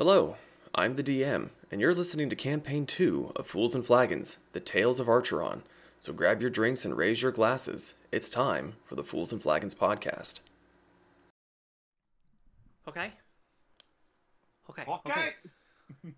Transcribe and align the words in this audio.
Hello, 0.00 0.36
I'm 0.74 0.96
the 0.96 1.02
DM, 1.02 1.50
and 1.70 1.78
you're 1.78 1.94
listening 1.94 2.30
to 2.30 2.34
Campaign 2.34 2.86
2 2.86 3.32
of 3.36 3.46
Fools 3.46 3.74
and 3.74 3.84
Flagons, 3.84 4.38
The 4.54 4.58
Tales 4.58 4.98
of 4.98 5.08
Archeron. 5.08 5.60
So 6.00 6.14
grab 6.14 6.40
your 6.40 6.48
drinks 6.48 6.86
and 6.86 6.96
raise 6.96 7.20
your 7.20 7.32
glasses. 7.32 7.96
It's 8.10 8.30
time 8.30 8.76
for 8.82 8.94
the 8.94 9.04
Fools 9.04 9.30
and 9.30 9.42
Flagons 9.42 9.74
podcast. 9.74 10.40
Okay. 12.88 13.10
Okay. 14.70 14.84
Okay. 15.06 15.34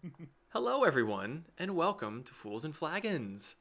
Hello, 0.50 0.84
everyone, 0.84 1.46
and 1.58 1.74
welcome 1.74 2.22
to 2.22 2.34
Fools 2.34 2.64
and 2.64 2.76
Flagons, 2.76 3.56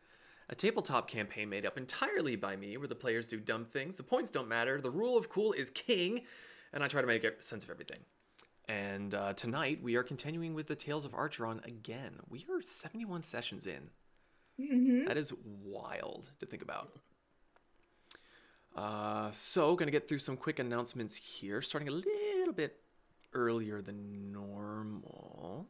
a 0.49 0.53
tabletop 0.53 1.09
campaign 1.09 1.49
made 1.49 1.65
up 1.65 1.79
entirely 1.79 2.35
by 2.35 2.55
me 2.55 2.77
where 2.77 2.87
the 2.87 2.93
players 2.93 3.25
do 3.25 3.39
dumb 3.39 3.65
things, 3.65 3.97
the 3.97 4.03
points 4.03 4.29
don't 4.29 4.47
matter, 4.47 4.79
the 4.79 4.91
rule 4.91 5.17
of 5.17 5.29
cool 5.29 5.51
is 5.53 5.71
king, 5.71 6.21
and 6.73 6.83
I 6.83 6.87
try 6.87 7.01
to 7.01 7.07
make 7.07 7.25
sense 7.41 7.63
of 7.63 7.71
everything. 7.71 8.01
And 8.67 9.13
uh, 9.13 9.33
tonight 9.33 9.79
we 9.81 9.95
are 9.95 10.03
continuing 10.03 10.53
with 10.53 10.67
the 10.67 10.75
Tales 10.75 11.05
of 11.05 11.11
Archeron 11.11 11.65
again. 11.65 12.13
We 12.29 12.45
are 12.49 12.61
71 12.61 13.23
sessions 13.23 13.67
in. 13.67 13.89
That 15.07 15.17
is 15.17 15.33
wild 15.43 16.29
to 16.39 16.45
think 16.45 16.61
about. 16.61 16.91
Uh, 18.75 19.31
so, 19.31 19.75
gonna 19.75 19.91
get 19.91 20.07
through 20.07 20.19
some 20.19 20.37
quick 20.37 20.59
announcements 20.59 21.15
here, 21.15 21.61
starting 21.61 21.89
a 21.89 21.91
little 21.91 22.53
bit 22.53 22.77
earlier 23.33 23.81
than 23.81 24.31
normal. 24.31 25.67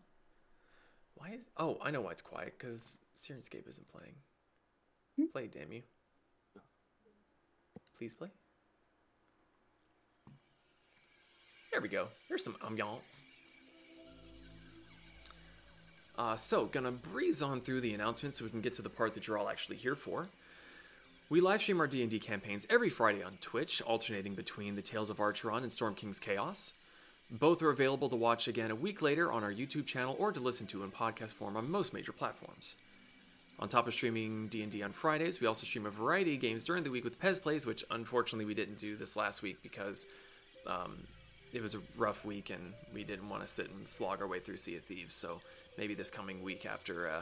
Why 1.15 1.31
is? 1.31 1.41
Oh, 1.57 1.77
I 1.81 1.91
know 1.91 2.01
why 2.01 2.11
it's 2.11 2.21
quiet. 2.21 2.53
Because 2.57 2.97
Syrinscape 3.15 3.67
isn't 3.69 3.87
playing. 3.91 4.13
Play, 5.31 5.47
damn 5.47 5.71
you. 5.71 5.83
Please 7.97 8.13
play. 8.13 8.29
There 11.71 11.81
we 11.81 11.87
go. 11.87 12.07
There's 12.27 12.43
some 12.43 12.55
ambiance. 12.65 13.21
Uh, 16.17 16.35
so, 16.35 16.65
gonna 16.65 16.91
breeze 16.91 17.41
on 17.41 17.61
through 17.61 17.81
the 17.81 17.93
announcements 17.93 18.37
so 18.37 18.45
we 18.45 18.51
can 18.51 18.61
get 18.61 18.73
to 18.73 18.81
the 18.81 18.89
part 18.89 19.13
that 19.13 19.27
you're 19.27 19.37
all 19.37 19.49
actually 19.49 19.77
here 19.77 19.95
for. 19.95 20.27
We 21.29 21.39
live 21.39 21.61
stream 21.61 21.79
our 21.79 21.87
D&D 21.87 22.19
campaigns 22.19 22.67
every 22.69 22.89
Friday 22.89 23.23
on 23.23 23.37
Twitch, 23.39 23.81
alternating 23.83 24.35
between 24.35 24.75
the 24.75 24.81
Tales 24.81 25.09
of 25.09 25.19
Archeron 25.19 25.63
and 25.63 25.71
Storm 25.71 25.95
King's 25.95 26.19
Chaos. 26.19 26.73
Both 27.31 27.61
are 27.61 27.69
available 27.69 28.09
to 28.09 28.17
watch 28.17 28.49
again 28.49 28.69
a 28.69 28.75
week 28.75 29.01
later 29.01 29.31
on 29.31 29.41
our 29.41 29.53
YouTube 29.53 29.85
channel 29.85 30.17
or 30.19 30.33
to 30.33 30.41
listen 30.41 30.67
to 30.67 30.83
in 30.83 30.91
podcast 30.91 31.33
form 31.33 31.55
on 31.55 31.71
most 31.71 31.93
major 31.93 32.11
platforms. 32.11 32.75
On 33.59 33.69
top 33.69 33.87
of 33.87 33.93
streaming 33.93 34.49
D&D 34.49 34.83
on 34.83 34.91
Fridays, 34.91 35.39
we 35.39 35.47
also 35.47 35.65
stream 35.65 35.85
a 35.85 35.89
variety 35.89 36.35
of 36.35 36.41
games 36.41 36.65
during 36.65 36.83
the 36.83 36.91
week 36.91 37.05
with 37.05 37.21
Pez 37.21 37.41
Plays, 37.41 37.65
which 37.65 37.85
unfortunately 37.91 38.43
we 38.43 38.53
didn't 38.53 38.79
do 38.79 38.97
this 38.97 39.15
last 39.15 39.41
week 39.41 39.63
because 39.63 40.05
um, 40.67 40.97
it 41.53 41.61
was 41.61 41.75
a 41.75 41.79
rough 41.97 42.23
week 42.25 42.49
and 42.49 42.73
we 42.93 43.03
didn't 43.03 43.27
want 43.29 43.41
to 43.41 43.47
sit 43.47 43.69
and 43.69 43.87
slog 43.87 44.21
our 44.21 44.27
way 44.27 44.39
through 44.39 44.57
Sea 44.57 44.77
of 44.77 44.83
Thieves. 44.83 45.13
So 45.13 45.41
maybe 45.77 45.93
this 45.93 46.09
coming 46.09 46.41
week 46.43 46.65
after 46.65 47.09
uh, 47.09 47.21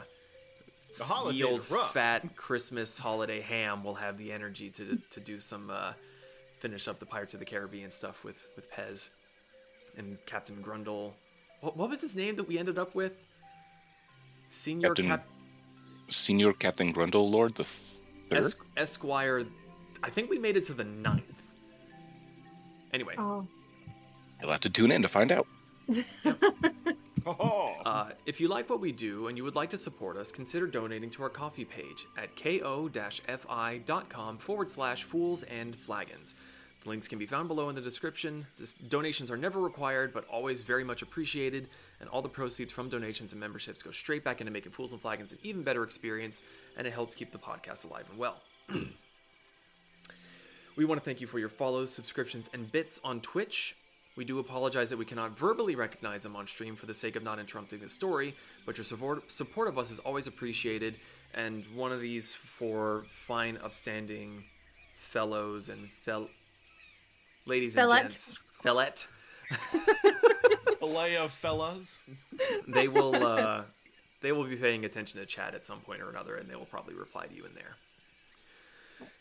The 0.98 1.04
holidays 1.04 1.40
the 1.40 1.46
old 1.46 1.62
fat 1.64 2.36
Christmas 2.36 2.98
holiday 2.98 3.40
ham 3.40 3.82
we'll 3.84 3.94
have 3.94 4.18
the 4.18 4.30
energy 4.32 4.70
to 4.70 4.96
to 5.10 5.20
do 5.20 5.38
some 5.40 5.70
uh, 5.70 5.92
finish 6.60 6.88
up 6.88 6.98
the 6.98 7.06
Pirates 7.06 7.34
of 7.34 7.40
the 7.40 7.46
Caribbean 7.46 7.90
stuff 7.90 8.24
with 8.24 8.46
with 8.56 8.70
Pez 8.70 9.08
and 9.96 10.16
Captain 10.26 10.62
Grundle. 10.62 11.12
What, 11.60 11.76
what 11.76 11.90
was 11.90 12.00
his 12.00 12.14
name 12.16 12.36
that 12.36 12.46
we 12.48 12.58
ended 12.58 12.78
up 12.78 12.94
with? 12.94 13.12
Senior 14.48 14.88
Captain 14.88 15.06
Cap 15.06 15.26
Senior 16.08 16.52
Captain 16.52 16.92
Grundle 16.92 17.28
Lord 17.30 17.54
the 17.54 17.64
third. 17.64 18.38
es- 18.38 18.54
Esquire. 18.76 19.44
I 20.02 20.10
think 20.10 20.30
we 20.30 20.38
made 20.38 20.56
it 20.56 20.64
to 20.64 20.72
the 20.74 20.84
ninth. 20.84 21.22
Anyway, 22.92 23.14
Oh. 23.18 23.46
You'll 24.40 24.52
have 24.52 24.60
to 24.62 24.70
tune 24.70 24.90
in 24.90 25.02
to 25.02 25.08
find 25.08 25.32
out. 25.32 25.46
Uh, 27.26 28.10
if 28.26 28.40
you 28.40 28.48
like 28.48 28.70
what 28.70 28.80
we 28.80 28.92
do 28.92 29.28
and 29.28 29.36
you 29.36 29.44
would 29.44 29.54
like 29.54 29.70
to 29.70 29.78
support 29.78 30.16
us, 30.16 30.32
consider 30.32 30.66
donating 30.66 31.10
to 31.10 31.22
our 31.22 31.28
Ko-fi 31.28 31.64
page 31.64 32.06
at 32.16 32.34
ko-fi.com 32.34 34.38
forward 34.38 34.70
slash 34.70 35.04
fools 35.04 35.42
and 35.44 35.76
flagons. 35.76 36.34
The 36.82 36.88
links 36.88 37.08
can 37.08 37.18
be 37.18 37.26
found 37.26 37.48
below 37.48 37.68
in 37.68 37.74
the 37.74 37.80
description. 37.80 38.46
This, 38.58 38.72
donations 38.72 39.30
are 39.30 39.36
never 39.36 39.60
required, 39.60 40.14
but 40.14 40.26
always 40.28 40.62
very 40.62 40.82
much 40.82 41.02
appreciated, 41.02 41.68
and 42.00 42.08
all 42.08 42.22
the 42.22 42.28
proceeds 42.28 42.72
from 42.72 42.88
donations 42.88 43.32
and 43.32 43.40
memberships 43.40 43.82
go 43.82 43.90
straight 43.90 44.24
back 44.24 44.40
into 44.40 44.50
making 44.50 44.72
Fools 44.72 44.92
and 44.92 45.00
Flagons 45.00 45.32
an 45.32 45.38
even 45.42 45.62
better 45.62 45.84
experience, 45.84 46.42
and 46.78 46.86
it 46.86 46.92
helps 46.92 47.14
keep 47.14 47.32
the 47.32 47.38
podcast 47.38 47.84
alive 47.84 48.06
and 48.10 48.18
well. 48.18 48.40
We 50.76 50.86
want 50.86 50.98
to 50.98 51.04
thank 51.04 51.20
you 51.20 51.26
for 51.26 51.38
your 51.38 51.50
follows, 51.50 51.92
subscriptions, 51.92 52.48
and 52.54 52.72
bits 52.72 53.00
on 53.04 53.20
Twitch. 53.20 53.76
We 54.16 54.24
do 54.24 54.38
apologize 54.38 54.90
that 54.90 54.96
we 54.98 55.04
cannot 55.04 55.38
verbally 55.38 55.76
recognize 55.76 56.24
them 56.24 56.36
on 56.36 56.46
stream 56.46 56.76
for 56.76 56.86
the 56.86 56.94
sake 56.94 57.16
of 57.16 57.22
not 57.22 57.38
interrupting 57.38 57.80
the 57.80 57.88
story, 57.88 58.34
but 58.66 58.76
your 58.76 58.84
support, 58.84 59.30
support 59.30 59.68
of 59.68 59.78
us 59.78 59.90
is 59.90 59.98
always 60.00 60.26
appreciated, 60.26 60.96
and 61.34 61.64
one 61.74 61.92
of 61.92 62.00
these 62.00 62.34
for 62.34 63.04
fine, 63.08 63.56
upstanding 63.62 64.44
fellows 64.96 65.68
and 65.68 65.90
fel- 65.90 66.28
ladies 67.46 67.76
and 67.76 67.84
Fellet. 67.84 68.02
gents. 68.02 68.44
Fellet. 68.62 69.06
fillet 70.78 71.16
of 71.16 71.32
fellas. 71.32 72.00
They 72.68 72.88
will 72.88 73.14
uh, 73.14 73.62
they 74.20 74.32
will 74.32 74.44
be 74.44 74.56
paying 74.56 74.84
attention 74.84 75.18
to 75.20 75.26
chat 75.26 75.54
at 75.54 75.64
some 75.64 75.80
point 75.80 76.02
or 76.02 76.10
another, 76.10 76.36
and 76.36 76.48
they 76.48 76.56
will 76.56 76.66
probably 76.66 76.94
reply 76.94 77.26
to 77.26 77.34
you 77.34 77.44
in 77.46 77.54
there. 77.54 77.76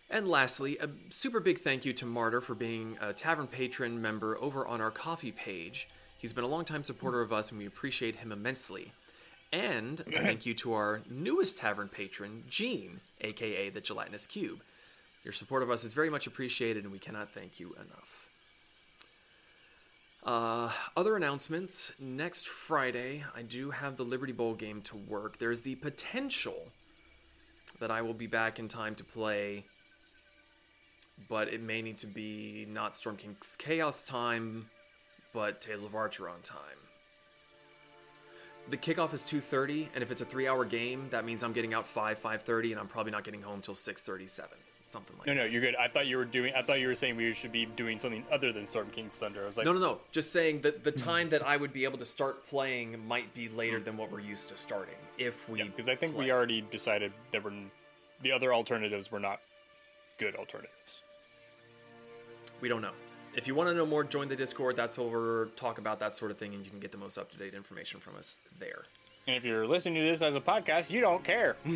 And 0.10 0.28
lastly, 0.28 0.78
a 0.80 0.90
super 1.10 1.40
big 1.40 1.60
thank 1.60 1.86
you 1.86 1.94
to 1.94 2.06
Martyr 2.06 2.42
for 2.42 2.56
being 2.56 2.98
a 3.00 3.14
tavern 3.14 3.48
patron 3.48 4.02
member 4.02 4.38
over 4.40 4.66
on 4.66 4.82
our 4.82 4.90
Ko-fi 4.90 5.32
page. 5.32 5.88
He's 6.18 6.34
been 6.34 6.44
a 6.44 6.48
longtime 6.48 6.84
supporter 6.84 7.22
of 7.22 7.32
us, 7.32 7.52
and 7.52 7.60
we 7.60 7.68
appreciate 7.68 8.16
him 8.16 8.32
immensely. 8.32 8.92
And 9.54 10.00
a 10.02 10.12
thank 10.12 10.46
you 10.46 10.54
to 10.56 10.74
our 10.74 11.02
newest 11.10 11.58
tavern 11.58 11.90
patron, 11.90 12.44
Gene, 12.50 13.02
aka 13.22 13.70
the 13.70 13.82
Gelatinous 13.82 14.28
Cube. 14.28 14.62
Your 15.24 15.34
support 15.34 15.64
of 15.64 15.70
us 15.70 15.84
is 15.84 15.94
very 15.94 16.10
much 16.10 16.28
appreciated, 16.28 16.84
and 16.84 16.92
we 16.92 17.00
cannot 17.00 17.32
thank 17.32 17.60
you 17.60 17.74
enough. 17.74 18.28
Uh, 20.24 20.72
other 20.98 21.16
announcements. 21.16 21.92
Next 22.00 22.48
Friday, 22.48 23.24
I 23.36 23.42
do 23.42 23.72
have 23.72 23.96
the 23.96 24.04
Liberty 24.04 24.34
Bowl 24.34 24.54
game 24.54 24.82
to 24.84 24.98
work. 24.98 25.38
There's 25.40 25.62
the 25.62 25.76
potential 25.76 26.68
that 27.80 27.92
I 27.92 28.02
will 28.02 28.14
be 28.14 28.28
back 28.28 28.60
in 28.60 28.68
time 28.68 28.96
to 28.96 29.04
play, 29.04 29.66
but 31.28 31.48
it 31.50 31.62
may 31.62 31.82
need 31.82 31.98
to 32.00 32.08
be 32.08 32.66
not 32.70 32.96
Storm 32.96 33.18
King's 33.18 33.56
Chaos 33.58 34.04
time, 34.04 34.70
but 35.34 35.62
Tales 35.62 35.84
of 35.84 35.92
Archeron 35.92 36.42
time. 36.44 36.60
The 38.70 38.78
kickoff 38.78 39.14
is 39.14 39.24
2:30, 39.24 39.90
and 39.96 40.04
if 40.04 40.12
it's 40.12 40.22
a 40.22 40.26
three-hour 40.26 40.64
game, 40.66 41.08
that 41.10 41.26
means 41.26 41.44
I'm 41.44 41.54
getting 41.54 41.74
out 41.74 41.88
5 41.88 42.20
5:30, 42.20 42.72
and 42.72 42.80
I'm 42.80 42.88
probably 42.88 43.12
not 43.12 43.24
getting 43.24 43.42
home 43.42 43.62
till 43.62 43.74
6:37, 43.74 44.58
something 44.90 45.18
like 45.18 45.26
No, 45.26 45.34
that. 45.34 45.40
no, 45.40 45.46
you're 45.46 45.62
good. 45.62 45.76
I 45.76 45.88
thought 45.88 46.06
you 46.06 46.18
were 46.18 46.26
doing. 46.26 46.54
I 46.54 46.62
thought 46.62 46.80
you 46.80 46.88
were 46.88 46.96
saying 46.96 47.16
we 47.16 47.34
should 47.34 47.52
be 47.52 47.66
doing 47.66 48.00
something 48.00 48.24
other 48.32 48.54
than 48.54 48.66
Storm 48.66 48.90
King's 48.92 49.18
Thunder. 49.18 49.44
I 49.44 49.48
was 49.48 49.58
like, 49.58 49.66
No, 49.66 49.74
no, 49.74 49.80
no. 49.80 50.02
Just 50.12 50.32
saying 50.32 50.62
that 50.62 50.84
the 50.84 50.92
hmm. 50.92 50.98
time 50.98 51.30
that 51.30 51.42
I 51.46 51.58
would 51.58 51.74
be 51.74 51.84
able 51.84 51.98
to 51.98 52.06
start 52.06 52.46
playing 52.46 53.06
might 53.08 53.34
be 53.34 53.50
later 53.50 53.80
hmm. 53.80 53.86
than 53.86 53.98
what 53.98 54.12
we're 54.12 54.20
used 54.20 54.50
to 54.50 54.58
starting. 54.58 54.96
If 55.18 55.50
we, 55.50 55.64
because 55.64 55.90
I 55.90 55.96
think 55.96 56.16
we 56.16 56.32
already 56.32 56.62
decided 56.62 57.12
that 57.32 57.44
we're 57.44 57.54
the 58.22 58.32
other 58.32 58.54
alternatives 58.54 59.12
were 59.12 59.20
not 59.20 59.40
good 60.18 60.36
alternatives. 60.36 61.02
We 62.62 62.70
don't 62.70 62.82
know. 62.82 62.94
If 63.36 63.48
you 63.48 63.56
want 63.56 63.70
to 63.70 63.76
know 63.76 63.86
more, 63.86 64.04
join 64.04 64.28
the 64.28 64.36
Discord. 64.36 64.76
That's 64.76 64.98
where 64.98 65.08
we're 65.08 65.46
talk 65.50 65.78
about 65.78 66.00
that 66.00 66.14
sort 66.14 66.32
of 66.32 66.38
thing, 66.38 66.54
and 66.54 66.64
you 66.64 66.70
can 66.70 66.80
get 66.80 66.92
the 66.92 66.98
most 66.98 67.18
up 67.18 67.32
to 67.32 67.38
date 67.38 67.54
information 67.54 68.00
from 68.00 68.16
us 68.16 68.40
there. 68.60 68.86
And 69.28 69.36
if 69.36 69.46
you're 69.46 69.68
listening 69.68 69.96
to 69.96 70.10
this 70.10 70.22
as 70.22 70.34
a 70.34 70.42
podcast, 70.42 70.90
you 70.90 71.02
don't 71.02 71.24
care. 71.24 71.56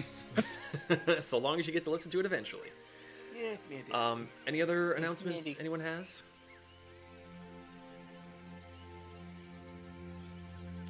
so 1.20 1.38
long 1.38 1.60
as 1.60 1.68
you 1.68 1.74
get 1.74 1.84
to 1.84 1.92
listen 1.92 2.10
to 2.12 2.20
it 2.20 2.26
eventually. 2.26 2.70
Um, 3.92 4.28
any 4.48 4.62
other 4.62 4.94
announcements 4.94 5.56
anyone 5.60 5.80
has? 5.80 6.24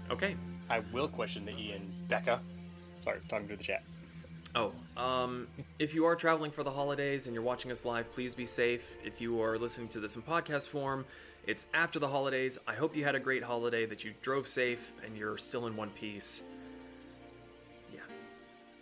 Okay. 0.10 0.36
I 0.70 0.80
will 0.92 1.08
question 1.08 1.46
the 1.46 1.52
Ian 1.52 1.88
Becca. 2.08 2.42
Sorry, 3.04 3.20
talking 3.28 3.48
to 3.48 3.56
the 3.56 3.64
chat. 3.64 3.84
Oh, 4.56 4.72
um, 4.98 5.48
if 5.80 5.96
you 5.96 6.06
are 6.06 6.16
traveling 6.16 6.52
for 6.52 6.64
the 6.64 6.70
holidays 6.70 7.26
and 7.26 7.34
you're 7.34 7.44
watching 7.44 7.72
us 7.72 7.86
live, 7.86 8.12
please 8.12 8.36
be 8.36 8.46
safe. 8.46 8.98
If 9.04 9.20
you 9.20 9.42
are 9.42 9.58
listening 9.58 9.88
to 9.90 10.00
this 10.00 10.16
in 10.16 10.22
podcast 10.22 10.68
form, 10.68 11.06
it's 11.48 11.66
after 11.74 11.98
the 11.98 12.08
holidays. 12.08 12.60
I 12.68 12.76
hope 12.76 12.96
you 12.96 13.04
had 13.04 13.16
a 13.16 13.20
great 13.20 13.44
holiday, 13.44 13.86
that 13.88 14.04
you 14.04 14.14
drove 14.22 14.48
safe, 14.48 14.94
and 15.04 15.18
you're 15.18 15.38
still 15.38 15.66
in 15.66 15.76
one 15.76 15.90
piece. 15.90 16.44
Yeah. 17.92 18.00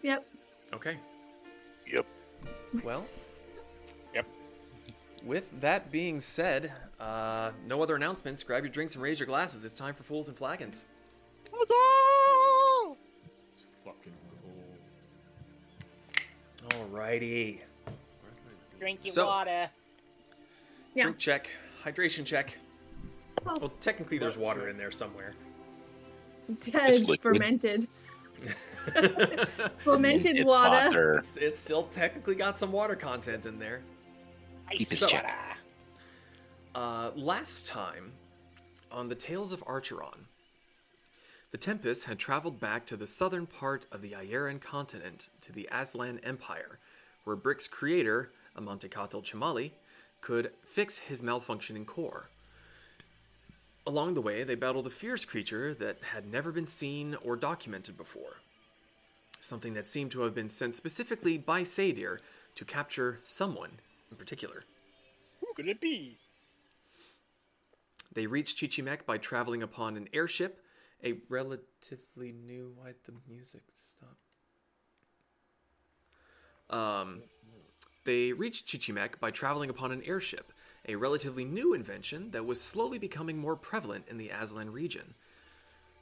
Yep. 0.03 0.27
Okay. 0.73 0.97
Yep. 1.91 2.05
Well, 2.83 3.05
Yep. 4.13 4.25
with 5.23 5.61
that 5.61 5.89
being 5.89 6.19
said, 6.19 6.71
uh, 6.99 7.51
no 7.65 7.81
other 7.81 7.95
announcements. 7.95 8.43
Grab 8.43 8.63
your 8.63 8.73
drinks 8.73 8.95
and 8.95 9.03
raise 9.03 9.21
your 9.21 9.27
glasses. 9.27 9.63
It's 9.63 9.77
time 9.77 9.93
for 9.93 10.03
Fools 10.03 10.27
and 10.27 10.37
Flagons. 10.37 10.85
It's 11.53 11.71
Alrighty. 16.73 17.59
Drink 18.79 18.99
your 19.05 19.13
So- 19.13 19.25
water. 19.27 19.69
Yeah. 20.93 21.03
Drink 21.03 21.17
check. 21.19 21.49
Hydration 21.83 22.25
check. 22.25 22.57
Oh. 23.45 23.57
Well, 23.59 23.69
technically, 23.81 24.17
there's 24.17 24.37
water 24.37 24.69
in 24.69 24.77
there 24.77 24.91
somewhere. 24.91 25.33
Dead 26.59 26.99
liquid. 27.01 27.21
fermented. 27.21 27.87
fermented 29.79 30.37
It's 30.37 30.45
water. 30.45 31.17
It's, 31.19 31.37
it's 31.37 31.59
still 31.59 31.83
technically 31.83 32.35
got 32.35 32.59
some 32.59 32.71
water 32.71 32.95
content 32.95 33.45
in 33.45 33.57
there. 33.59 33.81
Keep 34.71 34.89
his 34.89 34.99
So- 34.99 35.07
Uh, 36.75 37.11
last 37.15 37.67
time, 37.67 38.11
on 38.91 39.07
the 39.09 39.15
Tales 39.15 39.51
of 39.53 39.63
Archeron, 39.65 40.17
the 41.51 41.57
Tempest 41.57 42.05
had 42.05 42.17
traveled 42.17 42.59
back 42.59 42.85
to 42.85 42.97
the 42.97 43.07
southern 43.07 43.45
part 43.45 43.85
of 43.91 44.01
the 44.01 44.11
Ayeran 44.11 44.59
continent 44.59 45.29
to 45.41 45.51
the 45.51 45.67
Aztlan 45.71 46.19
Empire, 46.23 46.79
where 47.25 47.35
Brick's 47.35 47.67
creator, 47.67 48.31
Amantecatl 48.57 49.23
Chimalli, 49.23 49.71
could 50.21 50.51
fix 50.65 50.97
his 50.97 51.21
malfunctioning 51.21 51.85
core. 51.85 52.29
Along 53.85 54.13
the 54.13 54.21
way, 54.21 54.43
they 54.43 54.55
battled 54.55 54.87
a 54.87 54.91
fierce 54.91 55.25
creature 55.25 55.73
that 55.73 55.97
had 56.13 56.31
never 56.31 56.51
been 56.51 56.67
seen 56.67 57.15
or 57.23 57.35
documented 57.35 57.97
before. 57.97 58.37
Something 59.41 59.73
that 59.73 59.87
seemed 59.87 60.11
to 60.11 60.21
have 60.21 60.35
been 60.35 60.49
sent 60.49 60.75
specifically 60.75 61.37
by 61.37 61.63
Saedhir 61.63 62.19
to 62.55 62.65
capture 62.65 63.17
someone 63.21 63.71
in 64.09 64.17
particular. 64.17 64.63
Who 65.39 65.47
could 65.55 65.67
it 65.67 65.81
be? 65.81 66.17
They 68.13 68.27
reached 68.27 68.57
Chichimec 68.57 69.05
by 69.05 69.17
traveling 69.17 69.63
upon 69.63 69.97
an 69.97 70.09
airship, 70.13 70.61
a 71.03 71.13
relatively 71.29 72.31
new. 72.31 72.73
Why'd 72.77 72.95
the 73.05 73.13
music 73.27 73.63
stop? 73.73 74.17
Um, 76.69 77.21
they 78.05 78.31
reached 78.31 78.67
Chichimec 78.67 79.19
by 79.19 79.31
traveling 79.31 79.69
upon 79.69 79.91
an 79.91 80.03
airship, 80.03 80.51
a 80.87 80.95
relatively 80.95 81.45
new 81.45 81.73
invention 81.73 82.31
that 82.31 82.45
was 82.45 82.61
slowly 82.61 82.97
becoming 82.97 83.37
more 83.37 83.55
prevalent 83.55 84.05
in 84.09 84.17
the 84.17 84.29
Aztlan 84.29 84.71
region. 84.71 85.13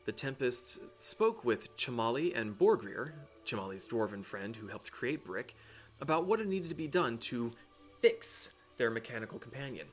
The 0.05 0.11
Tempests 0.11 0.79
spoke 0.97 1.43
with 1.43 1.75
Chimalli 1.77 2.35
and 2.35 2.57
Borgir, 2.57 3.11
Chimalli's 3.45 3.87
dwarven 3.87 4.23
friend 4.23 4.55
who 4.55 4.67
helped 4.67 4.91
create 4.91 5.25
Brick, 5.25 5.55
about 6.01 6.25
what 6.25 6.39
had 6.39 6.47
needed 6.47 6.69
to 6.69 6.75
be 6.75 6.87
done 6.87 7.17
to 7.17 7.51
fix 8.01 8.49
their 8.77 8.89
mechanical 8.89 9.37
companion. 9.37 9.87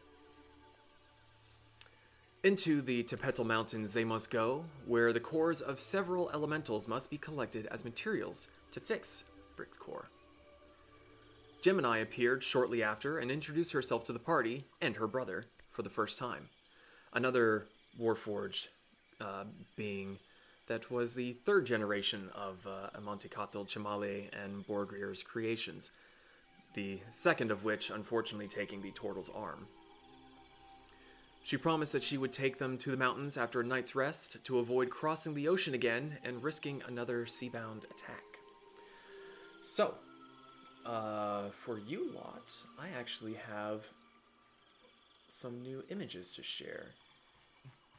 Into 2.46 2.80
the 2.80 3.02
Tepetl 3.02 3.44
Mountains 3.44 3.92
they 3.92 4.04
must 4.04 4.30
go, 4.30 4.64
where 4.86 5.12
the 5.12 5.18
cores 5.18 5.60
of 5.60 5.80
several 5.80 6.30
elementals 6.30 6.86
must 6.86 7.10
be 7.10 7.18
collected 7.18 7.66
as 7.72 7.84
materials 7.84 8.46
to 8.70 8.78
fix 8.78 9.24
Brick's 9.56 9.76
core. 9.76 10.08
Gemini 11.60 11.98
appeared 11.98 12.44
shortly 12.44 12.84
after 12.84 13.18
and 13.18 13.32
introduced 13.32 13.72
herself 13.72 14.04
to 14.04 14.12
the 14.12 14.20
party 14.20 14.64
and 14.80 14.94
her 14.94 15.08
brother 15.08 15.46
for 15.72 15.82
the 15.82 15.90
first 15.90 16.20
time. 16.20 16.48
Another 17.14 17.66
Warforged 18.00 18.68
uh, 19.20 19.42
being 19.74 20.16
that 20.68 20.88
was 20.88 21.16
the 21.16 21.32
third 21.44 21.66
generation 21.66 22.30
of 22.32 22.64
uh, 22.64 22.96
Amantecatl, 22.96 23.66
and 24.32 24.64
Borgir's 24.68 25.24
creations, 25.24 25.90
the 26.74 27.00
second 27.10 27.50
of 27.50 27.64
which 27.64 27.90
unfortunately 27.90 28.46
taking 28.46 28.80
the 28.82 28.92
Tortle's 28.92 29.32
arm. 29.34 29.66
She 31.46 31.56
promised 31.56 31.92
that 31.92 32.02
she 32.02 32.18
would 32.18 32.32
take 32.32 32.58
them 32.58 32.76
to 32.78 32.90
the 32.90 32.96
mountains 32.96 33.36
after 33.36 33.60
a 33.60 33.64
night's 33.64 33.94
rest 33.94 34.36
to 34.42 34.58
avoid 34.58 34.90
crossing 34.90 35.32
the 35.32 35.46
ocean 35.46 35.74
again 35.74 36.18
and 36.24 36.42
risking 36.42 36.82
another 36.88 37.24
seabound 37.24 37.84
attack. 37.84 38.24
So, 39.62 39.94
uh, 40.84 41.50
for 41.50 41.78
you 41.78 42.10
lot, 42.10 42.52
I 42.76 42.88
actually 42.98 43.34
have 43.34 43.84
some 45.28 45.62
new 45.62 45.84
images 45.88 46.32
to 46.32 46.42
share 46.42 46.86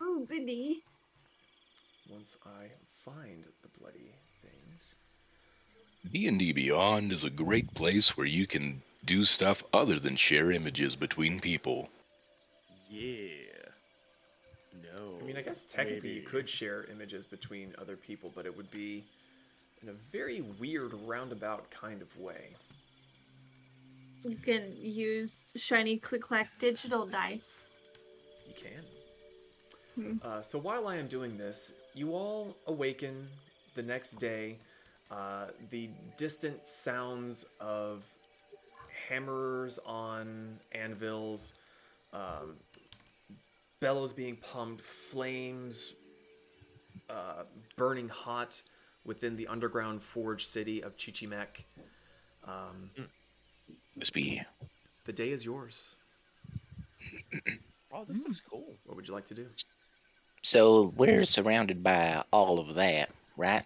Oh, 0.02 0.26
goody. 0.28 0.84
once 2.10 2.36
I 2.46 2.66
find 3.06 3.46
the 3.62 3.70
bloody 3.80 4.12
things. 4.42 4.96
D&D 6.12 6.52
Beyond 6.52 7.14
is 7.14 7.24
a 7.24 7.30
great 7.30 7.74
place 7.74 8.18
where 8.18 8.28
you 8.28 8.46
can 8.46 8.82
do 9.06 9.24
stuff 9.24 9.64
other 9.72 10.00
than 10.00 10.18
share 10.18 10.52
images 10.52 10.98
between 10.98 11.40
people. 11.40 11.88
Yeah. 12.90 13.30
No. 14.96 15.18
I 15.22 15.24
mean, 15.24 15.38
I 15.38 15.42
guess 15.42 15.66
technically 15.66 16.14
you 16.14 16.22
could 16.22 16.48
share 16.48 16.86
images 16.92 17.26
between 17.26 17.74
other 17.80 17.96
people, 17.96 18.32
but 18.36 18.46
it 18.46 18.56
would 18.56 18.70
be 18.72 19.04
in 19.82 19.90
a 19.90 19.94
very 20.12 20.42
weird, 20.60 20.94
roundabout 21.06 21.70
kind 21.72 22.02
of 22.02 22.20
way. 22.20 22.56
You 24.24 24.36
can 24.36 24.74
use 24.80 25.54
shiny 25.56 25.98
click 25.98 26.22
clack 26.22 26.58
digital 26.60 27.06
dice. 27.06 27.70
You 28.48 28.54
can. 28.56 28.84
Hmm. 29.96 30.18
Uh, 30.22 30.42
so 30.42 30.58
while 30.60 30.88
I 30.88 30.98
am 30.98 31.08
doing 31.08 31.38
this, 31.38 31.72
you 31.94 32.14
all 32.14 32.56
awaken 32.68 33.28
the 33.76 33.84
next 33.84 34.20
day. 34.20 34.58
Uh, 35.10 35.48
the 35.70 35.90
distant 36.18 36.66
sounds 36.66 37.46
of 37.60 38.04
hammers 39.08 39.80
on 39.86 40.60
anvils, 40.74 41.54
um, 42.12 42.56
bellows 43.80 44.14
being 44.14 44.36
pumped, 44.38 44.82
flames 44.82 45.94
uh, 47.10 47.44
burning 47.76 48.10
hot 48.10 48.62
within 49.06 49.36
the 49.36 49.48
underground 49.48 50.02
forge 50.02 50.46
city 50.46 50.82
of 50.84 50.98
Chichimec. 50.98 51.64
Um, 52.46 52.90
Must 53.96 54.14
be 54.14 54.42
the 55.06 55.14
day 55.14 55.32
is 55.32 55.44
yours. 55.46 55.96
Oh, 57.90 58.04
this 58.08 58.22
looks 58.22 58.42
cool. 58.42 58.76
What 58.86 58.98
would 58.98 59.08
you 59.08 59.14
like 59.14 59.28
to 59.28 59.34
do? 59.34 59.48
So 60.44 60.94
we're 60.98 61.24
surrounded 61.24 61.84
by 61.84 62.22
all 62.32 62.60
of 62.60 62.76
that, 62.76 63.10
right? 63.38 63.64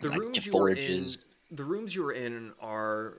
The 0.00 0.08
Like 0.08 0.20
rooms 0.20 0.38
the 0.38 0.50
you 0.50 0.56
are 0.58 0.70
in, 0.70 1.04
the 1.50 1.64
rooms 1.64 1.94
you 1.94 2.06
are 2.06 2.12
in 2.12 2.52
are 2.60 3.14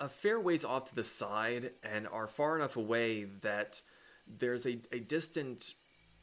a 0.00 0.08
fair 0.08 0.40
ways 0.40 0.64
off 0.64 0.88
to 0.90 0.94
the 0.94 1.04
side 1.04 1.70
and 1.82 2.08
are 2.08 2.26
far 2.26 2.56
enough 2.56 2.76
away 2.76 3.24
that 3.42 3.80
there's 4.38 4.66
a, 4.66 4.78
a 4.92 4.98
distant 4.98 5.74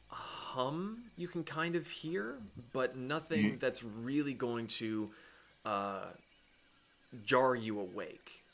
hum 0.08 1.04
you 1.16 1.26
can 1.28 1.42
kind 1.44 1.76
of 1.76 1.86
hear, 1.86 2.38
but 2.72 2.96
nothing 2.96 3.58
that's 3.60 3.82
really 3.82 4.34
going 4.34 4.66
to 4.66 5.10
uh, 5.64 6.04
jar 7.24 7.54
you 7.54 7.80
awake. 7.80 8.44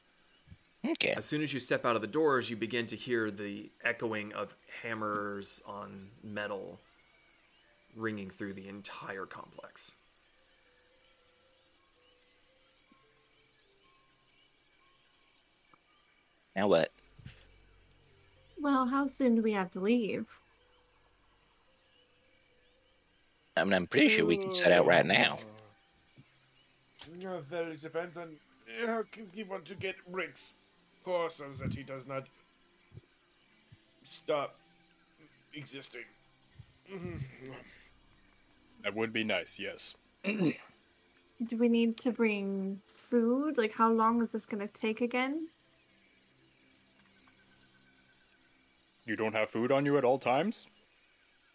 Okay. 0.86 1.12
As 1.14 1.26
soon 1.26 1.42
as 1.42 1.52
you 1.52 1.60
step 1.60 1.84
out 1.84 1.94
of 1.94 2.00
the 2.00 2.08
doors, 2.08 2.48
you 2.48 2.56
begin 2.56 2.86
to 2.86 2.96
hear 2.96 3.30
the 3.30 3.70
echoing 3.84 4.32
of 4.32 4.54
hammers 4.82 5.60
on 5.66 6.08
metal 6.22 6.78
ringing 7.96 8.30
through 8.30 8.54
the 8.54 8.68
entire 8.68 9.26
complex. 9.26 9.92
Now 16.56 16.68
what? 16.68 16.90
Well, 18.60 18.86
how 18.86 19.06
soon 19.06 19.36
do 19.36 19.42
we 19.42 19.52
have 19.52 19.70
to 19.72 19.80
leave? 19.80 20.26
I 23.56 23.64
mean, 23.64 23.72
I'm 23.72 23.86
pretty 23.86 24.08
sure 24.08 24.26
we 24.26 24.36
can 24.36 24.50
set 24.50 24.72
out 24.72 24.86
right 24.86 25.04
now. 25.04 25.38
Mm. 25.38 27.22
Yeah, 27.22 27.40
well, 27.50 27.70
it 27.70 27.80
depends 27.80 28.16
on 28.16 28.36
you 28.78 28.86
know, 28.86 29.02
if 29.12 29.36
you 29.36 29.44
want 29.46 29.64
to 29.66 29.74
get 29.74 29.96
Rick's 30.10 30.54
forces 31.02 31.58
that 31.58 31.74
he 31.74 31.82
does 31.82 32.06
not 32.06 32.28
stop 34.04 34.54
existing. 35.54 36.04
Mm-hmm. 36.92 37.16
That 38.84 38.94
would 38.94 39.12
be 39.12 39.24
nice, 39.24 39.58
yes. 39.58 39.94
Do 40.24 41.56
we 41.56 41.68
need 41.68 41.96
to 41.98 42.12
bring 42.12 42.80
food? 42.94 43.58
Like, 43.58 43.74
how 43.74 43.90
long 43.90 44.20
is 44.20 44.32
this 44.32 44.46
going 44.46 44.66
to 44.66 44.72
take 44.72 45.00
again? 45.00 45.48
You 49.10 49.16
don't 49.16 49.34
have 49.34 49.50
food 49.50 49.72
on 49.72 49.84
you 49.84 49.98
at 49.98 50.04
all 50.04 50.20
times? 50.20 50.68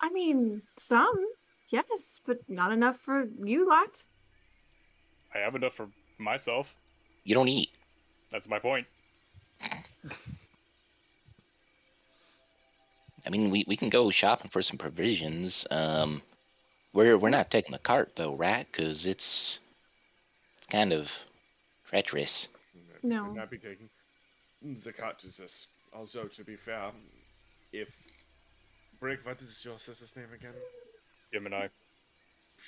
I 0.02 0.10
mean, 0.10 0.62
some, 0.76 1.16
yes, 1.70 2.20
but 2.28 2.40
not 2.50 2.74
enough 2.74 2.98
for 2.98 3.30
you 3.42 3.70
lot. 3.70 4.06
I 5.34 5.38
have 5.38 5.56
enough 5.56 5.74
for 5.74 5.88
myself. 6.18 6.76
You 7.24 7.34
don't 7.34 7.48
eat. 7.48 7.70
That's 8.30 8.50
my 8.50 8.60
point. 8.60 8.88
I 13.26 13.30
mean, 13.30 13.50
we, 13.52 13.64
we 13.66 13.78
can 13.78 13.88
go 13.88 14.12
shopping 14.12 14.52
for 14.52 14.62
some 14.62 14.78
provisions. 14.78 15.66
Um, 15.72 16.24
we're 16.92 17.18
we're 17.18 17.30
not 17.30 17.50
taking 17.50 17.72
the 17.72 17.80
cart 17.80 18.18
though, 18.18 18.36
right? 18.36 18.68
Because 18.70 19.06
it's 19.06 19.60
it's 20.58 20.68
kind 20.68 20.92
of 20.92 21.10
treacherous. 21.86 22.50
No. 23.02 23.28
Would 23.28 23.38
not 23.38 23.50
be 23.50 23.60
taken. 23.60 23.90
Zakat 24.74 25.26
is 25.26 25.38
this. 25.38 25.68
Also, 25.94 26.26
to 26.26 26.44
be 26.44 26.58
fair, 26.58 26.92
if 27.80 27.90
Brick, 29.00 29.26
what 29.26 29.42
is 29.42 29.64
your 29.64 29.78
sister's 29.80 30.16
name 30.16 30.28
again? 30.34 30.54
Gemini. 31.34 31.68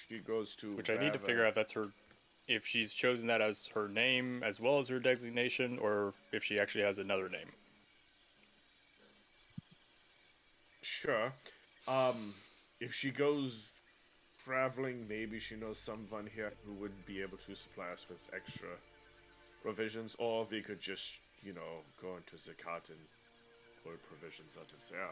She 0.08 0.20
goes 0.20 0.56
to. 0.58 0.76
Which 0.76 0.90
I 0.90 0.98
need 0.98 1.14
to 1.14 1.20
figure 1.20 1.44
out 1.44 1.50
if 1.50 1.56
that's 1.56 1.74
her 1.74 1.88
if 2.48 2.66
she's 2.66 2.94
chosen 2.94 3.28
that 3.28 3.42
as 3.42 3.68
her 3.74 3.88
name 3.90 4.42
as 4.44 4.60
well 4.60 4.80
as 4.80 4.88
her 4.88 5.00
designation 5.00 5.80
or 5.80 6.14
if 6.32 6.44
she 6.44 6.60
actually 6.60 6.84
has 6.84 6.98
another 6.98 7.30
name. 7.30 7.50
Sure. 10.82 11.34
Um, 11.88 12.34
if 12.80 12.94
she 12.94 13.12
goes 13.12 13.68
traveling, 14.44 15.06
maybe 15.10 15.40
she 15.40 15.56
knows 15.56 15.78
someone 15.78 16.30
here 16.34 16.54
who 16.66 16.74
would 16.74 17.06
be 17.06 17.22
able 17.22 17.38
to 17.38 17.56
supply 17.56 17.90
us 17.92 18.06
with 18.10 18.30
extra 18.34 18.70
provisions, 19.62 20.16
or 20.20 20.48
we 20.50 20.62
could 20.62 20.80
just, 20.80 21.16
you 21.44 21.54
know, 21.54 21.84
go 22.02 22.16
into 22.16 22.36
Zakat 22.38 22.90
and 22.90 23.00
pull 23.88 23.98
provisions 24.08 24.58
out 24.60 24.72
of 24.72 24.90
there. 24.90 25.10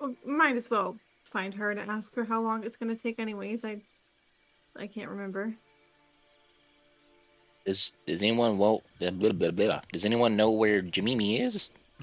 Well, 0.00 0.14
might 0.26 0.56
as 0.56 0.70
well 0.70 0.96
find 1.24 1.54
her 1.54 1.70
and 1.70 1.80
ask 1.90 2.14
her 2.14 2.24
how 2.24 2.42
long 2.42 2.64
it's 2.64 2.76
gonna 2.76 2.96
take 2.96 3.18
anyways. 3.18 3.64
I 3.64 3.80
I 4.76 4.86
can't 4.86 5.10
remember. 5.10 5.54
Does 7.64 7.92
Does 8.06 8.22
anyone 8.22 8.58
well? 8.58 8.82
Blah, 8.98 9.10
blah, 9.10 9.32
blah, 9.32 9.50
blah. 9.50 9.80
Does 9.92 10.04
anyone 10.04 10.36
know 10.36 10.50
where 10.50 10.82
Jamimi 10.82 11.40
is? 11.40 11.70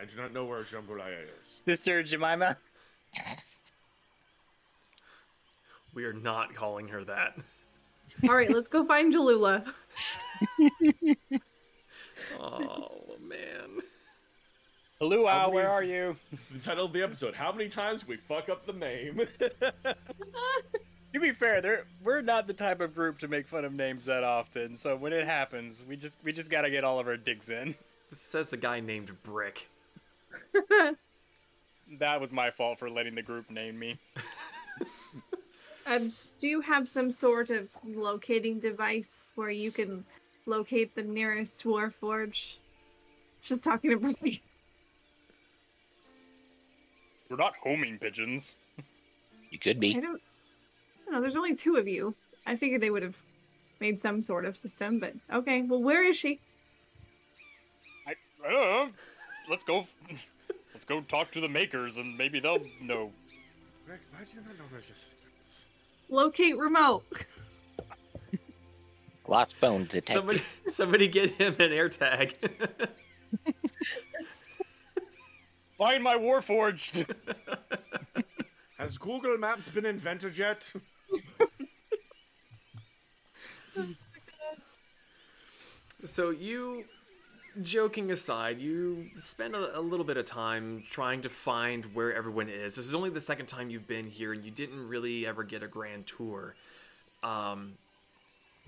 I 0.00 0.04
do 0.04 0.16
not 0.16 0.32
know 0.32 0.44
where 0.44 0.62
Jambalaya 0.62 1.24
is. 1.40 1.60
Sister 1.64 2.02
Jemima. 2.02 2.56
We 5.94 6.04
are 6.04 6.12
not 6.12 6.54
calling 6.54 6.86
her 6.88 7.02
that. 7.04 7.38
Alright, 8.24 8.52
let's 8.52 8.68
go 8.68 8.84
find 8.84 9.12
Jalula. 9.12 9.66
Oh 12.40 13.16
man. 13.20 13.80
Hello, 14.98 15.26
How 15.26 15.50
where 15.50 15.70
are 15.70 15.84
you? 15.84 16.16
The 16.52 16.58
title 16.58 16.86
of 16.86 16.92
the 16.92 17.02
episode: 17.02 17.34
How 17.34 17.52
many 17.52 17.68
times 17.68 18.06
we 18.06 18.16
fuck 18.16 18.48
up 18.48 18.66
the 18.66 18.72
name? 18.72 19.26
To 21.14 21.20
be 21.20 21.32
fair, 21.32 21.62
they're, 21.62 21.86
we're 22.02 22.20
not 22.20 22.46
the 22.46 22.52
type 22.52 22.82
of 22.82 22.94
group 22.94 23.18
to 23.20 23.28
make 23.28 23.48
fun 23.48 23.64
of 23.64 23.72
names 23.72 24.04
that 24.04 24.24
often. 24.24 24.76
So 24.76 24.94
when 24.94 25.14
it 25.14 25.24
happens, 25.24 25.82
we 25.88 25.96
just 25.96 26.18
we 26.22 26.32
just 26.32 26.50
gotta 26.50 26.68
get 26.68 26.84
all 26.84 27.00
of 27.00 27.08
our 27.08 27.16
digs 27.16 27.48
in. 27.48 27.74
This 28.10 28.20
says 28.20 28.50
the 28.50 28.58
guy 28.58 28.80
named 28.80 29.10
Brick. 29.22 29.68
That 31.98 32.20
was 32.20 32.32
my 32.32 32.50
fault 32.50 32.78
for 32.78 32.90
letting 32.90 33.14
the 33.14 33.22
group 33.22 33.50
name 33.50 33.78
me. 33.78 33.98
Um, 35.86 36.10
do 36.38 36.46
you 36.46 36.60
have 36.60 36.86
some 36.86 37.10
sort 37.10 37.48
of 37.48 37.70
locating 37.82 38.60
device 38.60 39.32
where 39.36 39.48
you 39.48 39.72
can 39.72 40.04
locate 40.48 40.94
the 40.94 41.02
nearest 41.02 41.64
warforge? 41.64 42.58
Just 43.42 43.62
talking 43.62 43.90
to 43.90 43.98
Brittany. 43.98 44.42
We're 47.28 47.36
not 47.36 47.54
homing 47.62 47.98
pigeons. 47.98 48.56
You 49.50 49.58
could 49.58 49.76
I 49.76 49.80
be. 49.80 49.94
don't, 49.94 50.04
I 50.06 50.08
don't 51.04 51.12
know. 51.12 51.20
There's 51.20 51.36
only 51.36 51.54
two 51.54 51.76
of 51.76 51.86
you. 51.86 52.14
I 52.46 52.56
figured 52.56 52.80
they 52.80 52.90
would 52.90 53.02
have 53.02 53.16
made 53.80 53.98
some 53.98 54.22
sort 54.22 54.44
of 54.44 54.56
system, 54.56 54.98
but 54.98 55.14
okay. 55.32 55.62
Well, 55.62 55.82
where 55.82 56.02
is 56.04 56.16
she? 56.16 56.40
I, 58.06 58.14
I 58.46 58.50
don't 58.50 58.60
know. 58.60 58.90
Let's 59.48 59.64
go. 59.64 59.86
Let's 60.72 60.84
go 60.84 61.00
talk 61.02 61.30
to 61.32 61.40
the 61.40 61.48
makers, 61.48 61.96
and 61.96 62.16
maybe 62.16 62.40
they'll 62.40 62.62
know. 62.82 63.10
Greg, 63.86 64.00
why 64.12 64.24
do 64.24 64.30
you 64.34 64.42
not 64.46 64.58
know 64.58 64.64
where 64.70 64.80
your 64.80 64.96
sister 64.96 65.16
is? 65.42 65.66
Locate 66.08 66.56
remote. 66.56 67.04
Lost 69.28 69.54
phone 69.56 69.84
detected. 69.84 70.14
Somebody, 70.14 70.42
somebody 70.70 71.06
get 71.06 71.30
him 71.32 71.54
an 71.58 71.70
air 71.70 71.90
tag. 71.90 72.34
Find 75.76 76.02
my 76.02 76.16
warforged. 76.16 77.14
Has 78.78 78.96
Google 78.96 79.36
Maps 79.36 79.68
been 79.68 79.84
invented 79.84 80.38
yet? 80.38 80.72
so 86.04 86.30
you, 86.30 86.84
joking 87.62 88.10
aside, 88.10 88.58
you 88.58 89.08
spend 89.20 89.54
a, 89.54 89.78
a 89.78 89.80
little 89.80 90.06
bit 90.06 90.16
of 90.16 90.24
time 90.24 90.82
trying 90.90 91.20
to 91.22 91.28
find 91.28 91.84
where 91.94 92.14
everyone 92.14 92.48
is. 92.48 92.76
This 92.76 92.86
is 92.86 92.94
only 92.94 93.10
the 93.10 93.20
second 93.20 93.46
time 93.46 93.68
you've 93.68 93.86
been 93.86 94.06
here, 94.06 94.32
and 94.32 94.42
you 94.42 94.50
didn't 94.50 94.88
really 94.88 95.26
ever 95.26 95.44
get 95.44 95.62
a 95.62 95.68
grand 95.68 96.06
tour. 96.06 96.54
Um, 97.22 97.74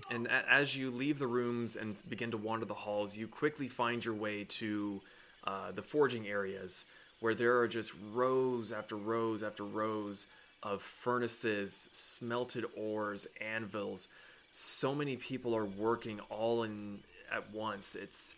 and 0.09 0.27
a- 0.27 0.49
as 0.49 0.75
you 0.75 0.91
leave 0.91 1.19
the 1.19 1.27
rooms 1.27 1.75
and 1.75 2.01
begin 2.09 2.31
to 2.31 2.37
wander 2.37 2.65
the 2.65 2.73
halls, 2.73 3.15
you 3.15 3.27
quickly 3.27 3.67
find 3.67 4.03
your 4.03 4.13
way 4.13 4.43
to 4.45 5.01
uh, 5.43 5.71
the 5.71 5.81
forging 5.81 6.27
areas, 6.27 6.85
where 7.19 7.35
there 7.35 7.59
are 7.59 7.67
just 7.67 7.93
rows 8.13 8.71
after 8.71 8.95
rows 8.95 9.43
after 9.43 9.63
rows 9.63 10.27
of 10.63 10.81
furnaces, 10.81 11.89
smelted 11.91 12.65
ores, 12.75 13.27
anvils. 13.39 14.07
So 14.51 14.93
many 14.93 15.15
people 15.17 15.55
are 15.55 15.65
working 15.65 16.19
all 16.29 16.63
in 16.63 16.99
at 17.31 17.51
once. 17.53 17.95
It's 17.95 18.35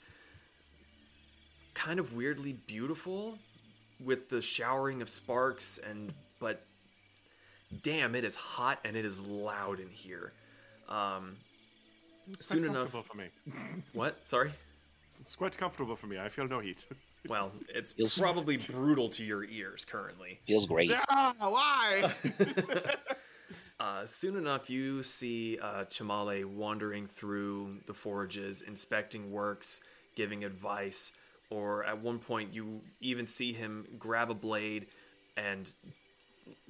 kind 1.73 1.99
of 1.99 2.13
weirdly 2.13 2.53
beautiful 2.53 3.37
with 4.03 4.29
the 4.29 4.41
showering 4.41 5.01
of 5.01 5.09
sparks 5.09 5.79
and 5.89 6.13
but 6.39 6.63
damn 7.81 8.15
it 8.15 8.23
is 8.23 8.35
hot 8.35 8.79
and 8.83 8.95
it 8.95 9.05
is 9.05 9.19
loud 9.21 9.79
in 9.79 9.89
here 9.89 10.33
um 10.89 11.35
It's 12.31 12.47
Soon 12.47 12.65
enough- 12.65 12.91
for 12.91 13.17
me. 13.17 13.25
what 13.93 14.25
sorry 14.27 14.51
It's 15.19 15.35
quite 15.35 15.57
comfortable 15.57 15.95
for 15.95 16.07
me. 16.07 16.19
I 16.19 16.29
feel 16.29 16.47
no 16.47 16.59
heat. 16.59 16.85
well 17.29 17.51
it's 17.69 17.91
Feels- 17.93 18.17
probably 18.17 18.57
brutal 18.57 19.09
to 19.09 19.23
your 19.23 19.43
ears 19.45 19.85
currently 19.85 20.39
Feels 20.47 20.65
great. 20.65 20.89
Yeah, 20.89 21.33
why? 21.39 22.13
Uh, 23.79 24.05
soon 24.05 24.37
enough, 24.37 24.69
you 24.69 25.03
see 25.03 25.57
uh, 25.61 25.83
Chimalli 25.85 26.45
wandering 26.45 27.05
through 27.05 27.79
the 27.85 27.93
forges, 27.93 28.61
inspecting 28.61 29.29
works, 29.29 29.81
giving 30.15 30.45
advice, 30.45 31.11
or 31.49 31.83
at 31.83 31.99
one 32.01 32.17
point, 32.19 32.53
you 32.53 32.79
even 33.01 33.25
see 33.25 33.51
him 33.51 33.85
grab 33.99 34.29
a 34.29 34.33
blade 34.35 34.85
and 35.35 35.69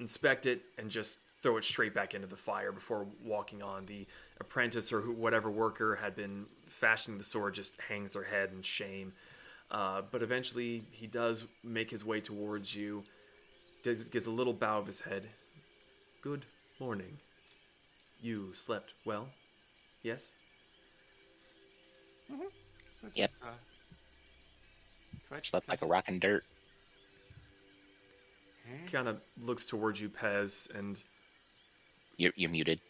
inspect 0.00 0.46
it 0.46 0.62
and 0.76 0.90
just 0.90 1.18
throw 1.40 1.56
it 1.56 1.62
straight 1.62 1.94
back 1.94 2.14
into 2.14 2.26
the 2.26 2.36
fire 2.36 2.72
before 2.72 3.06
walking 3.22 3.62
on. 3.62 3.86
The 3.86 4.06
apprentice 4.40 4.92
or 4.92 5.00
who, 5.00 5.12
whatever 5.12 5.50
worker 5.50 5.96
had 5.96 6.14
been 6.16 6.46
fashioning 6.68 7.18
the 7.18 7.24
sword 7.24 7.54
just 7.54 7.80
hangs 7.88 8.12
their 8.14 8.24
head 8.24 8.50
in 8.54 8.62
shame. 8.62 9.12
Uh, 9.70 10.02
but 10.10 10.22
eventually, 10.22 10.84
he 10.90 11.06
does 11.06 11.46
make 11.62 11.90
his 11.90 12.04
way 12.04 12.20
towards 12.20 12.74
you, 12.74 13.02
does, 13.82 14.08
gives 14.08 14.26
a 14.26 14.30
little 14.30 14.52
bow 14.52 14.78
of 14.78 14.86
his 14.86 15.00
head. 15.00 15.26
Good 16.22 16.44
morning. 16.78 17.18
You 18.20 18.52
slept 18.54 18.94
well? 19.04 19.28
Yes? 20.02 20.30
So 22.28 23.08
Yep. 23.14 23.30
just, 23.30 23.42
uh, 23.42 23.46
Slept 25.42 25.68
like 25.68 25.82
a 25.82 25.86
rock 25.86 26.08
in 26.08 26.18
dirt. 26.20 26.44
Kind 28.90 29.08
of 29.08 29.20
looks 29.40 29.66
towards 29.66 30.00
you, 30.00 30.08
Pez, 30.08 30.70
and 30.74 31.02
You're, 32.16 32.32
you're 32.36 32.50
muted. 32.50 32.80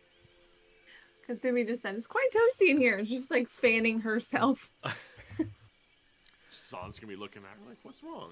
Kasumi 1.29 1.67
just 1.67 1.83
said 1.83 1.95
it's 1.95 2.07
quite 2.07 2.29
toasty 2.31 2.71
in 2.71 2.79
here. 2.79 2.99
It's 2.99 3.11
just 3.11 3.31
like 3.31 3.49
fanning 3.49 4.01
herself. 4.01 4.71
San's 6.51 6.99
gonna 6.99 7.13
be 7.13 7.17
looking 7.17 7.43
at 7.43 7.51
her 7.51 7.69
like, 7.69 7.79
"What's 7.83 8.03
wrong?" 8.03 8.31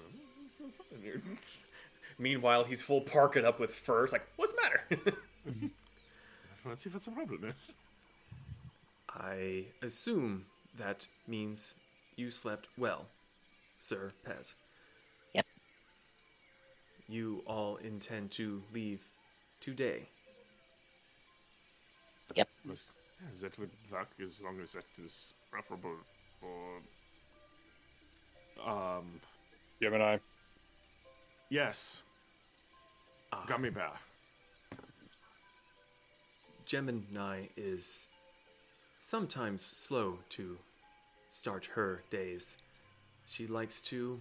Meanwhile, 2.19 2.65
he's 2.65 2.81
full 2.81 3.01
parked 3.01 3.37
up 3.37 3.59
with 3.59 3.73
fur. 3.73 4.03
It's 4.03 4.13
like, 4.13 4.27
what's 4.35 4.53
the 4.53 4.61
matter? 4.61 5.07
Let's 6.65 6.83
see 6.83 6.89
if 6.89 6.93
what 6.93 7.03
the 7.03 7.11
problem 7.11 7.43
is. 7.45 7.73
I 9.09 9.65
assume 9.81 10.45
that 10.77 11.07
means 11.27 11.75
you 12.15 12.31
slept 12.31 12.67
well, 12.77 13.05
Sir 13.79 14.13
Pez. 14.27 14.55
Yep. 15.33 15.45
You 17.07 17.43
all 17.45 17.77
intend 17.77 18.31
to 18.31 18.63
leave 18.73 19.09
today. 19.59 20.07
Yep. 22.35 22.47
Was, 22.67 22.91
that 23.41 23.57
would 23.59 23.71
work 23.91 24.09
as 24.23 24.41
long 24.41 24.59
as 24.61 24.73
that 24.73 24.85
is 25.03 25.33
preferable 25.51 25.95
for. 26.39 26.81
Um. 28.69 29.21
Gemini. 29.81 30.17
Yes. 31.49 32.03
Ah, 33.31 33.43
Gummy 33.47 33.69
bear. 33.69 33.91
Gemini 36.65 37.47
is 37.57 38.07
sometimes 38.99 39.61
slow 39.61 40.19
to 40.29 40.57
start 41.29 41.65
her 41.73 42.01
days. 42.09 42.57
She 43.25 43.47
likes 43.47 43.81
to. 43.83 44.19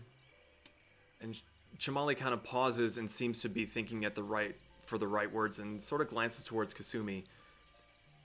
And 1.20 1.40
Chimalli 1.78 2.16
kind 2.16 2.34
of 2.34 2.42
pauses 2.42 2.98
and 2.98 3.10
seems 3.10 3.40
to 3.42 3.48
be 3.48 3.64
thinking 3.64 4.04
at 4.04 4.14
the 4.14 4.22
right 4.22 4.56
for 4.84 4.98
the 4.98 5.06
right 5.06 5.32
words 5.32 5.58
and 5.58 5.80
sort 5.80 6.00
of 6.00 6.08
glances 6.08 6.44
towards 6.44 6.74
Kasumi. 6.74 7.24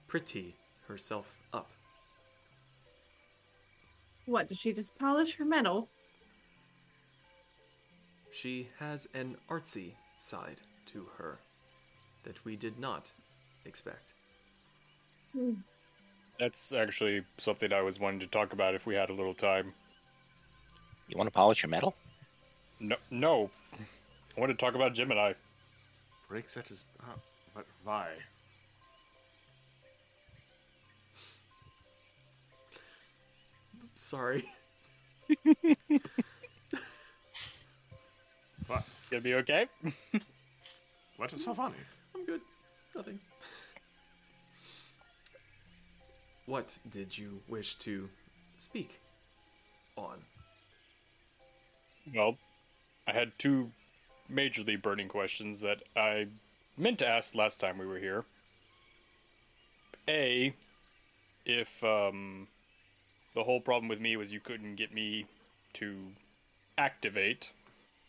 Pretty 0.08 0.56
herself 0.88 1.34
up. 1.54 1.70
What, 4.26 4.48
does 4.48 4.58
she 4.58 4.74
just 4.74 4.98
polish 4.98 5.36
her 5.36 5.46
metal? 5.46 5.90
She 8.32 8.70
has 8.80 9.08
an 9.14 9.38
artsy 9.50 9.94
side 10.20 10.58
to 10.88 11.08
her 11.18 11.40
that 12.24 12.44
we 12.46 12.56
did 12.56 12.78
not 12.80 13.12
expect. 13.66 14.14
Hmm. 15.34 15.54
That's 16.40 16.72
actually 16.72 17.24
something 17.38 17.74
I 17.74 17.82
was 17.82 18.00
wanting 18.00 18.20
to 18.20 18.28
talk 18.28 18.54
about 18.54 18.76
if 18.76 18.86
we 18.86 18.96
had 18.96 19.10
a 19.10 19.14
little 19.14 19.34
time. 19.34 19.74
You 21.08 21.18
want 21.18 21.28
to 21.28 21.32
polish 21.32 21.64
your 21.64 21.70
metal? 21.70 21.96
No, 22.80 22.96
no. 23.10 23.50
I 24.38 24.40
want 24.40 24.52
to 24.52 24.58
talk 24.58 24.76
about 24.76 24.94
Gemini. 24.94 25.34
break 26.30 26.50
set 26.50 26.70
is 26.70 26.86
up. 27.10 27.20
But 27.56 27.66
why? 27.84 28.10
Sorry. 34.08 34.50
What? 38.68 38.84
Gonna 39.10 39.22
be 39.22 39.34
okay? 39.36 39.68
What 41.18 41.34
is 41.34 41.44
so 41.44 41.54
funny? 41.54 41.76
I'm 42.16 42.26
good. 42.26 42.40
Nothing. 42.96 43.20
What 46.46 46.74
did 46.92 47.18
you 47.18 47.42
wish 47.50 47.76
to 47.80 48.08
speak 48.58 49.02
on? 49.98 50.20
Well, 52.16 52.38
I 53.08 53.12
had 53.12 53.32
two 53.38 53.72
majorly 54.32 54.82
burning 54.82 55.10
questions 55.10 55.60
that 55.62 55.84
I 55.98 56.28
meant 56.78 57.00
to 57.00 57.08
ask 57.08 57.36
last 57.36 57.60
time 57.60 57.78
we 57.78 57.86
were 57.86 58.00
here. 58.00 58.24
A, 60.08 60.54
if 61.46 61.84
um, 61.84 62.48
the 63.34 63.44
whole 63.44 63.60
problem 63.62 63.88
with 63.88 64.00
me 64.00 64.18
was 64.18 64.32
you 64.32 64.40
couldn't 64.40 64.76
get 64.76 64.94
me 64.94 65.26
to 65.74 65.96
activate, 66.78 67.52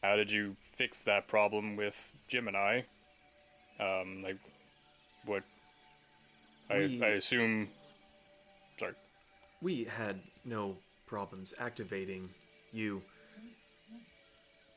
how 0.02 0.16
did 0.16 0.30
you 0.30 0.56
fix 0.76 1.02
that 1.02 1.26
problem 1.26 1.76
with 1.76 2.12
Gemini? 2.28 2.82
Um, 3.80 4.20
like, 4.22 4.38
what? 5.24 5.42
I, 6.70 6.78
We- 6.78 7.02
I 7.02 7.08
assume. 7.08 7.68
Sorry. 8.78 8.94
We 9.60 9.84
had 9.84 10.20
no 10.44 10.76
problems 11.06 11.52
activating 11.58 12.30
you. 12.72 13.02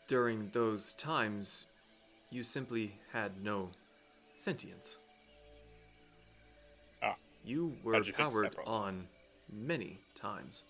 During 0.08 0.50
those 0.52 0.94
times, 0.94 1.66
you 2.32 2.44
simply 2.44 3.00
had 3.14 3.44
no 3.44 3.70
sentience. 4.36 4.98
Ah. 7.04 7.16
You 7.46 7.78
were 7.84 8.02
powered 8.04 8.56
on 8.66 9.08
many 9.52 10.00
times. 10.16 10.64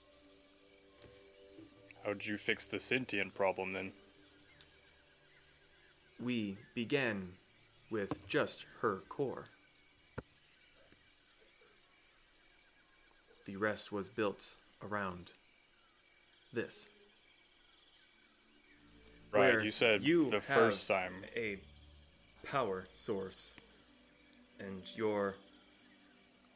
How'd 2.04 2.26
you 2.26 2.38
fix 2.38 2.68
the 2.68 2.80
sentient 2.80 3.34
problem 3.36 3.74
then? 3.74 3.92
We 6.20 6.58
began 6.74 7.34
with 7.90 8.28
just 8.28 8.66
her 8.82 9.02
core. 9.10 9.46
The 13.46 13.56
rest 13.56 13.92
was 13.92 14.10
built 14.10 14.56
around 14.84 15.32
this. 16.54 16.88
Right, 19.32 19.54
where 19.54 19.64
you 19.64 19.72
said 19.72 20.04
you 20.04 20.30
the 20.30 20.42
first 20.42 20.88
time. 20.88 21.14
a 21.36 21.60
power 22.44 22.86
source 22.94 23.56
and 24.60 24.82
your 24.96 25.36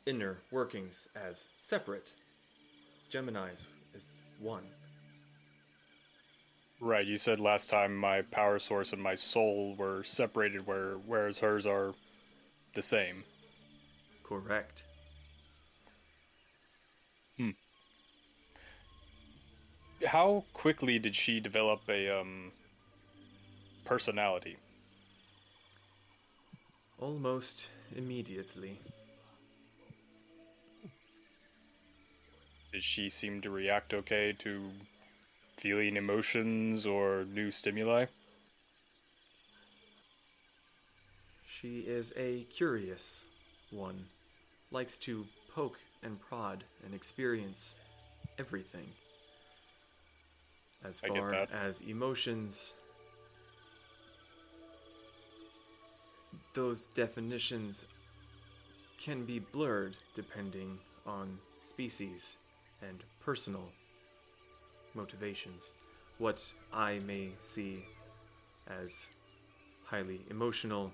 inner 0.05 0.37
workings 0.51 1.07
as 1.15 1.47
separate. 1.57 2.13
Gemini's 3.09 3.67
is 3.93 4.19
one. 4.39 4.63
Right, 6.81 7.05
you 7.05 7.17
said 7.17 7.39
last 7.39 7.69
time 7.69 7.95
my 7.95 8.21
power 8.21 8.59
source 8.59 8.93
and 8.93 9.01
my 9.01 9.15
soul 9.15 9.75
were 9.77 10.03
separated, 10.03 10.67
where 10.67 10.95
whereas 11.05 11.39
hers 11.39 11.65
are 11.65 11.93
the 12.73 12.81
same. 12.81 13.23
Correct. 14.23 14.83
Hmm. 17.37 17.51
How 20.05 20.43
quickly 20.53 20.99
did 20.99 21.15
she 21.15 21.39
develop 21.39 21.81
a 21.89 22.19
um 22.19 22.51
personality? 23.85 24.57
Almost 26.99 27.69
immediately. 27.95 28.79
She 32.83 33.09
seem 33.09 33.41
to 33.41 33.49
react 33.49 33.93
okay 33.93 34.33
to 34.39 34.69
feeling 35.57 35.95
emotions 35.95 36.85
or 36.85 37.25
new 37.25 37.51
stimuli? 37.51 38.05
She 41.45 41.79
is 41.79 42.11
a 42.17 42.43
curious 42.43 43.23
one, 43.71 44.05
likes 44.71 44.97
to 44.99 45.25
poke 45.53 45.79
and 46.03 46.19
prod 46.19 46.63
and 46.83 46.93
experience 46.93 47.75
everything. 48.37 48.87
As 50.83 50.99
far 50.99 51.33
as 51.51 51.81
emotions, 51.81 52.73
those 56.53 56.87
definitions 56.87 57.85
can 58.99 59.23
be 59.23 59.39
blurred 59.39 59.95
depending 60.13 60.77
on 61.05 61.39
species 61.61 62.37
and 62.87 63.03
personal 63.19 63.71
motivations. 64.93 65.73
What 66.17 66.49
I 66.73 66.99
may 66.99 67.29
see 67.39 67.83
as 68.67 69.07
highly 69.83 70.21
emotional 70.29 70.91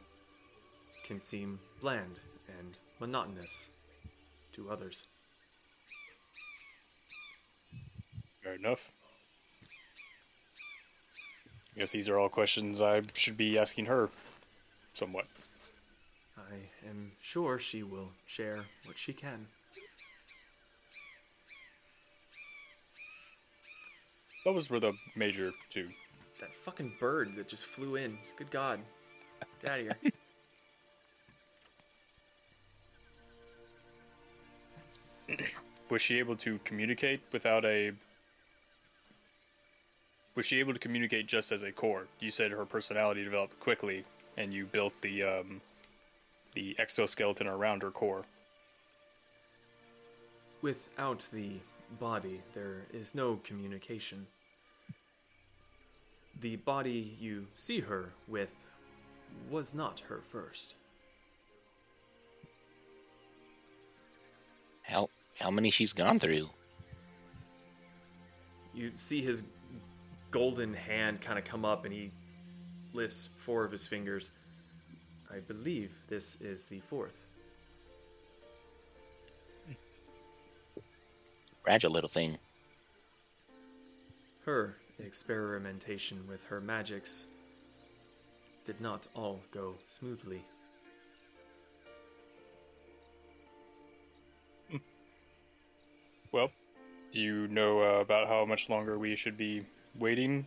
can 1.06 1.22
seem 1.22 1.60
bland 1.80 2.20
and 2.60 2.78
monotonous 3.00 3.70
to 4.54 4.70
others. 4.70 5.04
Fair 8.44 8.56
enough. 8.56 8.92
I 11.76 11.80
guess 11.80 11.92
these 11.92 12.10
are 12.10 12.20
all 12.20 12.30
questions 12.30 12.82
I 12.82 13.02
should 13.14 13.38
be 13.38 13.58
asking 13.58 13.86
her 13.86 14.10
somewhat. 14.94 15.26
I 16.38 16.88
am 16.90 17.12
sure 17.22 17.60
she 17.60 17.84
will 17.84 18.10
share 18.26 18.66
what 18.86 18.98
she 18.98 19.14
can. 19.14 19.48
Those 24.44 24.70
were 24.70 24.80
the 24.80 24.94
major 25.16 25.52
two. 25.70 25.88
That 26.40 26.50
fucking 26.66 26.94
bird 27.00 27.36
that 27.36 27.48
just 27.48 27.66
flew 27.66 27.96
in. 27.96 28.18
Good 28.38 28.50
God. 28.50 28.80
Get 29.62 29.72
out 29.72 29.80
of 29.80 29.86
here. 30.02 30.12
Was 35.90 36.02
she 36.02 36.20
able 36.20 36.36
to 36.38 36.58
communicate 36.64 37.22
without 37.32 37.66
a? 37.66 37.92
Was 40.36 40.46
she 40.46 40.60
able 40.60 40.74
to 40.74 40.80
communicate 40.80 41.28
just 41.28 41.52
as 41.52 41.64
a 41.64 41.72
core? 41.72 42.08
You 42.20 42.32
said 42.32 42.52
her 42.52 42.66
personality 42.66 43.24
developed 43.24 43.60
quickly, 43.60 44.06
and 44.38 44.54
you 44.54 44.66
built 44.66 44.94
the 45.02 45.24
um, 45.24 45.62
the 46.54 46.76
exoskeleton 46.80 47.48
around 47.48 47.84
her 47.84 47.92
core. 47.92 48.24
Without 50.62 51.28
the 51.34 51.54
body, 52.00 52.42
there 52.54 52.86
is 52.94 53.16
no 53.16 53.40
communication. 53.44 54.28
The 56.40 56.56
body 56.58 57.16
you 57.20 57.48
see 57.56 57.80
her 57.80 58.14
with 58.28 58.54
was 59.50 59.74
not 59.74 60.02
her 60.02 60.22
first. 60.32 60.76
How 64.82 65.10
how 65.40 65.52
many 65.52 65.70
she's 65.70 65.94
gone 65.94 66.20
through? 66.20 66.50
You 68.74 68.92
see 68.96 69.22
his 69.22 69.44
golden 70.32 70.74
hand 70.74 71.22
kind 71.22 71.38
of 71.38 71.46
come 71.46 71.66
up 71.66 71.86
and 71.86 71.94
he 71.94 72.12
lifts 72.94 73.30
four 73.38 73.64
of 73.64 73.72
his 73.72 73.88
fingers. 73.88 74.32
I 75.30 75.40
believe 75.40 75.92
this 76.08 76.38
is 76.42 76.66
the 76.66 76.80
fourth. 76.80 77.26
Fragile 81.72 81.92
little 81.92 82.10
thing. 82.10 82.38
Her 84.44 84.76
experimentation 85.00 86.28
with 86.28 86.44
her 86.44 86.60
magics 86.60 87.28
did 88.66 88.82
not 88.82 89.08
all 89.16 89.40
go 89.52 89.76
smoothly. 89.88 90.44
Well, 96.34 96.52
do 97.12 97.22
you 97.22 97.48
know 97.48 97.80
uh, 97.80 98.02
about 98.02 98.28
how 98.28 98.44
much 98.44 98.68
longer 98.68 99.00
we 99.00 99.16
should 99.16 99.38
be 99.38 99.66
waiting? 99.98 100.46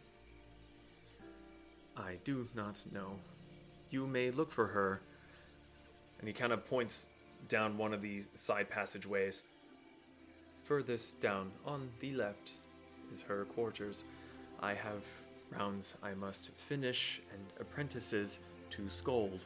I 1.96 2.18
do 2.24 2.46
not 2.54 2.84
know. 2.92 3.12
You 3.88 4.06
may 4.06 4.30
look 4.30 4.52
for 4.52 4.66
her. 4.66 5.00
And 6.18 6.28
he 6.28 6.34
kind 6.34 6.52
of 6.52 6.66
points 6.66 7.08
down 7.48 7.78
one 7.78 7.94
of 7.94 8.02
these 8.02 8.28
side 8.34 8.68
passageways. 8.68 9.42
Furthest 10.64 11.20
down 11.20 11.52
on 11.66 11.90
the 12.00 12.12
left 12.14 12.52
is 13.12 13.20
her 13.22 13.44
quarters. 13.44 14.04
I 14.60 14.72
have 14.72 15.02
rounds 15.50 15.94
I 16.02 16.14
must 16.14 16.50
finish 16.56 17.20
and 17.32 17.42
apprentices 17.60 18.38
to 18.70 18.88
scold. 18.88 19.40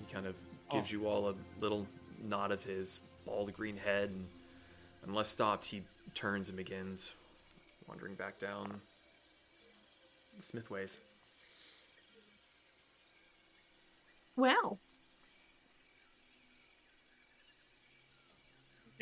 He 0.00 0.12
kind 0.12 0.26
of 0.26 0.34
gives 0.70 0.88
oh. 0.90 0.92
you 0.92 1.06
all 1.06 1.28
a 1.28 1.34
little 1.60 1.86
nod 2.22 2.52
of 2.52 2.64
his 2.64 3.00
bald 3.26 3.52
green 3.52 3.76
head, 3.76 4.08
and 4.08 4.26
unless 5.06 5.28
stopped, 5.28 5.66
he 5.66 5.82
turns 6.14 6.48
and 6.48 6.56
begins 6.56 7.12
wandering 7.86 8.14
back 8.14 8.38
down 8.38 8.80
the 10.38 10.42
Smithways. 10.42 10.98
Well, 14.36 14.78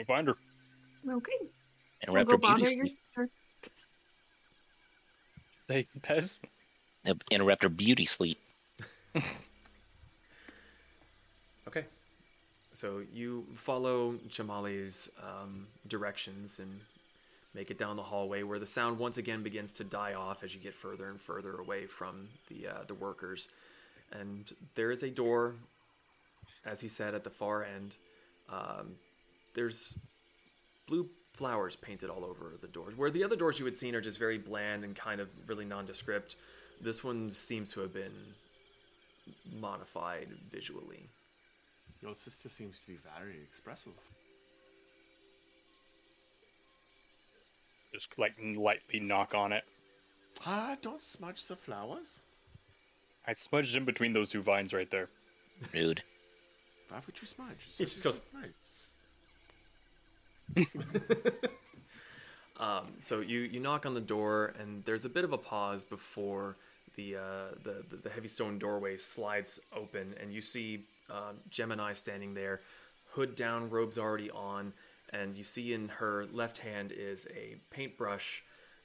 Go 0.00 0.04
find 0.14 0.28
her. 0.28 0.36
okay. 1.08 1.32
And 2.02 2.14
We'll 2.14 2.22
Interrupt 2.22 2.28
go 2.28 2.32
her 2.32 2.38
bother 2.38 2.66
beauty 2.66 2.76
your 2.76 2.86
sleep. 2.86 3.00
sister. 3.14 3.28
Hey, 5.68 5.86
Pez. 6.00 6.40
Interrupt 7.30 7.62
her 7.62 7.68
beauty 7.68 8.06
sleep. 8.06 8.38
Okay. 11.68 11.84
So 12.72 13.02
you 13.12 13.46
follow 13.54 14.14
Jamali's 14.28 15.10
um, 15.22 15.66
directions 15.86 16.58
and 16.58 16.80
make 17.54 17.70
it 17.70 17.78
down 17.78 17.96
the 17.96 18.02
hallway 18.02 18.42
where 18.42 18.58
the 18.58 18.66
sound 18.66 18.98
once 18.98 19.18
again 19.18 19.42
begins 19.42 19.74
to 19.74 19.84
die 19.84 20.14
off 20.14 20.42
as 20.42 20.54
you 20.54 20.60
get 20.60 20.74
further 20.74 21.08
and 21.10 21.20
further 21.20 21.56
away 21.58 21.86
from 21.86 22.28
the 22.48 22.68
uh, 22.68 22.84
the 22.86 22.94
workers. 22.94 23.48
And 24.12 24.52
there 24.74 24.90
is 24.90 25.02
a 25.02 25.10
door, 25.10 25.54
as 26.64 26.80
he 26.80 26.88
said, 26.88 27.14
at 27.14 27.24
the 27.24 27.30
far 27.30 27.62
end. 27.64 27.96
Um, 28.48 28.96
there's 29.54 29.96
blue 30.86 31.08
flowers 31.34 31.76
painted 31.76 32.10
all 32.10 32.24
over 32.24 32.56
the 32.60 32.68
doors. 32.68 32.96
Where 32.96 33.10
the 33.10 33.24
other 33.24 33.36
doors 33.36 33.58
you 33.58 33.64
had 33.64 33.76
seen 33.76 33.94
are 33.94 34.00
just 34.00 34.18
very 34.18 34.38
bland 34.38 34.84
and 34.84 34.94
kind 34.94 35.20
of 35.20 35.28
really 35.46 35.64
nondescript. 35.64 36.36
This 36.80 37.02
one 37.04 37.30
seems 37.32 37.72
to 37.72 37.80
have 37.80 37.92
been 37.92 38.12
modified 39.60 40.28
visually. 40.50 41.08
Your 42.02 42.14
sister 42.14 42.48
seems 42.48 42.78
to 42.78 42.86
be 42.86 42.98
very 43.16 43.36
expressive. 43.42 43.92
Just 47.92 48.18
like 48.18 48.34
lightly 48.56 49.00
knock 49.00 49.34
on 49.34 49.52
it. 49.52 49.64
Ah, 50.46 50.76
don't 50.80 51.02
smudge 51.02 51.46
the 51.46 51.56
flowers. 51.56 52.20
I 53.26 53.32
smudged 53.32 53.76
in 53.76 53.84
between 53.84 54.12
those 54.12 54.30
two 54.30 54.40
vines 54.42 54.72
right 54.72 54.90
there. 54.90 55.08
Rude. 55.74 56.02
Why 56.88 57.00
would 57.04 57.20
you 57.20 57.26
smudge? 57.26 57.56
He 57.76 57.84
just 57.84 58.02
goes- 58.02 58.20
nice. 58.32 58.74
Um, 62.60 62.88
so 63.00 63.20
you, 63.20 63.40
you 63.40 63.58
knock 63.58 63.86
on 63.86 63.94
the 63.94 64.00
door, 64.02 64.52
and 64.60 64.84
there's 64.84 65.06
a 65.06 65.08
bit 65.08 65.24
of 65.24 65.32
a 65.32 65.38
pause 65.38 65.82
before 65.82 66.56
the 66.94 67.16
uh, 67.16 67.54
the, 67.64 67.82
the 67.88 67.96
the 67.96 68.10
heavy 68.10 68.28
stone 68.28 68.58
doorway 68.58 68.98
slides 68.98 69.58
open, 69.74 70.14
and 70.20 70.32
you 70.32 70.42
see 70.42 70.84
um, 71.08 71.36
Gemini 71.48 71.94
standing 71.94 72.34
there, 72.34 72.60
hood 73.12 73.34
down, 73.34 73.70
robes 73.70 73.96
already 73.96 74.30
on, 74.30 74.74
and 75.10 75.36
you 75.38 75.44
see 75.44 75.72
in 75.72 75.88
her 75.88 76.26
left 76.32 76.58
hand 76.58 76.92
is 76.94 77.26
a 77.34 77.56
paintbrush, 77.70 78.42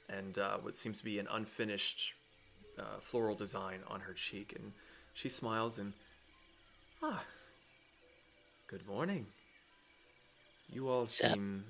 and 0.08 0.38
uh, 0.38 0.56
what 0.62 0.74
seems 0.74 0.98
to 0.98 1.04
be 1.04 1.18
an 1.18 1.28
unfinished 1.30 2.14
uh, 2.78 3.00
floral 3.00 3.34
design 3.34 3.80
on 3.88 4.00
her 4.00 4.14
cheek, 4.14 4.54
and 4.58 4.72
she 5.12 5.28
smiles 5.28 5.78
and 5.78 5.92
ah, 7.02 7.22
good 8.68 8.86
morning. 8.86 9.26
You 10.72 10.88
all 10.88 11.02
up? 11.02 11.10
seem. 11.10 11.64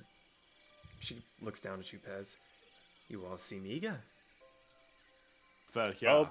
She 1.00 1.22
looks 1.40 1.60
down 1.60 1.80
at 1.80 1.92
you, 1.92 1.98
Pez. 1.98 2.36
You 3.08 3.24
all 3.26 3.38
seem 3.38 3.66
eager. 3.66 3.98
Well, 5.74 5.92
yeah. 6.00 6.14
Well, 6.14 6.30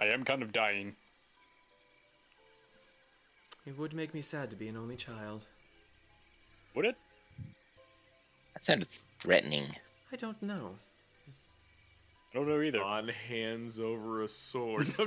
I 0.00 0.06
am 0.06 0.24
kind 0.24 0.42
of 0.42 0.52
dying. 0.52 0.94
It 3.66 3.78
would 3.78 3.94
make 3.94 4.12
me 4.12 4.20
sad 4.20 4.50
to 4.50 4.56
be 4.56 4.68
an 4.68 4.76
only 4.76 4.96
child. 4.96 5.46
Would 6.74 6.86
it? 6.86 6.96
That 8.52 8.64
sounded 8.64 8.88
threatening. 9.18 9.66
I 10.12 10.16
don't 10.16 10.40
know. 10.42 10.74
I 12.30 12.36
don't 12.36 12.48
know 12.48 12.60
either. 12.60 12.82
on 12.82 13.08
hands 13.08 13.78
over 13.78 14.22
a 14.22 14.28
sword. 14.28 14.92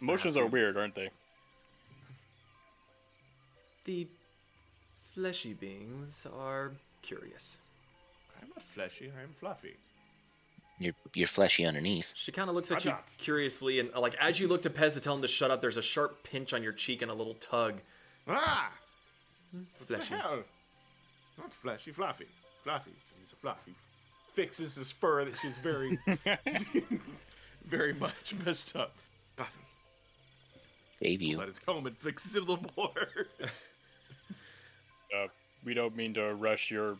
Emotions 0.00 0.36
are 0.36 0.46
weird, 0.46 0.76
aren't 0.76 0.94
they? 0.94 1.10
The 3.84 4.06
fleshy 5.14 5.52
beings 5.52 6.26
are 6.36 6.72
curious. 7.02 7.58
I'm 8.40 8.48
not 8.48 8.62
fleshy. 8.64 9.12
I'm 9.22 9.34
fluffy. 9.38 9.76
You're 10.78 10.94
you're 11.14 11.28
fleshy 11.28 11.64
underneath. 11.64 12.12
She 12.16 12.32
kind 12.32 12.48
of 12.48 12.56
looks 12.56 12.70
at 12.72 12.78
Shut 12.82 12.84
you 12.84 12.90
up. 12.92 13.06
curiously, 13.18 13.78
and 13.78 13.90
like 13.94 14.14
as 14.16 14.40
you 14.40 14.48
look 14.48 14.62
to 14.62 14.70
Pez 14.70 14.94
to 14.94 15.00
tell 15.00 15.14
him 15.14 15.22
to 15.22 15.28
shut 15.28 15.50
up, 15.50 15.60
there's 15.60 15.76
a 15.76 15.82
sharp 15.82 16.24
pinch 16.24 16.52
on 16.52 16.62
your 16.62 16.72
cheek 16.72 17.00
and 17.02 17.10
a 17.10 17.14
little 17.14 17.34
tug. 17.34 17.80
Ah! 18.26 18.72
What 19.52 19.86
Fleshy. 19.86 20.10
the 20.10 20.16
hell? 20.16 20.42
Not 21.38 21.52
fleshy, 21.52 21.92
fluffy. 21.92 22.26
Fluffy. 22.64 22.90
So 23.08 23.14
he's 23.22 23.32
a 23.32 23.36
fluffy. 23.36 23.74
Fixes 24.32 24.74
his 24.74 24.90
fur 24.90 25.24
that 25.24 25.34
she's 25.40 25.58
very, 25.58 25.96
very 27.64 27.92
much 27.92 28.34
messed 28.44 28.74
up. 28.74 28.94
Fluffy. 29.36 29.50
Save 31.00 31.22
you. 31.22 31.36
Let 31.36 31.46
his 31.48 31.58
comb 31.60 31.86
and 31.86 31.96
fixes 31.96 32.34
it 32.34 32.42
a 32.42 32.46
little 32.46 32.64
more. 32.76 32.90
Uh, 35.14 35.28
we 35.64 35.74
don't 35.74 35.96
mean 35.96 36.14
to 36.14 36.34
rush 36.34 36.70
your 36.70 36.96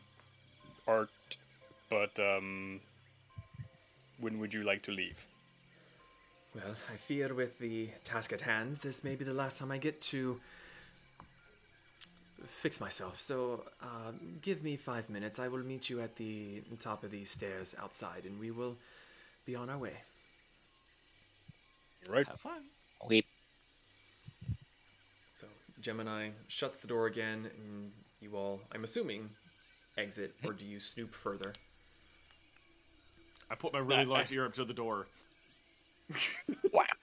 art, 0.87 1.11
but 1.91 2.19
um, 2.21 2.81
when 4.21 4.39
would 4.39 4.55
you 4.55 4.63
like 4.63 4.83
to 4.83 4.93
leave? 4.93 5.27
Well, 6.55 6.77
I 6.93 6.97
fear 6.97 7.35
with 7.35 7.59
the 7.59 7.89
task 8.05 8.33
at 8.33 8.43
hand, 8.43 8.77
this 8.77 9.03
may 9.03 9.17
be 9.17 9.25
the 9.25 9.35
last 9.35 9.59
time 9.59 9.73
I 9.73 9.79
get 9.79 10.01
to 10.03 10.41
fix 12.47 12.81
myself. 12.81 13.21
So, 13.21 13.65
uh, 13.83 14.13
give 14.41 14.63
me 14.63 14.77
five 14.77 15.11
minutes. 15.11 15.39
I 15.39 15.49
will 15.49 15.65
meet 15.65 15.91
you 15.91 16.01
at 16.01 16.17
the 16.17 16.63
top 16.79 17.03
of 17.03 17.11
the 17.11 17.25
stairs 17.25 17.75
outside, 17.83 18.25
and 18.25 18.39
we 18.39 18.51
will 18.51 18.77
be 19.45 19.57
on 19.57 19.69
our 19.69 19.79
way. 19.79 19.95
Right. 22.09 22.27
Have 22.27 22.41
fun. 22.41 22.63
Wait, 23.09 23.27
So, 25.35 25.47
Gemini 25.81 26.31
shuts 26.49 26.79
the 26.79 26.87
door 26.87 27.07
again, 27.07 27.51
and 27.57 27.93
you 28.25 28.37
all, 28.37 28.61
I'm 28.73 28.83
assuming, 28.85 29.31
exit, 29.97 30.35
or 30.45 30.53
do 30.53 30.65
you 30.65 30.81
snoop 30.81 31.15
further? 31.15 31.53
I 33.51 33.55
put 33.55 33.73
my 33.73 33.79
really 33.79 34.05
large 34.07 34.33
ear 34.33 34.47
up 34.47 34.55
to 34.55 34.65
the 34.65 34.73
door. 34.75 35.07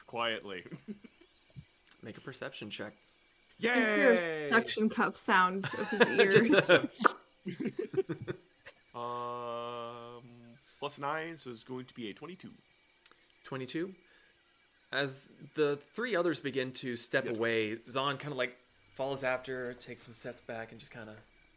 Quietly. 0.08 0.64
Make 2.04 2.18
a 2.18 2.22
perception 2.22 2.70
check. 2.70 2.94
I 3.64 3.76
just 3.76 3.94
hear 3.96 4.14
Yay! 4.14 4.46
a 4.46 4.50
suction 4.50 4.90
cup 4.90 5.16
sound 5.16 5.66
of 5.78 5.88
his 5.90 6.02
ear. 6.10 6.32
Just, 6.32 6.54
uh, 6.70 6.82
Um, 8.94 10.24
plus 10.80 11.00
nine, 11.00 11.38
so 11.38 11.50
it's 11.50 11.64
going 11.64 11.86
to 11.86 11.94
be 11.94 12.10
a 12.10 12.14
twenty-two. 12.14 12.52
22. 13.46 13.94
As 14.92 15.30
the 15.56 15.80
three 15.94 16.16
others 16.16 16.40
begin 16.42 16.72
to 16.74 16.96
step 16.98 17.26
Yes. 17.26 17.38
away, 17.38 17.78
Zahn 17.90 18.18
kind 18.18 18.32
of 18.34 18.38
like 18.38 18.58
follows 19.02 19.24
after, 19.24 19.74
takes 19.74 20.04
some 20.04 20.14
steps 20.14 20.42
back, 20.42 20.72
and 20.72 20.80
just 20.80 20.92
kind 20.92 21.10
of 21.10 21.16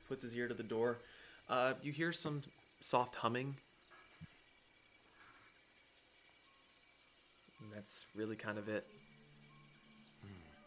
puts 0.09 0.23
his 0.23 0.35
ear 0.35 0.49
to 0.49 0.55
the 0.55 0.63
door. 0.63 0.97
Uh, 1.51 1.75
you 1.83 1.93
hear 1.93 2.11
some 2.11 2.41
soft 2.81 3.15
humming. 3.17 3.55
And 7.61 7.71
that's 7.77 8.07
really 8.15 8.35
kind 8.35 8.57
of 8.57 8.71
it. 8.71 8.87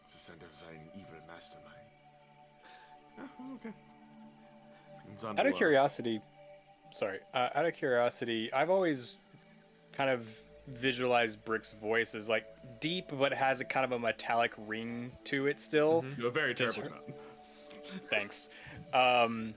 It's 0.04 0.14
the 0.14 0.20
scent 0.20 0.40
of 0.44 0.56
sein 0.56 0.78
evil 0.94 1.20
mastermind. 1.26 1.74
Ah, 3.20 3.54
okay. 3.56 5.40
Out 5.40 5.46
of 5.48 5.54
curiosity, 5.56 6.20
sorry. 6.92 7.18
Uh, 7.34 7.48
out 7.56 7.66
of 7.66 7.74
curiosity, 7.74 8.52
I've 8.52 8.70
always 8.70 9.18
kind 9.92 10.10
of 10.10 10.40
visualized 10.68 11.44
Brick's 11.44 11.72
voice 11.72 12.14
as 12.14 12.28
like 12.28 12.46
deep, 12.80 13.10
but 13.18 13.32
has 13.32 13.60
a 13.60 13.64
kind 13.64 13.84
of 13.84 13.92
a 13.92 13.98
metallic 13.98 14.52
ring 14.66 15.12
to 15.24 15.46
it 15.46 15.60
still. 15.60 16.04
You're 16.16 16.28
a 16.28 16.30
very 16.30 16.54
terrible 16.54 16.82
her- 16.82 16.88
clown. 16.88 17.02
Thanks. 18.10 18.50
Um, 18.92 19.54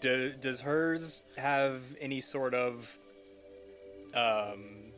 do, 0.00 0.32
does 0.40 0.60
hers 0.60 1.22
have 1.36 1.84
any 2.00 2.20
sort 2.20 2.54
of 2.54 2.98
um, 4.14 4.92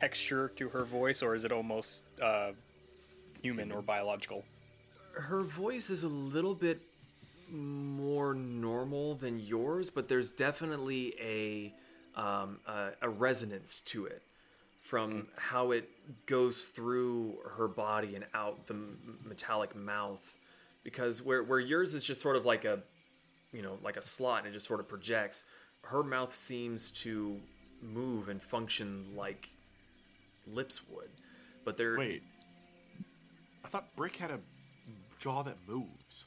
texture 0.00 0.48
to 0.56 0.68
her 0.68 0.84
voice, 0.84 1.22
or 1.22 1.34
is 1.34 1.44
it 1.44 1.52
almost 1.52 2.04
uh, 2.22 2.52
human 3.42 3.72
or 3.72 3.82
biological? 3.82 4.44
Her 5.12 5.42
voice 5.42 5.90
is 5.90 6.04
a 6.04 6.08
little 6.08 6.54
bit 6.54 6.80
more 7.48 8.34
normal 8.34 9.16
than 9.16 9.40
yours, 9.40 9.90
but 9.90 10.08
there's 10.08 10.32
definitely 10.32 11.14
a 11.20 11.74
um, 12.20 12.58
a, 12.66 12.90
a 13.02 13.08
resonance 13.08 13.80
to 13.82 14.06
it 14.06 14.22
from 14.90 15.28
how 15.36 15.70
it 15.70 15.88
goes 16.26 16.64
through 16.64 17.38
her 17.56 17.68
body 17.68 18.16
and 18.16 18.24
out 18.34 18.66
the 18.66 18.74
metallic 19.24 19.76
mouth. 19.76 20.36
Because 20.82 21.22
where 21.22 21.44
where 21.44 21.60
yours 21.60 21.94
is 21.94 22.02
just 22.02 22.20
sort 22.20 22.34
of 22.34 22.44
like 22.44 22.64
a 22.64 22.82
you 23.52 23.62
know 23.62 23.78
like 23.84 23.96
a 23.96 24.02
slot 24.02 24.38
and 24.40 24.48
it 24.48 24.52
just 24.52 24.66
sort 24.66 24.80
of 24.80 24.88
projects, 24.88 25.44
her 25.84 26.02
mouth 26.02 26.34
seems 26.34 26.90
to 27.04 27.38
move 27.80 28.28
and 28.28 28.42
function 28.42 29.06
like 29.16 29.48
lips 30.48 30.80
would. 30.88 31.10
But 31.64 31.76
they're 31.76 31.96
Wait. 31.96 32.22
I 33.64 33.68
thought 33.68 33.94
Brick 33.94 34.16
had 34.16 34.32
a 34.32 34.40
jaw 35.20 35.42
that 35.44 35.56
moves. 35.68 36.24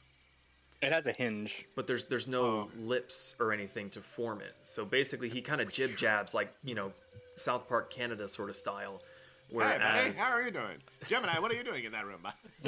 It 0.80 0.90
has 0.92 1.06
a 1.06 1.12
hinge. 1.12 1.66
but 1.76 1.86
there's 1.86 2.06
there's 2.06 2.26
no 2.28 2.44
Oh. 2.46 2.70
lips 2.78 3.34
or 3.38 3.52
anything 3.52 3.90
to 3.90 4.00
form 4.00 4.40
it. 4.40 4.54
So 4.62 4.86
basically, 4.86 5.28
he 5.28 5.42
kind 5.42 5.60
of 5.60 5.70
jib 5.70 5.96
jabs 5.98 6.32
like 6.32 6.54
you 6.62 6.74
know, 6.74 6.92
South 7.36 7.68
Park 7.68 7.90
Canada 7.92 8.28
sort 8.28 8.48
of 8.50 8.56
style, 8.56 9.02
where 9.50 9.66
Hey, 9.68 9.78
buddy, 9.78 9.98
Whereas, 10.00 10.18
how 10.18 10.30
are 10.32 10.42
you 10.42 10.50
doing? 10.50 10.76
Gemini, 11.08 11.38
what 11.40 11.50
are 11.50 11.54
you 11.54 11.64
doing 11.64 11.84
in 11.84 11.92
that 11.92 12.06
room? 12.06 12.26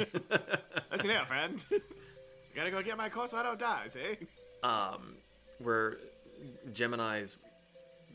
Listen 0.91 1.09
here, 1.09 1.25
friend. 1.27 1.63
you 1.71 1.81
gotta 2.55 2.71
go 2.71 2.81
get 2.81 2.97
my 2.97 3.09
coat 3.09 3.29
so 3.29 3.37
I 3.37 3.43
don't 3.43 3.59
die, 3.59 3.87
see? 3.87 4.17
um, 4.63 5.15
where 5.59 5.97
Gemini's 6.73 7.37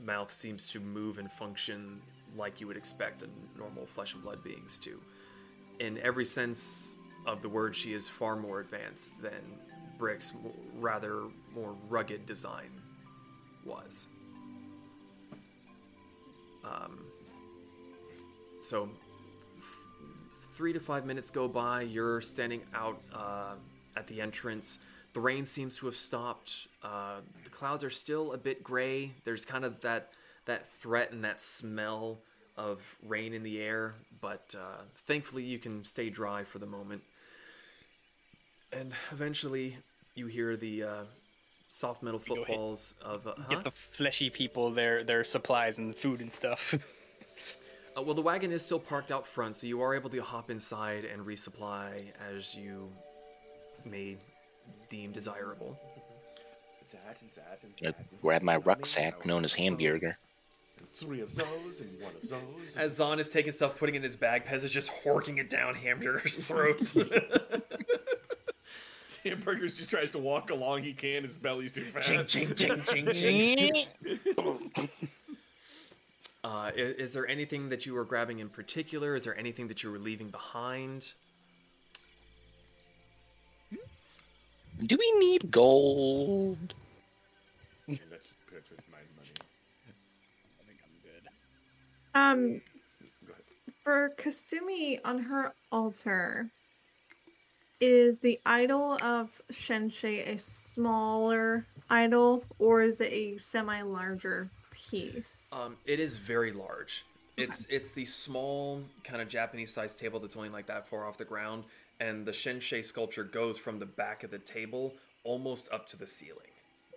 mouth 0.04 0.32
seems 0.32 0.68
to 0.68 0.80
move 0.80 1.18
and 1.18 1.30
function 1.30 2.00
like 2.36 2.60
you 2.60 2.66
would 2.66 2.76
expect 2.76 3.22
a 3.22 3.28
normal 3.58 3.86
flesh 3.86 4.14
and 4.14 4.22
blood 4.22 4.42
beings 4.42 4.78
to. 4.80 5.00
In 5.80 5.98
every 5.98 6.24
sense 6.24 6.96
of 7.26 7.42
the 7.42 7.48
word, 7.48 7.74
she 7.76 7.92
is 7.94 8.08
far 8.08 8.36
more 8.36 8.60
advanced 8.60 9.20
than 9.22 9.40
Brick's 9.98 10.32
rather 10.78 11.22
more 11.54 11.74
rugged 11.88 12.26
design 12.26 12.70
was. 13.64 14.06
Um, 16.64 17.04
so, 18.62 18.88
f- 19.58 19.80
three 20.54 20.72
to 20.72 20.80
five 20.80 21.04
minutes 21.04 21.30
go 21.30 21.48
by. 21.48 21.82
You're 21.82 22.20
standing 22.20 22.62
out 22.74 23.00
uh, 23.14 23.54
at 23.96 24.06
the 24.06 24.20
entrance. 24.20 24.78
The 25.12 25.20
rain 25.20 25.44
seems 25.44 25.76
to 25.76 25.86
have 25.86 25.96
stopped. 25.96 26.68
Uh, 26.82 27.20
the 27.44 27.50
clouds 27.50 27.84
are 27.84 27.90
still 27.90 28.32
a 28.32 28.38
bit 28.38 28.62
gray. 28.62 29.12
There's 29.24 29.44
kind 29.44 29.64
of 29.64 29.80
that 29.82 30.12
that 30.46 30.68
threat 30.68 31.12
and 31.12 31.24
that 31.24 31.40
smell 31.40 32.18
of 32.56 32.98
rain 33.06 33.32
in 33.32 33.42
the 33.42 33.60
air, 33.60 33.94
but 34.20 34.54
uh, 34.58 34.82
thankfully 35.06 35.42
you 35.42 35.58
can 35.58 35.84
stay 35.84 36.10
dry 36.10 36.44
for 36.44 36.58
the 36.58 36.66
moment. 36.66 37.02
And 38.72 38.92
eventually, 39.10 39.76
you 40.14 40.26
hear 40.26 40.56
the 40.56 40.82
uh, 40.82 41.02
soft 41.72 42.02
metal 42.02 42.20
go 42.20 42.34
hit- 42.34 42.46
footfalls 42.46 42.94
of. 43.02 43.26
Uh, 43.26 43.34
huh? 43.36 43.44
Get 43.48 43.64
the 43.64 43.70
fleshy 43.70 44.30
people 44.30 44.70
their 44.70 45.02
their 45.02 45.24
supplies 45.24 45.78
and 45.78 45.96
food 45.96 46.20
and 46.20 46.30
stuff. 46.30 46.74
Uh, 47.94 48.00
well, 48.00 48.14
the 48.14 48.22
wagon 48.22 48.50
is 48.52 48.64
still 48.64 48.78
parked 48.78 49.12
out 49.12 49.26
front, 49.26 49.54
so 49.54 49.66
you 49.66 49.82
are 49.82 49.94
able 49.94 50.08
to 50.08 50.18
hop 50.22 50.50
inside 50.50 51.04
and 51.04 51.26
resupply 51.26 52.02
as 52.34 52.54
you 52.54 52.88
may 53.84 54.16
deem 54.88 55.12
desirable. 55.12 55.78
That 56.90 57.18
and 57.20 57.30
that 57.32 57.58
and 57.62 57.72
I 57.82 57.90
that 57.90 57.98
and 58.10 58.22
grab 58.22 58.40
my 58.40 58.56
rucksack 58.56 59.26
known 59.26 59.44
as 59.44 59.52
Hamburger. 59.52 60.16
Three 60.94 61.20
of 61.20 61.34
those 61.34 61.82
and 61.82 62.00
one 62.00 62.14
of 62.14 62.26
those. 62.26 62.78
As 62.78 62.94
Zahn 62.94 63.20
is 63.20 63.28
taking 63.28 63.52
stuff, 63.52 63.76
putting 63.76 63.94
it 63.94 63.98
in 63.98 64.04
his 64.04 64.16
bag, 64.16 64.46
Pez 64.46 64.64
is 64.64 64.70
just 64.70 64.90
horking 65.04 65.36
it 65.36 65.50
down 65.50 65.74
Hamburger's 65.74 66.48
throat. 66.48 66.94
Hamburgers 69.24 69.76
just 69.76 69.90
tries 69.90 70.10
to 70.12 70.18
walk 70.18 70.50
along. 70.50 70.82
He 70.82 70.92
can. 70.94 71.22
His 71.22 71.38
belly's 71.38 71.72
too 71.72 71.84
fat. 71.92 72.02
ching, 72.02 72.26
ching, 72.26 72.54
ching, 72.54 72.82
ching, 72.84 73.12
ching. 73.12 73.86
Uh, 76.44 76.70
i- 76.70 76.72
is, 76.76 77.12
there 77.12 77.26
anything 77.28 77.68
that 77.68 77.86
you 77.86 77.94
were 77.94 78.04
grabbing 78.04 78.40
in 78.40 78.48
particular? 78.48 79.14
Is 79.14 79.24
there 79.24 79.38
anything 79.38 79.68
that 79.68 79.82
you 79.82 79.90
were 79.92 79.98
leaving 79.98 80.28
behind? 80.28 81.12
Do 84.84 84.96
we 84.98 85.12
need 85.18 85.50
gold? 85.50 86.74
Okay, 87.88 88.00
let's 88.10 88.26
put 88.48 88.64
with 88.70 88.80
my 88.90 88.98
money. 89.16 89.30
I 90.58 90.64
think 90.66 90.80
I'm 90.84 90.96
good. 91.04 91.28
Um, 92.54 92.60
Go 93.26 93.32
ahead. 93.34 93.42
for 93.84 94.10
Kasumi 94.18 94.98
on 95.04 95.18
her 95.20 95.52
altar, 95.70 96.50
is 97.82 98.20
the 98.20 98.38
idol 98.46 98.96
of 99.02 99.42
Shenshe 99.50 100.28
a 100.28 100.38
smaller 100.38 101.66
idol 101.90 102.44
or 102.60 102.82
is 102.82 103.00
it 103.00 103.12
a 103.12 103.36
semi 103.38 103.82
larger 103.82 104.48
piece? 104.70 105.50
Um, 105.52 105.76
it 105.84 105.98
is 105.98 106.16
very 106.16 106.52
large. 106.52 107.04
It's 107.36 107.66
it's 107.68 107.90
the 107.90 108.04
small 108.04 108.82
kind 109.02 109.20
of 109.20 109.28
Japanese 109.28 109.74
sized 109.74 109.98
table 109.98 110.20
that's 110.20 110.36
only 110.36 110.48
like 110.48 110.66
that 110.66 110.86
far 110.86 111.08
off 111.08 111.18
the 111.18 111.24
ground, 111.24 111.64
and 111.98 112.24
the 112.24 112.30
Shenshe 112.30 112.84
sculpture 112.84 113.24
goes 113.24 113.58
from 113.58 113.80
the 113.80 113.86
back 113.86 114.22
of 114.22 114.30
the 114.30 114.38
table 114.38 114.94
almost 115.24 115.68
up 115.72 115.88
to 115.88 115.96
the 115.96 116.06
ceiling. 116.06 116.52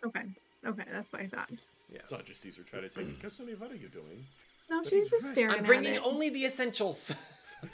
okay, 0.06 0.26
okay, 0.68 0.84
that's 0.92 1.12
what 1.12 1.24
I 1.24 1.26
thought. 1.26 1.50
Yeah. 1.92 2.02
Sergeant 2.06 2.38
Caesar 2.38 2.62
try 2.64 2.82
to 2.82 2.90
take 2.90 3.08
it. 3.08 3.20
Kasumi, 3.22 3.60
what 3.60 3.72
are 3.72 3.76
you 3.76 3.88
doing? 3.88 4.24
No, 4.70 4.84
That 4.84 4.90
she's 4.90 5.10
just 5.10 5.24
right. 5.24 5.32
staring 5.34 5.56
I'm 5.58 5.64
bringing 5.64 5.98
only 6.00 6.30
the 6.30 6.46
essentials. 6.46 7.12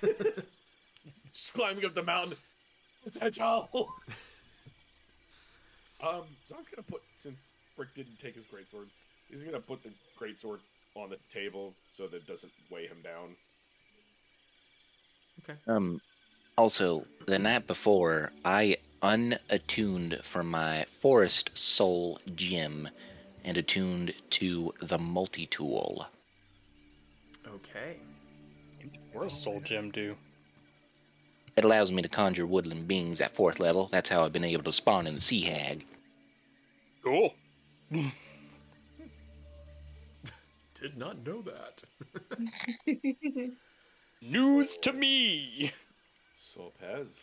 Just 1.34 1.54
climbing 1.54 1.86
up 1.86 1.96
the 1.96 2.04
mountain. 2.04 2.36
Essential. 3.06 3.70
um, 6.04 6.24
Zon's 6.48 6.68
gonna 6.68 6.84
put 6.88 7.02
since 7.20 7.42
Brick 7.76 7.94
didn't 7.96 8.20
take 8.20 8.36
his 8.36 8.46
greatsword, 8.46 8.88
he's 9.30 9.44
gonna 9.44 9.60
put 9.60 9.84
the 9.84 9.92
greatsword 10.20 10.60
on 10.96 11.10
the 11.10 11.18
table 11.32 11.74
so 11.96 12.08
that 12.08 12.18
it 12.18 12.28
doesn't 12.28 12.52
weigh 12.70 12.88
him 12.88 13.02
down. 13.04 13.36
Okay. 15.44 15.58
Um, 15.68 16.02
also, 16.58 17.04
the 17.26 17.40
night 17.40 17.66
before, 17.66 18.32
I 18.46 18.78
unattuned 19.02 20.20
from 20.24 20.52
my 20.52 20.86
Forest 21.00 21.50
Soul 21.54 22.20
gem 22.36 22.88
and 23.44 23.58
attuned 23.58 24.14
to 24.32 24.74
the 24.82 24.98
multi 24.98 25.48
tool. 25.48 26.06
okay. 27.48 27.98
What 29.14 29.24
does 29.24 29.42
Soul 29.42 29.60
Gem 29.62 29.92
do? 29.92 30.16
It 31.62 31.66
allows 31.66 31.92
me 31.92 32.02
to 32.02 32.10
conjure 32.10 32.48
woodland 32.48 32.88
beings 32.88 33.22
at 33.22 33.36
fourth 33.36 33.60
level. 33.60 33.88
That's 33.92 34.10
how 34.10 34.24
I've 34.24 34.34
been 34.34 34.44
able 34.44 34.64
to 34.64 34.72
spawn 34.72 35.06
in 35.06 35.14
the 35.14 35.22
Sea 35.22 35.42
Hag. 35.42 35.86
Cool. 37.04 37.36
Did 37.92 38.12
not 40.98 41.24
know 41.24 41.44
that. 41.44 41.84
News 44.24 44.78
to 44.78 44.92
me. 44.92 45.72
So 46.36 46.74
Pez, 46.82 47.20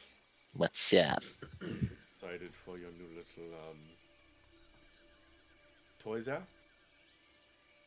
What's 0.55 0.94
up? 0.94 1.24
excited 1.61 2.55
for 2.64 2.79
your 2.79 2.92
new 2.92 3.09
little 3.09 3.53
um 3.68 3.79
toys 5.98 6.29
out? 6.29 6.44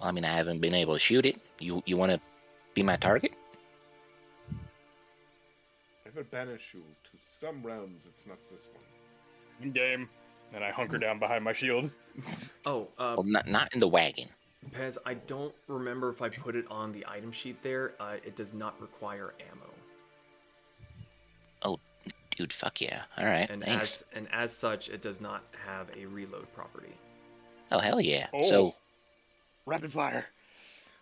Well, 0.01 0.09
I 0.09 0.11
mean, 0.11 0.25
I 0.25 0.35
haven't 0.35 0.59
been 0.59 0.75
able 0.75 0.95
to 0.95 0.99
shoot 0.99 1.25
it. 1.25 1.39
You 1.59 1.81
you 1.85 1.95
want 1.95 2.11
to 2.11 2.19
be 2.73 2.83
my 2.83 2.97
target? 2.97 3.31
I 6.13 6.17
will 6.17 6.25
banish 6.25 6.73
you 6.73 6.81
to 7.03 7.11
some 7.39 7.63
realms. 7.63 8.05
It's 8.05 8.25
not 8.25 8.39
this 8.39 8.67
one. 8.73 8.83
In 9.61 9.71
game. 9.71 10.09
And 10.53 10.63
I 10.63 10.71
hunker 10.71 10.97
down 10.97 11.19
behind 11.19 11.43
my 11.43 11.53
shield. 11.53 11.89
Oh, 12.65 12.89
uh, 12.97 13.15
Well, 13.17 13.23
not 13.23 13.47
not 13.47 13.73
in 13.73 13.79
the 13.79 13.87
wagon. 13.87 14.27
Pez, 14.71 14.97
I 15.05 15.13
don't 15.13 15.55
remember 15.67 16.09
if 16.09 16.21
I 16.21 16.27
put 16.29 16.55
it 16.57 16.65
on 16.69 16.91
the 16.91 17.05
item 17.07 17.31
sheet 17.31 17.61
there. 17.61 17.93
Uh, 18.01 18.17
it 18.23 18.35
does 18.35 18.53
not 18.53 18.79
require 18.81 19.33
ammo, 19.49 19.69
Oh, 21.63 21.79
Dude, 22.35 22.51
fuck 22.51 22.81
yeah. 22.81 23.03
All 23.17 23.23
right, 23.25 23.49
and 23.49 23.63
thanks. 23.63 24.01
as 24.01 24.17
and 24.17 24.27
as 24.33 24.55
such, 24.55 24.89
it 24.89 25.01
does 25.01 25.21
not 25.21 25.43
have 25.65 25.87
a 25.97 26.05
reload 26.05 26.51
property. 26.53 26.93
Oh 27.71 27.79
hell 27.79 28.01
yeah. 28.01 28.27
Oh. 28.33 28.41
So 28.43 28.73
Rapid 29.65 29.91
fire. 29.93 30.27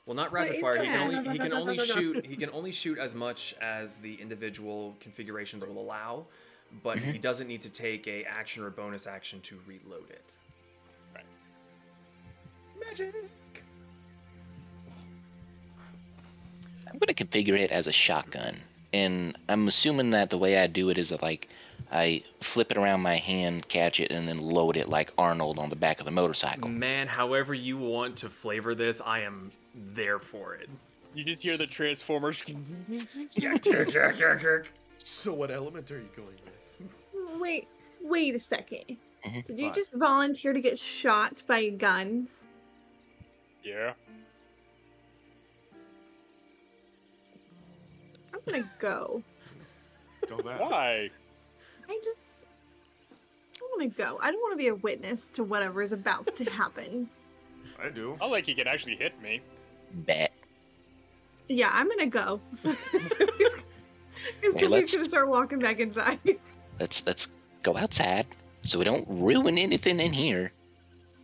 Well, 0.10 0.16
not 0.16 0.32
rapid 0.32 0.56
is 0.56 0.62
fire. 0.62 0.78
He 0.78 0.88
can 0.88 1.00
only 1.00 1.30
he 1.30 1.38
can 1.38 1.54
only 1.54 1.78
shoot 1.86 2.26
he 2.26 2.36
can 2.36 2.50
only 2.50 2.72
shoot 2.72 2.98
as 2.98 3.14
much 3.14 3.54
as 3.62 3.98
the 3.98 4.16
individual 4.16 4.96
configurations 5.00 5.64
will 5.64 5.80
allow, 5.80 6.26
but 6.82 6.98
he 6.98 7.12
mm-hmm. 7.12 7.20
doesn't 7.20 7.48
need 7.48 7.62
to 7.62 7.70
take 7.70 8.08
a 8.08 8.24
action 8.24 8.64
or 8.64 8.72
bonus 8.72 9.06
action 9.06 9.40
to 9.42 9.60
reload 9.68 10.10
it. 10.10 10.36
Magic. 12.84 13.14
I'm 16.88 16.98
gonna 16.98 17.14
configure 17.14 17.60
it 17.60 17.70
as 17.70 17.86
a 17.86 17.92
shotgun, 17.92 18.58
and 18.92 19.38
I'm 19.48 19.68
assuming 19.68 20.10
that 20.10 20.32
the 20.32 20.40
way 20.40 20.58
I 20.58 20.66
do 20.66 20.90
it 20.90 20.98
is 20.98 21.10
that, 21.10 21.22
like 21.22 21.50
I 21.92 22.24
flip 22.42 22.72
it 22.72 22.78
around 22.78 23.02
my 23.02 23.16
hand, 23.18 23.68
catch 23.68 24.00
it, 24.00 24.12
and 24.12 24.28
then 24.28 24.38
load 24.38 24.78
it 24.78 24.90
like 24.90 25.12
Arnold 25.18 25.58
on 25.58 25.70
the 25.70 25.76
back 25.76 26.00
of 26.00 26.06
the 26.06 26.12
motorcycle. 26.12 26.70
Man, 26.70 27.08
however 27.08 27.54
you 27.54 27.78
want 27.78 28.18
to 28.18 28.30
flavor 28.30 28.76
this, 28.76 29.02
I 29.04 29.22
am 29.22 29.52
there 29.74 30.20
for 30.20 30.54
it. 30.54 30.70
You 31.16 31.24
just 31.24 31.42
hear 31.42 31.58
the 31.58 31.66
Transformers. 31.66 32.44
Yeah, 33.34 33.58
kirk, 33.58 33.92
kirk, 33.92 34.18
kirk, 34.18 34.40
kirk. 34.42 34.72
So 35.00 35.34
what 35.34 35.50
element 35.50 35.90
are 35.90 36.00
you 36.00 36.10
going 36.16 36.28
with? 36.46 37.40
Wait, 37.42 37.68
wait 38.02 38.36
a 38.36 38.40
2nd 38.40 38.98
Mhm. 39.26 39.46
Did 39.46 39.58
you 39.60 39.66
What? 39.66 39.76
just 39.76 39.94
volunteer 39.94 40.54
to 40.54 40.62
get 40.62 40.78
shot 40.78 41.42
by 41.48 41.60
a 41.60 41.72
gun? 41.72 42.28
yeah. 43.64 43.94
I'm 48.34 48.40
gonna 48.46 48.70
go. 48.80 49.24
Go 50.28 50.38
back. 50.42 50.60
Why? 50.60 51.10
I 51.90 52.00
just. 52.04 52.22
I 53.58 53.66
want 53.76 53.82
to 53.96 54.02
go. 54.04 54.18
I 54.22 54.32
don't 54.32 54.40
want 54.42 54.54
to 54.54 54.58
be 54.58 54.68
a 54.68 54.76
witness 54.76 55.28
to 55.32 55.44
whatever 55.44 55.82
is 55.82 55.92
about 55.92 56.36
to 56.36 56.46
happen. 56.52 57.10
I 57.84 57.90
do. 57.90 58.18
I 58.22 58.28
like 58.28 58.46
he 58.46 58.54
can 58.54 58.68
actually 58.68 58.96
hit 58.96 59.20
me. 59.22 59.42
Bet. 59.94 60.32
Yeah, 61.48 61.70
I'm 61.72 61.88
gonna 61.90 62.06
go. 62.08 62.40
So, 62.54 62.74
so 62.92 63.26
he's, 63.38 63.64
because 64.42 64.56
Okay, 64.56 64.68
let's- 64.68 64.92
he's 64.92 64.96
gonna 64.98 65.10
start 65.10 65.28
walking 65.30 65.60
back 65.60 65.80
inside. 65.80 66.20
Let's 66.80 67.06
let's 67.06 67.28
go 67.64 67.76
outside 67.76 68.26
so 68.62 68.78
we 68.80 68.86
don't 68.86 69.06
ruin 69.10 69.58
anything 69.58 70.00
in 70.00 70.14
here, 70.14 70.52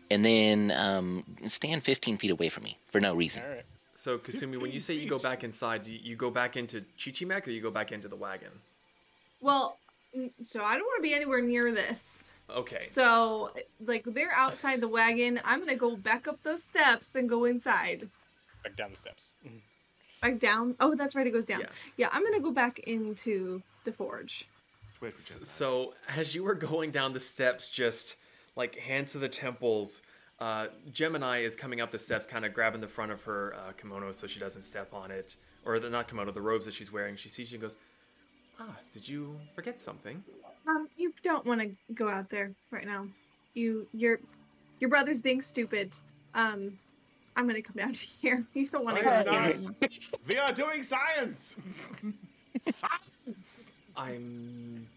and 0.09 0.23
then 0.25 0.71
um, 0.71 1.23
stand 1.47 1.83
15 1.83 2.17
feet 2.17 2.31
away 2.31 2.49
from 2.49 2.63
me 2.63 2.77
for 2.87 2.99
no 2.99 3.13
reason. 3.13 3.43
All 3.43 3.49
right. 3.49 3.63
So, 3.93 4.17
Kasumi, 4.17 4.59
when 4.59 4.71
you 4.71 4.79
say 4.81 4.93
you 4.95 5.07
go 5.09 5.19
back 5.19 5.43
inside, 5.45 5.83
do 5.83 5.93
you, 5.93 5.99
you 6.01 6.15
go 6.17 6.29
back 6.29 6.57
into 6.57 6.83
Chichimec 6.97 7.47
or 7.47 7.51
you 7.51 7.61
go 7.61 7.71
back 7.71 7.91
into 7.93 8.07
the 8.09 8.15
wagon? 8.17 8.49
Well, 9.39 9.77
n- 9.79 9.84
so 10.41 10.63
I 10.63 10.73
don't 10.73 10.85
want 10.85 10.97
to 10.97 11.01
be 11.03 11.13
anywhere 11.13 11.41
near 11.41 11.71
this. 11.71 12.31
Okay. 12.49 12.81
So, 12.81 13.51
like, 13.83 14.03
they're 14.05 14.33
outside 14.33 14.81
the 14.81 14.87
wagon. 14.87 15.39
I'm 15.43 15.59
gonna 15.59 15.75
go 15.75 15.95
back 15.95 16.27
up 16.27 16.41
those 16.43 16.63
steps 16.63 17.15
and 17.15 17.27
go 17.27 17.45
inside. 17.45 18.09
Back 18.63 18.75
down 18.75 18.91
the 18.91 18.97
steps. 18.97 19.33
Back 20.21 20.39
down. 20.39 20.75
Oh, 20.79 20.95
that's 20.95 21.15
right. 21.15 21.25
It 21.25 21.31
goes 21.31 21.45
down. 21.45 21.61
Yeah. 21.61 21.67
Yeah, 21.97 22.09
I'm 22.11 22.23
gonna 22.23 22.39
go 22.39 22.51
back 22.51 22.79
into 22.79 23.61
the 23.83 23.91
forge. 23.91 24.47
Wait 25.01 25.17
for 25.17 25.45
So, 25.45 25.93
as 26.15 26.35
you 26.35 26.43
were 26.43 26.55
going 26.55 26.91
down 26.91 27.13
the 27.13 27.19
steps, 27.19 27.69
just 27.69 28.17
like 28.55 28.77
hands 28.77 29.11
to 29.13 29.19
the 29.19 29.29
temples, 29.29 30.01
uh, 30.39 30.67
Gemini 30.91 31.39
is 31.39 31.55
coming 31.55 31.81
up 31.81 31.91
the 31.91 31.99
steps, 31.99 32.25
kind 32.25 32.45
of 32.45 32.53
grabbing 32.53 32.81
the 32.81 32.87
front 32.87 33.11
of 33.11 33.21
her 33.23 33.55
uh, 33.55 33.71
kimono 33.73 34.11
so 34.11 34.27
she 34.27 34.39
doesn't 34.39 34.63
step 34.63 34.93
on 34.93 35.11
it, 35.11 35.35
or 35.65 35.79
the 35.79 35.89
not 35.89 36.07
kimono, 36.07 36.31
the 36.31 36.41
robes 36.41 36.65
that 36.65 36.73
she's 36.73 36.91
wearing. 36.91 37.15
She 37.15 37.29
sees 37.29 37.51
you 37.51 37.55
and 37.55 37.61
goes, 37.61 37.77
"Ah, 38.59 38.75
did 38.93 39.07
you 39.07 39.39
forget 39.55 39.79
something?" 39.79 40.23
Um, 40.67 40.87
you 40.97 41.13
don't 41.23 41.45
want 41.45 41.61
to 41.61 41.71
go 41.93 42.09
out 42.09 42.29
there 42.29 42.51
right 42.71 42.85
now. 42.87 43.03
You, 43.53 43.87
your, 43.93 44.19
your 44.79 44.89
brother's 44.89 45.21
being 45.21 45.41
stupid. 45.41 45.95
Um, 46.33 46.77
I'm 47.35 47.47
gonna 47.47 47.61
come 47.61 47.75
down 47.77 47.93
to 47.93 48.07
here. 48.21 48.39
You 48.53 48.65
don't 48.67 48.83
want 48.85 48.97
to 48.97 49.03
go 49.03 49.09
out 49.09 49.25
there. 49.25 49.33
nice. 49.33 49.67
right. 49.81 49.91
We 50.27 50.37
are 50.37 50.51
doing 50.51 50.83
science. 50.83 51.55
science. 52.61 53.71
I'm. 53.95 54.87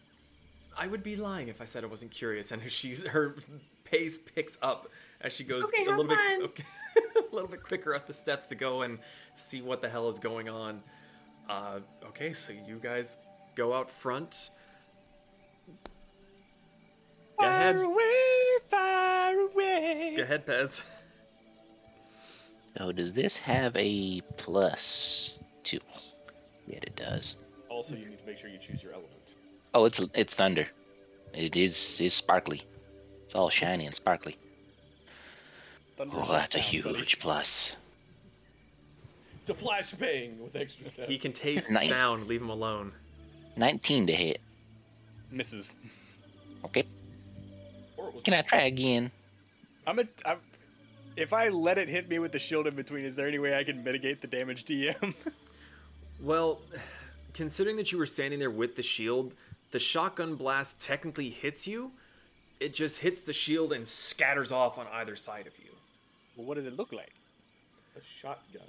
I 0.76 0.86
would 0.86 1.02
be 1.02 1.16
lying 1.16 1.48
if 1.48 1.60
I 1.60 1.64
said 1.64 1.82
I 1.82 1.88
wasn't 1.88 2.10
curious. 2.12 2.52
And 2.52 2.62
she's 2.70 3.04
her 3.04 3.36
pace 3.84 4.18
picks 4.18 4.56
up 4.62 4.88
as 5.20 5.32
she 5.32 5.42
goes 5.44 5.64
Okay, 5.64 5.84
a 5.84 5.90
little 5.90 6.06
fun. 6.06 6.38
bit, 6.40 6.44
okay, 6.50 6.64
a 7.30 7.34
little 7.34 7.48
bit 7.48 7.62
quicker 7.62 7.94
up 7.94 8.06
the 8.06 8.12
steps 8.14 8.46
to 8.48 8.54
go 8.54 8.82
and 8.82 8.98
see 9.34 9.60
what 9.60 9.82
the 9.82 9.88
hell 9.88 10.08
is 10.08 10.18
going 10.18 10.48
on. 10.48 10.80
Uh, 11.48 11.80
okay, 12.06 12.32
so 12.32 12.52
you 12.52 12.78
guys 12.80 13.16
go 13.58 13.74
out 13.74 13.90
front. 13.90 14.50
Go 17.38 17.46
ahead. 17.46 17.76
far 18.70 19.34
away. 19.38 20.14
Go 20.16 20.22
ahead, 20.22 20.46
Pez. 20.46 20.84
So 22.76 22.92
does 22.92 23.12
this 23.12 23.36
have 23.38 23.74
a 23.76 24.20
plus 24.36 25.34
to? 25.64 25.78
Yeah, 26.68 26.78
it 26.82 26.94
does. 26.96 27.36
Also, 27.68 27.94
you 27.96 28.06
need 28.06 28.18
to 28.20 28.26
make 28.26 28.38
sure 28.38 28.48
you 28.48 28.58
choose 28.58 28.82
your 28.82 28.92
element. 28.92 29.12
Oh, 29.74 29.84
it's 29.84 30.00
it's 30.14 30.34
thunder. 30.34 30.66
It 31.34 31.56
is 31.56 32.00
is 32.00 32.14
sparkly. 32.14 32.62
It's 33.26 33.34
all 33.34 33.50
shiny 33.50 33.86
and 33.86 33.94
sparkly. 33.94 34.36
Thunder's 35.96 36.20
Oh, 36.22 36.32
that's 36.32 36.54
a 36.54 36.62
sound, 36.62 36.84
buddy. 36.84 36.98
huge 36.98 37.18
plus. 37.18 37.76
It's 39.40 39.50
a 39.50 39.54
flashbang 39.64 40.38
with 40.38 40.54
extra 40.56 40.90
steps. 40.92 41.08
He 41.08 41.18
can 41.18 41.32
taste 41.32 41.70
Nice. 41.70 41.88
sound. 41.88 42.26
Leave 42.28 42.40
him 42.42 42.50
alone. 42.50 42.92
19 43.58 44.06
to 44.06 44.12
hit. 44.12 44.40
Misses. 45.30 45.74
Okay. 46.64 46.84
Or 47.96 48.08
it 48.08 48.14
was 48.14 48.22
Can 48.24 48.34
I 48.34 48.42
try 48.42 48.62
again? 48.62 49.10
I'm 49.86 49.98
a. 49.98 50.04
I'm, 50.24 50.38
if 51.16 51.32
I 51.32 51.48
let 51.48 51.78
it 51.78 51.88
hit 51.88 52.08
me 52.08 52.18
with 52.20 52.30
the 52.32 52.38
shield 52.38 52.66
in 52.68 52.74
between, 52.76 53.04
is 53.04 53.16
there 53.16 53.26
any 53.26 53.38
way 53.40 53.56
I 53.56 53.64
can 53.64 53.82
mitigate 53.82 54.20
the 54.20 54.28
damage 54.28 54.64
DM? 54.64 55.14
Well, 56.20 56.60
considering 57.32 57.76
that 57.76 57.92
you 57.92 57.98
were 57.98 58.04
standing 58.06 58.40
there 58.40 58.50
with 58.50 58.74
the 58.74 58.82
shield, 58.82 59.34
the 59.70 59.78
shotgun 59.78 60.34
blast 60.34 60.80
technically 60.80 61.30
hits 61.30 61.64
you. 61.64 61.92
It 62.58 62.74
just 62.74 62.98
hits 62.98 63.22
the 63.22 63.32
shield 63.32 63.72
and 63.72 63.86
scatters 63.86 64.50
off 64.50 64.78
on 64.78 64.88
either 64.92 65.14
side 65.14 65.46
of 65.46 65.56
you. 65.60 65.70
well, 66.36 66.44
what 66.44 66.54
does 66.56 66.66
it 66.66 66.76
look 66.76 66.92
like? 66.92 67.12
a 67.96 68.00
shotgun. 68.20 68.62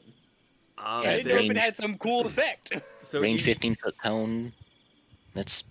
Um, 0.77 1.03
Yeah, 1.03 1.09
I 1.09 1.17
didn't 1.17 1.27
know 1.29 1.41
if 1.41 1.49
it 1.49 1.57
had 1.57 1.75
some 1.75 1.97
cool 1.97 2.21
effect. 2.27 2.79
so 3.01 3.19
Range 3.19 3.39
you- 3.41 3.45
15 3.45 3.75
foot 3.77 3.95
cone. 3.97 4.53
That's 5.33 5.63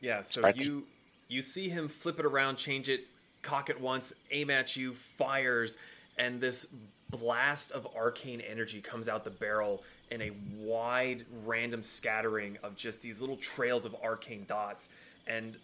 Yeah, 0.00 0.22
so 0.22 0.40
Sparky. 0.40 0.64
you 0.64 0.86
you 1.28 1.42
see 1.42 1.68
him 1.68 1.88
flip 1.88 2.18
it 2.18 2.26
around, 2.26 2.56
change 2.56 2.88
it, 2.88 3.06
cock 3.42 3.70
it 3.70 3.80
once, 3.80 4.12
aim 4.30 4.50
at 4.50 4.76
you, 4.76 4.94
fires, 4.94 5.78
and 6.18 6.40
this 6.40 6.66
blast 7.10 7.72
of 7.72 7.86
arcane 7.96 8.40
energy 8.40 8.80
comes 8.80 9.08
out 9.08 9.24
the 9.24 9.30
barrel 9.30 9.82
in 10.10 10.22
a 10.22 10.30
wide 10.58 11.24
random 11.44 11.82
scattering 11.82 12.58
of 12.62 12.76
just 12.76 13.02
these 13.02 13.20
little 13.20 13.36
trails 13.36 13.86
of 13.86 13.94
arcane 14.02 14.44
dots. 14.46 14.88
And 15.26 15.56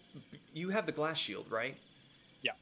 you 0.53 0.69
have 0.69 0.85
the 0.85 0.91
glass 0.91 1.17
shield, 1.17 1.51
right? 1.51 1.77
Yeah. 2.41 2.53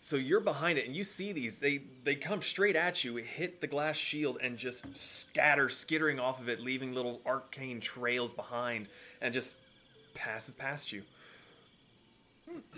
So 0.00 0.16
you're 0.16 0.40
behind 0.40 0.78
it 0.78 0.86
and 0.86 0.94
you 0.94 1.02
see 1.02 1.32
these. 1.32 1.58
They 1.58 1.80
they 2.04 2.14
come 2.14 2.42
straight 2.42 2.76
at 2.76 3.02
you, 3.02 3.16
hit 3.16 3.60
the 3.60 3.66
glass 3.66 3.96
shield 3.96 4.38
and 4.40 4.56
just 4.56 4.96
scatter, 4.96 5.68
skittering 5.68 6.20
off 6.20 6.40
of 6.40 6.48
it, 6.48 6.60
leaving 6.60 6.94
little 6.94 7.20
arcane 7.26 7.80
trails 7.80 8.32
behind 8.32 8.88
and 9.20 9.32
just 9.32 9.56
passes 10.16 10.54
past 10.54 10.92
you. 10.92 11.02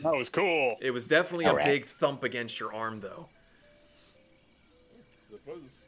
that 0.03 0.15
was 0.15 0.29
cool. 0.29 0.77
It 0.81 0.91
was 0.91 1.07
definitely 1.09 1.47
a 1.47 1.51
Alright. 1.51 1.67
big 1.67 1.87
thump 1.87 2.23
against 2.23 2.61
your 2.61 2.73
arm, 2.75 3.01
though. 3.01 3.29
It 5.33 5.41
was 5.47 5.85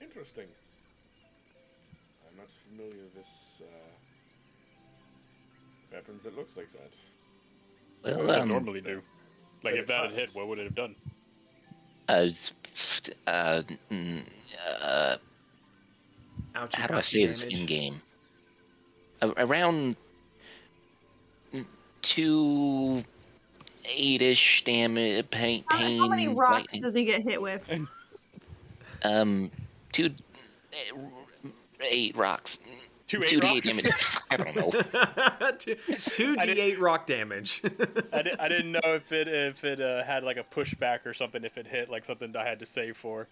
interesting. 0.00 0.46
I'm 2.28 2.36
not 2.36 2.48
familiar 2.68 3.02
with 3.02 3.14
this 3.14 3.62
uh, 3.62 3.64
weapons 5.92 6.24
that 6.24 6.36
looks 6.36 6.56
like 6.56 6.70
that. 6.72 6.96
What 8.02 8.16
well, 8.16 8.26
would 8.26 8.34
it 8.34 8.40
um, 8.42 8.48
normally 8.48 8.80
do? 8.80 9.02
Like 9.62 9.76
if 9.76 9.86
that 9.86 10.10
had 10.10 10.12
hit, 10.12 10.30
what 10.34 10.48
would 10.48 10.58
it 10.58 10.64
have 10.64 10.74
done? 10.74 10.94
uh, 12.08 12.28
uh, 13.26 13.62
uh, 14.60 15.16
Ouchie 16.54 16.74
how 16.74 16.86
do 16.86 16.94
I 16.94 16.96
pouchy 16.96 17.02
say 17.02 17.26
this 17.26 17.42
in 17.42 17.66
game? 17.66 18.02
Around 19.22 19.96
two 22.04 23.02
eight-ish 23.86 24.64
damage 24.64 25.28
pain. 25.30 25.64
How, 25.68 25.78
how 25.78 26.08
many 26.08 26.26
pain, 26.26 26.36
rocks 26.36 26.52
lightning- 26.74 26.82
does 26.82 26.94
he 26.94 27.04
get 27.04 27.22
hit 27.22 27.40
with? 27.40 27.70
Um, 29.06 29.50
two, 29.92 30.06
eh, 30.72 30.96
eight 31.82 32.16
rocks. 32.16 32.56
Two 33.06 33.18
Two 33.20 33.38
eight 33.42 33.42
to 33.42 33.46
eight 33.46 33.66
rocks. 33.66 33.76
damage. 33.76 33.94
I 34.30 34.36
don't 34.38 34.56
know. 34.56 34.70
two 35.58 35.74
two 35.74 36.36
I 36.40 36.46
d8 36.46 36.80
rock 36.80 37.06
damage. 37.06 37.60
I, 38.14 38.22
di- 38.22 38.34
I 38.40 38.48
didn't 38.48 38.72
know 38.72 38.80
if 38.94 39.12
it 39.12 39.28
if 39.28 39.62
it 39.62 39.78
uh, 39.82 40.02
had 40.04 40.24
like 40.24 40.38
a 40.38 40.42
pushback 40.44 41.04
or 41.04 41.12
something. 41.12 41.44
If 41.44 41.58
it 41.58 41.66
hit 41.66 41.90
like 41.90 42.06
something 42.06 42.34
I 42.34 42.46
had 42.48 42.58
to 42.60 42.64
save 42.66 42.96
for. 42.96 43.28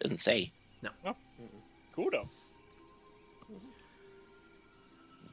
Doesn't 0.00 0.22
say. 0.22 0.50
No. 0.82 1.14
Cool 1.94 2.08
though. 2.10 2.28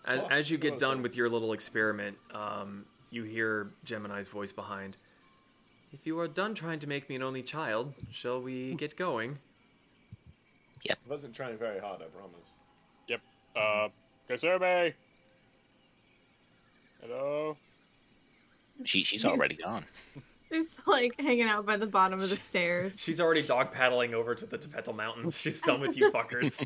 As, 0.06 0.20
Oh, 0.20 0.28
as 0.28 0.52
you 0.52 0.58
get 0.58 0.74
oh, 0.74 0.78
done 0.78 1.02
with 1.02 1.16
your 1.16 1.30
little 1.30 1.54
experiment, 1.54 2.18
um, 2.34 2.86
you 3.10 3.24
hear 3.24 3.72
Gemini's 3.86 4.28
voice 4.28 4.52
behind. 4.52 4.98
If 5.92 6.08
you 6.08 6.20
are 6.20 6.28
done 6.28 6.56
trying 6.56 6.80
to 6.80 6.88
make 6.88 7.08
me 7.08 7.16
an 7.16 7.24
only 7.24 7.44
child, 7.44 7.94
shall 8.12 8.42
we 8.42 8.74
get 8.76 8.98
going? 8.98 9.38
I 10.90 10.96
wasn't 11.08 11.34
trying 11.34 11.58
very 11.58 11.80
hard, 11.80 12.02
I 12.02 12.06
promise. 12.06 12.58
Yep. 13.08 13.22
Uh, 13.56 13.88
Kasumi. 14.30 14.94
Hello. 17.02 17.58
She 18.84 19.02
she's 19.02 19.24
already 19.24 19.56
gone. 19.56 19.86
She's 20.54 20.80
like 20.86 21.20
hanging 21.20 21.44
out 21.44 21.66
by 21.66 21.78
the 21.78 21.88
bottom 21.88 22.20
of 22.20 22.30
the 22.30 22.36
stairs. 22.36 23.00
She's 23.00 23.20
already 23.20 23.42
dog 23.42 23.72
paddling 23.72 24.14
over 24.14 24.36
to 24.36 24.46
the 24.46 24.58
Tepetl 24.60 24.96
Mountains. 24.96 25.36
She's 25.36 25.60
done 25.62 25.82
with 25.82 25.98
you 25.98 26.12
fuckers. 26.12 26.60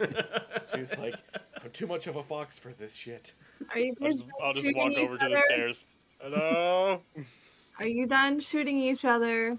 She's 0.75 0.97
like, 0.97 1.15
I'm 1.63 1.71
too 1.71 1.87
much 1.87 2.07
of 2.07 2.17
a 2.17 2.23
fox 2.23 2.59
for 2.59 2.73
this 2.73 2.93
shit. 2.93 3.33
Are 3.73 3.79
you 3.79 3.95
I'll 4.01 4.11
just, 4.11 4.23
I'll 4.43 4.53
just 4.53 4.75
walk 4.75 4.91
each 4.91 4.97
over 4.97 5.17
to 5.17 5.29
the 5.29 5.41
stairs. 5.45 5.85
Hello. 6.19 7.01
Are 7.79 7.87
you 7.87 8.07
done 8.07 8.41
shooting 8.41 8.77
each 8.77 9.05
other? 9.05 9.57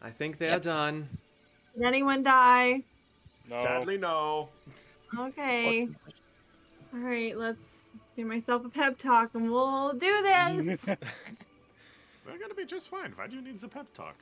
I 0.00 0.10
think 0.10 0.38
they're 0.38 0.50
Yep. 0.50 0.62
done. 0.62 1.08
Did 1.74 1.84
anyone 1.84 2.22
die? 2.22 2.82
No. 3.50 3.60
Sadly, 3.62 3.98
no. 3.98 4.50
Okay. 5.18 5.88
All 6.94 7.00
right, 7.00 7.36
let's 7.36 7.90
give 8.14 8.26
myself 8.28 8.64
a 8.64 8.68
pep 8.68 8.98
talk 8.98 9.30
and 9.34 9.50
we'll 9.50 9.94
do 9.94 10.22
this. 10.22 10.94
We're 12.26 12.38
gonna 12.38 12.54
be 12.54 12.64
just 12.64 12.88
fine. 12.88 13.12
Why 13.16 13.26
do 13.26 13.36
you 13.36 13.42
need 13.42 13.58
the 13.58 13.68
pep 13.68 13.92
talk? 13.94 14.16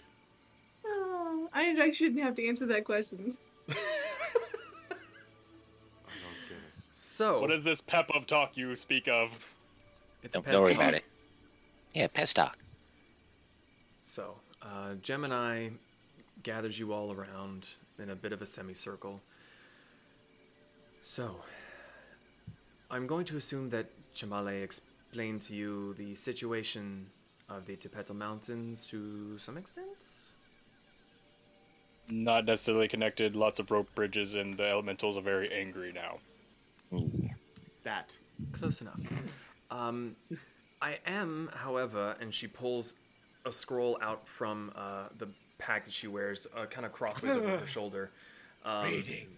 oh, 0.86 1.48
I, 1.52 1.76
I 1.78 1.90
shouldn't 1.90 2.22
have 2.22 2.34
to 2.36 2.48
answer 2.48 2.66
that 2.66 2.84
question. 2.84 3.36
I 3.68 3.74
don't 3.74 3.78
get 6.48 6.58
it. 6.58 6.84
So, 6.94 7.40
What 7.40 7.50
is 7.52 7.64
this 7.64 7.80
pep 7.80 8.10
of 8.14 8.26
talk 8.26 8.56
you 8.56 8.74
speak 8.76 9.08
of? 9.08 9.52
it's 10.22 10.36
a 10.36 10.40
Don't, 10.40 10.52
don't 10.52 10.62
worry 10.62 10.74
pest 10.74 10.82
about 10.82 10.94
it. 10.94 11.04
Yeah, 11.92 12.06
pep 12.08 12.28
talk. 12.28 12.58
So, 14.02 14.36
uh, 14.62 14.94
Gemini 15.02 15.70
gathers 16.42 16.78
you 16.78 16.92
all 16.92 17.12
around 17.12 17.68
in 17.98 18.10
a 18.10 18.16
bit 18.16 18.32
of 18.32 18.42
a 18.42 18.46
semicircle. 18.46 19.20
So, 21.02 21.36
I'm 22.90 23.06
going 23.06 23.24
to 23.26 23.36
assume 23.36 23.70
that 23.70 23.86
Chimalli 24.14 24.62
explained 24.62 25.42
to 25.42 25.54
you 25.54 25.94
the 25.94 26.14
situation 26.14 27.06
of 27.50 27.66
the 27.66 27.76
Tepetl 27.76 28.14
Mountains 28.14 28.86
to 28.86 29.36
some 29.38 29.58
extent? 29.58 30.04
Not 32.08 32.44
necessarily 32.44 32.88
connected. 32.88 33.36
Lots 33.36 33.58
of 33.58 33.70
rope 33.70 33.94
bridges, 33.94 34.34
and 34.34 34.54
the 34.54 34.68
elementals 34.68 35.16
are 35.16 35.22
very 35.22 35.52
angry 35.52 35.92
now. 35.92 36.18
That. 37.84 38.16
Close 38.52 38.80
enough. 38.80 38.98
Um, 39.70 40.16
I 40.82 40.98
am, 41.06 41.50
however, 41.54 42.16
and 42.20 42.34
she 42.34 42.46
pulls 42.46 42.94
a 43.44 43.52
scroll 43.52 43.98
out 44.02 44.26
from 44.26 44.72
uh, 44.74 45.04
the 45.18 45.28
pack 45.58 45.84
that 45.84 45.94
she 45.94 46.08
wears, 46.08 46.46
uh, 46.56 46.66
kind 46.66 46.86
of 46.86 46.92
crossways 46.92 47.36
over 47.36 47.58
her 47.58 47.66
shoulder. 47.66 48.10
Um, 48.64 48.84
Rating. 48.84 49.28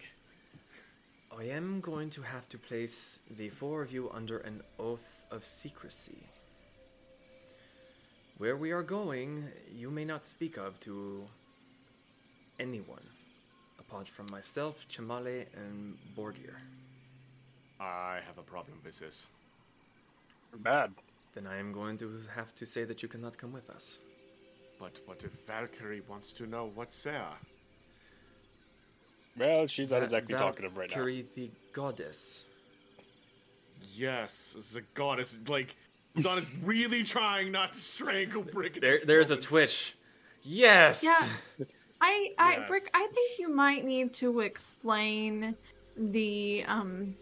I 1.36 1.44
am 1.44 1.80
going 1.80 2.10
to 2.10 2.22
have 2.22 2.48
to 2.50 2.58
place 2.58 3.20
the 3.30 3.48
four 3.48 3.82
of 3.82 3.92
you 3.92 4.10
under 4.10 4.38
an 4.38 4.62
oath 4.78 5.24
of 5.30 5.44
secrecy. 5.44 6.28
Where 8.42 8.56
we 8.56 8.72
are 8.72 8.82
going, 8.82 9.44
you 9.72 9.88
may 9.88 10.04
not 10.04 10.24
speak 10.24 10.56
of 10.56 10.80
to 10.80 11.28
anyone, 12.58 13.06
apart 13.78 14.08
from 14.08 14.28
myself, 14.32 14.84
Chimalli, 14.88 15.46
and 15.54 15.96
Borgir. 16.16 16.56
I 17.78 18.18
have 18.26 18.38
a 18.38 18.42
problem 18.42 18.78
with 18.84 18.98
this. 18.98 19.28
Bad. 20.56 20.90
Then 21.36 21.46
I 21.46 21.56
am 21.58 21.72
going 21.72 21.96
to 21.98 22.18
have 22.34 22.52
to 22.56 22.66
say 22.66 22.82
that 22.82 23.00
you 23.00 23.08
cannot 23.08 23.38
come 23.38 23.52
with 23.52 23.70
us. 23.70 24.00
But 24.76 24.98
what 25.06 25.22
if 25.22 25.30
Valkyrie 25.46 26.02
wants 26.08 26.32
to 26.32 26.44
know 26.44 26.68
what's 26.74 27.00
there? 27.04 27.38
Well, 29.38 29.68
she's 29.68 29.92
not 29.92 30.00
Va- 30.00 30.06
exactly 30.06 30.34
talkative 30.34 30.76
right 30.76 30.90
now. 30.90 30.96
Valkyrie 30.96 31.26
the 31.36 31.48
goddess. 31.72 32.46
Yes, 33.94 34.56
the 34.72 34.82
goddess. 34.94 35.38
Like, 35.46 35.76
Zon 36.18 36.38
is 36.38 36.50
really 36.62 37.02
trying 37.04 37.52
not 37.52 37.72
to 37.74 37.80
strangle 37.80 38.42
Brick. 38.42 38.80
There, 38.80 38.98
this 38.98 39.04
there's 39.06 39.30
a 39.30 39.36
twitch. 39.36 39.94
Yes. 40.42 41.02
Yeah. 41.04 41.66
I, 42.00 42.32
I, 42.38 42.56
Yes. 42.58 42.68
Brick, 42.68 42.84
I 42.94 43.08
think 43.14 43.38
you 43.38 43.48
might 43.48 43.84
need 43.84 44.12
to 44.14 44.40
explain 44.40 45.54
the, 45.96 46.64
um, 46.66 47.14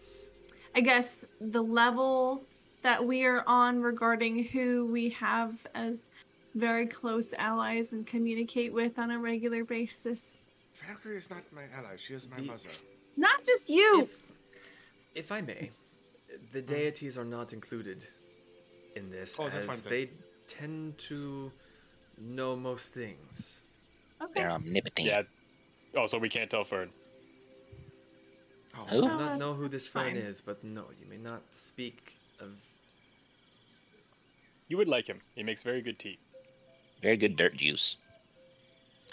I 0.75 0.81
guess 0.81 1.23
the 1.39 1.61
level 1.61 2.43
that 2.81 3.05
we 3.05 3.25
are 3.25 3.43
on 3.45 3.81
regarding 3.81 4.43
who 4.45 4.85
we 4.87 5.09
have 5.09 5.65
as 5.75 6.09
very 6.55 6.87
close 6.87 7.31
allies 7.33 7.93
and 7.93 8.05
communicate 8.07 8.73
with 8.73 8.97
on 8.97 9.11
a 9.11 9.19
regular 9.19 9.63
basis. 9.63 10.41
Valkyrie 10.87 11.17
is 11.17 11.29
not 11.29 11.43
my 11.53 11.63
ally. 11.77 11.95
She 11.97 12.13
is 12.15 12.27
my 12.29 12.37
The- 12.37 12.47
mother. 12.47 12.69
Not 13.17 13.45
just 13.45 13.69
you. 13.69 14.09
If, 14.53 14.95
if 15.13 15.31
I 15.31 15.41
may, 15.41 15.69
the 16.53 16.61
deities 16.61 17.17
are 17.17 17.25
not 17.25 17.53
included 17.53 18.07
in 18.95 19.09
this, 19.09 19.37
Oh, 19.39 19.47
as 19.47 19.81
they 19.81 20.09
tend 20.47 20.97
to 20.97 21.51
know 22.17 22.55
most 22.55 22.93
things. 22.93 23.61
Okay. 24.21 24.33
They're 24.35 24.51
omnipotent. 24.51 25.07
Yeah. 25.07 25.23
Oh, 25.95 26.05
so 26.07 26.17
we 26.17 26.29
can't 26.29 26.49
tell 26.49 26.63
Fern. 26.63 26.89
Oh, 28.77 28.83
Who? 28.85 29.01
Do 29.01 29.07
No, 29.07 29.17
not 29.17 29.39
know 29.39 29.53
who 29.53 29.67
this 29.67 29.87
Fern 29.87 30.15
is, 30.15 30.41
but 30.41 30.63
no, 30.63 30.85
you 30.99 31.09
may 31.09 31.17
not 31.17 31.41
speak 31.51 32.17
of. 32.39 32.51
You 34.67 34.77
would 34.77 34.87
like 34.87 35.07
him. 35.07 35.19
He 35.35 35.43
makes 35.43 35.63
very 35.63 35.81
good 35.81 35.99
tea. 35.99 36.17
Very 37.01 37.17
good 37.17 37.35
dirt 37.35 37.55
juice. 37.55 37.97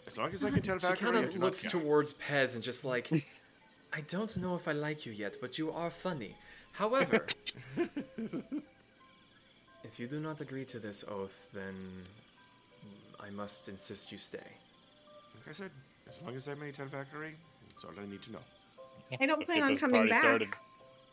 As 0.07 0.17
long 0.17 0.27
as 0.29 0.45
I 0.45 0.51
can 0.51 0.63
tell 0.63 0.79
She 0.79 0.87
kind 0.95 1.17
of 1.17 1.31
do 1.31 1.39
not 1.39 1.47
looks 1.47 1.63
towards 1.63 2.15
Pez 2.15 2.55
and 2.55 2.63
just 2.63 2.85
like, 2.85 3.11
I 3.93 4.03
don't 4.03 4.37
know 4.37 4.55
if 4.55 4.69
I 4.69 4.73
like 4.73 5.05
you 5.05 5.13
yet, 5.13 5.37
but 5.41 5.59
you 5.59 5.73
are 5.73 5.91
funny. 5.91 6.37
However, 6.73 7.27
if 9.85 9.99
you 9.99 10.07
do 10.07 10.21
not 10.21 10.41
agree 10.41 10.65
to 10.67 10.79
this 10.79 11.05
oath, 11.09 11.47
then 11.53 11.75
I 13.21 13.31
must 13.31 13.69
insist 13.69 14.13
you 14.13 14.19
stay. 14.19 14.39
Like 15.35 15.49
I 15.49 15.53
said, 15.53 15.71
as 16.09 16.19
long 16.25 16.35
as 16.37 16.49
I 16.49 16.55
may 16.55 16.73
tell 16.73 16.87
Valkyrie, 16.87 17.37
that's 17.71 17.85
all 17.85 17.91
I 18.01 18.09
need 18.09 18.23
to 18.23 18.33
know. 18.33 18.39
I 19.21 19.27
don't 19.27 19.39
Let's 19.39 19.51
plan 19.51 19.63
on 19.63 19.69
this 19.71 19.81
coming 19.81 19.97
party 19.97 20.11
back. 20.11 20.21
started. 20.21 20.49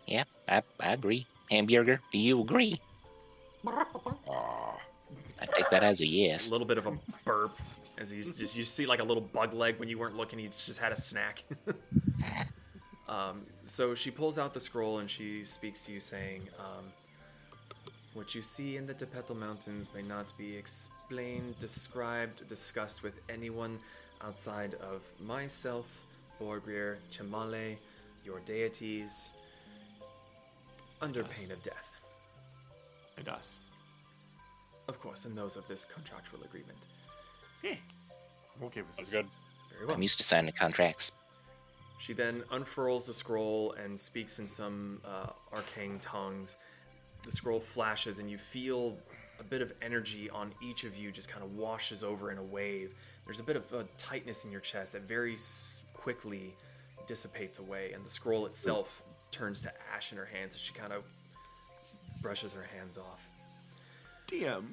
Yeah, 0.07 0.23
I, 0.47 0.61
I 0.81 0.93
agree. 0.93 1.25
Hamburger, 1.49 1.99
do 2.11 2.17
you 2.17 2.41
agree? 2.41 2.81
Ah, 3.67 4.77
I 5.41 5.45
take 5.53 5.69
that 5.69 5.83
as 5.83 6.01
a 6.01 6.07
yes. 6.07 6.47
A 6.47 6.51
little 6.51 6.67
bit 6.67 6.77
of 6.77 6.87
a 6.87 6.97
burp 7.23 7.57
as 7.97 8.11
he's 8.11 8.31
just 8.33 8.55
you 8.55 8.63
see 8.63 8.85
like 8.85 9.01
a 9.01 9.05
little 9.05 9.21
bug 9.21 9.53
leg 9.53 9.79
when 9.79 9.89
you 9.89 9.97
weren't 9.97 10.17
looking. 10.17 10.39
He 10.39 10.47
just 10.47 10.77
had 10.77 10.91
a 10.91 10.99
snack. 10.99 11.43
um, 13.09 13.45
so 13.65 13.95
she 13.95 14.11
pulls 14.11 14.37
out 14.37 14.53
the 14.53 14.59
scroll 14.59 14.99
and 14.99 15.09
she 15.09 15.43
speaks 15.43 15.85
to 15.85 15.91
you, 15.91 15.99
saying, 15.99 16.43
um, 16.59 16.85
"What 18.15 18.33
you 18.33 18.41
see 18.41 18.77
in 18.77 18.87
the 18.87 18.93
Tepetl 18.93 19.35
Mountains 19.35 19.89
may 19.93 20.01
not 20.01 20.31
be 20.37 20.55
explained, 20.55 21.59
described, 21.59 22.47
discussed 22.47 23.03
with 23.03 23.19
anyone 23.27 23.77
outside 24.21 24.75
of 24.75 25.03
myself, 25.19 25.85
Borgir, 26.39 26.97
Chimalli, 27.11 27.77
your 28.23 28.39
deities, 28.39 29.31
under 31.01 31.23
Yes. 31.23 31.37
pain 31.37 31.51
of 31.51 31.61
death." 31.61 31.91
and 33.17 33.27
us. 33.29 33.59
Of 34.87 34.99
course, 35.01 35.25
and 35.25 35.37
those 35.37 35.57
of 35.57 35.67
this 35.67 35.83
contractual 35.85 36.43
agreement. 36.43 36.87
Hey, 37.61 37.81
I'm 38.55 38.63
okay 38.67 38.81
with 38.81 38.95
That's 38.95 39.09
this. 39.09 39.17
good. 39.23 39.29
Very 39.71 39.85
well. 39.87 39.95
I'm 39.95 40.01
used 40.01 40.17
to 40.19 40.23
signing 40.23 40.53
contracts. 40.53 41.11
She 41.99 42.13
then 42.13 42.43
unfurls 42.51 43.07
the 43.07 43.13
scroll 43.13 43.73
and 43.73 43.99
speaks 43.99 44.39
in 44.39 44.47
some 44.47 45.01
uh, 45.05 45.31
arcane 45.51 45.99
tongues. 45.99 46.57
The 47.25 47.31
scroll 47.31 47.59
flashes, 47.59 48.19
and 48.19 48.29
you 48.29 48.37
feel 48.37 48.97
a 49.39 49.43
bit 49.43 49.61
of 49.61 49.73
energy 49.81 50.29
on 50.29 50.53
each 50.63 50.83
of 50.83 50.95
you 50.95 51.11
just 51.11 51.27
kind 51.27 51.43
of 51.43 51.55
washes 51.57 52.03
over 52.03 52.31
in 52.31 52.37
a 52.37 52.43
wave. 52.43 52.93
There's 53.25 53.39
a 53.39 53.43
bit 53.43 53.55
of 53.55 53.71
a 53.73 53.83
tightness 53.97 54.45
in 54.45 54.51
your 54.51 54.61
chest 54.61 54.93
that 54.93 55.01
very 55.03 55.37
quickly 55.93 56.55
dissipates 57.07 57.59
away, 57.59 57.91
and 57.93 58.05
the 58.05 58.09
scroll 58.09 58.45
itself 58.45 59.03
turns 59.31 59.61
to 59.61 59.73
ash 59.93 60.11
in 60.11 60.17
her 60.17 60.25
hands 60.25 60.53
as 60.55 60.61
she 60.61 60.73
kind 60.73 60.93
of 60.93 61.03
brushes 62.21 62.53
her 62.53 62.63
hands 62.77 62.97
off. 62.97 63.27
DM, 64.27 64.65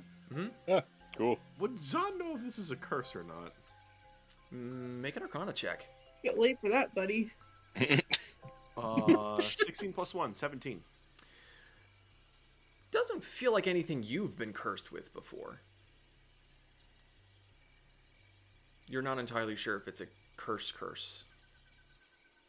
Yeah, 0.69 0.81
cool. 1.17 1.39
would 1.59 1.81
Zon 1.81 2.19
know 2.19 2.37
if 2.37 2.43
this 2.43 2.59
is 2.59 2.71
a 2.71 2.77
curse 2.77 3.17
or 3.17 3.25
not? 3.25 3.53
Mm, 4.55 5.01
Make 5.01 5.17
an 5.17 5.23
Arcana 5.23 5.53
check. 5.53 5.87
Get 6.23 6.39
late 6.39 6.59
for 6.61 6.69
that, 6.71 6.95
buddy. 6.95 7.31
Uh, 8.75 9.39
16 9.39 9.93
plus 9.93 10.15
1, 10.15 10.35
17. 10.35 10.81
Doesn't 12.93 13.25
feel 13.25 13.53
like 13.53 13.67
anything 13.67 14.03
you've 14.05 14.37
been 14.37 14.53
cursed 14.53 14.93
with 14.93 15.13
before. 15.15 15.61
You're 18.87 19.03
not 19.03 19.19
entirely 19.19 19.57
sure 19.57 19.77
if 19.77 19.89
it's 19.89 20.01
a 20.03 20.07
curse 20.37 20.71
curse. 20.71 21.25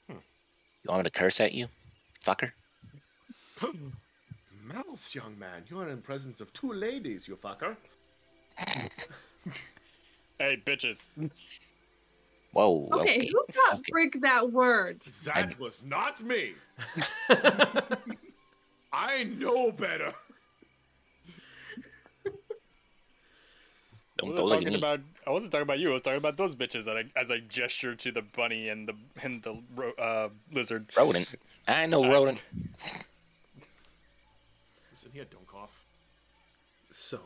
Hmm. 0.08 0.18
You 0.84 0.89
want 0.89 1.00
me 1.06 1.10
to 1.10 1.18
curse 1.18 1.39
at 1.39 1.54
you? 1.54 1.68
Fucker? 2.26 2.52
Mouse, 4.64 5.16
young 5.16 5.38
man, 5.39 5.64
you 5.70 5.80
are 5.80 5.88
in 5.89 6.02
presence 6.02 6.41
of 6.41 6.52
two 6.54 6.72
ladies, 6.74 7.28
you 7.28 7.36
fucker. 7.38 7.76
Hey, 10.39 10.58
bitches. 10.66 11.08
Whoa. 12.54 12.89
Okay, 12.91 13.18
Okay. 13.18 13.28
who 13.32 13.46
taught 13.52 13.76
okay. 13.76 13.84
Brick 13.91 14.22
that 14.22 14.52
word? 14.52 15.02
That 15.26 15.58
was 15.60 15.84
not 15.84 16.22
me. 16.24 16.54
I 18.91 19.24
know 19.26 19.72
better. 19.72 20.14
Don't 24.26 24.32
wasn't 24.32 24.50
go 24.50 24.56
looking 24.56 24.74
me. 24.74 24.78
about. 24.80 25.00
I 25.28 25.32
wasn't 25.32 25.52
talking 25.52 25.64
about 25.64 25.80
you. 25.80 25.90
I 25.90 25.94
was 25.94 26.02
talking 26.02 26.18
about 26.18 26.38
those 26.38 26.56
bitches. 26.56 26.86
That 26.86 26.98
I, 26.98 27.04
as 27.20 27.32
I 27.32 27.40
gesture 27.40 27.96
to 27.96 28.12
the 28.12 28.22
bunny 28.22 28.70
and 28.70 28.88
the 28.88 28.94
and 29.22 29.42
the 29.44 29.62
ro- 29.76 29.94
uh, 30.00 30.30
lizard. 30.52 30.90
Rodent. 30.98 31.28
I 31.68 31.86
know 31.86 32.04
I- 32.04 32.10
rodent. 32.12 32.44
Listen 34.92 35.12
here, 35.14 35.26
don't 35.30 35.48
cough. 35.48 35.72
So, 36.92 37.20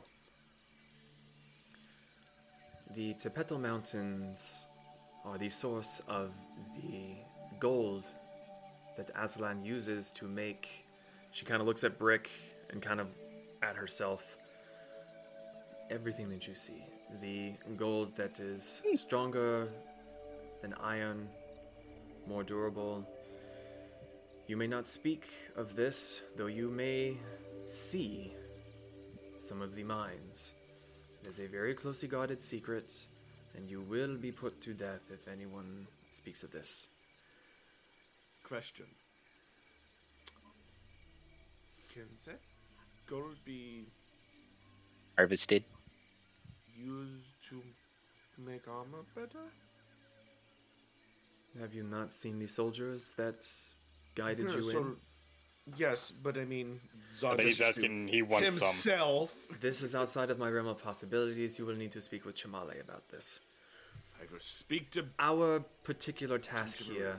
the 2.96 3.14
Tepetl 3.16 3.60
Mountains 3.60 4.66
are 5.26 5.38
the 5.38 5.50
source 5.50 6.02
of 6.08 6.32
the 6.82 7.16
gold 7.60 8.06
that 8.96 9.14
Aztlan 9.16 9.66
uses 9.66 10.10
to 10.12 10.26
make. 10.26 10.86
She 11.32 11.46
kind 11.46 11.62
of 11.62 11.68
looks 11.68 11.84
at 11.84 12.00
Brick 12.00 12.30
and 12.70 12.82
kind 12.82 13.00
of 13.00 13.08
at 13.62 13.76
herself. 13.76 14.37
Everything 15.90 16.30
that 16.30 16.48
you 16.48 16.56
see. 16.56 16.84
The 17.22 17.54
gold 17.78 18.16
that 18.18 18.40
is 18.40 18.82
hmm. 18.86 18.96
stronger 18.96 19.70
than 20.62 20.74
iron, 20.74 21.30
more 22.28 22.44
durable. 22.44 23.08
You 24.48 24.58
may 24.58 24.68
not 24.68 24.88
speak 24.88 25.30
of 25.56 25.76
this, 25.76 26.22
though 26.36 26.48
you 26.48 26.70
may 26.70 27.18
see 27.66 28.34
some 29.40 29.62
of 29.62 29.76
the 29.76 29.84
mines. 29.84 30.54
It 31.22 31.28
is 31.28 31.40
a 31.40 31.48
very 31.48 31.74
closely 31.74 32.08
guarded 32.08 32.42
secret, 32.42 32.94
and 33.56 33.70
you 33.70 33.82
will 33.82 34.16
be 34.16 34.32
put 34.32 34.60
to 34.62 34.74
death 34.74 35.04
if 35.12 35.28
anyone 35.28 35.88
speaks 36.12 36.44
of 36.44 36.52
this. 36.52 36.88
Question. 38.44 38.86
Can 41.94 42.08
that 42.26 42.40
gold 43.08 43.38
be 43.44 43.88
Harvested. 45.18 45.64
Used 46.78 47.26
to 47.50 47.62
make 48.38 48.68
armor 48.68 49.04
better? 49.16 49.40
Have 51.60 51.74
you 51.74 51.84
not 51.84 52.14
seen 52.14 52.38
the 52.40 52.48
soldiers 52.48 53.12
that 53.18 53.48
guided 54.16 54.50
Yeah, 54.52 54.58
you 54.58 54.62
so- 54.62 54.80
in? 54.80 54.96
Yes, 55.76 56.12
but 56.24 56.38
I 56.38 56.46
mean, 56.46 56.80
I 56.94 57.16
Zardoz 57.18 57.38
bet 57.38 57.46
he's 57.46 57.62
asking. 57.62 58.08
He 58.08 58.22
wants 58.22 58.58
some. 58.58 58.68
himself. 58.68 59.34
This 59.60 59.82
is 59.84 59.96
outside 59.96 60.30
of 60.30 60.38
my 60.40 60.50
realm 60.50 60.68
of 60.68 60.82
possibilities. 60.82 61.60
You 61.60 61.66
will 61.66 61.76
need 61.76 61.92
to 61.92 62.00
speak 62.02 62.24
with 62.26 62.36
Chimalli 62.38 62.80
about 62.80 63.10
this. 63.10 63.42
I 64.22 64.26
will 64.32 64.40
speak 64.40 64.92
to. 64.92 65.08
Our 65.20 65.60
particular 65.84 66.40
task 66.40 66.80
here 66.80 67.18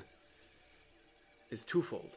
is 1.51 1.63
twofold 1.65 2.17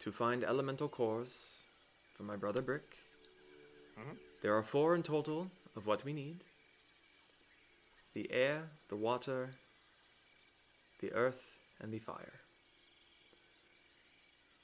to 0.00 0.12
find 0.12 0.44
elemental 0.44 0.88
cores 0.88 1.60
for 2.14 2.24
my 2.24 2.36
brother 2.36 2.60
Brick. 2.60 2.98
Mhm. 3.96 4.18
There 4.44 4.54
are 4.54 4.62
four 4.62 4.94
in 4.94 5.02
total 5.02 5.50
of 5.74 5.86
what 5.86 6.04
we 6.04 6.12
need 6.12 6.44
the 8.12 8.30
air, 8.30 8.64
the 8.90 8.96
water, 8.96 9.52
the 11.00 11.10
earth, 11.14 11.40
and 11.80 11.90
the 11.90 11.98
fire. 11.98 12.40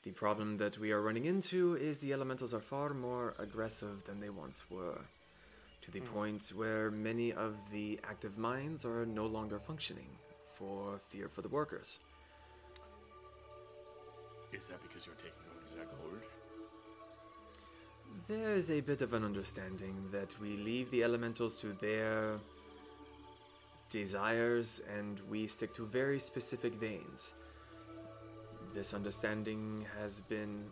The 0.03 0.11
problem 0.11 0.59
that 0.59 0.77
we 0.77 0.93
are 0.93 1.01
running 1.01 1.25
into 1.25 1.77
is 1.77 1.99
the 1.99 2.13
elementals 2.13 2.53
are 2.53 2.61
far 2.61 2.93
more 2.93 3.35
aggressive 3.39 4.05
than 4.05 4.21
they 4.21 4.29
once 4.29 4.65
were, 4.71 5.01
to 5.81 5.91
the 5.91 6.01
hmm. 6.01 6.15
point 6.15 6.53
where 6.55 6.91
many 6.91 7.33
of 7.33 7.57
the 7.73 7.99
active 8.05 8.37
minds 8.37 8.85
are 8.85 9.07
no 9.07 9.25
longer 9.25 9.59
functioning 9.59 10.11
for 10.53 11.01
fear 11.09 11.27
for 11.27 11.41
the 11.41 11.49
workers. 11.49 12.01
Is 14.53 14.69
that 14.69 14.83
because 14.83 15.07
you're 15.07 15.15
taking 15.15 15.47
over 15.49 15.65
Zagord? 15.67 16.21
There 16.21 16.40
is 18.31 18.71
a 18.71 18.81
bit 18.81 19.03
of 19.03 19.13
an 19.13 19.25
understanding 19.25 19.95
that 20.13 20.39
we 20.41 20.57
leave 20.57 20.91
the 20.91 21.03
elementals 21.03 21.55
to 21.57 21.73
their 21.81 22.39
desires 23.91 24.81
and 24.97 25.21
we 25.29 25.47
stick 25.47 25.75
to 25.75 25.87
very 25.87 26.19
specific 26.21 26.75
veins. 26.75 27.33
This 28.75 28.95
understanding 28.95 29.85
has 29.99 30.21
been 30.21 30.65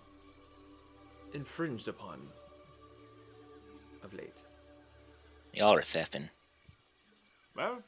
infringed 1.35 1.89
upon 1.89 2.21
of 4.05 4.15
late. 4.15 4.43
Y'all 5.53 5.75
are 5.75 5.83
theffing. 5.83 6.29
Well, 7.57 7.83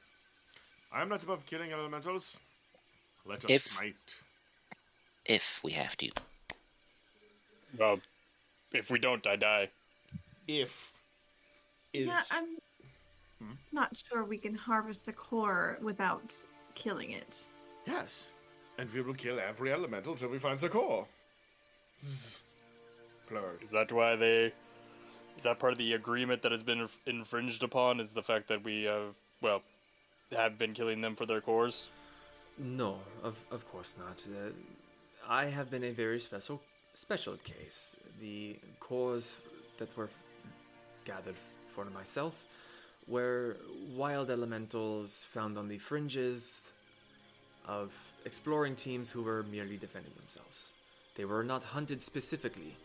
I'm 0.93 1.09
not 1.09 1.23
above 1.23 1.47
killing 1.47 1.73
elementals. 1.73 2.39
Let 3.25 3.45
us 3.45 3.51
If- 3.51 3.63
smite. 3.63 4.17
If 5.25 5.61
we 5.63 5.73
have 5.73 5.97
to. 5.99 6.11
Well, 7.79 8.01
if 8.73 8.91
we 8.91 8.99
don't, 8.99 9.27
I 9.27 9.37
die. 9.37 9.71
If 10.49 10.93
is 11.93 12.07
Yeah, 12.07 12.23
I'm 12.31 12.47
not 13.73 13.97
sure 13.97 14.25
we 14.25 14.39
can 14.39 14.55
harvest 14.55 15.09
a 15.09 15.13
core 15.13 15.79
without 15.81 16.35
killing 16.75 17.13
it. 17.13 17.43
yes, 17.87 18.29
and 18.79 18.93
we 18.93 19.01
will 19.03 19.15
kill 19.15 19.39
every 19.41 19.73
elemental 19.73 20.15
till 20.15 20.29
we 20.29 20.39
find 20.39 20.59
the 20.59 20.69
core. 20.69 21.07
Zzz. 22.05 22.45
Plurg. 23.31 23.63
Is 23.63 23.71
that 23.71 23.93
why 23.93 24.17
they? 24.17 24.53
Is 25.37 25.45
that 25.45 25.59
part 25.59 25.73
of 25.73 25.79
the 25.79 25.95
agreement 25.95 26.43
that 26.43 26.53
has 26.53 26.63
been 26.63 26.81
inf- 26.81 26.99
infringed 27.07 27.63
upon? 27.63 28.01
Is 28.01 28.13
the 28.13 28.23
fact 28.23 28.49
that 28.49 28.63
we 28.65 28.85
have, 28.85 29.15
well, 29.41 29.63
have 30.33 30.59
been 30.59 30.75
killing 30.75 31.01
them 31.01 31.15
for 31.17 31.25
their 31.27 31.41
cores? 31.41 31.89
No, 32.59 32.99
of, 33.23 33.39
of 33.51 33.71
course 33.71 33.97
not. 33.99 34.23
Uh, 34.29 34.51
I 35.29 35.47
have 35.47 35.71
been 35.71 35.85
a 35.85 35.93
very 35.93 36.21
special 36.21 36.61
special 36.95 37.37
case. 37.39 37.97
The 38.21 38.59
cores 38.79 39.37
that 39.79 39.95
were 39.97 40.11
gathered 41.05 41.37
for 41.75 41.85
myself 41.87 42.45
were 43.07 43.57
wild 43.97 44.31
elementals 44.31 45.25
found 45.33 45.57
on 45.59 45.69
the 45.69 45.79
fringes 45.79 46.73
of 47.67 47.93
exploring 48.25 48.77
teams 48.77 49.11
who 49.11 49.23
were 49.23 49.43
merely 49.45 49.77
defending 49.77 50.13
themselves. 50.17 50.75
They 51.15 51.25
were 51.25 51.45
not 51.45 51.63
hunted 51.63 52.03
specifically. 52.03 52.77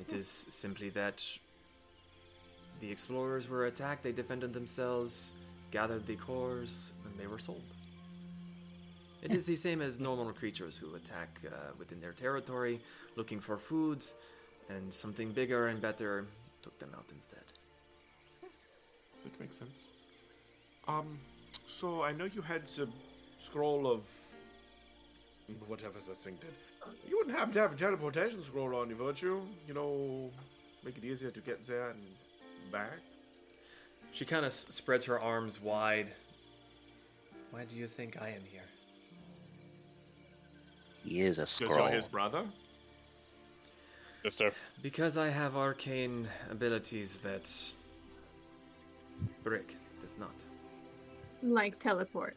It 0.00 0.12
is 0.12 0.46
simply 0.48 0.88
that 0.90 1.22
the 2.80 2.90
explorers 2.90 3.48
were 3.48 3.66
attacked, 3.66 4.02
they 4.02 4.12
defended 4.12 4.52
themselves, 4.52 5.32
gathered 5.70 6.06
the 6.06 6.16
cores, 6.16 6.92
and 7.04 7.18
they 7.18 7.26
were 7.26 7.38
sold. 7.38 7.62
It 9.24 9.34
is 9.34 9.46
the 9.46 9.56
same 9.56 9.80
as 9.80 9.98
normal 9.98 10.32
creatures 10.32 10.76
who 10.76 10.94
attack 10.96 11.40
uh, 11.46 11.72
within 11.78 11.98
their 12.00 12.12
territory, 12.12 12.80
looking 13.16 13.40
for 13.40 13.56
food, 13.56 14.04
and 14.68 14.92
something 14.92 15.32
bigger 15.32 15.68
and 15.68 15.80
better 15.80 16.26
took 16.62 16.78
them 16.78 16.90
out 16.94 17.06
instead. 17.14 17.44
Does 19.16 19.26
it 19.26 19.40
make 19.40 19.52
sense? 19.52 19.88
Um, 20.86 21.18
so 21.66 22.02
I 22.02 22.12
know 22.12 22.26
you 22.26 22.42
had 22.42 22.66
the 22.66 22.86
scroll 23.38 23.90
of 23.90 24.02
whatever 25.68 25.98
that 26.06 26.20
thing 26.20 26.36
did. 26.40 26.52
You 27.08 27.16
wouldn't 27.16 27.34
happen 27.36 27.54
to 27.54 27.60
have 27.60 27.72
a 27.72 27.76
teleportation 27.76 28.42
scroll 28.44 28.74
on 28.76 28.90
you, 28.90 28.96
would 28.96 29.20
you? 29.20 29.46
You 29.66 29.72
know, 29.72 30.30
make 30.84 30.98
it 30.98 31.04
easier 31.04 31.30
to 31.30 31.40
get 31.40 31.66
there 31.66 31.90
and 31.90 32.00
back. 32.70 32.98
She 34.12 34.26
kind 34.26 34.44
of 34.44 34.50
s- 34.52 34.66
spreads 34.68 35.06
her 35.06 35.18
arms 35.18 35.60
wide. 35.62 36.12
Why 37.50 37.64
do 37.64 37.76
you 37.76 37.86
think 37.86 38.20
I 38.20 38.28
am 38.28 38.42
here? 38.50 38.60
He 41.04 41.20
is 41.20 41.38
a 41.38 41.42
Because 41.42 41.50
scroll. 41.52 41.78
you're 41.78 41.90
his 41.90 42.08
brother. 42.08 42.44
Sister. 44.22 44.52
Because 44.82 45.18
I 45.18 45.28
have 45.28 45.54
arcane 45.56 46.28
abilities 46.50 47.18
that 47.18 47.50
Brick 49.42 49.76
does 50.00 50.16
not. 50.18 50.34
Like 51.42 51.78
teleport. 51.78 52.36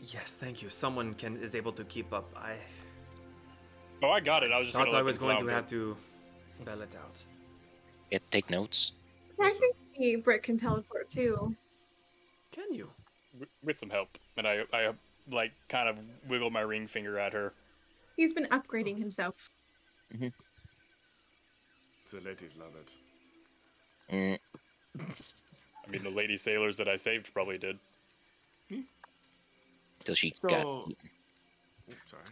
Yes, 0.00 0.36
thank 0.36 0.62
you. 0.62 0.70
Someone 0.70 1.14
can 1.14 1.36
is 1.42 1.54
able 1.54 1.72
to 1.72 1.84
keep 1.84 2.12
up. 2.12 2.32
I 2.36 2.54
Oh, 4.02 4.10
I 4.10 4.20
got 4.20 4.42
it. 4.42 4.52
I 4.52 4.58
was 4.58 4.68
just 4.68 4.76
thought 4.78 4.94
I 4.94 5.02
was 5.02 5.18
going 5.18 5.38
to 5.38 5.46
have 5.48 5.66
to 5.68 5.96
spell 6.48 6.80
it 6.82 6.94
out. 6.94 7.20
Yeah, 8.10 8.18
take 8.30 8.48
notes. 8.50 8.92
Technically, 9.34 10.16
Brick 10.16 10.44
can 10.44 10.58
teleport 10.58 11.10
too. 11.10 11.56
Can 12.52 12.72
you? 12.72 12.88
With 13.62 13.76
some 13.76 13.90
help, 13.90 14.08
and 14.36 14.46
I, 14.46 14.62
I 14.72 14.92
like 15.30 15.52
kind 15.68 15.88
of 15.88 15.96
wiggle 16.28 16.50
my 16.50 16.60
ring 16.60 16.86
finger 16.86 17.18
at 17.18 17.32
her. 17.32 17.52
He's 18.16 18.32
been 18.32 18.46
upgrading 18.46 18.98
himself. 18.98 19.50
The 22.10 22.20
ladies 22.20 22.52
love 22.58 22.72
it. 22.76 22.90
Mm, 24.12 24.38
I 25.86 25.90
mean, 25.90 26.02
the 26.02 26.10
lady 26.10 26.36
sailors 26.36 26.76
that 26.78 26.88
I 26.88 26.96
saved 26.96 27.32
probably 27.34 27.58
did. 27.58 27.78
till 30.04 30.14
she 30.14 30.32
So, 30.34 30.48
got. 30.48 30.66
Oops, 31.90 32.10
sorry. 32.10 32.22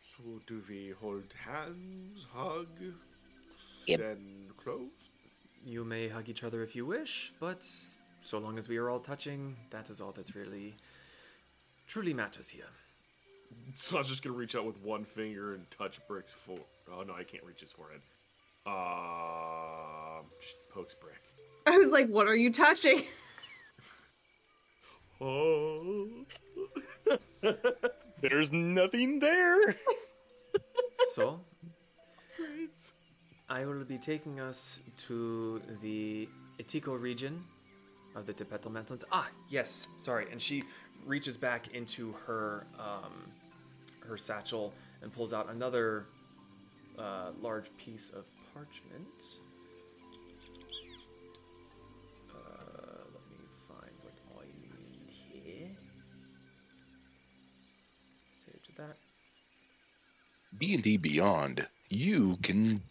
So 0.00 0.40
do 0.46 0.62
we 0.68 0.90
hold 1.00 1.32
hands, 1.44 2.26
hug, 2.32 2.68
Yep. 3.86 4.00
then 4.00 4.50
close? 4.56 5.10
You 5.64 5.84
may 5.84 6.08
hug 6.08 6.28
each 6.28 6.44
other 6.44 6.62
if 6.62 6.76
you 6.76 6.86
wish, 6.86 7.32
but 7.40 7.66
so 8.20 8.38
long 8.38 8.58
as 8.58 8.68
we 8.68 8.76
are 8.76 8.90
all 8.90 9.00
touching, 9.00 9.56
that 9.70 9.90
is 9.90 10.00
all 10.00 10.12
that's 10.12 10.36
really 10.36 10.74
truly 11.86 12.14
matters 12.14 12.48
here. 12.48 12.64
So 13.74 13.98
I'm 13.98 14.04
just 14.04 14.22
gonna 14.22 14.36
reach 14.36 14.54
out 14.54 14.64
with 14.66 14.78
one 14.82 15.04
finger 15.04 15.54
and 15.54 15.70
touch 15.70 16.00
Brick's 16.08 16.32
fore. 16.32 16.58
Oh 16.92 17.02
no, 17.02 17.14
I 17.14 17.24
can't 17.24 17.44
reach 17.44 17.60
his 17.60 17.72
forehead. 17.72 18.00
Um, 18.66 20.26
just 20.40 20.70
pokes 20.72 20.94
Brick. 20.94 21.20
I 21.66 21.76
was 21.76 21.88
like, 21.88 22.08
what 22.08 22.26
are 22.26 22.36
you 22.36 22.52
touching? 22.52 23.02
Oh. 25.20 26.08
There's 28.20 28.52
nothing 28.52 29.20
there. 29.20 29.76
So, 31.12 31.40
I 33.48 33.64
will 33.64 33.84
be 33.84 33.96
taking 33.98 34.40
us 34.40 34.80
to 35.06 35.62
the 35.80 36.28
Itiko 36.58 37.00
region 37.00 37.44
of 38.16 38.26
the 38.26 38.34
Tepetl 38.34 38.70
Mountains. 38.70 39.04
Ah, 39.12 39.28
yes, 39.48 39.88
sorry. 39.98 40.26
And 40.30 40.40
she 40.40 40.64
reaches 41.06 41.36
back 41.36 41.74
into 41.74 42.14
her 42.26 42.66
um, 42.78 43.30
her 44.08 44.16
satchel 44.16 44.72
and 45.02 45.12
pulls 45.12 45.32
out 45.32 45.50
another 45.50 46.06
uh, 46.98 47.30
large 47.40 47.74
piece 47.76 48.10
of 48.10 48.24
parchment. 48.52 49.38
Uh, 52.30 53.04
let 53.12 53.30
me 53.30 53.46
find 53.68 53.92
what 54.02 54.14
I 54.38 54.46
need 54.46 55.10
here. 55.10 55.70
Save 58.44 58.62
to 58.62 58.72
that. 58.78 58.96
D&D 60.58 60.98
Beyond, 60.98 61.66
you 61.88 62.36
can 62.42 62.82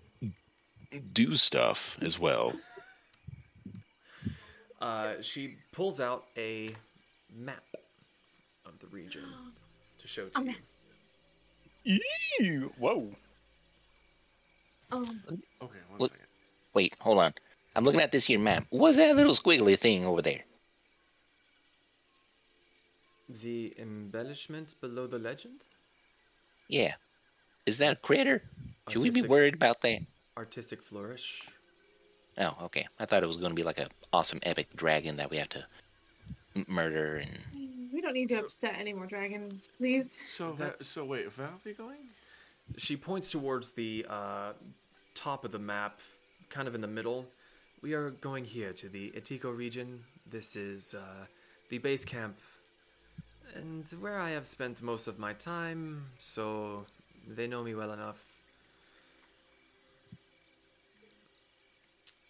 do 1.14 1.36
stuff 1.36 1.98
as 2.02 2.20
well. 2.20 2.54
Uh, 4.82 5.14
she 5.22 5.56
pulls 5.72 6.02
out 6.02 6.26
a 6.36 6.70
map 7.34 7.64
the 8.84 8.96
region 8.96 9.24
to 10.00 10.08
show 10.08 10.28
to 10.30 10.54
you. 11.86 12.00
Ew! 12.40 12.74
Whoa! 12.78 13.16
Um, 14.92 15.22
Okay, 15.62 15.80
one 15.90 16.00
What- 16.00 16.12
second. 16.12 16.26
Wait, 16.74 16.94
hold 17.00 17.20
on. 17.20 17.34
I'm 17.76 17.84
looking 17.86 18.02
at 18.02 18.12
this 18.12 18.26
here 18.26 18.40
map. 18.40 18.66
What's 18.70 18.98
that 18.98 19.16
little 19.16 19.34
squiggly 19.36 19.78
thing 19.78 20.06
over 20.06 20.22
there? 20.22 20.42
The 23.30 23.74
embellishment 23.78 24.76
below 24.82 25.08
the 25.08 25.18
legend? 25.20 25.64
Yeah. 26.68 26.94
Is 27.66 27.78
that 27.78 27.94
a 27.94 27.96
critter? 27.96 28.44
Should 28.90 29.02
we 29.02 29.10
be 29.10 29.22
Artistic- 29.22 29.30
worried 29.32 29.54
about 29.56 29.82
that? 29.82 30.02
Artistic 30.38 30.82
flourish. 30.82 31.44
Oh, 32.38 32.58
okay. 32.64 32.88
I 33.00 33.06
thought 33.06 33.24
it 33.24 33.28
was 33.28 33.38
going 33.38 33.52
to 33.52 33.56
be 33.56 33.64
like 33.64 33.78
a 33.80 33.88
awesome 34.12 34.40
epic 34.44 34.68
dragon 34.76 35.18
that 35.18 35.30
we 35.30 35.38
have 35.38 35.50
to 35.50 35.66
m- 36.56 36.66
murder 36.68 37.18
and. 37.18 37.40
We 38.14 38.20
don't 38.26 38.30
need 38.30 38.36
to 38.40 38.46
upset 38.46 38.76
any 38.78 38.94
more 38.94 39.08
dragons, 39.08 39.72
please. 39.78 40.18
So, 40.28 40.52
Va- 40.52 40.64
That's- 40.66 40.86
so 40.86 41.04
wait, 41.04 41.36
where 41.36 41.48
are 41.48 41.60
we 41.66 41.74
going? 41.74 41.98
She 42.78 42.96
points 42.96 43.32
towards 43.32 43.72
the 43.72 44.06
uh, 44.08 44.54
top 45.16 45.44
of 45.46 45.52
the 45.52 45.58
map, 45.60 46.00
kind 46.50 46.68
of 46.68 46.76
in 46.76 46.82
the 46.82 46.88
middle. 46.88 47.26
We 47.82 47.94
are 47.94 48.12
going 48.12 48.46
here 48.46 48.72
to 48.74 48.88
the 48.88 49.12
Etiko 49.12 49.56
region. 49.56 50.04
This 50.30 50.56
is 50.56 50.94
uh, 50.94 51.26
the 51.70 51.80
base 51.80 52.06
camp, 52.06 52.38
and 53.56 53.86
where 54.00 54.20
I 54.20 54.30
have 54.30 54.46
spent 54.46 54.82
most 54.84 55.08
of 55.08 55.18
my 55.18 55.34
time, 55.34 56.06
so 56.20 56.86
they 57.28 57.48
know 57.48 57.64
me 57.64 57.74
well 57.74 57.94
enough. 57.94 58.24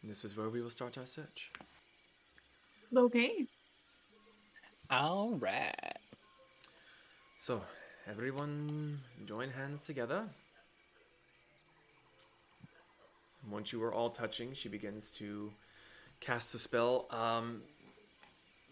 This 0.01 0.23
is 0.23 0.35
where 0.37 0.49
we 0.49 0.61
will 0.61 0.69
start 0.69 0.97
our 0.97 1.05
search. 1.05 1.51
Okay. 2.95 3.45
All 4.89 5.31
right. 5.39 5.97
So, 7.39 7.61
everyone 8.09 8.99
join 9.25 9.49
hands 9.49 9.85
together. 9.85 10.25
Once 13.49 13.73
you 13.73 13.81
are 13.83 13.93
all 13.93 14.09
touching, 14.09 14.53
she 14.53 14.69
begins 14.69 15.09
to 15.11 15.51
cast 16.19 16.53
a 16.55 16.59
spell. 16.59 17.07
Um, 17.11 17.61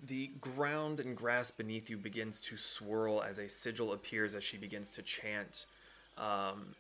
the 0.06 0.32
ground 0.40 1.00
and 1.00 1.16
grass 1.16 1.52
beneath 1.52 1.90
you 1.90 1.98
begins 1.98 2.42
to 2.42 2.58
swirl 2.58 3.22
as 3.22 3.38
a 3.40 3.48
sigil 3.48 3.94
appears 3.94 4.36
as 4.36 4.44
she 4.44 4.58
begins 4.58 4.92
to 4.92 5.02
chant. 5.02 5.66
Um, 6.18 6.76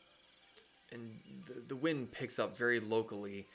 and 0.92 1.20
the, 1.48 1.62
the 1.70 1.76
wind 1.76 2.12
picks 2.12 2.38
up 2.40 2.58
very 2.58 2.80
locally. 2.80 3.48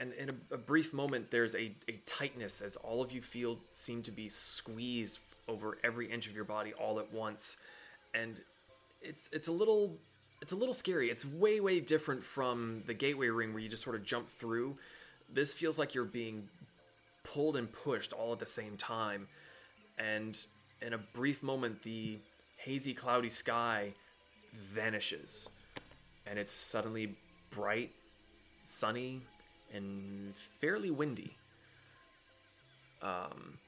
And 0.00 0.12
in 0.12 0.30
a, 0.30 0.54
a 0.54 0.58
brief 0.58 0.92
moment, 0.92 1.30
there's 1.30 1.54
a, 1.54 1.74
a 1.88 2.00
tightness 2.06 2.60
as 2.60 2.76
all 2.76 3.02
of 3.02 3.10
you 3.12 3.20
feel 3.20 3.58
seem 3.72 4.02
to 4.04 4.12
be 4.12 4.28
squeezed 4.28 5.18
over 5.48 5.78
every 5.82 6.10
inch 6.10 6.26
of 6.28 6.34
your 6.34 6.44
body 6.44 6.72
all 6.72 7.00
at 7.00 7.12
once. 7.12 7.56
And 8.14 8.40
it's 9.02 9.28
it's 9.32 9.48
a 9.48 9.52
little 9.52 9.96
it's 10.40 10.52
a 10.52 10.56
little 10.56 10.74
scary. 10.74 11.10
It's 11.10 11.24
way 11.24 11.60
way 11.60 11.80
different 11.80 12.22
from 12.22 12.84
the 12.86 12.94
gateway 12.94 13.28
ring 13.28 13.52
where 13.52 13.62
you 13.62 13.68
just 13.68 13.82
sort 13.82 13.96
of 13.96 14.04
jump 14.04 14.28
through. 14.28 14.76
This 15.32 15.52
feels 15.52 15.78
like 15.78 15.94
you're 15.94 16.04
being 16.04 16.48
pulled 17.24 17.56
and 17.56 17.70
pushed 17.70 18.12
all 18.12 18.32
at 18.32 18.38
the 18.38 18.46
same 18.46 18.76
time. 18.76 19.28
And 19.98 20.38
in 20.80 20.92
a 20.92 20.98
brief 20.98 21.42
moment, 21.42 21.82
the 21.82 22.18
hazy, 22.56 22.94
cloudy 22.94 23.28
sky 23.28 23.94
vanishes. 24.54 25.48
And 26.26 26.38
it's 26.38 26.52
suddenly 26.52 27.16
bright, 27.50 27.90
sunny, 28.64 29.22
and 29.72 30.34
fairly 30.36 30.90
windy. 30.90 31.36
Um, 33.02 33.58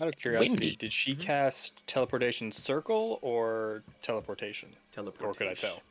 Out 0.00 0.08
of 0.08 0.16
curiosity, 0.16 0.50
Windy. 0.52 0.76
did 0.76 0.92
she 0.92 1.14
cast 1.14 1.86
teleportation 1.86 2.50
circle 2.52 3.18
or 3.22 3.82
teleportation? 4.02 4.70
teleportation. 4.92 5.28
Or 5.30 5.34
could 5.34 5.48
I 5.48 5.54
tell? 5.54 5.82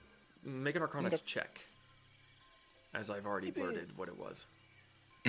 Make 0.43 0.75
an 0.75 0.81
Arcana 0.81 1.07
Okay. 1.07 1.17
check. 1.25 1.61
As 2.93 3.09
I've 3.09 3.25
already 3.25 3.51
blurted 3.51 3.95
what 3.97 4.07
it 4.07 4.17
was. 4.17 4.47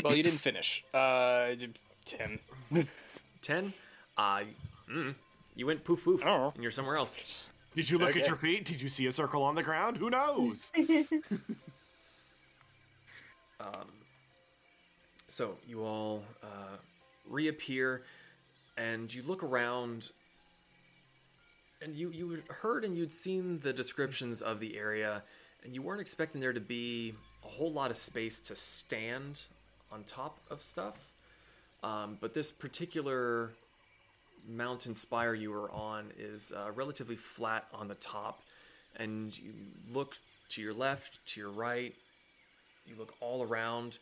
Well, 0.02 0.14
you 0.14 0.22
didn't 0.22 0.38
finish. 0.38 0.84
Uh, 0.94 1.54
ten. 2.04 2.38
10? 3.42 3.72
Uh, 4.16 4.42
mm, 4.90 5.14
you 5.54 5.66
went 5.66 5.82
poof 5.84 6.04
poof, 6.04 6.22
Oh. 6.24 6.52
and 6.54 6.62
you're 6.62 6.70
somewhere 6.70 6.96
else. 6.96 7.50
Did 7.74 7.90
you 7.90 7.98
look 7.98 8.16
at 8.16 8.26
your 8.26 8.36
feet? 8.36 8.64
Did 8.64 8.80
you 8.80 8.88
see 8.88 9.06
a 9.06 9.12
circle 9.12 9.42
on 9.42 9.54
the 9.54 9.62
ground? 9.62 9.96
Who 9.98 10.08
knows? 10.10 10.70
So 15.36 15.58
you 15.68 15.84
all 15.84 16.24
uh, 16.42 16.78
reappear, 17.28 18.04
and 18.78 19.12
you 19.12 19.22
look 19.22 19.42
around, 19.42 20.08
and 21.82 21.94
you 21.94 22.08
you 22.08 22.42
heard 22.48 22.86
and 22.86 22.96
you'd 22.96 23.12
seen 23.12 23.60
the 23.60 23.74
descriptions 23.74 24.40
of 24.40 24.60
the 24.60 24.78
area, 24.78 25.22
and 25.62 25.74
you 25.74 25.82
weren't 25.82 26.00
expecting 26.00 26.40
there 26.40 26.54
to 26.54 26.60
be 26.60 27.12
a 27.44 27.48
whole 27.48 27.70
lot 27.70 27.90
of 27.90 27.98
space 27.98 28.40
to 28.40 28.56
stand 28.56 29.42
on 29.92 30.04
top 30.04 30.38
of 30.48 30.62
stuff. 30.62 30.96
Um, 31.82 32.16
but 32.18 32.32
this 32.32 32.50
particular 32.50 33.50
mountain 34.48 34.94
spire 34.94 35.34
you 35.34 35.50
were 35.50 35.70
on 35.70 36.12
is 36.18 36.50
uh, 36.56 36.70
relatively 36.72 37.16
flat 37.16 37.66
on 37.74 37.88
the 37.88 37.94
top, 37.96 38.40
and 38.96 39.38
you 39.38 39.52
look 39.92 40.16
to 40.48 40.62
your 40.62 40.72
left, 40.72 41.18
to 41.26 41.40
your 41.40 41.50
right, 41.50 41.94
you 42.86 42.94
look 42.96 43.12
all 43.20 43.42
around 43.42 43.98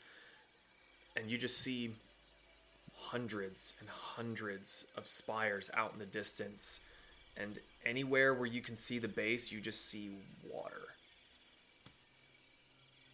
and 1.17 1.31
you 1.31 1.39
just 1.39 1.59
see 1.59 1.95
hundreds 2.97 3.75
and 3.81 3.89
hundreds 3.89 4.87
of 4.97 5.07
spires 5.07 5.71
out 5.75 5.93
in 5.93 5.99
the 5.99 6.07
distance. 6.07 6.81
And 7.37 7.59
anywhere 7.85 8.35
where 8.35 8.47
you 8.47 8.61
can 8.61 8.77
see 8.77 8.99
the 8.99 9.09
base 9.09 9.53
you 9.53 9.61
just 9.61 9.89
see 9.89 10.11
water. 10.51 10.83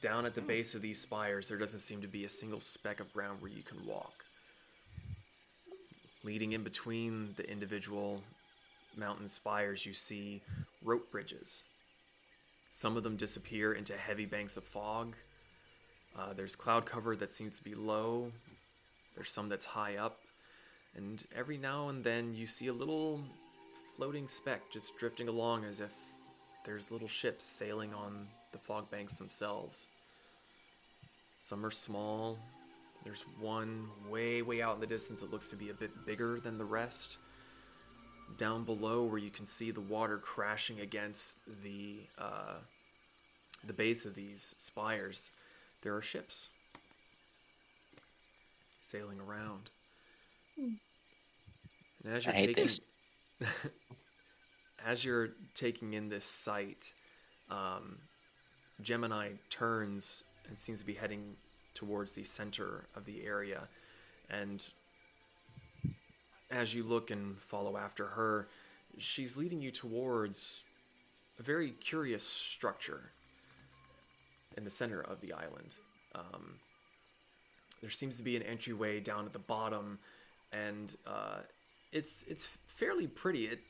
Down 0.03 0.25
at 0.25 0.35
the 0.35 0.41
hmm. 0.41 0.47
base 0.47 0.75
of 0.75 0.83
these 0.83 1.01
spires 1.01 1.49
there 1.49 1.59
doesn't 1.59 1.81
seem 1.81 2.01
to 2.03 2.09
be 2.09 2.25
a 2.25 2.29
single 2.29 2.61
speck 2.61 3.01
of 3.01 3.13
ground 3.13 3.41
where 3.41 3.51
you 3.51 3.63
can 3.63 3.85
walk. 3.87 4.25
Leading 6.23 6.53
in 6.53 6.63
between 6.63 7.35
the 7.37 7.51
individual 7.51 8.23
mountain 8.97 9.29
spires 9.29 9.87
you 9.87 9.93
see 9.93 10.43
rope 10.83 11.11
bridges. 11.11 11.65
Some 12.71 12.97
of 12.97 13.03
them 13.03 13.17
disappear 13.17 13.73
into 13.73 13.97
heavy 13.97 14.27
banks 14.27 14.57
of 14.57 14.65
fog 14.65 15.17
uh, 16.19 16.33
there's 16.35 16.57
cloud 16.57 16.87
cover 16.87 17.17
that 17.17 17.33
seems 17.33 17.59
to 17.59 17.65
be 17.65 17.75
low. 17.75 18.33
There's 19.15 19.31
some 19.31 19.49
that's 19.49 19.65
high 19.65 19.97
up. 19.97 20.19
And 20.97 21.25
every 21.37 21.57
now 21.57 21.89
and 21.89 22.03
then 22.03 22.35
you 22.35 22.47
see 22.47 22.67
a 22.67 22.73
little 22.73 23.21
floating 23.97 24.29
speck 24.29 24.61
just 24.73 24.97
drifting 24.99 25.29
along 25.29 25.65
as 25.65 25.81
if 25.81 25.93
there's 26.65 26.91
little 26.91 27.09
ships 27.09 27.45
sailing 27.45 27.95
on 27.95 28.27
the 28.53 28.59
fog 28.59 28.91
banks 28.91 29.15
themselves. 29.15 29.87
Some 31.39 31.65
are 31.65 31.71
small. 31.71 32.39
There's 33.05 33.25
one 33.39 33.89
way, 34.09 34.43
way 34.43 34.61
out 34.61 34.75
in 34.75 34.81
the 34.81 34.87
distance 34.87 35.21
that 35.23 35.33
looks 35.33 35.49
to 35.51 35.57
be 35.57 35.71
a 35.71 35.75
bit 35.75 35.91
bigger 36.05 36.39
than 36.39 36.59
the 36.59 36.65
rest. 36.65 37.19
Down 38.37 38.65
below, 38.65 39.05
where 39.05 39.19
you 39.19 39.31
can 39.31 39.47
see 39.47 39.71
the 39.71 39.81
water 39.81 40.19
crashing 40.19 40.81
against 40.81 41.39
the 41.65 42.01
uh, 42.19 42.59
the 43.67 43.73
base 43.73 44.05
of 44.05 44.15
these 44.15 44.55
spires, 44.57 45.33
there 45.83 45.95
are 45.95 46.03
ships 46.03 46.49
sailing 48.81 49.21
around. 49.21 49.71
And 52.05 52.15
as 52.15 52.27
you're 52.27 52.35
taking, 52.35 52.69
as 54.87 55.05
you're 55.05 55.31
taking 55.55 55.95
in 55.95 56.09
this 56.09 56.25
sight, 56.25 56.93
um, 57.51 57.99
Gemini 58.81 59.31
turns 59.49 60.25
and 60.49 60.57
seems 60.57 60.81
to 60.81 60.87
be 60.87 60.95
heading 60.95 61.37
towards 61.75 62.13
the 62.13 62.25
center 62.25 62.85
of 62.97 63.05
the 63.05 63.25
area, 63.25 63.69
and 64.29 64.73
as 66.51 66.75
you 66.75 66.83
look 66.83 67.11
and 67.11 67.39
follow 67.39 67.77
after 67.77 68.07
her, 68.07 68.49
she's 68.99 69.37
leading 69.37 69.63
you 69.63 69.71
towards 69.71 70.63
a 71.39 71.43
very 71.43 71.71
curious 71.71 72.25
structure 72.25 73.13
in 74.57 74.65
the 74.65 74.71
center 74.71 75.01
of 75.01 75.21
the 75.21 75.33
island. 75.33 75.77
Um, 76.15 76.59
there 77.81 77.91
seems 77.91 78.17
to 78.19 78.23
be 78.23 78.37
an 78.37 78.43
entryway 78.43 79.01
down 79.01 79.27
at 79.27 79.33
the 79.33 79.39
bottom, 79.39 79.99
and 80.53 80.95
uh, 81.07 81.39
it's 81.93 82.25
it's 82.25 82.47
fairly 82.67 83.07
pretty. 83.07 83.47
It 83.47 83.61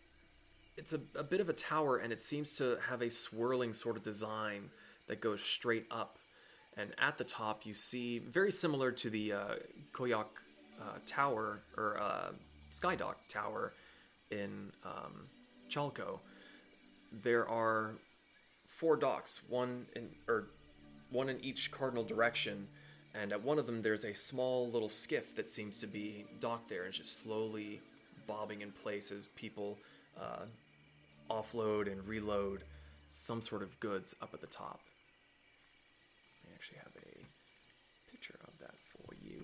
it's 0.77 0.93
a, 0.93 1.01
a 1.15 1.23
bit 1.23 1.41
of 1.41 1.49
a 1.49 1.53
tower, 1.53 1.99
and 1.99 2.13
it 2.13 2.21
seems 2.21 2.55
to 2.55 2.79
have 2.89 3.03
a 3.03 3.11
swirling 3.11 3.73
sort 3.73 3.97
of 3.97 4.03
design 4.03 4.71
that 5.07 5.21
goes 5.21 5.43
straight 5.43 5.87
up. 5.91 6.19
And 6.77 6.95
at 6.99 7.19
the 7.19 7.25
top, 7.25 7.67
you 7.67 7.75
see 7.75 8.19
very 8.19 8.53
similar 8.53 8.93
to 8.93 9.11
the 9.11 9.33
uh, 9.33 9.55
Koyak 9.93 10.27
uh, 10.81 10.99
Tower 11.05 11.63
or 11.77 12.01
uh, 12.01 12.31
Skydock 12.71 13.17
Tower 13.29 13.75
in 14.31 14.73
um, 14.85 15.29
Chalco. 15.69 16.21
There 17.13 17.49
are 17.49 17.97
four 18.65 18.97
docks, 18.97 19.41
one 19.49 19.87
in 19.97 20.11
or 20.29 20.51
one 21.11 21.29
in 21.29 21.43
each 21.45 21.71
cardinal 21.71 22.05
direction, 22.05 22.69
and 23.15 23.33
at 23.33 23.43
one 23.43 23.59
of 23.59 23.67
them 23.67 23.83
there's 23.83 24.05
a 24.05 24.15
small 24.15 24.69
little 24.71 24.89
skiff 24.89 25.35
that 25.37 25.49
seems 25.49 25.79
to 25.79 25.87
be 25.87 26.25
docked 26.41 26.69
there 26.69 26.85
and 26.85 26.95
just 26.95 27.19
slowly 27.23 27.81
bobbing 28.27 28.61
in 28.61 28.71
place 28.71 29.11
as 29.11 29.27
people 29.37 29.79
uh, 30.21 30.45
offload 31.31 31.91
and 31.91 32.07
reload 32.07 32.63
some 33.11 33.41
sort 33.41 33.63
of 33.63 33.79
goods 33.81 34.15
up 34.23 34.33
at 34.35 34.41
the 34.41 34.47
top. 34.47 34.81
I 36.47 36.55
actually 36.55 36.79
have 36.79 36.93
a 36.97 38.11
picture 38.11 38.39
of 38.45 38.53
that 38.61 38.75
for 38.93 39.15
you. 39.25 39.43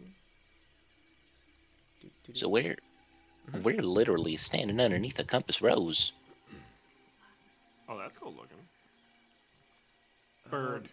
So 2.34 2.48
where 2.48 2.76
We're 3.62 3.82
literally 3.82 4.36
standing 4.36 4.80
underneath 4.80 5.18
a 5.18 5.24
compass 5.24 5.62
rose. 5.62 6.12
Oh, 7.88 7.98
that's 7.98 8.18
cool 8.18 8.32
looking. 8.32 8.58
Uh, 10.46 10.50
Bird. 10.50 10.88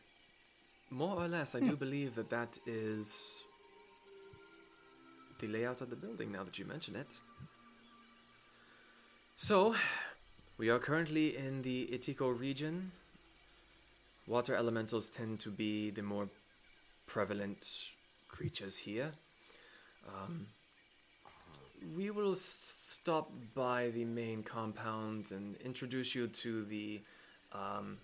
More 0.93 1.17
or 1.17 1.27
less, 1.27 1.55
I 1.55 1.59
do 1.59 1.75
believe 1.75 2.15
that 2.15 2.29
that 2.29 2.57
is 2.65 3.43
the 5.39 5.47
layout 5.47 5.81
of 5.81 5.89
the 5.89 5.95
building 5.95 6.31
now 6.31 6.43
that 6.43 6.57
you 6.59 6.65
mention 6.65 6.95
it. 6.95 7.07
So, 9.35 9.75
we 10.57 10.69
are 10.69 10.79
currently 10.79 11.35
in 11.35 11.63
the 11.63 11.89
Itiko 11.91 12.37
region. 12.39 12.91
Water 14.27 14.55
elementals 14.55 15.09
tend 15.09 15.39
to 15.41 15.49
be 15.49 15.89
the 15.89 16.03
more 16.03 16.29
prevalent 17.07 17.67
creatures 18.29 18.77
here. 18.77 19.11
Um, 20.07 20.47
we 21.95 22.11
will 22.11 22.33
s- 22.33 22.97
stop 23.01 23.31
by 23.53 23.89
the 23.89 24.05
main 24.05 24.43
compound 24.43 25.31
and 25.31 25.57
introduce 25.57 26.15
you 26.15 26.27
to 26.27 26.63
the 26.65 27.01
um, 27.51 27.97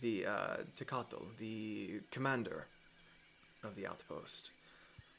the 0.00 0.26
uh, 0.26 0.56
Tecatl, 0.78 1.22
the 1.38 2.00
commander 2.10 2.66
of 3.64 3.74
the 3.76 3.86
outpost. 3.86 4.50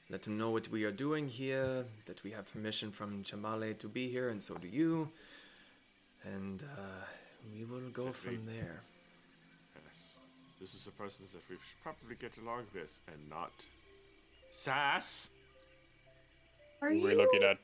Let 0.10 0.26
him 0.26 0.38
know 0.38 0.52
what 0.52 0.70
we 0.70 0.84
are 0.86 0.92
doing 0.92 1.28
here, 1.28 1.84
that 2.06 2.24
we 2.24 2.32
have 2.32 2.52
permission 2.52 2.92
from 2.92 3.24
Chimalli 3.24 3.78
to 3.80 3.88
be 3.88 4.08
here, 4.10 4.30
and 4.30 4.42
so 4.42 4.56
do 4.56 4.68
you. 4.68 5.10
And 6.24 6.64
uh, 6.64 7.06
we 7.54 7.66
will 7.66 7.90
go 7.92 8.08
Except 8.08 8.28
we- 8.28 8.36
from 8.38 8.46
there. 8.46 8.82
Yes. 9.86 10.16
This 10.62 10.74
is 10.74 10.88
a 10.88 10.92
person 10.92 11.26
that 11.34 11.42
we 11.50 11.56
should 11.56 11.82
probably 11.84 12.16
get 12.16 12.32
along 12.42 12.60
with 12.60 12.74
this 12.74 13.00
and 13.12 13.30
not 13.30 13.52
sass. 14.52 15.30
Are 16.82 16.90
We're 16.90 17.12
you? 17.12 17.18
looking 17.18 17.44
at 17.44 17.58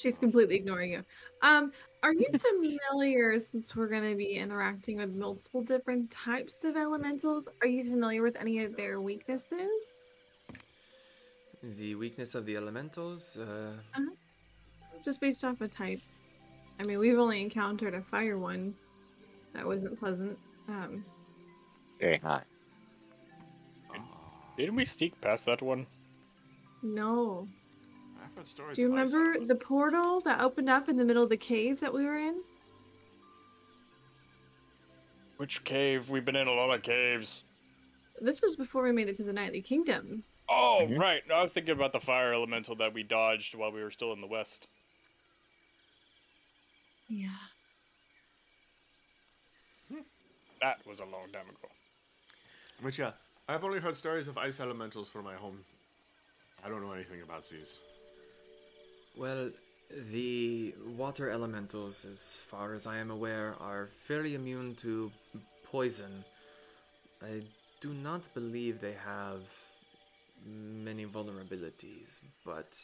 She's 0.00 0.18
completely 0.18 0.56
ignoring 0.56 0.92
you. 0.92 1.04
Um, 1.42 1.72
are 2.02 2.12
you 2.12 2.26
familiar, 2.38 3.38
since 3.38 3.74
we're 3.74 3.88
going 3.88 4.08
to 4.08 4.16
be 4.16 4.34
interacting 4.34 4.98
with 4.98 5.14
multiple 5.14 5.62
different 5.62 6.10
types 6.10 6.64
of 6.64 6.76
elementals, 6.76 7.48
are 7.60 7.66
you 7.66 7.82
familiar 7.82 8.22
with 8.22 8.36
any 8.36 8.64
of 8.64 8.76
their 8.76 9.00
weaknesses? 9.00 9.68
The 11.62 11.96
weakness 11.96 12.34
of 12.34 12.46
the 12.46 12.56
elementals. 12.56 13.36
Uh, 13.36 13.72
Just 15.04 15.20
based 15.20 15.42
off 15.44 15.60
of 15.60 15.70
type. 15.70 15.98
I 16.78 16.84
mean, 16.84 16.98
we've 16.98 17.18
only 17.18 17.42
encountered 17.42 17.94
a 17.94 18.02
fire 18.02 18.38
one. 18.38 18.74
That 19.54 19.66
wasn't 19.66 19.98
pleasant. 19.98 20.38
Um, 20.68 21.04
Very 21.98 22.18
hot. 22.18 22.46
Didn't 24.56 24.76
we 24.76 24.84
sneak 24.84 25.20
past 25.20 25.46
that 25.46 25.62
one? 25.62 25.86
no. 26.82 27.48
I've 28.38 28.46
stories 28.46 28.76
Do 28.76 28.82
you 28.82 28.88
remember 28.88 29.44
the 29.44 29.54
portal 29.54 30.20
that 30.20 30.40
opened 30.40 30.70
up 30.70 30.88
in 30.88 30.96
the 30.96 31.04
middle 31.04 31.22
of 31.22 31.28
the 31.28 31.36
cave 31.36 31.80
that 31.80 31.92
we 31.92 32.04
were 32.04 32.16
in? 32.16 32.40
Which 35.38 35.64
cave? 35.64 36.10
We've 36.10 36.24
been 36.24 36.36
in 36.36 36.48
a 36.48 36.52
lot 36.52 36.74
of 36.74 36.82
caves. 36.82 37.44
This 38.20 38.42
was 38.42 38.56
before 38.56 38.82
we 38.82 38.92
made 38.92 39.08
it 39.08 39.16
to 39.16 39.24
the 39.24 39.32
Nightly 39.32 39.60
Kingdom. 39.60 40.24
Oh, 40.48 40.80
mm-hmm. 40.82 40.98
right. 40.98 41.22
No, 41.28 41.36
I 41.36 41.42
was 41.42 41.52
thinking 41.52 41.72
about 41.72 41.92
the 41.92 42.00
fire 42.00 42.32
elemental 42.32 42.74
that 42.76 42.92
we 42.92 43.02
dodged 43.02 43.54
while 43.54 43.70
we 43.70 43.82
were 43.82 43.90
still 43.90 44.12
in 44.12 44.20
the 44.20 44.26
west. 44.26 44.68
Yeah. 47.08 47.28
Hmm. 49.92 50.00
That 50.60 50.78
was 50.86 51.00
a 51.00 51.04
long 51.04 51.28
time 51.32 51.48
ago. 51.48 51.68
But 52.82 52.98
yeah, 52.98 53.12
I've 53.48 53.64
only 53.64 53.80
heard 53.80 53.96
stories 53.96 54.28
of 54.28 54.38
ice 54.38 54.60
elementals 54.60 55.08
from 55.08 55.24
my 55.24 55.34
home. 55.34 55.60
I 56.64 56.68
don't 56.68 56.82
know 56.82 56.92
anything 56.92 57.22
about 57.22 57.48
these. 57.48 57.82
Well, 59.18 59.50
the 60.12 60.74
water 60.96 61.28
elementals, 61.28 62.04
as 62.04 62.34
far 62.48 62.72
as 62.74 62.86
I 62.86 62.98
am 62.98 63.10
aware, 63.10 63.56
are 63.60 63.88
fairly 64.04 64.36
immune 64.36 64.76
to 64.76 65.10
poison. 65.64 66.24
I 67.20 67.42
do 67.80 67.92
not 67.92 68.32
believe 68.32 68.80
they 68.80 68.94
have 69.04 69.42
many 70.46 71.04
vulnerabilities, 71.04 72.20
but 72.44 72.78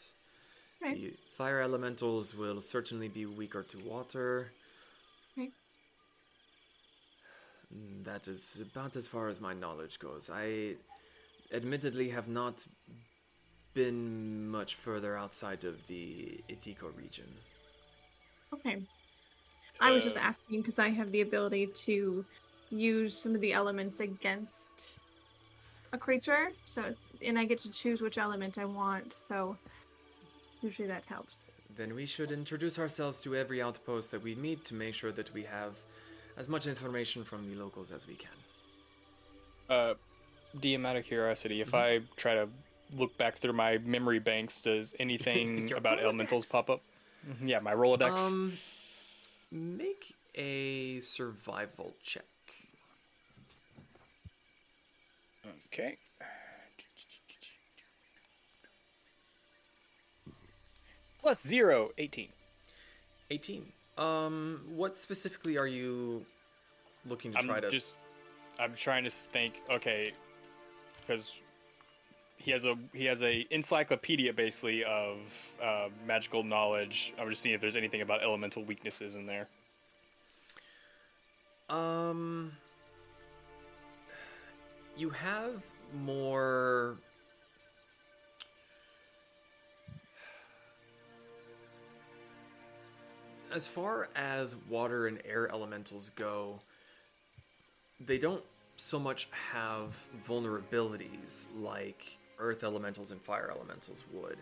Okay. 0.82 0.94
the 0.94 1.14
fire 1.36 1.60
elementals 1.60 2.34
will 2.34 2.60
certainly 2.60 3.08
be 3.08 3.26
weaker 3.26 3.62
to 3.62 3.78
water. 3.78 4.50
Okay. 5.38 5.50
That 8.02 8.26
is 8.26 8.60
about 8.60 8.96
as 8.96 9.06
far 9.06 9.28
as 9.28 9.40
my 9.40 9.54
knowledge 9.54 10.00
goes. 10.00 10.30
I 10.30 10.74
admittedly 11.52 12.08
have 12.10 12.26
not 12.26 12.66
been 13.74 14.48
much 14.48 14.76
further 14.76 15.16
outside 15.16 15.64
of 15.64 15.86
the 15.86 16.40
Itiko 16.48 16.96
region. 16.96 17.26
Okay. 18.52 18.82
I 19.80 19.90
was 19.90 20.04
just 20.04 20.16
Uh, 20.16 20.20
asking 20.20 20.60
because 20.60 20.78
I 20.78 20.88
have 20.88 21.10
the 21.10 21.20
ability 21.20 21.66
to 21.66 22.24
use 22.70 23.16
some 23.16 23.34
of 23.34 23.40
the 23.40 23.52
elements 23.52 24.00
against 24.00 24.98
a 25.92 25.98
creature. 25.98 26.52
So 26.66 26.82
it's 26.82 27.12
and 27.22 27.38
I 27.38 27.44
get 27.44 27.58
to 27.60 27.70
choose 27.70 28.00
which 28.00 28.18
element 28.18 28.58
I 28.58 28.64
want. 28.64 29.12
So 29.12 29.56
usually 30.62 30.88
that 30.88 31.04
helps. 31.04 31.50
Then 31.76 31.94
we 31.94 32.06
should 32.06 32.30
introduce 32.30 32.78
ourselves 32.78 33.20
to 33.22 33.34
every 33.34 33.60
outpost 33.60 34.12
that 34.12 34.22
we 34.22 34.34
meet 34.36 34.64
to 34.66 34.74
make 34.74 34.94
sure 34.94 35.12
that 35.12 35.32
we 35.34 35.42
have 35.42 35.74
as 36.36 36.48
much 36.48 36.66
information 36.66 37.24
from 37.24 37.48
the 37.50 37.56
locals 37.56 37.90
as 37.90 38.06
we 38.06 38.14
can. 38.14 38.30
Uh, 39.68 39.94
DM 40.58 40.86
out 40.86 40.96
of 40.96 41.04
curiosity, 41.04 41.60
if 41.60 41.74
I 41.74 42.00
try 42.16 42.34
to 42.34 42.48
look 42.96 43.16
back 43.16 43.36
through 43.36 43.52
my 43.54 43.78
memory 43.78 44.18
banks, 44.18 44.60
does 44.60 44.94
anything 45.00 45.72
about 45.72 46.00
elementals 46.00 46.46
pop 46.48 46.70
up? 46.70 46.80
Mhm, 47.26 47.48
Yeah, 47.48 47.58
my 47.60 47.72
Rolodex. 47.74 48.18
Um, 48.18 48.58
make 49.50 50.14
a 50.34 51.00
survival 51.00 51.94
check. 52.02 52.24
okay. 55.66 55.98
Plus 61.20 61.42
zero, 61.42 61.90
18. 61.98 62.28
18. 63.30 63.72
Um, 63.96 64.60
what 64.74 64.98
specifically 64.98 65.56
are 65.56 65.66
you 65.66 66.26
looking 67.06 67.32
to 67.32 67.38
I'm 67.38 67.46
try 67.46 67.60
to? 67.60 67.70
just, 67.70 67.94
I'm 68.58 68.74
trying 68.74 69.04
to 69.04 69.10
think. 69.10 69.62
Okay, 69.70 70.12
because 71.00 71.32
he 72.44 72.50
has 72.50 72.66
a 72.66 72.76
he 72.92 73.06
has 73.06 73.22
a 73.22 73.46
encyclopedia 73.50 74.30
basically 74.30 74.84
of 74.84 75.16
uh, 75.62 75.88
magical 76.06 76.44
knowledge. 76.44 77.14
I'm 77.18 77.30
just 77.30 77.40
seeing 77.40 77.54
if 77.54 77.60
there's 77.62 77.74
anything 77.74 78.02
about 78.02 78.22
elemental 78.22 78.62
weaknesses 78.62 79.14
in 79.14 79.24
there. 79.24 79.48
Um, 81.70 82.52
you 84.94 85.08
have 85.08 85.62
more. 85.94 86.98
As 93.54 93.66
far 93.66 94.10
as 94.14 94.56
water 94.68 95.06
and 95.06 95.18
air 95.24 95.50
elementals 95.50 96.10
go, 96.10 96.60
they 98.04 98.18
don't 98.18 98.42
so 98.76 98.98
much 98.98 99.28
have 99.30 99.96
vulnerabilities 100.26 101.46
like 101.56 102.18
earth 102.38 102.64
elementals 102.64 103.10
and 103.10 103.20
fire 103.22 103.50
elementals 103.54 104.04
would. 104.12 104.38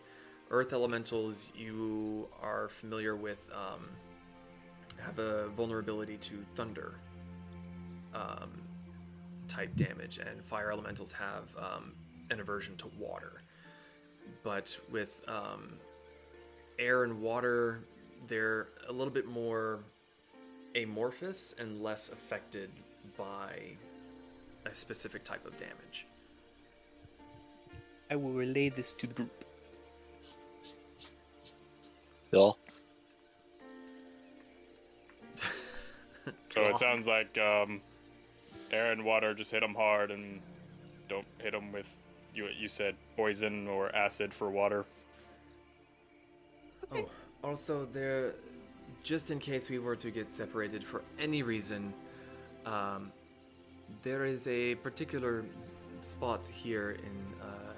Earth 0.51 0.73
elementals, 0.73 1.49
you 1.55 2.29
are 2.43 2.69
familiar 2.69 3.17
with, 3.17 3.39
um, 3.53 3.89
have 4.99 5.19
a 5.19 5.49
vulnerability 5.49 6.17
to 6.19 6.45
thunder 6.55 6.95
um, 8.15 8.51
type 9.49 9.75
damage, 9.77 10.19
and 10.19 10.45
fire 10.45 10.71
elementals 10.71 11.13
have 11.13 11.45
um, 11.59 11.93
an 12.31 12.41
aversion 12.41 12.77
to 12.77 12.91
water. 12.99 13.43
But 14.43 14.77
with 14.91 15.21
um, 15.27 15.75
air 16.79 17.05
and 17.05 17.21
water, 17.21 17.81
they're 18.29 18.69
a 18.89 18.93
little 18.93 19.13
bit 19.13 19.27
more 19.27 19.81
amorphous 20.75 21.55
and 21.59 21.83
less 21.83 22.09
affected 22.09 22.71
by 23.17 23.77
a 24.65 24.75
specific 24.75 25.25
type 25.25 25.45
of 25.47 25.57
damage. 25.57 26.07
I 28.13 28.15
will 28.15 28.33
relay 28.33 28.69
this 28.69 28.93
to 28.93 29.07
the 29.07 29.15
group. 29.15 29.45
Bill, 32.31 32.59
So 36.51 36.65
it 36.65 36.77
sounds 36.77 37.09
like 37.09 37.39
um, 37.39 37.81
air 38.71 38.93
and 38.93 39.03
water 39.03 39.33
just 39.33 39.51
hit 39.51 39.61
them 39.61 39.75
hard 39.75 40.11
and 40.11 40.43
don't 41.09 41.25
hit 41.39 41.53
them 41.53 41.73
with 41.73 41.91
you. 42.35 42.49
You 42.55 42.69
said 42.69 42.97
poison 43.17 43.67
or 43.67 43.95
acid 43.97 44.35
for 44.35 44.51
water. 44.51 44.85
Oh, 46.95 47.09
also 47.43 47.87
there, 47.95 48.35
just 49.03 49.31
in 49.31 49.39
case 49.39 49.71
we 49.71 49.79
were 49.79 49.97
to 49.97 50.11
get 50.11 50.31
separated 50.31 50.85
for 50.85 51.01
any 51.19 51.43
reason, 51.43 51.95
um, 52.67 53.11
there 54.03 54.27
is 54.27 54.47
a 54.49 54.75
particular 54.77 55.47
spot 56.03 56.47
here 56.47 56.91
in 56.91 57.41
uh, 57.41 57.72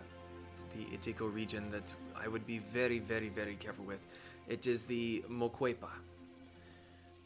the 0.75 0.85
Itiko 0.97 1.33
region 1.33 1.71
that 1.71 1.93
I 2.15 2.29
would 2.29 2.47
be 2.47 2.59
very, 2.59 2.99
very, 2.99 3.29
very 3.29 3.57
careful 3.57 3.85
with. 3.85 4.01
It 4.49 4.67
is 4.67 4.85
the 4.85 5.25
Moquepa. 5.31 5.89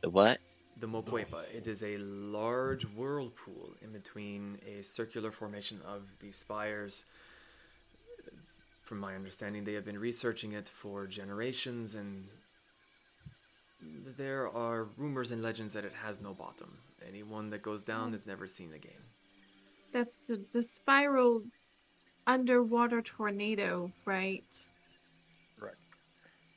The 0.02 0.10
what? 0.10 0.38
The 0.78 0.86
Moquepa. 0.86 1.44
It 1.54 1.66
is 1.66 1.82
a 1.82 1.96
large 1.98 2.84
whirlpool 2.84 3.74
in 3.82 3.90
between 3.90 4.58
a 4.66 4.82
circular 4.82 5.32
formation 5.32 5.80
of 5.86 6.02
the 6.20 6.32
spires. 6.32 7.04
From 8.82 8.98
my 8.98 9.14
understanding, 9.14 9.64
they 9.64 9.74
have 9.74 9.84
been 9.84 9.98
researching 9.98 10.52
it 10.52 10.68
for 10.68 11.06
generations, 11.06 11.94
and 11.94 12.26
there 14.16 14.48
are 14.48 14.84
rumors 14.96 15.32
and 15.32 15.42
legends 15.42 15.72
that 15.72 15.84
it 15.84 15.92
has 15.92 16.20
no 16.20 16.32
bottom. 16.32 16.78
Anyone 17.06 17.50
that 17.50 17.62
goes 17.62 17.84
down 17.84 18.08
hmm. 18.08 18.14
is 18.14 18.26
never 18.26 18.46
seen 18.46 18.72
again. 18.72 19.02
That's 19.92 20.18
the 20.18 20.44
the 20.52 20.62
spiral 20.62 21.42
underwater 22.28 23.02
tornado, 23.02 23.90
right? 24.04 24.44
Right. 25.58 25.72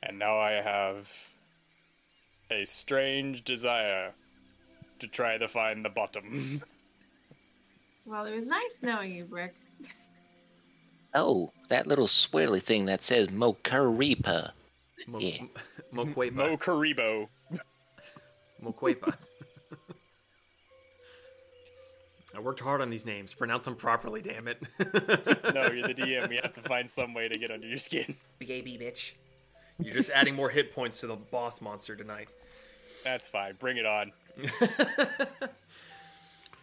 And 0.04 0.18
now 0.18 0.38
I 0.38 0.52
have 0.52 1.10
a 2.50 2.64
strange 2.66 3.42
desire 3.42 4.12
to 5.00 5.08
try 5.08 5.38
to 5.38 5.48
find 5.48 5.84
the 5.84 5.88
bottom. 5.90 6.62
Well, 8.04 8.24
it 8.26 8.34
was 8.34 8.48
nice 8.48 8.80
knowing 8.82 9.12
you, 9.14 9.24
Brick. 9.24 9.54
Oh, 11.14 11.52
that 11.68 11.86
little 11.86 12.08
swirly 12.08 12.60
thing 12.60 12.86
that 12.86 13.04
says 13.04 13.28
Mokaripa. 13.28 14.50
Mo- 15.06 15.20
Yeah. 15.20 15.44
Moquepa. 15.94 16.32
Mo 16.32 16.56
Karibo. 16.56 17.28
Moquepa. 18.60 19.14
I 22.34 22.40
worked 22.40 22.60
hard 22.60 22.80
on 22.80 22.90
these 22.90 23.04
names. 23.04 23.34
Pronounce 23.34 23.64
them 23.66 23.76
properly, 23.76 24.22
damn 24.22 24.48
it. 24.48 24.62
No, 25.54 25.70
you're 25.70 25.86
the 25.86 25.94
DM. 25.94 26.28
We 26.30 26.36
have 26.36 26.52
to 26.52 26.60
find 26.62 26.88
some 26.88 27.12
way 27.12 27.28
to 27.28 27.38
get 27.38 27.50
under 27.50 27.66
your 27.66 27.78
skin. 27.78 28.16
BAB, 28.40 28.80
bitch. 28.80 29.12
You're 29.78 29.94
just 29.94 30.10
adding 30.10 30.34
more 30.34 30.48
hit 30.48 30.74
points 30.74 31.00
to 31.00 31.06
the 31.06 31.16
boss 31.16 31.60
monster 31.60 31.94
tonight. 31.94 32.28
That's 33.04 33.28
fine. 33.28 33.56
Bring 33.58 33.76
it 33.76 33.86
on. 33.86 34.12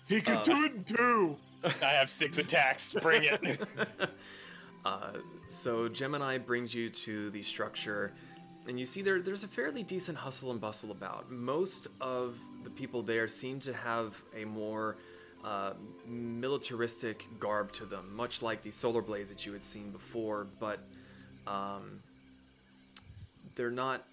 He 0.07 0.21
could 0.21 0.41
do 0.41 0.63
it 0.63 0.87
too. 0.87 1.37
I 1.83 1.89
have 1.91 2.09
six 2.09 2.39
attacks. 2.39 2.93
Bring 2.99 3.25
it. 3.25 3.61
Uh, 4.83 5.11
so 5.49 5.87
Gemini 5.87 6.39
brings 6.39 6.73
you 6.73 6.89
to 6.89 7.29
the 7.29 7.43
structure, 7.43 8.13
and 8.67 8.79
you 8.79 8.87
see 8.87 9.03
there 9.03 9.21
there's 9.21 9.43
a 9.43 9.47
fairly 9.47 9.83
decent 9.83 10.17
hustle 10.17 10.49
and 10.49 10.59
bustle 10.59 10.89
about. 10.89 11.29
Most 11.29 11.87
of 12.01 12.39
the 12.63 12.71
people 12.71 13.03
there 13.03 13.27
seem 13.27 13.59
to 13.59 13.73
have 13.73 14.19
a 14.35 14.45
more 14.45 14.97
uh, 15.43 15.73
militaristic 16.05 17.27
garb 17.39 17.71
to 17.73 17.85
them, 17.85 18.15
much 18.15 18.41
like 18.41 18.61
the 18.61 18.71
solar 18.71 19.01
blades 19.01 19.29
that 19.29 19.45
you 19.45 19.53
had 19.53 19.63
seen 19.63 19.91
before, 19.91 20.47
but 20.59 20.79
um, 21.47 22.01
they're 23.55 23.71
not. 23.71 24.05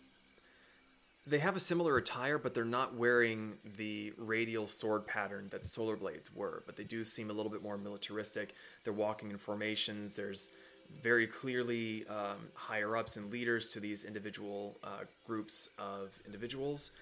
They 1.29 1.41
have 1.41 1.57
a 1.57 1.61
similar 1.61 1.97
attire, 1.97 2.39
but 2.39 2.55
they're 2.55 2.65
not 2.65 2.95
wearing 2.95 3.55
the 3.77 4.13
radial 4.17 4.69
sword 4.69 5.09
pattern 5.09 5.49
that 5.51 5.61
the 5.61 5.67
solar 5.67 5.97
blades 5.97 6.33
were. 6.33 6.63
But 6.67 6.77
they 6.77 6.85
do 6.85 7.05
seem 7.05 7.31
a 7.31 7.33
little 7.33 7.51
bit 7.51 7.65
more 7.65 7.77
militaristic. 7.77 8.55
They're 8.85 8.93
walking 8.93 9.33
in 9.33 9.39
formations. 9.39 10.15
There's 10.15 10.51
very 11.03 11.27
clearly 11.27 12.07
um, 12.07 12.47
higher 12.55 12.97
ups 12.97 13.17
and 13.17 13.29
leaders 13.33 13.69
to 13.71 13.81
these 13.81 14.05
individual 14.05 14.79
uh, 14.85 15.01
groups 15.27 15.69
of 15.81 16.17
individuals. 16.25 16.93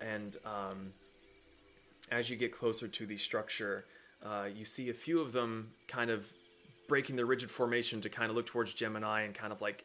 And 0.00 0.36
um, 0.44 0.92
as 2.10 2.30
you 2.30 2.36
get 2.36 2.52
closer 2.52 2.88
to 2.88 3.06
the 3.06 3.16
structure, 3.16 3.84
uh, 4.24 4.46
you 4.54 4.64
see 4.64 4.90
a 4.90 4.94
few 4.94 5.20
of 5.20 5.32
them 5.32 5.72
kind 5.88 6.10
of 6.10 6.30
breaking 6.88 7.16
their 7.16 7.26
rigid 7.26 7.50
formation 7.50 8.00
to 8.02 8.08
kind 8.08 8.30
of 8.30 8.36
look 8.36 8.46
towards 8.46 8.74
Gemini 8.74 9.22
and 9.22 9.34
kind 9.34 9.52
of 9.52 9.60
like 9.60 9.84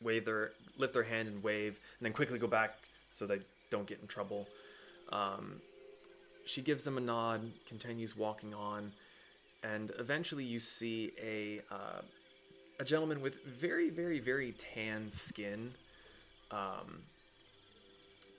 wave 0.00 0.24
their 0.24 0.52
lift 0.78 0.94
their 0.94 1.02
hand 1.02 1.28
and 1.28 1.42
wave, 1.42 1.80
and 1.98 2.06
then 2.06 2.12
quickly 2.12 2.38
go 2.38 2.46
back 2.46 2.76
so 3.10 3.26
they 3.26 3.40
don't 3.70 3.86
get 3.86 4.00
in 4.00 4.06
trouble. 4.06 4.46
Um, 5.12 5.60
she 6.46 6.62
gives 6.62 6.84
them 6.84 6.96
a 6.96 7.00
nod, 7.00 7.52
continues 7.66 8.16
walking 8.16 8.54
on, 8.54 8.92
and 9.62 9.92
eventually 9.98 10.44
you 10.44 10.60
see 10.60 11.12
a 11.22 11.60
uh, 11.72 12.00
a 12.78 12.84
gentleman 12.84 13.20
with 13.20 13.44
very, 13.44 13.90
very, 13.90 14.18
very 14.18 14.52
tan 14.74 15.10
skin. 15.10 15.74
Um, 16.50 17.02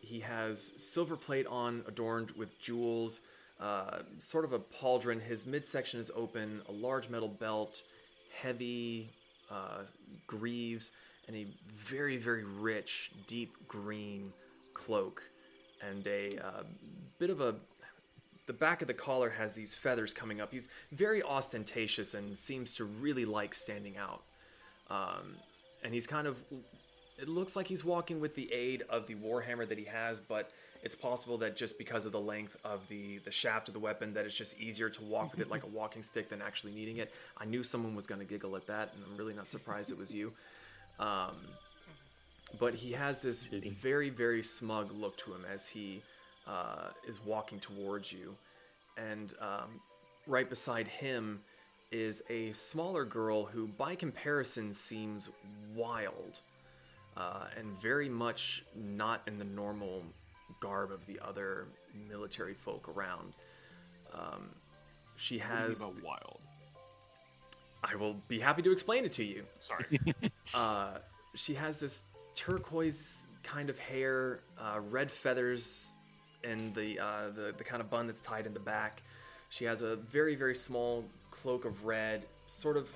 he 0.01 0.19
has 0.19 0.73
silver 0.77 1.15
plate 1.15 1.47
on, 1.47 1.83
adorned 1.87 2.31
with 2.31 2.59
jewels, 2.59 3.21
uh, 3.59 3.99
sort 4.19 4.43
of 4.43 4.53
a 4.53 4.59
pauldron. 4.59 5.21
His 5.21 5.45
midsection 5.45 5.99
is 5.99 6.11
open, 6.15 6.61
a 6.67 6.71
large 6.71 7.09
metal 7.09 7.27
belt, 7.27 7.83
heavy 8.41 9.11
uh, 9.49 9.83
greaves, 10.27 10.91
and 11.27 11.37
a 11.37 11.47
very, 11.67 12.17
very 12.17 12.43
rich, 12.43 13.11
deep 13.27 13.53
green 13.67 14.33
cloak, 14.73 15.21
and 15.87 16.05
a 16.07 16.37
uh, 16.37 16.63
bit 17.19 17.29
of 17.29 17.39
a. 17.39 17.55
The 18.47 18.53
back 18.53 18.81
of 18.81 18.87
the 18.87 18.93
collar 18.93 19.29
has 19.29 19.53
these 19.53 19.75
feathers 19.75 20.13
coming 20.13 20.41
up. 20.41 20.51
He's 20.51 20.67
very 20.91 21.21
ostentatious 21.21 22.15
and 22.15 22.35
seems 22.35 22.73
to 22.73 22.85
really 22.85 23.23
like 23.23 23.53
standing 23.53 23.97
out. 23.97 24.23
Um, 24.89 25.35
and 25.83 25.93
he's 25.93 26.07
kind 26.07 26.27
of 26.27 26.43
it 27.21 27.29
looks 27.29 27.55
like 27.55 27.67
he's 27.67 27.85
walking 27.85 28.19
with 28.19 28.35
the 28.35 28.51
aid 28.51 28.83
of 28.89 29.07
the 29.07 29.15
warhammer 29.15 29.67
that 29.67 29.77
he 29.77 29.85
has 29.85 30.19
but 30.19 30.51
it's 30.83 30.95
possible 30.95 31.37
that 31.37 31.55
just 31.55 31.77
because 31.77 32.05
of 32.05 32.11
the 32.11 32.19
length 32.19 32.57
of 32.63 32.87
the 32.87 33.19
the 33.19 33.31
shaft 33.31 33.67
of 33.67 33.73
the 33.73 33.79
weapon 33.79 34.13
that 34.13 34.25
it's 34.25 34.35
just 34.35 34.59
easier 34.59 34.89
to 34.89 35.03
walk 35.03 35.31
with 35.31 35.41
it 35.41 35.49
like 35.49 35.63
a 35.63 35.67
walking 35.79 36.03
stick 36.03 36.29
than 36.29 36.41
actually 36.41 36.73
needing 36.73 36.97
it. 36.97 37.13
I 37.37 37.45
knew 37.45 37.63
someone 37.63 37.95
was 37.95 38.07
going 38.07 38.19
to 38.19 38.25
giggle 38.25 38.55
at 38.55 38.67
that 38.67 38.93
and 38.93 39.03
i'm 39.05 39.17
really 39.17 39.33
not 39.33 39.47
surprised 39.47 39.91
it 39.91 39.97
was 39.97 40.13
you. 40.13 40.33
Um, 40.99 41.35
but 42.59 42.73
he 42.73 42.91
has 42.93 43.21
this 43.21 43.43
very 43.43 44.09
very 44.09 44.43
smug 44.43 44.91
look 44.91 45.17
to 45.17 45.33
him 45.33 45.45
as 45.51 45.67
he 45.67 46.01
uh, 46.47 46.89
is 47.07 47.23
walking 47.23 47.59
towards 47.59 48.11
you. 48.11 48.35
And 48.97 49.33
um, 49.39 49.79
right 50.27 50.49
beside 50.49 50.87
him 50.87 51.41
is 51.91 52.23
a 52.29 52.51
smaller 52.53 53.05
girl 53.05 53.45
who 53.45 53.67
by 53.67 53.95
comparison 53.95 54.73
seems 54.73 55.29
wild 55.75 56.39
uh, 57.17 57.45
and 57.57 57.79
very 57.81 58.09
much 58.09 58.63
not 58.75 59.21
in 59.27 59.37
the 59.37 59.45
normal 59.45 60.03
garb 60.59 60.91
of 60.91 61.05
the 61.05 61.19
other 61.21 61.67
military 62.09 62.53
folk 62.53 62.89
around. 62.89 63.33
Um, 64.13 64.49
she 65.15 65.37
has. 65.39 65.81
About 65.81 66.03
wild. 66.03 66.39
I 67.83 67.95
will 67.95 68.15
be 68.27 68.39
happy 68.39 68.61
to 68.61 68.71
explain 68.71 69.05
it 69.05 69.11
to 69.13 69.23
you. 69.23 69.43
Sorry. 69.59 69.85
Uh, 70.53 70.97
she 71.33 71.53
has 71.53 71.79
this 71.79 72.03
turquoise 72.35 73.25
kind 73.41 73.69
of 73.69 73.79
hair, 73.79 74.41
uh, 74.59 74.81
red 74.89 75.09
feathers, 75.09 75.93
and 76.43 76.75
the, 76.75 76.99
uh, 76.99 77.29
the 77.33 77.53
the 77.57 77.63
kind 77.63 77.81
of 77.81 77.89
bun 77.89 78.05
that's 78.05 78.19
tied 78.19 78.45
in 78.45 78.53
the 78.53 78.59
back. 78.59 79.01
She 79.47 79.63
has 79.63 79.81
a 79.81 79.95
very 79.95 80.35
very 80.35 80.55
small 80.55 81.05
cloak 81.29 81.63
of 81.63 81.85
red, 81.85 82.25
sort 82.47 82.75
of 82.75 82.89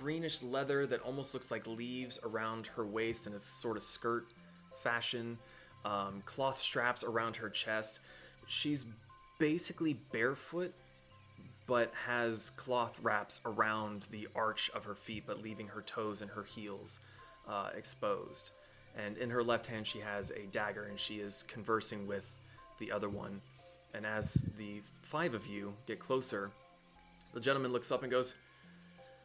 greenish 0.00 0.42
leather 0.42 0.86
that 0.86 1.00
almost 1.02 1.34
looks 1.34 1.50
like 1.50 1.66
leaves 1.66 2.18
around 2.22 2.66
her 2.68 2.86
waist 2.86 3.26
in 3.26 3.34
a 3.34 3.40
sort 3.40 3.76
of 3.76 3.82
skirt 3.82 4.28
fashion. 4.74 5.38
Um, 5.84 6.22
cloth 6.24 6.58
straps 6.58 7.04
around 7.04 7.36
her 7.36 7.50
chest. 7.50 8.00
She's 8.46 8.86
basically 9.38 9.94
barefoot, 10.10 10.72
but 11.66 11.92
has 12.06 12.48
cloth 12.50 12.98
wraps 13.02 13.40
around 13.44 14.06
the 14.10 14.26
arch 14.34 14.70
of 14.74 14.84
her 14.84 14.94
feet, 14.94 15.24
but 15.26 15.42
leaving 15.42 15.68
her 15.68 15.82
toes 15.82 16.22
and 16.22 16.30
her 16.30 16.44
heels 16.44 17.00
uh, 17.46 17.68
exposed. 17.76 18.50
And 18.96 19.18
in 19.18 19.28
her 19.28 19.42
left 19.44 19.66
hand, 19.66 19.86
she 19.86 19.98
has 19.98 20.30
a 20.30 20.46
dagger, 20.50 20.84
and 20.84 20.98
she 20.98 21.16
is 21.16 21.44
conversing 21.46 22.06
with 22.06 22.32
the 22.78 22.90
other 22.90 23.10
one. 23.10 23.42
And 23.92 24.06
as 24.06 24.46
the 24.56 24.80
five 25.02 25.34
of 25.34 25.46
you 25.46 25.74
get 25.86 26.00
closer, 26.00 26.50
the 27.34 27.40
gentleman 27.40 27.72
looks 27.72 27.92
up 27.92 28.02
and 28.02 28.10
goes, 28.10 28.34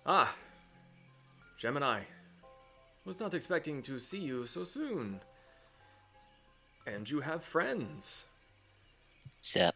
Ah, 0.05 0.35
Gemini. 1.57 2.01
Was 3.05 3.19
not 3.19 3.33
expecting 3.33 3.81
to 3.83 3.99
see 3.99 4.19
you 4.19 4.45
so 4.47 4.63
soon. 4.63 5.19
And 6.87 7.09
you 7.09 7.21
have 7.21 7.43
friends. 7.43 8.25
Sup? 9.41 9.75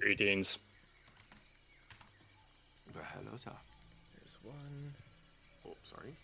Greetings. 0.00 0.58
the 2.92 3.00
hello, 3.02 3.36
sir. 3.36 3.50
There's 4.18 4.38
one, 4.42 4.94
Oh, 5.66 5.76
sorry. 5.90 6.14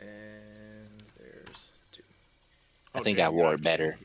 and 0.00 1.02
there's 1.18 1.72
two. 1.90 2.02
I 2.94 3.02
think 3.02 3.18
I 3.18 3.28
wore 3.28 3.54
it 3.54 3.62
better. 3.62 3.98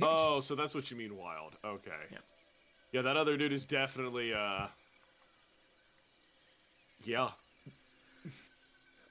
Oh, 0.00 0.40
so 0.40 0.54
that's 0.56 0.74
what 0.74 0.90
you 0.90 0.96
mean 0.96 1.16
wild. 1.16 1.52
Okay. 1.64 1.90
Yeah. 2.10 2.18
Yeah, 2.92 3.02
that 3.02 3.16
other 3.16 3.36
dude 3.36 3.52
is 3.52 3.64
definitely 3.64 4.34
uh 4.34 4.66
Yeah. 7.04 7.30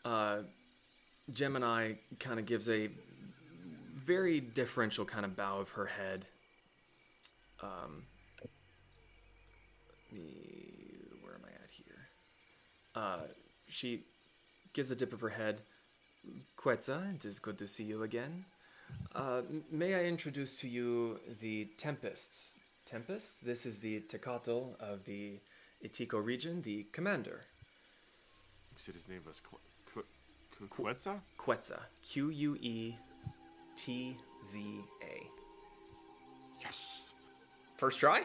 Uh, 0.05 0.39
Gemini 1.31 1.93
kind 2.19 2.39
of 2.39 2.45
gives 2.45 2.69
a 2.69 2.89
very 3.95 4.39
differential 4.39 5.05
kind 5.05 5.25
of 5.25 5.35
bow 5.35 5.59
of 5.59 5.69
her 5.69 5.85
head. 5.85 6.25
Um, 7.61 8.03
me, 10.11 10.21
where 11.21 11.35
am 11.35 11.41
I 11.45 11.63
at 11.63 11.69
here? 11.69 12.07
Uh, 12.95 13.27
she 13.67 14.03
gives 14.73 14.91
a 14.91 14.95
dip 14.95 15.13
of 15.13 15.21
her 15.21 15.29
head. 15.29 15.61
Quetzal, 16.55 17.01
it 17.15 17.25
is 17.25 17.39
good 17.39 17.57
to 17.59 17.67
see 17.67 17.83
you 17.83 18.03
again. 18.03 18.45
Uh, 19.15 19.41
may 19.71 19.95
I 19.95 20.03
introduce 20.03 20.57
to 20.57 20.67
you 20.67 21.19
the 21.39 21.69
Tempests? 21.77 22.55
Tempests? 22.85 23.39
This 23.39 23.65
is 23.65 23.79
the 23.79 24.01
Tecatl 24.01 24.75
of 24.79 25.05
the 25.05 25.39
Itiko 25.83 26.23
region, 26.23 26.61
the 26.61 26.85
commander. 26.91 27.41
You 28.71 28.77
said 28.77 28.95
his 28.95 29.07
name 29.07 29.21
was 29.25 29.39
Qu- 29.39 29.57
Quetzal? 30.69 31.21
Quetzal. 31.37 31.79
Q 32.03 32.29
U 32.29 32.55
E 32.55 32.95
T 33.75 34.15
Z 34.43 34.59
A. 35.01 35.27
Yes. 36.61 37.09
First 37.77 37.99
try? 37.99 38.23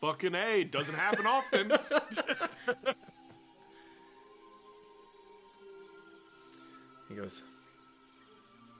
Fucking 0.00 0.34
A. 0.34 0.64
Doesn't 0.64 0.94
happen 0.94 1.26
often. 1.26 1.72
He 7.08 7.14
goes, 7.14 7.42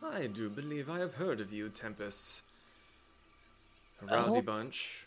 I 0.02 0.26
do 0.26 0.48
believe 0.48 0.88
I 0.90 0.98
have 0.98 1.14
heard 1.14 1.40
of 1.40 1.52
you, 1.52 1.68
Tempest. 1.68 2.42
A 4.02 4.04
oh. 4.12 4.16
rowdy 4.16 4.38
Oh. 4.38 4.42
bunch. 4.42 5.06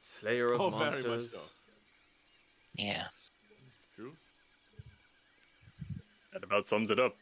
Slayer 0.00 0.52
of 0.52 0.60
Oh, 0.60 0.70
very 0.70 0.84
much 0.84 1.06
monsters. 1.06 1.30
so. 1.32 1.52
Yeah. 2.74 3.06
True. 3.94 4.12
That 6.36 6.44
about 6.44 6.68
sums 6.68 6.90
it 6.90 7.00
up. 7.00 7.16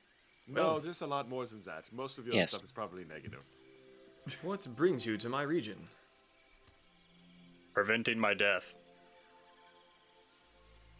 No, 0.48 0.80
there's 0.80 1.00
a 1.00 1.06
lot 1.06 1.28
more 1.28 1.46
than 1.46 1.60
that. 1.62 1.84
Most 1.92 2.18
of 2.18 2.26
your 2.26 2.34
Yes. 2.34 2.50
stuff 2.50 2.64
is 2.64 2.72
probably 2.72 3.04
negative. 3.04 3.44
What 4.42 4.66
brings 4.74 5.06
you 5.06 5.16
to 5.18 5.28
my 5.28 5.42
region? 5.42 5.86
Preventing 7.74 8.18
my 8.18 8.34
death. 8.34 8.74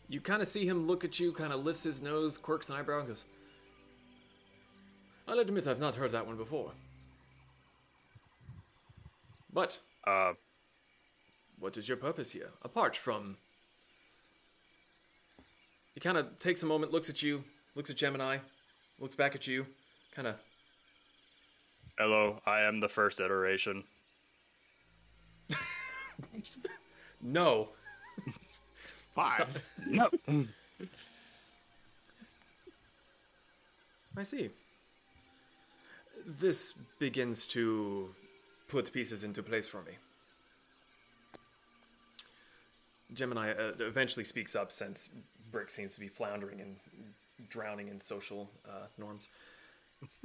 You 0.09 0.21
kind 0.21 0.41
of 0.43 0.47
see 0.47 0.65
him 0.65 0.87
look 0.87 1.03
at 1.03 1.19
you, 1.19 1.33
kind 1.33 1.53
of 1.53 1.65
lifts 1.65 1.83
his 1.83 2.01
nose, 2.03 2.39
quirks 2.39 2.69
an 2.69 2.77
eyebrow, 2.77 3.01
and 3.01 3.09
goes, 3.09 3.25
I'll 5.27 5.41
admit 5.41 5.67
I've 5.67 5.81
not 5.81 5.97
heard 5.97 6.13
that 6.13 6.25
one 6.25 6.37
before. 6.37 6.71
But, 9.53 9.81
Uh, 10.07 10.35
what 11.59 11.77
is 11.77 11.89
your 11.89 11.97
purpose 11.97 12.31
here, 12.31 12.53
apart 12.63 12.95
from. 12.95 13.39
He 15.95 16.01
kind 16.01 16.17
of 16.19 16.39
takes 16.39 16.63
a 16.63 16.67
moment, 16.67 16.93
looks 16.93 17.09
at 17.11 17.21
you, 17.23 17.43
looks 17.75 17.91
at 17.91 17.97
Gemini, 17.97 18.39
looks 18.99 19.17
back 19.17 19.35
at 19.35 19.47
you, 19.47 19.67
kind 20.15 20.29
of. 20.29 20.37
hello, 21.99 22.41
I 22.47 22.61
am 22.63 22.81
the 22.81 22.89
first 22.89 23.21
iteration. 23.21 23.85
No! 27.25 27.71
Five. 29.15 29.63
No. 29.87 30.11
I 34.17 34.23
see. 34.23 34.51
This 36.27 36.75
begins 36.99 37.47
to 37.49 38.11
put 38.69 38.93
pieces 38.93 39.25
into 39.25 39.43
place 39.43 39.67
for 39.67 39.83
me. 39.83 39.93
Gemini 43.13 43.51
uh, 43.53 43.73
eventually 43.81 44.25
speaks 44.25 44.55
up 44.55 44.71
since 44.71 45.09
Brick 45.51 45.71
seems 45.71 45.95
to 45.95 46.01
be 46.01 46.09
floundering 46.09 46.61
and 46.61 46.77
drowning 47.49 47.89
in 47.89 48.01
social 48.01 48.51
uh, 48.69 48.87
norms. 48.99 49.29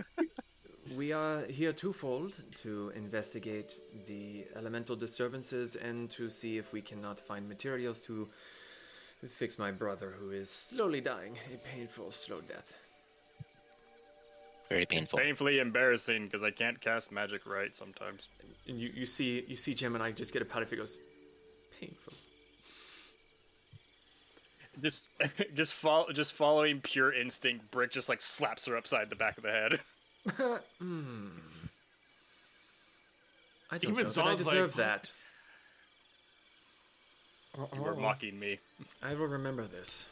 we 0.96 1.12
are 1.12 1.46
here 1.46 1.74
twofold 1.74 2.36
to 2.58 2.92
investigate 2.96 3.74
the 4.08 4.46
elemental 4.56 4.96
disturbances 4.96 5.76
and 5.76 6.10
to 6.10 6.30
see 6.30 6.58
if 6.58 6.74
we 6.74 6.82
cannot 6.82 7.20
find 7.20 7.48
materials 7.48 8.02
to 8.02 8.28
fix 9.28 9.60
my 9.60 9.72
brother 9.72 10.16
who 10.18 10.32
is 10.32 10.50
slowly 10.50 11.02
dying 11.02 11.38
a 11.54 11.58
painful, 11.58 12.12
slow 12.12 12.42
death. 12.42 12.74
Very 14.70 14.86
painful. 14.86 15.18
Painfully 15.18 15.60
embarrassing 15.60 16.26
because 16.26 16.44
I 16.44 16.52
can't 16.52 16.80
cast 16.80 17.12
magic 17.12 17.46
right 17.48 17.76
sometimes. 17.76 18.28
And 18.68 18.80
you, 18.80 18.92
you 18.94 19.06
see 19.08 19.44
you 19.48 19.56
see 19.56 19.74
Gemini 19.74 20.12
just 20.12 20.32
get 20.32 20.44
a 20.44 20.46
pat 20.46 20.62
if 20.62 20.70
he 20.70 20.76
goes 20.76 21.00
painful. 21.80 22.14
Just, 24.82 25.08
just 25.56 25.74
follow, 25.74 26.12
just 26.12 26.34
following 26.34 26.80
pure 26.82 27.14
instinct. 27.14 27.70
Brick 27.72 27.92
just 27.92 28.10
like 28.10 28.22
slaps 28.22 28.66
her 28.66 28.78
upside 28.78 29.10
the 29.10 29.16
back 29.16 29.38
of 29.38 29.44
the 29.44 29.52
head. 29.52 29.80
Hmm. 30.80 31.28
I 33.72 33.78
don't 33.78 33.92
Even 33.92 34.04
know 34.06 34.10
that 34.10 34.22
I 34.22 34.24
Zon's 34.36 34.46
like- 34.46 34.54
deserve 34.54 34.76
that. 34.76 35.12
You 37.74 37.82
were 37.82 37.96
mocking 37.96 38.40
me, 38.40 38.60
I 39.02 39.14
will 39.16 39.28
remember 39.28 39.66
this. 39.68 40.06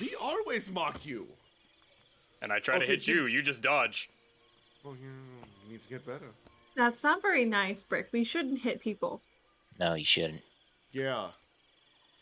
We 0.00 0.14
always 0.20 0.70
mock 0.70 1.04
you. 1.04 1.26
and 2.42 2.52
I 2.52 2.58
try 2.58 2.78
to 2.78 2.86
hit 2.86 3.02
Jim- 3.02 3.16
you. 3.16 3.26
You 3.26 3.42
just 3.42 3.60
dodge. 3.60 4.08
Oh, 4.84 4.92
yeah, 5.00 5.08
you 5.66 5.72
need 5.72 5.82
to 5.82 5.88
get 5.88 6.06
better. 6.06 6.30
That's 6.76 7.02
not 7.02 7.20
very 7.22 7.44
nice, 7.44 7.82
Brick. 7.82 8.08
We 8.12 8.24
shouldn't 8.24 8.60
hit 8.60 8.80
people. 8.80 9.20
No, 9.78 9.94
you 9.94 10.04
shouldn't. 10.04 10.42
Yeah. 10.92 11.28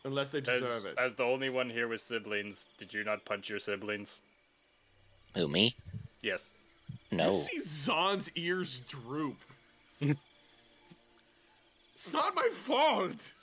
Unless 0.08 0.30
they 0.30 0.38
As, 0.38 0.62
it. 0.86 0.94
as 0.96 1.14
the 1.16 1.22
only 1.22 1.50
one 1.50 1.68
here 1.68 1.86
with 1.86 2.00
siblings, 2.00 2.66
did 2.78 2.94
you 2.94 3.04
not 3.04 3.22
punch 3.26 3.50
your 3.50 3.58
siblings? 3.58 4.20
Who, 5.34 5.48
me? 5.48 5.76
Yes. 6.22 6.50
No. 7.10 7.26
You 7.26 7.32
see 7.32 7.62
Zon's 7.62 8.30
ears 8.34 8.80
droop. 8.88 9.36
it's 10.00 10.16
not 12.10 12.34
my 12.34 12.48
fault. 12.54 13.34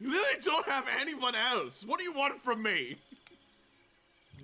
You 0.00 0.10
really 0.10 0.40
don't 0.42 0.68
have 0.68 0.86
anyone 1.00 1.36
else. 1.36 1.84
What 1.86 1.98
do 1.98 2.04
you 2.04 2.12
want 2.12 2.42
from 2.42 2.64
me? 2.64 2.96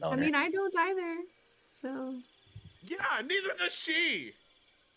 No, 0.01 0.11
I 0.13 0.17
mean, 0.17 0.37
I 0.37 0.49
don't 0.49 0.75
either. 0.79 1.17
So 1.65 2.15
Yeah, 2.87 3.21
neither 3.27 3.53
does 3.59 3.75
she. 3.75 4.33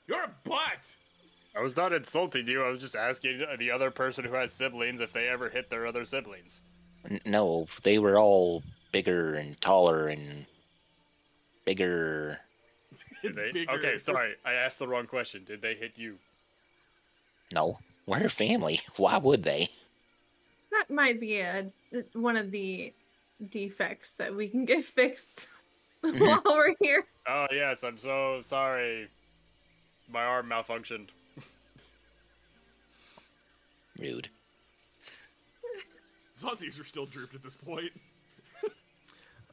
You're 0.05 0.25
a 0.25 0.31
butt. 0.43 0.95
I 1.55 1.61
was 1.61 1.77
not 1.77 1.93
insulting 1.93 2.47
you. 2.47 2.63
I 2.63 2.69
was 2.69 2.79
just 2.79 2.95
asking 2.95 3.43
the 3.57 3.71
other 3.71 3.91
person 3.91 4.25
who 4.25 4.33
has 4.33 4.51
siblings 4.51 5.01
if 5.01 5.13
they 5.13 5.27
ever 5.27 5.49
hit 5.49 5.69
their 5.69 5.87
other 5.87 6.03
siblings. 6.03 6.61
N- 7.09 7.21
no, 7.25 7.67
they 7.83 7.99
were 7.99 8.19
all 8.19 8.61
bigger 8.91 9.35
and 9.35 9.59
taller 9.61 10.07
and 10.07 10.45
bigger. 11.65 12.39
They? 13.23 13.51
Bigger. 13.51 13.71
Okay, 13.71 13.97
sorry. 13.97 14.35
I 14.45 14.53
asked 14.53 14.77
the 14.77 14.87
wrong 14.87 15.07
question. 15.07 15.43
Did 15.45 15.59
they 15.59 15.73
hit 15.73 15.93
you? 15.95 16.19
No, 17.51 17.79
we're 18.05 18.25
a 18.25 18.29
family. 18.29 18.81
Why 18.97 19.17
would 19.17 19.41
they? 19.41 19.67
that 20.75 20.93
might 20.93 21.19
be 21.19 21.39
a 21.39 21.65
one 22.13 22.37
of 22.37 22.51
the 22.51 22.93
defects 23.49 24.13
that 24.13 24.35
we 24.35 24.47
can 24.47 24.65
get 24.65 24.83
fixed 24.83 25.47
mm-hmm. 26.03 26.19
while 26.19 26.41
we're 26.45 26.75
here. 26.81 27.05
Oh 27.27 27.47
yes, 27.51 27.83
I'm 27.83 27.97
so 27.97 28.41
sorry. 28.43 29.09
My 30.09 30.23
arm 30.23 30.49
malfunctioned. 30.49 31.09
Rude. 33.99 34.29
Zon's 36.37 36.79
are 36.79 36.83
still 36.83 37.05
drooped 37.05 37.35
at 37.35 37.43
this 37.43 37.55
point. 37.55 37.91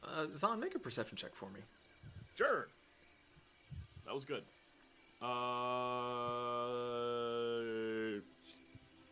Uh, 0.05 0.25
Zon, 0.35 0.59
make 0.59 0.75
a 0.75 0.79
perception 0.79 1.15
check 1.15 1.33
for 1.33 1.49
me. 1.51 1.61
Sure. 2.35 2.67
That 4.05 4.13
was 4.13 4.25
good. 4.25 4.43
Uh, 5.21 5.27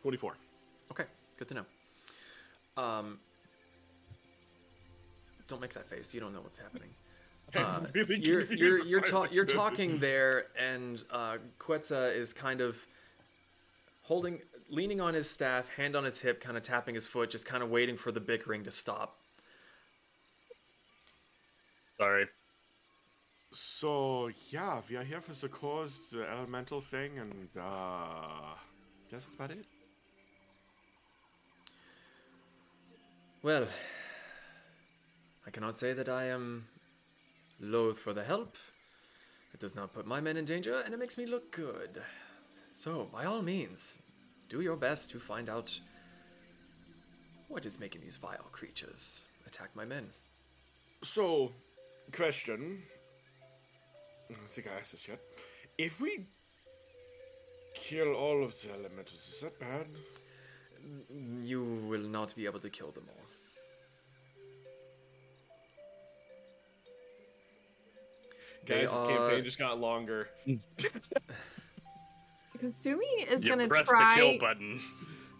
24. 0.02 0.36
Okay, 0.90 1.04
good 1.38 1.48
to 1.48 1.54
know. 1.54 1.64
Um, 2.76 3.18
don't 5.48 5.62
make 5.62 5.72
that 5.72 5.88
face. 5.88 6.12
You 6.12 6.20
don't 6.20 6.34
know 6.34 6.42
what's 6.42 6.58
happening. 6.58 6.90
Uh, 7.54 7.80
really 7.92 8.18
you're 8.18 8.50
you're 8.50 8.82
you're, 8.82 9.00
ta- 9.02 9.26
you're 9.30 9.44
talking 9.44 9.98
there, 9.98 10.46
and 10.58 11.04
uh, 11.10 11.36
Quetzal 11.58 12.04
is 12.04 12.32
kind 12.32 12.62
of 12.62 12.78
holding, 14.00 14.40
leaning 14.72 15.02
on 15.02 15.12
his 15.12 15.28
staff, 15.28 15.68
hand 15.68 15.94
on 15.94 16.02
his 16.02 16.18
hip, 16.18 16.40
kind 16.40 16.56
of 16.56 16.62
tapping 16.62 16.94
his 16.94 17.06
foot, 17.06 17.30
just 17.30 17.44
kind 17.44 17.62
of 17.62 17.68
waiting 17.68 17.96
for 17.96 18.10
the 18.10 18.20
bickering 18.20 18.64
to 18.64 18.70
stop. 18.70 19.18
Sorry. 21.98 22.26
So, 23.52 24.30
yeah, 24.48 24.80
we 24.88 24.96
are 24.96 25.04
here 25.04 25.20
for 25.20 25.34
the 25.34 25.48
cause, 25.48 26.08
the 26.10 26.26
elemental 26.26 26.80
thing, 26.80 27.18
and, 27.18 27.48
uh, 27.60 28.54
guess 29.10 29.24
that's 29.24 29.34
about 29.34 29.50
it. 29.50 29.66
Well, 33.42 33.66
I 35.46 35.50
cannot 35.50 35.76
say 35.76 35.92
that 35.92 36.08
I 36.08 36.28
am 36.28 36.66
loath 37.60 37.98
for 37.98 38.14
the 38.14 38.24
help. 38.24 38.56
It 39.52 39.60
does 39.60 39.74
not 39.74 39.92
put 39.92 40.06
my 40.06 40.22
men 40.22 40.38
in 40.38 40.46
danger, 40.46 40.80
and 40.82 40.94
it 40.94 40.96
makes 40.96 41.18
me 41.18 41.26
look 41.26 41.50
good. 41.50 42.02
So, 42.74 43.10
by 43.12 43.26
all 43.26 43.42
means, 43.42 43.98
do 44.52 44.60
your 44.60 44.76
best 44.76 45.08
to 45.08 45.18
find 45.18 45.48
out 45.48 45.72
what 47.48 47.64
is 47.64 47.80
making 47.80 48.02
these 48.02 48.18
vile 48.18 48.48
creatures 48.52 49.22
attack 49.46 49.70
my 49.74 49.86
men. 49.86 50.06
So, 51.02 51.50
question. 52.12 52.82
I 54.30 54.34
don't 54.34 54.50
think 54.50 54.66
I 54.68 54.78
asked 54.78 54.92
this 54.92 55.08
yet. 55.08 55.20
If 55.78 56.02
we 56.02 56.26
kill 57.72 58.12
all 58.12 58.44
of 58.44 58.52
the 58.60 58.68
elementals, 58.78 59.22
is 59.34 59.40
that 59.40 59.58
bad? 59.58 59.86
You 61.42 61.64
will 61.88 62.06
not 62.18 62.34
be 62.36 62.44
able 62.44 62.60
to 62.60 62.68
kill 62.68 62.90
them 62.90 63.08
all. 63.08 63.26
Guys, 68.66 68.90
this 68.90 69.00
campaign 69.00 69.44
just 69.44 69.58
got 69.58 69.80
longer. 69.80 70.28
Kasumi 72.62 73.26
is 73.28 73.42
You 73.42 73.50
gonna 73.50 73.66
press 73.68 73.86
try. 73.86 74.14
the 74.16 74.20
kill 74.22 74.38
button. 74.38 74.80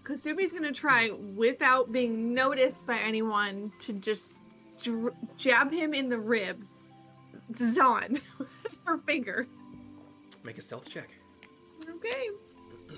Kasumi's 0.05 0.53
gonna 0.53 0.73
try 0.73 1.11
without 1.11 1.93
being 1.93 2.35
noticed 2.35 2.87
by 2.87 2.99
anyone 2.99 3.73
to 3.81 3.93
just 3.93 4.39
dr- 4.83 5.15
jab 5.37 5.71
him 5.71 5.95
in 5.95 6.09
the 6.09 6.19
rib. 6.19 6.65
Zon 7.55 8.19
her 8.87 8.99
finger. 8.99 9.47
Make 10.43 10.59
a 10.59 10.61
stealth 10.61 10.89
check. 10.89 11.11
Okay. 11.89 12.29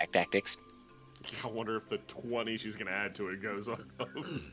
Act 0.00 0.12
tactics. 0.12 0.56
I 1.42 1.48
wonder 1.48 1.76
if 1.76 1.88
the 1.88 1.98
20 2.06 2.56
she's 2.56 2.76
going 2.76 2.86
to 2.86 2.92
add 2.92 3.14
to 3.16 3.28
it 3.30 3.42
goes 3.42 3.68
on. 3.68 3.84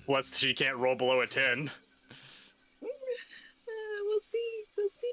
Plus, 0.05 0.35
she 0.39 0.53
can't 0.53 0.75
roll 0.77 0.95
below 0.95 1.21
a 1.21 1.27
10. 1.27 1.69
Uh, 3.65 4.03
we'll 4.05 4.19
see. 4.19 4.63
We'll 4.77 4.89
see. 4.89 5.11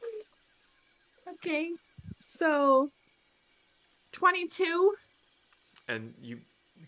Okay. 1.34 1.70
So, 2.18 2.90
22. 4.12 4.94
And 5.88 6.14
you 6.22 6.40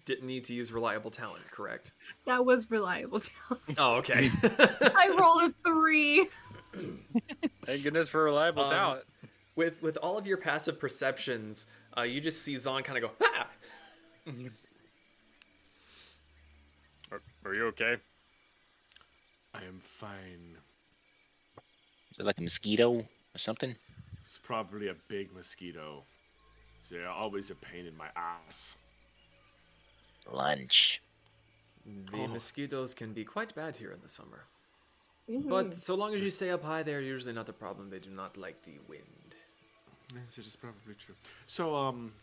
didn't 0.07 0.27
need 0.27 0.45
to 0.47 0.55
use 0.55 0.73
reliable 0.73 1.11
talent, 1.11 1.43
correct? 1.51 1.93
That 2.27 2.45
was 2.45 2.71
reliable 2.71 3.21
talent. 3.21 3.79
Oh, 3.79 3.99
okay. 3.99 4.31
I 4.43 5.15
rolled 5.19 5.51
a 5.51 5.55
three. 5.69 6.27
Thank 7.67 7.83
goodness 7.83 8.09
for 8.09 8.25
reliable 8.25 8.65
Um, 8.65 8.71
talent. 8.71 9.05
with 9.57 9.83
with 9.83 9.97
all 9.99 10.17
of 10.17 10.27
your 10.27 10.39
passive 10.39 10.81
perceptions, 10.81 11.67
uh, 11.97 12.03
you 12.03 12.21
just 12.21 12.43
see 12.43 12.57
Zon 12.57 12.83
kind 12.83 13.03
of 13.05 13.11
go, 13.11 13.17
ah! 13.23 13.47
Are, 17.11 17.21
are 17.45 17.55
you 17.55 17.67
okay? 17.67 17.97
I 19.55 19.59
am 19.65 19.81
fine. 19.83 20.57
Is 22.11 22.19
it 22.19 22.25
like 22.25 22.39
a 22.39 22.43
mosquito 22.43 23.01
or 23.01 23.39
something? 23.39 23.77
It's 24.33 24.39
probably 24.39 24.89
a 24.89 24.95
big 25.09 25.30
mosquito. 25.35 26.05
They're 26.91 27.07
always 27.07 27.51
a 27.51 27.55
pain 27.55 27.85
in 27.85 27.95
my 27.95 28.09
ass. 28.16 28.78
Lunch. 30.26 31.03
The 31.85 32.16
Oh. 32.16 32.28
mosquitoes 32.28 32.95
can 32.95 33.12
be 33.12 33.26
quite 33.26 33.55
bad 33.55 33.76
here 33.76 33.93
in 33.93 34.01
the 34.01 34.09
summer. 34.09 34.47
Mhm. 35.28 35.51
But 35.51 35.76
so 35.76 35.95
long 35.95 36.14
as 36.14 36.20
you 36.20 36.30
stay 36.30 36.49
up 36.49 36.62
high, 36.62 36.83
they're 36.83 37.03
usually 37.03 37.35
not 37.35 37.45
the 37.45 37.53
problem. 37.53 37.91
They 37.91 37.99
do 37.99 38.09
not 38.09 38.39
like 38.39 38.62
the 38.62 38.78
wind. 38.89 39.35
Yes, 40.14 40.39
it 40.39 40.47
is 40.47 40.57
probably 40.57 40.95
true. 40.95 41.16
So, 41.47 41.76
um. 41.76 42.14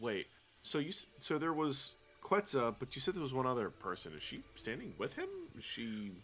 Wait. 0.00 0.28
So 0.62 0.78
you 0.78 0.92
so 1.18 1.36
there 1.36 1.52
was 1.52 1.92
Quetzal, 2.22 2.72
but 2.78 2.96
you 2.96 3.02
said 3.02 3.12
there 3.12 3.20
was 3.20 3.34
one 3.34 3.46
other 3.46 3.68
person. 3.68 4.14
Is 4.14 4.22
she 4.22 4.42
standing 4.54 4.94
with 4.96 5.12
him? 5.12 5.28
Is 5.58 5.64
she? 5.64 6.22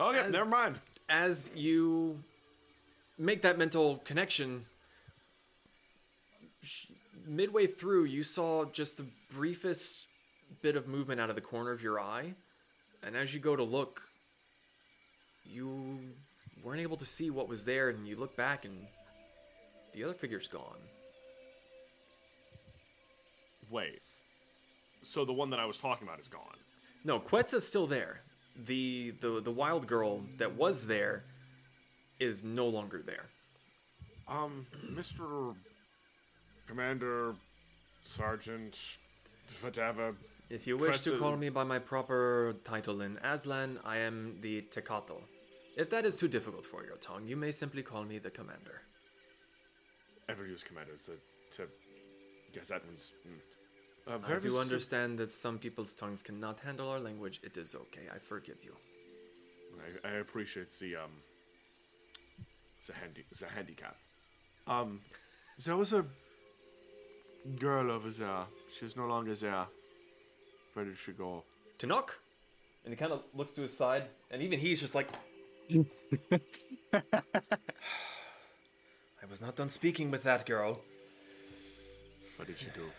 Oh 0.00 0.12
yeah, 0.12 0.22
As- 0.22 0.32
never 0.32 0.48
mind. 0.48 0.80
As 1.08 1.50
you 1.54 2.22
make 3.18 3.42
that 3.42 3.58
mental 3.58 3.98
connection, 3.98 4.64
midway 7.26 7.66
through, 7.66 8.04
you 8.04 8.22
saw 8.22 8.64
just 8.64 8.96
the 8.96 9.06
briefest 9.30 10.06
bit 10.62 10.76
of 10.76 10.88
movement 10.88 11.20
out 11.20 11.28
of 11.28 11.36
the 11.36 11.42
corner 11.42 11.70
of 11.70 11.82
your 11.82 12.00
eye. 12.00 12.34
And 13.02 13.16
as 13.16 13.34
you 13.34 13.40
go 13.40 13.56
to 13.56 13.62
look, 13.62 14.02
you 15.44 15.98
weren't 16.62 16.80
able 16.80 16.96
to 16.96 17.06
see 17.06 17.30
what 17.30 17.48
was 17.48 17.64
there, 17.64 17.88
and 17.88 18.06
you 18.06 18.16
look 18.16 18.36
back, 18.36 18.64
and 18.64 18.86
the 19.92 20.04
other 20.04 20.14
figure's 20.14 20.48
gone. 20.48 20.78
Wait. 23.70 24.00
So 25.02 25.24
the 25.24 25.32
one 25.32 25.50
that 25.50 25.60
I 25.60 25.64
was 25.64 25.78
talking 25.78 26.06
about 26.06 26.20
is 26.20 26.28
gone. 26.28 26.56
No, 27.04 27.18
Quetzal's 27.18 27.66
still 27.66 27.86
there. 27.86 28.20
The 28.56 29.12
the 29.20 29.40
the 29.40 29.50
wild 29.50 29.86
girl 29.86 30.22
that 30.38 30.54
was 30.56 30.86
there 30.86 31.24
is 32.18 32.44
no 32.44 32.66
longer 32.66 33.02
there. 33.04 33.26
Um, 34.28 34.66
Mr. 34.92 35.54
Commander, 36.66 37.34
Sergeant, 38.02 38.78
whatever. 39.60 40.14
If 40.50 40.66
you 40.66 40.76
wish 40.76 41.00
to 41.02 41.18
call 41.18 41.36
me 41.36 41.48
by 41.48 41.64
my 41.64 41.78
proper 41.78 42.56
title 42.64 43.00
in 43.00 43.16
Aztlan, 43.24 43.78
I 43.84 43.98
am 43.98 44.36
the 44.40 44.62
Tecatl. 44.62 45.22
If 45.76 45.90
that 45.90 46.04
is 46.04 46.16
too 46.16 46.28
difficult 46.28 46.66
for 46.66 46.84
your 46.84 46.96
tongue, 46.96 47.26
you 47.26 47.36
may 47.36 47.52
simply 47.52 47.82
call 47.82 48.04
me 48.04 48.18
the 48.18 48.30
commander. 48.30 48.82
Ever 50.28 50.46
use 50.46 50.62
commander 50.62 50.92
to, 51.06 51.12
to 51.56 51.68
guess 52.52 52.68
that 52.68 52.84
one's. 52.84 53.12
mm. 53.26 53.38
Uh, 54.06 54.18
I 54.26 54.38
do 54.38 54.58
understand 54.58 55.18
that 55.18 55.30
some 55.30 55.58
people's 55.58 55.94
tongues 55.94 56.22
cannot 56.22 56.60
handle 56.60 56.88
our 56.88 56.98
language. 56.98 57.40
It 57.42 57.56
is 57.56 57.74
okay. 57.74 58.08
I 58.14 58.18
forgive 58.18 58.56
you. 58.64 58.74
I, 60.04 60.08
I 60.08 60.12
appreciate 60.18 60.70
the 60.78 60.96
um 60.96 61.10
the 62.86 62.92
handy 62.94 63.24
the 63.38 63.46
handicap. 63.46 63.96
Um, 64.66 65.00
there 65.64 65.76
was 65.76 65.92
a 65.92 66.04
girl 67.58 67.90
over 67.90 68.10
there. 68.10 68.44
She's 68.72 68.96
no 68.96 69.06
longer 69.06 69.34
there. 69.34 69.66
Where 70.74 70.84
did 70.84 70.96
she 71.04 71.12
go? 71.12 71.44
Tanok? 71.78 72.10
And 72.84 72.92
he 72.94 72.96
kind 72.96 73.12
of 73.12 73.22
looks 73.34 73.52
to 73.52 73.62
his 73.62 73.76
side, 73.76 74.04
and 74.30 74.42
even 74.42 74.58
he's 74.58 74.80
just 74.80 74.94
like. 74.94 75.08
I 79.22 79.26
was 79.28 79.40
not 79.40 79.54
done 79.56 79.68
speaking 79.68 80.10
with 80.10 80.24
that 80.24 80.46
girl. 80.46 80.80
What 82.36 82.48
did 82.48 82.58
she 82.58 82.66
do? 82.74 82.90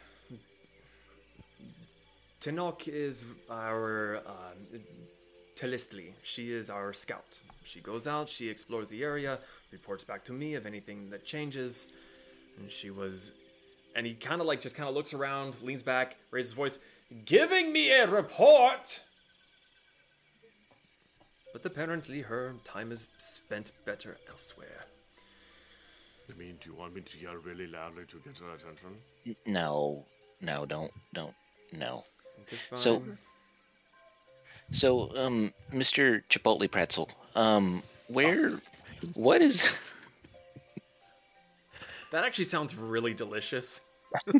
Tenok 2.41 2.87
is 2.87 3.25
our 3.49 4.17
um, 4.25 4.79
Telistli. 5.55 6.13
She 6.23 6.51
is 6.51 6.69
our 6.69 6.91
scout. 6.91 7.39
She 7.63 7.79
goes 7.79 8.07
out, 8.07 8.27
she 8.27 8.49
explores 8.49 8.89
the 8.89 9.03
area, 9.03 9.37
reports 9.71 10.03
back 10.03 10.25
to 10.25 10.33
me 10.33 10.55
of 10.55 10.65
anything 10.65 11.11
that 11.11 11.23
changes. 11.23 11.87
And 12.57 12.71
she 12.71 12.89
was, 12.89 13.31
and 13.95 14.05
he 14.05 14.15
kind 14.15 14.41
of 14.41 14.47
like 14.47 14.59
just 14.59 14.75
kind 14.75 14.89
of 14.89 14.95
looks 14.95 15.13
around, 15.13 15.53
leans 15.61 15.83
back, 15.83 16.17
raises 16.31 16.51
his 16.51 16.55
voice, 16.55 16.79
giving 17.25 17.71
me 17.71 17.91
a 17.91 18.07
report. 18.09 19.01
But 21.53 21.65
apparently, 21.65 22.21
her 22.21 22.55
time 22.63 22.91
is 22.91 23.07
spent 23.17 23.71
better 23.85 24.17
elsewhere. 24.29 24.85
I 26.29 26.37
mean, 26.37 26.57
do 26.63 26.69
you 26.69 26.75
want 26.75 26.95
me 26.95 27.01
to 27.01 27.17
yell 27.19 27.35
really 27.35 27.67
loudly 27.67 28.05
to 28.05 28.17
get 28.23 28.37
her 28.39 28.55
attention? 28.55 28.97
N- 29.27 29.35
No, 29.45 30.05
no, 30.39 30.65
don't, 30.65 30.91
don't, 31.13 31.33
no. 31.73 32.03
It 32.47 32.53
is 32.53 32.59
fine. 32.61 32.79
So- 32.79 33.03
So, 34.73 35.13
um, 35.17 35.53
Mr. 35.73 36.23
Chipotle 36.29 36.71
Pretzel, 36.71 37.09
um, 37.35 37.83
where, 38.07 38.53
what 39.15 39.41
is, 39.41 39.61
that 42.11 42.23
actually 42.23 42.45
sounds 42.45 42.73
really 42.75 43.13
delicious. 43.13 43.81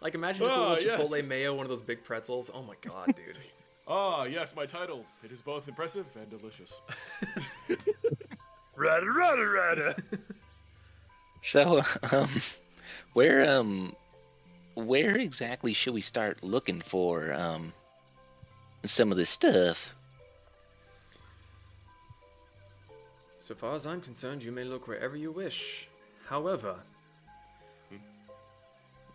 like 0.00 0.14
imagine 0.14 0.42
just 0.42 0.56
a 0.56 0.58
Ah, 0.58 0.72
little 0.72 0.84
yes. 0.86 1.00
chipotle 1.00 1.26
mayo, 1.26 1.54
one 1.54 1.66
of 1.66 1.70
those 1.70 1.82
big 1.82 2.02
pretzels. 2.02 2.50
Oh 2.52 2.62
my 2.62 2.74
god, 2.80 3.06
dude. 3.16 3.36
Ah, 3.86 4.24
yes, 4.24 4.54
my 4.54 4.66
title. 4.66 5.04
It 5.22 5.32
is 5.32 5.42
both 5.42 5.68
impressive 5.68 6.06
and 6.16 6.30
delicious. 6.30 6.80
Rada, 8.76 9.06
rada, 9.10 9.44
rada. 9.46 9.96
so, 11.42 11.82
um, 12.10 12.28
where, 13.12 13.50
um, 13.58 13.94
where 14.86 15.16
exactly 15.16 15.72
should 15.72 15.94
we 15.94 16.00
start 16.00 16.42
looking 16.42 16.80
for, 16.80 17.32
um, 17.32 17.72
some 18.84 19.10
of 19.10 19.18
this 19.18 19.30
stuff? 19.30 19.94
So 23.40 23.54
far 23.54 23.74
as 23.74 23.86
I'm 23.86 24.00
concerned, 24.00 24.42
you 24.42 24.52
may 24.52 24.64
look 24.64 24.86
wherever 24.86 25.16
you 25.16 25.32
wish. 25.32 25.88
However, 26.26 26.76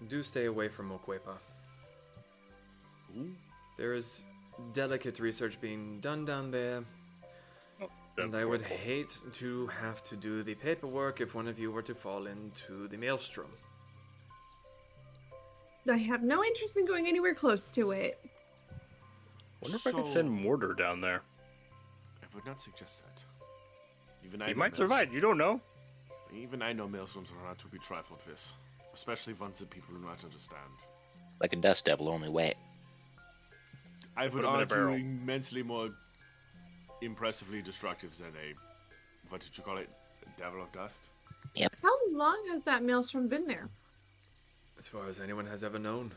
do 0.10 0.22
stay 0.24 0.46
away 0.46 0.68
from 0.68 0.90
Mokwepa. 0.90 1.38
There 3.78 3.94
is 3.94 4.24
delicate 4.74 5.20
research 5.20 5.60
being 5.62 6.00
done 6.02 6.26
down 6.26 6.52
there, 6.52 6.84
and 8.18 8.36
I 8.36 8.46
would 8.46 8.62
hate 8.62 9.18
to 9.34 9.68
have 9.68 10.04
to 10.04 10.16
do 10.16 10.44
the 10.44 10.56
paperwork 10.56 11.22
if 11.22 11.34
one 11.34 11.48
of 11.48 11.58
you 11.58 11.72
were 11.72 11.82
to 11.84 11.96
fall 11.96 12.28
into 12.28 12.88
the 12.90 12.98
maelstrom. 12.98 13.52
I 15.90 15.98
have 15.98 16.24
no 16.24 16.44
interest 16.44 16.78
in 16.78 16.86
going 16.86 17.08
anywhere 17.08 17.36
close 17.36 17.70
to 17.72 17.92
it. 17.92 18.20
Wonder 19.62 19.78
if 19.78 19.88
I 19.88 19.92
could 19.92 20.06
So- 20.06 20.14
send 20.14 20.32
Mortar 20.32 20.74
down 20.74 21.02
there. 21.02 21.22
I 22.22 22.26
would 22.36 22.46
not 22.46 22.60
suggest 22.60 23.04
that. 23.04 23.24
Even 24.24 24.42
I 24.42 24.48
He 24.48 24.54
know 24.54 24.60
might 24.60 24.72
mael- 24.72 24.78
survive. 24.78 25.14
You 25.14 25.20
don't 25.20 25.38
know. 25.38 25.62
Even 26.34 26.62
I 26.62 26.74
know 26.74 26.88
maelstroms 26.88 27.32
are 27.32 27.44
not 27.44 27.60
to 27.60 27.68
be 27.68 27.78
trifled 27.80 28.20
with, 28.26 28.54
especially 28.94 29.34
ones 29.34 29.60
that 29.60 29.70
people 29.70 29.94
do 29.96 30.02
not 30.02 30.24
understand. 30.24 30.72
Like 31.40 31.54
a 31.54 31.56
dust 31.58 31.86
devil, 31.86 32.10
only 32.10 32.30
wet. 32.30 32.58
I 34.18 34.24
would 34.26 34.32
Put 34.34 34.40
'em 34.40 34.46
in 34.46 34.46
a 34.46 34.50
argue 34.60 34.66
barrel. 34.76 34.94
immensely 34.96 35.62
more 35.64 35.94
impressively 37.02 37.62
destructive 37.62 38.18
than 38.18 38.34
a 38.38 38.54
what 39.30 39.42
did 39.42 39.56
you 39.58 39.64
call 39.64 39.78
it? 39.78 39.90
A 40.26 40.40
devil 40.40 40.62
of 40.62 40.72
dust? 40.72 40.98
How 41.82 42.08
long 42.10 42.42
has 42.50 42.64
that 42.64 42.84
maelstrom 42.84 43.28
been 43.28 43.46
there? 43.46 43.70
As 44.78 44.90
far 44.90 45.08
as 45.08 45.20
anyone 45.20 45.48
has 45.48 45.64
ever 45.64 45.80
known. 45.80 46.12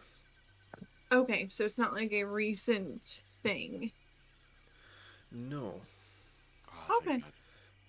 Okay, 1.11 1.47
so 1.51 1.65
it's 1.65 1.79
not 1.79 1.95
like 1.95 2.13
a 2.13 2.25
recent 2.25 3.23
thing. 3.43 3.93
No. 5.33 5.81
Ah, 6.71 6.99
thank 7.05 7.25
Okay. 7.25 7.33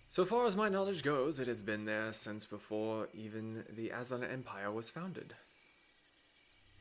So 0.10 0.26
far 0.26 0.46
as 0.46 0.56
my 0.56 0.70
knowledge 0.70 1.04
goes, 1.04 1.40
it 1.40 1.48
has 1.48 1.62
been 1.62 1.86
there 1.86 2.12
since 2.14 2.46
before 2.46 3.10
even 3.14 3.64
the 3.76 3.90
Aztlan 3.90 4.30
Empire 4.32 4.72
was 4.72 4.90
founded. 4.90 5.36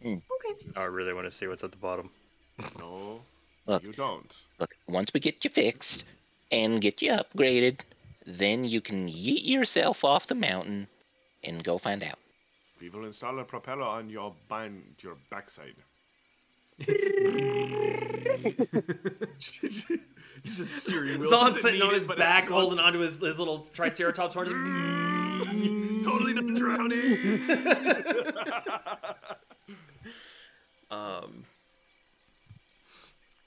Hmm. 0.02 0.14
Okay. 0.14 0.70
I 0.76 0.84
really 0.84 1.12
want 1.12 1.26
to 1.26 1.30
see 1.30 1.46
what's 1.46 1.62
at 1.62 1.70
the 1.70 1.76
bottom. 1.76 2.10
No, 2.78 3.20
Look. 3.66 3.82
you 3.82 3.92
don't. 3.92 4.34
Look, 4.58 4.74
once 4.88 5.12
we 5.12 5.20
get 5.20 5.44
you 5.44 5.50
fixed 5.50 6.04
and 6.50 6.80
get 6.80 7.02
you 7.02 7.12
upgraded, 7.12 7.80
then 8.26 8.64
you 8.64 8.80
can 8.80 9.08
yeet 9.08 9.46
yourself 9.46 10.04
off 10.04 10.26
the 10.26 10.34
mountain 10.34 10.88
and 11.44 11.62
go 11.62 11.78
find 11.78 12.02
out. 12.02 12.18
We 12.80 12.90
will 12.90 13.04
install 13.04 13.38
a 13.38 13.44
propeller 13.44 13.82
on 13.82 14.08
your 14.08 14.34
bind 14.48 14.82
your 15.00 15.16
backside. 15.30 15.74
just 20.44 20.86
steering 20.86 21.20
wheel. 21.20 21.30
Zon's 21.30 21.60
sitting 21.60 21.82
on 21.82 21.92
his 21.92 22.06
but 22.06 22.18
back, 22.18 22.44
it's 22.44 22.52
holding 22.52 22.78
onto 22.78 23.00
his, 23.00 23.18
his 23.18 23.38
little 23.38 23.58
Triceratops 23.74 24.34
horns. 24.34 24.50
totally 26.04 26.34
not 26.34 26.56
drowning. 26.56 27.50
um, 30.90 31.44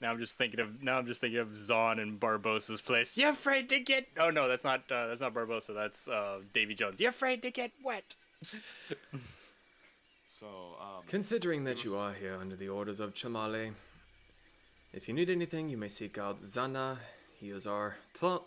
Now 0.02 0.10
I'm 0.10 0.18
just 0.18 0.36
thinking 0.36 0.60
of 0.60 0.82
now 0.82 0.98
I'm 0.98 1.06
just 1.06 1.20
thinking 1.20 1.40
of 1.40 1.56
Zon 1.56 2.00
and 2.00 2.20
Barbossa's 2.20 2.82
place. 2.82 3.16
You're 3.16 3.30
afraid 3.30 3.68
to 3.70 3.80
get? 3.80 4.06
Oh 4.18 4.30
no, 4.30 4.48
that's 4.48 4.64
not 4.64 4.80
uh, 4.90 5.06
that's 5.06 5.20
not 5.20 5.32
Barbosa. 5.32 5.74
That's 5.74 6.08
uh, 6.08 6.40
Davy 6.52 6.74
Jones. 6.74 7.00
You're 7.00 7.10
afraid 7.10 7.40
to 7.42 7.50
get 7.50 7.70
wet? 7.82 8.14
So, 10.42 10.76
um, 10.80 11.04
considering 11.06 11.62
that 11.64 11.84
you 11.84 11.94
are 11.96 12.12
here 12.12 12.36
under 12.40 12.56
the 12.56 12.68
orders 12.68 12.98
of 12.98 13.14
Chimalli, 13.14 13.74
if 14.92 15.06
you 15.06 15.14
need 15.14 15.30
anything, 15.30 15.68
you 15.68 15.76
may 15.76 15.86
seek 15.86 16.18
out 16.18 16.42
Zana. 16.42 16.96
He 17.38 17.50
is 17.50 17.64
our 17.64 17.94
Tl- 18.12 18.42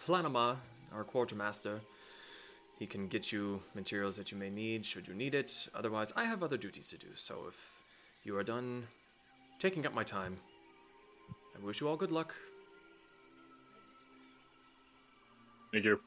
Tlanama, 0.00 0.58
our 0.94 1.02
quartermaster. 1.02 1.80
He 2.78 2.86
can 2.86 3.08
get 3.08 3.32
you 3.32 3.60
materials 3.74 4.14
that 4.16 4.30
you 4.30 4.38
may 4.38 4.50
need 4.50 4.86
should 4.86 5.08
you 5.08 5.14
need 5.14 5.34
it. 5.34 5.68
Otherwise, 5.74 6.12
I 6.14 6.24
have 6.24 6.44
other 6.44 6.56
duties 6.56 6.88
to 6.90 6.98
do. 6.98 7.08
So 7.14 7.46
if 7.48 7.56
you 8.22 8.36
are 8.36 8.44
done 8.44 8.86
taking 9.58 9.84
up 9.84 9.94
my 9.94 10.04
time, 10.04 10.38
I 11.56 11.64
wish 11.64 11.80
you 11.80 11.88
all 11.88 11.96
good 11.96 12.12
luck. 12.12 12.34
Thank 15.72 15.84
you. 15.86 16.00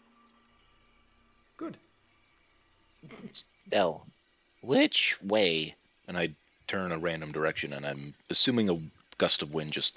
Good. 1.57 1.77
So, 3.71 4.03
which 4.61 5.17
way? 5.21 5.75
And 6.07 6.17
I 6.17 6.35
turn 6.67 6.91
a 6.91 6.97
random 6.97 7.31
direction, 7.31 7.73
and 7.73 7.85
I'm 7.85 8.13
assuming 8.29 8.69
a 8.69 8.79
gust 9.17 9.41
of 9.41 9.53
wind 9.53 9.71
just 9.71 9.95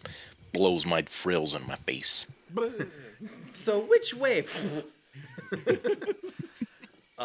blows 0.53 0.87
my 0.87 1.03
frills 1.03 1.55
in 1.55 1.67
my 1.67 1.77
face. 1.77 2.27
So 3.53 3.81
which 3.81 4.15
way? 4.15 4.45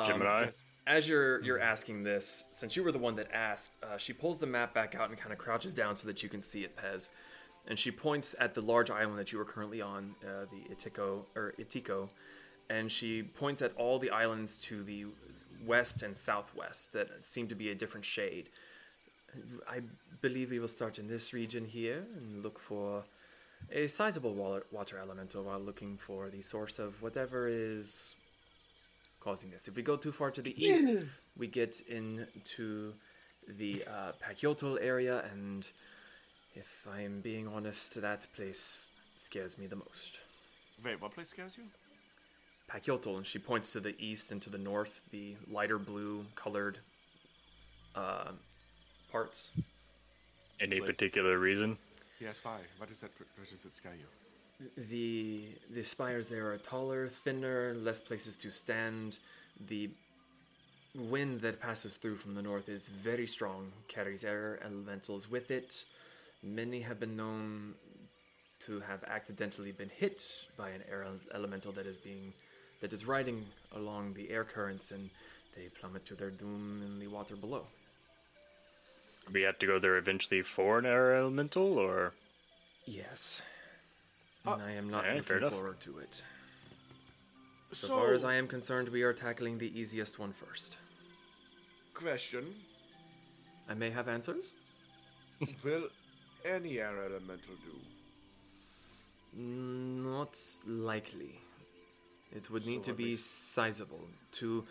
Gemini. 0.05 0.47
as 0.87 1.07
you're 1.07 1.39
you're 1.43 1.59
asking 1.59 2.01
this, 2.03 2.45
since 2.51 2.75
you 2.75 2.83
were 2.83 2.91
the 2.91 2.97
one 2.97 3.15
that 3.17 3.31
asked, 3.31 3.69
uh, 3.83 3.97
she 3.97 4.11
pulls 4.11 4.39
the 4.39 4.47
map 4.47 4.73
back 4.73 4.95
out 4.95 5.09
and 5.09 5.17
kind 5.19 5.31
of 5.31 5.37
crouches 5.37 5.75
down 5.75 5.95
so 5.95 6.07
that 6.07 6.23
you 6.23 6.29
can 6.29 6.41
see 6.41 6.63
it, 6.63 6.75
Pez. 6.75 7.09
And 7.67 7.77
she 7.77 7.91
points 7.91 8.35
at 8.39 8.55
the 8.55 8.61
large 8.61 8.89
island 8.89 9.19
that 9.19 9.31
you 9.31 9.39
are 9.39 9.45
currently 9.45 9.81
on, 9.81 10.15
uh, 10.25 10.45
the 10.51 10.73
Itiko 10.73 11.25
or 11.35 11.53
Itiko, 11.59 12.09
and 12.69 12.91
she 12.91 13.23
points 13.23 13.61
at 13.61 13.73
all 13.75 13.99
the 13.99 14.09
islands 14.09 14.57
to 14.57 14.83
the 14.83 15.05
west 15.65 16.03
and 16.03 16.15
southwest 16.17 16.93
that 16.93 17.09
seem 17.25 17.47
to 17.47 17.55
be 17.55 17.69
a 17.69 17.75
different 17.75 18.05
shade. 18.05 18.49
I 19.67 19.81
believe 20.21 20.51
we 20.51 20.59
will 20.59 20.67
start 20.67 20.99
in 20.99 21.07
this 21.07 21.33
region 21.33 21.65
here 21.65 22.05
and 22.17 22.43
look 22.43 22.59
for 22.59 23.03
a 23.71 23.87
sizable 23.87 24.33
water, 24.33 24.65
water 24.71 24.97
elemental 24.99 25.43
while 25.43 25.59
looking 25.59 25.97
for 25.97 26.29
the 26.29 26.41
source 26.41 26.79
of 26.79 27.01
whatever 27.01 27.47
is 27.47 28.15
causing 29.19 29.49
this. 29.49 29.67
If 29.67 29.75
we 29.75 29.81
go 29.81 29.95
too 29.95 30.11
far 30.11 30.31
to 30.31 30.41
the 30.41 30.53
east, 30.63 30.93
we 31.37 31.47
get 31.47 31.81
into 31.87 32.93
the 33.47 33.83
uh, 33.87 34.11
Pakyotl 34.23 34.77
area, 34.81 35.23
and 35.31 35.67
if 36.55 36.85
I 36.91 37.01
am 37.01 37.21
being 37.21 37.47
honest, 37.47 37.99
that 38.01 38.27
place 38.35 38.89
scares 39.15 39.57
me 39.57 39.67
the 39.67 39.75
most. 39.77 40.17
wait, 40.83 41.01
what 41.01 41.13
place 41.13 41.29
scares 41.29 41.57
you? 41.57 41.63
Pakyotl, 42.71 43.17
and 43.17 43.25
she 43.25 43.39
points 43.39 43.71
to 43.73 43.79
the 43.79 43.95
east 43.99 44.31
and 44.31 44.41
to 44.41 44.49
the 44.49 44.57
north, 44.57 45.03
the 45.11 45.35
lighter 45.49 45.77
blue 45.77 46.25
colored 46.35 46.79
uh, 47.95 48.31
parts. 49.11 49.51
Any 50.59 50.79
particular 50.79 51.37
reason? 51.37 51.77
Yes, 52.19 52.39
why? 52.43 52.59
What 52.77 52.89
is 52.89 53.01
that? 53.01 53.11
What 53.17 53.49
does 53.49 53.65
it 53.65 53.73
scare 53.73 53.93
you? 53.95 54.05
The 54.77 55.49
the 55.71 55.83
spires 55.83 56.29
there 56.29 56.51
are 56.51 56.57
taller, 56.57 57.09
thinner, 57.09 57.73
less 57.75 58.01
places 58.01 58.37
to 58.37 58.51
stand. 58.51 59.19
The 59.67 59.89
wind 60.95 61.41
that 61.41 61.59
passes 61.59 61.95
through 61.97 62.15
from 62.15 62.35
the 62.35 62.41
north 62.41 62.69
is 62.69 62.87
very 62.87 63.27
strong, 63.27 63.71
carries 63.87 64.23
air 64.23 64.59
elementals 64.63 65.29
with 65.29 65.51
it. 65.51 65.85
Many 66.43 66.81
have 66.81 66.99
been 66.99 67.15
known 67.15 67.73
to 68.61 68.79
have 68.81 69.03
accidentally 69.05 69.71
been 69.71 69.89
hit 69.89 70.23
by 70.55 70.69
an 70.69 70.83
air 70.89 71.05
elemental 71.33 71.71
that 71.73 71.85
is 71.85 71.97
being 71.97 72.33
that 72.83 72.91
is 72.91 73.05
riding 73.05 73.45
along 73.77 74.13
the 74.13 74.29
air 74.29 74.43
currents 74.43 74.91
and 74.91 75.09
they 75.55 75.69
plummet 75.79 76.05
to 76.05 76.15
their 76.15 76.29
doom 76.29 76.81
in 76.85 76.99
the 76.99 77.07
water 77.07 77.33
below. 77.37 77.65
We 79.31 79.43
have 79.43 79.57
to 79.59 79.65
go 79.65 79.79
there 79.79 79.95
eventually 79.95 80.41
for 80.41 80.79
an 80.79 80.85
air 80.85 81.15
elemental, 81.15 81.79
or 81.79 82.11
Yes. 82.85 83.41
Uh, 84.45 84.55
and 84.55 84.61
I 84.61 84.71
am 84.71 84.89
not 84.89 85.05
alright, 85.05 85.23
fair 85.23 85.39
looking 85.39 85.57
forward 85.57 85.79
to 85.79 85.99
it. 85.99 86.23
So, 87.71 87.87
So, 87.87 87.95
far 87.95 88.13
as 88.13 88.25
I 88.25 88.33
am 88.33 88.49
concerned, 88.49 88.89
we 88.89 89.03
are 89.03 89.13
tackling 89.13 89.57
the 89.57 89.71
easiest 89.79 90.19
one 90.19 90.33
first. 90.33 90.77
question: 91.93 92.53
I 93.69 93.75
may 93.75 93.91
have 93.91 94.09
answers. 94.09 94.51
Will 95.63 95.87
any 96.43 96.79
air 96.79 96.97
elemental 97.05 97.55
do? 97.63 97.75
Mm, 99.39 100.03
not 100.03 100.37
likely. 100.67 101.39
It 102.35 102.49
would 102.49 102.65
need 102.65 102.83
So 102.83 102.91
to 102.91 102.97
be 102.97 103.15
sizable 103.15 104.07
to 104.33 104.65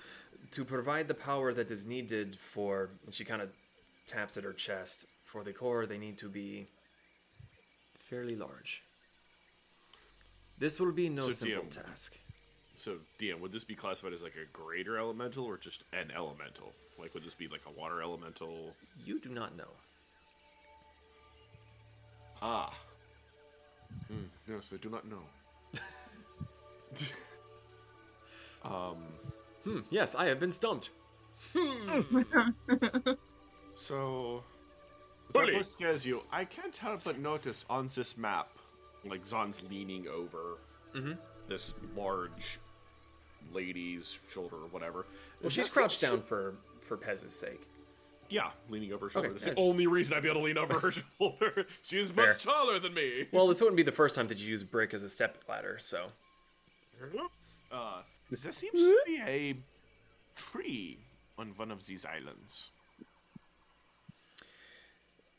to 0.51 0.65
provide 0.65 1.09
the 1.09 1.15
power 1.15 1.53
that 1.53 1.71
is 1.71 1.87
needed 1.87 2.37
for. 2.37 2.91
And 3.05 3.15
she 3.15 3.25
kind 3.25 3.41
of 3.41 3.51
taps 4.07 4.37
at 4.37 4.45
her 4.45 4.53
chest. 4.53 5.07
For 5.25 5.43
the 5.43 5.53
core, 5.53 5.87
they 5.87 5.97
need 5.97 6.19
to 6.19 6.29
be 6.29 6.67
fairly 8.11 8.37
large. 8.37 8.83
This 10.59 10.79
will 10.79 10.93
be 10.93 11.09
no 11.09 11.23
So, 11.23 11.31
simple 11.31 11.65
DM, 11.65 11.71
task. 11.71 12.19
So, 12.77 12.99
DM, 13.19 13.41
would 13.41 13.51
this 13.51 13.65
be 13.65 13.75
classified 13.75 14.13
as 14.13 14.23
like 14.23 14.35
a 14.37 14.45
greater 14.53 14.99
elemental 14.99 15.47
or 15.47 15.57
just 15.57 15.85
an 15.95 16.11
elemental? 16.15 16.73
Like, 16.99 17.15
would 17.15 17.25
this 17.25 17.35
be 17.35 17.49
like 17.49 17.63
a 17.67 17.71
water 17.81 18.03
elemental? 18.03 18.75
You 19.07 19.19
do 19.21 19.31
not 19.31 19.57
know. 19.57 19.73
Ah. 22.43 22.75
Hmm, 24.09 24.25
yes, 24.47 24.73
I 24.75 24.77
do 24.77 24.91
not 24.91 25.07
know. 25.09 25.23
um. 28.65 28.97
Hmm, 29.65 29.81
yes, 29.91 30.15
I 30.15 30.27
have 30.27 30.41
been 30.41 30.53
stumped. 30.53 30.91
So, 33.75 34.45
Bully. 35.33 35.63
Scares 35.63 36.05
you. 36.05 36.23
I 36.31 36.45
can't 36.45 36.77
help 36.77 37.05
but 37.05 37.19
notice 37.19 37.65
on 37.71 37.89
this 37.95 38.17
map, 38.17 38.49
like 39.05 39.25
Zon's 39.27 39.63
leaning 39.71 40.07
over 40.09 40.59
Mhm. 40.95 41.17
this 41.49 41.75
large 41.97 42.59
lady's 43.53 44.21
shoulder 44.33 44.57
or 44.57 44.67
whatever. 44.69 45.07
Well, 45.41 45.51
she's 45.51 45.73
crouched 45.73 46.01
down 46.01 46.19
to- 46.19 46.23
for 46.23 46.55
for 46.81 46.97
Pez's 46.97 47.35
sake. 47.35 47.69
Yeah, 48.29 48.51
leaning 48.69 48.93
over 48.93 49.07
her 49.07 49.11
shoulder. 49.11 49.29
Okay, 49.29 49.33
That's 49.35 49.45
yeah, 49.45 49.51
the 49.51 49.57
just- 49.57 49.69
only 49.69 49.87
reason 49.87 50.15
I'd 50.15 50.23
be 50.23 50.29
able 50.29 50.41
to 50.41 50.45
lean 50.47 50.59
over 50.59 50.81
her 50.81 50.91
shoulder. 51.19 51.67
She 51.83 51.99
is 51.99 52.15
much 52.15 52.43
taller 52.43 52.79
than 52.79 52.93
me. 52.95 53.29
Well, 53.33 53.47
this 53.47 53.61
wouldn't 53.61 53.77
be 53.77 53.83
the 53.83 53.93
first 53.93 54.15
time 54.17 54.27
that 54.29 54.39
you 54.39 54.49
use 54.49 54.65
brick 54.65 54.93
as 54.95 55.03
a 55.03 55.09
step 55.09 55.39
ladder, 55.49 55.79
so 55.79 56.13
Uh, 57.71 58.03
there 58.41 58.53
seems 58.53 58.81
to 58.81 58.99
be 59.07 59.21
a 59.27 59.57
tree 60.37 60.99
on 61.39 61.53
one 61.57 61.71
of 61.71 61.87
these 61.87 62.05
islands. 62.07 62.71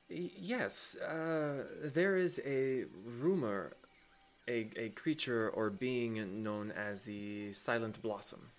Yes, 0.10 0.96
uh, 0.98 1.64
there 1.84 2.18
is 2.18 2.40
a 2.46 2.86
rumor, 3.20 3.74
a 4.48 4.70
a 4.76 4.90
creature 4.90 5.50
or 5.50 5.72
being 5.72 6.44
known 6.44 6.72
as 6.72 7.02
the 7.02 7.52
Silent 7.54 8.02
Blossom. 8.02 8.52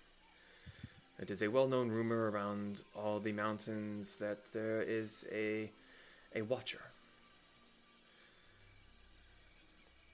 It 1.17 1.31
is 1.31 1.41
a 1.41 1.47
well-known 1.47 1.89
rumor 1.89 2.29
around 2.29 2.83
all 2.93 3.21
the 3.21 3.31
mountains 3.31 4.17
that 4.17 4.51
there 4.51 4.81
is 4.81 5.25
a 5.31 5.71
a 6.35 6.41
watcher. 6.41 6.81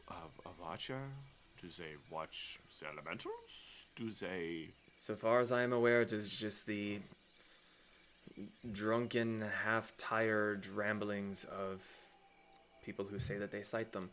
A, 0.09 0.13
a 0.45 0.51
watcher? 0.61 1.01
Do 1.59 1.69
they 1.75 1.95
watch 2.11 2.59
the 2.79 2.87
elementals? 2.87 3.70
So 4.99 5.15
far 5.15 5.39
as 5.39 5.51
I 5.51 5.61
am 5.63 5.73
aware, 5.73 6.01
it 6.01 6.13
is 6.13 6.29
just 6.29 6.65
the 6.65 6.99
drunken, 8.71 9.43
half 9.63 9.95
tired 9.97 10.65
ramblings 10.67 11.43
of 11.45 11.83
people 12.83 13.05
who 13.05 13.19
say 13.19 13.37
that 13.37 13.51
they 13.51 13.61
sight 13.61 13.91
them. 13.91 14.09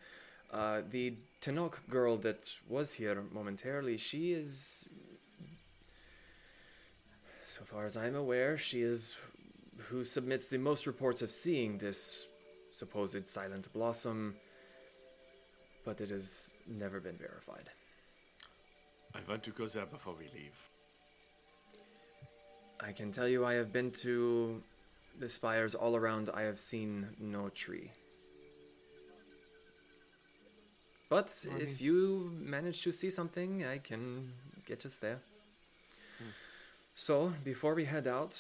Uh, 0.52 0.82
the 0.90 1.15
Tanok 1.40 1.74
girl 1.89 2.16
that 2.19 2.51
was 2.69 2.93
here 2.94 3.23
momentarily, 3.32 3.97
she 3.97 4.32
is. 4.32 4.85
So 7.47 7.62
far 7.65 7.86
as 7.86 7.97
I'm 7.97 8.15
aware, 8.15 8.59
she 8.59 8.82
is 8.82 9.16
who 9.89 10.05
submits 10.05 10.48
the 10.48 10.59
most 10.59 10.86
reports 10.86 11.23
of 11.23 11.31
seeing 11.31 11.78
this 11.78 12.27
supposed 12.73 13.27
silent 13.27 13.73
blossom, 13.73 14.36
but 15.85 16.01
it 16.01 16.10
has 16.10 16.51
never 16.66 17.01
been 17.01 17.16
verified. 17.16 17.70
I 19.15 19.19
want 19.29 19.43
to 19.45 19.51
go 19.51 19.67
there 19.67 19.87
before 19.87 20.15
we 20.19 20.27
leave. 20.35 20.59
I 22.81 22.93
can 22.93 23.11
tell 23.11 23.27
you 23.27 23.45
I 23.45 23.55
have 23.55 23.73
been 23.73 23.91
to 24.03 24.63
the 25.19 25.29
spires 25.29 25.75
all 25.75 25.97
around. 25.97 26.31
I 26.33 26.43
have 26.43 26.59
seen 26.59 27.09
no 27.19 27.49
tree. 27.49 27.91
But 31.09 31.47
if 31.59 31.81
you 31.81 32.31
manage 32.39 32.83
to 32.83 32.93
see 32.93 33.09
something, 33.09 33.65
I 33.65 33.79
can 33.79 34.31
get 34.67 34.85
us 34.85 34.97
there. 34.97 35.21
Hmm. 36.19 36.31
So, 36.95 37.33
before 37.45 37.75
we 37.75 37.87
head 37.87 38.07
out, 38.07 38.39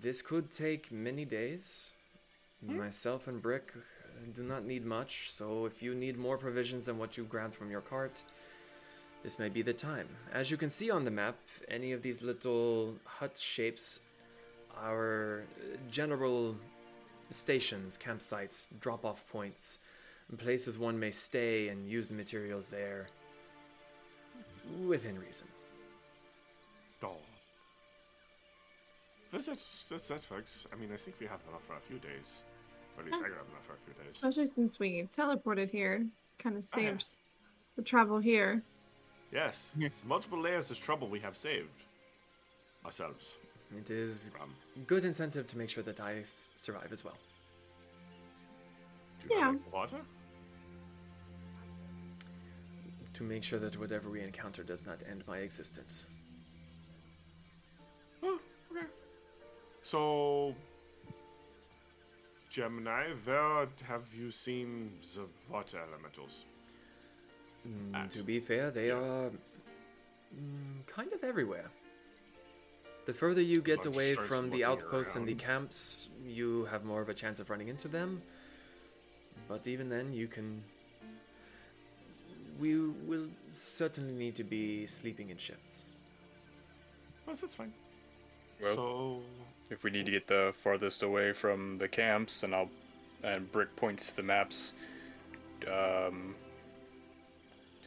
this 0.00 0.22
could 0.22 0.50
take 0.50 0.90
many 0.90 1.26
days. 1.26 1.92
Hmm? 2.64 2.78
Myself 2.78 3.28
and 3.28 3.40
Brick 3.42 3.74
do 4.34 4.42
not 4.42 4.64
need 4.64 4.84
much, 4.84 5.30
so 5.32 5.66
if 5.66 5.82
you 5.82 5.94
need 5.94 6.18
more 6.18 6.38
provisions 6.38 6.86
than 6.86 6.98
what 6.98 7.16
you 7.16 7.24
grabbed 7.24 7.54
from 7.54 7.70
your 7.70 7.80
cart, 7.82 8.24
this 9.22 9.38
may 9.38 9.48
be 9.48 9.62
the 9.62 9.72
time. 9.72 10.08
As 10.32 10.50
you 10.50 10.56
can 10.56 10.70
see 10.70 10.90
on 10.90 11.04
the 11.04 11.10
map, 11.10 11.36
any 11.68 11.92
of 11.92 12.02
these 12.02 12.22
little 12.22 12.94
hut 13.04 13.36
shapes 13.38 14.00
are 14.76 15.42
uh, 15.60 15.76
general 15.90 16.56
stations, 17.30 17.98
campsites, 18.02 18.66
drop 18.80 19.04
off 19.04 19.26
points, 19.28 19.80
places 20.36 20.78
one 20.78 20.98
may 20.98 21.10
stay 21.10 21.68
and 21.68 21.88
use 21.88 22.08
the 22.08 22.14
materials 22.14 22.68
there 22.68 23.08
within 24.86 25.18
reason. 25.18 25.46
Oh. 27.02 27.16
That's, 29.32 29.46
that's, 29.46 29.84
that's 29.88 30.08
that, 30.08 30.22
folks. 30.22 30.66
I 30.72 30.76
mean, 30.76 30.90
I 30.92 30.96
think 30.96 31.16
we 31.20 31.26
have 31.26 31.40
enough 31.48 31.62
for 31.66 31.74
a 31.74 31.80
few 31.80 31.98
days. 31.98 32.44
Or 32.96 33.04
at 33.04 33.10
least 33.10 33.22
I 33.22 33.28
got 33.28 33.36
enough 33.36 33.66
for 33.66 33.74
a 33.74 33.76
few 33.84 33.94
days. 34.04 34.14
Especially 34.14 34.46
since 34.46 34.78
we 34.78 35.08
teleported 35.16 35.70
here, 35.70 36.06
kind 36.38 36.56
of 36.56 36.64
Oh, 36.74 36.80
yeah. 36.80 36.96
the 37.76 37.82
travel 37.82 38.18
here. 38.18 38.62
Yes. 39.32 39.72
It's 39.78 40.02
multiple 40.04 40.40
layers 40.40 40.70
of 40.70 40.78
trouble 40.80 41.08
we 41.08 41.20
have 41.20 41.36
saved. 41.36 41.84
Ourselves. 42.84 43.36
It 43.76 43.90
is 43.90 44.30
From. 44.34 44.54
good 44.86 45.04
incentive 45.04 45.46
to 45.48 45.58
make 45.58 45.68
sure 45.68 45.82
that 45.82 46.00
I 46.00 46.18
s- 46.20 46.50
survive 46.54 46.90
as 46.92 47.04
well. 47.04 47.18
Do 49.20 49.28
you 49.28 49.36
Yeah. 49.40 49.44
have 49.46 49.54
extra 49.56 49.70
water? 49.72 50.00
To 53.14 53.22
make 53.24 53.42
sure 53.44 53.58
that 53.58 53.76
whatever 53.76 54.08
we 54.08 54.20
encounter 54.20 54.62
does 54.62 54.86
not 54.86 55.02
end 55.02 55.26
my 55.26 55.38
existence. 55.38 56.06
Oh, 58.22 58.40
okay. 58.70 58.86
So, 59.82 60.54
Gemini, 62.48 63.12
where 63.24 63.68
have 63.84 64.14
you 64.14 64.30
seen 64.30 64.98
the 65.14 65.28
water 65.50 65.78
elementals? 65.78 66.44
Mm, 67.66 68.10
to 68.10 68.22
be 68.22 68.40
fair, 68.40 68.70
they 68.70 68.88
yeah. 68.88 68.94
are 68.94 69.30
mm, 69.30 70.86
kind 70.86 71.12
of 71.12 71.24
everywhere. 71.24 71.70
The 73.06 73.14
further 73.14 73.40
you 73.40 73.62
get 73.62 73.78
like 73.78 73.86
away 73.86 74.14
from 74.14 74.50
the 74.50 74.64
looking 74.64 74.64
outposts 74.64 75.16
and 75.16 75.26
the 75.26 75.34
camps, 75.34 76.08
you 76.26 76.66
have 76.66 76.84
more 76.84 77.00
of 77.00 77.08
a 77.08 77.14
chance 77.14 77.40
of 77.40 77.48
running 77.48 77.68
into 77.68 77.88
them. 77.88 78.20
But 79.48 79.66
even 79.66 79.88
then, 79.88 80.12
you 80.12 80.28
can. 80.28 80.62
We 82.60 82.76
will 82.78 83.28
certainly 83.52 84.14
need 84.14 84.34
to 84.36 84.44
be 84.44 84.86
sleeping 84.86 85.30
in 85.30 85.38
shifts. 85.38 85.86
Yes, 87.26 87.40
that's 87.40 87.54
fine. 87.54 87.72
Well, 88.60 88.74
so, 88.74 89.20
if 89.70 89.84
we 89.84 89.90
need 89.90 90.04
to 90.06 90.12
get 90.12 90.26
the 90.26 90.52
farthest 90.54 91.02
away 91.02 91.32
from 91.32 91.78
the 91.78 91.88
camps, 91.88 92.42
and 92.42 92.54
I'll 92.54 92.68
and 93.22 93.50
Brick 93.50 93.74
points 93.76 94.10
to 94.10 94.16
the 94.16 94.22
maps 94.22 94.74
um, 95.66 96.34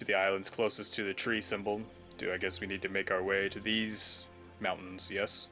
to 0.01 0.05
the 0.05 0.15
islands 0.15 0.49
closest 0.49 0.95
to 0.95 1.03
the 1.03 1.13
tree 1.13 1.39
symbol. 1.39 1.79
Do 2.17 2.33
I 2.33 2.37
guess 2.37 2.59
we 2.59 2.65
need 2.65 2.81
to 2.81 2.89
make 2.89 3.11
our 3.11 3.21
way 3.21 3.47
to 3.49 3.59
these 3.59 4.25
mountains? 4.59 5.11
Yes. 5.13 5.47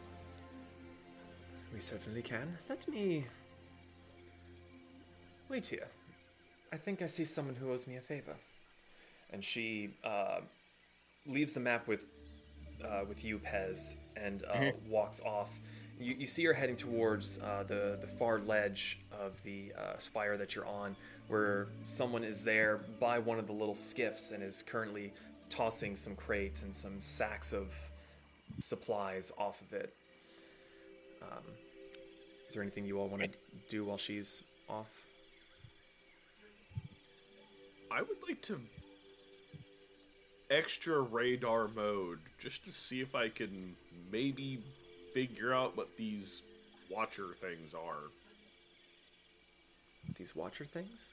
We 1.71 1.79
certainly 1.79 2.23
can. 2.23 2.57
Let 2.67 2.87
me. 2.87 3.27
Wait 5.49 5.67
here. 5.67 5.87
I 6.73 6.77
think 6.77 7.03
I 7.03 7.05
see 7.05 7.25
someone 7.25 7.53
who 7.53 7.71
owes 7.71 7.85
me 7.85 7.97
a 7.97 8.01
favor. 8.01 8.35
And 9.31 9.45
she 9.45 9.91
uh, 10.03 10.39
leaves 11.27 11.53
the 11.53 11.59
map 11.59 11.87
with 11.87 12.01
uh, 12.83 13.01
with 13.07 13.23
you, 13.23 13.37
Pez, 13.37 13.97
and 14.17 14.45
uh, 14.51 14.71
walks 14.89 15.19
off. 15.19 15.51
You, 15.99 16.15
you 16.17 16.27
see 16.27 16.45
her 16.45 16.53
heading 16.53 16.77
towards 16.77 17.39
uh, 17.39 17.63
the 17.67 17.97
the 17.99 18.07
far 18.07 18.39
ledge 18.39 18.99
of 19.11 19.41
the 19.43 19.73
uh, 19.77 19.97
spire 19.97 20.37
that 20.37 20.55
you're 20.55 20.65
on, 20.65 20.95
where 21.27 21.67
someone 21.83 22.23
is 22.23 22.41
there 22.41 22.79
by 22.99 23.19
one 23.19 23.37
of 23.37 23.47
the 23.47 23.53
little 23.53 23.75
skiffs 23.75 24.31
and 24.31 24.41
is 24.41 24.63
currently 24.63 25.11
tossing 25.49 25.95
some 25.95 26.15
crates 26.15 26.63
and 26.63 26.73
some 26.73 27.01
sacks 27.01 27.51
of 27.51 27.73
supplies 28.61 29.31
off 29.37 29.61
of 29.61 29.73
it. 29.73 29.93
Um, 31.21 31.43
is 32.47 32.53
there 32.53 32.63
anything 32.63 32.85
you 32.85 32.97
all 32.99 33.09
want 33.09 33.23
to 33.23 33.29
do 33.67 33.83
while 33.83 33.97
she's 33.97 34.43
off? 34.69 34.87
I 37.91 38.01
would 38.01 38.17
like 38.27 38.41
to 38.43 38.59
extra 40.49 41.01
radar 41.01 41.67
mode 41.67 42.19
just 42.39 42.63
to 42.65 42.71
see 42.71 43.01
if 43.01 43.15
I 43.15 43.29
can 43.29 43.75
maybe 44.11 44.63
figure 45.13 45.53
out 45.53 45.75
what 45.77 45.89
these 45.97 46.43
watcher 46.89 47.27
things 47.39 47.73
are. 47.73 48.09
These 50.17 50.35
watcher 50.35 50.65
things? 50.65 51.07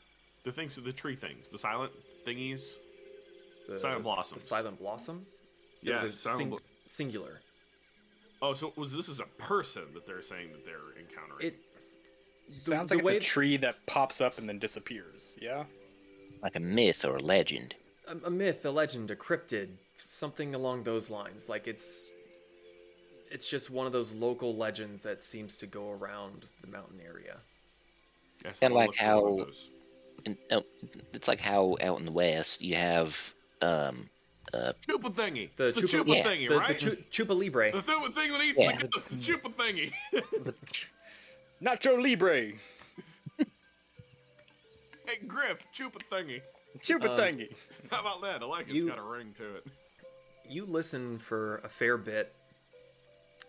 The 0.44 0.52
things, 0.52 0.76
the 0.76 0.92
tree 0.92 1.16
things, 1.16 1.48
the 1.48 1.58
silent 1.58 1.92
thingies. 2.26 2.74
The, 3.68 3.80
Silent 3.80 4.04
blossom. 4.04 4.38
The 4.38 4.44
silent 4.44 4.78
blossom? 4.78 5.26
It 5.82 5.90
was 5.92 6.02
Yes, 6.02 6.14
a 6.14 6.16
silent 6.16 6.38
sing- 6.38 6.48
blo- 6.50 6.60
singular. 6.86 7.40
Oh, 8.40 8.54
so 8.54 8.72
was 8.76 8.94
this 8.96 9.08
is 9.08 9.18
a 9.18 9.24
person 9.38 9.82
that 9.94 10.06
they're 10.06 10.22
saying 10.22 10.52
that 10.52 10.64
they're 10.64 10.96
encountering? 11.00 11.46
It 11.48 11.56
Sounds 12.46 12.90
the 12.90 12.96
like 12.96 13.04
way- 13.04 13.16
it's 13.16 13.26
a 13.26 13.28
tree 13.28 13.56
that 13.56 13.84
pops 13.86 14.20
up 14.20 14.38
and 14.38 14.48
then 14.48 14.58
disappears. 14.60 15.36
Yeah. 15.42 15.64
Like 16.42 16.54
a 16.54 16.60
myth 16.60 17.04
or 17.04 17.16
a 17.16 17.20
legend. 17.20 17.74
a, 18.06 18.26
a 18.26 18.30
myth, 18.30 18.64
a 18.64 18.70
legend, 18.70 19.10
a 19.10 19.16
cryptid, 19.16 19.68
something 19.98 20.54
along 20.54 20.84
those 20.84 21.10
lines. 21.10 21.48
Like 21.48 21.66
it's 21.66 22.08
it's 23.30 23.48
just 23.48 23.70
one 23.70 23.86
of 23.86 23.92
those 23.92 24.12
local 24.12 24.54
legends 24.56 25.02
that 25.02 25.22
seems 25.24 25.56
to 25.58 25.66
go 25.66 25.90
around 25.90 26.46
the 26.60 26.66
mountain 26.68 27.00
area. 27.04 27.38
Guess 28.42 28.60
Kinda 28.60 28.74
like 28.76 28.88
look 28.88 28.96
for 28.96 29.20
one 29.32 29.40
of 29.40 29.48
how- 29.48 29.52
And, 30.24 30.36
oh, 30.50 30.62
it's 31.12 31.28
like 31.28 31.40
how 31.40 31.76
out 31.80 31.98
in 31.98 32.04
the 32.04 32.12
west 32.12 32.60
you 32.62 32.74
have 32.76 33.34
um 33.62 34.08
uh 34.54 34.72
Chupa 34.86 35.12
thingy. 35.12 35.50
The 35.56 35.64
it's 35.68 35.80
the 35.80 35.86
chupa- 35.86 36.04
chupa 36.04 36.16
Yeah. 36.16 36.26
thingy, 36.28 36.48
The, 36.48 36.56
right? 36.58 36.78
the 36.78 36.96
chu- 36.96 37.24
Chupa 37.24 37.38
Libre. 37.38 37.72
the 37.72 37.82
thing, 37.82 38.12
thing 38.12 38.32
that 38.32 38.42
eats 38.42 38.58
Yeah. 38.58 38.76
the 38.76 38.86
the 38.88 39.16
chupa 39.16 39.52
thingy. 39.54 39.92
Nacho 41.62 42.00
Libre. 42.02 42.52
hey, 45.06 45.18
Griff, 45.26 45.66
chupa 45.74 46.00
thingy. 46.10 46.42
Chupa 46.80 47.08
Um, 47.10 47.16
thingy. 47.18 47.54
How 47.90 48.00
about 48.00 48.20
that? 48.22 48.42
I 48.42 48.46
like 48.46 48.68
it. 48.68 48.74
You- 48.74 48.86
It's 48.88 48.96
got 48.96 48.98
a 49.04 49.08
ring 49.08 49.32
to 49.38 49.56
it. 49.56 49.66
you 50.48 50.64
listen 50.66 51.18
for 51.18 51.58
a 51.58 51.68
fair 51.68 51.96
bit, 51.96 52.32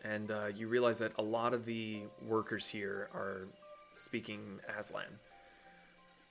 and 0.07 0.31
uh, 0.31 0.47
you 0.55 0.67
realize 0.67 0.99
that 0.99 1.11
a 1.17 1.21
lot 1.21 1.53
of 1.53 1.65
the 1.65 2.03
workers 2.25 2.67
here 2.67 3.09
are 3.13 3.47
speaking 3.93 4.59
Aztlan. 4.77 5.11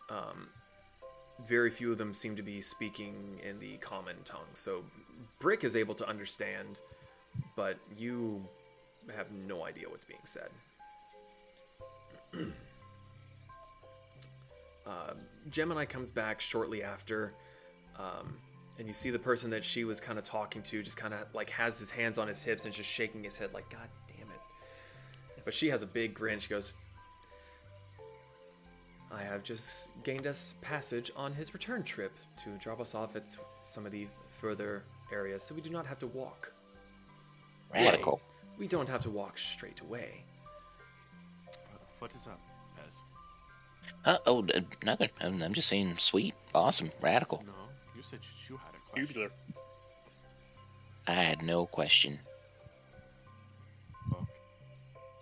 Um, 0.08 0.48
very 1.46 1.70
few 1.70 1.92
of 1.92 1.98
them 1.98 2.14
seem 2.14 2.36
to 2.36 2.42
be 2.42 2.62
speaking 2.62 3.38
in 3.46 3.58
the 3.58 3.76
common 3.78 4.16
tongue. 4.24 4.48
So 4.54 4.84
Brick 5.40 5.64
is 5.64 5.76
able 5.76 5.94
to 5.96 6.08
understand, 6.08 6.80
but 7.56 7.76
you 7.96 8.42
have 9.14 9.30
no 9.32 9.64
idea 9.64 9.88
what's 9.90 10.04
being 10.04 10.20
said. 10.24 10.48
uh, 14.86 15.12
Gemini 15.50 15.84
comes 15.84 16.10
back 16.10 16.40
shortly 16.40 16.82
after, 16.82 17.34
um, 17.98 18.38
and 18.78 18.86
you 18.86 18.94
see 18.94 19.10
the 19.10 19.18
person 19.18 19.50
that 19.50 19.64
she 19.64 19.84
was 19.84 20.00
kind 20.00 20.18
of 20.18 20.24
talking 20.24 20.62
to 20.62 20.82
just 20.82 20.96
kind 20.96 21.14
of 21.14 21.20
like 21.34 21.50
has 21.50 21.78
his 21.78 21.90
hands 21.90 22.18
on 22.18 22.28
his 22.28 22.42
hips 22.42 22.64
and 22.64 22.74
just 22.74 22.88
shaking 22.88 23.24
his 23.24 23.38
head 23.38 23.52
like, 23.54 23.68
God 23.70 23.88
damn 24.08 24.26
it. 24.28 25.44
But 25.44 25.54
she 25.54 25.68
has 25.68 25.82
a 25.82 25.86
big 25.86 26.14
grin. 26.14 26.38
She 26.40 26.48
goes, 26.48 26.74
I 29.10 29.22
have 29.22 29.42
just 29.42 29.88
gained 30.02 30.26
us 30.26 30.54
passage 30.60 31.10
on 31.16 31.32
his 31.32 31.54
return 31.54 31.82
trip 31.84 32.12
to 32.44 32.50
drop 32.58 32.80
us 32.80 32.94
off 32.94 33.16
at 33.16 33.24
some 33.62 33.86
of 33.86 33.92
the 33.92 34.08
further 34.40 34.84
areas, 35.12 35.42
so 35.42 35.54
we 35.54 35.60
do 35.60 35.70
not 35.70 35.86
have 35.86 35.98
to 36.00 36.06
walk. 36.08 36.52
radical. 37.72 38.20
We 38.58 38.66
don't 38.66 38.88
have 38.88 39.00
to 39.02 39.10
walk 39.10 39.38
straight 39.38 39.80
away. 39.80 40.24
what 41.98 42.14
is 42.14 42.26
up, 42.26 42.40
Pez? 42.76 42.94
Uh, 44.04 44.18
oh, 44.26 44.46
nothing. 44.82 45.10
I'm, 45.20 45.42
I'm 45.42 45.54
just 45.54 45.68
saying, 45.68 45.94
sweet, 45.98 46.34
awesome, 46.54 46.90
radical. 47.00 47.42
No, 47.46 47.52
you 47.96 48.02
said 48.02 48.20
you 48.48 48.58
had 48.58 48.74
a 48.74 48.90
question. 48.90 49.06
Tubular. 49.06 49.30
I 51.06 51.22
had 51.22 51.42
no 51.42 51.66
question. 51.66 52.18
Okay. 54.12 54.24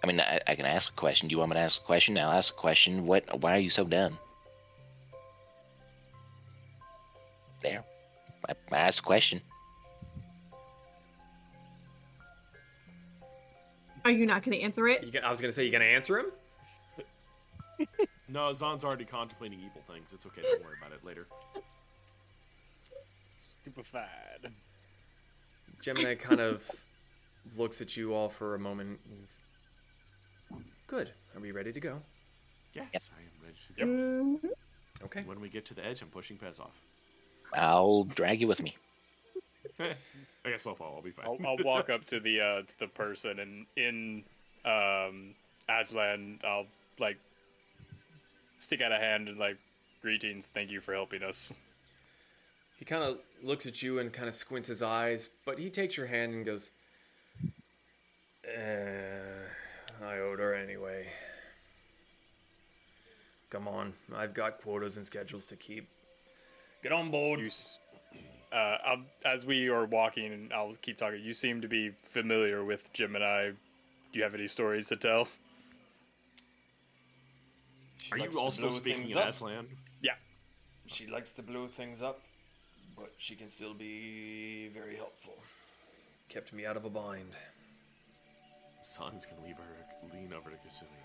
I 0.03 0.07
mean, 0.07 0.21
I, 0.21 0.41
I 0.47 0.55
can 0.55 0.67
ask 0.67 0.91
a 0.91 0.95
question. 0.95 1.29
Do 1.29 1.35
you 1.35 1.39
want 1.39 1.51
me 1.51 1.55
to 1.55 1.61
ask 1.61 1.81
a 1.81 1.85
question? 1.85 2.19
I'll 2.19 2.33
ask 2.33 2.53
a 2.53 2.57
question. 2.57 3.07
What? 3.07 3.41
Why 3.41 3.57
are 3.57 3.61
you 3.61 3.71
so 3.71 3.85
dumb? 3.85 4.19
There. 7.63 7.85
I, 8.49 8.53
I 8.73 8.79
asked 8.79 9.01
a 9.01 9.03
question. 9.03 9.41
Are 14.05 14.11
you 14.11 14.27
not 14.27 14.43
going 14.43 14.59
to 14.59 14.63
answer 14.63 14.87
it? 14.89 15.03
You 15.05 15.21
I 15.21 15.31
was 15.31 15.41
gonna 15.41 15.53
say 15.53 15.65
you 15.65 15.73
gonna 15.73 15.85
answer 15.85 16.19
him. 16.19 16.27
No, 18.27 18.53
Zon's 18.53 18.83
already 18.83 19.05
contemplating 19.05 19.61
evil 19.61 19.83
things. 19.87 20.09
It's 20.13 20.27
okay. 20.27 20.43
Don't 20.43 20.65
worry 20.65 20.77
about 20.81 20.93
it 20.93 21.05
later. 21.05 21.29
Stupefied. 23.65 24.53
Gemini 25.81 26.17
kind 26.17 26.41
of 26.41 26.71
looks 27.57 27.81
at 27.81 27.97
you 27.97 28.13
all 28.13 28.29
for 28.29 28.55
a 28.55 28.59
moment. 28.59 29.01
And 30.51 30.63
Good. 30.87 31.11
Are 31.35 31.41
we 31.41 31.51
ready 31.51 31.73
to 31.73 31.81
go? 31.81 32.03
Yes, 32.75 33.11
I 33.17 33.23
am 33.23 33.31
ready 33.43 33.57
to 33.67 33.73
go. 33.73 33.87
Mhm. 33.87 34.53
Okay. 35.05 35.23
When 35.25 35.41
we 35.41 35.49
get 35.49 35.65
to 35.67 35.75
the 35.75 35.85
edge, 35.85 36.03
I'm 36.03 36.09
pushing 36.09 36.37
Pez 36.37 36.61
off. 36.61 36.79
I'll 37.57 38.05
drag 38.05 38.43
you 38.43 38.49
with 38.49 38.63
me. 38.63 38.77
I 39.81 40.51
guess 40.51 40.67
I'll 40.67 40.75
follow. 40.75 40.97
I'll 40.97 41.03
be 41.03 41.11
fine. 41.11 41.27
I'll, 41.27 41.39
I'll 41.47 41.65
walk 41.65 41.89
up 41.89 42.05
to 42.07 42.21
the 42.21 42.41
uh, 42.41 42.63
to 42.63 42.79
the 42.81 42.89
person 42.89 43.39
and 43.39 43.67
in 43.77 44.25
um, 44.67 45.35
Aztlan, 45.71 46.45
I'll 46.45 46.67
like 46.99 47.17
stick 48.59 48.83
out 48.83 48.93
a 48.93 48.99
hand 48.99 49.29
and 49.29 49.39
like 49.39 49.57
greetings. 50.03 50.49
Thank 50.49 50.71
you 50.71 50.83
for 50.83 50.93
helping 50.93 51.23
us. 51.23 51.51
He 52.85 52.91
kind 52.91 53.03
of 53.03 53.17
looks 53.43 53.65
at 53.65 53.81
you 53.81 53.99
and 53.99 54.13
kind 54.13 54.29
of 54.29 54.35
squints 54.35 54.69
his 54.69 54.83
eyes, 54.83 55.31
but 55.47 55.59
he 55.59 55.71
takes 55.71 55.97
your 55.97 56.05
hand 56.05 56.35
and 56.35 56.45
goes, 56.45 56.71
eh, 58.47 59.09
I 60.05 60.19
owed 60.19 60.39
her 60.39 60.53
anyway. 60.55 61.07
Come 63.49 63.69
on, 63.69 63.95
I've 64.15 64.35
got 64.35 64.61
quotas 64.61 64.99
and 64.99 65.07
schedules 65.07 65.47
to 65.47 65.57
keep. 65.57 65.89
Get 66.83 66.93
on 66.93 67.11
board. 67.11 67.41
You, 67.41 67.47
s- 67.47 67.79
uh, 68.53 68.97
as 69.25 69.47
we 69.47 69.69
are 69.71 69.87
walking, 69.87 70.35
and 70.35 70.53
I'll 70.53 70.75
keep 70.83 70.99
talking. 70.99 71.21
You 71.23 71.33
seem 71.33 71.63
to 71.63 71.69
be 71.69 71.93
familiar 72.03 72.65
with 72.65 72.93
Gemini. 72.93 73.53
Do 74.13 74.19
you 74.19 74.25
have 74.25 74.35
any 74.35 74.47
stories 74.47 74.89
to 74.89 74.97
tell? 74.97 75.27
She 77.97 78.13
Are 78.13 78.19
you 78.19 78.39
also 78.39 78.69
speaking 78.69 79.05
things 79.05 79.13
in 79.13 79.23
up. 79.23 79.29
Aztlan? 79.29 79.65
She 80.87 81.07
likes 81.07 81.33
to 81.33 81.43
blow 81.43 81.67
things 81.67 82.03
up, 82.03 82.21
but 82.97 83.13
she 83.19 83.35
can 83.35 83.49
still 83.49 83.75
be 83.75 84.69
very 84.73 84.97
helpful. 84.97 85.35
Kept 86.29 86.53
me 86.53 86.67
out 86.67 86.77
of 86.77 86.85
a 86.85 86.91
bind. 86.91 87.35
Sons 88.81 89.27
can 89.27 89.43
leave 89.45 89.57
her 89.57 90.13
lean 90.13 90.33
over 90.33 90.51
to 90.51 90.57
Kasumi. 90.57 91.03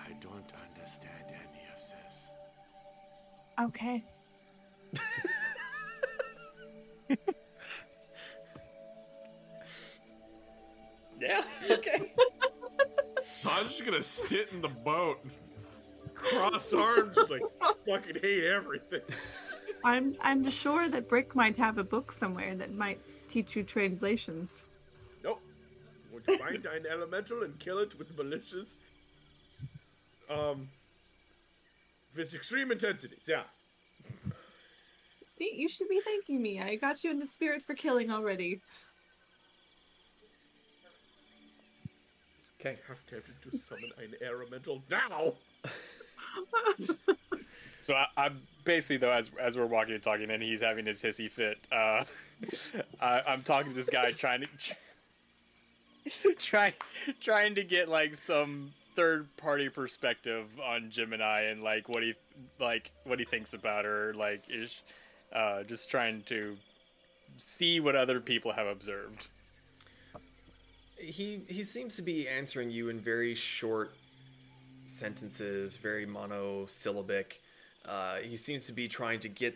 I 0.00 0.12
don't 0.20 0.52
understand 0.70 1.24
any 1.28 1.62
of 1.74 1.80
this. 1.80 2.30
Okay. 3.60 4.04
Yeah. 11.20 11.42
Okay. 11.70 12.12
Zon's 13.28 13.70
just 13.70 13.84
gonna 13.84 14.02
sit 14.02 14.52
in 14.52 14.62
the 14.62 14.68
boat, 14.84 15.18
cross 16.14 16.72
arms, 16.72 17.12
just 17.16 17.30
like 17.30 17.42
fucking 17.88 18.22
hate 18.22 18.44
everything. 18.44 19.00
I'm 19.84 20.14
I'm 20.20 20.48
sure 20.50 20.88
that 20.88 21.08
Brick 21.08 21.34
might 21.34 21.56
have 21.56 21.78
a 21.78 21.84
book 21.84 22.10
somewhere 22.12 22.54
that 22.54 22.74
might 22.74 23.00
teach 23.28 23.56
you 23.56 23.62
translations. 23.62 24.66
Nope. 25.22 25.40
Would 26.12 26.24
you 26.26 26.38
find 26.38 26.64
an 26.64 26.84
elemental 26.90 27.42
and 27.42 27.58
kill 27.58 27.78
it 27.78 27.98
with 27.98 28.16
malicious? 28.16 28.76
Um, 30.28 30.68
if 32.12 32.18
it's 32.18 32.34
extreme 32.34 32.72
intensities, 32.72 33.22
yeah. 33.26 33.44
See, 35.36 35.52
you 35.54 35.68
should 35.68 35.88
be 35.88 36.00
thanking 36.04 36.40
me. 36.40 36.60
I 36.60 36.76
got 36.76 37.04
you 37.04 37.10
in 37.10 37.18
the 37.18 37.26
spirit 37.26 37.62
for 37.62 37.74
killing 37.74 38.10
already. 38.10 38.60
Okay. 42.58 42.78
Have 42.88 42.98
tempted 43.06 43.34
to 43.42 43.58
summon 43.58 43.90
an 43.98 44.14
elemental 44.26 44.82
now. 44.90 45.34
So 47.80 47.94
I, 47.94 48.06
I'm 48.16 48.42
basically 48.64 48.98
though, 48.98 49.12
as 49.12 49.30
as 49.40 49.56
we're 49.56 49.66
walking 49.66 49.94
and 49.94 50.02
talking, 50.02 50.30
and 50.30 50.42
he's 50.42 50.60
having 50.60 50.86
his 50.86 51.02
hissy 51.02 51.30
fit. 51.30 51.58
Uh, 51.72 52.04
I, 53.00 53.22
I'm 53.26 53.42
talking 53.42 53.72
to 53.72 53.76
this 53.76 53.88
guy 53.88 54.12
trying 54.12 54.42
to 54.42 54.48
trying 56.38 56.74
trying 57.20 57.54
to 57.54 57.64
get 57.64 57.88
like 57.88 58.14
some 58.14 58.72
third 58.94 59.28
party 59.36 59.68
perspective 59.68 60.46
on 60.64 60.90
Gemini 60.90 61.42
and 61.42 61.62
like 61.62 61.88
what 61.88 62.02
he 62.02 62.14
like 62.58 62.90
what 63.04 63.18
he 63.18 63.24
thinks 63.24 63.54
about 63.54 63.84
her. 63.84 64.14
Like 64.14 64.44
is 64.48 64.82
uh, 65.32 65.62
just 65.62 65.90
trying 65.90 66.22
to 66.22 66.56
see 67.38 67.80
what 67.80 67.96
other 67.96 68.20
people 68.20 68.52
have 68.52 68.66
observed. 68.66 69.28
He 70.98 71.42
he 71.48 71.64
seems 71.64 71.96
to 71.96 72.02
be 72.02 72.28
answering 72.28 72.70
you 72.70 72.88
in 72.88 72.98
very 72.98 73.34
short 73.34 73.92
sentences, 74.86 75.76
very 75.76 76.06
monosyllabic. 76.06 77.40
Uh, 77.86 78.16
he 78.16 78.36
seems 78.36 78.66
to 78.66 78.72
be 78.72 78.88
trying 78.88 79.20
to 79.20 79.28
get 79.28 79.54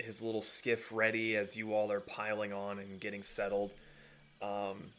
his 0.00 0.20
little 0.20 0.42
skiff 0.42 0.90
ready 0.92 1.36
as 1.36 1.56
you 1.56 1.74
all 1.74 1.92
are 1.92 2.00
piling 2.00 2.52
on 2.52 2.78
and 2.78 3.00
getting 3.00 3.22
settled. 3.22 3.72
Um, 4.40 4.90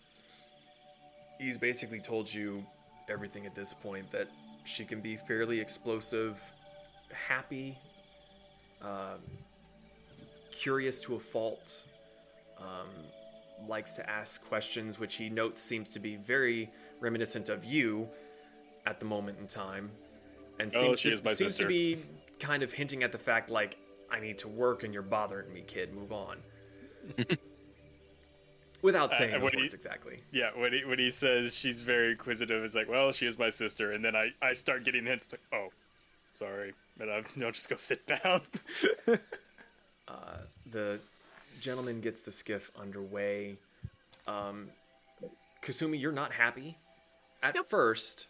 he's 1.40 1.58
basically 1.58 2.00
told 2.00 2.34
you 2.34 2.66
everything 3.10 3.46
at 3.46 3.54
this 3.54 3.74
point 3.74 4.10
that 4.12 4.30
she 4.64 4.86
can 4.86 5.02
be 5.02 5.18
fairly 5.18 5.60
explosive, 5.60 6.42
happy, 7.12 7.78
um, 8.82 9.20
curious 10.52 11.02
to 11.02 11.16
a 11.16 11.20
fault. 11.20 11.86
Um, 12.60 12.88
likes 13.68 13.94
to 13.94 14.10
ask 14.10 14.46
questions, 14.48 15.00
which 15.00 15.16
he 15.16 15.30
notes 15.30 15.62
seems 15.62 15.90
to 15.92 16.00
be 16.00 16.16
very 16.16 16.70
reminiscent 17.02 17.50
of 17.50 17.66
you 17.66 18.08
at 18.86 19.00
the 19.00 19.06
moment 19.06 19.38
in 19.40 19.48
time, 19.48 19.90
and 20.60 20.72
Oh, 20.76 20.80
seems, 20.82 21.00
she 21.00 21.10
to, 21.10 21.14
is 21.16 21.24
my 21.24 21.34
seems 21.34 21.54
sister. 21.56 21.64
to 21.64 21.70
be 21.70 21.98
kind 22.44 22.62
of 22.64 22.74
hinting 22.74 23.04
at 23.04 23.12
the 23.12 23.18
fact 23.18 23.50
like 23.50 23.78
I 24.12 24.20
need 24.20 24.38
to 24.40 24.48
work 24.48 24.84
and 24.84 24.94
you're 24.94 25.02
bothering 25.02 25.52
me, 25.54 25.64
kid. 25.66 25.94
Move 25.94 26.12
on. 26.12 26.38
Without 28.82 29.14
Uh, 29.14 29.18
saying 29.18 29.34
and 29.34 29.42
those 29.42 29.46
what 29.46 29.54
he- 29.56 29.62
words 29.62 29.74
exactly. 29.74 30.20
Yeah, 30.32 30.50
when 30.56 30.74
he 30.74 30.84
when 30.84 31.00
he 31.00 31.10
says 31.10 31.56
she's 31.56 31.80
very 31.80 32.12
inquisitive, 32.12 32.64
it's 32.64 32.76
like, 32.76 32.90
well, 32.90 33.12
she 33.14 33.26
is 33.26 33.38
my 33.40 33.50
sister, 33.50 33.94
and 33.94 34.04
then 34.04 34.16
I 34.16 34.32
I 34.42 34.52
start 34.54 34.84
getting 34.84 35.06
hints 35.06 35.28
like, 35.32 35.40
oh, 35.54 35.70
sorry, 36.36 36.74
and 37.00 37.10
I 37.10 37.24
will 37.38 37.52
just 37.52 37.70
go 37.70 37.78
sit 37.78 38.06
down. 38.08 38.42
Uh, 40.06 40.36
the 40.70 41.00
gentleman 41.62 42.02
gets 42.02 42.26
the 42.26 42.32
skiff 42.32 42.70
underway. 42.80 43.56
Um, 44.28 44.68
Kasumi, 45.64 45.98
you're 46.00 46.12
not 46.12 46.34
happy 46.34 46.78
at 47.42 47.56
first, 47.70 48.28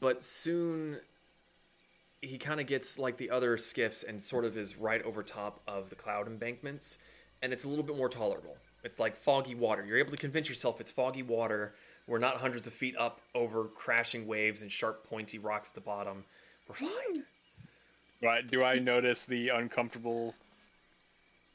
but 0.00 0.22
soon 0.22 1.00
he 2.26 2.38
kind 2.38 2.60
of 2.60 2.66
gets 2.66 2.98
like 2.98 3.16
the 3.16 3.30
other 3.30 3.56
skiffs 3.56 4.02
and 4.02 4.20
sort 4.20 4.44
of 4.44 4.56
is 4.56 4.76
right 4.76 5.02
over 5.02 5.22
top 5.22 5.60
of 5.66 5.88
the 5.90 5.96
cloud 5.96 6.26
embankments, 6.26 6.98
and 7.42 7.52
it's 7.52 7.64
a 7.64 7.68
little 7.68 7.84
bit 7.84 7.96
more 7.96 8.08
tolerable. 8.08 8.56
It's 8.84 8.98
like 8.98 9.16
foggy 9.16 9.54
water. 9.54 9.84
You're 9.84 9.98
able 9.98 10.12
to 10.12 10.16
convince 10.16 10.48
yourself 10.48 10.80
it's 10.80 10.90
foggy 10.90 11.22
water. 11.22 11.74
We're 12.06 12.18
not 12.18 12.36
hundreds 12.36 12.66
of 12.66 12.72
feet 12.72 12.96
up 12.96 13.20
over 13.34 13.64
crashing 13.64 14.26
waves 14.26 14.62
and 14.62 14.70
sharp, 14.70 15.04
pointy 15.08 15.38
rocks 15.38 15.70
at 15.70 15.74
the 15.74 15.80
bottom. 15.80 16.24
We're 16.68 16.76
fine. 16.76 17.24
do 18.20 18.28
I 18.28 18.42
do 18.42 18.62
I 18.62 18.76
notice 18.76 19.26
the 19.26 19.48
uncomfortable? 19.48 20.34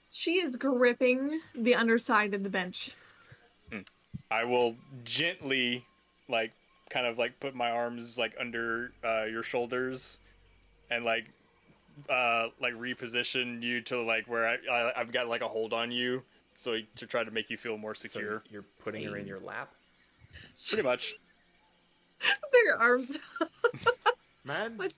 She 0.09 0.41
is 0.41 0.57
gripping 0.57 1.39
the 1.55 1.75
underside 1.75 2.33
of 2.33 2.43
the 2.43 2.49
bench. 2.49 2.91
I 4.29 4.43
will 4.43 4.75
gently, 5.03 5.85
like, 6.27 6.51
kind 6.89 7.05
of 7.05 7.17
like 7.17 7.39
put 7.39 7.55
my 7.55 7.71
arms 7.71 8.17
like 8.17 8.33
under 8.39 8.91
uh, 9.03 9.23
your 9.23 9.43
shoulders, 9.43 10.19
and 10.91 11.03
like, 11.05 11.25
uh, 12.09 12.49
like 12.59 12.73
reposition 12.75 13.63
you 13.63 13.81
to 13.81 14.01
like 14.03 14.25
where 14.27 14.47
I, 14.47 14.57
I 14.71 14.99
I've 14.99 15.11
got 15.11 15.27
like 15.27 15.41
a 15.41 15.47
hold 15.47 15.73
on 15.73 15.91
you, 15.91 16.21
so 16.55 16.77
to 16.97 17.07
try 17.07 17.23
to 17.23 17.31
make 17.31 17.49
you 17.49 17.57
feel 17.57 17.77
more 17.77 17.95
So 17.95 18.07
secure. 18.07 18.43
you're 18.51 18.65
putting 18.83 19.03
her 19.09 19.17
in 19.17 19.25
your 19.25 19.39
lap. 19.39 19.73
Pretty 20.67 20.83
much. 20.83 21.13
Their 22.53 22.77
arms. 22.79 23.17
Man, 24.43 24.77
What? 24.77 24.93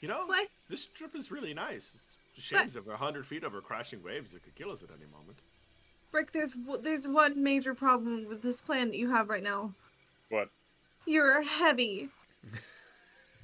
you 0.00 0.08
know, 0.08 0.26
What? 0.26 0.48
this 0.68 0.86
trip 0.86 1.16
is 1.16 1.30
really 1.30 1.54
nice. 1.54 1.96
It's 2.36 2.44
shames 2.44 2.76
of 2.76 2.86
a 2.88 2.96
hundred 2.96 3.26
feet 3.26 3.42
over 3.42 3.60
crashing 3.60 4.02
waves 4.04 4.32
that 4.32 4.44
could 4.44 4.54
kill 4.54 4.70
us 4.70 4.82
at 4.84 4.90
any 4.90 5.06
moment. 5.10 5.38
Brick, 6.12 6.32
there's 6.32 6.54
there's 6.82 7.06
one 7.08 7.42
major 7.42 7.74
problem 7.74 8.26
with 8.28 8.40
this 8.42 8.60
plan 8.60 8.88
that 8.88 8.96
you 8.96 9.10
have 9.10 9.28
right 9.28 9.42
now. 9.42 9.72
What? 10.28 10.48
You're 11.06 11.42
heavy. 11.42 12.08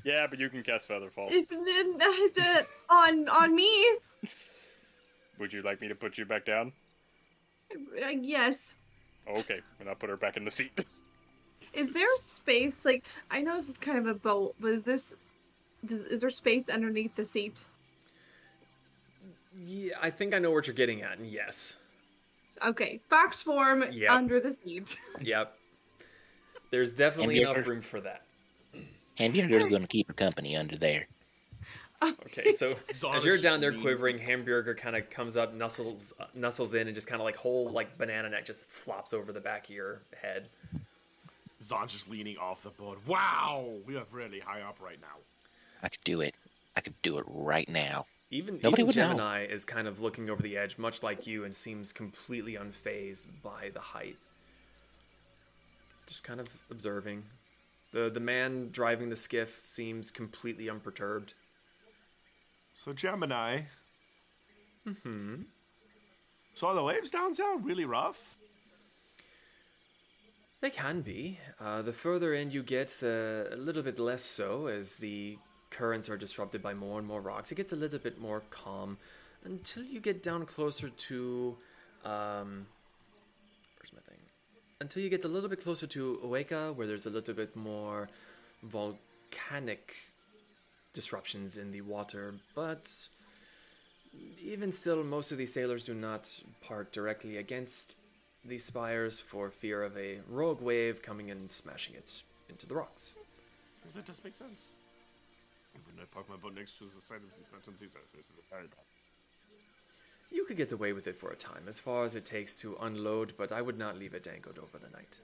Yeah, 0.05 0.27
but 0.29 0.39
you 0.39 0.51
can 0.51 0.63
cast 0.63 0.89
Featherfall. 0.89 1.29
If 1.31 1.51
uh, 2.39 2.63
on 2.91 3.29
on 3.29 3.55
me, 3.57 3.97
Would 5.39 5.53
you 5.53 5.63
like 5.63 5.81
me 5.81 5.89
to 5.89 5.95
put 5.95 6.19
you 6.19 6.25
back 6.27 6.45
down? 6.45 6.73
uh, 7.75 8.09
yes. 8.09 8.73
Okay, 9.29 9.59
and 9.81 9.89
I'll 9.89 9.95
put 9.95 10.11
her 10.11 10.17
back 10.19 10.37
in 10.37 10.45
the 10.45 10.51
seat. 10.51 10.79
Is 11.73 11.91
there 11.91 12.07
space? 12.19 12.85
Like 12.85 13.05
I 13.31 13.41
know 13.41 13.57
this 13.57 13.71
is 13.71 13.79
kind 13.79 13.99
of 13.99 14.07
a 14.07 14.15
boat, 14.15 14.55
but 14.61 14.71
is 14.73 14.85
this? 14.85 15.15
Does, 15.85 16.03
is 16.03 16.21
there 16.21 16.31
space 16.31 16.69
underneath 16.69 17.17
the 17.17 17.25
seat? 17.25 17.63
Yeah, 19.57 19.95
I 20.01 20.11
think 20.11 20.35
I 20.35 20.39
know 20.39 20.51
what 20.51 20.67
you're 20.67 20.75
getting 20.75 21.03
at, 21.03 21.19
and 21.19 21.27
yes. 21.27 21.77
Okay, 22.65 23.01
fox 23.09 23.43
form 23.43 23.85
Yep. 23.91 24.11
under 24.11 24.39
the 24.41 24.53
seat. 24.53 24.97
Yep. 25.23 25.57
There's 26.71 26.95
definitely 26.95 27.41
enough 27.41 27.57
other- 27.59 27.63
room 27.71 27.83
for 27.83 28.01
that. 28.03 28.23
Hamburger's 29.17 29.67
going 29.67 29.83
to 29.83 29.89
keep 29.89 30.09
her 30.09 30.15
company 30.15 30.57
under 30.57 30.77
there. 30.77 31.07
Okay, 32.03 32.53
so 32.53 32.77
as 33.13 33.25
you're 33.25 33.39
down 33.39 33.61
there 33.61 33.73
quivering, 33.73 34.19
Hamburger 34.19 34.75
kind 34.75 34.97
of 34.97 35.09
comes 35.11 35.37
up, 35.37 35.57
nuzzles, 35.57 36.13
uh, 36.21 36.27
nuzzles 36.37 36.75
in, 36.75 36.87
and 36.87 36.95
just 36.95 37.07
kind 37.07 37.21
of 37.21 37.25
like 37.25 37.37
whole 37.37 37.71
like 37.71 37.97
banana 37.97 38.29
neck 38.29 38.45
just 38.45 38.67
flops 38.67 39.13
over 39.13 39.33
the 39.33 39.41
back 39.41 39.65
of 39.65 39.75
your 39.75 40.03
head. 40.21 40.49
Zon's 41.63 41.93
just 41.93 42.11
leaning 42.11 42.37
off 42.37 42.63
the 42.63 42.71
boat. 42.71 42.99
Wow, 43.07 43.67
we 43.87 43.97
are 43.97 44.05
really 44.13 44.41
high 44.41 44.61
up 44.61 44.77
right 44.81 45.01
now. 45.01 45.17
I 45.83 45.89
could 45.89 46.05
do 46.05 46.21
it. 46.21 46.35
I 46.77 46.81
could 46.81 47.01
do 47.03 47.19
it 47.19 47.25
right 47.27 47.69
now. 47.69 48.07
Even, 48.31 48.59
Nobody 48.63 48.83
even 48.83 48.87
would 48.87 48.97
know. 48.97 49.09
Gemini 49.09 49.47
is 49.47 49.65
kind 49.65 49.87
of 49.87 50.01
looking 50.01 50.29
over 50.29 50.43
the 50.43 50.57
edge, 50.57 50.77
much 50.77 51.03
like 51.03 51.27
you, 51.27 51.45
and 51.45 51.55
seems 51.55 51.93
completely 51.93 52.55
unfazed 52.55 53.27
by 53.43 53.71
the 53.73 53.81
height. 53.81 54.17
Just 56.07 56.25
kind 56.25 56.41
of 56.41 56.49
observing. 56.71 57.23
The 57.95 58.11
the 58.11 58.21
man 58.21 58.71
driving 58.73 59.09
the 59.09 59.17
skiff 59.17 59.61
seems 59.61 60.11
completely 60.11 60.69
unperturbed. 60.69 61.35
So 62.75 62.93
Gemini. 62.93 63.63
Hmm. 64.85 65.43
So 66.55 66.67
are 66.67 66.75
the 66.75 66.83
waves 66.83 67.13
down 67.13 67.35
south 67.35 67.61
really 67.63 67.85
rough? 67.85 68.37
They 70.61 70.71
can 70.71 71.03
be. 71.03 71.39
Uh, 71.61 71.83
the 71.83 71.93
further 71.93 72.35
in 72.35 72.51
you 72.51 72.65
get, 72.65 72.99
the 72.99 73.49
a 73.53 73.57
little 73.57 73.83
bit 73.83 74.01
less 74.01 74.25
so, 74.25 74.67
as 74.67 74.97
the 74.97 75.39
currents 75.71 76.09
are 76.09 76.17
disrupted 76.17 76.63
by 76.63 76.75
more 76.75 76.99
and 76.99 77.07
more 77.07 77.21
rocks. 77.21 77.53
It 77.53 77.55
gets 77.55 77.73
a 77.73 77.77
little 77.77 78.01
bit 78.01 78.21
more 78.21 78.43
calm 78.51 78.99
until 79.45 79.85
you 79.85 80.01
get 80.01 80.23
down 80.23 80.47
closer 80.47 80.89
to. 80.89 81.57
Um, 82.05 82.67
where's 83.79 83.93
my 83.93 84.01
thing? 84.09 84.24
Until 84.81 85.03
you 85.03 85.09
get 85.09 85.25
a 85.25 85.29
little 85.29 85.49
bit 85.49 85.63
closer 85.63 85.87
to 85.87 86.21
Oeka, 86.25 86.75
where 86.75 86.87
there's 86.87 87.07
a 87.07 87.11
little 87.11 87.35
bit 87.35 87.55
more 87.55 88.09
volcanic 88.63 89.95
disruptions 90.93 91.57
in 91.57 91.71
the 91.71 91.81
water. 91.81 92.35
But 92.55 92.91
even 94.43 94.73
still, 94.73 95.03
most 95.05 95.33
of 95.33 95.39
these 95.39 95.53
sailors 95.53 95.85
do 95.85 95.95
not 95.95 96.29
part 96.63 96.93
directly 96.93 97.37
against 97.37 97.95
these 98.45 98.65
spires 98.65 99.21
for 99.21 99.51
fear 99.51 99.83
of 99.83 99.97
a 99.97 100.19
rogue 100.29 100.61
wave 100.61 101.03
coming 101.03 101.31
and 101.31 101.51
smashing 101.51 101.95
it 101.95 102.23
into 102.49 102.67
the 102.67 102.75
rocks. 102.75 103.15
Does 103.85 103.95
That 103.95 104.07
just 104.07 104.25
make 104.25 104.35
sense. 104.35 104.69
When 105.73 106.03
I 106.03 106.07
park 106.13 106.29
my 106.29 106.37
boat 106.37 106.55
next 106.55 106.79
to 106.79 106.85
the 106.85 107.01
side 107.01 107.17
of 107.17 107.37
these 107.37 107.49
mountains, 107.53 107.81
this 107.81 107.91
is 107.91 108.45
very 108.51 108.63
bad. 108.63 108.94
You 110.31 110.45
could 110.45 110.57
get 110.57 110.73
away 110.73 110.93
with 110.93 111.07
it 111.07 111.17
for 111.17 111.31
a 111.31 111.37
time, 111.37 111.65
as 111.69 111.79
far 111.79 112.05
as 112.05 112.15
it 112.15 112.25
takes 112.25 112.57
to 112.59 112.77
unload, 112.81 113.35
but 113.37 113.53
I 113.53 113.63
would 113.63 113.79
not 113.79 113.99
leave 113.99 114.15
it 114.15 114.27
anchored 114.27 114.59
over 114.59 114.79
the 114.79 114.91
night. 114.91 115.21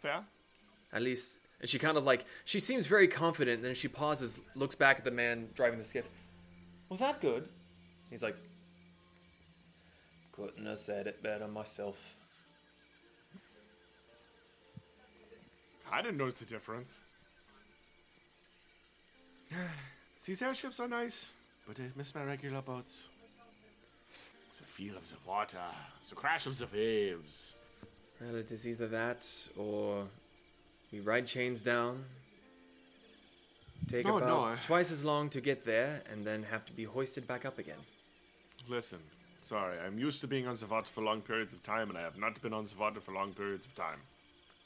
Fair. 0.00 0.24
At 0.92 1.02
least, 1.02 1.38
and 1.60 1.70
she 1.70 1.78
kind 1.78 1.96
of 1.96 2.04
like, 2.04 2.24
she 2.44 2.60
seems 2.60 2.86
very 2.86 3.08
confident, 3.08 3.56
and 3.56 3.64
then 3.64 3.74
she 3.74 3.88
pauses, 3.88 4.40
looks 4.54 4.74
back 4.74 4.98
at 4.98 5.04
the 5.04 5.10
man 5.10 5.48
driving 5.54 5.78
the 5.78 5.84
skiff. 5.84 6.08
Was 6.88 7.00
that 7.00 7.20
good? 7.20 7.48
He's 8.10 8.22
like, 8.22 8.36
couldn't 10.32 10.66
have 10.66 10.78
said 10.78 11.06
it 11.06 11.22
better 11.22 11.46
myself. 11.46 12.16
I 15.90 16.00
didn't 16.02 16.16
notice 16.16 16.40
the 16.40 16.46
difference. 16.46 16.98
These 20.24 20.42
airships 20.42 20.80
are 20.80 20.88
nice, 20.88 21.34
but 21.66 21.78
I 21.78 21.84
miss 21.96 22.14
my 22.14 22.24
regular 22.24 22.62
boats. 22.62 23.08
The 24.58 24.64
feel 24.64 24.96
of 24.98 25.08
the 25.08 25.16
water, 25.26 25.58
the 26.08 26.14
crash 26.14 26.46
of 26.46 26.58
the 26.58 26.66
waves. 26.66 27.54
Well, 28.20 28.36
it 28.36 28.52
is 28.52 28.68
either 28.68 28.86
that, 28.88 29.26
or 29.56 30.06
we 30.92 31.00
ride 31.00 31.26
chains 31.26 31.62
down, 31.62 32.04
take 33.88 34.04
No, 34.06 34.18
about 34.18 34.28
no, 34.28 34.44
I- 34.44 34.56
twice 34.56 34.92
as 34.92 35.04
long 35.04 35.30
to 35.30 35.40
get 35.40 35.64
there, 35.64 36.02
and 36.10 36.24
then 36.26 36.42
have 36.44 36.66
to 36.66 36.72
be 36.74 36.84
hoisted 36.84 37.26
back 37.26 37.46
up 37.46 37.58
again. 37.58 37.78
Listen, 38.68 38.98
sorry, 39.40 39.78
I'm 39.80 39.98
used 39.98 40.20
to 40.20 40.26
being 40.26 40.46
on 40.46 40.54
the 40.56 40.66
water 40.66 40.86
for 40.92 41.02
long 41.02 41.22
periods 41.22 41.54
of 41.54 41.62
time, 41.62 41.88
and 41.88 41.98
I 41.98 42.02
have 42.02 42.18
not 42.18 42.40
been 42.42 42.52
on 42.52 42.66
the 42.66 42.74
water 42.76 43.00
for 43.00 43.12
long 43.12 43.32
periods 43.32 43.64
of 43.64 43.74
time. 43.74 44.00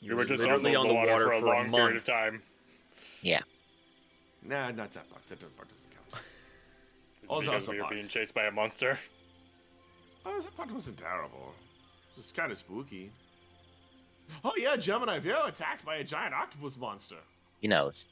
You 0.00 0.10
We 0.10 0.16
were 0.16 0.24
just 0.24 0.40
literally 0.42 0.74
on 0.74 0.88
the 0.88 0.94
water, 0.94 1.24
for 1.26 1.32
a 1.32 1.40
for 1.40 1.46
long 1.46 1.70
period 1.72 1.96
of 1.96 2.04
time. 2.04 2.42
Yeah. 3.22 3.40
Nah, 4.42 4.72
not 4.72 4.90
that 4.90 5.08
part. 5.10 5.26
That 5.28 5.56
part 5.56 5.68
doesn't 5.68 5.90
count. 5.90 6.22
Also, 7.28 7.52
because 7.52 7.68
also 7.68 7.72
we 7.72 7.80
were 7.80 7.88
being 7.88 8.06
chased 8.06 8.34
by 8.34 8.44
a 8.46 8.50
monster. 8.50 8.98
Oh, 10.26 10.40
that 10.40 10.56
part 10.56 10.72
wasn't 10.72 10.98
terrible. 10.98 11.54
It 12.14 12.18
was 12.18 12.32
kind 12.32 12.50
of 12.50 12.58
spooky. 12.58 13.10
Oh 14.44 14.52
yeah, 14.56 14.76
Gemini, 14.76 15.16
if 15.18 15.24
you're 15.24 15.46
attacked 15.46 15.84
by 15.84 15.96
a 15.96 16.04
giant 16.04 16.34
octopus 16.34 16.76
monster. 16.76 17.16
He 17.60 17.68
knows. 17.68 18.04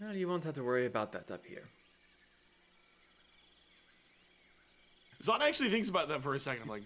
Well, 0.00 0.14
you 0.14 0.28
won't 0.28 0.44
have 0.44 0.54
to 0.54 0.64
worry 0.64 0.86
about 0.86 1.12
that 1.12 1.30
up 1.30 1.46
here. 1.46 1.68
Zon 5.22 5.42
actually 5.42 5.70
thinks 5.70 5.88
about 5.88 6.08
that 6.08 6.22
for 6.22 6.34
a 6.34 6.38
second. 6.38 6.64
I'm 6.64 6.68
like, 6.68 6.82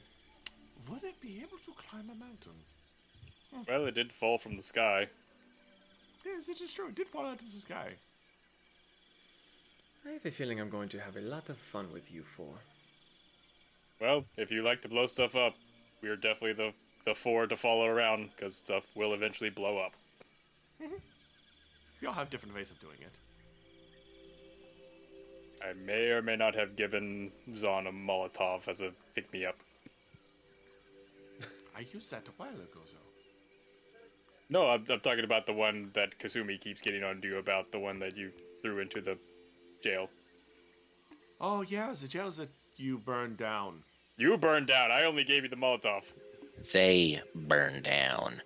would 0.89 1.03
it 1.03 1.21
be 1.21 1.39
able 1.39 1.59
to 1.59 1.73
climb 1.89 2.11
a 2.11 2.15
mountain? 2.15 2.53
Hmm. 3.53 3.63
Well, 3.67 3.87
it 3.87 3.95
did 3.95 4.13
fall 4.13 4.39
from 4.39 4.57
the 4.57 4.63
sky. 4.63 5.09
Yes, 6.25 6.49
it 6.49 6.61
is 6.61 6.73
true. 6.73 6.89
It 6.89 6.95
did 6.95 7.09
fall 7.09 7.27
out 7.27 7.41
of 7.41 7.45
the 7.45 7.59
sky. 7.59 7.95
I 10.07 10.13
have 10.13 10.25
a 10.25 10.31
feeling 10.31 10.61
I'm 10.61 10.71
going 10.71 10.89
to 10.91 11.01
have 11.01 11.17
a 11.17 11.21
lot 11.21 11.49
of 11.49 11.57
fun 11.57 11.93
with 11.93 12.13
you 12.13 12.23
four. 12.23 12.55
Well, 14.01 14.25
if 14.37 14.51
you 14.51 14.63
like 14.63 14.81
to 14.83 14.89
blow 14.89 15.07
stuff 15.07 15.37
up, 15.37 15.55
we're 16.03 16.17
definitely 16.17 16.55
the 16.55 16.73
the 17.07 17.15
four 17.15 17.47
to 17.47 17.57
follow 17.57 17.87
around 17.87 18.31
because 18.31 18.57
stuff 18.57 18.85
will 18.95 19.15
eventually 19.15 19.51
blow 19.51 19.79
up. 19.79 19.93
Mm-hmm. 20.83 20.95
We 22.01 22.07
all 22.07 22.15
have 22.15 22.31
different 22.31 22.55
ways 22.55 22.71
of 22.71 22.79
doing 22.81 22.99
it. 23.01 23.19
I 25.63 25.73
may 25.75 26.09
or 26.09 26.23
may 26.23 26.37
not 26.37 26.55
have 26.55 26.77
given 26.77 27.31
Zon 27.57 27.87
a 27.87 27.93
Molotov 27.93 28.69
as 28.69 28.81
a 28.81 28.93
pick 29.15 29.31
me 29.33 29.45
up. 29.45 29.57
I 31.77 31.87
used 31.93 32.11
that 32.11 32.27
a 32.29 32.31
while 32.37 32.51
ago, 32.51 32.81
though. 32.93 32.99
No, 34.49 34.69
I'm, 34.69 34.85
I'm 34.91 35.01
talking 35.01 35.25
about 35.25 35.47
the 35.47 35.53
one 35.53 35.91
that 35.95 36.19
Kasumi 36.19 36.61
keeps 36.61 36.83
getting 36.83 37.05
on 37.05 37.21
to 37.21 37.29
you 37.29 37.39
about, 37.39 37.71
the 37.73 37.79
one 37.79 37.99
that 38.01 38.17
you 38.17 38.31
threw 38.63 38.81
into 38.81 39.01
the 39.01 39.17
jail. 39.83 40.09
Oh 41.41 41.63
yeah, 41.63 41.95
the 41.99 42.09
jails 42.09 42.37
that 42.39 42.51
you 42.77 42.99
burned 42.99 43.37
down. 43.37 43.83
You 44.21 44.37
burned 44.37 44.67
down. 44.67 44.91
I 44.93 45.05
only 45.05 45.25
gave 45.25 45.45
you 45.45 45.49
the 45.49 45.57
Molotov. 45.57 46.13
They 46.75 47.23
burned 47.35 47.85
down. 47.85 48.43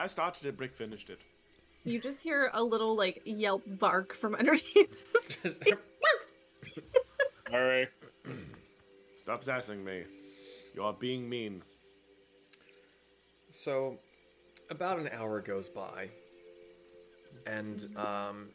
I 0.00 0.06
started 0.06 0.46
it, 0.46 0.56
Brick 0.56 0.74
finished 0.74 1.10
it. 1.10 1.20
You 1.84 2.00
just 2.00 2.22
hear 2.22 2.50
a 2.54 2.64
little 2.64 2.96
like 2.96 3.20
yelp 3.26 3.62
bark 3.66 4.14
from 4.14 4.34
underneath. 4.38 5.42
the. 5.42 5.78
All 7.52 7.62
right. 7.62 7.88
Stop 9.22 9.44
sassing 9.44 9.84
me. 9.84 10.04
You 10.74 10.84
are 10.84 10.94
being 10.94 11.28
mean. 11.28 11.62
So, 13.50 13.98
about 14.70 14.98
an 14.98 15.10
hour 15.12 15.42
goes 15.42 15.68
by, 15.68 16.08
and 17.46 17.86
um, 17.98 18.48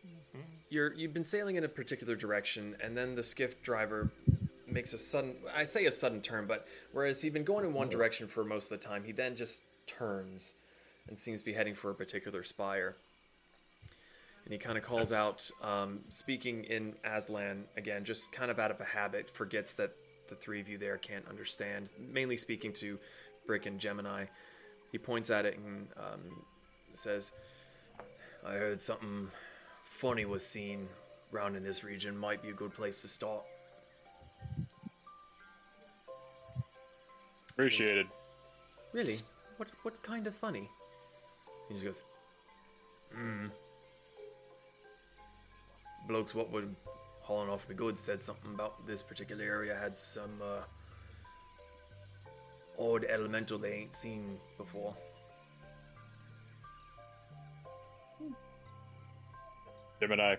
you're 0.72 0.92
you've 0.96 1.14
been 1.14 1.24
sailing 1.24 1.56
in 1.56 1.64
a 1.64 1.70
particular 1.70 2.16
direction, 2.16 2.76
and 2.82 2.98
then 2.98 3.14
the 3.14 3.22
skiff 3.22 3.62
driver 3.62 4.10
makes 4.68 4.94
a 4.94 4.98
sudden 4.98 5.36
I 5.56 5.64
say 5.64 5.86
a 5.86 5.92
sudden 5.92 6.22
turn, 6.22 6.46
but 6.48 6.68
whereas 6.92 7.22
he'd 7.22 7.34
been 7.34 7.44
going 7.44 7.66
in 7.66 7.74
one 7.74 7.90
direction 7.90 8.28
for 8.28 8.44
most 8.44 8.72
of 8.72 8.80
the 8.80 8.86
time, 8.86 9.04
he 9.04 9.12
then 9.12 9.36
just 9.36 9.62
turns 9.88 10.56
and 11.08 11.18
seems 11.18 11.42
to 11.42 11.46
be 11.46 11.54
heading 11.54 11.74
for 11.74 11.90
a 11.90 11.96
particular 11.96 12.44
spire. 12.44 12.96
And 14.44 14.54
he 14.54 14.60
kind 14.60 14.78
of 14.78 14.84
calls 14.84 15.12
out, 15.12 15.50
um, 15.62 16.00
speaking 16.08 16.64
in 16.66 16.94
Aztlan 17.06 17.64
again, 17.76 18.06
just 18.06 18.32
kind 18.32 18.50
of 18.50 18.60
out 18.60 18.72
of 18.72 18.80
a 18.80 18.86
habit, 18.86 19.30
forgets 19.30 19.74
that 19.74 19.92
the 20.30 20.36
three 20.36 20.62
of 20.62 20.70
you 20.70 20.78
there 20.78 20.98
can't 20.98 21.28
understand. 21.28 21.92
Mainly 22.00 22.38
speaking 22.38 22.72
to 22.74 22.98
Brick 23.46 23.66
and 23.66 23.80
Gemini. 23.80 24.26
He 24.92 24.98
points 24.98 25.30
at 25.30 25.46
it 25.46 25.58
and 25.58 25.88
um, 25.98 26.44
says, 26.94 27.32
I 28.46 28.54
heard 28.54 28.80
something 28.80 29.30
funny 29.84 30.26
was 30.26 30.46
seen 30.46 30.88
round 31.32 31.56
in 31.58 31.64
this 31.64 31.84
region. 31.84 32.18
Might 32.18 32.42
be 32.42 32.50
a 32.50 32.54
good 32.54 32.74
place 32.74 33.02
to 33.02 33.10
start. 33.10 33.44
Appreciated. 37.58 38.06
Really? 38.94 39.16
What 39.58 39.70
what 39.82 40.04
kind 40.04 40.28
of 40.28 40.36
funny? 40.36 40.70
He 41.68 41.74
just 41.74 41.86
goes, 41.86 42.04
hmm. 43.12 43.48
Blokes 46.08 46.36
what 46.36 46.52
would 46.52 46.76
hauling 47.22 47.50
off 47.50 47.68
me 47.68 47.74
goods 47.74 48.00
said 48.00 48.22
something 48.22 48.54
about 48.54 48.86
this 48.86 49.02
particular 49.02 49.44
area 49.44 49.76
had 49.76 49.96
some 49.96 50.40
uh, 50.40 50.62
odd 52.80 53.06
elemental 53.10 53.58
they 53.58 53.74
ain't 53.74 53.96
seen 53.96 54.38
before. 54.60 54.96
Gemini. 60.00 60.36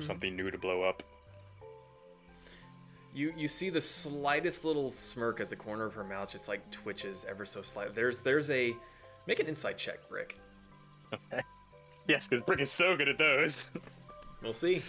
Something 0.00 0.36
new 0.36 0.50
to 0.52 0.58
blow 0.58 0.82
up. 0.82 1.02
You 3.14 3.32
you 3.36 3.46
see 3.48 3.70
the 3.70 3.80
slightest 3.80 4.64
little 4.64 4.90
smirk 4.90 5.40
as 5.40 5.50
the 5.50 5.56
corner 5.56 5.84
of 5.86 5.94
her 5.94 6.02
mouth 6.04 6.32
just 6.32 6.48
like 6.48 6.68
twitches 6.72 7.24
ever 7.28 7.46
so 7.46 7.62
slightly. 7.62 7.94
There's 7.94 8.20
there's 8.20 8.50
a 8.50 8.74
make 9.26 9.38
an 9.38 9.46
insight 9.46 9.78
check, 9.78 10.08
Brick. 10.08 10.36
Okay. 11.12 11.40
Yes, 12.08 12.26
because 12.26 12.44
Brick 12.44 12.60
is 12.60 12.70
so 12.72 12.96
good 12.96 13.08
at 13.08 13.18
those. 13.18 13.70
We'll 14.42 14.52
see. 14.52 14.82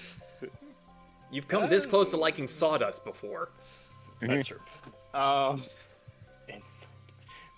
You've 1.32 1.48
come 1.48 1.70
this 1.70 1.86
close 1.86 2.10
to 2.10 2.18
liking 2.18 2.46
sawdust 2.46 3.06
before. 3.06 3.52
That's 4.20 4.46
true. 4.46 4.60
Um, 5.14 5.64
insight, 6.50 6.90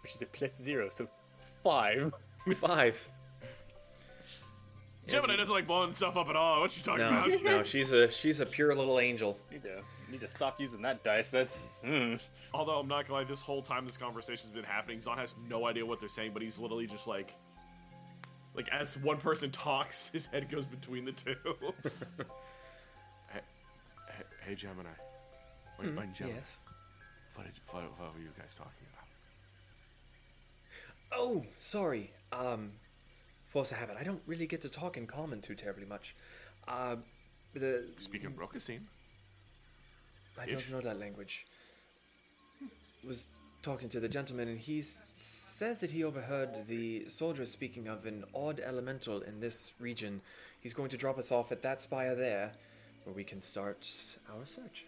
which 0.03 0.13
is 0.13 0.21
a 0.21 0.27
plus 0.27 0.61
zero, 0.61 0.89
so 0.89 1.07
five. 1.63 2.13
Five. 2.61 3.09
Gemini 5.07 5.37
doesn't 5.37 5.51
like 5.53 5.65
blowing 5.65 5.91
stuff 5.95 6.17
up 6.17 6.29
at 6.29 6.35
all. 6.35 6.61
What 6.61 6.77
you 6.77 6.83
talking 6.83 6.99
No, 7.05 7.09
about? 7.09 7.43
no, 7.43 7.63
she's 7.63 7.91
a 7.93 8.11
she's 8.11 8.41
a 8.41 8.45
pure 8.45 8.75
little 8.75 8.99
angel. 8.99 9.39
Need 9.51 9.63
to 9.63 9.81
need 10.09 10.21
to 10.21 10.29
stop 10.29 10.59
using 10.59 10.81
that 10.83 11.03
dice. 11.03 11.29
That's 11.29 11.57
mm. 11.85 12.19
Although 12.53 12.79
I'm 12.79 12.87
not 12.87 13.07
gonna 13.07 13.19
lie, 13.19 13.25
this 13.25 13.41
whole 13.41 13.61
time 13.61 13.85
this 13.85 13.97
conversation's 13.97 14.53
been 14.53 14.63
happening, 14.63 14.99
Zon 14.99 15.17
has 15.17 15.35
no 15.49 15.65
idea 15.67 15.85
what 15.85 15.99
they're 15.99 16.09
saying, 16.09 16.31
but 16.33 16.41
he's 16.41 16.59
literally 16.59 16.87
just 16.87 17.07
like, 17.07 17.33
like 18.55 18.69
as 18.69 18.97
one 18.97 19.17
person 19.17 19.51
talks, 19.51 20.09
his 20.13 20.25
head 20.25 20.49
goes 20.49 20.65
between 20.65 21.05
the 21.05 21.11
two. 21.11 21.35
hey, 23.29 23.41
hey, 24.09 24.23
hey, 24.45 24.55
Gemini. 24.55 24.89
Wait, 25.79 25.95
wait, 25.95 26.13
Gemini. 26.13 26.35
Yes. 26.37 26.59
What, 27.35 27.45
did, 27.45 27.53
what, 27.69 27.83
what 27.99 28.13
were 28.15 28.19
you 28.19 28.29
guys 28.37 28.55
talking 28.57 28.87
about? 28.93 29.07
Oh, 31.11 31.45
sorry. 31.59 32.11
Um, 32.31 32.71
force 33.47 33.71
of 33.71 33.77
habit. 33.77 33.95
I 33.99 34.03
don't 34.03 34.21
really 34.25 34.47
get 34.47 34.61
to 34.61 34.69
talk 34.69 34.97
in 34.97 35.07
common 35.07 35.41
too 35.41 35.55
terribly 35.55 35.85
much. 35.85 36.15
Uh, 36.67 36.97
the 37.53 37.85
Speaking 37.99 38.27
of 38.27 38.33
Brokasine, 38.33 38.81
I 40.39 40.45
don't 40.45 40.69
know 40.71 40.81
that 40.81 40.99
language. 40.99 41.45
Was 43.05 43.27
talking 43.61 43.89
to 43.89 43.99
the 43.99 44.09
gentleman, 44.09 44.47
and 44.49 44.59
he 44.59 44.79
s- 44.79 45.01
says 45.15 45.79
that 45.79 45.91
he 45.91 46.03
overheard 46.03 46.67
the 46.67 47.07
soldiers 47.09 47.49
speaking 47.51 47.87
of 47.87 48.05
an 48.05 48.23
odd 48.35 48.59
elemental 48.59 49.21
in 49.21 49.39
this 49.39 49.73
region. 49.79 50.21
He's 50.61 50.73
going 50.73 50.89
to 50.89 50.97
drop 50.97 51.17
us 51.17 51.31
off 51.31 51.51
at 51.51 51.61
that 51.63 51.81
spire 51.81 52.15
there, 52.15 52.51
where 53.03 53.15
we 53.15 53.23
can 53.23 53.39
start 53.41 53.87
our 54.29 54.45
search. 54.45 54.85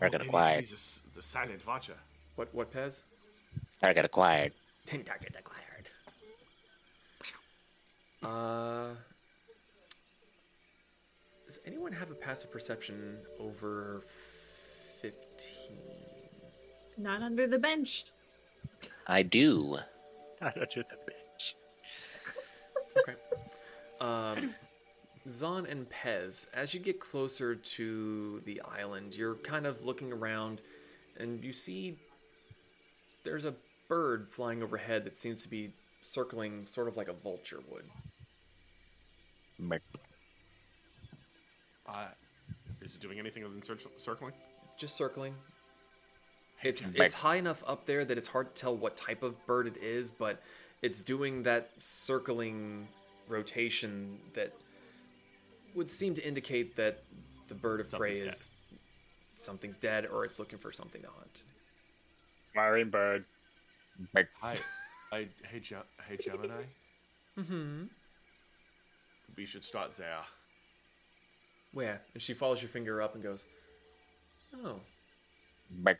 Target 0.00 0.20
maybe 0.20 0.28
acquired. 0.28 0.60
he's 0.60 0.72
a 0.72 0.74
s- 0.74 1.02
the 1.14 1.22
silent 1.22 1.64
Vacha. 1.64 1.94
What? 2.36 2.52
What, 2.54 2.72
Pez? 2.72 3.02
Target 3.82 4.04
acquired. 4.04 4.52
Target 4.86 5.36
acquired. 5.38 5.88
Uh, 8.22 8.94
does 11.46 11.60
anyone 11.66 11.92
have 11.92 12.10
a 12.10 12.14
passive 12.14 12.50
perception 12.50 13.18
over 13.38 14.02
fifteen? 15.00 15.78
Not 16.96 17.22
under 17.22 17.46
the 17.46 17.58
bench. 17.58 18.06
I 19.06 19.22
do. 19.22 19.78
Not 20.40 20.54
under 20.54 20.82
the 20.82 20.98
bench. 21.06 21.56
Okay. 22.96 23.14
Um, 24.00 24.54
Zon 25.28 25.66
and 25.66 25.86
Pez, 25.88 26.48
as 26.54 26.74
you 26.74 26.80
get 26.80 26.98
closer 26.98 27.54
to 27.54 28.40
the 28.44 28.60
island, 28.62 29.14
you're 29.14 29.36
kind 29.36 29.66
of 29.66 29.84
looking 29.84 30.12
around, 30.12 30.62
and 31.16 31.44
you 31.44 31.52
see 31.52 31.98
there's 33.24 33.44
a 33.44 33.54
bird 33.88 34.28
flying 34.30 34.62
overhead 34.62 35.04
that 35.04 35.14
seems 35.14 35.42
to 35.42 35.48
be 35.48 35.72
circling, 36.02 36.66
sort 36.66 36.88
of 36.88 36.96
like 36.96 37.08
a 37.08 37.12
vulture 37.12 37.60
would. 37.70 37.84
Merc. 39.58 39.82
Uh, 41.86 42.06
is 42.80 42.94
it 42.94 43.00
doing 43.00 43.18
anything 43.18 43.44
other 43.44 43.54
than 43.54 43.62
circling? 43.98 44.32
Just 44.78 44.96
circling. 44.96 45.34
It's 46.62 46.90
Back. 46.90 47.06
it's 47.06 47.14
high 47.14 47.36
enough 47.36 47.62
up 47.66 47.86
there 47.86 48.04
that 48.04 48.16
it's 48.16 48.28
hard 48.28 48.54
to 48.54 48.60
tell 48.60 48.76
what 48.76 48.96
type 48.96 49.22
of 49.22 49.44
bird 49.46 49.66
it 49.66 49.76
is, 49.82 50.10
but 50.10 50.40
it's 50.82 51.00
doing 51.00 51.42
that 51.42 51.70
circling 51.78 52.88
rotation 53.28 54.18
that 54.34 54.52
would 55.74 55.90
seem 55.90 56.14
to 56.14 56.26
indicate 56.26 56.76
that 56.76 57.02
the 57.48 57.54
bird 57.54 57.80
of 57.80 57.90
prey 57.90 58.16
Something's 58.16 58.34
is 58.34 58.50
something's 59.34 59.78
dead 59.78 60.06
or 60.06 60.24
it's 60.24 60.38
looking 60.38 60.58
for 60.58 60.72
something 60.72 61.02
to 61.02 61.08
hunt. 61.08 61.44
Firing 62.54 62.90
bird. 62.90 63.24
Merc. 64.14 64.28
Hi, 64.40 64.54
I, 65.12 65.28
hey, 65.50 65.60
Ge- 65.60 65.74
hey, 66.08 66.16
Gemini. 66.20 66.62
Mm-hmm. 67.38 67.84
We 69.36 69.46
should 69.46 69.64
start 69.64 69.92
there. 69.92 70.20
Where? 71.72 72.00
And 72.14 72.22
she 72.22 72.34
follows 72.34 72.60
your 72.62 72.70
finger 72.70 73.00
up 73.00 73.14
and 73.14 73.22
goes, 73.22 73.44
"Oh, 74.54 74.80
Merc. 75.70 75.98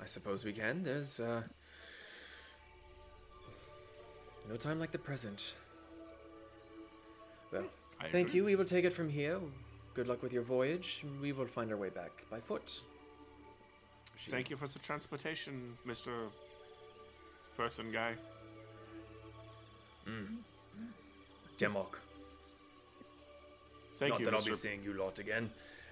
I 0.00 0.04
suppose 0.04 0.44
we 0.44 0.52
can. 0.52 0.82
There's 0.82 1.20
uh, 1.20 1.42
no 4.48 4.56
time 4.56 4.78
like 4.80 4.90
the 4.90 4.98
present." 4.98 5.54
Well, 7.52 7.64
I 8.00 8.08
Thank 8.08 8.28
agree. 8.28 8.38
you. 8.38 8.44
We 8.44 8.56
will 8.56 8.64
take 8.64 8.84
it 8.84 8.92
from 8.92 9.08
here. 9.08 9.38
Good 9.94 10.08
luck 10.08 10.22
with 10.22 10.32
your 10.32 10.42
voyage. 10.42 11.04
We 11.20 11.32
will 11.32 11.46
find 11.46 11.70
our 11.70 11.76
way 11.76 11.90
back 11.90 12.24
by 12.30 12.40
foot. 12.40 12.80
Thank 14.28 14.50
you 14.50 14.56
for 14.56 14.66
the 14.66 14.78
transportation, 14.78 15.76
Mister 15.84 16.12
Person 17.56 17.92
Guy. 17.92 18.14
Mm. 20.06 20.38
Demok. 21.58 21.98
Thank 23.94 24.12
Not 24.12 24.20
you, 24.20 24.24
that 24.26 24.34
I'll 24.34 24.44
be 24.44 24.54
seeing 24.54 24.82
you 24.82 24.94
lot 24.94 25.18
again. 25.18 25.50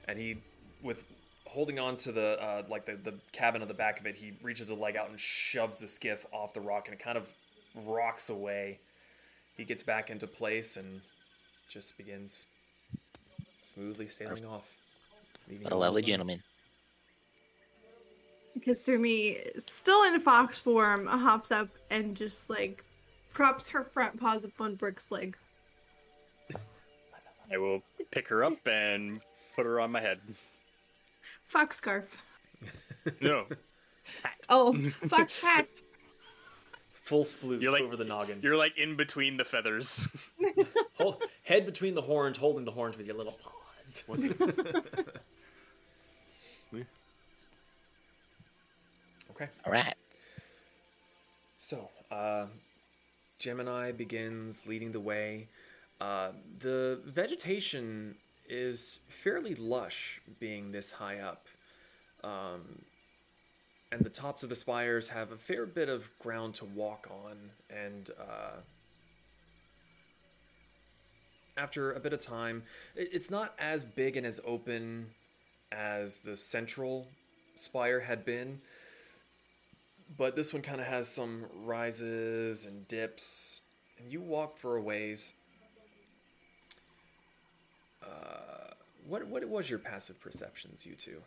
And 0.09 0.19
he, 0.19 0.39
with 0.83 1.05
holding 1.47 1.79
on 1.79 1.97
to 1.99 2.13
the 2.13 2.41
uh, 2.43 2.63
like 2.69 2.87
the, 2.87 2.97
the 2.97 3.15
cabin 3.33 3.63
of 3.63 3.69
the 3.69 3.75
back 3.75 4.01
of 4.01 4.07
it, 4.07 4.17
he 4.17 4.33
reaches 4.43 4.71
a 4.71 4.75
leg 4.75 4.97
out 4.97 5.11
and 5.11 5.19
shoves 5.19 5.79
the 5.79 5.89
skiff 5.89 6.25
off 6.33 6.55
the 6.55 6.61
rock, 6.61 6.87
and 6.87 6.95
it 6.95 7.03
kind 7.03 7.19
of 7.19 7.27
rocks 7.87 8.31
away. 8.31 8.79
He 9.57 9.65
gets 9.65 9.83
back 9.83 10.11
into 10.11 10.27
place 10.27 10.77
and 10.77 11.01
just 11.69 11.97
begins 11.99 12.47
smoothly 13.75 14.09
sailing 14.09 14.45
off. 14.47 14.73
What 15.63 15.73
a 15.73 15.77
lovely 15.77 16.03
gentleman. 16.03 16.43
Kasumi, 18.61 19.41
still 19.59 20.03
in 20.05 20.19
fox 20.21 20.61
form, 20.61 21.07
hops 21.07 21.51
up 21.51 21.69
and 21.91 22.17
just 22.17 22.51
like 22.51 22.85
props 23.33 23.69
her 23.69 23.85
front 23.85 24.19
paws 24.19 24.45
up 24.45 24.51
on 24.61 24.75
Brick's 24.75 25.11
leg. 25.11 25.37
I 27.53 27.59
will 27.59 27.83
pick 28.11 28.29
her 28.29 28.45
up 28.45 28.67
and 28.67 29.21
put 29.57 29.67
her 29.67 29.81
on 29.81 29.93
my 29.93 30.01
head. 30.01 30.21
Fox 31.45 31.77
scarf. 31.77 32.23
No, 33.21 33.47
Hat. 34.23 34.35
Oh, 34.49 34.75
fox 35.07 35.41
hat. 35.41 35.69
Full 37.05 37.25
sploot 37.25 37.61
You're 37.63 37.73
like- 37.73 37.83
over 37.83 37.97
the 37.97 38.05
noggin. 38.05 38.41
you're 38.43 38.57
like 38.57 38.77
in 38.79 38.97
between 38.97 39.37
the 39.37 39.45
feathers. 39.45 40.07
Hold, 40.99 41.23
head 41.45 41.65
between 41.67 41.95
the 41.95 42.03
horns, 42.03 42.37
holding 42.37 42.65
the 42.65 42.71
horns 42.71 42.97
with 42.99 43.07
your 43.07 43.17
little 43.17 43.33
paws. 43.43 44.05
What's 44.07 44.25
okay. 49.31 49.49
All 49.65 49.73
right. 49.73 49.95
So, 51.59 51.89
uh, 52.11 52.47
Gemini 53.39 53.93
begins 53.93 54.67
leading 54.67 54.93
the 54.93 55.01
way. 55.01 55.49
Uh, 56.01 56.31
the 56.59 57.01
vegetation 57.05 58.17
is 58.49 59.01
fairly 59.09 59.55
lush, 59.55 60.21
being 60.39 60.73
this 60.73 60.93
high 60.93 61.19
up. 61.19 61.47
Um, 62.25 62.83
and 63.93 64.05
the 64.05 64.11
tops 64.11 64.43
of 64.43 64.49
the 64.49 64.57
spires 64.57 65.09
have 65.09 65.33
a 65.33 65.37
fair 65.37 65.67
bit 65.67 65.89
of 65.89 66.11
ground 66.19 66.55
to 66.57 66.65
walk 66.65 67.09
on. 67.11 67.37
And 67.69 68.11
uh, 68.19 68.61
after 71.57 71.93
a 71.93 72.01
bit 72.01 72.13
of 72.13 72.21
time, 72.21 72.63
it's 72.97 73.31
not 73.31 73.55
as 73.59 73.85
big 73.85 74.17
and 74.17 74.27
as 74.27 74.41
open 74.45 75.07
as 75.73 76.19
the 76.19 76.37
central 76.37 77.07
spire 77.57 78.01
had 78.01 78.25
been 78.25 78.61
but 80.17 80.35
this 80.35 80.53
one 80.53 80.63
kind 80.63 80.81
of 80.81 80.87
has 80.87 81.09
some 81.09 81.45
rises 81.65 82.67
and 82.67 82.87
dips 82.89 83.63
and 83.99 84.11
you 84.11 84.21
walk 84.21 84.59
for 84.59 84.77
a 84.77 84.81
ways 84.83 85.35
uh, 88.03 88.73
what 89.07 89.27
what 89.27 89.45
was 89.49 89.69
your 89.69 89.79
passive 89.79 90.21
perceptions 90.21 90.85
you 90.87 90.95
two 90.95 91.21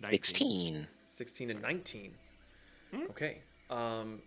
19. 0.00 0.18
16. 0.22 0.86
16 1.08 1.50
and 1.50 1.62
19 1.62 2.14
okay 3.10 3.38
um 3.70 4.20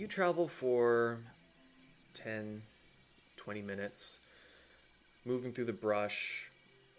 you 0.00 0.06
travel 0.06 0.48
for 0.48 1.18
10, 2.14 2.62
20 3.36 3.60
minutes, 3.60 4.18
moving 5.26 5.52
through 5.52 5.66
the 5.66 5.74
brush, 5.74 6.46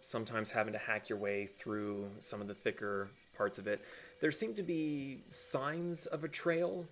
sometimes 0.04 0.52
having 0.52 0.74
to 0.74 0.78
hack 0.78 1.10
your 1.10 1.18
way 1.18 1.48
through 1.48 2.08
some 2.20 2.42
of 2.42 2.48
the 2.48 2.54
thicker 2.54 3.10
parts 3.36 3.58
of 3.58 3.66
it. 3.66 3.82
There 4.20 4.32
seem 4.32 4.54
to 4.54 4.62
be 4.62 5.24
signs 5.32 6.06
of 6.06 6.24
a 6.24 6.28
trail, 6.28 6.86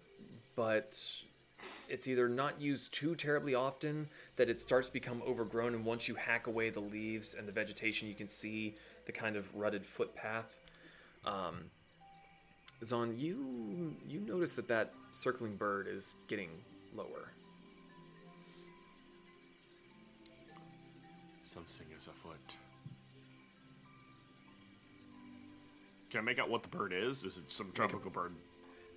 but 0.55 0.99
it's 1.87 2.07
either 2.07 2.29
not 2.29 2.59
used 2.61 2.93
too 2.93 3.15
terribly 3.15 3.55
often 3.55 4.07
that 4.35 4.49
it 4.49 4.59
starts 4.59 4.87
to 4.87 4.93
become 4.93 5.21
overgrown 5.27 5.75
and 5.75 5.85
once 5.85 6.07
you 6.07 6.15
hack 6.15 6.47
away 6.47 6.69
the 6.69 6.79
leaves 6.79 7.33
and 7.33 7.47
the 7.47 7.51
vegetation 7.51 8.07
you 8.07 8.15
can 8.15 8.27
see 8.27 8.75
the 9.05 9.11
kind 9.11 9.35
of 9.35 9.53
rutted 9.55 9.85
footpath 9.85 10.59
um, 11.25 11.65
zon 12.83 13.15
you 13.17 13.95
you 14.07 14.19
notice 14.21 14.55
that 14.55 14.67
that 14.67 14.93
circling 15.11 15.55
bird 15.55 15.87
is 15.87 16.13
getting 16.27 16.49
lower 16.95 17.31
Something 21.49 21.87
is 21.97 22.05
afoot. 22.05 22.55
Can 26.11 26.19
I 26.19 26.21
make 26.21 26.37
out 26.37 26.47
what 26.47 26.61
the 26.61 26.69
bird 26.69 26.93
is? 26.93 27.23
Is 27.23 27.39
it 27.39 27.51
some 27.51 27.71
tropical 27.73 28.11
bird? 28.11 28.33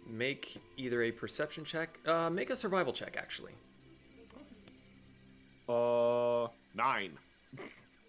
Make 0.07 0.59
either 0.77 1.03
a 1.03 1.11
perception 1.13 1.65
check 1.65 1.99
uh, 2.07 2.29
make 2.31 2.51
a 2.51 2.57
survival 2.57 2.93
check 2.93 3.17
actually 3.17 3.53
Uh, 5.69 6.49
nine. 6.75 7.17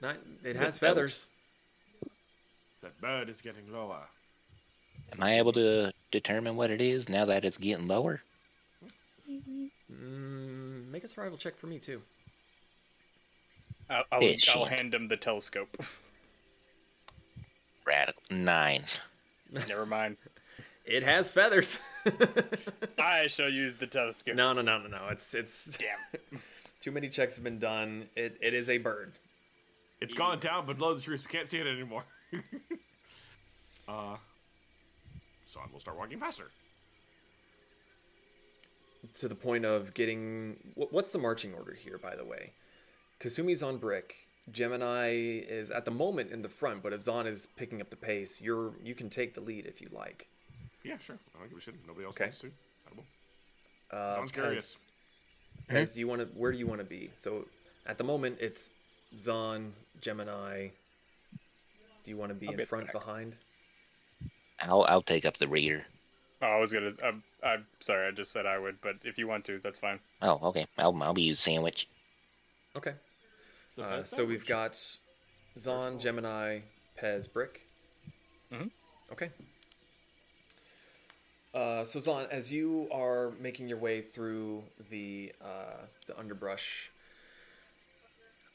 not 0.01 0.17
it 0.43 0.55
has 0.55 0.77
feathers 0.77 1.27
That 2.81 2.99
bird 2.99 3.29
is 3.29 3.41
getting 3.41 3.71
lower. 3.71 4.01
Am 5.13 5.21
I 5.23 5.37
able 5.37 5.53
to 5.53 5.93
determine 6.11 6.55
what 6.55 6.71
it 6.71 6.81
is 6.81 7.07
now 7.07 7.25
that 7.25 7.45
it's 7.45 7.57
getting 7.57 7.87
lower? 7.87 8.21
mm, 9.29 10.89
make 10.89 11.03
a 11.03 11.07
survival 11.07 11.37
check 11.37 11.55
for 11.57 11.67
me 11.67 11.79
too 11.79 12.01
I'll, 13.89 14.03
I'll, 14.11 14.23
Yeah, 14.23 14.37
I'll 14.53 14.65
hand 14.65 14.93
him 14.95 15.07
the 15.07 15.17
telescope. 15.17 15.77
Radical 17.85 18.23
nine. 18.31 18.85
Never 19.67 19.85
mind. 19.85 20.17
it 20.85 21.03
has 21.03 21.31
feathers 21.31 21.79
I 22.99 23.27
shall 23.27 23.49
use 23.49 23.77
the 23.77 23.87
telescope. 23.87 24.35
no 24.35 24.53
no 24.53 24.61
no 24.61 24.79
no 24.79 24.87
no 24.87 25.07
it's 25.09 25.33
it's 25.33 25.77
Damn. 25.77 26.41
Too 26.83 26.91
many 26.91 27.07
checks 27.07 27.35
have 27.35 27.45
been 27.45 27.59
done. 27.59 28.09
It, 28.17 28.37
it 28.41 28.53
is 28.53 28.67
a 28.67 28.77
bird. 28.77 29.13
It's 30.01 30.13
gone 30.13 30.39
down 30.39 30.65
below 30.65 30.93
the 30.93 30.99
trees. 30.99 31.23
We 31.23 31.29
can't 31.31 31.47
see 31.47 31.59
it 31.59 31.65
anymore. 31.65 32.03
uh, 33.87 34.17
so 35.45 35.61
we'll 35.71 35.79
start 35.79 35.97
walking 35.97 36.19
faster. 36.19 36.51
To 39.19 39.29
the 39.29 39.35
point 39.35 39.63
of 39.63 39.93
getting. 39.93 40.57
What's 40.75 41.13
the 41.13 41.19
marching 41.19 41.53
order 41.53 41.73
here, 41.73 41.97
by 41.97 42.17
the 42.17 42.25
way? 42.25 42.51
Kasumi's 43.21 43.63
on 43.63 43.77
brick. 43.77 44.15
Gemini 44.51 45.39
is 45.47 45.71
at 45.71 45.85
the 45.85 45.91
moment 45.91 46.31
in 46.31 46.41
the 46.41 46.49
front, 46.49 46.83
but 46.83 46.91
if 46.91 47.01
Zon 47.03 47.27
is 47.27 47.45
picking 47.55 47.79
up 47.79 47.91
the 47.91 47.95
pace, 47.95 48.41
you're 48.41 48.73
you 48.83 48.93
can 48.93 49.09
take 49.09 49.35
the 49.35 49.41
lead 49.41 49.67
if 49.67 49.79
you 49.79 49.87
like. 49.93 50.27
Yeah, 50.83 50.97
sure. 50.99 51.17
I 51.35 51.39
don't 51.39 51.49
give 51.49 51.57
a 51.57 51.61
shit. 51.61 51.75
Nobody 51.87 52.05
else 52.05 52.15
Okay. 52.15 52.25
wants 52.25 52.39
to. 52.39 52.47
I 52.87 52.95
will. 52.95 53.05
Uh, 53.97 54.15
Sounds 54.15 54.31
curious. 54.31 54.77
Pez, 55.69 55.75
Pez, 55.75 55.93
do 55.93 55.99
you 55.99 56.07
want 56.07 56.21
to? 56.21 56.27
Where 56.37 56.51
do 56.51 56.57
you 56.57 56.67
want 56.67 56.79
to 56.79 56.85
be? 56.85 57.09
So, 57.15 57.45
at 57.85 57.97
the 57.97 58.03
moment, 58.03 58.37
it's 58.39 58.69
Zon, 59.17 59.73
Gemini. 60.01 60.67
Do 62.03 62.11
you 62.11 62.17
want 62.17 62.29
to 62.29 62.35
be 62.35 62.47
I'll 62.47 62.53
in 62.53 62.57
be 62.57 62.65
front, 62.65 62.85
back. 62.87 62.93
behind? 62.93 63.35
I'll 64.59 64.83
I'll 64.83 65.01
take 65.01 65.25
up 65.25 65.37
the 65.37 65.47
rear. 65.47 65.85
Oh, 66.41 66.47
I 66.47 66.57
was 66.59 66.73
gonna. 66.73 66.91
I'm, 67.03 67.23
I'm 67.43 67.65
sorry. 67.79 68.07
I 68.07 68.11
just 68.11 68.31
said 68.31 68.45
I 68.45 68.57
would, 68.57 68.81
but 68.81 68.95
if 69.05 69.17
you 69.17 69.27
want 69.27 69.45
to, 69.45 69.59
that's 69.59 69.77
fine. 69.77 69.99
Oh, 70.21 70.39
okay. 70.49 70.65
I'll 70.77 71.01
I'll 71.01 71.13
be 71.13 71.21
you 71.21 71.35
sandwich. 71.35 71.87
Okay. 72.75 72.93
So, 73.75 73.83
Uh, 73.83 73.97
that's 73.97 74.09
so 74.09 74.25
we've 74.25 74.45
got 74.45 74.79
Zon, 75.57 75.99
Gemini, 75.99 76.59
Pez, 77.01 77.31
Brick. 77.31 77.61
Mhm. 78.51 78.69
Okay. 79.11 79.29
Uh, 81.53 81.85
so 81.85 81.99
Zon, 81.99 82.25
as 82.31 82.51
you 82.51 82.87
are 82.91 83.31
making 83.39 83.67
your 83.67 83.77
way 83.77 84.01
through 84.01 84.63
the 84.89 85.31
uh, 85.41 85.85
the 86.07 86.17
underbrush, 86.17 86.91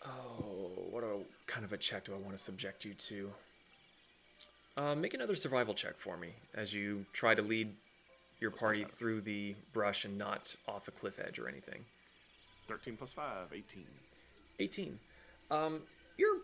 oh, 0.04 0.72
what 0.90 1.04
a 1.04 1.18
kind 1.46 1.64
of 1.64 1.72
a 1.72 1.76
check 1.76 2.04
do 2.04 2.14
I 2.14 2.16
want 2.16 2.32
to 2.32 2.38
subject 2.38 2.84
you 2.84 2.94
to? 2.94 3.30
Uh, 4.76 4.94
make 4.94 5.14
another 5.14 5.34
survival 5.34 5.74
check 5.74 5.96
for 5.96 6.16
me 6.16 6.34
as 6.54 6.72
you 6.72 7.04
try 7.12 7.34
to 7.34 7.42
lead 7.42 7.74
your 8.40 8.50
party 8.50 8.84
through 8.96 9.20
the 9.20 9.54
brush 9.72 10.04
and 10.04 10.16
not 10.16 10.54
off 10.66 10.86
a 10.88 10.92
cliff 10.92 11.18
edge 11.18 11.38
or 11.38 11.48
anything. 11.48 11.84
13 12.68 12.96
plus 12.96 13.12
5, 13.12 13.52
18. 13.52 13.84
18. 14.60 14.98
Um, 15.50 15.80
you're 16.16 16.38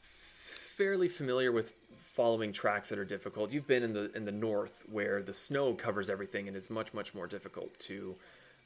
fairly 0.00 1.08
familiar 1.08 1.50
with 1.50 1.74
following 2.12 2.52
tracks 2.52 2.90
that 2.90 2.98
are 2.98 3.04
difficult. 3.04 3.52
You've 3.52 3.66
been 3.66 3.82
in 3.82 3.92
the 3.92 4.12
in 4.14 4.24
the 4.24 4.32
north 4.32 4.84
where 4.90 5.22
the 5.22 5.34
snow 5.34 5.74
covers 5.74 6.10
everything 6.10 6.48
and 6.48 6.56
it's 6.56 6.70
much 6.70 6.92
much 6.94 7.14
more 7.14 7.26
difficult 7.26 7.78
to 7.80 8.14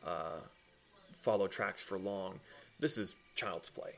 uh, 0.04 0.40
follow 1.22 1.46
tracks 1.46 1.80
for 1.80 1.98
long. 1.98 2.40
This 2.78 2.98
is 2.98 3.14
child's 3.34 3.70
play 3.70 3.92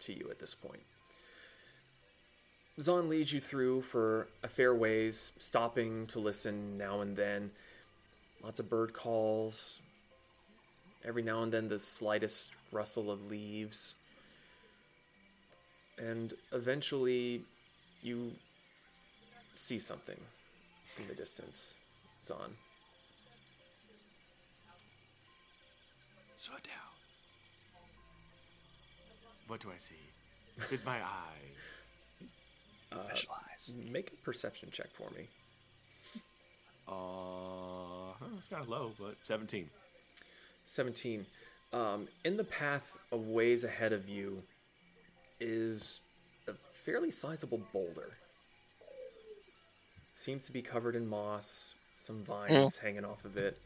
to 0.00 0.12
you 0.12 0.28
at 0.30 0.38
this 0.38 0.54
point. 0.54 0.82
Zon 2.80 3.08
leads 3.08 3.32
you 3.32 3.38
through 3.38 3.82
for 3.82 4.26
a 4.42 4.48
fair 4.48 4.74
ways, 4.74 5.30
stopping 5.38 6.06
to 6.08 6.18
listen 6.18 6.76
now 6.76 7.02
and 7.02 7.16
then. 7.16 7.52
Lots 8.42 8.58
of 8.58 8.68
bird 8.68 8.92
calls. 8.92 9.80
Every 11.04 11.22
now 11.22 11.42
and 11.42 11.52
then, 11.52 11.68
the 11.68 11.78
slightest 11.78 12.50
rustle 12.72 13.10
of 13.10 13.30
leaves. 13.30 13.94
And 15.98 16.34
eventually, 16.52 17.42
you 18.02 18.32
see 19.54 19.78
something 19.78 20.18
in 20.98 21.08
the 21.08 21.14
distance, 21.14 21.76
Zon. 22.24 22.54
Slow 26.36 26.56
down. 26.56 26.84
What 29.46 29.60
do 29.60 29.68
I 29.74 29.78
see? 29.78 29.94
With 30.70 30.84
my 30.84 30.98
eyes. 31.02 32.28
Uh, 32.92 32.98
make 33.90 34.12
a 34.12 34.16
perception 34.24 34.68
check 34.70 34.88
for 34.92 35.10
me. 35.16 35.28
Uh, 36.86 38.12
it's 38.36 38.48
kind 38.48 38.62
of 38.62 38.68
low, 38.68 38.92
but 38.98 39.16
17. 39.24 39.68
17. 40.66 41.26
Um, 41.72 42.08
in 42.24 42.36
the 42.36 42.44
path 42.44 42.96
of 43.10 43.26
ways 43.26 43.64
ahead 43.64 43.92
of 43.92 44.08
you 44.08 44.42
is 45.40 46.00
a 46.46 46.52
fairly 46.84 47.10
sizable 47.10 47.60
boulder. 47.72 48.12
Seems 50.14 50.46
to 50.46 50.52
be 50.52 50.62
covered 50.62 50.96
in 50.96 51.06
moss, 51.06 51.74
some 51.96 52.24
vines 52.24 52.78
hmm. 52.78 52.86
hanging 52.86 53.04
off 53.04 53.24
of 53.24 53.36
it. 53.36 53.58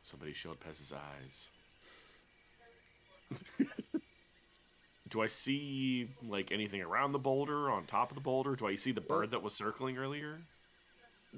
Somebody 0.00 0.32
showed 0.32 0.58
Pez's 0.60 0.92
eyes. 0.92 1.48
Do 5.10 5.20
I 5.20 5.26
see 5.26 6.08
like 6.26 6.50
anything 6.50 6.80
around 6.80 7.12
the 7.12 7.18
boulder, 7.18 7.70
on 7.70 7.84
top 7.84 8.10
of 8.10 8.14
the 8.14 8.22
boulder? 8.22 8.56
Do 8.56 8.66
I 8.66 8.74
see 8.74 8.92
the 8.92 9.02
bird 9.02 9.32
that 9.32 9.42
was 9.42 9.54
circling 9.54 9.98
earlier? 9.98 10.38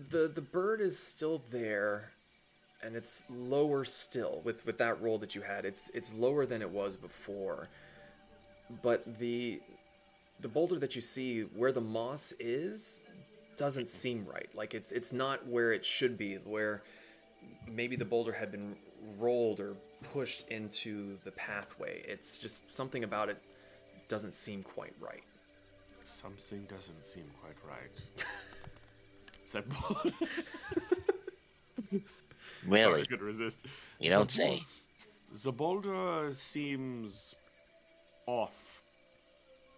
the 0.09 0.29
the 0.29 0.41
bird 0.41 0.81
is 0.81 0.99
still 0.99 1.43
there 1.51 2.11
and 2.83 2.97
it's 2.97 3.25
lower 3.29 3.85
still 3.85 4.41
with 4.45 4.65
with 4.65 4.79
that 4.79 5.01
roll 5.01 5.19
that 5.19 5.35
you 5.35 5.43
had 5.43 5.65
it's 5.65 5.91
it's 5.95 6.15
lower 6.15 6.47
than 6.47 6.63
it 6.63 6.71
was 6.71 6.97
before 6.97 7.69
but 8.83 9.19
the 9.19 9.61
the 10.41 10.49
boulder 10.49 10.79
that 10.79 10.95
you 10.95 11.01
see 11.01 11.43
where 11.43 11.73
the 11.73 11.81
moss 11.81 12.33
is 12.41 13.01
doesn't 13.57 13.89
seem 13.91 14.25
right 14.25 14.49
like 14.55 14.75
it's 14.75 14.91
it's 14.93 15.13
not 15.13 15.47
where 15.47 15.73
it 15.73 15.85
should 15.85 16.17
be 16.17 16.37
where 16.37 16.83
maybe 17.71 17.95
the 17.97 18.05
boulder 18.05 18.33
had 18.33 18.51
been 18.51 18.75
rolled 19.19 19.61
or 19.61 19.77
pushed 20.13 20.49
into 20.49 21.19
the 21.25 21.31
pathway 21.33 22.03
it's 22.07 22.39
just 22.39 22.73
something 22.73 23.05
about 23.05 23.29
it 23.29 23.41
doesn't 24.09 24.33
seem 24.35 24.63
quite 24.63 24.95
right 25.01 25.23
Something 26.03 26.67
doesn't 26.69 27.07
seem 27.07 27.25
quite 27.41 27.55
right. 27.69 28.27
Is 29.47 29.53
that 29.53 29.65
Sorry, 31.91 32.03
Really? 32.67 33.03
I 33.03 33.05
couldn't 33.05 33.25
resist. 33.27 33.67
You 34.01 34.11
don't 34.11 34.29
The 34.29 34.35
say. 34.35 34.49
bol- 34.49 35.39
The 35.43 35.53
boulder 35.53 36.33
seems 36.33 37.35
off 38.27 38.53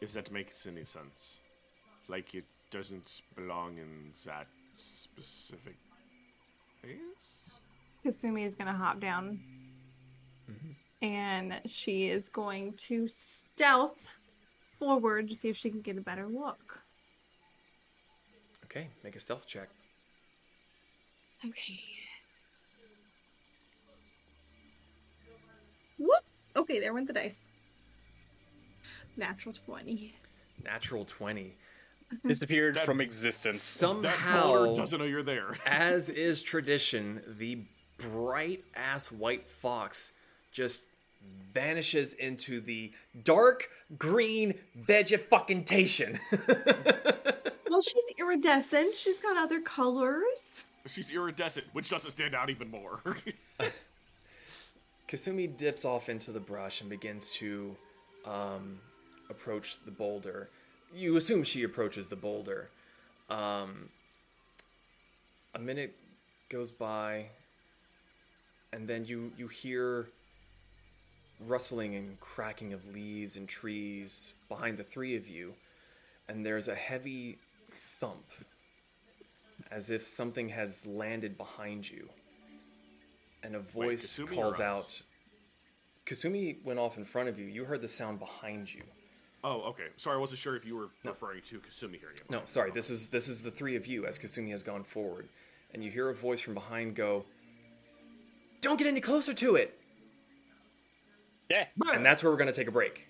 if 0.03 0.13
that 0.13 0.31
makes 0.33 0.67
any 0.67 0.85
sense. 0.85 1.39
Like 2.09 2.35
it 2.35 2.45
doesn't 2.71 3.23
belong 3.37 3.79
in 3.79 4.13
that 4.27 4.49
specific 4.77 5.77
place. 6.83 7.53
Kasumi 8.05 8.45
is 8.45 8.57
gonna 8.57 8.73
hop 8.73 9.01
down. 9.01 9.41
Mm-hmm. 10.51 11.07
And 11.07 11.61
she 11.67 12.09
is 12.09 12.29
going 12.29 12.75
to 12.89 13.07
stealth 13.07 14.09
forward 14.79 15.29
to 15.29 15.35
see 15.35 15.49
if 15.49 15.57
she 15.57 15.71
can 15.71 15.81
get 15.81 15.97
a 15.97 16.01
better 16.01 16.27
look. 16.27 16.83
Okay, 18.65 18.89
make 19.05 19.15
a 19.15 19.21
stealth 19.21 19.47
check. 19.47 19.69
Okay. 21.45 21.81
Whoop! 25.99 26.25
Okay, 26.57 26.81
there 26.81 26.93
went 26.93 27.07
the 27.07 27.13
dice. 27.13 27.49
Natural 29.17 29.53
20. 29.55 30.15
Natural 30.65 31.05
20. 31.05 31.55
Disappeared 32.27 32.75
That- 32.77 32.85
from 32.87 33.01
existence. 33.01 33.63
Somehow, 33.63 34.65
board 34.65 34.77
doesn't 34.77 34.99
know 34.99 35.05
you're 35.07 35.23
there. 35.23 35.57
as 35.67 36.09
is 36.11 36.43
tradition, 36.43 37.23
the 37.39 37.61
bright 37.99 38.65
ass 38.75 39.11
white 39.11 39.49
fox 39.49 40.13
just 40.51 40.85
vanishes 41.55 42.13
into 42.15 42.61
the 42.61 42.93
dark 43.25 43.69
green 43.99 44.55
vegetation. 44.75 46.19
Well, 47.73 47.81
she's 47.81 48.05
iridescent. 48.19 48.95
She's 48.95 49.19
got 49.19 49.39
other 49.39 49.59
colors. 49.63 50.67
She's 50.87 51.11
iridescent, 51.11 51.65
which 51.73 51.89
doesn't 51.89 52.11
stand 52.11 52.35
out 52.35 52.51
even 52.51 52.71
more. 52.71 53.01
Kasumi 55.09 55.57
dips 55.57 55.87
off 55.87 56.11
into 56.11 56.33
the 56.33 56.41
brush 56.41 56.83
and 56.83 56.91
begins 56.91 57.33
to 57.33 57.75
um, 58.27 58.79
approach 59.33 59.79
the 59.85 59.91
boulder. 59.91 60.49
You 60.95 61.17
assume 61.17 61.43
she 61.43 61.65
approaches 61.65 62.09
the 62.09 62.17
boulder. 62.17 62.71
Um, 63.29 63.89
a 65.55 65.59
minute 65.59 65.95
goes 66.49 66.71
by, 66.71 67.27
and 68.73 68.87
then 68.87 69.05
you 69.05 69.33
you 69.37 69.49
hear 69.49 70.07
rustling 71.47 71.95
and 71.95 72.21
cracking 72.21 72.73
of 72.73 72.87
leaves 72.95 73.37
and 73.37 73.49
trees 73.49 74.33
behind 74.49 74.79
the 74.79 74.85
three 74.85 75.17
of 75.17 75.27
you, 75.27 75.55
and 76.29 76.47
there's 76.47 76.69
a 76.69 76.75
heavy 76.75 77.39
thump, 77.99 78.27
as 79.71 79.91
if 79.91 80.07
something 80.07 80.51
has 80.51 80.87
landed 80.87 81.37
behind 81.37 81.91
you. 81.91 82.09
And 83.43 83.57
a 83.57 83.61
voice 83.61 84.21
Kasumi 84.21 84.35
calls 84.35 84.61
out. 84.61 85.03
Kasumi 86.07 86.63
went 86.65 86.79
off 86.79 86.97
in 86.97 87.05
front 87.05 87.29
of 87.29 87.39
you. 87.39 87.47
You 87.47 87.65
heard 87.65 87.83
the 87.83 87.89
sound 87.89 88.19
behind 88.19 88.73
you. 88.73 88.83
Oh, 89.45 89.63
okay. 89.63 89.87
Sorry, 89.97 90.17
I 90.17 90.21
wasn't 90.21 90.41
sure 90.41 90.57
if 90.57 90.65
you 90.65 90.77
were 90.77 90.89
referring 91.05 91.43
to 91.43 91.59
Kasumi 91.61 91.99
hearing 91.99 92.17
it. 92.17 92.31
No, 92.31 92.43
sorry. 92.45 92.71
This 92.71 92.91
is 92.91 93.09
this 93.09 93.29
is 93.29 93.43
the 93.43 93.51
three 93.51 93.77
of 93.77 93.87
you 93.87 94.07
as 94.07 94.19
Kasumi 94.19 94.51
has 94.51 94.63
gone 94.63 94.85
forward, 94.85 95.29
and 95.73 95.83
you 95.83 95.91
hear 95.91 96.09
a 96.09 96.15
voice 96.15 96.41
from 96.41 96.55
behind 96.55 96.95
go, 96.95 97.25
"Don't 98.61 98.79
get 98.79 98.87
any 98.87 99.01
closer 99.01 99.35
to 99.35 99.57
it." 99.57 99.79
Yeah. 101.51 101.67
And 101.93 102.05
that's 102.05 102.23
where 102.23 102.33
we're 102.33 102.39
gonna 102.39 102.53
take 102.53 102.69
a 102.69 102.73
break. 102.73 103.09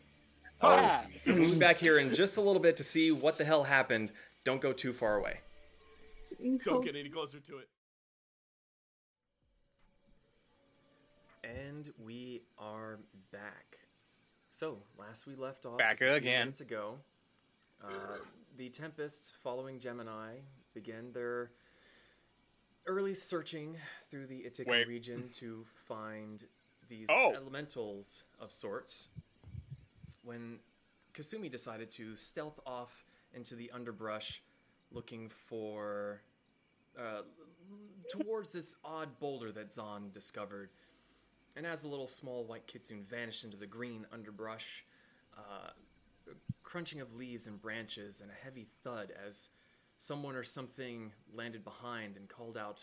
Ah. 0.61 1.05
So 1.19 1.35
we'll 1.35 1.51
be 1.51 1.59
back 1.59 1.77
here 1.77 1.99
in 1.99 2.15
just 2.15 2.37
a 2.37 2.41
little 2.41 2.63
bit 2.63 2.77
to 2.77 2.85
see 2.85 3.11
what 3.11 3.37
the 3.37 3.45
hell 3.45 3.65
happened. 3.65 4.13
Don't 4.45 4.61
go 4.61 4.73
too 4.73 4.93
far 4.93 5.17
away. 5.17 5.41
Don't 6.65 6.85
get 6.85 6.97
any 6.97 7.09
closer 7.09 7.41
to 7.41 7.59
it. 7.59 7.69
And 11.45 11.93
we 12.05 12.43
are 12.59 12.99
back. 13.33 13.72
So, 14.63 14.79
last 14.97 15.27
we 15.27 15.35
left 15.35 15.67
off 15.67 15.79
Back 15.79 15.99
just 15.99 16.03
a 16.03 16.05
few 16.05 16.15
again. 16.15 16.39
minutes 16.43 16.61
ago, 16.61 16.95
uh, 17.83 17.89
the 18.57 18.69
Tempests, 18.69 19.33
following 19.43 19.81
Gemini, 19.81 20.37
began 20.73 21.11
their 21.13 21.51
early 22.87 23.13
searching 23.13 23.77
through 24.09 24.29
the 24.29 24.45
Ithaca 24.47 24.71
Wait. 24.71 24.87
region 24.87 25.31
to 25.41 25.65
find 25.89 26.47
these 26.89 27.09
Oh. 27.11 27.33
elementals 27.35 28.23
of 28.39 28.53
sorts. 28.53 29.09
When 30.23 30.61
Kasumi 31.13 31.51
decided 31.51 31.91
to 31.93 32.15
stealth 32.15 32.61
off 32.65 33.05
into 33.35 33.57
the 33.57 33.69
underbrush, 33.73 34.45
looking 34.93 35.29
for 35.29 36.23
uh, 36.97 37.23
towards 38.09 38.53
this 38.53 38.77
odd 38.85 39.19
boulder 39.19 39.51
that 39.51 39.73
Zon 39.73 40.13
discovered. 40.13 40.71
And 41.57 41.67
as 41.67 41.83
the 41.83 41.89
little 41.89 42.07
small 42.09 42.45
white 42.45 42.67
kitsune 42.67 43.05
vanished 43.05 43.45
into 43.45 43.57
the 43.57 43.67
green 43.67 44.07
underbrush, 44.13 44.85
uh, 45.37 45.71
crunching 46.63 47.01
of 47.01 47.15
leaves 47.15 47.47
and 47.47 47.61
branches 47.61 48.21
and 48.21 48.31
a 48.31 48.45
heavy 48.45 48.67
thud 48.83 49.13
as 49.27 49.49
someone 49.99 50.35
or 50.35 50.45
something 50.45 51.13
landed 51.35 51.63
behind 51.65 52.17
and 52.17 52.29
called 52.29 52.57
out, 52.57 52.81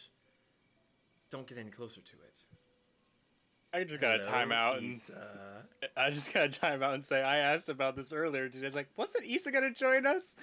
"Don't 1.31 1.47
get 1.47 1.57
any 1.57 1.71
closer 1.71 2.01
to 2.01 2.13
it." 2.13 2.41
I 3.73 3.83
just 3.83 4.01
got 4.01 4.15
a 4.19 4.23
Hello, 4.23 4.31
timeout 4.45 4.77
and 4.79 4.93
Issa. 4.93 5.65
I 5.97 6.09
just 6.09 6.33
got 6.33 6.45
a 6.55 6.59
timeout 6.59 6.93
and 6.95 7.03
say 7.03 7.21
I 7.21 7.37
asked 7.37 7.69
about 7.69 7.95
this 7.95 8.11
earlier 8.13 8.49
today. 8.49 8.65
It's 8.65 8.75
like, 8.75 8.89
wasn't 8.95 9.25
Issa 9.25 9.51
gonna 9.51 9.71
join 9.71 10.05
us? 10.05 10.35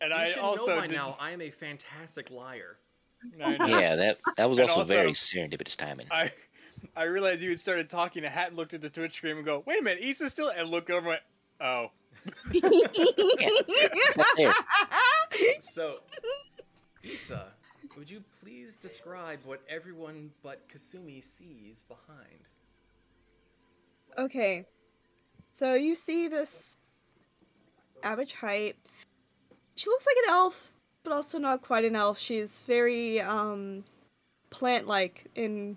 And 0.00 0.10
You 0.10 0.16
I 0.16 0.30
should 0.30 0.38
also 0.38 0.74
know 0.74 0.80
by 0.80 0.86
now 0.86 1.16
I 1.18 1.32
am 1.32 1.40
a 1.40 1.50
fantastic 1.50 2.30
liar. 2.30 2.78
Yeah, 3.36 3.96
that 3.96 4.18
that 4.36 4.48
was 4.48 4.60
also, 4.60 4.74
also- 4.74 4.94
very 4.94 5.10
serendipitous 5.12 5.76
timing. 5.76 6.06
I 6.10 6.32
I 6.96 7.04
realized 7.04 7.42
you 7.42 7.50
had 7.50 7.60
started 7.60 7.88
talking 7.88 8.22
to 8.22 8.28
Hat 8.28 8.48
and 8.48 8.56
looked 8.56 8.74
at 8.74 8.80
the 8.80 8.90
Twitch 8.90 9.12
stream 9.12 9.36
and 9.36 9.46
go, 9.46 9.62
wait 9.66 9.80
a 9.80 9.82
minute, 9.82 10.02
Issa's 10.02 10.30
still 10.30 10.50
and 10.50 10.68
look 10.68 10.90
over 10.90 10.98
and 10.98 11.06
went, 11.06 11.22
oh. 11.60 11.90
Not. 14.16 14.54
So, 15.60 16.00
Issa, 17.02 17.46
would 17.96 18.10
you 18.10 18.22
please 18.42 18.76
describe 18.76 19.40
what 19.44 19.60
everyone 19.68 20.30
but 20.42 20.68
Kasumi 20.68 21.22
sees 21.22 21.84
behind? 21.84 22.48
Okay. 24.16 24.64
So 25.52 25.74
you 25.74 25.94
see 25.94 26.28
this 26.28 26.76
average 28.02 28.32
height. 28.32 28.76
She 29.76 29.90
looks 29.90 30.06
like 30.06 30.16
an 30.26 30.30
elf, 30.34 30.72
but 31.04 31.12
also 31.12 31.38
not 31.38 31.62
quite 31.62 31.84
an 31.84 31.94
elf. 31.96 32.18
She's 32.18 32.60
very 32.60 33.20
um 33.20 33.84
plant-like 34.50 35.26
in 35.34 35.76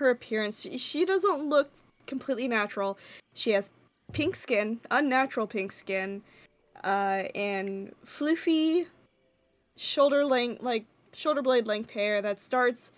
her 0.00 0.10
appearance. 0.10 0.66
She, 0.76 1.04
doesn't 1.04 1.48
look 1.48 1.70
completely 2.06 2.48
natural. 2.48 2.98
She 3.34 3.52
has 3.52 3.70
pink 4.12 4.34
skin, 4.34 4.80
unnatural 4.90 5.46
pink 5.46 5.70
skin, 5.70 6.22
uh, 6.82 7.28
and 7.34 7.94
floofy 8.04 8.86
shoulder 9.76 10.24
length, 10.24 10.62
like 10.62 10.84
shoulder 11.12 11.42
blade 11.42 11.66
length 11.66 11.90
hair 11.90 12.20
that 12.22 12.40
starts 12.40 12.92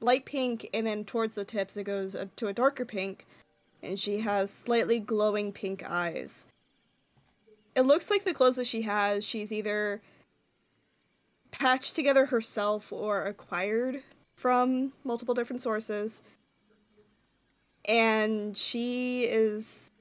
light 0.00 0.24
pink 0.24 0.68
and 0.72 0.86
then 0.86 1.04
towards 1.04 1.34
the 1.34 1.44
tips 1.44 1.76
it 1.76 1.84
goes 1.84 2.16
to 2.36 2.48
a 2.48 2.52
darker 2.52 2.84
pink 2.84 3.26
and 3.82 3.98
she 3.98 4.18
has 4.18 4.50
slightly 4.50 4.98
glowing 4.98 5.52
pink 5.52 5.82
eyes. 5.88 6.46
It 7.74 7.82
looks 7.82 8.10
like 8.10 8.24
the 8.24 8.34
clothes 8.34 8.56
that 8.56 8.66
she 8.66 8.82
has, 8.82 9.24
she's 9.24 9.52
either 9.52 10.02
patched 11.50 11.96
together 11.96 12.26
herself 12.26 12.92
or 12.92 13.24
acquired 13.24 14.02
from 14.40 14.90
multiple 15.04 15.34
different 15.34 15.60
sources. 15.60 16.22
And 17.84 18.56
she 18.56 19.24
is 19.24 19.92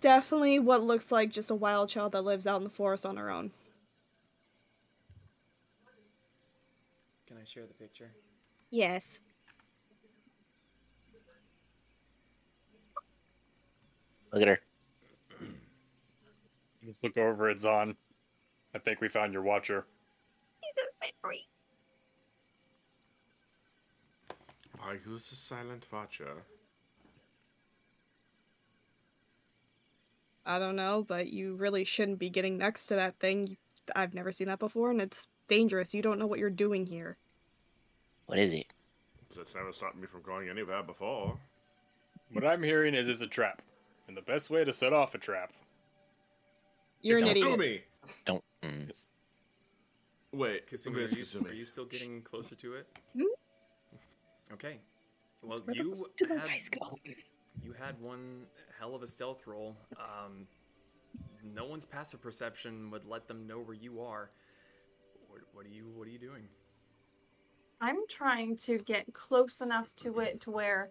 definitely 0.00 0.58
what 0.58 0.82
looks 0.82 1.12
like 1.12 1.30
just 1.30 1.50
a 1.50 1.54
wild 1.54 1.90
child 1.90 2.12
that 2.12 2.22
lives 2.22 2.46
out 2.46 2.56
in 2.56 2.64
the 2.64 2.70
forest 2.70 3.04
on 3.04 3.18
her 3.18 3.30
own. 3.30 3.50
Can 7.26 7.36
I 7.36 7.44
share 7.44 7.66
the 7.66 7.74
picture? 7.74 8.10
Yes. 8.70 9.20
Look 14.32 14.42
at 14.42 14.48
her. 14.48 14.60
Let's 16.86 17.02
look 17.02 17.18
over 17.18 17.50
at 17.50 17.60
Zon. 17.60 17.94
I 18.74 18.78
think 18.78 19.02
we 19.02 19.08
found 19.08 19.34
your 19.34 19.42
watcher. 19.42 19.84
She's 20.42 20.84
a 21.04 21.12
fairy. 21.22 21.46
Why, 24.82 24.96
who's 24.96 25.28
the 25.28 25.36
silent 25.36 25.86
watcher? 25.92 26.44
I 30.44 30.58
don't 30.58 30.74
know, 30.74 31.04
but 31.06 31.28
you 31.28 31.54
really 31.54 31.84
shouldn't 31.84 32.18
be 32.18 32.30
getting 32.30 32.58
next 32.58 32.86
to 32.86 32.96
that 32.96 33.16
thing. 33.20 33.56
I've 33.94 34.12
never 34.12 34.32
seen 34.32 34.48
that 34.48 34.58
before, 34.58 34.90
and 34.90 35.00
it's 35.00 35.28
dangerous. 35.46 35.94
You 35.94 36.02
don't 36.02 36.18
know 36.18 36.26
what 36.26 36.40
you're 36.40 36.50
doing 36.50 36.84
here. 36.84 37.16
What 38.26 38.40
is 38.40 38.54
it? 38.54 38.66
That's 39.36 39.54
never 39.54 39.72
stopped 39.72 39.96
me 39.96 40.08
from 40.08 40.22
going 40.22 40.48
anywhere 40.48 40.82
before. 40.82 41.38
What 42.32 42.44
I'm 42.44 42.62
hearing 42.62 42.94
is 42.94 43.06
it's 43.06 43.20
a 43.20 43.26
trap. 43.26 43.62
And 44.08 44.16
the 44.16 44.22
best 44.22 44.50
way 44.50 44.64
to 44.64 44.72
set 44.72 44.92
off 44.92 45.14
a 45.14 45.18
trap. 45.18 45.52
You're 47.02 47.18
an 47.18 47.28
idiot. 47.28 47.46
Kasumi! 47.46 47.80
Don't. 48.26 48.44
Mm. 48.62 48.90
Wait, 50.32 50.68
Kasumi, 50.68 50.96
are 50.96 51.16
you, 51.16 51.50
are 51.50 51.54
you 51.54 51.64
still 51.64 51.84
getting 51.84 52.22
closer 52.22 52.56
to 52.56 52.74
it? 52.74 52.88
Okay. 54.54 54.78
Well, 55.42 55.60
Where 55.64 55.76
you 55.76 55.94
fuck 55.96 56.16
did 56.16 56.28
the 56.28 56.38
had, 56.38 56.48
dice 56.48 56.68
go? 56.68 56.98
you 57.62 57.72
had 57.72 58.00
one 58.00 58.42
hell 58.78 58.94
of 58.94 59.02
a 59.02 59.08
stealth 59.08 59.46
roll. 59.46 59.76
Um, 59.98 60.46
no 61.42 61.64
one's 61.64 61.84
passive 61.84 62.20
perception 62.20 62.90
would 62.90 63.04
let 63.04 63.26
them 63.26 63.46
know 63.46 63.58
where 63.58 63.74
you 63.74 64.00
are. 64.00 64.30
What, 65.28 65.40
what 65.52 65.66
are 65.66 65.70
you 65.70 65.90
What 65.94 66.06
are 66.06 66.10
you 66.10 66.18
doing? 66.18 66.44
I'm 67.80 68.06
trying 68.08 68.56
to 68.58 68.78
get 68.78 69.12
close 69.12 69.60
enough 69.60 69.88
to 69.96 70.20
it 70.20 70.40
to 70.42 70.50
where 70.52 70.90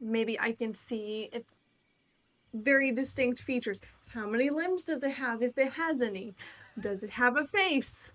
maybe 0.00 0.38
I 0.38 0.52
can 0.52 0.74
see 0.74 1.30
it 1.32 1.46
very 2.52 2.92
distinct 2.92 3.40
features. 3.40 3.80
How 4.12 4.26
many 4.26 4.50
limbs 4.50 4.84
does 4.84 5.02
it 5.02 5.12
have 5.12 5.42
if 5.42 5.56
it 5.56 5.72
has 5.72 6.02
any? 6.02 6.34
Does 6.80 7.02
it 7.02 7.10
have 7.10 7.36
a 7.38 7.44
face? 7.44 8.12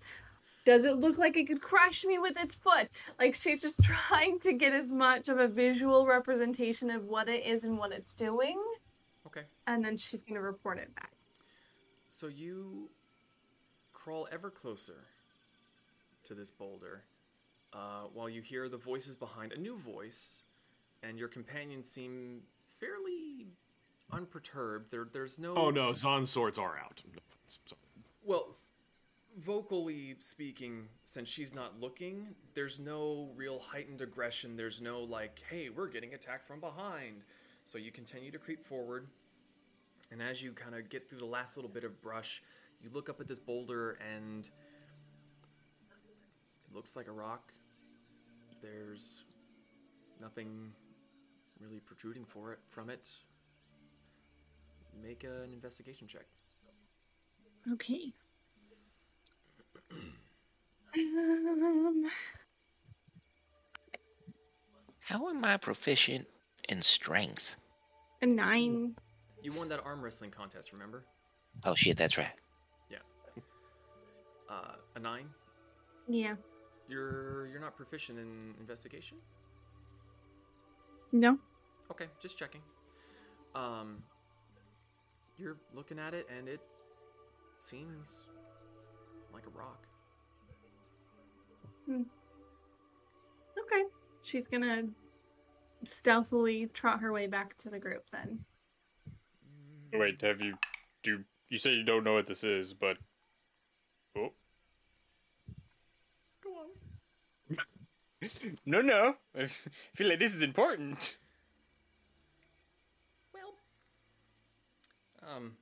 Does 0.65 0.85
it 0.85 0.97
look 0.99 1.17
like 1.17 1.35
it 1.35 1.47
could 1.47 1.61
crush 1.61 2.05
me 2.05 2.19
with 2.19 2.39
its 2.41 2.55
foot? 2.55 2.89
Like 3.19 3.35
she's 3.35 3.61
just 3.61 3.83
trying 3.83 4.39
to 4.39 4.53
get 4.53 4.73
as 4.73 4.91
much 4.91 5.29
of 5.29 5.39
a 5.39 5.47
visual 5.47 6.05
representation 6.05 6.89
of 6.89 7.05
what 7.05 7.27
it 7.27 7.45
is 7.45 7.63
and 7.63 7.77
what 7.77 7.91
it's 7.91 8.13
doing, 8.13 8.61
Okay. 9.25 9.43
and 9.67 9.83
then 9.83 9.97
she's 9.97 10.21
gonna 10.21 10.41
report 10.41 10.77
it 10.77 10.93
back. 10.95 11.11
So 12.09 12.27
you 12.27 12.89
crawl 13.91 14.27
ever 14.31 14.49
closer 14.49 15.05
to 16.25 16.33
this 16.33 16.51
boulder 16.51 17.03
uh, 17.73 18.03
while 18.13 18.29
you 18.29 18.41
hear 18.41 18.69
the 18.69 18.77
voices 18.77 19.15
behind 19.15 19.51
a 19.51 19.59
new 19.59 19.77
voice, 19.77 20.43
and 21.01 21.17
your 21.17 21.27
companions 21.27 21.89
seem 21.89 22.41
fairly 22.79 23.47
unperturbed. 24.11 24.91
There, 24.91 25.07
there's 25.11 25.39
no. 25.39 25.55
Oh 25.55 25.69
no, 25.71 25.93
Zon 25.93 26.25
swords 26.25 26.57
are 26.59 26.77
out. 26.77 27.01
No 27.13 27.19
sorry. 27.65 27.79
Well, 28.23 28.55
vocally 29.39 30.15
speaking, 30.19 30.87
since 31.03 31.27
she's 31.27 31.53
not 31.53 31.79
looking, 31.79 32.27
there's 32.53 32.79
no 32.79 33.29
real 33.35 33.59
heightened 33.59 34.01
aggression. 34.01 34.55
There's 34.55 34.81
no 34.81 35.01
like, 35.01 35.39
hey, 35.49 35.69
we're 35.69 35.87
getting 35.87 36.13
attacked 36.13 36.45
from 36.45 36.59
behind. 36.59 37.23
So 37.65 37.77
you 37.77 37.91
continue 37.91 38.31
to 38.31 38.37
creep 38.37 38.65
forward, 38.65 39.07
and 40.11 40.21
as 40.21 40.43
you 40.43 40.51
kind 40.51 40.75
of 40.75 40.89
get 40.89 41.09
through 41.09 41.19
the 41.19 41.25
last 41.25 41.55
little 41.55 41.71
bit 41.71 41.83
of 41.83 42.01
brush, 42.01 42.43
you 42.81 42.89
look 42.93 43.09
up 43.09 43.21
at 43.21 43.27
this 43.27 43.39
boulder 43.39 43.97
and 44.13 44.49
it 46.67 46.75
looks 46.75 46.95
like 46.95 47.07
a 47.07 47.11
rock. 47.11 47.53
There's 48.61 49.23
nothing 50.21 50.71
really 51.59 51.79
protruding 51.79 52.25
for 52.25 52.51
it 52.51 52.59
from 52.69 52.89
it. 52.89 53.09
Make 55.01 55.23
an 55.23 55.53
investigation 55.53 56.07
check. 56.07 56.25
Okay. 57.71 58.13
Um, 60.95 62.05
How 64.99 65.27
am 65.29 65.43
I 65.43 65.57
proficient 65.57 66.27
in 66.69 66.81
strength? 66.81 67.55
a 68.21 68.25
nine. 68.25 68.95
You 69.41 69.51
won 69.51 69.67
that 69.69 69.81
arm 69.83 70.01
wrestling 70.01 70.31
contest, 70.31 70.71
remember? 70.71 71.03
Oh 71.65 71.75
shit, 71.75 71.97
that's 71.97 72.17
right. 72.17 72.31
Yeah. 72.89 72.97
Uh, 74.49 74.75
a 74.95 74.99
nine. 74.99 75.27
Yeah. 76.07 76.35
You're 76.87 77.47
you're 77.47 77.59
not 77.59 77.75
proficient 77.75 78.17
in 78.17 78.53
investigation. 78.59 79.17
No. 81.11 81.37
Okay, 81.91 82.05
just 82.21 82.37
checking. 82.37 82.61
Um, 83.55 84.01
you're 85.37 85.57
looking 85.75 85.99
at 85.99 86.13
it, 86.13 86.27
and 86.35 86.47
it 86.47 86.61
seems 87.59 88.27
like 89.33 89.43
a 89.45 89.57
rock. 89.57 89.85
Hmm. 91.85 92.03
Okay. 93.59 93.83
She's 94.21 94.47
gonna 94.47 94.83
stealthily 95.83 96.67
trot 96.67 97.01
her 97.01 97.11
way 97.11 97.27
back 97.27 97.57
to 97.57 97.69
the 97.69 97.79
group 97.79 98.09
then. 98.11 98.39
Wait, 99.93 100.21
have 100.21 100.41
you 100.41 100.55
do 101.03 101.23
you 101.49 101.57
say 101.57 101.71
you 101.71 101.83
don't 101.83 102.03
know 102.03 102.13
what 102.13 102.25
this 102.25 102.43
is, 102.43 102.73
but 102.73 102.97
oh. 104.17 104.31
Go 106.43 106.49
on. 106.49 107.57
No, 108.65 108.79
no. 108.79 109.15
I 109.37 109.47
feel 109.47 110.07
like 110.07 110.19
this 110.19 110.33
is 110.33 110.41
important. 110.41 111.17
Well, 113.33 113.53
um, 115.35 115.57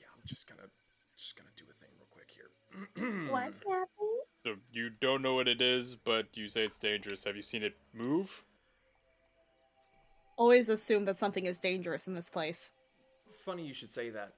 yeah, 0.00 0.06
I'm 0.11 0.11
just 0.24 0.46
gonna 0.48 0.68
just 1.16 1.36
gonna 1.36 1.50
do 1.56 1.64
a 1.70 1.74
thing 1.74 1.90
real 1.98 2.08
quick 2.10 2.30
here. 2.30 2.50
What 3.30 3.54
happened? 3.68 3.88
So 4.44 4.54
you 4.72 4.90
don't 5.00 5.22
know 5.22 5.34
what 5.34 5.48
it 5.48 5.60
is, 5.60 5.96
but 5.96 6.26
you 6.34 6.48
say 6.48 6.64
it's 6.64 6.78
dangerous. 6.78 7.24
Have 7.24 7.36
you 7.36 7.42
seen 7.42 7.62
it 7.62 7.74
move? 7.94 8.44
Always 10.36 10.68
assume 10.68 11.04
that 11.04 11.16
something 11.16 11.46
is 11.46 11.60
dangerous 11.60 12.08
in 12.08 12.14
this 12.14 12.28
place. 12.28 12.72
Funny 13.44 13.64
you 13.64 13.74
should 13.74 13.92
say 13.92 14.10
that. 14.10 14.32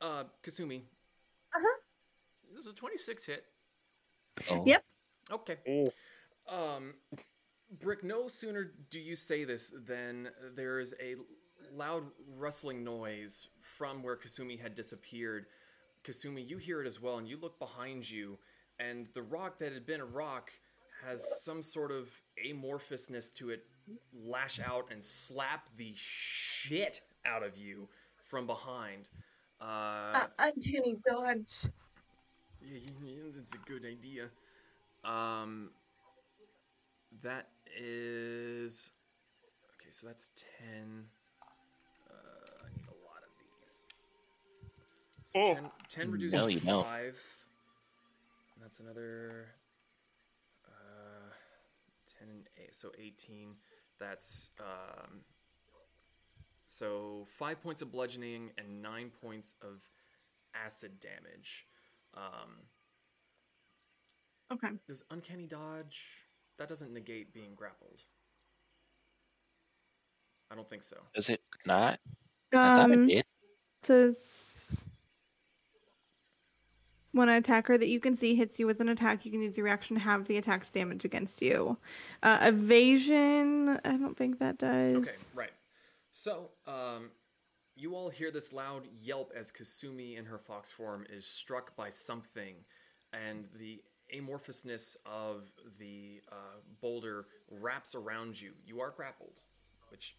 Uh, 0.00 0.24
Kasumi. 0.42 0.82
Uh-huh. 1.54 1.78
This 2.54 2.66
is 2.66 2.70
a 2.70 2.74
26 2.74 3.24
hit. 3.24 3.44
Oh. 4.50 4.62
Yep. 4.66 4.84
Okay. 5.32 5.56
Oh. 5.68 5.92
Um, 6.48 6.94
Brick, 7.80 8.02
no 8.04 8.28
sooner 8.28 8.72
do 8.90 8.98
you 8.98 9.16
say 9.16 9.44
this 9.44 9.74
than 9.86 10.30
there 10.54 10.80
is 10.80 10.94
a 11.00 11.16
loud 11.76 12.04
rustling 12.36 12.84
noise 12.84 13.48
from 13.60 14.02
where 14.02 14.16
Kasumi 14.16 14.60
had 14.60 14.74
disappeared. 14.74 15.46
Kasumi, 16.04 16.48
you 16.48 16.56
hear 16.58 16.80
it 16.80 16.86
as 16.86 17.00
well, 17.00 17.18
and 17.18 17.28
you 17.28 17.36
look 17.40 17.58
behind 17.58 18.08
you, 18.08 18.38
and 18.78 19.06
the 19.14 19.22
rock 19.22 19.58
that 19.58 19.72
had 19.72 19.86
been 19.86 20.00
a 20.00 20.04
rock 20.06 20.50
has 21.04 21.42
some 21.42 21.62
sort 21.62 21.90
of 21.92 22.10
amorphousness 22.44 23.32
to 23.34 23.50
it 23.50 23.64
lash 24.24 24.60
out 24.60 24.86
and 24.90 25.02
slap 25.04 25.68
the 25.76 25.92
shit 25.94 27.00
out 27.24 27.42
of 27.42 27.56
you 27.56 27.88
from 28.22 28.46
behind. 28.46 29.08
Uh, 29.60 29.90
Uh, 30.14 30.26
uncanny 30.38 30.96
dodge. 31.06 31.66
yeah, 32.60 32.78
yeah, 32.78 32.90
yeah, 33.10 33.30
that's 33.34 33.52
a 33.54 33.58
good 33.58 33.84
idea. 33.84 34.28
Um, 35.04 35.70
that 37.22 37.48
is 37.76 38.90
okay. 39.74 39.90
So 39.90 40.06
that's 40.06 40.30
ten. 40.36 41.04
So 45.28 45.40
Oh. 45.40 45.54
10, 45.54 45.70
10 45.90 46.10
reduced 46.10 46.34
No, 46.36 46.46
to 46.46 46.52
you 46.54 46.60
don't. 46.60 46.84
five. 46.84 47.22
And 48.54 48.64
that's 48.64 48.80
another. 48.80 49.46
Uh, 50.66 51.30
ten 52.18 52.28
and 52.30 52.48
eight, 52.56 52.74
so 52.74 52.90
eighteen. 52.98 53.54
That's 54.00 54.50
um. 54.58 55.20
So 56.64 57.26
five 57.28 57.60
points 57.62 57.82
of 57.82 57.92
bludgeoning 57.92 58.50
and 58.56 58.80
nine 58.82 59.10
points 59.22 59.54
of 59.62 59.82
acid 60.54 60.98
damage. 61.00 61.66
Um, 62.14 62.66
Okay. 64.50 64.68
does 64.86 65.04
uncanny 65.10 65.46
dodge 65.46 66.22
that 66.58 66.68
doesn't 66.70 66.90
negate 66.92 67.34
being 67.34 67.54
grappled? 67.54 68.00
I 70.50 70.54
don't 70.54 70.68
think 70.70 70.82
so. 70.84 70.96
Does 71.14 71.28
it 71.28 71.42
not? 71.66 72.00
I 72.54 72.74
thought 72.74 72.90
it 72.90 72.94
Um, 72.94 73.06
did. 73.06 73.26
says 73.82 74.88
when 77.12 77.28
an 77.28 77.36
attacker 77.36 77.78
that 77.78 77.88
you 77.88 78.00
can 78.00 78.14
see 78.14 78.34
hits 78.34 78.58
you 78.58 78.66
with 78.66 78.80
an 78.80 78.88
attack, 78.88 79.24
you 79.24 79.32
can 79.32 79.40
use 79.40 79.56
your 79.56 79.64
reaction 79.64 79.96
to 79.96 80.02
have 80.02 80.26
the 80.26 80.36
attack's 80.36 80.70
damage 80.70 81.04
against 81.04 81.40
you. 81.40 81.76
Uh, 82.22 82.38
evasion, 82.42 83.78
I 83.84 83.96
don't 83.96 84.16
think 84.16 84.38
that 84.40 84.58
does. 84.58 84.92
Okay, 84.92 85.10
right. 85.34 85.52
So, 86.10 86.50
um, 86.66 87.10
you 87.76 87.94
all 87.94 88.08
hear 88.08 88.30
this 88.30 88.52
loud 88.52 88.88
yelp 89.00 89.32
as 89.36 89.52
Kasumi 89.52 90.18
in 90.18 90.24
her 90.24 90.38
fox 90.38 90.70
form 90.70 91.06
is 91.10 91.24
struck 91.24 91.76
by 91.76 91.90
something, 91.90 92.56
and 93.12 93.46
the 93.58 93.80
amorphousness 94.14 94.96
of 95.06 95.50
the 95.78 96.20
uh, 96.30 96.58
boulder 96.80 97.26
wraps 97.50 97.94
around 97.94 98.40
you. 98.40 98.52
You 98.66 98.80
are 98.80 98.90
grappled, 98.90 99.40
which 99.90 100.16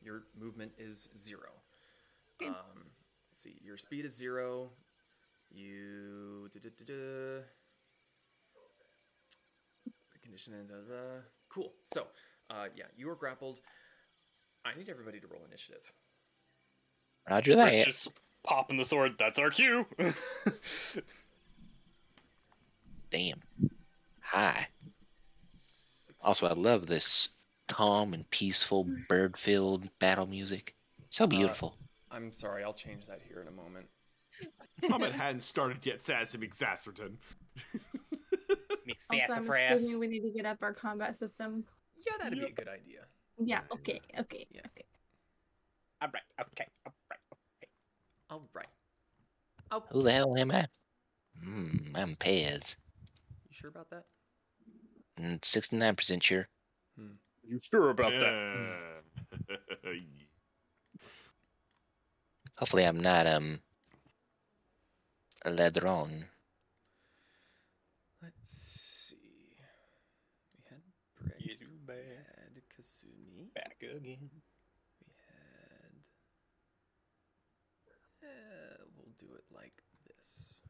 your 0.00 0.22
movement 0.38 0.72
is 0.78 1.08
zero. 1.18 1.50
Um, 2.42 2.86
let's 3.30 3.42
see, 3.42 3.58
your 3.62 3.76
speed 3.76 4.04
is 4.04 4.16
zero. 4.16 4.70
You. 5.50 6.48
duh-duh-duh-duh. 6.52 7.42
The 9.84 10.18
condition 10.22 10.54
ends. 10.54 10.70
da, 10.70 10.76
da, 10.76 10.82
da. 10.82 11.20
Cool. 11.48 11.72
So, 11.84 12.06
uh, 12.50 12.66
yeah, 12.76 12.84
you 12.96 13.10
are 13.10 13.14
grappled. 13.14 13.60
I 14.64 14.76
need 14.76 14.88
everybody 14.88 15.20
to 15.20 15.26
roll 15.26 15.42
initiative. 15.48 15.82
Roger 17.28 17.54
Chris 17.54 17.76
that. 17.78 17.84
just 17.84 18.08
popping 18.42 18.76
the 18.76 18.84
sword. 18.84 19.16
That's 19.18 19.38
our 19.38 19.50
cue. 19.50 19.86
Damn. 23.10 23.40
Hi. 24.20 24.68
Also, 26.22 26.46
I 26.46 26.52
love 26.52 26.86
this 26.86 27.28
calm 27.68 28.14
and 28.14 28.28
peaceful, 28.30 28.86
bird-filled 29.08 29.90
battle 29.98 30.26
music. 30.26 30.74
So 31.10 31.26
beautiful. 31.26 31.76
I'm 32.10 32.32
sorry, 32.32 32.62
I'll 32.62 32.74
change 32.74 33.06
that 33.06 33.20
here 33.28 33.40
in 33.40 33.48
a 33.48 33.52
moment. 33.52 33.86
Combat 34.88 35.12
hadn't 35.12 35.42
started 35.42 35.84
yet, 35.84 36.02
Sassy 36.02 36.38
McSasserton. 36.38 37.16
Also, 39.12 39.32
I'm 39.34 39.48
assuming 39.48 39.98
we 39.98 40.06
need 40.08 40.22
to 40.22 40.30
get 40.30 40.46
up 40.46 40.58
our 40.62 40.72
combat 40.72 41.14
system. 41.14 41.64
Yeah, 42.06 42.14
that'd 42.18 42.38
be 42.38 42.44
a 42.44 42.50
good 42.50 42.68
idea. 42.68 43.00
Yeah, 43.38 43.60
okay, 43.72 44.00
okay, 44.18 44.46
Yeah. 44.50 44.62
okay. 44.66 44.84
All 46.02 46.08
right. 46.12 46.22
Okay. 46.40 46.66
all 46.86 46.92
right, 47.10 47.18
okay. 47.32 47.68
All 48.30 48.48
right. 48.54 48.66
Oh, 49.70 49.84
Who 49.90 50.02
the 50.02 50.12
hell 50.12 50.36
am 50.36 50.50
I? 50.50 50.66
Hmm, 51.42 51.94
I'm 51.94 52.16
Pez. 52.16 52.76
you 53.48 53.52
sure 53.52 53.70
about 53.70 53.90
that? 53.90 54.04
Mm, 55.20 55.40
69% 55.40 56.22
sure. 56.22 56.48
you 57.46 57.60
sure 57.62 57.90
about 57.90 58.12
that? 58.12 59.02
that? 59.48 59.58
Hopefully 62.58 62.84
I'm 62.84 63.00
not, 63.00 63.26
um... 63.26 63.60
later 65.44 65.86
on. 65.86 66.26
Let's 68.22 69.08
see. 69.08 69.56
We 70.56 70.62
had 70.68 70.82
Brick. 71.18 71.34
Yes, 71.38 71.60
you 71.60 71.68
We 71.68 71.76
bad. 71.86 72.52
had 72.54 72.62
Kasumi. 72.76 73.52
Back 73.54 73.76
again. 73.82 74.30
We 75.00 75.12
had. 75.26 75.92
Eh, 78.22 78.76
we'll 78.96 79.12
do 79.18 79.34
it 79.34 79.44
like 79.54 79.72
this. 80.06 80.60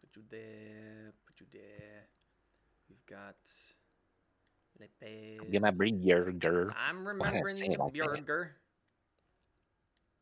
Put 0.00 0.16
you 0.16 0.22
there. 0.30 1.12
Put 1.26 1.40
you 1.40 1.46
there. 1.52 2.06
We've 2.88 3.06
got. 3.06 3.36
Lepes. 4.78 5.50
Get 5.50 5.62
my 5.62 5.70
burger. 5.70 6.74
I'm 6.76 7.06
Why 7.18 7.30
did 7.30 7.42
I 7.42 7.42
remembering 7.42 7.56
the 7.56 7.72
it 7.72 7.78
like 7.78 7.94
burger. 7.94 8.56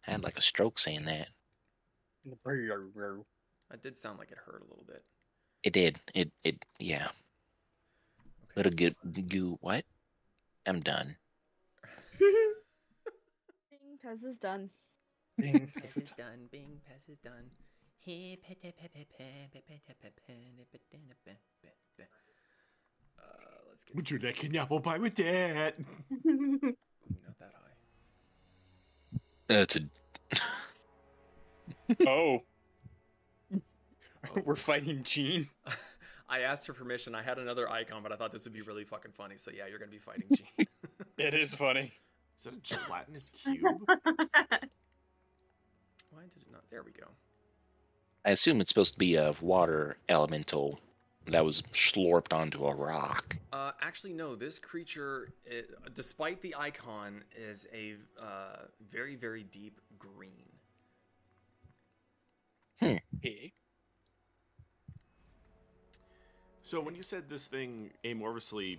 I 0.06 0.12
had 0.12 0.22
like 0.24 0.38
a 0.38 0.42
stroke 0.42 0.78
saying 0.78 1.04
that. 1.06 1.28
That 3.70 3.82
did 3.82 3.98
sound 3.98 4.18
like 4.18 4.30
it 4.30 4.38
hurt 4.38 4.62
a 4.62 4.64
little 4.64 4.84
bit. 4.86 5.02
It 5.62 5.72
did. 5.72 5.98
It 6.14 6.30
it 6.44 6.64
yeah. 6.78 7.06
Okay. 7.06 8.52
Little 8.56 8.72
good 8.72 8.94
goo. 9.28 9.58
What? 9.60 9.84
I'm 10.66 10.80
done. 10.80 11.16
Bing 12.18 13.98
Pez 14.04 14.24
is 14.24 14.38
done. 14.38 14.70
Bing 15.38 15.70
Pez 15.76 15.96
is 15.96 16.10
done. 16.10 16.48
Bing 16.52 16.80
Pez 16.88 17.10
is 17.10 17.18
done. 17.18 17.50
Uh, 23.18 23.22
let's 23.68 23.84
get. 23.84 23.96
Would 23.96 24.10
you 24.10 24.18
like 24.18 24.42
an 24.44 24.56
apple 24.56 24.80
pie 24.80 24.98
with 24.98 25.14
that? 25.16 25.78
Not 26.24 27.38
that 27.38 27.52
high. 27.54 27.74
That's 29.48 29.76
a 29.76 29.80
Oh. 32.06 32.42
We're 34.44 34.56
fighting 34.56 35.02
Gene. 35.02 35.50
I 36.28 36.40
asked 36.40 36.66
for 36.66 36.72
permission. 36.72 37.14
I 37.14 37.22
had 37.22 37.38
another 37.38 37.70
icon, 37.70 38.02
but 38.02 38.10
I 38.10 38.16
thought 38.16 38.32
this 38.32 38.44
would 38.44 38.54
be 38.54 38.62
really 38.62 38.84
fucking 38.84 39.12
funny. 39.12 39.36
So 39.36 39.50
yeah, 39.50 39.66
you're 39.68 39.78
gonna 39.78 39.90
be 39.90 39.98
fighting 39.98 40.24
Gene. 40.32 40.66
It 41.18 41.34
is 41.34 41.54
funny. 41.54 41.92
Is 42.38 42.44
that 42.44 42.54
a 42.54 42.60
gelatinous 42.60 43.30
cube? 43.30 43.62
Why 43.86 43.98
did 46.22 46.42
it 46.42 46.50
not? 46.50 46.62
There 46.70 46.82
we 46.82 46.92
go. 46.92 47.08
I 48.24 48.30
assume 48.30 48.60
it's 48.60 48.70
supposed 48.70 48.94
to 48.94 48.98
be 48.98 49.16
a 49.16 49.34
water 49.42 49.98
elemental 50.08 50.80
that 51.26 51.44
was 51.44 51.62
slurped 51.74 52.32
onto 52.32 52.66
a 52.66 52.74
rock. 52.74 53.36
Uh, 53.52 53.72
actually, 53.80 54.12
no. 54.12 54.34
This 54.34 54.58
creature, 54.58 55.28
it, 55.44 55.70
despite 55.94 56.40
the 56.42 56.54
icon, 56.58 57.22
is 57.36 57.66
a 57.72 57.94
uh, 58.20 58.66
very, 58.90 59.16
very 59.16 59.42
deep 59.44 59.80
green. 59.98 60.53
Hey. 63.22 63.52
so 66.62 66.80
when 66.80 66.94
you 66.94 67.02
said 67.02 67.28
this 67.28 67.48
thing 67.48 67.90
amorphously 68.04 68.78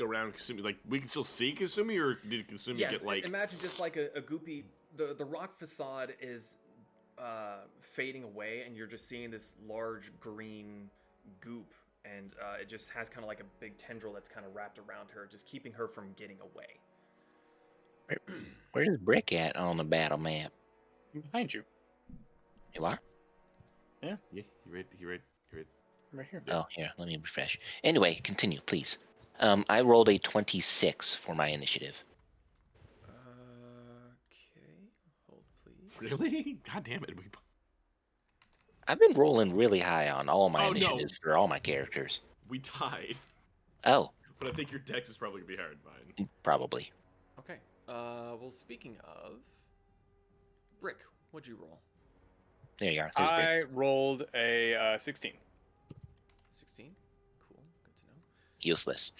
around 0.00 0.34
Kasumi, 0.34 0.62
like 0.62 0.76
we 0.88 1.00
can 1.00 1.08
still 1.08 1.24
see 1.24 1.54
Kasumi, 1.54 2.00
or 2.00 2.18
did 2.28 2.48
Kasumi 2.48 2.78
yes, 2.78 2.92
get 2.92 3.04
like? 3.04 3.24
imagine 3.24 3.58
just 3.60 3.80
like 3.80 3.96
a, 3.96 4.06
a 4.16 4.20
goopy. 4.20 4.64
The 4.96 5.14
the 5.16 5.24
rock 5.24 5.58
facade 5.58 6.14
is 6.20 6.58
uh, 7.18 7.62
fading 7.80 8.24
away, 8.24 8.62
and 8.66 8.76
you're 8.76 8.86
just 8.86 9.08
seeing 9.08 9.30
this 9.30 9.54
large 9.68 10.12
green 10.20 10.90
goop, 11.40 11.72
and 12.04 12.32
uh, 12.40 12.60
it 12.60 12.68
just 12.68 12.90
has 12.90 13.08
kind 13.08 13.24
of 13.24 13.28
like 13.28 13.40
a 13.40 13.46
big 13.60 13.76
tendril 13.78 14.12
that's 14.12 14.28
kind 14.28 14.46
of 14.46 14.54
wrapped 14.54 14.78
around 14.78 15.10
her, 15.14 15.26
just 15.30 15.46
keeping 15.46 15.72
her 15.72 15.88
from 15.88 16.12
getting 16.16 16.38
away. 16.40 16.80
Where's 18.72 18.98
Brick 18.98 19.32
at 19.32 19.56
on 19.56 19.76
the 19.76 19.84
battle 19.84 20.18
map? 20.18 20.52
Behind 21.14 21.52
you. 21.52 21.62
You 22.74 22.84
are? 22.84 22.98
Yeah, 24.04 24.16
you 24.32 24.72
read, 24.72 24.86
you 24.98 25.08
read, 25.08 25.20
you 25.52 25.58
read. 25.58 25.66
Right 26.12 26.26
here. 26.30 26.42
Oh, 26.50 26.64
here, 26.70 26.90
let 26.98 27.08
me 27.08 27.16
refresh. 27.20 27.58
Anyway, 27.82 28.20
continue, 28.22 28.60
please. 28.60 28.98
Um, 29.40 29.64
I 29.68 29.80
rolled 29.80 30.08
a 30.08 30.18
26 30.18 31.14
for 31.14 31.34
my 31.34 31.48
initiative. 31.48 31.96
Okay, 33.04 34.88
hold 35.28 35.42
please. 35.64 36.10
Really? 36.10 36.58
God 36.72 36.84
damn 36.84 37.02
it! 37.04 37.16
We, 37.16 37.24
I've 38.86 39.00
been 39.00 39.14
rolling 39.14 39.54
really 39.56 39.80
high 39.80 40.10
on 40.10 40.28
all 40.28 40.50
my 40.50 40.66
Oh, 40.66 40.70
no. 40.70 40.76
initiatives 40.76 41.18
for 41.22 41.36
all 41.36 41.48
my 41.48 41.58
characters. 41.58 42.20
we 42.48 42.58
tied, 42.58 43.16
Oh, 43.84 44.10
but 44.38 44.48
I 44.48 44.52
think 44.52 44.70
your 44.70 44.80
dex 44.80 45.08
is 45.08 45.16
probably 45.16 45.40
gonna 45.40 45.48
be 45.48 45.56
higher 45.56 45.70
than 45.70 45.78
mine. 46.18 46.28
probably. 46.42 46.90
Okay. 47.38 47.56
Uh, 47.88 48.36
well, 48.40 48.50
speaking 48.50 48.96
of 49.04 49.32
brick, 50.80 50.98
what'd 51.32 51.46
you 51.48 51.56
roll? 51.60 51.80
There 52.78 52.90
you 52.90 53.00
are. 53.00 53.10
There's 53.16 53.30
Brick. 53.30 53.46
I 53.46 53.62
rolled 53.72 54.24
a 54.34 54.74
uh, 54.74 54.98
16. 54.98 55.32
Sixteen. 56.52 56.90
Cool. 57.48 57.58
Good 57.84 57.96
to 57.96 58.02
know. 58.06 58.12
Useless. 58.60 59.12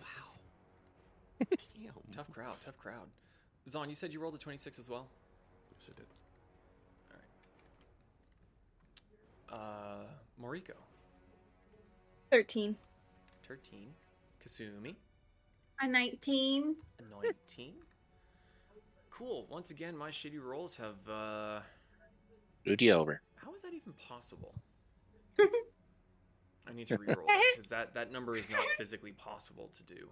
Wow. 0.00 1.46
Damn. 1.50 1.92
Tough 2.16 2.30
crowd. 2.32 2.54
Tough 2.64 2.78
crowd. 2.78 3.08
Zon, 3.68 3.88
you 3.88 3.94
said 3.96 4.12
you 4.12 4.20
rolled 4.20 4.34
a 4.34 4.38
twenty-six 4.38 4.78
as 4.78 4.88
well. 4.88 5.06
Yes, 5.78 5.88
I 5.92 5.96
did. 5.96 6.06
All 9.50 9.58
right. 9.58 9.60
Uh, 9.60 10.04
Moriko, 10.44 10.76
13. 12.30 12.76
thirteen. 13.46 13.88
Kasumi, 14.44 14.96
A 15.80 15.86
19. 15.86 16.74
a 16.98 17.02
nineteen. 17.22 17.74
Cool. 19.16 19.46
Once 19.50 19.70
again, 19.70 19.96
my 19.96 20.10
shitty 20.10 20.42
rolls 20.42 20.76
have. 20.76 20.96
uh 21.08 21.60
Rudy 22.66 22.92
over. 22.92 23.20
How 23.36 23.52
is 23.54 23.62
that 23.62 23.72
even 23.74 23.92
possible? 23.94 24.54
I 25.40 26.72
need 26.72 26.86
to 26.88 26.96
re-roll 26.96 27.26
that 27.26 27.42
because 27.56 27.68
that 27.70 27.94
that 27.94 28.12
number 28.12 28.36
is 28.36 28.48
not 28.48 28.64
physically 28.78 29.12
possible 29.12 29.70
to 29.76 29.82
do. 29.94 30.08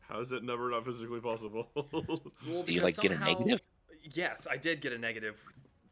How 0.00 0.20
is 0.20 0.28
that 0.28 0.44
number 0.44 0.68
not 0.70 0.84
physically 0.84 1.20
possible? 1.20 1.68
Well, 1.92 2.62
Do 2.64 2.72
you 2.72 2.80
because 2.80 2.82
like 2.82 2.96
get 2.96 3.12
a 3.12 3.18
negative? 3.18 3.60
Yes, 4.02 4.46
I 4.50 4.56
did 4.56 4.80
get 4.80 4.92
a 4.92 4.98
negative 4.98 5.42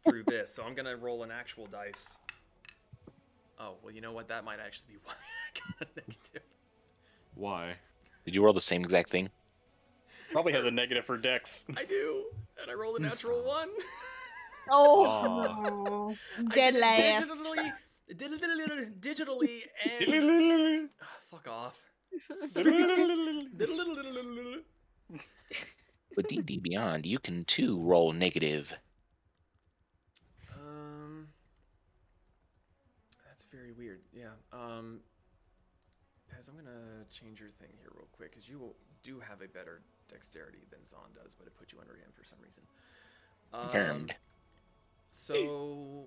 through 0.04 0.24
this, 0.24 0.52
so 0.52 0.64
I'm 0.64 0.74
gonna 0.74 0.96
roll 0.96 1.22
an 1.22 1.30
actual 1.30 1.66
dice. 1.66 2.18
Oh 3.58 3.74
well, 3.82 3.92
you 3.94 4.00
know 4.00 4.12
what? 4.12 4.28
That 4.28 4.44
might 4.44 4.58
actually 4.60 4.94
be 4.94 4.98
why 5.04 5.12
I 5.14 5.60
got 5.84 5.88
a 5.88 6.00
negative. 6.00 6.42
Why? 7.34 7.74
Did 8.24 8.34
you 8.34 8.44
roll 8.44 8.52
the 8.52 8.60
same 8.60 8.82
exact 8.84 9.10
thing? 9.10 9.30
Probably 10.32 10.52
has 10.52 10.64
a 10.64 10.70
negative 10.70 11.04
for 11.04 11.16
Dex. 11.16 11.66
I 11.76 11.84
do, 11.84 12.24
and 12.62 12.70
I 12.70 12.74
rolled 12.74 12.98
a 12.98 13.02
natural 13.02 13.42
one. 13.42 13.68
Oh. 14.70 16.14
Dead 16.54 16.74
last. 16.74 17.28
Digitally, 17.28 17.72
digitally, 18.14 19.00
digitally, 19.00 19.62
and 19.84 20.90
Ah, 21.02 21.06
fuck 21.30 21.48
off. 21.48 21.76
With 26.16 26.26
D&D 26.26 26.58
Beyond, 26.58 27.06
you 27.06 27.18
can 27.18 27.44
too 27.44 27.80
roll 27.80 28.12
negative. 28.12 28.74
Um, 30.52 31.28
that's 33.26 33.44
very 33.44 33.72
weird. 33.72 34.00
Yeah. 34.12 34.30
Um, 34.52 35.00
Pez, 36.32 36.48
I'm 36.48 36.56
gonna 36.56 37.04
change 37.10 37.40
your 37.40 37.50
thing 37.50 37.70
here 37.78 37.90
real 37.94 38.08
quick 38.12 38.32
because 38.32 38.48
you 38.48 38.74
do 39.02 39.20
have 39.20 39.40
a 39.40 39.48
better 39.48 39.82
dexterity 40.10 40.58
than 40.70 40.84
Zon 40.84 41.10
does, 41.14 41.34
but 41.34 41.46
it 41.46 41.56
put 41.58 41.72
you 41.72 41.78
under 41.80 41.94
him 41.94 42.10
for 42.14 42.24
some 42.24 42.38
reason. 42.42 42.62
Um. 43.52 44.08
So, 45.12 46.06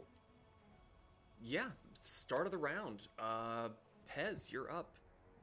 yeah, 1.41 1.67
start 1.99 2.45
of 2.45 2.51
the 2.51 2.57
round. 2.57 3.07
Uh, 3.19 3.69
Pez, 4.09 4.51
you're 4.51 4.71
up. 4.71 4.91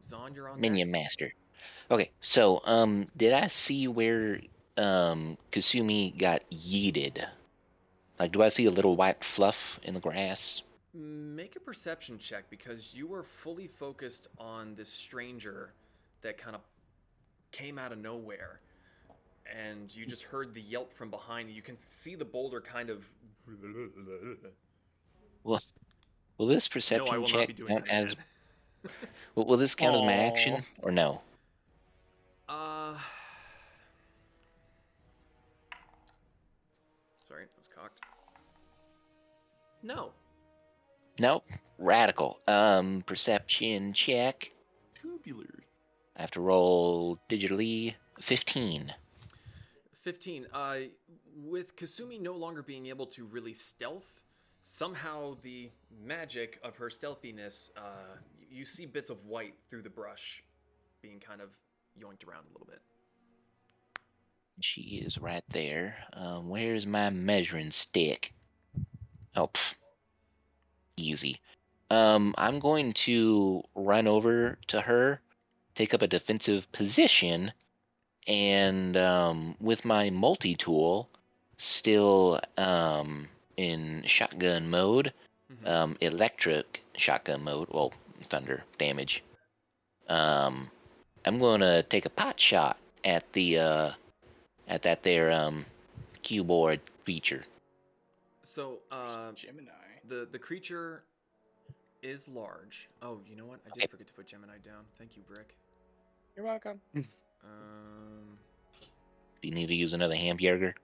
Zon, 0.02 0.34
you're 0.34 0.48
on. 0.48 0.60
Minion 0.60 0.90
Master. 0.90 1.32
Okay, 1.90 2.10
so 2.20 2.62
um, 2.64 3.08
did 3.16 3.32
I 3.32 3.48
see 3.48 3.86
where 3.88 4.40
um 4.76 5.36
Kasumi 5.52 6.16
got 6.16 6.42
yeeted? 6.50 7.24
Like, 8.18 8.32
do 8.32 8.42
I 8.42 8.48
see 8.48 8.66
a 8.66 8.70
little 8.70 8.96
white 8.96 9.24
fluff 9.24 9.80
in 9.82 9.94
the 9.94 10.00
grass? 10.00 10.62
Make 10.92 11.56
a 11.56 11.60
perception 11.60 12.18
check 12.18 12.50
because 12.50 12.92
you 12.94 13.06
were 13.06 13.22
fully 13.22 13.68
focused 13.68 14.28
on 14.38 14.74
this 14.74 14.92
stranger 14.92 15.72
that 16.22 16.36
kind 16.36 16.54
of 16.54 16.62
came 17.52 17.78
out 17.78 17.92
of 17.92 17.98
nowhere. 17.98 18.60
And 19.46 19.94
you 19.94 20.06
just 20.06 20.22
heard 20.22 20.54
the 20.54 20.60
yelp 20.60 20.92
from 20.92 21.10
behind 21.10 21.50
you. 21.50 21.60
Can 21.62 21.76
see 21.78 22.14
the 22.14 22.24
boulder 22.24 22.60
kind 22.60 22.90
of. 22.90 23.04
Well, 25.42 25.62
Will 26.40 26.46
this 26.46 26.68
perception 26.68 27.20
not 27.20 27.28
check 27.28 27.54
count 27.68 27.86
as? 27.90 28.16
Will, 29.34 29.44
will 29.44 29.58
this 29.58 29.74
count 29.74 29.94
as 29.94 30.00
my 30.00 30.14
action 30.14 30.64
or 30.82 30.90
no? 30.90 31.20
Uh. 32.48 32.94
Sorry, 37.28 37.42
I 37.42 37.58
was 37.58 37.68
cocked. 37.76 38.00
No. 39.82 40.12
Nope. 41.18 41.44
Radical. 41.76 42.40
Um, 42.48 43.02
perception 43.04 43.92
check. 43.92 44.50
Tubular. 45.02 45.44
I 46.20 46.22
have 46.22 46.30
to 46.32 46.42
roll 46.42 47.18
digitally. 47.30 47.94
Fifteen. 48.20 48.92
15. 50.02 50.48
Uh, 50.52 50.76
with 51.34 51.76
Kasumi 51.76 52.20
no 52.20 52.34
longer 52.34 52.62
being 52.62 52.88
able 52.88 53.06
to 53.06 53.24
really 53.24 53.54
stealth, 53.54 54.20
somehow 54.60 55.38
the 55.40 55.70
magic 56.04 56.60
of 56.62 56.76
her 56.76 56.90
stealthiness, 56.90 57.70
uh, 57.74 58.16
you 58.50 58.66
see 58.66 58.84
bits 58.84 59.08
of 59.08 59.24
white 59.24 59.54
through 59.70 59.80
the 59.80 59.88
brush 59.88 60.44
being 61.00 61.20
kind 61.20 61.40
of 61.40 61.48
yoinked 61.98 62.28
around 62.28 62.44
a 62.50 62.52
little 62.52 62.66
bit. 62.66 62.82
She 64.60 65.02
is 65.02 65.16
right 65.16 65.44
there. 65.48 65.96
Um, 66.12 66.50
where's 66.50 66.86
my 66.86 67.08
measuring 67.08 67.70
stick? 67.70 68.34
Oh, 69.34 69.46
pff. 69.46 69.74
easy. 70.98 71.40
Um, 71.90 72.34
I'm 72.36 72.58
going 72.58 72.92
to 72.92 73.62
run 73.74 74.06
over 74.06 74.58
to 74.68 74.82
her, 74.82 75.22
take 75.80 75.94
up 75.94 76.02
a 76.02 76.06
defensive 76.06 76.70
position, 76.72 77.52
and 78.26 78.98
um, 78.98 79.56
with 79.60 79.82
my 79.86 80.10
multi 80.10 80.54
tool 80.54 81.08
still 81.56 82.38
um, 82.58 83.26
in 83.56 84.02
shotgun 84.04 84.68
mode, 84.68 85.14
Mhm. 85.50 85.66
um, 85.66 85.96
electric 86.02 86.82
shotgun 86.96 87.42
mode, 87.42 87.68
well, 87.70 87.92
thunder 88.24 88.62
damage. 88.76 89.24
Um, 90.06 90.70
I'm 91.24 91.38
going 91.38 91.60
to 91.62 91.82
take 91.82 92.04
a 92.04 92.10
pot 92.10 92.38
shot 92.38 92.76
at 93.02 93.32
the 93.32 93.58
uh, 93.58 93.90
at 94.68 94.82
that 94.82 95.02
there 95.02 95.32
um, 95.32 95.64
keyboard 96.22 96.80
creature. 97.04 97.42
So, 98.42 98.80
uh, 98.90 99.32
Gemini. 99.32 99.70
the 100.06 100.28
the 100.30 100.38
creature 100.38 101.04
is 102.02 102.28
large. 102.28 102.88
Oh, 103.00 103.20
you 103.26 103.34
know 103.36 103.46
what? 103.46 103.60
I 103.64 103.70
Okay. 103.70 103.80
did 103.80 103.90
forget 103.90 104.06
to 104.08 104.12
put 104.12 104.26
Gemini 104.26 104.58
down. 104.58 104.84
Thank 104.98 105.16
you, 105.16 105.22
Brick. 105.22 105.56
You're 106.40 106.48
welcome. 106.48 106.80
Um, 106.94 108.38
Do 109.42 109.48
you 109.48 109.54
need 109.54 109.66
to 109.66 109.74
use 109.74 109.92
another 109.92 110.14
hamburger? 110.14 110.74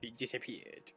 He 0.00 0.12
disappeared. 0.12 0.92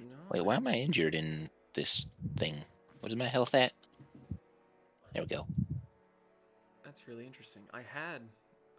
no. 0.00 0.16
Wait, 0.30 0.42
why 0.42 0.56
am 0.56 0.66
I 0.66 0.76
injured 0.76 1.14
in 1.14 1.50
this 1.74 2.06
thing? 2.38 2.56
What 3.00 3.12
is 3.12 3.18
my 3.18 3.26
health 3.26 3.54
at? 3.54 3.72
There 5.12 5.22
we 5.22 5.28
go. 5.28 5.46
That's 6.82 7.06
really 7.06 7.26
interesting. 7.26 7.60
I 7.74 7.82
had 7.82 8.22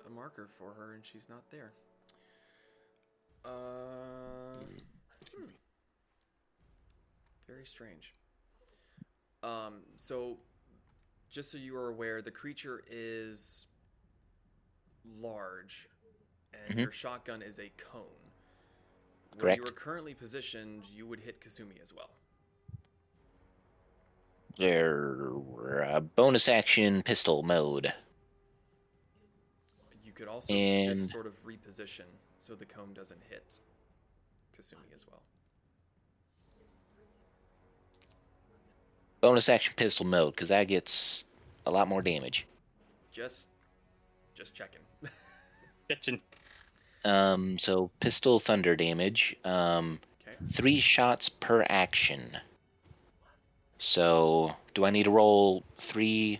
a 0.07 0.09
marker 0.09 0.49
for 0.57 0.73
her, 0.73 0.95
and 0.95 1.03
she's 1.05 1.27
not 1.29 1.43
there. 1.51 1.71
Uh, 3.45 4.57
hmm. 5.37 5.45
Very 7.47 7.67
strange. 7.67 8.15
Um, 9.43 9.81
so, 9.97 10.37
just 11.31 11.49
so 11.49 11.57
you 11.57 11.75
are 11.77 11.89
aware, 11.89 12.21
the 12.21 12.29
creature 12.29 12.83
is 12.89 13.65
large, 15.19 15.87
and 16.53 16.75
Mhm. 16.75 16.81
your 16.83 16.91
shotgun 16.91 17.41
is 17.41 17.57
a 17.59 17.69
cone. 17.69 18.05
Where 19.31 19.41
Correct. 19.43 19.61
you 19.61 19.65
are 19.65 19.71
currently 19.71 20.13
positioned, 20.13 20.85
you 20.87 21.07
would 21.07 21.21
hit 21.21 21.39
Kasumi 21.39 21.79
as 21.81 21.93
well. 21.93 22.09
There, 24.57 25.83
uh, 25.85 26.01
bonus 26.01 26.49
action 26.49 27.01
pistol 27.01 27.41
mode. 27.41 27.93
You 30.03 30.11
could 30.11 30.27
also 30.27 30.53
And- 30.53 30.95
just 30.97 31.11
sort 31.11 31.25
of 31.25 31.41
reposition 31.45 32.07
so 32.39 32.55
the 32.55 32.65
cone 32.65 32.93
doesn't 32.93 33.23
hit 33.23 33.57
Kasumi 34.53 34.91
as 34.93 35.07
well. 35.07 35.23
Bonus 39.21 39.49
action 39.49 39.73
pistol 39.77 40.05
mode, 40.05 40.33
because 40.35 40.49
that 40.49 40.67
gets 40.67 41.25
a 41.65 41.71
lot 41.71 41.87
more 41.87 42.01
damage. 42.01 42.47
Just, 43.11 43.47
just 44.33 44.53
checking. 44.53 44.81
Kitchen. 45.87 46.21
Um, 47.03 47.57
so 47.57 47.91
pistol 47.99 48.39
thunder 48.39 48.75
damage. 48.75 49.35
Um, 49.43 49.99
okay. 50.21 50.35
three 50.51 50.79
shots 50.79 51.29
per 51.29 51.65
action. 51.67 52.37
So, 53.77 54.55
do 54.75 54.85
I 54.85 54.91
need 54.91 55.03
to 55.03 55.11
roll 55.11 55.63
three 55.77 56.39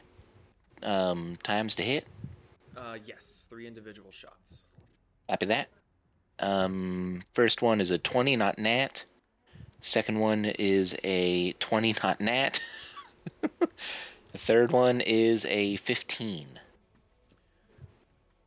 um, 0.83 1.39
times 1.43 1.75
to 1.75 1.83
hit? 1.83 2.05
Uh, 2.77 2.97
yes, 3.03 3.47
three 3.49 3.65
individual 3.65 4.11
shots. 4.11 4.67
Copy 5.27 5.47
that. 5.47 5.69
Um, 6.37 7.23
first 7.33 7.61
one 7.61 7.81
is 7.81 7.91
a 7.91 7.97
20, 7.97 8.35
not 8.35 8.59
nat. 8.59 9.05
Second 9.81 10.19
one 10.19 10.45
is 10.45 10.95
a 11.03 11.53
20, 11.53 11.95
not 12.03 12.21
nat. 12.21 12.59
the 13.41 14.37
third 14.37 14.71
one 14.71 15.01
is 15.01 15.43
a 15.45 15.75
15. 15.77 16.47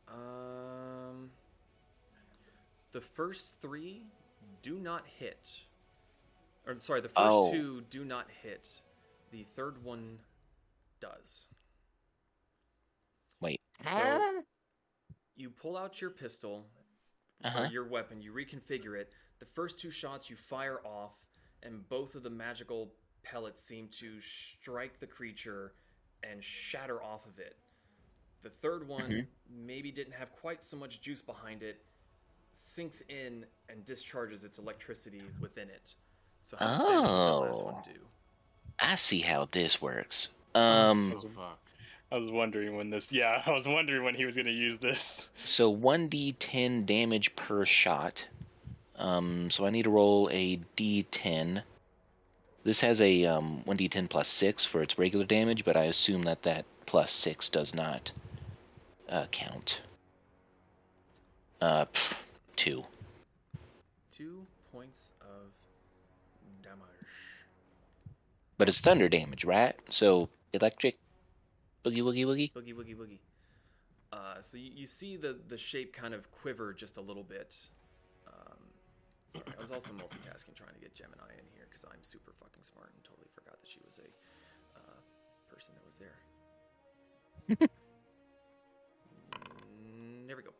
Um, 0.07 1.29
the 2.93 3.01
first 3.01 3.55
three 3.61 4.03
do 4.61 4.79
not 4.79 5.03
hit. 5.19 5.59
Or 6.65 6.79
sorry, 6.79 7.01
the 7.01 7.09
first 7.09 7.17
Oh. 7.19 7.51
two 7.51 7.81
do 7.89 8.05
not 8.05 8.27
hit. 8.41 8.81
The 9.31 9.45
third 9.55 9.83
one 9.83 10.19
does. 11.01 11.47
Wait. 13.41 13.59
So 13.83 14.43
you 15.35 15.49
pull 15.49 15.77
out 15.77 15.99
your 15.99 16.09
pistol 16.11 16.65
Uh-huh. 17.43 17.63
or 17.63 17.65
your 17.67 17.83
weapon, 17.83 18.21
you 18.21 18.31
reconfigure 18.31 18.95
it. 18.97 19.11
The 19.39 19.45
first 19.45 19.79
two 19.79 19.91
shots 19.91 20.29
you 20.29 20.35
fire 20.35 20.79
off, 20.85 21.13
and 21.63 21.87
both 21.89 22.15
of 22.15 22.23
the 22.23 22.29
magical 22.29 22.91
pellets 23.23 23.61
seem 23.61 23.87
to 23.89 24.21
strike 24.21 24.99
the 24.99 25.07
creature 25.07 25.73
and 26.23 26.43
shatter 26.43 27.01
off 27.03 27.25
of 27.25 27.39
it. 27.39 27.57
The 28.43 28.49
third 28.49 28.87
one 28.87 29.09
Mhm. 29.11 29.27
maybe 29.49 29.91
didn't 29.91 30.13
have 30.13 30.31
quite 30.31 30.63
so 30.63 30.77
much 30.77 31.01
juice 31.01 31.21
behind 31.21 31.63
it, 31.63 31.83
sinks 32.53 33.01
in 33.09 33.45
and 33.69 33.83
discharges 33.85 34.43
its 34.43 34.57
electricity 34.59 35.21
within 35.39 35.69
it. 35.69 35.95
So 36.43 36.57
how 36.57 36.65
much 36.77 36.77
damage 36.87 37.01
does 37.01 37.09
that 37.09 37.45
last 37.47 37.63
one 37.63 37.75
Oh. 37.75 37.81
do? 37.93 38.07
I 38.79 38.95
see 38.95 39.19
how 39.21 39.45
this 39.45 39.81
works. 39.81 40.29
Um, 40.53 41.11
Oh, 41.13 41.19
fuck. 41.29 41.59
I 42.11 42.17
was 42.17 42.27
wondering 42.27 42.75
when 42.77 42.91
this. 42.91 43.11
Yeah, 43.11 43.41
I 43.45 43.51
was 43.51 43.67
wondering 43.67 44.03
when 44.03 44.15
he 44.15 44.25
was 44.25 44.35
gonna 44.37 44.51
use 44.51 44.77
this. 44.79 45.29
so 45.43 45.69
1d10 45.71 46.85
damage 46.85 47.35
per 47.35 47.65
shot. 47.65 48.27
Um, 48.97 49.49
so 49.49 49.65
I 49.65 49.69
need 49.69 49.83
to 49.83 49.89
roll 49.89 50.29
a 50.31 50.59
d10. 50.77 51.63
This 52.63 52.81
has 52.81 53.01
a 53.01 53.25
um, 53.25 53.63
1d10 53.67 54.09
plus 54.09 54.27
6 54.27 54.65
for 54.65 54.81
its 54.81 54.97
regular 54.97 55.25
damage, 55.25 55.65
but 55.65 55.77
I 55.77 55.83
assume 55.83 56.23
that 56.23 56.43
that 56.43 56.65
plus 56.85 57.11
6 57.11 57.49
does 57.49 57.73
not 57.73 58.11
uh, 59.09 59.27
count. 59.31 59.81
Uh, 61.61 61.85
pff, 61.85 62.13
2. 62.55 62.83
Two 64.11 64.45
points 64.71 65.11
of 65.21 65.51
damage. 66.63 66.79
But 68.57 68.69
it's 68.69 68.79
thunder 68.79 69.09
damage, 69.09 69.45
right? 69.45 69.75
So 69.89 70.29
electric, 70.53 70.97
boogie 71.83 72.01
woogie 72.01 72.25
woogie. 72.25 72.51
Boogie 72.53 72.73
woogie 72.73 72.95
woogie. 72.95 73.19
Uh, 74.11 74.41
so 74.41 74.57
you, 74.57 74.71
you 74.73 74.87
see 74.87 75.17
the 75.17 75.37
the 75.49 75.57
shape 75.57 75.93
kind 75.93 76.13
of 76.13 76.31
quiver 76.31 76.73
just 76.73 76.97
a 76.97 77.01
little 77.01 77.23
bit. 77.23 77.57
Sorry, 79.31 79.45
I 79.57 79.61
was 79.61 79.71
also 79.71 79.91
multitasking 79.93 80.55
trying 80.55 80.73
to 80.73 80.79
get 80.79 80.93
Gemini 80.93 81.31
in 81.37 81.45
here 81.53 81.65
because 81.69 81.85
I'm 81.85 82.03
super 82.03 82.33
fucking 82.39 82.63
smart 82.63 82.91
and 82.93 83.03
totally 83.03 83.27
forgot 83.33 83.59
that 83.59 83.69
she 83.69 83.79
was 83.83 83.99
a 83.99 84.07
uh, 84.77 84.99
person 85.51 85.73
that 85.75 85.85
was 85.85 85.97
there. 85.97 86.17
Mm, 89.43 90.27
there 90.27 90.37
we 90.37 90.43
go. 90.43 90.51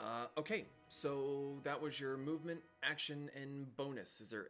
Uh, 0.00 0.26
okay, 0.38 0.64
so 0.88 1.58
that 1.64 1.80
was 1.80 1.98
your 1.98 2.16
movement, 2.16 2.60
action, 2.82 3.30
and 3.34 3.74
bonus. 3.76 4.20
Is 4.20 4.30
there 4.30 4.48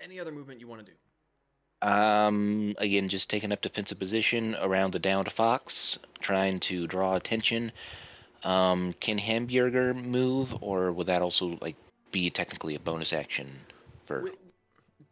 any 0.00 0.18
other 0.18 0.32
movement 0.32 0.60
you 0.60 0.68
want 0.68 0.84
to 0.84 0.92
do? 0.92 0.96
Um, 1.82 2.74
again, 2.78 3.08
just 3.08 3.30
taking 3.30 3.52
up 3.52 3.60
defensive 3.60 3.98
position 3.98 4.56
around 4.60 4.92
the 4.92 4.98
downed 4.98 5.30
fox, 5.30 5.98
trying 6.20 6.60
to 6.60 6.86
draw 6.86 7.14
attention. 7.14 7.70
Um, 8.42 8.94
can 8.94 9.18
Hamburger 9.18 9.94
move, 9.94 10.54
or 10.62 10.92
would 10.92 11.08
that 11.08 11.22
also 11.22 11.58
like 11.60 11.76
be 12.16 12.30
technically 12.30 12.74
a 12.74 12.80
bonus 12.80 13.12
action 13.12 13.50
for? 14.06 14.30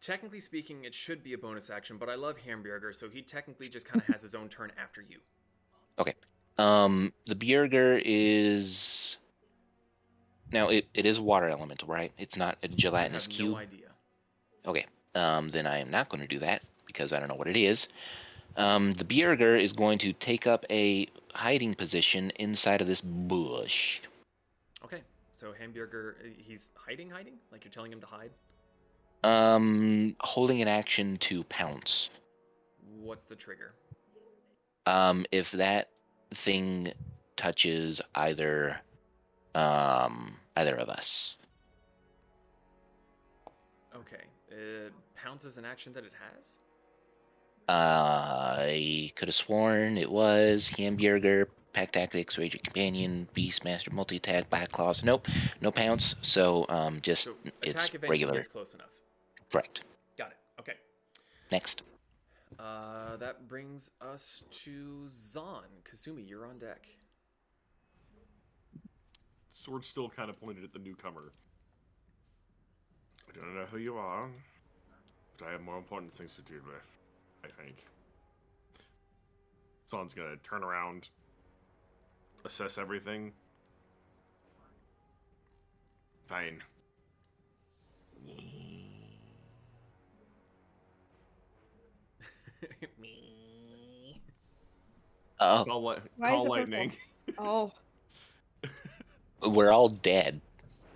Technically 0.00 0.40
speaking, 0.40 0.84
it 0.84 0.94
should 0.94 1.22
be 1.22 1.34
a 1.34 1.38
bonus 1.38 1.68
action, 1.68 1.98
but 1.98 2.08
I 2.08 2.14
love 2.14 2.38
Hamburger, 2.38 2.94
so 2.94 3.10
he 3.10 3.20
technically 3.20 3.68
just 3.68 3.86
kind 3.86 4.00
of 4.00 4.06
has 4.06 4.22
his 4.22 4.34
own 4.34 4.48
turn 4.48 4.72
after 4.82 5.02
you. 5.02 5.18
Okay. 5.96 6.14
Um, 6.58 7.12
the 7.26 7.36
Bjerger 7.36 8.02
is 8.04 9.16
now 10.50 10.70
it, 10.70 10.88
it 10.92 11.06
is 11.06 11.20
water 11.20 11.48
elemental, 11.48 11.86
right? 11.86 12.10
It's 12.18 12.36
not 12.36 12.58
a 12.64 12.68
gelatinous 12.68 13.28
cube. 13.28 13.52
no 13.52 13.58
idea. 13.58 13.86
Okay, 14.66 14.86
um, 15.14 15.50
then 15.50 15.68
I 15.68 15.78
am 15.78 15.92
not 15.92 16.08
going 16.08 16.20
to 16.22 16.26
do 16.26 16.40
that 16.40 16.62
because 16.88 17.12
I 17.12 17.20
don't 17.20 17.28
know 17.28 17.36
what 17.36 17.46
it 17.46 17.56
is. 17.56 17.86
Um, 18.56 18.92
the 18.94 19.04
Bjerger 19.04 19.62
is 19.62 19.72
going 19.72 19.98
to 19.98 20.12
take 20.12 20.48
up 20.48 20.66
a 20.68 21.06
hiding 21.32 21.76
position 21.76 22.30
inside 22.30 22.80
of 22.80 22.88
this 22.88 23.00
bush. 23.00 24.00
So 25.34 25.52
Hamburger, 25.52 26.16
uh, 26.20 26.28
he's 26.38 26.70
hiding, 26.76 27.10
hiding? 27.10 27.34
Like 27.50 27.64
you're 27.64 27.72
telling 27.72 27.92
him 27.92 28.00
to 28.00 28.06
hide? 28.06 28.30
Um, 29.24 30.14
holding 30.20 30.62
an 30.62 30.68
action 30.68 31.16
to 31.16 31.42
pounce. 31.44 32.08
What's 33.00 33.24
the 33.24 33.34
trigger? 33.34 33.72
Um, 34.86 35.26
if 35.32 35.50
that 35.52 35.88
thing 36.34 36.92
touches 37.36 38.00
either, 38.14 38.80
um, 39.56 40.36
either 40.56 40.76
of 40.76 40.88
us. 40.88 41.34
Okay. 43.96 44.22
It 44.50 44.92
pounces 45.16 45.58
an 45.58 45.64
action 45.64 45.92
that 45.94 46.04
it 46.04 46.12
has. 46.36 46.58
Uh, 47.68 47.72
I 47.72 49.10
could 49.16 49.28
have 49.28 49.34
sworn 49.34 49.98
it 49.98 50.10
was 50.10 50.68
Hamburger, 50.68 51.48
Pack 51.74 51.92
Tactics, 51.92 52.38
Raging 52.38 52.60
Companion, 52.64 53.28
Beastmaster, 53.36 53.92
Multi 53.92 54.16
Attack, 54.16 54.48
Black 54.48 54.72
Claws. 54.72 55.04
Nope, 55.04 55.28
no 55.60 55.70
pounce. 55.70 56.14
So 56.22 56.64
um, 56.68 57.00
just 57.02 57.24
So 57.24 57.34
it's 57.62 57.92
if 57.92 58.02
regular. 58.02 58.34
gets 58.34 58.48
close 58.48 58.72
enough. 58.74 58.88
Correct. 59.52 59.82
Got 60.16 60.30
it. 60.30 60.36
Okay. 60.60 60.74
Next. 61.52 61.82
Uh, 62.58 63.16
that 63.16 63.48
brings 63.48 63.90
us 64.00 64.44
to 64.50 65.06
Zon. 65.08 65.64
Kasumi, 65.84 66.26
you're 66.28 66.46
on 66.46 66.58
deck. 66.58 66.86
Sword 69.52 69.84
still 69.84 70.08
kind 70.08 70.30
of 70.30 70.40
pointed 70.40 70.64
at 70.64 70.72
the 70.72 70.78
newcomer. 70.78 71.32
I 73.28 73.36
don't 73.36 73.54
know 73.54 73.64
who 73.70 73.78
you 73.78 73.96
are, 73.96 74.28
but 75.38 75.48
I 75.48 75.52
have 75.52 75.62
more 75.62 75.76
important 75.76 76.14
things 76.14 76.36
to 76.36 76.42
deal 76.42 76.60
with, 76.64 76.84
I 77.44 77.62
think. 77.62 77.84
Someone's 79.86 80.14
gonna 80.14 80.36
turn 80.44 80.62
around, 80.62 81.08
assess 82.44 82.78
everything. 82.78 83.32
Fine. 86.26 86.62
Me. 93.00 94.20
Oh, 95.40 95.64
Call, 95.66 95.84
li- 95.84 95.96
call 96.22 96.48
lightning. 96.48 96.92
Oh, 97.38 97.72
we're 99.42 99.70
all 99.70 99.88
dead. 99.88 100.40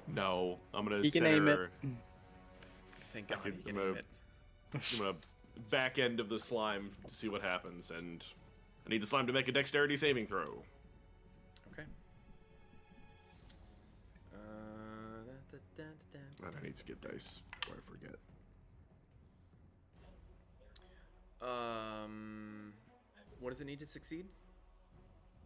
No, 0.07 0.59
I'm 0.73 0.85
gonna 0.87 1.03
He 1.03 1.11
can 1.11 1.25
center, 1.25 1.71
aim 1.83 1.89
it. 1.89 1.97
Thank 3.13 3.31
I 3.31 3.35
God 3.35 3.45
could 3.45 3.57
you 3.57 3.63
can 3.65 3.75
move. 3.75 3.97
aim 3.97 3.99
it. 3.99 4.05
I'm 4.93 4.99
gonna 4.99 5.17
back 5.71 5.99
end 5.99 6.21
of 6.21 6.29
the 6.29 6.39
slime 6.39 6.91
to 7.07 7.15
see 7.15 7.29
what 7.29 7.43
happens, 7.43 7.91
and 7.91 8.25
I 8.87 8.91
need 8.91 9.03
the 9.03 9.07
slime 9.07 9.27
to 9.27 9.33
make 9.33 9.49
a 9.49 9.53
dexterity 9.53 9.97
saving 9.97 10.27
throw. 10.27 10.63
And 16.45 16.55
I 16.59 16.63
need 16.65 16.77
to 16.77 16.85
get 16.85 17.01
dice 17.01 17.43
before 17.61 17.77
I 17.77 17.81
forget. 17.91 18.17
Um, 21.41 22.73
what 23.41 23.51
does 23.51 23.61
it 23.61 23.67
need 23.67 23.79
to 23.81 23.87
succeed? 23.87 24.27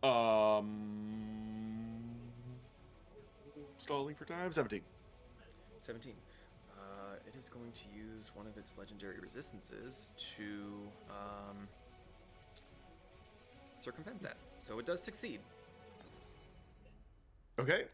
Um, 0.02 0.64
stalling 3.78 4.14
for 4.14 4.24
time. 4.24 4.52
Seventeen. 4.52 4.82
17. 5.78 6.14
Uh, 6.70 7.16
it 7.27 7.35
is 7.36 7.48
going 7.48 7.73
to 7.73 7.82
use 7.93 8.31
one 8.35 8.47
of 8.47 8.56
its 8.56 8.77
legendary 8.78 9.19
resistances 9.20 10.10
to 10.36 10.89
um, 11.10 11.69
circumvent 13.74 14.23
that. 14.23 14.36
So 14.60 14.78
it 14.78 14.86
does 14.86 15.02
succeed. 15.02 15.40
Okay. 17.59 17.86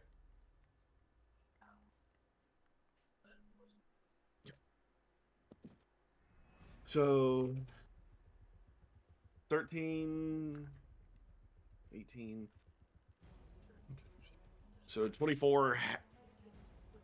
So 6.89 7.51
13 9.51 10.67
18 11.95 12.49
So 14.87 15.09
24 15.09 15.75
ha- 15.75 15.99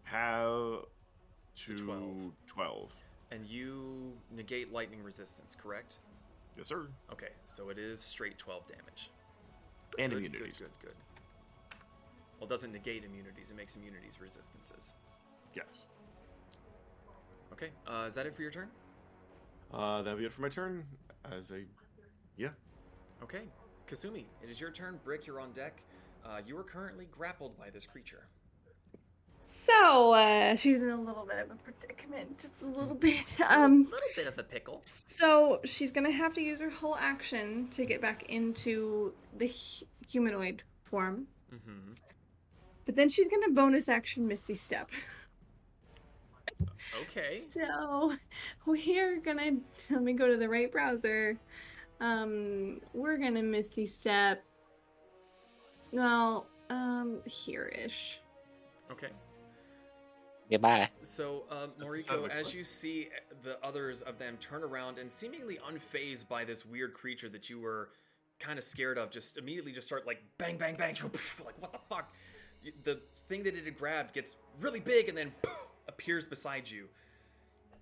have 0.04 0.84
to 1.66 1.76
12. 1.76 2.32
12. 2.46 2.92
And 3.30 3.46
you 3.46 4.14
negate 4.34 4.72
lightning 4.72 5.02
resistance, 5.02 5.54
correct? 5.54 5.98
Yes, 6.56 6.68
sir. 6.68 6.86
Okay, 7.12 7.28
so 7.46 7.68
it 7.68 7.78
is 7.78 8.00
straight 8.00 8.38
12 8.38 8.62
damage. 8.66 9.10
And 9.98 10.12
good, 10.12 10.24
immunities. 10.24 10.60
Good, 10.60 10.70
good, 10.80 10.88
good. 10.88 11.78
Well, 12.40 12.46
it 12.46 12.48
doesn't 12.48 12.72
negate 12.72 13.04
immunities, 13.04 13.50
it 13.50 13.56
makes 13.58 13.76
immunities 13.76 14.18
resistances. 14.18 14.94
Yes. 15.54 15.66
Okay, 17.52 17.68
uh, 17.86 18.06
is 18.06 18.14
that 18.14 18.24
it 18.24 18.34
for 18.34 18.40
your 18.40 18.50
turn? 18.50 18.70
Uh, 19.74 20.02
that'll 20.02 20.18
be 20.18 20.24
it 20.24 20.32
for 20.32 20.42
my 20.42 20.48
turn. 20.48 20.84
As 21.30 21.50
a 21.50 21.62
yeah. 22.36 22.48
Okay, 23.22 23.42
Kasumi, 23.88 24.24
it 24.42 24.50
is 24.50 24.60
your 24.60 24.70
turn. 24.70 24.98
Brick, 25.04 25.26
you're 25.26 25.40
on 25.40 25.52
deck. 25.52 25.82
Uh, 26.24 26.40
you 26.46 26.56
are 26.56 26.62
currently 26.62 27.06
grappled 27.10 27.58
by 27.58 27.70
this 27.70 27.86
creature. 27.86 28.26
So, 29.40 30.12
uh, 30.14 30.56
she's 30.56 30.80
in 30.80 30.88
a 30.88 31.00
little 31.00 31.26
bit 31.26 31.38
of 31.38 31.50
a 31.50 31.54
predicament, 31.56 32.38
just 32.38 32.62
a 32.62 32.66
little 32.66 32.94
bit. 32.94 33.38
a 33.40 33.58
Um, 33.60 33.82
little 33.84 33.98
bit 34.16 34.26
of 34.26 34.38
a 34.38 34.42
pickle. 34.42 34.82
so 35.06 35.60
she's 35.64 35.90
gonna 35.90 36.10
have 36.10 36.32
to 36.34 36.42
use 36.42 36.60
her 36.60 36.70
whole 36.70 36.96
action 36.96 37.68
to 37.72 37.84
get 37.84 38.00
back 38.00 38.24
into 38.30 39.12
the 39.36 39.46
hu- 39.48 39.86
humanoid 40.08 40.62
form, 40.84 41.26
Mm-hmm. 41.54 41.92
but 42.86 42.96
then 42.96 43.08
she's 43.08 43.28
gonna 43.28 43.50
bonus 43.50 43.88
action 43.88 44.26
Misty 44.26 44.54
Step. 44.54 44.90
Okay. 47.02 47.42
So 47.48 48.12
we're 48.66 49.18
gonna 49.18 49.52
let 49.90 50.02
me 50.02 50.12
go 50.12 50.28
to 50.28 50.36
the 50.36 50.48
right 50.48 50.70
browser. 50.70 51.38
Um, 52.00 52.80
we're 52.92 53.16
gonna 53.16 53.42
Misty 53.42 53.86
Step. 53.86 54.44
Well, 55.92 56.46
um, 56.70 57.20
here-ish. 57.26 58.20
Okay. 58.90 59.10
Goodbye. 60.50 60.90
So, 61.02 61.44
um, 61.50 61.70
Is 61.70 61.76
Moriko, 61.76 62.00
sound 62.00 62.24
of 62.26 62.30
a 62.30 62.34
as 62.34 62.52
you 62.52 62.64
see 62.64 63.08
the 63.42 63.56
others 63.64 64.02
of 64.02 64.18
them 64.18 64.36
turn 64.38 64.62
around 64.62 64.98
and 64.98 65.10
seemingly 65.10 65.58
unfazed 65.68 66.28
by 66.28 66.44
this 66.44 66.66
weird 66.66 66.92
creature 66.92 67.28
that 67.30 67.48
you 67.48 67.60
were 67.60 67.90
kind 68.40 68.58
of 68.58 68.64
scared 68.64 68.98
of, 68.98 69.10
just 69.10 69.38
immediately 69.38 69.72
just 69.72 69.86
start 69.86 70.06
like 70.06 70.22
bang, 70.36 70.58
bang, 70.58 70.76
bang, 70.76 70.94
like 71.02 71.60
what 71.60 71.72
the 71.72 71.78
fuck? 71.88 72.12
The 72.82 73.00
thing 73.28 73.42
that 73.44 73.54
it 73.56 73.64
had 73.64 73.78
grabbed 73.78 74.14
gets 74.14 74.36
really 74.60 74.80
big 74.80 75.08
and 75.08 75.16
then 75.16 75.32
appears 75.88 76.26
beside 76.26 76.70
you. 76.70 76.88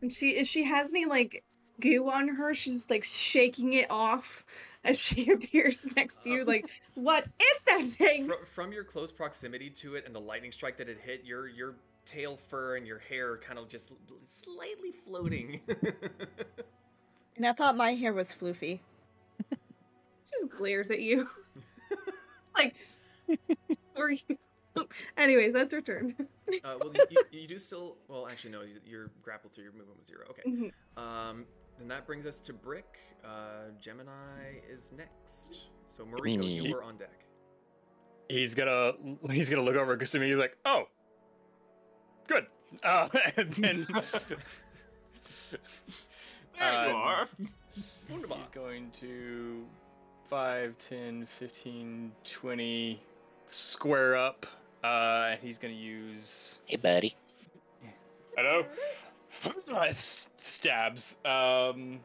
And 0.01 0.12
she 0.12 0.31
if 0.31 0.47
she 0.47 0.65
has 0.65 0.91
any 0.91 1.07
like 1.07 1.45
goo 1.81 2.09
on 2.09 2.29
her, 2.29 2.55
she's 2.55 2.89
like 2.91 3.05
shaking 3.05 3.74
it 3.74 3.91
off 3.91 4.45
as 4.85 4.99
she 4.99 5.31
appears 5.33 5.81
next 5.97 6.23
to 6.23 6.31
you. 6.31 6.43
Uh, 6.43 6.47
like, 6.47 6.70
what 6.95 7.24
is 7.24 7.62
that 7.66 7.83
thing? 7.83 8.27
Fro- 8.27 8.45
from 8.55 8.73
your 8.73 8.85
close 8.85 9.12
proximity 9.12 9.70
to 9.70 9.95
it 9.95 10.05
and 10.07 10.15
the 10.15 10.20
lightning 10.20 10.53
strike 10.53 10.77
that 10.79 10.89
it 10.89 10.99
hit, 11.01 11.24
your 11.24 11.49
your 11.49 11.74
tail 12.05 12.37
fur 12.37 12.77
and 12.77 12.87
your 12.87 12.99
hair 12.99 13.39
kind 13.39 13.59
of 13.59 13.69
just 13.69 13.93
slightly 14.29 14.91
floating. 14.91 15.61
and 17.37 17.47
I 17.47 17.53
thought 17.53 17.77
my 17.77 17.95
hair 17.95 18.12
was 18.12 18.33
floofy. 18.33 18.81
She 20.24 20.31
just 20.41 20.51
glares 20.57 20.91
at 20.91 21.01
you. 21.01 21.29
like, 22.57 22.77
or 23.97 24.11
you. 24.11 24.39
Anyways, 25.16 25.53
that's 25.53 25.73
her 25.74 25.81
turn. 25.81 26.15
uh, 26.19 26.77
well, 26.81 26.93
you, 26.94 27.07
you, 27.11 27.40
you 27.43 27.49
do 27.49 27.59
still. 27.59 27.97
Well, 28.09 28.27
actually, 28.28 28.51
no. 28.53 28.62
You, 28.62 28.81
you're 28.86 29.11
grappled, 29.23 29.55
so 29.55 29.61
your 29.62 29.73
movement 29.73 29.99
was 29.99 30.07
zero. 30.07 30.27
Okay. 30.31 30.43
Mhm. 30.49 30.73
Um, 30.97 31.44
then 31.78 31.89
that 31.89 32.07
brings 32.07 32.27
us 32.27 32.40
to 32.40 32.53
Brick. 32.53 32.99
Uh, 33.24 33.70
Gemini 33.81 34.61
is 34.70 34.90
next. 34.97 35.65
So 35.89 36.05
Mariko, 36.05 36.32
you 36.55 36.62
Me. 36.62 36.73
were 36.74 36.82
on 36.82 36.97
deck. 36.97 37.24
He's 38.28 38.55
gonna 38.55 38.93
he's 39.31 39.51
gonna 39.51 39.62
look 39.62 39.77
over 39.77 39.93
at 39.94 39.99
Kasumi. 39.99 40.27
He's 40.28 40.36
like, 40.36 40.57
"Oh, 40.65 40.85
good." 42.28 42.47
Uh, 42.82 43.09
and 43.36 43.53
then 43.55 43.86
There 46.59 46.89
you 46.89 46.94
Uh, 46.94 46.94
are. 46.94 47.28
he's 48.09 48.51
going 48.51 48.90
to 49.01 49.66
5, 50.28 50.77
10, 50.78 51.27
15, 51.27 52.12
20 52.24 53.03
square 53.51 54.16
up. 54.16 54.47
Uh, 54.82 55.30
and 55.32 55.40
he's 55.40 55.59
gonna 55.59 55.74
use 55.74 56.60
Hey, 56.66 56.76
buddy. 56.76 57.16
Hello. 58.36 58.64
Stabs. 59.92 61.18
Um, 61.24 62.00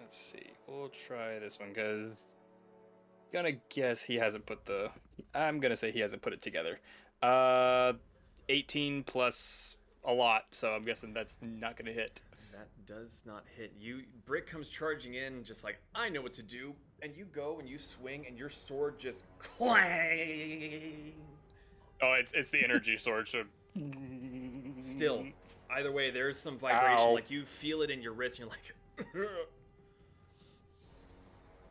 let's 0.00 0.16
see. 0.16 0.50
We'll 0.66 0.88
try 0.88 1.38
this 1.38 1.58
one 1.58 1.70
because 1.70 2.22
gonna 3.32 3.52
guess 3.68 4.02
he 4.02 4.14
hasn't 4.14 4.46
put 4.46 4.64
the. 4.64 4.90
I'm 5.34 5.60
gonna 5.60 5.76
say 5.76 5.90
he 5.90 6.00
hasn't 6.00 6.22
put 6.22 6.32
it 6.32 6.40
together. 6.40 6.78
Uh, 7.22 7.94
18 8.48 9.02
plus 9.02 9.76
a 10.04 10.12
lot, 10.12 10.44
so 10.52 10.70
I'm 10.70 10.82
guessing 10.82 11.12
that's 11.12 11.38
not 11.42 11.76
gonna 11.76 11.92
hit. 11.92 12.22
That 12.52 12.68
does 12.86 13.24
not 13.26 13.44
hit 13.56 13.72
you. 13.78 14.02
Brick 14.24 14.46
comes 14.46 14.68
charging 14.68 15.14
in, 15.14 15.42
just 15.42 15.64
like 15.64 15.80
I 15.94 16.08
know 16.08 16.22
what 16.22 16.32
to 16.34 16.42
do, 16.42 16.74
and 17.02 17.14
you 17.16 17.24
go 17.26 17.58
and 17.58 17.68
you 17.68 17.78
swing, 17.78 18.26
and 18.26 18.38
your 18.38 18.50
sword 18.50 18.98
just 18.98 19.24
clang. 19.38 21.12
Oh, 22.04 22.12
it's 22.18 22.32
it's 22.32 22.50
the 22.50 22.62
energy 22.62 22.96
sword. 22.98 23.26
So 23.28 23.44
Still, 24.80 25.24
either 25.70 25.90
way, 25.90 26.10
there's 26.10 26.38
some 26.38 26.58
vibration. 26.58 26.98
Ow. 26.98 27.12
Like 27.14 27.30
you 27.30 27.44
feel 27.44 27.80
it 27.82 27.90
in 27.90 28.02
your 28.02 28.12
wrist, 28.12 28.38
and 28.38 28.50
you're 29.14 29.16
like, 29.24 29.28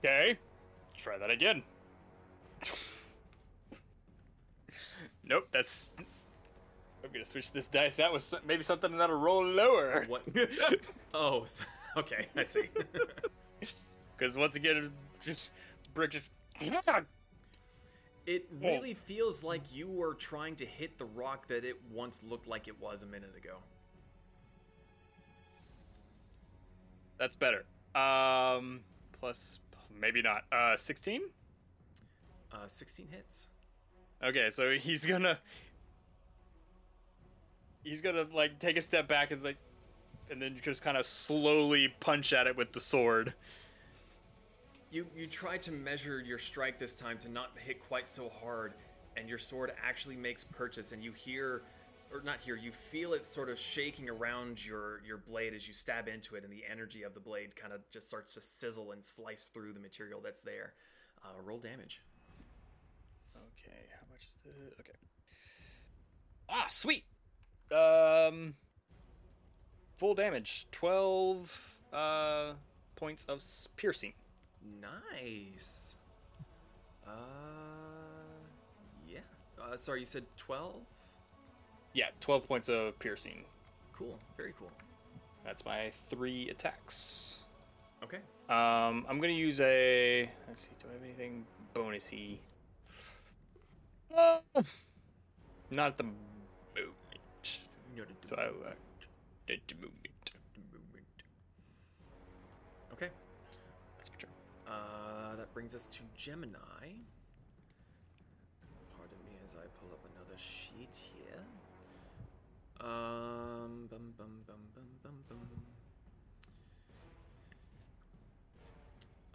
Okay, 0.04 0.38
try 0.98 1.18
that 1.18 1.30
again. 1.30 1.62
nope, 5.24 5.48
that's 5.52 5.92
I'm 7.04 7.12
gonna 7.14 7.24
switch 7.26 7.52
this 7.52 7.68
dice. 7.68 7.96
That 7.98 8.12
was 8.12 8.34
maybe 8.46 8.64
something 8.64 8.98
that'll 8.98 9.18
roll 9.18 9.46
lower. 9.46 10.06
What? 10.08 10.24
oh, 11.14 11.44
s- 11.44 11.62
okay, 11.96 12.28
I 12.36 12.44
see. 12.44 12.64
Because 14.18 14.36
once 14.36 14.56
again, 14.56 14.92
just 15.22 15.52
brick 15.94 16.12
just. 16.12 16.32
It 18.26 18.48
really 18.62 18.94
feels 18.94 19.44
like 19.44 19.62
you 19.74 19.88
were 19.88 20.14
trying 20.14 20.56
to 20.58 20.66
hit 20.66 20.98
the 20.98 21.06
rock 21.06 21.48
that 21.48 21.66
it 21.66 21.76
once 21.92 22.22
looked 22.24 22.48
like 22.48 22.68
it 22.68 22.80
was 22.80 23.04
a 23.04 23.06
minute 23.06 23.34
ago. 23.38 23.58
That's 27.18 27.36
better. 27.36 27.66
Um, 27.96 28.82
plus 29.20 29.60
maybe 30.00 30.22
not. 30.22 30.44
Uh, 30.52 30.76
16. 30.76 31.22
Uh, 32.52 32.68
16 32.68 33.08
hits. 33.10 33.48
Okay, 34.24 34.50
so 34.50 34.72
he's 34.72 35.06
gonna 35.06 35.38
he's 37.84 38.02
gonna 38.02 38.26
like 38.34 38.60
take 38.60 38.78
a 38.78 38.82
step 38.82 39.08
back 39.08 39.32
and 39.32 39.44
like, 39.44 39.58
and 40.32 40.42
then 40.42 40.58
just 40.62 40.82
kind 40.82 40.96
of 40.96 41.06
slowly 41.06 41.94
punch 42.00 42.32
at 42.32 42.48
it 42.48 42.56
with 42.56 42.72
the 42.72 42.80
sword. 42.80 43.34
You 44.94 45.08
you 45.16 45.26
try 45.26 45.58
to 45.58 45.72
measure 45.72 46.22
your 46.22 46.38
strike 46.38 46.78
this 46.78 46.94
time 46.94 47.18
to 47.20 47.30
not 47.30 47.50
hit 47.58 47.84
quite 47.88 48.08
so 48.08 48.30
hard, 48.30 48.76
and 49.18 49.28
your 49.28 49.40
sword 49.40 49.74
actually 49.84 50.16
makes 50.16 50.44
purchase, 50.44 50.92
and 50.92 51.04
you 51.04 51.12
hear, 51.12 51.64
or 52.14 52.22
not 52.22 52.42
hear, 52.42 52.56
you 52.56 52.72
feel 52.72 53.14
it 53.14 53.26
sort 53.26 53.50
of 53.50 53.58
shaking 53.58 54.08
around 54.08 54.64
your 54.64 55.02
your 55.04 55.18
blade 55.18 55.56
as 55.56 55.68
you 55.68 55.74
stab 55.74 56.08
into 56.08 56.36
it, 56.36 56.44
and 56.44 56.54
the 56.54 56.62
energy 56.72 57.02
of 57.02 57.16
the 57.16 57.20
blade 57.20 57.56
kind 57.56 57.74
of 57.74 57.82
just 57.90 58.08
starts 58.08 58.36
to 58.36 58.42
sizzle 58.42 58.92
and 58.92 59.04
slice 59.04 59.46
through 59.52 59.74
the 59.74 59.80
material 59.80 60.22
that's 60.24 60.42
there. 60.42 60.74
Uh, 61.26 61.42
roll 61.44 61.58
damage. 61.58 62.00
Okay, 63.36 63.86
how 64.00 64.06
much 64.12 64.28
is 64.46 64.52
it? 64.62 64.74
Okay. 64.80 65.00
Ah, 66.50 66.68
sweet. 66.70 67.04
Um, 67.72 68.54
full 69.98 70.14
damage, 70.14 70.68
twelve 70.70 71.80
uh 71.92 72.52
points 72.96 73.26
of 73.26 73.42
piercing. 73.76 74.14
Nice. 74.82 75.96
Uh, 77.08 77.12
yeah. 79.08 79.20
Uh, 79.62 79.78
sorry, 79.78 80.02
you 80.02 80.06
said 80.06 80.26
twelve. 80.38 80.82
Yeah, 81.94 82.08
twelve 82.20 82.48
points 82.48 82.70
of 82.70 82.98
piercing. 83.00 83.44
Cool. 83.94 84.18
Very 84.38 84.54
cool. 84.58 84.72
That's 85.46 85.66
my 85.66 85.92
three 86.10 86.50
attacks. 86.50 87.44
Okay. 88.04 88.20
Um, 88.50 89.06
I'm 89.10 89.20
gonna 89.20 89.34
use 89.34 89.60
a. 89.62 90.30
Let's 90.48 90.64
see. 90.64 90.72
Do 90.82 90.88
I 90.90 90.94
have 90.94 91.04
anything 91.04 91.46
bonusy? 91.74 92.38
Uh, 94.16 94.40
not 95.72 95.88
at 95.88 95.98
the 95.98 96.04
moment. 96.04 96.20
Uh, 96.76 98.70
at 99.50 99.60
the 99.68 99.76
moment. 99.76 100.13
Uh, 104.74 105.36
that 105.36 105.54
brings 105.54 105.76
us 105.76 105.86
to 105.86 106.02
Gemini. 106.16 106.58
Pardon 108.98 109.18
me 109.26 109.38
as 109.46 109.56
I 109.56 109.68
pull 109.80 109.92
up 109.92 110.00
another 110.16 110.38
sheet 110.38 110.96
here. 110.96 111.44
Um, 112.82 113.88
bum 113.90 114.14
bum 114.18 114.44
bum 114.48 114.58
bum 114.74 114.86
bum 115.04 115.14
bum. 115.30 115.40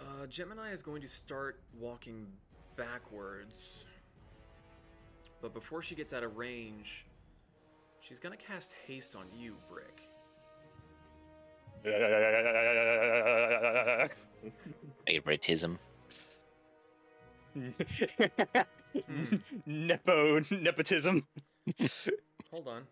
Uh, 0.01 0.27
Gemini 0.27 0.73
is 0.73 0.83
going 0.83 1.03
to 1.03 1.09
start 1.09 1.61
walking 1.79 2.27
backwards. 2.77 3.85
But 5.41 5.55
before 5.55 5.83
she 5.83 5.95
gets 5.95 6.13
out 6.13 6.25
of 6.25 6.37
range, 6.37 7.07
she's 8.01 8.19
gonna 8.19 8.37
cast 8.37 8.73
haste 8.87 9.15
on 9.15 9.27
you, 9.37 9.55
Brick. 9.69 10.09
Favoritism. 15.09 15.79
Nepo 19.67 20.41
nepotism. 20.51 21.27
Hold 22.51 22.69
on. 22.69 22.83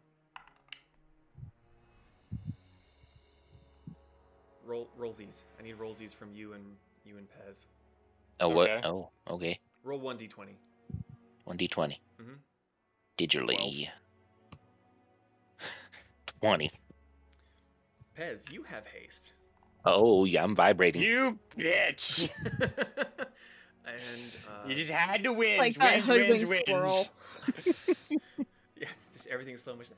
Roll 4.65 4.89
rollsies. 4.99 5.43
I 5.61 5.63
need 5.63 5.79
rollsies 5.79 6.15
from 6.15 6.33
you 6.35 6.55
and 6.55 6.65
you 7.05 7.19
and 7.19 7.27
Pez. 7.29 7.67
Oh 8.41 8.49
what? 8.49 8.71
Oh, 8.87 9.11
okay. 9.29 9.61
Roll 9.85 10.01
one 10.01 10.17
d20. 10.17 10.49
One 11.45 11.59
d 11.59 11.69
twenty. 11.69 12.01
Mhm. 12.19 12.39
Digitally. 13.19 13.89
Twenty. 16.41 16.71
Pez, 18.19 18.51
you 18.51 18.63
have 18.63 18.87
haste. 18.87 19.33
Oh 19.87 20.25
yeah, 20.25 20.43
I'm 20.43 20.55
vibrating. 20.57 21.01
You 21.03 21.39
bitch! 21.57 22.29
and 22.61 22.61
uh, 23.87 24.67
You 24.69 24.75
just 24.75 24.91
had 24.91 25.23
to 25.25 25.33
win. 25.33 25.59
Like 25.59 25.75
that 25.79 26.07
win, 26.09 26.19
hoodwinked 26.21 26.49
win, 26.49 26.61
squirrel. 26.67 27.07
yeah, 28.77 28.89
just 29.13 29.29
everything's 29.29 29.63
slow 29.63 29.77
motion. 29.77 29.95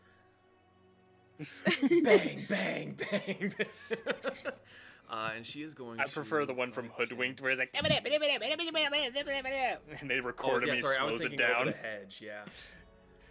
bang, 2.05 2.45
bang, 2.49 2.97
bang. 3.11 3.55
uh, 5.09 5.31
and 5.37 5.47
she 5.47 5.63
is 5.63 5.73
going. 5.73 6.01
I 6.01 6.05
prefer 6.05 6.41
to 6.41 6.47
the 6.47 6.53
one 6.53 6.73
from 6.73 6.91
Hoodwinked 6.91 7.41
where 7.41 7.51
it's 7.53 7.61
like, 7.61 7.71
and 7.73 7.87
they 10.11 10.21
Oh 10.21 10.25
record 10.25 10.65
him 10.65 10.69
yeah, 10.69 10.73
and 10.75 10.79
he 10.79 10.83
sorry, 10.83 10.97
I 10.99 11.05
was 11.05 11.15
slows 11.15 11.25
it 11.25 11.29
thinking 11.31 11.47
over 11.47 11.55
down. 11.55 11.67
the 11.67 11.73
hedge. 11.73 12.21
Yeah. 12.23 12.45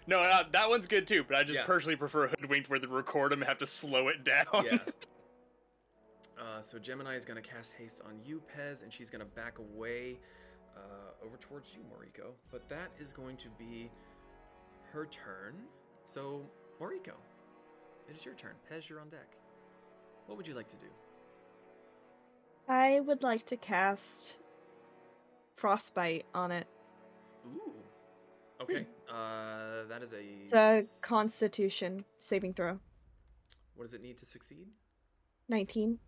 No, 0.08 0.22
uh, 0.22 0.44
that 0.54 0.70
one's 0.70 0.88
good 0.88 1.06
too, 1.06 1.26
but 1.28 1.36
I 1.36 1.44
just 1.44 1.60
Yeah. 1.60 1.66
personally 1.66 1.98
prefer 1.98 2.28
Hoodwinked 2.28 2.70
where 2.70 2.80
they 2.80 2.88
record 2.88 3.34
him 3.34 3.42
and 3.42 3.48
have 3.50 3.58
to 3.58 3.66
slow 3.66 4.08
it 4.08 4.24
down. 4.24 4.46
Yeah. 4.64 4.78
Uh, 6.40 6.62
so 6.62 6.78
Gemini 6.78 7.16
is 7.16 7.26
going 7.26 7.42
to 7.42 7.48
cast 7.48 7.74
haste 7.74 8.02
on 8.06 8.20
you, 8.26 8.42
Pez, 8.56 8.84
and 8.84 8.94
she's 8.94 9.10
going 9.10 9.20
to 9.20 9.32
back 9.36 9.58
away 9.60 10.20
uh, 10.76 11.26
over 11.26 11.38
towards 11.38 11.74
you, 11.74 11.82
Moriko. 11.82 12.32
But 12.52 12.70
that 12.70 12.90
is 13.00 13.12
going 13.12 13.38
to 13.38 13.48
be 13.58 13.90
her 14.92 15.08
turn. 15.08 15.56
So, 16.04 16.44
Moriko, 16.80 17.16
it 18.08 18.16
is 18.16 18.24
your 18.24 18.36
turn. 18.36 18.54
Pez, 18.72 18.88
you're 18.88 19.00
on 19.00 19.10
deck. 19.10 19.36
What 20.28 20.38
would 20.38 20.48
you 20.48 20.54
like 20.54 20.68
to 20.70 20.76
do? 20.76 20.88
I 22.68 23.00
would 23.00 23.24
like 23.24 23.46
to 23.48 23.58
cast 23.58 24.38
frostbite 25.56 26.26
on 26.36 26.52
it. 26.52 26.68
Ooh. 27.48 27.74
Okay. 28.62 28.86
Uh, 29.10 29.88
that 29.90 30.04
is 30.04 30.14
a. 30.14 30.22
It's 30.44 30.54
a 30.54 30.84
Constitution 31.02 32.04
saving 32.20 32.54
throw. 32.54 32.80
What 33.76 33.86
does 33.86 33.94
it 33.94 34.04
need 34.04 34.18
to 34.18 34.26
succeed? 34.26 34.68
Nineteen. 35.48 36.00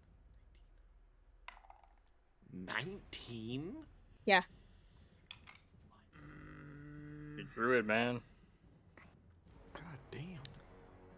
19? 2.54 3.74
Yeah. 4.26 4.42
Mm, 6.16 7.54
Druid, 7.54 7.86
man. 7.86 8.22
God 9.74 9.84
damn. 10.12 10.22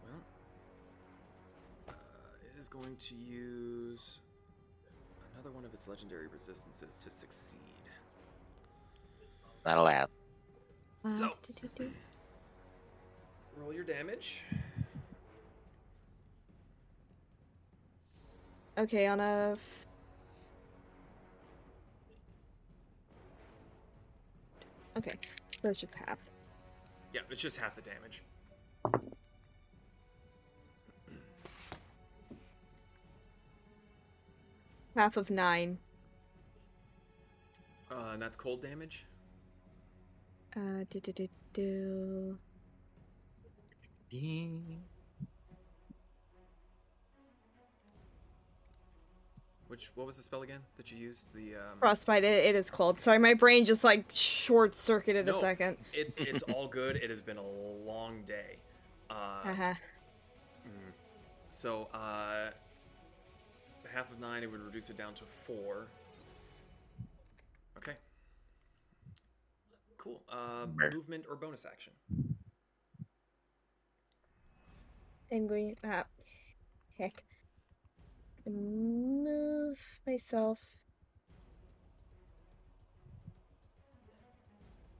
well, 0.03 0.21
uh, 1.89 1.93
it 2.41 2.59
is 2.59 2.67
going 2.67 2.95
to 2.95 3.15
use 3.15 4.19
another 5.33 5.51
one 5.51 5.65
of 5.65 5.73
its 5.73 5.87
legendary 5.87 6.27
resistances 6.27 6.97
to 7.03 7.09
succeed. 7.09 7.59
Not 9.65 9.77
allowed. 9.77 10.09
So-. 11.05 11.31
Roll 13.57 13.73
your 13.73 13.83
damage. 13.83 14.43
Okay, 18.77 19.05
on 19.07 19.19
a. 19.19 19.57
f- 25.63 25.67
Okay, 25.67 25.67
so 25.67 25.69
it's 25.69 25.79
just 25.79 25.95
half. 25.95 26.17
Yeah, 27.13 27.21
it's 27.29 27.41
just 27.41 27.57
half 27.57 27.75
the 27.75 27.81
damage. 27.81 28.21
Half 34.95 35.17
of 35.17 35.29
nine. 35.29 35.77
Uh, 37.89 38.11
and 38.13 38.21
that's 38.21 38.35
cold 38.35 38.61
damage. 38.61 39.05
Uh, 40.55 40.83
do 40.89 40.99
do 40.99 41.11
do 41.13 41.27
do. 41.53 42.38
Which 49.72 49.89
what 49.95 50.06
was 50.06 50.18
the 50.18 50.23
spell 50.23 50.41
again 50.41 50.60
that 50.76 50.91
you 50.91 50.98
used? 50.98 51.27
The 51.34 51.56
um, 51.56 51.80
Frostbite. 51.80 52.26
It, 52.26 52.43
it 52.48 52.56
is 52.57 52.69
cold. 52.69 52.99
Sorry, 52.99 53.18
my 53.18 53.34
brain 53.34 53.64
just 53.64 53.85
like 53.85 54.03
short 54.11 54.76
circuited 54.76 55.30
a 55.30 55.31
No. 55.31 55.39
second. 55.39 55.77
It's 55.93 56.18
it's 56.18 56.43
all 56.43 56.68
good. 56.80 56.98
It 56.98 57.10
has 57.10 57.22
been 57.22 57.38
a 57.38 57.48
long 57.88 58.22
day. 58.23 58.57
Uh, 59.10 59.14
Haha. 59.43 59.73
mm. 60.68 60.91
so 61.48 61.88
uh, 61.93 62.49
half 63.89 64.11
of 64.11 64.19
nine, 64.19 64.43
it 64.43 64.52
would 64.52 64.60
reduce 64.60 64.89
it 64.89 64.98
down 64.98 65.14
to 65.14 65.23
four. 65.23 65.88
Okay. 67.77 67.93
Cool. 69.98 70.22
Uh, 70.30 70.65
Mer. 70.76 70.91
movement 70.91 71.23
or 71.30 71.38
bonus 71.38 71.65
action. 71.65 71.93
I'm 75.31 75.48
going. 75.48 75.77
Ah, 75.85 76.03
heck. 76.98 77.23
Move 78.45 79.77
myself. 80.07 80.59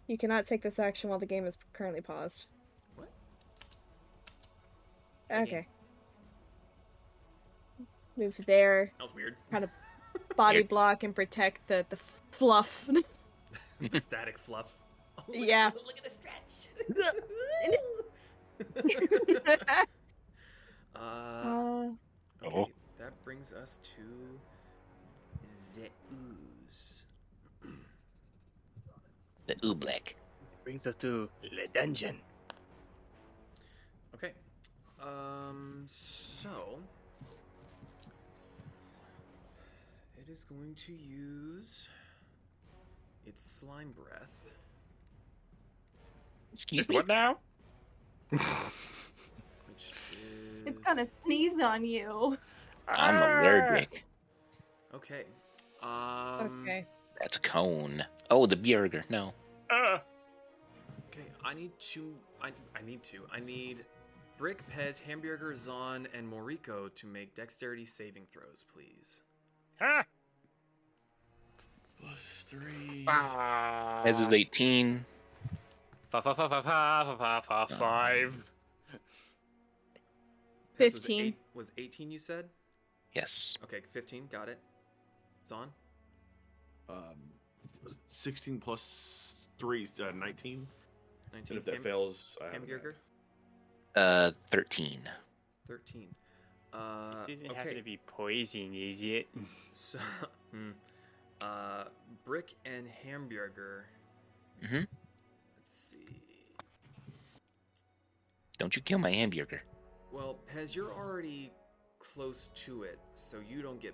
You 0.08 0.18
cannot 0.18 0.46
take 0.46 0.62
this 0.62 0.78
action 0.80 1.10
while 1.10 1.20
the 1.20 1.26
game 1.26 1.46
is 1.46 1.58
currently 1.74 2.02
paused. 2.02 2.46
What? 2.96 3.10
Okay. 5.32 5.68
Move 8.18 8.36
there. 8.46 8.92
That 9.00 9.06
was 9.06 9.16
weird. 9.16 9.36
Kind 9.50 9.64
of 9.64 9.70
body 10.36 10.58
Here. 10.60 10.68
block 10.68 11.04
and 11.04 11.16
protect 11.16 11.68
the 11.68 11.86
the 11.90 11.98
fluff. 12.32 12.90
The 13.80 14.00
static 14.00 14.38
fluff. 14.38 14.68
Oh, 15.18 15.24
look- 15.28 15.38
Yeah. 15.48 15.72
Look 15.86 15.98
at 15.98 16.04
the 16.04 16.10
stretch. 16.10 16.70
uh, 20.96 21.00
uh, 21.00 21.90
okay, 22.44 22.56
Oh. 22.56 22.68
That 23.02 23.12
brings 23.26 23.52
us 23.52 23.80
to 23.84 24.02
Zeus. 25.50 27.04
The 29.48 29.56
Oobleck. 29.56 30.14
Brings 30.64 30.86
us 30.86 30.96
to 30.98 31.28
the 31.42 31.68
dungeon. 31.74 32.18
Okay. 34.14 34.34
Um. 35.02 35.84
So 35.88 36.80
it 40.16 40.32
is 40.32 40.44
going 40.44 40.76
to 40.76 40.94
use 40.94 41.88
its 43.26 43.44
slime 43.44 43.94
breath. 43.98 44.32
Excuse 46.54 46.88
me. 46.88 46.96
What 46.96 47.08
now? 47.08 47.40
Which 48.30 48.42
is 49.90 49.98
It's 50.68 50.80
gonna 50.80 51.08
sneeze 51.26 51.60
on 51.60 51.84
you. 51.84 52.38
I'm 52.88 53.16
Ah! 53.22 53.42
allergic. 53.42 54.04
okay. 54.94 55.24
Um, 55.82 56.62
okay. 56.64 56.86
That's 57.20 57.38
a 57.38 57.40
cone. 57.40 58.06
Oh, 58.30 58.46
the 58.46 58.56
burger. 58.56 59.04
No. 59.10 59.34
Ah! 59.70 60.02
Okay, 61.10 61.26
I 61.44 61.54
need 61.54 61.72
to. 61.80 62.14
I, 62.42 62.50
I 62.78 62.82
need 62.86 63.04
to. 63.04 63.26
I 63.32 63.40
need 63.40 63.86
Brick, 64.38 64.64
Pez, 64.70 65.00
Hamburger, 65.00 65.56
Zon, 65.56 66.08
and 66.14 66.32
Moriko 66.32 66.94
to 66.96 67.08
make 67.08 67.36
dexterity 67.36 67.86
saving 67.86 68.26
throws, 68.32 68.66
please. 68.74 69.22
Ha! 69.80 70.04
Plus 72.00 72.46
three. 72.48 73.06
Ah! 73.08 74.04
As 74.04 74.20
is 74.20 74.30
18. 74.30 75.06
Five, 76.10 76.24
five, 76.24 76.36
five, 76.36 76.50
five, 76.52 76.64
five, 76.66 77.18
five, 77.18 77.46
five, 77.46 77.70
five. 77.78 78.44
Pez 80.80 80.94
was 80.94 80.94
15. 81.06 81.22
eight- 81.26 81.38
Was 81.54 81.72
18, 81.78 82.12
you 82.12 82.20
said? 82.20 82.50
Yes. 83.14 83.56
Okay, 83.64 83.82
15, 83.94 84.28
got 84.32 84.48
it. 84.50 84.60
Zon? 85.48 85.70
Um, 86.90 87.16
16 88.08 88.60
plus 88.60 89.48
three, 89.58 89.84
is, 89.84 89.92
uh, 90.00 90.12
19. 90.12 90.68
19. 91.34 91.48
And 91.50 91.58
if 91.58 91.66
that 91.66 91.74
Ham- 91.76 91.84
fails, 91.84 92.38
I 92.42 92.46
have 92.46 92.54
Hamburger? 92.54 92.96
Uh, 93.96 94.32
13. 94.52 95.02
13. 95.68 96.08
Uh, 96.74 97.16
This 97.16 97.30
isn't 97.30 97.48
okay. 97.48 97.56
happen 97.58 97.76
to 97.76 97.84
be 97.84 97.98
poison, 98.08 98.74
is 98.74 99.02
it? 99.04 99.28
So, 99.74 100.00
hmm. 100.52 100.72
uh, 101.42 101.86
Brick 102.24 102.54
and 102.66 102.88
Hamburger. 102.88 103.86
Mm 104.64 104.70
Mhm. 104.70 104.88
Let's 105.58 105.74
see. 105.74 106.06
Don't 108.60 108.76
you 108.76 108.82
kill 108.84 109.00
my 109.00 109.12
hamburger. 109.12 109.64
Well, 110.12 110.38
Pez, 110.54 110.76
you're 110.76 110.94
already 110.94 111.52
close 112.14 112.50
to 112.56 112.84
it, 112.84 113.00
so 113.14 113.38
you 113.48 113.62
don't 113.62 113.80
get 113.80 113.94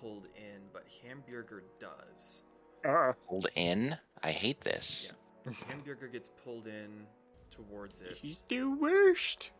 pulled 0.00 0.26
in, 0.36 0.60
but 0.72 0.84
Hamburger 1.02 1.62
does. 1.80 2.42
Ah! 2.84 3.14
Hold 3.26 3.48
in. 3.56 3.96
I 4.22 4.30
hate 4.30 4.60
this. 4.60 5.12
Hamburger 5.68 6.08
gets 6.08 6.28
pulled 6.44 6.66
in 6.66 7.06
towards 7.50 8.00
it. 8.02 8.16
He's 8.16 8.42
the 8.48 8.64
worst. 8.64 9.50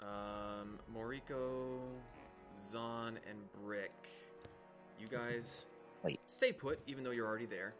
Um, 0.00 0.78
Moriko, 0.94 1.78
Zon, 2.60 3.18
and 3.28 3.38
Brick. 3.64 3.92
You 4.98 5.08
guys 5.08 5.66
Wait. 6.02 6.20
stay 6.26 6.52
put, 6.52 6.80
even 6.86 7.04
though 7.04 7.10
you're 7.10 7.26
already 7.26 7.46
there. 7.46 7.74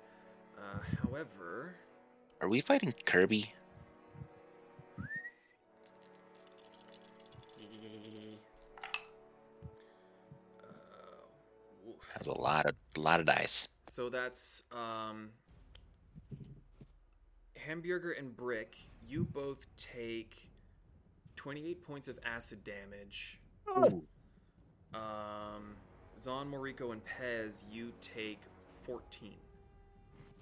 Uh, 0.59 0.79
however, 1.03 1.75
Are 2.41 2.49
we 2.49 2.61
fighting 2.61 2.95
Kirby? 3.07 3.53
That's 12.25 12.39
a 12.39 12.41
lot 12.41 12.67
of 12.67 12.77
a 12.97 13.01
lot 13.01 13.19
of 13.19 13.27
dice. 13.27 13.67
So 13.89 14.09
that's 14.09 14.63
um, 14.71 15.31
Hamburger 17.57 18.13
and 18.13 18.37
Brick. 18.37 18.77
You 19.09 19.25
both 19.25 19.67
take 19.77 20.49
28 21.35 21.83
points 21.83 22.07
of 22.07 22.21
acid 22.25 22.63
damage. 22.63 23.41
Um, 24.95 25.75
Zon, 26.21 26.49
Moriko, 26.49 26.93
and 26.93 27.01
Pez, 27.05 27.65
you 27.73 27.91
take 28.01 28.39
14 28.85 29.33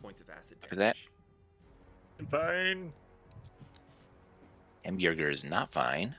points 0.02 0.20
of 0.20 0.28
acid 0.28 0.58
After 0.62 0.76
damage. 0.76 1.08
that- 2.18 2.30
Fine. 2.30 2.92
Hamburger 4.84 5.30
is 5.30 5.44
not 5.44 5.72
fine. 5.72 6.14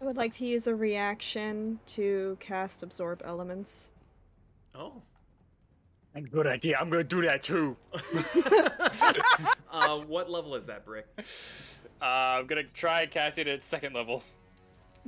I 0.00 0.04
would 0.04 0.16
like 0.16 0.32
to 0.34 0.46
use 0.46 0.66
a 0.66 0.74
reaction 0.74 1.78
to 1.88 2.36
cast 2.40 2.82
absorb 2.82 3.22
elements. 3.24 3.92
Oh. 4.74 5.02
a 6.14 6.20
Good 6.22 6.46
idea. 6.46 6.78
I'm 6.80 6.88
gonna 6.88 7.04
do 7.04 7.20
that 7.22 7.42
too. 7.42 7.76
uh, 9.70 10.00
what 10.06 10.30
level 10.30 10.54
is 10.54 10.66
that, 10.66 10.86
Brick? 10.86 11.06
Uh, 12.00 12.04
I'm 12.04 12.46
gonna 12.46 12.62
try 12.62 13.04
casting 13.06 13.46
it 13.46 13.50
at 13.50 13.62
second 13.62 13.94
level. 13.94 14.22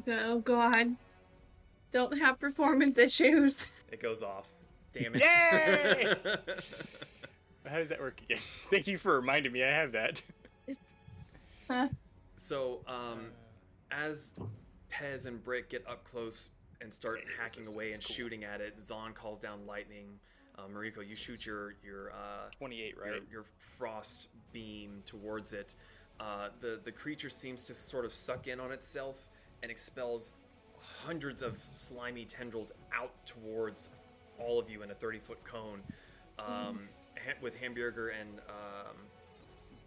Oh 0.08 0.40
god. 0.40 0.94
Don't 1.90 2.18
have 2.18 2.38
performance 2.38 2.98
issues. 2.98 3.66
It 3.90 4.00
goes 4.00 4.22
off. 4.22 4.46
Damn 4.92 5.14
it. 5.14 5.22
Yay! 5.22 6.14
How 7.66 7.78
does 7.78 7.88
that 7.88 8.00
work 8.00 8.20
again? 8.22 8.38
Thank 8.70 8.86
you 8.86 8.98
for 8.98 9.16
reminding 9.16 9.52
me. 9.52 9.62
I 9.62 9.68
have 9.68 9.92
that. 9.92 10.22
Huh. 11.68 11.88
So, 12.36 12.80
um, 12.86 13.28
as 13.90 14.34
Pez 14.92 15.26
and 15.26 15.42
Brick 15.42 15.70
get 15.70 15.86
up 15.88 16.04
close 16.04 16.50
and 16.80 16.92
start 16.92 17.20
Hey, 17.20 17.30
hacking 17.40 17.66
away 17.66 17.86
is 17.88 17.94
and 17.94 18.04
cool. 18.04 18.14
shooting 18.14 18.44
at 18.44 18.60
it, 18.60 18.82
Zon 18.82 19.12
calls 19.12 19.38
down 19.38 19.66
lightning. 19.66 20.18
Uh, 20.58 20.62
Mariko, 20.72 21.06
you 21.06 21.14
shoot 21.14 21.46
your 21.46 21.74
your 21.84 22.10
uh, 22.12 22.50
28, 22.58 22.94
your, 22.96 23.04
right? 23.04 23.22
your 23.30 23.44
frost 23.58 24.28
beam 24.52 25.02
towards 25.06 25.52
it. 25.52 25.74
Uh, 26.20 26.48
the 26.60 26.78
the 26.84 26.92
creature 26.92 27.30
seems 27.30 27.66
to 27.66 27.74
sort 27.74 28.04
of 28.04 28.12
suck 28.12 28.48
in 28.48 28.60
on 28.60 28.70
itself 28.70 29.28
and 29.62 29.70
expels 29.70 30.34
hundreds 31.04 31.42
of 31.42 31.56
slimy 31.72 32.24
tendrils 32.24 32.72
out 32.94 33.12
towards 33.24 33.88
all 34.38 34.58
of 34.58 34.68
you 34.68 34.82
in 34.82 34.90
a 34.90 34.94
30 34.94 35.20
foot 35.20 35.42
cone. 35.44 35.80
Um, 36.38 36.88
ha- 37.16 37.34
with 37.40 37.54
Hamburger 37.56 38.08
and 38.08 38.28
um, 38.48 38.96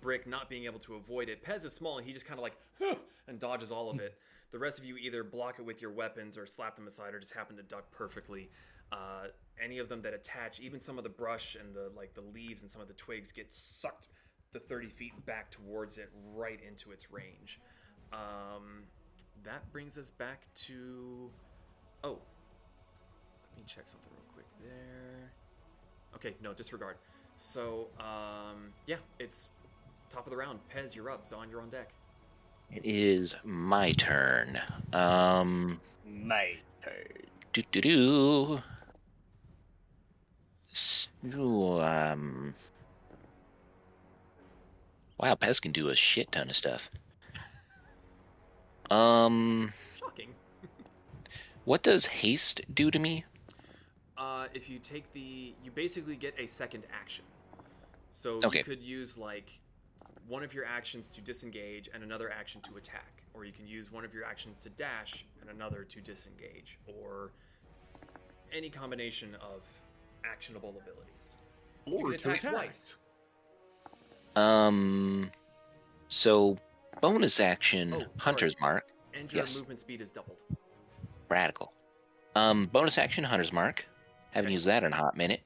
Brick 0.01 0.25
not 0.27 0.49
being 0.49 0.65
able 0.65 0.79
to 0.79 0.95
avoid 0.95 1.27
it. 1.29 1.43
Pez 1.43 1.65
is 1.65 1.73
small 1.73 1.97
and 1.97 2.07
he 2.07 2.13
just 2.13 2.25
kind 2.25 2.39
of 2.39 2.43
like 2.43 2.55
"Huh," 2.79 2.95
and 3.27 3.37
dodges 3.39 3.71
all 3.71 3.89
of 3.91 3.99
it. 3.99 4.17
The 4.51 4.59
rest 4.59 4.79
of 4.79 4.85
you 4.85 4.95
either 4.97 5.23
block 5.23 5.59
it 5.59 5.65
with 5.65 5.81
your 5.81 5.91
weapons 5.91 6.37
or 6.37 6.45
slap 6.45 6.75
them 6.75 6.87
aside 6.87 7.13
or 7.13 7.19
just 7.19 7.33
happen 7.33 7.57
to 7.57 7.63
duck 7.63 7.91
perfectly. 7.91 8.49
Uh, 8.91 9.27
any 9.63 9.79
of 9.79 9.89
them 9.89 10.01
that 10.03 10.13
attach, 10.13 10.59
even 10.59 10.79
some 10.79 10.97
of 10.97 11.03
the 11.03 11.09
brush 11.09 11.55
and 11.59 11.75
the 11.75 11.91
like 11.95 12.13
the 12.13 12.21
leaves 12.21 12.61
and 12.61 12.71
some 12.71 12.81
of 12.81 12.87
the 12.87 12.93
twigs 12.93 13.31
get 13.31 13.51
sucked 13.51 14.07
the 14.53 14.59
30 14.59 14.87
feet 14.89 15.25
back 15.25 15.51
towards 15.51 15.97
it 15.97 16.09
right 16.33 16.59
into 16.65 16.91
its 16.91 17.11
range. 17.11 17.59
Um, 18.13 18.83
that 19.43 19.69
brings 19.71 19.97
us 19.97 20.11
back 20.11 20.47
to 20.55 21.29
oh 22.03 22.19
let 23.55 23.57
me 23.57 23.63
check 23.67 23.87
something 23.87 24.11
real 24.13 24.33
quick 24.33 24.45
there. 24.61 25.31
Okay, 26.15 26.35
no, 26.41 26.53
disregard. 26.53 26.97
So, 27.37 27.87
um, 27.99 28.73
yeah, 28.85 28.97
it's 29.19 29.49
top 30.09 30.25
of 30.25 30.31
the 30.31 30.37
round. 30.37 30.59
Pez, 30.73 30.95
you're 30.95 31.09
up. 31.09 31.25
Zon, 31.25 31.49
you're 31.49 31.61
on 31.61 31.69
deck. 31.69 31.93
It 32.71 32.83
is 32.85 33.35
my 33.43 33.91
turn. 33.93 34.59
Um, 34.93 35.79
My 36.05 36.55
turn. 36.83 36.93
do 37.53 37.61
do 37.71 37.81
do. 37.81 38.59
S- 40.71 41.07
ooh, 41.33 41.79
um. 41.79 42.53
Wow, 45.17 45.35
Pez 45.35 45.61
can 45.61 45.71
do 45.71 45.89
a 45.89 45.95
shit 45.95 46.31
ton 46.31 46.49
of 46.49 46.55
stuff. 46.55 46.89
Um, 48.91 49.71
Shocking. 49.99 50.35
what 51.63 51.81
does 51.83 52.05
haste 52.05 52.61
do 52.73 52.91
to 52.91 52.99
me? 52.99 53.23
Uh, 54.17 54.47
if 54.53 54.69
you 54.69 54.77
take 54.79 55.11
the, 55.13 55.53
you 55.63 55.71
basically 55.73 56.15
get 56.17 56.35
a 56.37 56.45
second 56.47 56.83
action. 56.93 57.23
So 58.11 58.41
Okay. 58.43 58.59
you 58.59 58.63
could 58.65 58.81
use 58.83 59.17
like 59.17 59.49
one 60.27 60.43
of 60.43 60.53
your 60.53 60.65
actions 60.65 61.07
to 61.09 61.21
disengage 61.21 61.89
and 61.93 62.03
another 62.03 62.31
action 62.31 62.61
to 62.61 62.77
attack, 62.77 63.23
or 63.33 63.45
you 63.45 63.51
can 63.51 63.67
use 63.67 63.91
one 63.91 64.03
of 64.03 64.13
your 64.13 64.25
actions 64.25 64.57
to 64.59 64.69
dash 64.69 65.25
and 65.41 65.49
another 65.49 65.83
to 65.83 66.01
disengage, 66.01 66.77
or 66.87 67.31
any 68.51 68.69
combination 68.69 69.35
of 69.35 69.61
actionable 70.23 70.69
abilities. 70.81 71.37
You 71.85 71.97
Or 71.97 72.09
can 72.11 72.17
to 72.19 72.29
attack 72.29 72.39
attack. 72.41 72.53
twice. 72.53 72.97
Um, 74.35 75.31
so 76.09 76.57
bonus 77.01 77.39
action, 77.39 77.93
Oh. 77.93 78.05
Hunter's 78.17 78.59
Mark, 78.59 78.89
And 79.13 79.31
your 79.31 79.43
Yes. 79.43 79.55
movement 79.57 79.79
speed 79.79 80.01
is 80.01 80.11
doubled. 80.11 80.41
radical. 81.29 81.71
Um, 82.35 82.65
bonus 82.67 82.97
action, 82.97 83.23
Hunter's 83.23 83.53
Mark. 83.53 83.85
Haven't 84.31 84.47
Okay. 84.49 84.53
used 84.53 84.65
that 84.65 84.83
in 84.83 84.91
a 84.91 84.95
hot 84.97 85.15
minute. 85.15 85.41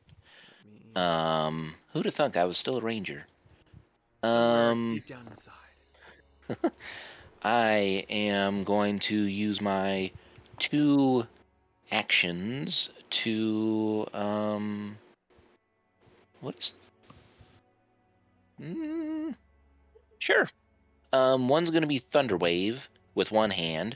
Me- 0.65 0.91
Um, 0.95 1.75
who'd 1.93 2.05
have 2.05 2.15
thunk 2.15 2.35
I 2.35 2.45
was 2.45 2.57
still 2.57 2.77
a 2.77 2.81
ranger? 2.81 3.27
Um, 4.23 4.89
deep 4.89 5.07
down 5.07 5.27
inside. 5.27 5.53
I 7.43 8.05
am 8.09 8.63
going 8.63 8.99
to 8.99 9.15
use 9.15 9.61
my 9.61 10.11
two 10.57 11.25
actions 11.91 12.89
to 13.09 14.05
um 14.13 14.97
what 16.41 16.55
is 16.57 16.75
mm, 18.61 19.35
sure. 20.19 20.47
Um 21.13 21.47
one's 21.47 21.71
going 21.71 21.81
to 21.81 21.87
be 21.87 21.99
Thunderwave 21.99 22.87
with 23.15 23.31
one 23.31 23.49
hand. 23.51 23.95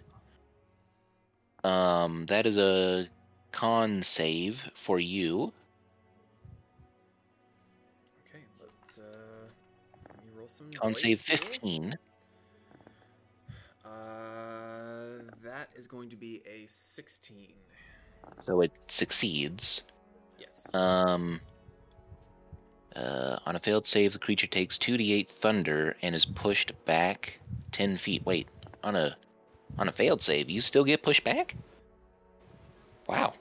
Um 1.63 2.25
that 2.27 2.47
is 2.47 2.57
a 2.57 3.07
con 3.51 4.03
save 4.03 4.71
for 4.73 4.99
you 4.99 5.53
some. 10.53 10.71
con 10.81 10.95
save 10.95 11.19
15 11.19 11.97
Uh, 13.85 13.89
that 15.43 15.69
is 15.75 15.87
going 15.87 16.09
to 16.09 16.15
be 16.15 16.41
a 16.45 16.65
16. 16.67 17.53
so 18.45 18.61
it 18.61 18.71
succeeds 18.87 19.83
Yes. 20.39 20.73
Um. 20.73 21.39
Uh, 22.95 23.39
on 23.47 23.55
a 23.55 23.59
failed 23.59 23.87
save, 23.87 24.13
the 24.13 24.19
creature 24.19 24.45
takes 24.45 24.77
2d8 24.77 25.27
thunder 25.27 25.95
and 26.03 26.13
is 26.13 26.25
pushed 26.25 26.71
back 26.85 27.39
10 27.71 27.97
feet. 27.97 28.23
Wait, 28.25 28.47
on 28.83 28.95
a 28.95 29.17
on 29.79 29.87
a 29.89 29.91
failed 29.91 30.21
save, 30.21 30.47
you 30.49 30.61
still 30.61 30.83
get 30.83 31.01
pushed 31.01 31.23
back? 31.23 31.55
Wow. 33.07 33.33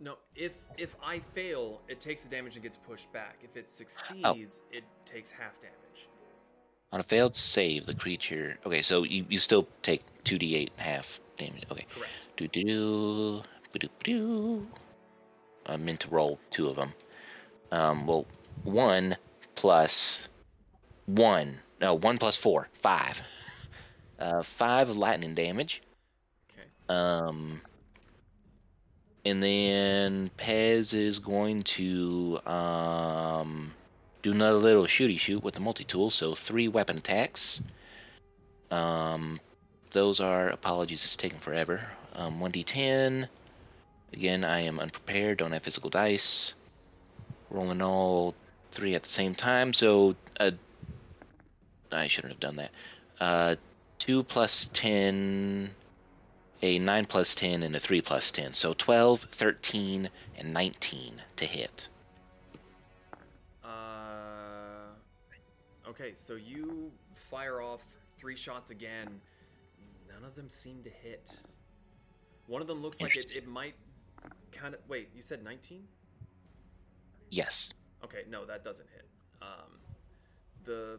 no, 0.00 0.16
if 0.34 0.52
if 0.76 0.96
I 1.04 1.20
fail, 1.20 1.80
it 1.88 2.00
takes 2.00 2.24
the 2.24 2.30
damage 2.30 2.54
and 2.56 2.62
gets 2.64 2.76
pushed 2.78 3.12
back. 3.12 3.38
If 3.44 3.56
it 3.56 3.70
succeeds, 3.70 4.60
Oh. 4.64 4.76
it 4.76 4.84
takes 5.06 5.30
half 5.30 5.60
damage. 5.60 5.76
On 6.92 6.98
a 6.98 7.04
failed 7.04 7.36
save, 7.36 7.86
the 7.86 7.94
creature. 7.94 8.58
Okay, 8.66 8.82
so 8.82 9.04
you, 9.04 9.24
you 9.28 9.38
still 9.38 9.68
take 9.82 10.02
2d8 10.24 10.70
and 10.76 10.80
half 10.80 11.20
damage. 11.36 11.64
Okay. 11.70 11.86
Correct. 11.94 12.12
Do 12.36 12.48
do 12.48 13.88
do. 14.02 14.66
I 15.66 15.76
meant 15.76 16.00
to 16.00 16.08
roll 16.08 16.38
two 16.50 16.68
of 16.68 16.76
them. 16.76 16.92
Um, 17.70 18.06
well, 18.06 18.26
one 18.64 19.16
plus 19.54 20.18
one. 21.06 21.58
No, 21.80 21.94
one 21.94 22.18
plus 22.18 22.36
four. 22.36 22.68
Five. 22.80 23.22
Uh, 24.18 24.42
five 24.42 24.90
lightning 24.90 25.34
damage. 25.34 25.82
Okay. 26.50 26.68
Um, 26.88 27.60
and 29.24 29.42
then 29.42 30.30
Pez 30.36 30.94
is 30.94 31.18
going 31.18 31.62
to 31.62 32.40
um, 32.46 33.72
do 34.22 34.32
another 34.32 34.58
little 34.58 34.84
shooty 34.84 35.18
shoot 35.18 35.42
with 35.42 35.54
the 35.54 35.60
multi 35.60 35.84
tool. 35.84 36.10
So 36.10 36.34
three 36.34 36.68
weapon 36.68 36.98
attacks. 36.98 37.62
Um, 38.70 39.40
those 39.92 40.20
are 40.20 40.48
apologies. 40.48 41.04
It's 41.04 41.16
taking 41.16 41.38
forever. 41.38 41.86
Um, 42.14 42.40
one 42.40 42.52
d10. 42.52 43.28
Again, 44.12 44.44
I 44.44 44.60
am 44.60 44.80
unprepared. 44.80 45.38
Don't 45.38 45.52
have 45.52 45.62
physical 45.62 45.90
dice. 45.90 46.54
Rolling 47.50 47.82
all 47.82 48.34
three 48.72 48.94
at 48.94 49.02
the 49.02 49.08
same 49.08 49.34
time. 49.34 49.72
So 49.72 50.16
uh, 50.38 50.52
I 51.90 52.08
shouldn't 52.08 52.32
have 52.32 52.40
done 52.40 52.56
that. 52.56 52.70
Uh, 53.20 53.56
two 53.98 54.22
plus 54.22 54.68
ten 54.72 55.70
a 56.62 56.78
9 56.78 57.06
plus 57.06 57.34
10 57.34 57.62
and 57.62 57.74
a 57.74 57.80
3 57.80 58.02
plus 58.02 58.30
10. 58.30 58.52
So 58.52 58.74
12, 58.74 59.20
13, 59.32 60.10
and 60.36 60.52
19 60.52 61.22
to 61.36 61.46
hit. 61.46 61.88
Okay, 65.90 66.12
so 66.14 66.34
you 66.34 66.90
fire 67.14 67.60
off 67.60 67.82
three 68.18 68.36
shots 68.36 68.70
again. 68.70 69.20
None 70.08 70.24
of 70.24 70.34
them 70.34 70.48
seem 70.48 70.82
to 70.84 70.90
hit. 70.90 71.36
One 72.46 72.60
of 72.60 72.68
them 72.68 72.82
looks 72.82 73.00
like 73.00 73.16
it, 73.16 73.26
it 73.34 73.46
might 73.46 73.74
kind 74.52 74.74
of. 74.74 74.80
Wait, 74.88 75.10
you 75.14 75.22
said 75.22 75.44
19? 75.44 75.82
Yes. 77.30 77.72
Okay, 78.04 78.22
no, 78.28 78.44
that 78.44 78.64
doesn't 78.64 78.88
hit. 78.94 79.06
Um, 79.42 79.78
the 80.64 80.98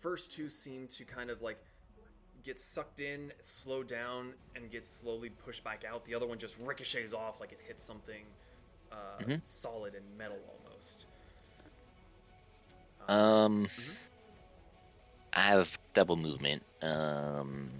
first 0.00 0.32
two 0.32 0.48
seem 0.50 0.88
to 0.88 1.04
kind 1.04 1.30
of 1.30 1.40
like 1.42 1.58
get 2.42 2.58
sucked 2.58 3.00
in, 3.00 3.32
slow 3.40 3.82
down, 3.82 4.32
and 4.56 4.70
get 4.70 4.86
slowly 4.86 5.28
pushed 5.28 5.62
back 5.62 5.84
out. 5.88 6.04
The 6.04 6.14
other 6.14 6.26
one 6.26 6.38
just 6.38 6.56
ricochets 6.58 7.12
off 7.14 7.38
like 7.40 7.52
it 7.52 7.60
hits 7.66 7.84
something 7.84 8.24
uh, 8.92 9.22
Mhm. 9.22 9.46
solid 9.46 9.94
and 9.94 10.04
metal 10.18 10.38
almost. 10.48 11.06
Um, 13.10 13.66
Mhm. 13.66 13.96
I 15.32 15.42
have 15.42 15.78
double 15.94 16.16
movement. 16.16 16.64
Um, 16.82 17.70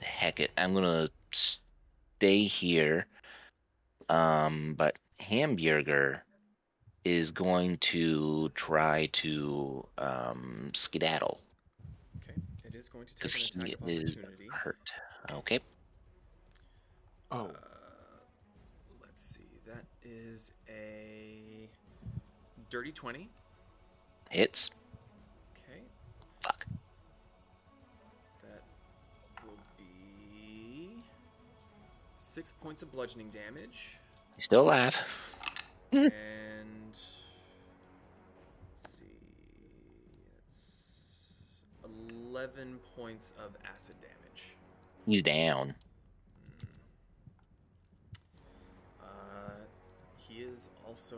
heck 0.00 0.40
it. 0.40 0.52
I'm 0.56 0.74
gonna 0.74 1.08
stay 1.32 2.44
here. 2.44 3.06
Um, 4.08 4.74
but 4.76 4.96
Hamburger 5.20 6.24
is 7.04 7.30
going 7.30 7.78
to 7.78 8.50
try 8.54 9.06
to 9.12 9.84
um, 9.98 10.70
skedaddle 10.74 11.40
Okay, 12.22 12.38
it 12.64 12.74
is 12.74 12.88
going 12.88 13.06
to 13.06 13.14
take 13.16 13.34
an 13.36 13.40
he 13.42 13.72
attack 13.72 13.82
of 13.82 13.88
is 13.88 14.16
hurt. 14.50 14.92
Okay. 15.32 15.60
Oh, 17.30 17.46
Uh, 17.50 18.24
let's 19.00 19.22
see. 19.24 19.60
That 19.66 19.84
is 20.02 20.52
a 20.68 21.70
dirty 22.70 22.92
20. 22.92 23.30
Hits. 24.32 24.70
Okay, 25.58 25.82
Fuck. 26.42 26.64
that 28.42 28.62
will 29.44 29.58
be 29.76 31.04
six 32.16 32.50
points 32.62 32.82
of 32.82 32.90
bludgeoning 32.90 33.28
damage. 33.28 33.98
He's 34.36 34.44
still 34.46 34.62
alive. 34.62 34.98
and 35.92 36.10
let's 38.72 38.96
see, 38.96 39.04
it's 40.48 41.28
11 42.30 42.78
points 42.96 43.34
of 43.38 43.54
acid 43.70 43.96
damage. 44.00 44.56
He's 45.04 45.20
down. 45.20 45.74
Uh, 48.98 49.50
he 50.16 50.36
is 50.36 50.70
also 50.88 51.16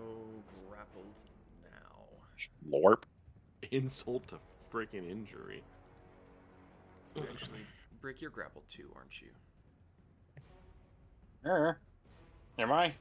grappled. 0.68 1.04
Lorp. 2.68 3.06
insult 3.70 4.28
to 4.28 4.36
freaking 4.72 5.10
injury. 5.10 5.62
Actually, 7.16 7.60
break 8.00 8.20
your 8.20 8.30
grapple 8.30 8.62
too, 8.68 8.90
aren't 8.96 9.20
you? 9.20 9.28
Er. 11.46 11.78
Am 12.58 12.72
I? 12.72 12.94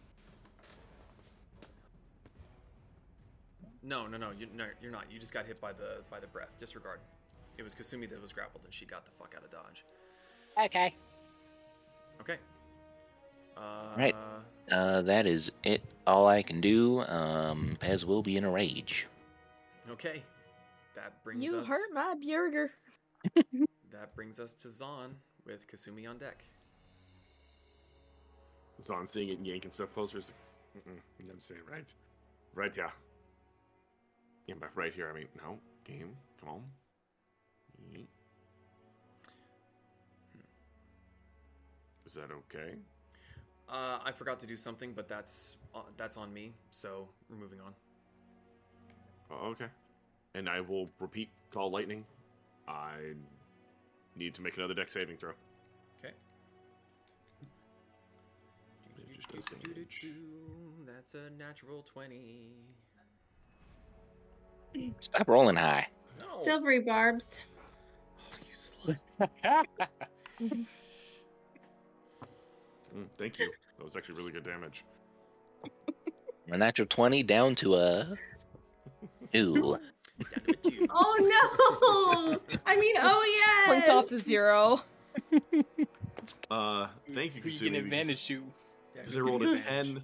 No, 3.82 4.08
no, 4.08 4.17
no, 4.17 4.32
you, 4.38 4.48
no, 4.56 4.66
you're 4.82 4.92
not. 4.92 5.06
You 5.11 5.19
just 5.19 5.33
got 5.33 5.45
hit 5.45 5.59
by 5.59 5.74
the 5.74 6.01
by 6.09 6.19
the 6.19 6.27
breath. 6.27 6.50
Disregard. 6.59 7.00
It 7.58 7.64
was 7.64 7.75
Kasumi 7.75 8.09
that 8.09 8.22
was 8.22 8.32
grappled, 8.32 8.64
and 8.64 8.74
she 8.74 8.85
got 8.85 9.06
the 9.06 9.11
fuck 9.19 9.33
out 9.38 9.43
of 9.43 9.51
dodge. 9.51 9.83
Okay. 10.66 10.95
Okay. 12.22 12.38
Uh, 13.58 13.95
Right. 13.98 14.16
Uh, 14.72 15.01
that 15.03 15.27
is 15.27 15.51
it. 15.64 15.82
All 16.08 16.27
I 16.27 16.42
can 16.42 16.61
do. 16.61 17.01
Um, 17.01 17.77
Pez 17.80 18.06
will 18.06 18.24
be 18.24 18.38
in 18.38 18.45
a 18.45 18.51
rage. 18.51 19.08
Okay. 19.92 20.24
That 20.95 21.24
brings 21.24 21.44
You 21.44 21.60
us. 21.60 21.68
hurt 21.68 21.94
my 21.94 22.16
burger. 22.16 22.72
That 23.92 24.16
brings 24.16 24.40
us 24.40 24.53
to 24.53 24.70
Zon 24.70 25.16
with 25.45 25.62
Kasumi 25.68 26.10
on 26.10 26.18
deck. 26.18 26.44
So 28.82 28.94
I'm 28.95 29.08
seeing 29.08 29.30
it 29.30 29.38
and 29.38 29.48
yanking 29.48 29.72
stuff 29.72 29.94
closer. 29.94 30.18
It's 30.18 30.32
like, 30.76 30.86
Mm-mm, 30.88 30.98
you 31.20 31.26
never 31.26 31.40
say 31.40 31.56
right. 31.70 31.94
Right, 32.56 32.74
yeah. 32.76 32.90
Yeah, 34.48 34.56
but 34.60 34.70
right 34.76 34.94
here, 34.94 35.10
I 35.10 35.18
mean, 35.18 35.28
no. 35.38 35.58
Game, 35.86 36.16
come 36.40 36.50
on. 36.50 36.64
Yeet. 37.92 38.08
Is 42.06 42.14
that 42.14 42.30
okay? 42.32 42.76
Uh, 43.70 44.00
I 44.03 44.12
forgot 44.12 44.40
to 44.42 44.48
do 44.48 44.56
something, 44.58 44.94
but 44.94 45.08
that's 45.08 45.58
uh, 45.74 45.80
that's 45.98 46.18
on 46.18 46.34
me. 46.34 46.53
So 46.70 47.08
we're 47.30 47.38
moving 47.38 47.60
on. 47.60 47.74
Oh, 49.32 49.48
okay. 49.50 49.66
and 50.35 50.50
I 50.50 50.61
will 50.61 50.90
repeat 51.00 51.30
call 51.52 51.72
lightning. 51.72 52.06
I 52.68 53.14
need 54.16 54.34
to 54.35 54.42
make 54.42 54.58
another 54.58 54.74
deck 54.74 54.90
saving 54.90 55.18
throw. 55.18 55.32
Okay. 56.03 56.14
It 58.98 59.16
just 59.16 59.30
does 59.32 59.45
damage. 59.45 60.08
That's 60.85 61.16
a 61.16 61.30
natural 61.38 61.84
20. 61.84 62.50
Stop 65.02 65.27
rolling 65.27 65.56
high. 65.56 65.88
No. 66.19 66.43
Silvery 66.43 66.80
barbs. 66.80 67.40
Oh, 68.19 68.38
you 68.48 68.56
slut. 68.56 68.98
Mm, 72.95 73.08
thank 73.18 73.40
you. 73.40 73.52
That 73.77 73.84
was 73.84 73.95
actually 73.95 74.16
really 74.16 74.32
good 74.32 74.43
damage. 74.43 74.85
A 76.50 76.58
natural 76.58 76.88
20 76.88 77.24
down 77.24 77.56
to 77.56 77.76
a. 77.76 78.14
Ooh. 79.36 79.53
Down 79.53 79.64
to 80.45 80.52
a 80.52 80.56
two. 80.72 80.88
Oh 80.95 82.38
no! 82.50 82.58
I 82.66 82.76
mean, 82.78 82.95
oh 83.02 83.24
yes. 83.26 83.68
Points 83.68 83.90
off 83.90 84.08
the 84.08 84.20
zero. 84.20 84.82
Uh, 86.52 86.88
thank 87.14 87.36
you, 87.36 87.42
Who 87.42 87.50
you 87.50 87.70
get 87.72 87.80
advantage 87.80 88.28
to? 88.28 88.44
Because 88.94 89.14
who's 89.14 89.22
I 89.22 89.26
rolled 89.26 89.42
a 89.44 89.52
advantage? 89.52 89.95
10. 89.95 90.03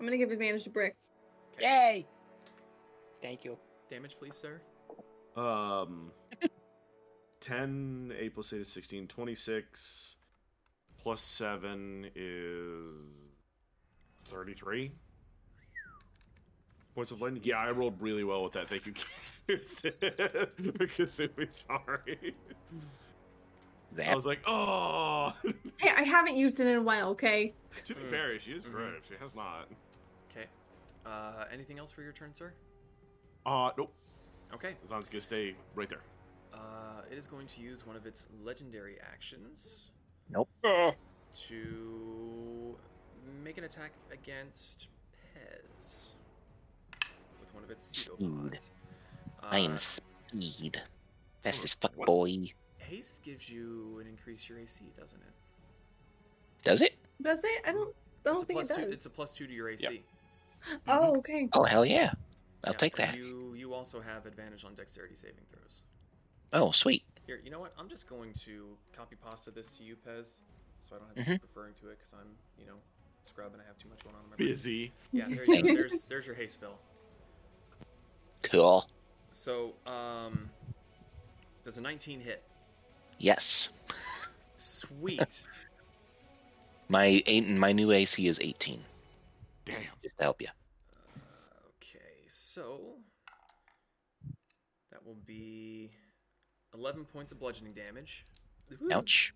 I'm 0.00 0.06
gonna 0.06 0.16
give 0.16 0.30
advantage 0.32 0.64
to 0.64 0.70
Brick. 0.70 0.96
Yay! 1.60 2.06
Thank 3.22 3.44
you. 3.44 3.56
Damage, 3.88 4.16
please, 4.18 4.34
sir. 4.34 4.60
Um, 5.36 6.10
10, 7.40 8.14
8 8.18 8.34
plus 8.34 8.52
8 8.52 8.60
is 8.62 8.68
16, 8.68 9.06
26, 9.08 10.16
plus 10.98 11.20
7 11.20 12.10
is 12.16 12.92
33 14.28 14.92
points 16.94 17.10
of 17.10 17.20
lightning. 17.20 17.42
Yeah, 17.44 17.58
I 17.60 17.70
rolled 17.70 18.00
really 18.00 18.24
well 18.24 18.42
with 18.44 18.52
that. 18.54 18.68
Thank 18.68 18.86
you, 18.86 18.94
Kirsten. 19.46 19.92
because 20.78 21.20
it 21.20 21.36
was 21.36 21.48
sorry. 21.68 22.34
I 24.04 24.14
was 24.14 24.26
like, 24.26 24.40
oh. 24.46 25.32
Hey, 25.78 25.90
I 25.96 26.02
haven't 26.02 26.36
used 26.36 26.60
it 26.60 26.66
in 26.66 26.76
a 26.76 26.82
while. 26.82 27.10
Okay. 27.10 27.54
to 27.86 27.94
be 27.94 28.00
Mm. 28.02 28.10
fair, 28.10 28.38
she 28.38 28.52
is 28.52 28.64
Mhm. 28.64 29.02
She 29.08 29.14
has 29.20 29.34
not. 29.34 29.68
Okay. 30.30 30.46
Uh, 31.06 31.44
anything 31.52 31.78
else 31.78 31.90
for 31.90 32.02
your 32.02 32.12
turn, 32.12 32.34
sir? 32.34 32.52
Uh, 33.46 33.70
nope. 33.78 33.92
Okay. 34.54 34.74
Zon's 34.88 35.08
gonna 35.08 35.20
stay 35.20 35.54
right 35.74 35.88
there. 35.88 36.02
Uh, 36.52 37.02
it 37.10 37.16
is 37.16 37.26
going 37.26 37.46
to 37.46 37.60
use 37.62 37.86
one 37.86 37.96
of 37.96 38.04
its 38.06 38.26
legendary 38.44 38.98
actions 39.00 39.86
Oh, 40.36 40.46
to 41.48 42.76
make 43.42 43.56
an 43.58 43.64
attack 43.64 43.92
against 44.12 44.88
Pez 45.14 46.12
with 46.18 46.19
one 47.60 47.64
of 47.64 47.70
its 47.70 47.90
pseudopods. 47.92 48.70
I 49.42 49.58
am 49.58 49.72
Uh, 49.74 49.76
speed. 49.76 50.82
Fast 51.42 51.64
as 51.64 51.74
fuck, 51.74 51.92
What? 51.96 52.06
boy. 52.06 52.52
haste 52.78 53.22
gives 53.22 53.48
you 53.48 53.98
an 54.00 54.06
increase 54.06 54.48
your 54.48 54.58
AC, 54.58 54.80
doesn't 54.98 55.20
it? 55.20 55.32
Does 56.64 56.82
it? 56.82 56.94
Does 57.22 57.42
it? 57.44 57.62
I 57.66 57.72
don't. 57.72 57.94
I 58.26 58.30
don't 58.32 58.46
think 58.46 58.58
plus 58.58 58.70
it 58.70 58.74
two. 58.76 58.80
does. 58.82 58.90
It's 58.90 59.06
a 59.06 59.10
plus 59.10 59.32
two 59.32 59.46
to 59.46 59.52
your 59.52 59.68
AC. 59.68 60.02
Oh, 60.86 61.16
okay. 61.18 61.48
Oh, 61.54 61.64
hell 61.64 61.86
yeah. 61.86 62.12
I'll 62.64 62.72
Yeah, 62.74 62.78
take 62.78 62.96
that. 62.96 63.16
You 63.16 63.54
you 63.56 63.72
also 63.72 63.98
have 63.98 64.26
advantage 64.26 64.62
on 64.62 64.74
dexterity 64.74 65.16
saving 65.16 65.46
throws. 65.50 65.80
Oh, 66.52 66.70
sweet. 66.70 67.02
Here, 67.26 67.40
you 67.42 67.50
know 67.50 67.60
what? 67.60 67.72
I'm 67.78 67.88
just 67.88 68.06
going 68.10 68.34
to 68.44 68.66
copy 68.94 69.16
pasta 69.24 69.50
this 69.50 69.70
to 69.78 69.82
you, 69.82 69.96
Pez, 69.96 70.40
so 70.86 70.96
I 70.96 70.98
don't 70.98 71.06
have 71.08 71.14
to 71.16 71.22
Mm-hmm. 71.22 71.32
keep 71.32 71.42
referring 71.42 71.72
to 71.80 71.88
it 71.88 71.96
because 71.98 72.12
I'm, 72.12 72.28
you 72.58 72.66
know, 72.66 72.74
scrub 73.24 73.54
and 73.54 73.62
I 73.62 73.64
have 73.64 73.78
too 73.78 73.88
much 73.88 74.04
going 74.04 74.16
on 74.16 74.24
in 74.24 74.30
my 74.30 74.36
brain. 74.36 74.48
Busy. 74.50 74.92
Yeah, 75.12 75.28
there 75.28 75.44
you 75.46 75.62
go. 75.62 75.74
There's, 75.80 76.08
there's 76.08 76.26
your 76.26 76.34
haste 76.34 76.54
spell. 76.54 76.78
Cool. 78.50 78.84
So, 79.32 79.74
um, 79.86 80.50
does 81.64 81.78
a 81.78 81.80
19 81.80 82.20
hit? 82.20 82.42
Yes. 83.18 83.68
Sweet. 84.58 85.42
My 86.88 87.22
eight, 87.26 87.46
my 87.48 87.70
new 87.70 87.92
AC 87.92 88.26
is 88.26 88.40
18. 88.40 88.80
Damn. 89.64 89.76
Just 90.02 90.18
to 90.18 90.24
help 90.24 90.42
you. 90.42 90.48
okay, 91.76 92.26
so 92.26 92.80
that 94.90 95.06
will 95.06 95.18
be 95.24 95.92
11 96.74 97.04
points 97.04 97.30
of 97.30 97.38
bludgeoning 97.38 97.74
damage. 97.74 98.24
Ouch. 98.90 99.32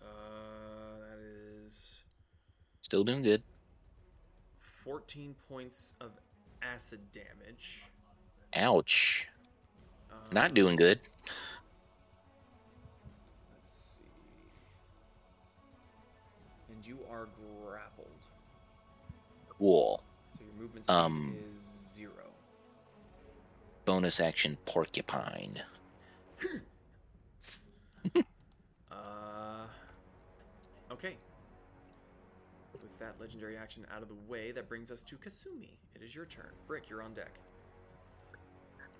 Uh, 0.00 0.04
that 1.00 1.18
is 1.66 1.96
Still 2.82 3.02
doing 3.02 3.22
good. 3.22 3.42
14 4.84 5.34
points 5.48 5.92
of 6.00 6.12
acid 6.62 7.00
damage. 7.12 7.82
Ouch. 8.54 9.26
Uh, 10.10 10.14
Not 10.32 10.54
doing 10.54 10.76
good. 10.76 11.00
Let's 13.50 13.96
see. 13.96 14.04
And 16.74 16.86
you 16.86 16.98
are 17.10 17.28
grappled. 17.64 18.06
Cool. 19.48 20.02
So 20.36 20.44
your 20.44 20.54
movement 20.62 20.84
speed 20.86 20.94
Um, 20.94 21.36
is 21.56 21.62
zero. 21.94 22.12
Bonus 23.84 24.20
action 24.20 24.56
porcupine. 24.64 25.62
Uh, 28.90 29.66
okay. 30.92 31.16
That 33.02 33.20
legendary 33.20 33.56
action 33.56 33.84
out 33.92 34.00
of 34.00 34.06
the 34.06 34.14
way, 34.28 34.52
that 34.52 34.68
brings 34.68 34.92
us 34.92 35.02
to 35.02 35.16
Kasumi. 35.16 35.70
It 35.96 36.04
is 36.04 36.14
your 36.14 36.24
turn. 36.24 36.52
Brick, 36.68 36.88
you're 36.88 37.02
on 37.02 37.14
deck. 37.14 37.34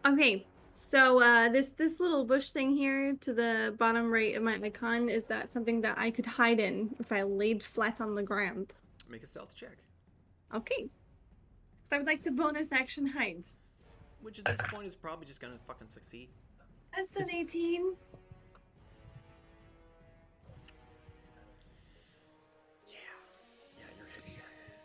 Okay. 0.04 0.44
So 0.72 1.22
uh, 1.22 1.48
this 1.50 1.68
this 1.76 2.00
little 2.00 2.24
bush 2.24 2.50
thing 2.50 2.74
here 2.74 3.14
to 3.20 3.32
the 3.32 3.76
bottom 3.78 4.10
right 4.10 4.34
of 4.34 4.42
my 4.42 4.58
icon 4.60 5.08
is 5.08 5.22
that 5.24 5.52
something 5.52 5.80
that 5.82 5.96
I 5.98 6.10
could 6.10 6.26
hide 6.26 6.58
in 6.58 6.96
if 6.98 7.12
I 7.12 7.22
laid 7.22 7.62
flat 7.62 8.00
on 8.00 8.16
the 8.16 8.24
ground. 8.24 8.74
Make 9.08 9.22
a 9.22 9.26
stealth 9.28 9.54
check. 9.54 9.76
Okay. 10.52 10.88
So 11.84 11.94
I 11.94 11.98
would 11.98 12.06
like 12.08 12.22
to 12.22 12.32
bonus 12.32 12.72
action 12.72 13.06
hide. 13.06 13.46
Which 14.20 14.40
at 14.40 14.46
this 14.46 14.66
point 14.68 14.88
is 14.88 14.96
probably 14.96 15.26
just 15.26 15.40
gonna 15.40 15.60
fucking 15.68 15.90
succeed. 15.90 16.28
That's 16.96 17.14
an 17.14 17.30
18. 17.30 17.94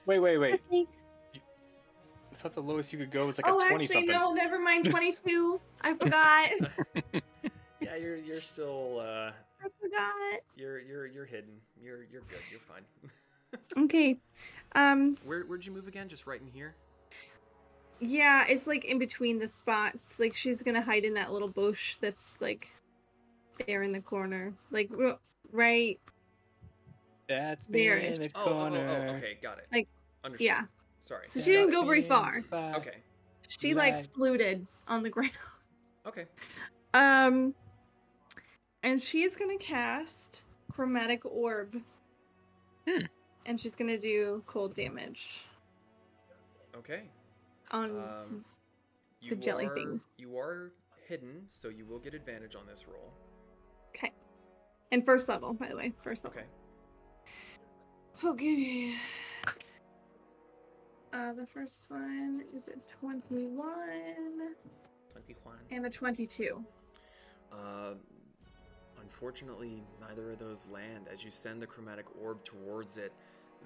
Wait, 0.08 0.20
wait, 0.20 0.38
wait. 0.38 0.60
I 0.74 2.36
thought 2.36 2.54
the 2.54 2.62
lowest 2.62 2.92
you 2.94 2.98
could 3.00 3.12
go 3.12 3.26
was 3.28 3.38
like 3.38 3.48
oh, 3.48 3.60
a 3.60 3.68
20 3.68 3.74
actually, 3.86 3.88
something. 3.88 4.16
no, 4.16 4.34
never 4.34 4.58
mind. 4.58 4.86
22. 4.90 5.62
I 5.82 5.94
forgot. 5.94 6.50
Yeah, 7.80 7.96
you're 7.96 8.18
you're 8.18 8.42
still 8.42 9.00
uh 9.00 9.32
I 9.64 9.68
forgot. 9.80 10.42
you're 10.58 10.80
you're 10.82 11.06
you're 11.06 11.26
hidden. 11.26 11.52
You're 11.82 12.04
you're 12.12 12.22
good. 12.24 12.40
You're 12.50 12.60
fine. 12.60 12.82
Okay. 13.78 14.18
Um, 14.74 15.16
Where 15.24 15.44
where'd 15.44 15.66
you 15.66 15.72
move 15.72 15.88
again? 15.88 16.10
Just 16.10 16.26
right 16.28 16.42
in 16.42 16.48
here? 16.48 16.76
yeah, 18.02 18.46
it's 18.50 18.68
like 18.68 18.84
in 18.84 19.00
between 19.00 19.40
the 19.40 19.48
spots. 19.48 20.20
Like 20.20 20.36
she's 20.36 20.62
gonna 20.64 20.82
hide 20.82 21.06
in 21.06 21.14
that 21.14 21.32
little 21.32 21.48
bush 21.48 21.96
that's 21.98 22.36
like 22.42 22.68
there 23.68 23.84
in 23.84 23.92
the 23.94 24.02
corner. 24.02 24.54
Like 24.72 24.90
r- 25.00 25.20
right. 25.54 25.98
That's 27.30 27.70
me 27.70 27.88
There 27.88 27.98
in 27.98 28.12
is- 28.14 28.20
the 28.20 28.32
Oh, 28.36 28.42
oh, 28.44 28.50
oh, 28.50 28.54
corner. 28.70 29.08
oh, 29.12 29.16
okay, 29.16 29.38
got 29.42 29.60
it. 29.60 29.68
Like, 29.72 29.88
Understood. 30.28 30.46
Yeah. 30.46 30.64
Sorry. 31.02 31.26
So 31.28 31.40
she 31.40 31.52
didn't 31.52 31.72
go 31.72 31.84
very 31.86 32.02
far. 32.02 32.30
me 32.32 32.36
in 32.38 32.42
the 32.42 32.48
spot. 32.48 32.76
Okay. 32.78 32.98
She 33.48 33.74
like 33.74 33.96
Right. 33.96 34.08
splooted 34.14 34.68
on 34.88 35.02
the 35.04 35.10
ground. 35.16 35.32
Okay. 36.06 36.26
Um, 36.94 37.56
and 38.84 39.02
she's 39.02 39.36
gonna 39.36 39.58
cast 39.58 40.44
chromatic 40.72 41.26
orb. 41.26 41.76
Hmm. 42.88 43.06
And 43.46 43.60
she's 43.60 43.76
gonna 43.76 43.98
do 43.98 44.44
cold 44.48 44.74
damage 44.76 45.46
Okay. 46.76 47.04
on. 47.72 47.92
Um, 47.92 48.46
The 49.30 49.36
jelly 49.38 49.66
are, 49.68 49.74
thing. 49.76 50.02
You 50.18 50.38
are 50.38 50.74
hidden, 51.08 51.48
so 51.50 51.70
you 51.70 51.86
will 51.86 52.00
get 52.00 52.14
advantage 52.14 52.56
on 52.56 52.66
this 52.68 52.86
roll. 52.88 53.14
okay. 53.96 54.12
And 54.92 55.06
first 55.06 55.28
level, 55.30 55.54
by 55.54 55.70
the 55.70 55.76
way, 55.76 55.94
first 56.04 56.24
level. 56.26 56.40
Okay. 56.42 56.48
Okay. 58.24 58.96
Uh, 61.14 61.34
the 61.34 61.46
first 61.46 61.90
one 61.90 62.44
is 62.56 62.68
a 62.68 62.78
twenty 62.88 63.48
one, 63.48 64.56
and 65.72 65.86
a 65.86 65.90
twenty-two. 65.90 66.64
Uh, 67.52 67.94
unfortunately, 69.02 69.84
neither 70.00 70.32
of 70.32 70.40
those 70.40 70.68
land. 70.72 71.08
As 71.12 71.24
you 71.24 71.32
send 71.32 71.62
the 71.62 71.66
chromatic 71.66 72.06
orb 72.22 72.44
towards 72.44 72.98
it, 72.98 73.14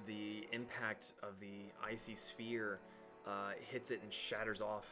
the 0.06 0.46
impact 0.52 1.12
of 1.22 1.38
the 1.40 1.70
icy 1.84 2.16
sphere 2.16 2.78
uh, 3.26 3.50
hits 3.70 3.90
it 3.90 4.00
and 4.02 4.12
shatters 4.12 4.60
off 4.60 4.86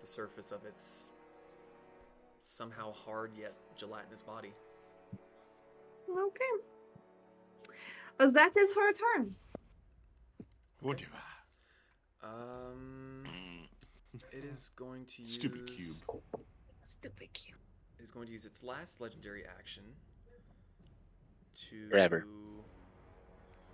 the 0.00 0.06
surface 0.06 0.52
of 0.52 0.64
its 0.66 1.10
somehow 2.38 2.92
hard 2.92 3.30
yet 3.38 3.54
gelatinous 3.76 4.22
body. 4.22 4.52
Okay. 6.10 6.62
That 8.18 8.56
is 8.56 8.74
her 8.74 8.92
turn. 8.92 9.34
What 10.80 10.98
do 10.98 11.04
you 11.04 11.10
Um, 12.22 13.24
it 14.30 14.44
is 14.44 14.70
going 14.76 15.04
to 15.06 15.22
use 15.22 15.34
Stupid 15.34 15.66
cube. 15.66 15.96
Stupid 16.84 17.32
cube. 17.32 17.58
Is 18.02 18.10
going 18.10 18.26
to 18.26 18.32
use 18.32 18.44
its 18.46 18.62
last 18.64 19.00
legendary 19.00 19.44
action 19.46 19.84
to 21.70 21.88
Forever. 21.88 22.24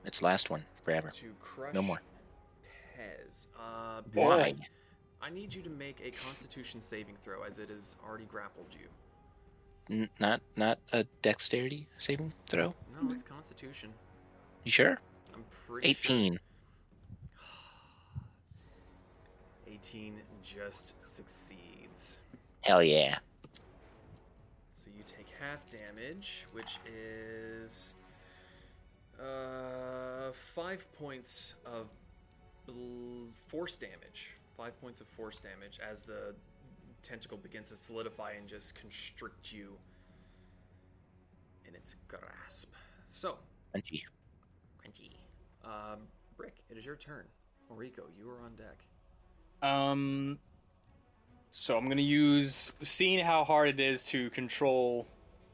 Its 0.05 0.23
last 0.23 0.51
one, 0.51 0.65
forever. 0.85 1.11
to 1.11 1.33
crush 1.41 1.75
No 1.75 1.83
more. 1.83 2.01
Pez. 2.99 3.47
Uh, 3.59 4.03
Pez, 4.03 4.15
Why? 4.15 4.55
I 5.21 5.31
need 5.31 5.53
you 5.53 5.63
to 5.63 5.71
make 5.71 6.01
a 6.05 6.11
Constitution 6.11 6.81
saving 6.81 7.17
throw, 7.23 7.43
as 7.43 7.59
it 7.59 7.71
has 7.71 7.97
already 8.07 8.25
grappled 8.27 8.67
you. 8.73 8.87
N- 10.03 10.11
not 10.21 10.41
not 10.57 10.79
a 10.93 11.05
dexterity 11.23 11.89
saving 11.99 12.33
throw. 12.49 12.75
No, 13.03 13.11
it's 13.13 13.23
Constitution. 13.23 13.91
You 14.65 14.71
sure? 14.71 14.99
I'm 15.35 15.45
pretty 15.67 15.95
sure. 15.95 16.17
18. 19.83 20.15
18 20.15 20.21
just 20.43 20.95
succeeds. 21.01 22.19
Hell 22.63 22.83
yeah. 22.83 23.19
So 24.77 24.89
you 24.97 25.03
take 25.05 25.27
half 25.41 25.63
damage, 25.71 26.47
which 26.53 26.79
is 26.87 27.95
uh, 29.21 30.33
five 30.33 30.87
points 30.99 31.55
of 31.67 31.89
bl- 32.67 33.31
force 33.49 33.77
damage. 33.77 34.31
Five 34.57 34.81
points 34.81 35.01
of 35.01 35.07
force 35.09 35.41
damage 35.41 35.79
as 35.89 36.03
the 36.03 36.35
tentacle 37.03 37.39
begins 37.39 37.69
to 37.71 37.77
solidify 37.77 38.33
and 38.33 38.49
just 38.49 38.75
constrict 38.75 39.53
you 39.53 39.77
in 41.67 41.75
its 41.75 41.97
grasp. 42.09 42.73
So, 43.09 43.37
Punchy. 43.73 44.05
Crunchy. 44.83 45.13
Um, 45.65 46.01
Brick, 46.37 46.55
it 46.71 46.77
is 46.77 46.85
your 46.85 46.97
turn. 46.97 47.25
Moriko, 47.71 48.05
you 48.19 48.29
are 48.31 48.41
on 48.45 48.55
deck. 48.57 48.85
Um. 49.63 50.39
So 51.51 51.77
I'm 51.77 51.89
gonna 51.89 52.03
use, 52.03 52.73
seeing 52.83 53.25
how 53.25 53.43
hard 53.43 53.69
it 53.69 53.81
is 53.81 54.05
to 54.05 54.31
control 54.31 55.07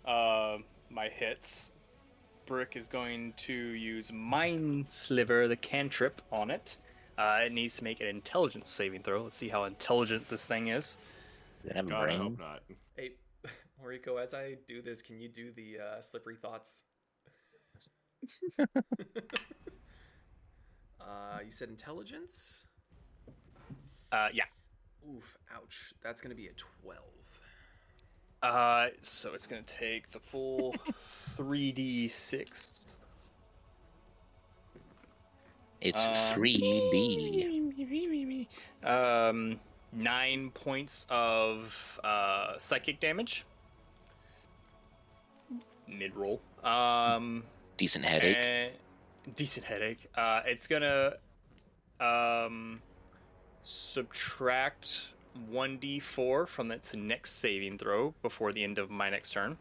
uh, 0.05 0.59
my 0.91 1.09
hits. 1.09 1.73
Brick 2.47 2.77
is 2.77 2.89
going 2.89 3.33
to 3.39 3.55
use 3.55 4.13
Mind 4.13 4.87
Sliver, 4.89 5.49
the 5.49 5.57
cantrip, 5.57 6.21
on 6.31 6.51
it. 6.51 6.77
Uh, 7.17 7.41
it 7.47 7.53
needs 7.53 7.77
to 7.77 7.85
make 7.85 8.01
an 8.01 8.07
intelligence 8.07 8.71
saving 8.71 9.03
throw. 9.03 9.23
Let's 9.23 9.37
see 9.37 9.49
how 9.49 9.65
intelligent 9.65 10.29
this 10.29 10.45
thing 10.45 10.69
is. 10.69 10.97
Does 11.63 11.71
it 11.71 11.77
have 11.77 11.87
a 11.87 11.89
God, 11.89 12.11
I 12.11 12.17
hope 12.17 12.39
not. 12.39 12.63
Hey, 12.97 13.13
Moriko, 13.83 14.21
as 14.23 14.35
I 14.35 14.57
do 14.67 14.83
this, 14.83 15.01
can 15.01 15.21
you 15.21 15.29
do 15.29 15.53
the 15.53 15.79
uh, 15.79 16.03
slippery 16.03 16.37
thoughts? 16.37 16.83
uh, 18.59 18.65
you 21.45 21.51
said 21.51 21.69
intelligence? 21.69 22.67
Uh, 24.15 24.29
yeah. 24.33 24.45
Oof, 25.13 25.37
ouch. 25.55 25.93
That's 26.03 26.21
going 26.21 26.31
to 26.31 26.37
be 26.37 26.47
a 26.47 26.53
12. 26.53 27.01
Uh, 28.43 28.89
so 29.01 29.33
it's 29.33 29.47
gonna 29.47 29.63
take 29.63 30.11
the 30.11 30.19
full 30.19 30.75
3d6. 31.39 32.87
It's 35.81 36.05
Uh, 36.07 36.35
3D. 36.37 38.47
Um, 38.85 39.59
nine 39.95 40.51
points 40.51 41.07
of 41.09 41.99
uh, 42.05 42.59
psychic 42.59 43.01
damage. 43.01 43.47
Mid 45.89 46.15
roll. 46.15 46.43
Um, 46.63 47.45
Decent 47.79 48.05
headache. 48.05 48.73
decent 49.37 49.65
headache. 49.67 50.07
Uh, 50.15 50.43
it's 50.45 50.67
gonna 50.67 51.15
um, 51.99 52.83
subtract 53.65 55.15
1d4 55.53 56.47
from 56.47 56.71
its 56.71 56.95
next 56.95 57.39
saving 57.39 57.79
throw 57.79 58.15
before 58.23 58.53
the 58.53 58.63
end 58.63 58.79
of 58.79 58.91
my 58.91 59.11
next 59.11 59.33
turn. 59.33 59.59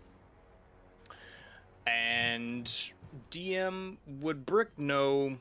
And 1.87 2.65
DM, 3.31 3.97
would 4.21 4.45
Brick 4.45 4.77
know 4.77 5.37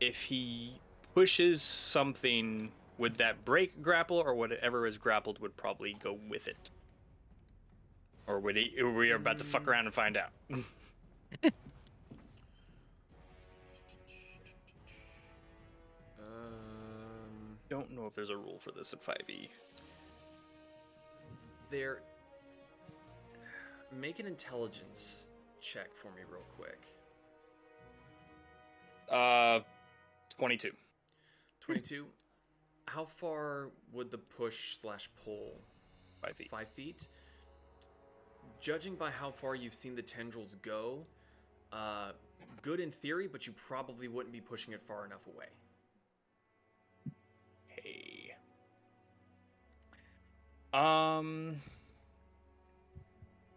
if 0.00 0.22
he 0.22 0.78
pushes 1.14 1.62
something, 1.62 2.70
would 2.98 3.14
that 3.16 3.44
break 3.44 3.82
grapple 3.82 4.22
or 4.24 4.34
whatever 4.34 4.86
is 4.86 4.98
grappled 4.98 5.38
would 5.40 5.56
probably 5.56 5.96
go 6.02 6.18
with 6.28 6.48
it? 6.48 6.70
Or 8.26 8.40
would 8.40 8.56
he, 8.56 8.82
we 8.82 9.10
are 9.10 9.16
about 9.16 9.38
to 9.38 9.44
fuck 9.44 9.64
hmm. 9.64 9.70
around 9.70 9.86
and 9.86 9.94
find 9.94 10.16
out. 10.16 10.30
Don't 17.68 17.90
know 17.90 18.06
if 18.06 18.14
there's 18.14 18.30
a 18.30 18.36
rule 18.36 18.58
for 18.58 18.70
this 18.70 18.92
in 18.92 18.98
E. 18.98 19.22
5e. 19.28 19.48
there. 21.70 22.00
Make 23.92 24.20
an 24.20 24.26
intelligence 24.26 25.28
check 25.60 25.94
for 25.94 26.08
me, 26.08 26.22
real 26.30 26.44
quick. 26.56 26.80
Uh, 29.10 29.60
22. 30.38 30.70
22. 31.60 32.06
How 32.86 33.04
far 33.04 33.70
would 33.92 34.10
the 34.10 34.18
push 34.18 34.76
slash 34.76 35.10
pull? 35.24 35.60
5 36.22 36.36
feet. 36.36 36.50
Five 36.50 36.68
feet. 36.68 37.08
Judging 38.60 38.94
by 38.94 39.10
how 39.10 39.30
far 39.30 39.54
you've 39.54 39.74
seen 39.74 39.94
the 39.94 40.02
tendrils 40.02 40.56
go, 40.62 41.04
uh, 41.72 42.12
good 42.62 42.80
in 42.80 42.90
theory, 42.90 43.26
but 43.26 43.46
you 43.46 43.52
probably 43.52 44.08
wouldn't 44.08 44.32
be 44.32 44.40
pushing 44.40 44.72
it 44.72 44.82
far 44.82 45.04
enough 45.04 45.26
away. 45.26 45.46
Um. 50.76 51.56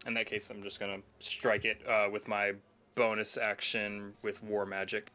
In 0.05 0.13
that 0.13 0.25
case, 0.25 0.49
I'm 0.49 0.63
just 0.63 0.79
gonna 0.79 0.99
strike 1.19 1.65
it 1.65 1.81
uh, 1.87 2.07
with 2.11 2.27
my 2.27 2.53
bonus 2.95 3.37
action 3.37 4.13
with 4.21 4.41
War 4.43 4.65
Magic. 4.65 5.11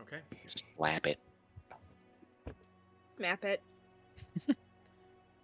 Okay. 0.00 0.18
Slap 0.76 1.06
it. 1.06 1.18
Snap 3.16 3.44
it. 3.44 3.62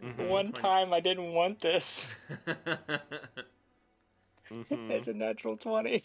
Mhm. 0.00 0.28
One 0.28 0.52
time 0.52 0.92
I 0.92 1.00
didn't 1.00 1.32
want 1.32 1.60
this. 1.60 2.06
Mhm. 4.50 4.90
It's 4.90 5.08
a 5.08 5.12
natural 5.12 5.56
20. 5.56 6.02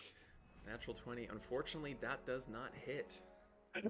Natural 0.66 0.96
20. 0.96 1.28
Unfortunately, 1.28 1.96
that 2.02 2.26
does 2.26 2.50
not 2.50 2.72
hit. 2.74 3.22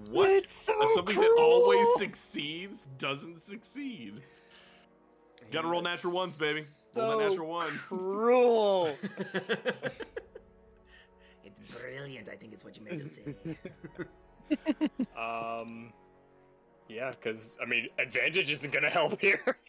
What? 0.09 0.29
It's 0.29 0.51
so 0.53 0.73
Something 0.93 1.15
cruel. 1.15 1.35
that 1.35 1.41
always 1.41 1.87
succeeds 1.97 2.87
doesn't 2.97 3.41
succeed. 3.41 4.21
Gotta 5.51 5.67
roll 5.67 5.81
natural 5.81 6.13
ones, 6.13 6.37
baby. 6.37 6.61
Roll 6.95 7.17
that 7.17 7.29
natural 7.29 7.47
one. 7.47 7.69
Cruel. 7.87 8.95
it's 11.43 11.59
brilliant, 11.71 12.29
I 12.29 12.35
think 12.35 12.53
it's 12.53 12.63
what 12.63 12.77
you 12.77 12.83
made 12.83 12.99
to 12.99 13.09
say. 13.09 13.35
um. 15.17 15.93
Yeah, 16.89 17.11
because 17.11 17.55
I 17.61 17.65
mean, 17.65 17.87
advantage 17.97 18.51
isn't 18.51 18.71
gonna 18.73 18.89
help 18.89 19.19
here. 19.19 19.57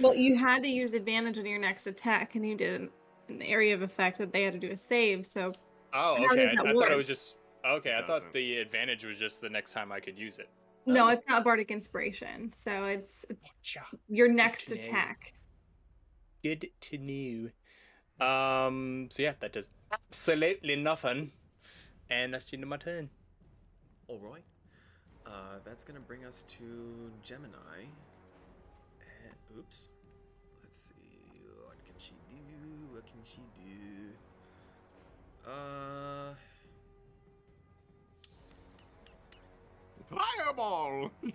Well, 0.00 0.12
you 0.12 0.36
had 0.36 0.64
to 0.64 0.68
use 0.68 0.92
advantage 0.92 1.38
on 1.38 1.46
your 1.46 1.60
next 1.60 1.86
attack, 1.86 2.34
and 2.34 2.44
you 2.44 2.56
did 2.56 2.80
an, 2.80 2.88
an 3.28 3.40
area 3.42 3.72
of 3.72 3.82
effect 3.82 4.18
that 4.18 4.32
they 4.32 4.42
had 4.42 4.52
to 4.52 4.58
do 4.58 4.72
a 4.72 4.76
save. 4.76 5.24
So 5.24 5.52
Oh, 5.94 6.14
okay. 6.14 6.46
I, 6.46 6.68
I 6.68 6.72
thought 6.72 6.90
it 6.92 6.96
was 6.96 7.06
just 7.06 7.36
okay. 7.66 7.94
I 7.94 8.00
thought 8.00 8.20
Doesn't. 8.20 8.32
the 8.34 8.58
advantage 8.58 9.04
was 9.04 9.18
just 9.18 9.40
the 9.40 9.48
next 9.48 9.72
time 9.72 9.90
I 9.92 10.00
could 10.00 10.18
use 10.18 10.38
it. 10.38 10.48
No, 10.88 11.08
it's 11.08 11.28
not 11.28 11.44
bardic 11.44 11.70
inspiration. 11.70 12.52
So 12.52 12.84
it's 12.86 13.24
it's 13.28 13.46
Gotcha. 13.74 13.86
your 14.08 14.28
next 14.28 14.64
to 14.68 14.74
know. 14.74 14.80
attack. 14.80 15.34
Good 16.42 16.70
to 16.80 16.98
know. 16.98 18.26
Um. 18.26 19.08
So 19.10 19.22
yeah, 19.22 19.34
that 19.40 19.52
does 19.52 19.68
absolutely 19.92 20.76
nothing, 20.76 21.32
and 22.10 22.34
that's 22.34 22.50
the 22.50 22.56
end 22.56 22.64
of 22.64 22.68
my 22.68 22.76
turn. 22.76 23.10
All 24.08 24.18
right. 24.18 24.44
Uh, 25.26 25.58
that's 25.64 25.84
gonna 25.84 26.00
bring 26.00 26.24
us 26.24 26.44
to 26.48 27.10
Gemini. 27.22 27.84
And 29.00 29.58
oops. 29.58 29.88
Let's 30.62 30.78
see. 30.78 31.42
What 31.64 31.76
can 31.84 31.94
she 31.98 32.14
do? 32.28 32.94
What 32.94 33.04
can 33.04 33.20
she 33.24 33.40
do? 33.54 35.50
Uh. 35.50 36.34
Fireball! 40.10 41.10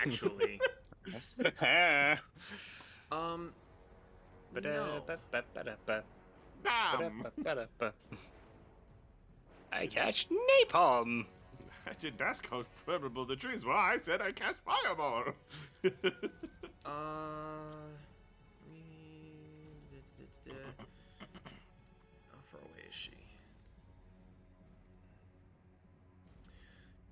Actually. 0.00 0.60
Um. 3.12 3.52
No. 4.54 5.02
Damn! 6.62 7.26
I 9.72 9.86
cast 9.86 10.28
napalm. 10.30 11.26
I 11.86 11.92
didn't 12.00 12.20
ask 12.22 12.48
how 12.48 12.64
flammable 12.86 13.28
the 13.28 13.36
trees 13.36 13.64
were. 13.64 13.72
I 13.74 13.98
said 13.98 14.22
I 14.22 14.32
cast 14.32 14.60
fireball. 14.64 15.24
Uh. 16.86 16.90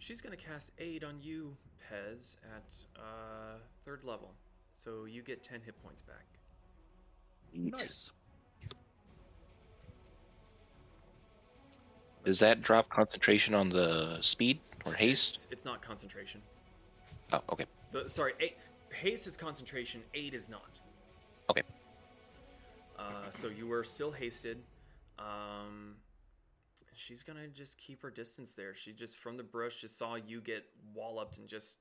How 0.03 0.09
far 0.09 0.11
away 0.11 0.11
is 0.11 0.11
she? 0.11 0.13
She's 0.13 0.21
gonna 0.21 0.37
cast 0.37 0.73
aid 0.79 1.05
on 1.05 1.21
you, 1.21 1.57
Pez, 1.91 2.37
at 2.55 3.01
uh, 3.01 3.59
third 3.85 4.05
level. 4.05 4.35
So 4.73 5.05
you 5.05 5.23
get 5.23 5.43
ten 5.43 5.61
hit 5.65 5.81
points 5.83 6.03
back. 6.03 6.27
Nice. 7.55 8.11
Does 12.25 12.39
that 12.39 12.63
drop 12.63 12.89
concentration 12.89 13.53
on 13.55 13.69
the 13.69 14.19
speed 14.21 14.61
or 14.85 14.93
haste? 14.93 15.35
It's, 15.35 15.47
it's 15.51 15.65
not 15.65 15.83
concentration. 15.83 16.41
Oh, 17.33 17.41
okay. 17.53 17.67
The, 17.91 18.09
sorry, 18.09 18.35
a- 18.41 18.55
haste 18.95 19.27
is 19.27 19.37
concentration. 19.37 20.03
Aid 20.15 20.35
is 20.35 20.49
not. 20.49 20.79
Okay. 21.51 21.63
Uh, 22.97 23.31
so 23.31 23.49
you 23.49 23.67
were 23.67 23.83
still 23.83 24.13
hasted. 24.13 24.59
Um, 25.19 25.97
she's 27.03 27.23
gonna 27.23 27.49
just 27.49 27.79
keep 27.79 28.03
her 28.03 28.11
distance 28.11 28.55
there. 28.55 28.75
She 28.75 28.93
just 28.93 29.19
from 29.19 29.37
the 29.37 29.43
brush 29.43 29.81
just 29.81 29.99
saw 29.99 30.15
you 30.15 30.41
get 30.41 30.65
walloped 30.95 31.39
and 31.39 31.49
just. 31.49 31.77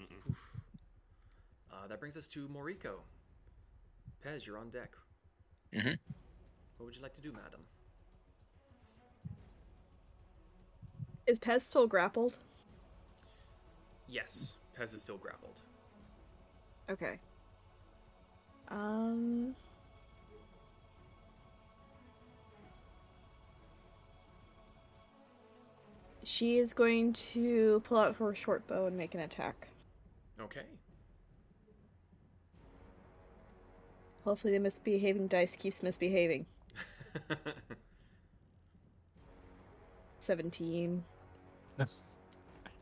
Uh, 0.00 1.86
that 1.88 2.00
brings 2.00 2.16
us 2.16 2.26
to 2.28 2.48
Moriko. 2.48 3.00
Pez, 4.24 4.46
you're 4.46 4.58
on 4.58 4.70
deck. 4.70 4.90
Mm-hmm. 5.74 5.94
What 6.76 6.86
would 6.86 6.96
you 6.96 7.02
like 7.02 7.14
to 7.14 7.20
do, 7.20 7.32
madam? 7.32 7.60
Is 11.26 11.38
Pez 11.38 11.60
still 11.62 11.86
grappled? 11.86 12.38
Yes, 14.08 14.56
Pez 14.78 14.94
is 14.94 15.02
still 15.02 15.18
grappled. 15.18 15.60
Okay. 16.90 17.18
Um. 18.68 19.54
She 26.28 26.58
is 26.58 26.74
going 26.74 27.14
to 27.32 27.80
pull 27.86 27.96
out 27.96 28.14
her 28.16 28.34
short 28.34 28.66
bow 28.66 28.84
and 28.84 28.94
make 28.94 29.14
an 29.14 29.20
attack. 29.20 29.66
Okay. 30.38 30.60
Hopefully, 34.24 34.52
the 34.52 34.58
misbehaving 34.58 35.28
dice 35.28 35.56
keeps 35.56 35.82
misbehaving. 35.82 36.44
17. 40.18 41.02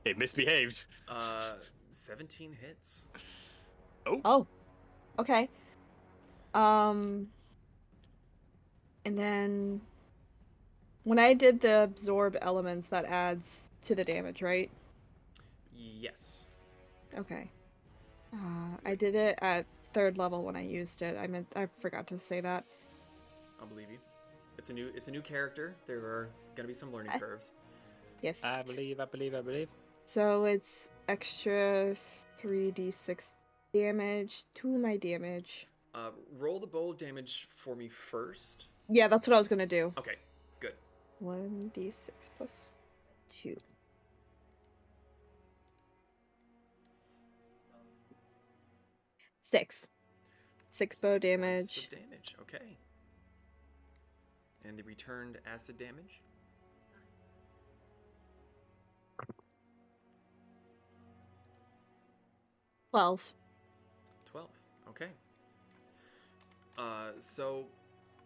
It 0.05 0.18
misbehaved. 0.18 0.84
uh, 1.07 1.52
17 1.92 2.52
hits. 2.60 3.05
Oh. 4.07 4.20
Oh. 4.25 4.47
Okay. 5.20 5.49
Um. 6.52 7.28
And 9.05 9.16
then. 9.16 9.81
When 11.06 11.20
I 11.20 11.34
did 11.34 11.60
the 11.60 11.84
absorb 11.84 12.36
elements, 12.42 12.88
that 12.88 13.04
adds 13.04 13.70
to 13.82 13.94
the 13.94 14.02
damage, 14.02 14.42
right? 14.42 14.68
Yes. 15.72 16.46
Okay. 17.16 17.48
Uh, 18.34 18.76
I 18.84 18.96
did 18.96 19.14
it 19.14 19.38
at 19.40 19.66
third 19.94 20.18
level 20.18 20.42
when 20.42 20.56
I 20.56 20.62
used 20.62 21.02
it. 21.02 21.16
I 21.16 21.28
meant 21.28 21.46
I 21.54 21.68
forgot 21.78 22.08
to 22.08 22.18
say 22.18 22.40
that. 22.40 22.64
I'll 23.60 23.68
believe 23.68 23.88
you. 23.88 23.98
It's 24.58 24.70
a 24.70 24.72
new 24.72 24.90
it's 24.96 25.06
a 25.06 25.12
new 25.12 25.22
character. 25.22 25.76
There 25.86 25.98
are 25.98 26.28
gonna 26.56 26.66
be 26.66 26.74
some 26.74 26.92
learning 26.92 27.12
Uh, 27.12 27.18
curves. 27.20 27.52
Yes. 28.20 28.42
I 28.42 28.64
believe, 28.64 28.98
I 28.98 29.04
believe, 29.04 29.32
I 29.36 29.42
believe. 29.42 29.68
So 30.06 30.44
it's 30.44 30.90
extra 31.06 31.94
3d6 32.42 33.36
damage 33.72 34.42
to 34.54 34.66
my 34.76 34.96
damage. 34.96 35.68
Uh, 35.94 36.10
roll 36.36 36.58
the 36.58 36.66
bowl 36.66 36.94
damage 36.94 37.46
for 37.54 37.76
me 37.76 37.88
first. 37.88 38.66
Yeah, 38.88 39.06
that's 39.06 39.28
what 39.28 39.34
I 39.34 39.38
was 39.38 39.46
gonna 39.46 39.66
do. 39.66 39.92
Okay, 39.96 40.16
good. 40.16 40.35
1d6 41.22 42.10
plus 42.36 42.74
2. 43.30 43.56
Six. 49.42 49.88
Six 50.72 50.96
bow 50.96 51.12
Six 51.14 51.20
damage. 51.22 51.88
damage. 51.90 52.34
Okay. 52.42 52.76
And 54.64 54.76
the 54.78 54.82
returned 54.82 55.38
acid 55.46 55.78
damage. 55.78 56.20
Twelve. 62.90 63.34
12. 64.30 64.48
Okay. 64.88 65.08
Uh, 66.78 67.10
so 67.20 67.66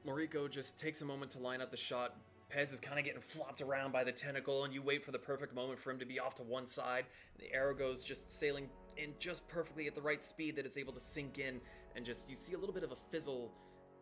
Moriko 0.06 0.48
just 0.50 0.78
takes 0.78 1.02
a 1.02 1.04
moment 1.04 1.30
to 1.32 1.38
line 1.38 1.60
up 1.60 1.70
the 1.70 1.76
shot. 1.76 2.16
Pez 2.54 2.72
is 2.72 2.80
kind 2.80 2.98
of 2.98 3.04
getting 3.04 3.20
flopped 3.20 3.62
around 3.62 3.92
by 3.92 4.02
the 4.02 4.12
tentacle, 4.12 4.64
and 4.64 4.74
you 4.74 4.82
wait 4.82 5.04
for 5.04 5.12
the 5.12 5.18
perfect 5.18 5.54
moment 5.54 5.78
for 5.78 5.90
him 5.90 5.98
to 5.98 6.06
be 6.06 6.18
off 6.18 6.34
to 6.36 6.42
one 6.42 6.66
side. 6.66 7.04
And 7.34 7.48
the 7.48 7.54
arrow 7.54 7.74
goes 7.74 8.02
just 8.02 8.38
sailing 8.38 8.68
in 8.96 9.14
just 9.18 9.46
perfectly 9.48 9.86
at 9.86 9.94
the 9.94 10.02
right 10.02 10.22
speed 10.22 10.56
that 10.56 10.66
it's 10.66 10.76
able 10.76 10.92
to 10.94 11.00
sink 11.00 11.38
in, 11.38 11.60
and 11.94 12.04
just 12.04 12.28
you 12.28 12.36
see 12.36 12.54
a 12.54 12.58
little 12.58 12.74
bit 12.74 12.82
of 12.82 12.92
a 12.92 12.96
fizzle 13.10 13.52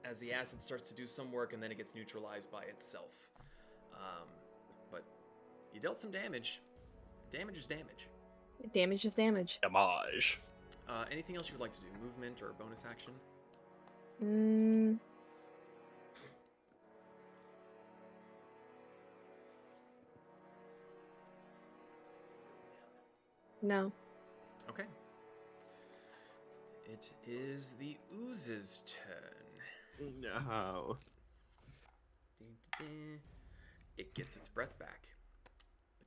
as 0.04 0.18
the 0.18 0.32
acid 0.32 0.62
starts 0.62 0.88
to 0.88 0.94
do 0.94 1.06
some 1.06 1.30
work, 1.30 1.52
and 1.52 1.62
then 1.62 1.70
it 1.70 1.76
gets 1.76 1.94
neutralized 1.94 2.50
by 2.50 2.62
itself. 2.64 3.28
Um, 3.92 4.28
but 4.90 5.04
you 5.74 5.80
dealt 5.80 5.98
some 5.98 6.10
damage. 6.10 6.60
Damage 7.32 7.58
is 7.58 7.66
damage. 7.66 8.08
Damage 8.72 9.04
is 9.04 9.14
damage. 9.14 9.58
Damage. 9.62 10.40
Uh, 10.88 11.04
anything 11.12 11.36
else 11.36 11.48
you 11.48 11.54
would 11.54 11.60
like 11.60 11.72
to 11.72 11.80
do? 11.80 11.86
Movement 12.02 12.40
or 12.42 12.54
bonus 12.58 12.84
action? 12.88 13.12
Mm. 14.24 14.98
No. 23.62 23.92
Okay. 24.70 24.84
It 26.86 27.10
is 27.26 27.74
the 27.78 27.96
ooze's 28.14 28.82
turn. 28.86 30.10
No. 30.20 30.96
It 33.96 34.14
gets 34.14 34.36
its 34.36 34.48
breath 34.48 34.78
back. 34.78 35.08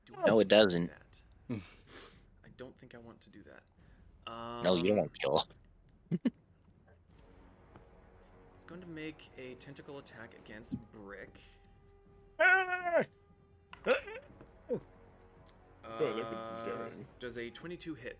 But 0.10 0.16
do 0.16 0.22
No, 0.26 0.40
it 0.40 0.48
doesn't. 0.48 0.90
that? 0.90 1.22
I 2.46 2.48
don't 2.58 2.78
think 2.80 2.96
I 2.96 3.00
want 3.00 3.20
to 3.22 3.30
do 3.30 3.40
that. 3.44 4.32
Um, 4.32 4.64
No, 4.64 4.76
you 4.76 4.88
don't 4.88 4.98
want 4.98 5.14
to 5.14 5.20
kill. 5.20 5.46
It's 8.56 8.66
going 8.66 8.82
to 8.82 8.88
make 8.88 9.30
a 9.38 9.56
tentacle 9.56 9.98
attack 10.00 10.34
against 10.46 10.76
Brick. 10.94 11.40
Oh, 16.00 16.06
look, 16.16 16.28
it's 16.32 16.45
Uh, 16.45 16.56
scary. 16.56 17.06
Does 17.20 17.38
a 17.38 17.50
22 17.50 17.94
hit? 17.95 18.18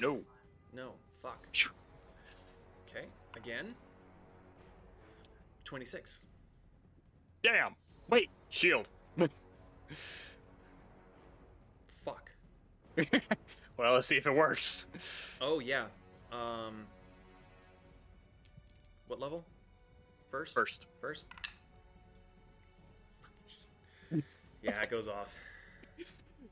No. 0.00 0.22
No. 0.72 0.92
Fuck. 1.22 1.46
Okay. 2.88 3.06
Again. 3.36 3.74
26. 5.64 6.22
Damn. 7.42 7.74
Wait. 8.08 8.30
Shield. 8.48 8.88
Fuck. 11.88 12.30
well, 13.76 13.94
let's 13.94 14.06
see 14.06 14.16
if 14.16 14.26
it 14.26 14.34
works. 14.34 14.86
Oh 15.40 15.58
yeah. 15.60 15.86
Um. 16.32 16.86
What 19.08 19.20
level? 19.20 19.44
First. 20.30 20.54
First. 20.54 20.86
First. 21.00 21.26
Yeah, 24.62 24.80
it 24.82 24.90
goes 24.90 25.08
off. 25.08 25.34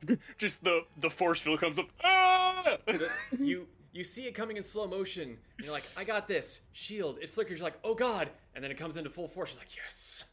Just 0.38 0.64
the 0.64 0.84
the 0.98 1.10
force 1.10 1.40
field 1.40 1.60
comes 1.60 1.78
up. 1.78 1.88
Ah! 2.02 2.76
You 3.38 3.66
you 3.92 4.04
see 4.04 4.26
it 4.26 4.34
coming 4.34 4.56
in 4.56 4.64
slow 4.64 4.86
motion. 4.86 5.36
And 5.58 5.64
you're 5.64 5.72
like, 5.72 5.84
I 5.96 6.04
got 6.04 6.26
this. 6.26 6.62
Shield. 6.72 7.18
It 7.20 7.30
flickers. 7.30 7.58
You're 7.58 7.66
like, 7.66 7.78
oh 7.84 7.94
god. 7.94 8.30
And 8.54 8.64
then 8.64 8.70
it 8.70 8.78
comes 8.78 8.96
into 8.96 9.10
full 9.10 9.28
force. 9.28 9.54
You're 9.54 9.60
like, 9.60 9.76
yes. 9.76 10.24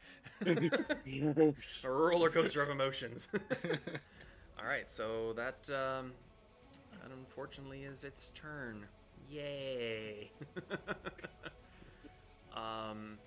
A 1.84 1.90
roller 1.92 2.30
coaster 2.30 2.62
of 2.62 2.70
emotions. 2.70 3.28
All 4.60 4.66
right, 4.66 4.90
so 4.90 5.34
that 5.34 5.70
um, 5.70 6.12
that 7.02 7.12
unfortunately 7.18 7.84
is 7.84 8.04
its 8.04 8.32
turn. 8.34 8.86
Yay. 9.30 10.32
um, 12.56 13.18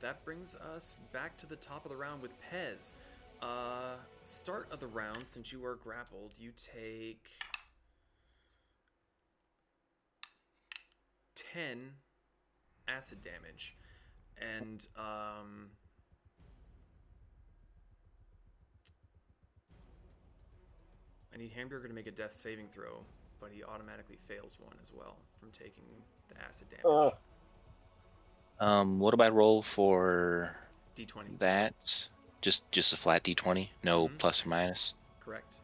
that 0.00 0.24
brings 0.24 0.54
us 0.54 0.96
back 1.12 1.36
to 1.38 1.46
the 1.46 1.56
top 1.56 1.84
of 1.84 1.90
the 1.90 1.96
round 1.96 2.22
with 2.22 2.32
Pez. 2.40 2.92
Uh, 3.42 3.96
start 4.22 4.68
of 4.70 4.80
the 4.80 4.86
round, 4.86 5.26
since 5.26 5.50
you 5.52 5.64
are 5.64 5.76
grappled, 5.76 6.32
you 6.38 6.52
take 6.56 7.30
10 11.54 11.92
acid 12.88 13.18
damage. 13.22 13.76
And, 14.36 14.86
um, 14.96 15.70
I 21.32 21.38
need 21.38 21.52
Hamburger 21.52 21.88
to 21.88 21.94
make 21.94 22.06
a 22.06 22.10
death 22.10 22.34
saving 22.34 22.68
throw, 22.74 23.04
but 23.40 23.50
he 23.52 23.62
automatically 23.62 24.18
fails 24.26 24.58
one 24.58 24.74
as 24.82 24.92
well 24.92 25.16
from 25.38 25.50
taking 25.52 25.84
the 26.28 26.42
acid 26.42 26.68
damage. 26.70 26.84
Oh. 26.84 27.12
Um, 28.58 28.98
what 28.98 29.16
do 29.16 29.22
I 29.22 29.30
roll 29.30 29.62
for 29.62 30.54
D20. 30.96 31.38
that? 31.38 32.08
Just 32.40 32.62
just 32.72 32.92
a 32.92 32.96
flat 32.96 33.22
d20, 33.22 33.68
no 33.82 34.08
Mhm. 34.08 34.18
plus 34.18 34.44
or 34.44 34.48
minus. 34.48 34.94
correct? 35.20 35.54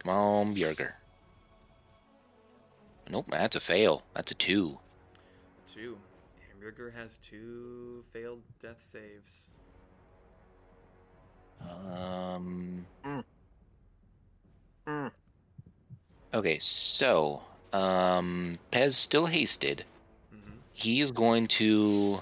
Come 0.00 0.10
on, 0.12 0.54
Bjerger. 0.54 0.94
Nope, 3.08 3.26
that's 3.28 3.56
a 3.56 3.60
fail. 3.60 4.02
That's 4.14 4.32
a 4.32 4.34
two. 4.34 4.78
Two. 5.66 5.98
Hamburger 6.48 6.90
has 6.90 7.16
two 7.18 8.04
failed 8.12 8.42
death 8.62 8.82
saves. 8.82 9.48
Um. 11.60 12.86
Mm. 13.04 13.24
Okay, 16.32 16.58
so 16.60 17.42
um, 17.72 18.58
Pez 18.72 18.94
still 18.94 19.26
hasted. 19.26 19.84
Mm-hmm. 20.34 20.50
He 20.72 21.00
is 21.00 21.12
going 21.12 21.48
to 21.48 22.20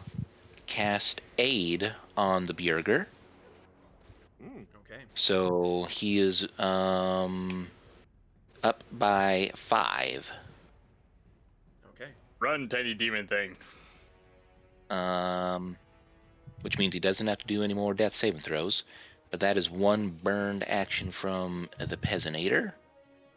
cast 0.67 1.20
aid 1.39 1.94
on 2.17 2.47
the 2.47 2.55
Bjerger. 2.55 3.07
Mm. 4.42 4.67
Okay. 4.84 5.02
So 5.15 5.86
he 5.91 6.18
is 6.18 6.47
um 6.58 7.68
up 8.62 8.84
by 8.92 9.50
five. 9.57 10.31
Okay. 11.94 12.10
Run, 12.41 12.68
tiny 12.68 12.94
demon 12.94 13.26
thing. 13.26 13.57
Um, 14.91 15.76
which 16.62 16.78
means 16.78 16.94
he 16.94 17.00
doesn't 17.00 17.26
have 17.26 17.39
to 17.39 17.47
do 17.47 17.62
any 17.62 17.75
more 17.75 17.94
death 17.94 18.15
saving 18.15 18.41
throws. 18.41 18.84
But 19.31 19.41
that 19.41 19.58
is 19.58 19.70
one 19.70 20.08
burned 20.08 20.67
action 20.67 21.10
from 21.10 21.68
the 21.78 21.97
Peasanator. 21.97 22.73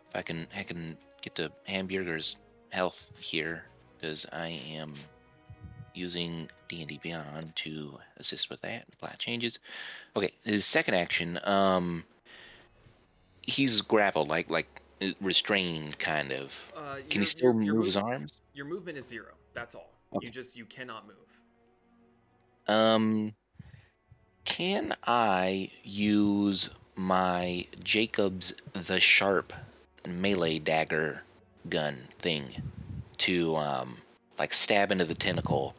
If 0.09 0.15
I 0.15 0.21
can, 0.21 0.47
I 0.55 0.63
can 0.63 0.97
get 1.21 1.35
to 1.35 1.51
Hamburger's 1.65 2.37
health 2.69 3.11
here 3.19 3.65
because 3.99 4.25
I 4.31 4.47
am 4.73 4.95
using 5.93 6.49
D&D 6.67 6.99
Beyond 7.03 7.55
to 7.57 7.97
assist 8.17 8.49
with 8.49 8.61
that. 8.61 8.85
Apply 8.93 9.15
changes. 9.19 9.59
Okay, 10.15 10.31
his 10.43 10.65
second 10.65 10.93
action. 10.95 11.39
Um, 11.43 12.03
he's 13.41 13.81
grappled, 13.81 14.27
like 14.29 14.49
like 14.49 14.81
restrained, 15.21 15.97
kind 15.99 16.31
of. 16.31 16.53
Uh, 16.75 16.95
Can 17.09 17.11
your- 17.11 17.19
he 17.21 17.25
still 17.25 17.43
your- 17.43 17.53
move 17.53 17.65
your 17.65 17.83
his 17.83 17.97
arms? 17.97 18.33
Your 18.53 18.65
movement 18.65 18.97
is 18.97 19.07
zero. 19.07 19.33
That's 19.53 19.75
all. 19.75 19.89
Okay. 20.13 20.27
You 20.27 20.31
just 20.31 20.55
you 20.55 20.65
cannot 20.65 21.07
move. 21.07 21.15
Um, 22.67 23.33
can 24.45 24.95
I 25.03 25.71
use 25.83 26.69
my 26.95 27.65
Jacob's 27.83 28.53
the 28.73 28.99
Sharp 28.99 29.53
melee 30.05 30.59
dagger 30.59 31.23
gun 31.69 32.07
thing 32.19 32.49
to 33.19 33.55
um 33.55 33.97
like 34.37 34.53
stab 34.53 34.91
into 34.91 35.05
the 35.05 35.15
tentacle, 35.15 35.75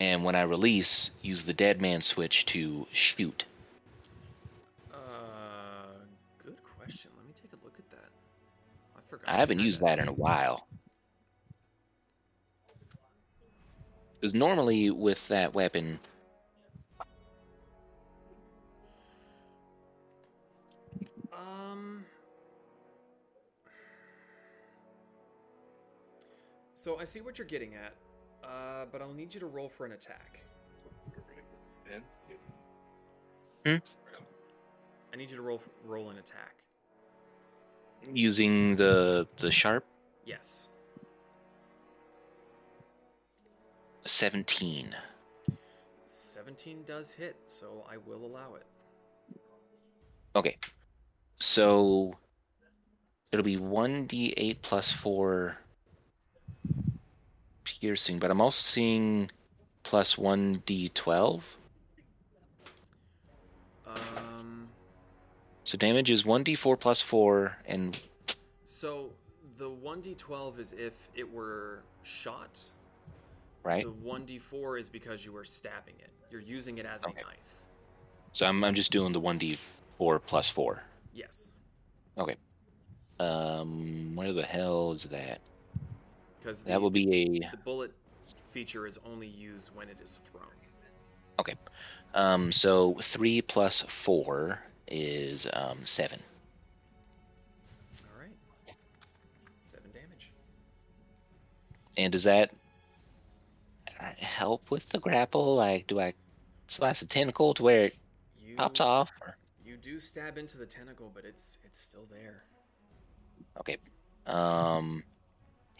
and 0.00 0.24
when 0.24 0.34
I 0.34 0.42
release, 0.42 1.10
use 1.22 1.44
the 1.44 1.52
dead 1.52 1.80
man 1.80 2.02
switch 2.02 2.46
to 2.46 2.86
shoot? 2.92 3.44
Uh, 4.92 4.96
good 6.44 6.56
question. 6.76 7.10
Let 7.16 7.26
me 7.26 7.32
take 7.40 7.52
a 7.52 7.64
look 7.64 7.74
at 7.78 7.90
that. 7.90 8.10
I 8.96 9.00
forgot. 9.08 9.28
I 9.28 9.36
haven't 9.36 9.60
used 9.60 9.80
that 9.80 9.98
in 9.98 10.08
a 10.08 10.12
while. 10.12 10.66
Because 14.14 14.34
normally 14.34 14.90
with 14.90 15.26
that 15.28 15.54
weapon, 15.54 16.00
Um. 21.32 22.04
So 26.74 26.98
I 26.98 27.04
see 27.04 27.20
what 27.20 27.38
you're 27.38 27.46
getting 27.46 27.74
at, 27.74 27.94
uh, 28.46 28.84
but 28.90 29.02
I'll 29.02 29.12
need 29.12 29.34
you 29.34 29.40
to 29.40 29.46
roll 29.46 29.68
for 29.68 29.86
an 29.86 29.92
attack. 29.92 30.44
Hmm? 33.66 33.76
I 35.12 35.16
need 35.16 35.30
you 35.30 35.36
to 35.36 35.42
roll 35.42 35.62
roll 35.86 36.10
an 36.10 36.18
attack. 36.18 36.54
using 38.12 38.76
the 38.76 39.26
the 39.38 39.50
sharp 39.50 39.84
Yes. 40.26 40.68
17. 44.06 44.94
17 46.04 46.84
does 46.86 47.10
hit, 47.10 47.36
so 47.46 47.84
I 47.90 47.96
will 47.96 48.24
allow 48.26 48.54
it. 48.56 48.66
Okay. 50.36 50.56
So 51.38 52.16
it'll 53.32 53.44
be 53.44 53.56
1d8 53.56 54.60
plus 54.60 54.92
4 54.92 55.56
piercing, 57.84 58.18
but 58.18 58.30
I'm 58.30 58.40
also 58.40 58.62
seeing 58.62 59.30
plus 59.82 60.14
1d12. 60.16 61.42
Um. 63.86 64.64
So 65.64 65.76
damage 65.76 66.10
is 66.10 66.24
1d4 66.24 66.80
plus 66.80 67.02
4 67.02 67.56
and 67.66 67.98
So 68.64 69.10
the 69.58 69.68
1d12 69.68 70.58
is 70.58 70.72
if 70.72 70.94
it 71.14 71.30
were 71.30 71.82
shot. 72.02 72.58
right? 73.62 73.84
The 73.84 73.92
1d4 74.10 74.80
is 74.80 74.88
because 74.88 75.22
you 75.24 75.32
were 75.32 75.44
stabbing 75.44 75.94
it. 75.98 76.10
You're 76.30 76.40
using 76.40 76.78
it 76.78 76.86
as 76.86 77.04
Okay. 77.04 77.20
a 77.20 77.24
knife. 77.24 77.36
So 78.32 78.46
I'm 78.46 78.64
I'm 78.64 78.74
just 78.74 78.92
doing 78.92 79.12
the 79.12 79.20
1d4 79.20 80.20
plus 80.26 80.48
4. 80.48 80.82
Yes. 81.12 81.48
Okay. 82.16 82.36
Um 83.20 84.12
where 84.16 84.32
the 84.32 84.42
hell 84.42 84.92
is 84.92 85.04
that? 85.04 85.40
Because 86.44 86.62
That 86.62 86.82
will 86.82 86.90
be 86.90 87.10
a 87.10 87.50
the 87.50 87.56
bullet 87.64 87.90
feature 88.52 88.86
is 88.86 88.98
only 89.06 89.26
used 89.26 89.70
when 89.74 89.88
it 89.88 89.96
is 90.02 90.20
thrown. 90.30 90.44
Okay. 91.38 91.54
Um, 92.12 92.52
so 92.52 92.98
three 93.00 93.40
plus 93.40 93.82
four 93.88 94.60
is 94.86 95.46
um, 95.50 95.86
seven. 95.86 96.20
All 98.02 98.20
right. 98.20 98.74
Seven 99.62 99.90
damage. 99.92 100.30
And 101.96 102.12
does 102.12 102.24
that 102.24 102.50
help 104.18 104.70
with 104.70 104.86
the 104.90 105.00
grapple? 105.00 105.56
Like, 105.56 105.86
do 105.86 105.98
I 105.98 106.12
slash 106.66 107.00
a 107.00 107.06
tentacle 107.06 107.54
to 107.54 107.62
where 107.62 107.86
it 107.86 107.96
You 108.46 108.54
pops 108.56 108.80
off? 108.80 109.10
Or? 109.22 109.38
You 109.64 109.78
do 109.78 109.98
stab 109.98 110.36
into 110.36 110.58
the 110.58 110.66
tentacle, 110.66 111.10
but 111.14 111.24
it's 111.24 111.56
it's 111.64 111.80
still 111.80 112.06
there. 112.10 112.44
Okay. 113.58 113.78
Um, 114.26 115.04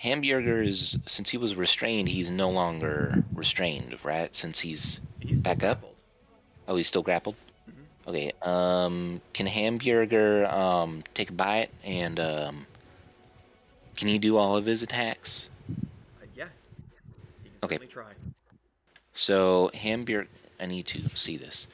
Hamburger 0.04 0.62
is 0.62 0.96
since 1.06 1.30
he 1.30 1.38
was 1.38 1.56
restrained, 1.56 2.08
he's 2.08 2.30
no 2.30 2.50
longer 2.50 3.18
restrained, 3.34 3.98
right? 4.04 4.34
Since 4.34 4.60
he's 4.60 5.00
He's 5.20 5.40
still 5.40 5.54
Back 5.54 5.64
up? 5.64 5.80
grappled. 5.80 6.02
oh, 6.68 6.76
he's 6.76 6.88
still 6.88 7.02
grappled. 7.02 7.36
Mhm. 7.68 7.88
Okay. 8.06 8.32
Um, 8.42 9.20
can 9.34 9.46
Hamburger 9.46 10.46
um 10.46 11.04
take 11.14 11.30
a 11.30 11.34
bite 11.34 11.70
and 11.84 12.18
um, 12.20 12.66
can 13.96 14.08
he 14.08 14.18
do 14.18 14.36
all 14.36 14.56
of 14.56 14.66
his 14.66 14.82
attacks? 14.82 15.48
Uh, 16.20 16.26
yeah. 16.34 16.48
He 17.42 17.50
can 17.50 17.60
Okay. 17.62 17.78
try. 17.88 18.14
So 19.14 19.70
Hamburg, 19.74 20.28
I 20.60 20.66
need 20.66 20.86
to 20.88 21.02
see 21.16 21.36
this. 21.36 21.66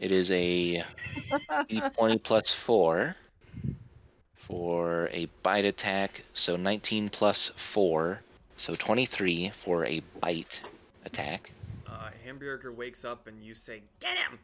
It 0.00 0.12
is 0.12 0.30
a 0.30 0.84
twenty 1.96 2.20
four 2.54 3.16
for 4.48 5.08
a 5.12 5.26
bite 5.42 5.66
attack. 5.66 6.22
So 6.32 6.56
19 6.56 7.10
plus 7.10 7.52
four, 7.56 8.20
so 8.56 8.74
23 8.74 9.50
for 9.50 9.84
a 9.84 10.00
bite 10.20 10.60
attack. 11.04 11.52
Uh, 11.86 12.10
Hamburger 12.24 12.72
wakes 12.72 13.04
up 13.04 13.26
and 13.26 13.42
you 13.42 13.54
say, 13.54 13.82
"Get 14.00 14.16
him!" 14.16 14.38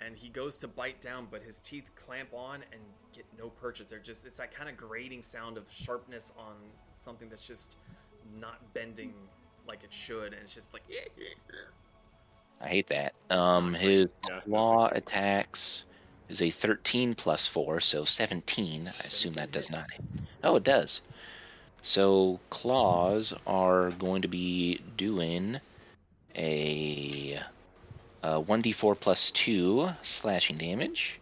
And 0.00 0.16
he 0.16 0.30
goes 0.30 0.58
to 0.58 0.68
bite 0.68 1.00
down, 1.02 1.28
but 1.30 1.42
his 1.42 1.58
teeth 1.58 1.84
clamp 1.94 2.32
on 2.32 2.64
and 2.72 2.80
get 3.12 3.26
no 3.38 3.50
purchase. 3.50 3.90
They're 3.90 3.98
just 3.98 4.24
it's 4.24 4.38
that 4.38 4.52
kind 4.52 4.68
of 4.68 4.76
grating 4.76 5.22
sound 5.22 5.58
of 5.58 5.66
sharpness 5.70 6.32
on 6.38 6.54
something 6.96 7.28
that's 7.28 7.46
just 7.46 7.76
not 8.38 8.72
bending 8.72 9.12
like 9.68 9.84
it 9.84 9.92
should, 9.92 10.32
and 10.32 10.42
it's 10.42 10.54
just 10.54 10.72
like. 10.72 10.82
I 12.62 12.68
hate 12.68 12.88
that. 12.88 13.14
Um, 13.30 13.72
his 13.72 14.12
Yeah, 14.28 14.40
claw 14.40 14.88
attacks 14.92 15.84
is 16.30 16.40
a 16.40 16.50
13 16.50 17.14
plus 17.14 17.46
four, 17.48 17.80
so 17.80 18.04
17. 18.04 18.86
I 18.86 19.06
assume 19.06 19.34
that 19.34 19.50
does 19.50 19.68
not. 19.68 19.84
Oh, 20.44 20.56
it 20.56 20.64
does. 20.64 21.02
So 21.82 22.38
claws 22.50 23.34
are 23.46 23.90
going 23.90 24.22
to 24.22 24.28
be 24.28 24.80
doing 24.96 25.60
a, 26.36 27.40
a 28.22 28.42
1d4 28.42 28.98
plus 28.98 29.30
2 29.32 29.90
slashing 30.02 30.58
damage. 30.58 31.18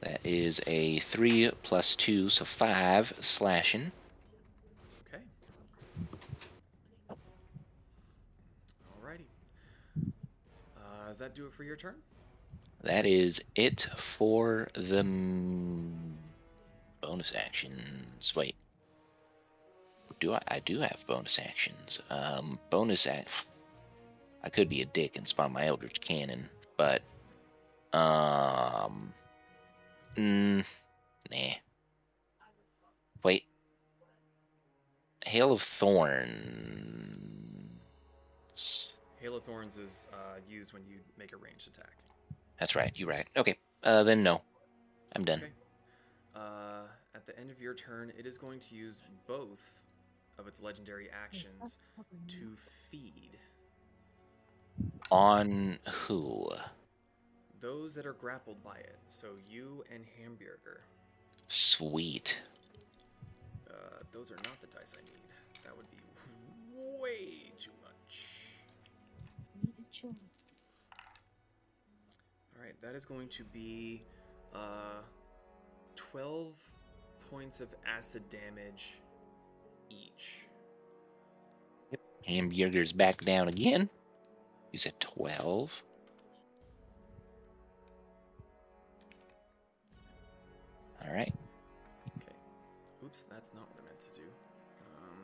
That 0.00 0.20
is 0.24 0.60
a 0.66 1.00
3 1.00 1.50
plus 1.62 1.96
2, 1.96 2.28
so 2.28 2.44
5 2.44 3.12
slashing. 3.20 3.90
Okay. 5.08 5.22
Alrighty. 9.02 9.24
Uh, 10.76 11.08
does 11.08 11.18
that 11.18 11.34
do 11.34 11.46
it 11.46 11.52
for 11.52 11.64
your 11.64 11.76
turn? 11.76 11.96
That 12.82 13.06
is 13.06 13.42
it 13.54 13.88
for 13.96 14.68
the 14.74 15.04
bonus 17.00 17.32
actions. 17.36 18.34
Wait, 18.36 18.54
do 20.20 20.32
I? 20.32 20.42
I 20.46 20.60
do 20.60 20.80
have 20.80 21.04
bonus 21.06 21.38
actions. 21.38 22.00
Um, 22.10 22.58
bonus 22.70 23.06
act. 23.06 23.46
I 24.42 24.50
could 24.50 24.68
be 24.68 24.82
a 24.82 24.86
dick 24.86 25.16
and 25.16 25.26
spawn 25.26 25.52
my 25.52 25.66
Eldritch 25.66 26.00
Cannon, 26.00 26.48
but 26.76 27.02
um, 27.92 29.12
mm, 30.16 30.64
nah. 31.30 31.54
Wait, 33.24 33.44
Hail 35.26 35.52
of 35.52 35.62
Thorns. 35.62 36.88
Hail 39.20 39.36
of 39.36 39.42
Thorns 39.42 39.76
is 39.76 40.06
uh, 40.12 40.38
used 40.48 40.72
when 40.72 40.84
you 40.86 40.98
make 41.18 41.32
a 41.32 41.36
ranged 41.36 41.66
attack. 41.66 41.96
That's 42.60 42.74
right. 42.74 42.92
You're 42.94 43.08
right. 43.08 43.26
Okay. 43.36 43.56
Uh, 43.82 44.02
then 44.02 44.22
no. 44.22 44.42
I'm 45.14 45.24
done. 45.24 45.38
Okay. 45.38 45.52
Uh, 46.34 46.82
at 47.14 47.26
the 47.26 47.38
end 47.38 47.50
of 47.50 47.60
your 47.60 47.74
turn, 47.74 48.12
it 48.18 48.26
is 48.26 48.38
going 48.38 48.60
to 48.60 48.74
use 48.74 49.02
both 49.26 49.60
of 50.38 50.46
its 50.46 50.62
legendary 50.62 51.08
actions 51.10 51.78
to 52.28 52.56
feed 52.90 53.38
On 55.10 55.78
who? 55.86 56.48
those 57.60 57.94
that 57.96 58.06
are 58.06 58.12
grappled 58.12 58.62
by 58.62 58.76
it. 58.76 58.96
So 59.08 59.28
you 59.50 59.84
and 59.92 60.04
Hamburger. 60.20 60.80
Sweet. 61.48 62.38
Uh, 63.68 63.72
those 64.12 64.30
are 64.30 64.36
not 64.36 64.60
the 64.60 64.68
dice 64.68 64.94
I 64.96 65.02
need. 65.04 65.64
That 65.64 65.76
would 65.76 65.90
be 65.90 65.96
way 67.02 67.50
too 67.58 67.72
much. 67.82 68.26
All 70.04 70.14
right, 72.68 72.82
that 72.82 72.96
is 72.96 73.04
going 73.04 73.28
to 73.28 73.44
be 73.44 74.02
uh, 74.54 75.02
12 75.96 76.54
points 77.30 77.60
of 77.60 77.68
acid 77.86 78.22
damage 78.30 78.94
each. 79.90 80.44
Yep. 81.90 82.00
Hamburger's 82.26 82.92
back 82.92 83.24
down 83.24 83.48
again. 83.48 83.88
You 84.72 84.78
said 84.78 84.98
12. 85.00 85.82
All 91.02 91.14
right. 91.14 91.32
Okay. 92.16 92.36
Oops, 93.04 93.24
that's 93.30 93.54
not 93.54 93.66
what 93.70 93.80
I 93.80 93.84
meant 93.86 94.00
to 94.00 94.10
do. 94.14 94.26
Um, 94.98 95.18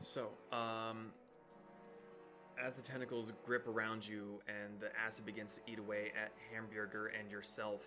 so, 0.00 0.28
um, 0.56 1.10
as 2.64 2.74
the 2.74 2.82
tentacles 2.82 3.32
grip 3.44 3.66
around 3.68 4.06
you 4.06 4.40
and 4.48 4.80
the 4.80 4.88
acid 4.98 5.26
begins 5.26 5.54
to 5.54 5.60
eat 5.70 5.78
away 5.78 6.12
at 6.20 6.32
Hamburger 6.52 7.12
and 7.18 7.30
yourself, 7.30 7.84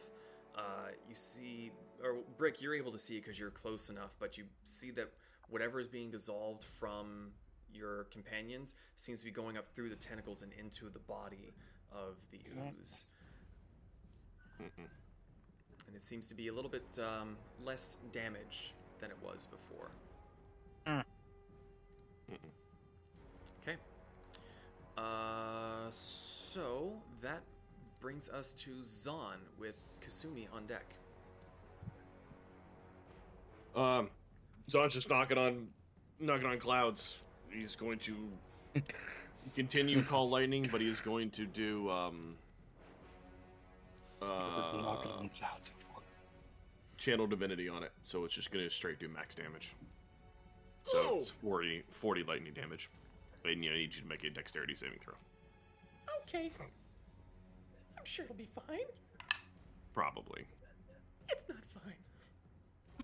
uh, 0.55 0.89
you 1.07 1.15
see, 1.15 1.71
or 2.03 2.17
Brick, 2.37 2.61
you're 2.61 2.75
able 2.75 2.91
to 2.91 2.99
see 2.99 3.17
it 3.17 3.23
because 3.23 3.39
you're 3.39 3.49
close 3.51 3.89
enough, 3.89 4.15
but 4.19 4.37
you 4.37 4.43
see 4.65 4.91
that 4.91 5.11
whatever 5.49 5.79
is 5.79 5.87
being 5.87 6.11
dissolved 6.11 6.63
from 6.63 7.31
your 7.73 8.05
companions 8.05 8.75
seems 8.95 9.19
to 9.19 9.25
be 9.25 9.31
going 9.31 9.57
up 9.57 9.65
through 9.75 9.89
the 9.89 9.95
tentacles 9.95 10.41
and 10.41 10.51
into 10.59 10.89
the 10.89 10.99
body 10.99 11.53
of 11.91 12.15
the 12.31 12.39
ooze. 12.79 13.05
And 15.87 15.95
it 15.95 16.03
seems 16.03 16.27
to 16.27 16.35
be 16.35 16.47
a 16.49 16.53
little 16.53 16.69
bit 16.69 16.85
um, 16.99 17.35
less 17.63 17.97
damage 18.11 18.73
than 18.99 19.09
it 19.09 19.17
was 19.23 19.47
before. 19.47 19.91
Uh, 24.99 25.89
so 25.89 26.91
that 27.21 27.41
brings 28.01 28.27
us 28.29 28.51
to 28.53 28.71
Zon 28.83 29.37
with 29.57 29.75
Kasumi 30.05 30.47
on 30.53 30.65
deck. 30.67 30.85
Um, 33.75 34.09
Zon's 34.69 34.93
just 34.93 35.09
knocking 35.09 35.37
on, 35.37 35.67
knocking 36.19 36.47
on 36.47 36.59
clouds. 36.59 37.17
He's 37.49 37.75
going 37.75 37.99
to 37.99 38.15
continue 39.55 40.03
call 40.03 40.29
lightning, 40.29 40.67
but 40.71 40.81
he's 40.81 40.99
going 40.99 41.29
to 41.31 41.45
do 41.45 41.89
um. 41.89 42.35
Never 44.21 44.33
knocking 44.81 45.11
Uh, 45.11 45.15
on 45.19 45.29
clouds 45.29 45.69
before. 45.69 46.03
channel 46.97 47.25
divinity 47.25 47.69
on 47.69 47.83
it, 47.83 47.91
so 48.03 48.25
it's 48.25 48.33
just 48.33 48.51
gonna 48.51 48.69
straight 48.69 48.99
do 48.99 49.07
max 49.07 49.33
damage. 49.33 49.75
So 50.87 51.11
Oh. 51.13 51.17
it's 51.19 51.29
40, 51.29 51.83
40 51.89 52.23
lightning 52.23 52.53
damage. 52.53 52.89
And 53.45 53.63
yeah, 53.63 53.71
I 53.71 53.75
need 53.75 53.95
you 53.95 54.01
to 54.01 54.07
make 54.07 54.23
a 54.23 54.29
dexterity 54.29 54.75
saving 54.75 54.99
throw. 55.03 55.13
Okay. 56.23 56.51
I'm 57.97 58.05
sure 58.05 58.25
it'll 58.25 58.35
be 58.35 58.49
fine. 58.67 58.79
Probably. 59.93 60.45
It's 61.29 61.43
not 61.47 61.57
fine. 61.83 61.93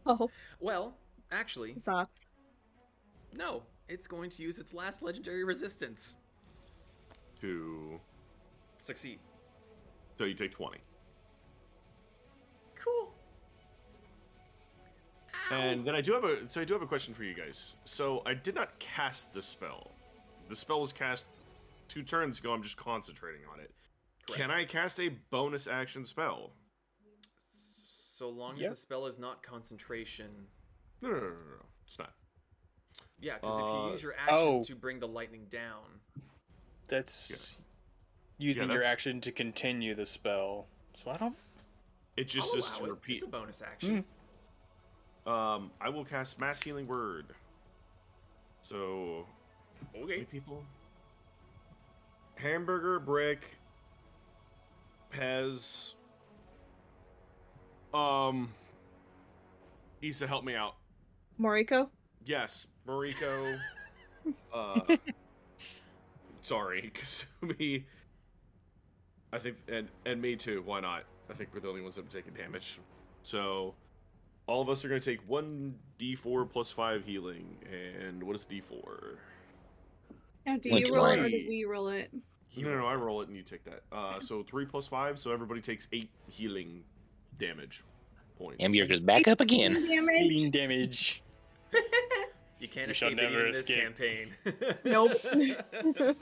Oh, 0.06 0.30
Well, 0.60 0.96
actually, 1.32 1.74
Zots. 1.76 2.28
no. 3.34 3.64
It's 3.88 4.08
going 4.08 4.32
to 4.32 4.42
use 4.42 4.58
its 4.60 4.74
last 4.74 5.04
legendary 5.04 5.44
resistance. 5.44 6.16
To 7.42 8.00
Succeed. 8.80 9.20
so 10.18 10.24
you 10.24 10.34
take 10.34 10.52
twenty. 10.52 10.80
Cool. 12.76 13.14
And 15.52 15.86
then 15.86 15.94
I 15.96 16.02
do 16.02 16.14
have 16.14 16.24
a 16.24 16.48
so 16.50 16.62
I 16.62 16.66
do 16.66 16.74
have 16.74 16.82
a 16.82 16.88
question 16.88 17.14
for 17.14 17.24
you 17.24 17.36
guys. 17.36 17.76
So 17.86 18.24
I 18.26 18.34
did 18.34 18.56
not 18.56 18.78
cast 18.80 19.34
the 19.34 19.42
spell. 19.42 19.92
The 20.50 20.56
spell 20.56 20.82
was 20.82 20.94
cast 20.94 21.26
two 21.88 22.04
turns 22.04 22.40
ago. 22.40 22.54
I'm 22.54 22.64
just 22.64 22.78
concentrating 22.78 23.42
on 23.52 23.60
it. 23.60 23.72
Can 24.28 24.52
I 24.52 24.66
cast 24.66 25.00
a 25.00 25.10
bonus 25.30 25.68
action 25.68 26.06
spell? 26.06 26.52
So 27.88 28.30
long 28.30 28.58
Yeah. 28.58 28.66
as 28.66 28.70
the 28.72 28.76
spell 28.78 29.06
is 29.06 29.18
not 29.20 29.44
concentration. 29.44 30.48
No, 31.02 31.10
no, 31.10 31.16
no, 31.16 31.22
no, 31.22 31.30
no. 31.30 31.36
no. 31.58 31.66
It's 31.86 32.00
not. 32.00 32.14
Yeah, 33.20 33.36
because 33.36 33.58
if 33.60 33.66
Uh, 33.66 33.68
you 33.86 33.92
use 33.92 34.04
your 34.04 34.14
action 34.16 34.36
oh. 34.38 34.64
to 34.64 34.76
bring 34.76 35.00
the 35.00 35.08
lightning 35.08 35.46
down, 35.50 36.02
That's 36.88 37.62
using 38.38 38.70
your 38.70 38.78
that's- 38.80 38.94
action 38.94 39.22
to 39.22 39.32
continue 39.32 39.96
the 39.96 40.06
spell. 40.06 40.68
So 40.94 41.12
I 41.12 41.18
don't. 41.18 41.38
It 42.16 42.26
just 42.26 42.54
I'll 42.56 42.62
says 42.62 42.78
to 42.78 42.86
it. 42.86 42.90
repeat. 42.90 43.16
It's 43.16 43.24
a 43.24 43.28
bonus 43.28 43.62
action. 43.62 44.06
Um, 45.26 45.72
I 45.82 45.90
will 45.90 46.06
cast 46.06 46.40
Mass 46.40 46.62
Healing 46.62 46.88
Word. 46.88 47.36
So, 48.64 49.28
how 49.94 50.00
many 50.02 50.14
Okay. 50.14 50.24
people? 50.26 50.64
Hamburger, 52.36 53.00
Brick, 53.00 53.42
Pez. 55.14 55.94
Um, 57.94 58.54
Issa, 60.02 60.28
help 60.28 60.44
me 60.44 60.56
out. 60.56 60.76
Moriko? 61.40 61.90
Yes, 62.26 62.68
Mariko. 62.88 63.58
uh, 64.54 64.82
sorry, 66.42 66.92
Kasumi. 67.52 67.84
I 69.32 69.40
think, 69.40 69.58
and 69.68 69.88
and 70.06 70.22
me 70.22 70.36
too. 70.36 70.62
Why 70.66 70.80
not? 70.82 71.04
I 71.30 71.34
think 71.34 71.50
we're 71.54 71.60
the 71.62 71.70
only 71.70 71.82
ones 71.82 71.96
that 71.96 72.04
have 72.04 72.12
taken 72.12 72.34
damage. 72.34 72.80
So, 73.24 73.74
all 74.48 74.62
of 74.62 74.70
us 74.70 74.84
are 74.86 74.90
going 74.90 75.02
to 75.02 75.10
take 75.12 75.28
one 75.28 75.76
d4 76.00 76.50
plus 76.50 76.70
five 76.70 77.04
healing. 77.06 77.58
And 78.02 78.22
what 78.24 78.36
is 78.36 78.46
d4? 78.46 79.16
Now, 80.46 80.58
do 80.58 80.70
you 80.70 80.94
roll 80.94 81.06
it 81.08 81.20
or 81.20 81.30
do 81.30 81.46
we 81.48 81.66
roll 81.66 81.90
it? 81.90 82.12
He 82.48 82.62
no, 82.62 82.70
no, 82.70 82.76
rolls 82.78 82.90
I 82.92 82.96
roll 82.96 83.22
it 83.22 83.28
and 83.28 83.36
you 83.36 83.44
take 83.44 83.64
that. 83.66 83.82
Uh, 83.92 84.20
so 84.20 84.44
three 84.44 84.66
plus 84.66 84.86
five, 84.88 85.20
so 85.20 85.32
everybody 85.32 85.60
takes 85.62 85.88
eight 85.92 86.10
healing 86.30 86.84
damage 87.40 87.84
points. 88.38 88.62
Hamburger's 88.62 89.00
back 89.02 89.28
up 89.28 89.42
again. 89.42 89.76
Healing 89.76 90.52
Damage. 90.52 90.52
damage. 90.52 91.24
You 92.58 92.70
can't 92.70 92.88
We 92.88 92.94
shall 92.94 93.10
escape 93.10 93.20
it 93.26 93.30
never 93.32 93.46
in 93.48 93.52
this 93.52 93.62
escape. 93.64 93.84
campaign. 93.84 94.34
Nope. 94.86 95.12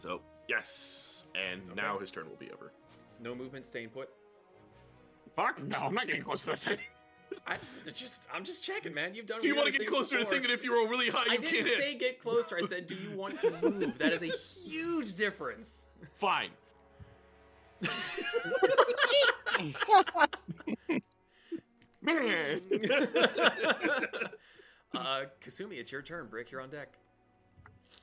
So 0.00 0.20
yes, 0.48 1.24
and 1.34 1.62
Okay. 1.72 1.80
now 1.80 1.98
his 1.98 2.10
turn 2.10 2.28
will 2.28 2.36
be 2.36 2.50
over. 2.52 2.72
no 3.20 3.34
movement, 3.34 3.66
staying 3.66 3.90
put. 3.90 4.08
Fuck 5.34 5.62
no, 5.62 5.78
I'm 5.78 5.94
not 5.94 6.06
getting 6.06 6.22
close 6.22 6.40
to 6.42 6.46
that 6.50 6.62
thing. 6.62 6.78
I 7.46 7.58
just, 7.92 8.24
I'm 8.32 8.44
just 8.44 8.64
checking, 8.64 8.92
man. 8.92 9.14
You've 9.14 9.26
done. 9.26 9.40
Do 9.40 9.46
you 9.46 9.54
want 9.54 9.66
to 9.66 9.72
get 9.72 9.82
things 9.82 9.90
closer 9.90 10.16
to 10.16 10.24
before. 10.24 10.34
thinking 10.34 10.50
if 10.50 10.64
you 10.64 10.74
roll 10.74 10.88
really 10.88 11.08
high, 11.08 11.24
you 11.26 11.32
I 11.32 11.36
can't 11.36 11.50
didn't 11.50 11.66
hit? 11.66 11.78
say 11.78 11.94
get 11.96 12.20
closer. 12.20 12.58
I 12.62 12.66
said, 12.66 12.86
do 12.86 12.94
you 12.94 13.10
want 13.16 13.38
to 13.40 13.50
move? 13.62 13.98
That 13.98 14.12
is 14.12 14.22
a 14.22 14.26
huge 14.26 15.14
difference. 15.14 15.86
Fine. 16.18 16.50
uh, 24.94 25.24
Kasumi, 25.44 25.78
it's 25.78 25.90
your 25.92 26.02
turn. 26.02 26.26
Brick, 26.26 26.50
you're 26.50 26.60
on 26.60 26.70
deck. 26.70 26.96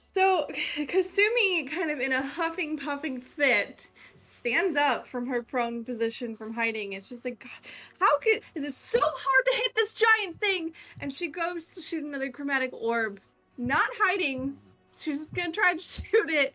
So, 0.06 0.48
Kasumi, 0.76 1.72
kind 1.72 1.90
of 1.90 2.02
in 2.02 2.12
a 2.12 2.22
huffing, 2.22 2.76
puffing 2.76 3.22
fit, 3.22 3.88
stands 4.20 4.76
up 4.76 5.08
from 5.08 5.26
her 5.28 5.42
prone 5.42 5.86
position 5.86 6.36
from 6.36 6.54
hiding. 6.54 6.92
It's 6.92 7.08
just 7.08 7.24
like, 7.24 7.40
God, 7.40 7.72
how 8.02 8.20
could. 8.20 8.42
Is 8.54 8.66
it 8.66 8.74
so 8.74 9.00
hard 9.02 9.46
to 9.46 9.56
hit 9.56 9.74
this 9.76 9.96
giant 9.96 10.42
thing? 10.42 10.74
And 11.00 11.12
she 11.12 11.30
goes 11.30 11.74
to 11.76 11.82
shoot 11.82 12.04
another 12.04 12.30
chromatic 12.30 12.72
orb. 12.74 13.22
Not 13.58 13.88
hiding. 13.98 14.58
She's 14.94 15.20
just 15.20 15.36
gonna 15.36 15.54
try 15.54 15.74
to 15.74 15.80
shoot 15.82 16.30
it 16.30 16.54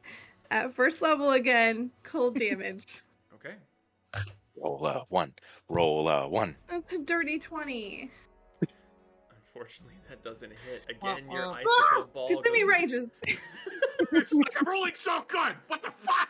at 0.50 0.70
first 0.70 1.00
level 1.00 1.30
again. 1.30 1.90
Cold 2.02 2.38
damage. 2.38 3.00
Okay. 3.32 3.54
Roll 4.62 4.86
a 4.86 5.04
one. 5.08 5.32
Roll 5.70 6.06
a 6.06 6.28
one. 6.28 6.54
That's 6.68 6.92
a 6.92 6.98
dirty 6.98 7.38
20. 7.38 8.10
Unfortunately, 9.58 9.94
that 10.08 10.22
doesn't 10.22 10.52
hit. 10.52 10.84
Again, 10.88 11.28
your 11.30 11.46
Uh-uh. 11.46 11.52
icicle 11.54 11.72
Ah! 11.92 12.04
ball. 12.14 12.28
Kasumi 12.30 12.60
goes- 12.60 12.68
rages. 12.68 13.10
it's 14.12 14.32
like 14.32 14.54
I'm 14.56 14.66
rolling 14.68 14.94
so 14.94 15.24
good. 15.26 15.54
What 15.66 15.82
the 15.82 15.92
fuck? 15.98 16.28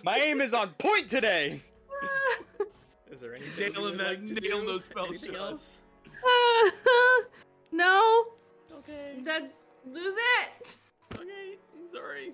My 0.04 0.18
aim 0.18 0.40
is 0.40 0.54
on 0.54 0.70
point 0.78 1.10
today. 1.10 1.60
Is 3.10 3.20
there 3.20 3.34
anything 3.34 3.72
Nail 3.72 3.82
you 3.82 3.88
him 3.88 3.98
that- 3.98 4.06
like 4.06 4.26
to 4.26 4.34
nail 4.34 4.60
do? 4.60 4.66
those 4.66 4.84
spell 4.84 5.06
Anything 5.06 5.34
shots. 5.34 5.40
else? 5.40 5.80
no. 7.72 8.26
Okay. 8.72 9.14
That 9.24 9.50
lose 9.90 10.14
it. 10.44 10.76
Okay, 11.14 11.56
I'm 11.74 11.88
sorry. 11.92 12.32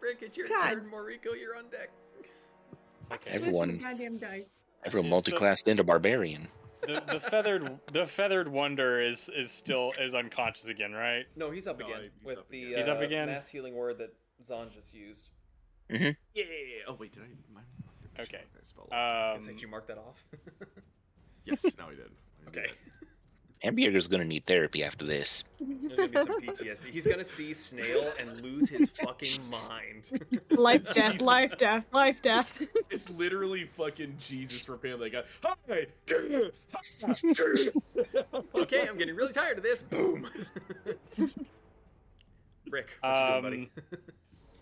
Brick, 0.00 0.18
it's 0.22 0.36
your 0.36 0.48
God. 0.48 0.70
turn. 0.70 0.90
Moriko, 0.92 1.38
you're 1.38 1.56
on 1.56 1.68
deck. 1.70 1.90
Okay. 3.12 3.30
Switch 3.30 3.40
the 3.42 3.46
Everyone- 3.48 3.78
Goddamn 3.78 4.18
dice. 4.18 4.50
Everyone 4.84 5.10
So- 5.66 5.70
into 5.70 5.84
barbarian. 5.84 6.48
The, 6.86 7.02
the 7.12 7.20
feathered 7.20 7.78
the 7.92 8.06
feathered 8.06 8.48
wonder 8.48 9.00
is 9.00 9.30
is 9.36 9.50
still 9.50 9.92
is 10.00 10.14
unconscious 10.14 10.66
again, 10.68 10.92
right? 10.92 11.24
No, 11.36 11.50
he's 11.50 11.66
up 11.66 11.78
No, 11.80 11.86
again 11.86 12.00
he's 12.02 12.24
with 12.26 12.38
up 12.38 12.48
the 12.50 12.64
again. 12.64 12.78
He's 12.78 12.88
up 12.88 12.98
uh, 12.98 13.02
again? 13.02 13.26
mass 13.26 13.48
healing 13.48 13.74
word 13.74 13.98
that 13.98 14.14
Zon 14.42 14.70
just 14.74 14.94
used. 14.94 15.28
Yeah. 15.88 16.12
Oh 16.88 16.96
wait, 16.98 17.12
did 17.12 17.22
I? 17.22 17.26
My, 17.54 17.60
Okay. 18.22 18.42
Spell 18.62 18.88
I 18.92 18.94
was 18.94 19.30
Um, 19.30 19.34
gonna 19.34 19.42
say, 19.42 19.52
did 19.52 19.62
you 19.62 19.68
mark 19.68 19.86
that 19.88 19.98
off? 19.98 20.24
yes, 21.44 21.64
now 21.78 21.88
he 21.90 21.96
did. 21.96 22.10
I 22.46 22.50
did 22.50 22.58
okay. 22.64 22.72
It. 23.64 23.74
Ambierger's 23.74 24.08
gonna 24.08 24.24
need 24.24 24.44
therapy 24.46 24.84
after 24.84 25.04
this. 25.04 25.44
There's 25.60 25.96
gonna 25.96 26.08
be 26.08 26.16
some 26.22 26.40
PTSD. 26.40 26.90
He's 26.90 27.06
gonna 27.06 27.24
see 27.24 27.54
Snail 27.54 28.12
and 28.18 28.40
lose 28.40 28.68
his 28.68 28.90
fucking 28.90 29.40
mind. 29.50 30.08
Life, 30.50 30.92
death, 30.94 31.20
life, 31.20 31.56
death, 31.58 31.84
life, 31.92 32.22
death. 32.22 32.60
It's 32.90 33.08
literally 33.10 33.64
fucking 33.64 34.16
Jesus 34.18 34.64
for 34.64 34.76
family 34.78 35.10
guy. 35.10 35.22
Hi. 35.42 35.86
okay, 38.54 38.88
I'm 38.88 38.98
getting 38.98 39.16
really 39.16 39.32
tired 39.32 39.58
of 39.58 39.64
this. 39.64 39.82
Boom. 39.82 40.28
Rick, 42.70 42.90
what 43.00 43.42
you 43.42 43.42
doing, 43.42 43.70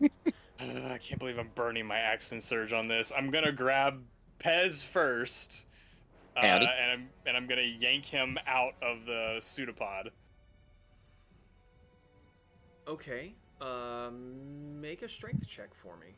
buddy? 0.00 0.28
Uh, 0.60 0.92
I 0.92 0.98
can't 0.98 1.18
believe 1.18 1.38
I'm 1.38 1.50
burning 1.54 1.86
my 1.86 1.98
action 1.98 2.40
surge 2.40 2.72
on 2.72 2.88
this. 2.88 3.12
I'm 3.16 3.30
gonna 3.30 3.52
grab 3.52 4.00
Pez 4.38 4.84
first, 4.84 5.64
uh, 6.36 6.40
and 6.40 6.64
I'm 6.92 7.08
and 7.26 7.36
I'm 7.36 7.46
gonna 7.46 7.62
yank 7.62 8.04
him 8.04 8.38
out 8.46 8.74
of 8.82 9.04
the 9.06 9.38
pseudopod. 9.40 10.10
Okay. 12.88 13.34
Um, 13.60 14.80
make 14.80 15.02
a 15.02 15.08
strength 15.08 15.46
check 15.48 15.68
for 15.82 15.96
me. 15.96 16.08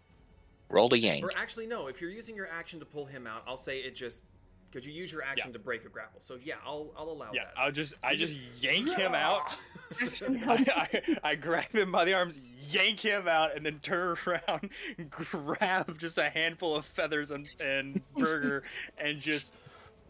Roll 0.71 0.89
the 0.89 0.99
yank. 0.99 1.25
Or 1.25 1.31
actually, 1.37 1.67
no. 1.67 1.89
If 1.89 2.01
you're 2.01 2.11
using 2.11 2.35
your 2.35 2.49
action 2.49 2.79
to 2.81 2.87
pull 2.87 3.05
him 3.05 3.27
out, 3.27 3.43
I'll 3.47 3.57
say 3.59 3.81
it 3.81 3.95
just 3.95 4.23
because 4.71 4.87
you 4.87 4.93
use 4.93 5.13
your 5.13 5.23
action 5.23 5.49
Yeah. 5.51 5.53
to 5.53 5.59
break 5.59 5.85
a 5.85 5.89
grapple. 5.89 6.21
So 6.21 6.39
yeah, 6.43 6.55
I'll 6.67 6.91
I'll 6.97 7.11
allow 7.11 7.27
that. 7.27 7.35
Yeah, 7.35 7.45
that. 7.45 7.61
I'll 7.61 7.71
just 7.73 7.95
I 8.03 8.15
just 8.15 8.33
just- 8.35 8.63
yank 8.63 8.89
him 8.91 9.15
out. 9.15 9.55
I, 10.01 10.65
I, 10.75 11.19
I 11.23 11.35
grab 11.37 11.71
him 11.71 11.93
by 11.93 12.05
the 12.05 12.15
arms, 12.15 12.41
yank 12.71 12.99
him 12.99 13.29
out, 13.29 13.55
and 13.55 13.65
then 13.65 13.79
turn 13.81 14.17
around, 14.27 14.71
grab 15.11 15.97
just 15.99 16.19
a 16.19 16.29
handful 16.31 16.75
of 16.75 16.85
feathers 16.87 17.31
and, 17.31 17.47
and 17.61 18.01
burger, 18.17 18.65
and 18.99 19.21
just 19.21 19.53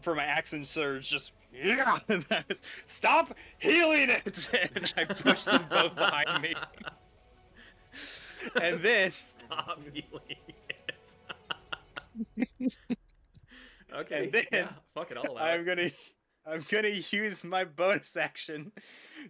for 0.05 0.15
my 0.15 0.23
action 0.23 0.63
surge, 0.63 1.09
just 1.09 1.33
yeah, 1.51 1.97
stop 2.85 3.35
healing 3.57 4.09
it, 4.09 4.49
and 4.75 4.93
I 4.95 5.05
push 5.05 5.43
them 5.43 5.65
both 5.69 5.95
behind 5.95 6.43
me, 6.43 6.53
and 8.61 8.79
then 8.79 9.09
stop 9.09 9.81
healing 9.91 10.37
it. 12.37 12.73
okay. 13.93 14.25
And 14.25 14.31
then 14.31 14.43
yeah, 14.51 14.69
fuck 14.93 15.09
it. 15.09 15.17
I'll 15.17 15.31
allow 15.31 15.41
I'm 15.41 15.65
gonna 15.65 15.89
I'm 16.45 16.63
gonna 16.69 16.89
use 17.09 17.43
my 17.43 17.63
bonus 17.63 18.15
action 18.15 18.71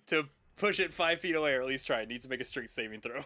to 0.08 0.26
push 0.58 0.82
it 0.82 0.94
five 0.94 1.22
feet 1.22 1.36
away, 1.36 1.54
or 1.54 1.62
at 1.62 1.68
least 1.68 1.88
try. 1.88 2.02
It 2.02 2.10
needs 2.10 2.26
to 2.26 2.30
make 2.30 2.42
a 2.42 2.46
strength 2.46 2.72
saving 2.72 3.00
throw. 3.00 3.24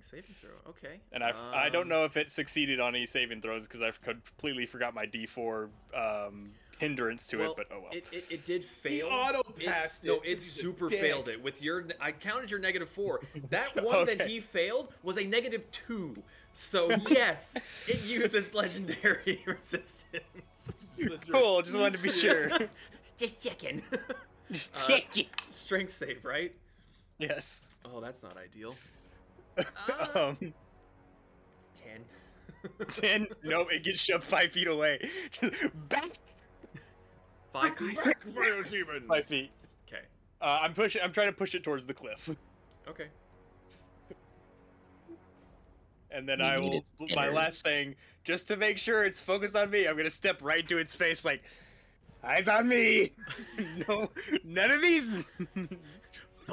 Strength 0.00 0.06
saving 0.06 0.34
throw. 0.40 0.70
Okay. 0.70 1.00
And 1.12 1.22
I, 1.22 1.32
I 1.52 1.68
don't 1.68 1.82
Um, 1.82 1.88
know 1.88 2.04
if 2.04 2.16
it 2.16 2.30
succeeded 2.30 2.80
on 2.80 2.94
any 2.94 3.06
saving 3.06 3.40
throws 3.42 3.66
because 3.66 3.82
I 3.82 3.90
completely 4.02 4.64
forgot 4.66 4.94
my 4.94 5.06
D4 5.06 5.68
um, 5.94 6.50
hindrance 6.78 7.26
to 7.28 7.38
well, 7.38 7.50
it. 7.52 7.56
But 7.56 7.66
oh 7.72 7.80
well. 7.80 7.90
It, 7.92 8.08
it, 8.12 8.24
it 8.30 8.44
did 8.46 8.64
fail. 8.64 9.06
He 9.08 9.12
auto 9.12 9.40
It's- 9.56 9.66
passed 9.66 10.04
No, 10.04 10.14
it, 10.14 10.16
it 10.24 10.34
'cause 10.34 10.44
he's 10.44 10.56
a 10.58 10.60
super 10.62 10.90
failed 10.90 11.28
it 11.28 11.42
with 11.42 11.62
your. 11.62 11.84
I 12.00 12.12
counted 12.12 12.50
your 12.50 12.60
negative 12.60 12.88
four. 12.88 13.20
That 13.50 13.82
one 13.84 14.06
that 14.06 14.22
he 14.28 14.40
failed 14.40 14.92
was 15.02 15.18
a 15.18 15.24
negative 15.24 15.70
two. 15.70 16.22
So 16.54 16.90
yes, 17.08 17.54
it 17.86 18.04
uses 18.06 18.54
legendary 18.54 19.42
resistance. 19.46 20.22
cool. 21.30 21.62
Just 21.62 21.76
wanted 21.76 21.96
to 21.98 22.02
be 22.02 22.08
sure. 22.10 22.48
Just 23.18 23.42
checking. 23.42 23.82
Just 24.50 24.74
Uh. 24.90 24.98
Strength 25.50 25.92
save, 25.92 26.24
right? 26.24 26.54
Yes. 27.18 27.62
Oh, 27.84 28.00
that's 28.00 28.22
not 28.22 28.36
ideal. 28.36 28.74
um, 30.14 30.36
Ten. 31.74 32.04
ten. 32.88 33.26
No, 33.44 33.62
It 33.68 33.82
gets 33.84 34.00
shoved 34.00 34.24
five 34.24 34.52
feet 34.52 34.68
away. 34.68 35.08
Back 35.88 36.12
Five 37.52 37.76
feet. 37.76 37.98
Fire 37.98 38.62
demon. 38.62 39.04
five 39.06 39.26
feet. 39.26 39.50
Okay. 39.86 40.02
Uh, 40.40 40.60
I'm 40.62 40.72
pushing. 40.72 41.02
I'm 41.02 41.12
trying 41.12 41.26
to 41.28 41.32
push 41.36 41.54
it 41.54 41.62
towards 41.62 41.86
the 41.86 41.92
cliff, 41.94 42.30
Okay. 42.88 43.08
and 46.10 46.26
then 46.28 46.38
We 46.38 46.44
I 46.44 46.58
will. 46.58 46.84
My 47.14 47.28
last 47.28 47.62
thing, 47.64 47.94
just 48.24 48.48
to 48.48 48.56
make 48.56 48.78
sure 48.78 49.04
it's 49.04 49.20
focused 49.20 49.54
on 49.56 49.70
me, 49.70 49.86
I'm 49.86 49.96
gonna 49.96 50.10
step 50.10 50.38
right 50.42 50.60
into 50.60 50.78
its 50.78 50.94
face, 50.94 51.24
like, 51.24 51.42
eyes 52.24 52.48
on 52.48 52.68
me. 52.68 53.12
no, 53.88 54.10
none 54.44 54.70
of 54.70 54.80
these. 54.82 55.18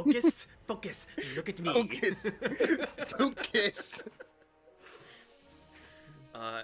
Focus. 0.04 0.48
Focus. 0.68 1.08
Look 1.36 1.50
at 1.50 1.62
me. 1.62 1.74
Focus. 1.74 2.26
Focus. 3.18 4.04
Uh, 6.34 6.62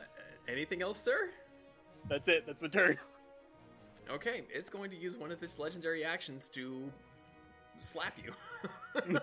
anything 0.47 0.81
else, 0.81 0.99
sir? 0.99 1.29
That's 2.07 2.27
it. 2.27 2.45
That's 2.45 2.61
my 2.61 2.67
turn. 2.67 2.97
Okay, 4.11 4.43
it's 4.53 4.69
going 4.69 4.91
to 4.91 4.95
use 4.97 5.17
one 5.17 5.31
of 5.31 5.41
its 5.41 5.57
legendary 5.57 6.05
actions 6.05 6.49
to 6.49 6.91
slap 7.79 8.17
you. 8.23 8.31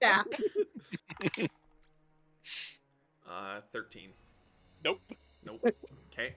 Yeah. 0.00 0.22
Uh, 3.28 3.60
13. 3.72 4.08
Nope. 4.84 5.00
Nope. 5.44 5.60
Okay. 6.12 6.34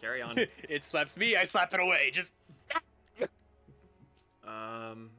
Carry 0.00 0.20
on. 0.20 0.36
it 0.68 0.84
slaps 0.84 1.16
me. 1.16 1.34
I 1.36 1.44
slap 1.44 1.72
it 1.72 1.80
away. 1.80 2.10
Just 2.12 2.32
Um, 4.46 5.10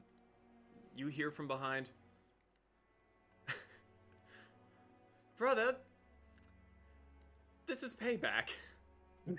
you 1.02 1.08
hear 1.08 1.32
from 1.32 1.48
behind. 1.48 1.90
Brother, 5.38 5.76
this 7.66 7.82
is 7.82 7.96
payback. 7.96 8.52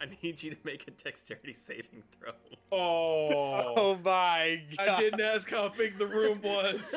I 0.00 0.06
need 0.22 0.42
you 0.42 0.50
to 0.50 0.56
make 0.64 0.88
a 0.88 0.92
dexterity 0.92 1.52
saving 1.54 2.02
throw. 2.18 2.32
Oh. 2.72 3.74
Oh 3.76 3.98
my 4.02 4.60
god. 4.76 4.88
I 4.88 4.98
didn't 5.00 5.20
ask 5.20 5.48
how 5.48 5.68
big 5.68 5.96
the 5.96 6.06
room 6.08 6.40
was. 6.42 6.92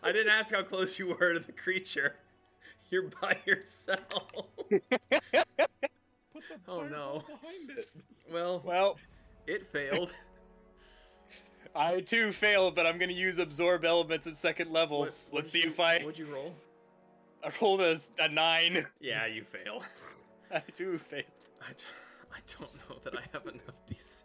I 0.00 0.12
didn't 0.12 0.30
ask 0.30 0.54
how 0.54 0.62
close 0.62 0.96
you 0.96 1.08
were 1.08 1.32
to 1.32 1.40
the 1.40 1.50
creature. 1.50 2.14
You're 2.90 3.08
by 3.20 3.38
yourself. 3.44 3.98
Put 4.70 4.82
the 4.90 5.44
Oh, 6.68 6.82
no. 6.82 7.24
Behind 7.26 7.70
it. 7.76 7.92
Well, 8.30 8.62
Well, 8.64 8.96
it 9.48 9.66
failed. 9.66 10.14
I 11.74 12.00
too 12.00 12.32
failed, 12.32 12.74
but 12.74 12.86
I'm 12.86 12.98
gonna 12.98 13.12
use 13.12 13.38
absorb 13.38 13.84
elements 13.84 14.26
at 14.26 14.36
second 14.36 14.70
level. 14.72 15.00
What- 15.00 15.06
Let's 15.08 15.30
what'd 15.30 15.50
see 15.50 15.60
you- 15.62 15.68
if 15.68 15.80
I, 15.80 16.00
What'd 16.00 16.18
you 16.18 16.26
roll? 16.26 16.54
I 17.44 17.50
rolled 17.60 17.80
a, 17.80 17.98
a 18.20 18.28
nine. 18.28 18.86
Yeah, 19.00 19.26
you 19.26 19.44
fail. 19.44 19.82
I 20.52 20.60
too 20.60 20.98
failed. 20.98 21.24
I, 21.60 21.72
d- 21.72 21.84
I 22.32 22.38
don't 22.58 22.74
know 22.88 22.96
that 23.04 23.16
I 23.16 23.22
have 23.32 23.46
enough 23.46 23.74
d6. 23.90 24.24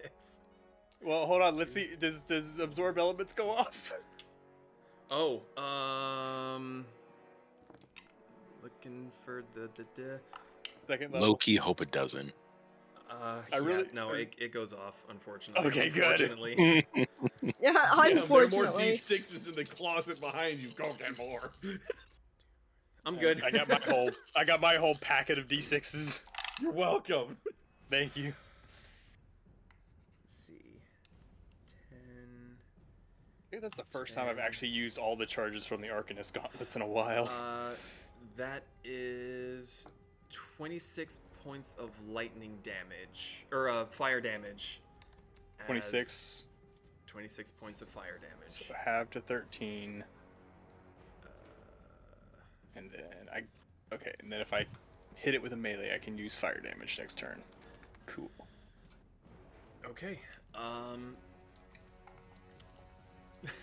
Well, 1.01 1.25
hold 1.25 1.41
on. 1.41 1.55
Let's 1.55 1.73
see. 1.73 1.89
Does 1.99 2.23
does 2.23 2.59
absorb 2.59 2.97
elements 2.97 3.31
go 3.33 3.49
off? 3.51 3.93
Oh, 5.09 5.41
um, 5.61 6.85
looking 8.61 9.09
for 9.23 9.43
the 9.55 9.69
the, 9.75 9.85
the 9.95 10.19
Second 10.75 11.13
level. 11.13 11.29
Low 11.29 11.35
key, 11.35 11.55
hope 11.55 11.81
it 11.81 11.91
doesn't. 11.91 12.33
Uh, 13.09 13.13
I 13.53 13.57
yeah, 13.57 13.57
really- 13.65 13.89
no, 13.93 14.11
I- 14.13 14.17
it, 14.19 14.33
it 14.37 14.53
goes 14.53 14.73
off. 14.73 14.95
Unfortunately. 15.09 15.65
Okay, 15.67 15.89
good. 15.89 16.21
Unfortunately. 16.21 16.87
Yeah, 17.61 17.71
Yeah, 17.73 17.73
there 18.13 18.23
are 18.23 18.47
more. 18.47 18.65
D6s 18.65 19.47
in 19.49 19.55
the 19.55 19.63
closet 19.65 20.19
behind 20.19 20.59
you. 20.59 20.69
Go 20.75 20.89
get 20.97 21.17
more. 21.17 21.51
I'm 23.05 23.17
good. 23.17 23.41
I 23.43 23.51
got 23.51 23.69
my 23.69 23.79
whole 23.85 24.09
I 24.37 24.43
got 24.43 24.59
my 24.61 24.75
whole 24.75 24.95
packet 24.95 25.37
of 25.37 25.47
d6s. 25.47 26.19
You're 26.61 26.71
welcome. 26.71 27.37
Thank 27.89 28.15
you. 28.17 28.33
Let's 30.25 30.37
see. 30.47 30.79
Ten. 31.89 32.57
I 32.59 33.49
think 33.49 33.61
that's 33.61 33.77
the 33.77 33.85
first 33.89 34.13
time 34.13 34.27
I've 34.27 34.39
actually 34.39 34.69
used 34.69 34.97
all 34.97 35.15
the 35.15 35.25
charges 35.25 35.65
from 35.65 35.81
the 35.81 35.87
Arcanist 35.87 36.33
gauntlets 36.33 36.75
in 36.75 36.81
a 36.81 36.87
while. 36.87 37.27
Uh, 37.29 37.71
that 38.35 38.63
is 38.83 39.87
twenty-six 40.57 41.19
points 41.47 41.75
of 41.79 41.89
lightning 42.09 42.57
damage 42.63 43.45
or 43.53 43.69
uh, 43.69 43.85
fire 43.85 44.19
damage. 44.19 44.81
26. 45.65 46.43
Twenty-six 47.07 47.51
points 47.51 47.81
of 47.81 47.87
fire 47.87 48.19
damage. 48.19 48.67
So 48.67 48.73
half 48.75 49.09
to 49.11 49.21
13. 49.21 50.03
Uh, 51.23 51.27
And 52.75 52.91
then 52.91 53.01
I. 53.33 53.43
Okay, 53.95 54.11
and 54.19 54.29
then 54.31 54.41
if 54.41 54.53
I 54.53 54.65
hit 55.15 55.33
it 55.33 55.41
with 55.41 55.53
a 55.53 55.57
melee, 55.57 55.93
I 55.95 55.97
can 55.97 56.17
use 56.17 56.35
fire 56.35 56.59
damage 56.59 56.99
next 56.99 57.17
turn. 57.17 57.41
Cool. 58.05 58.29
Okay. 59.85 60.19
Um. 60.53 61.15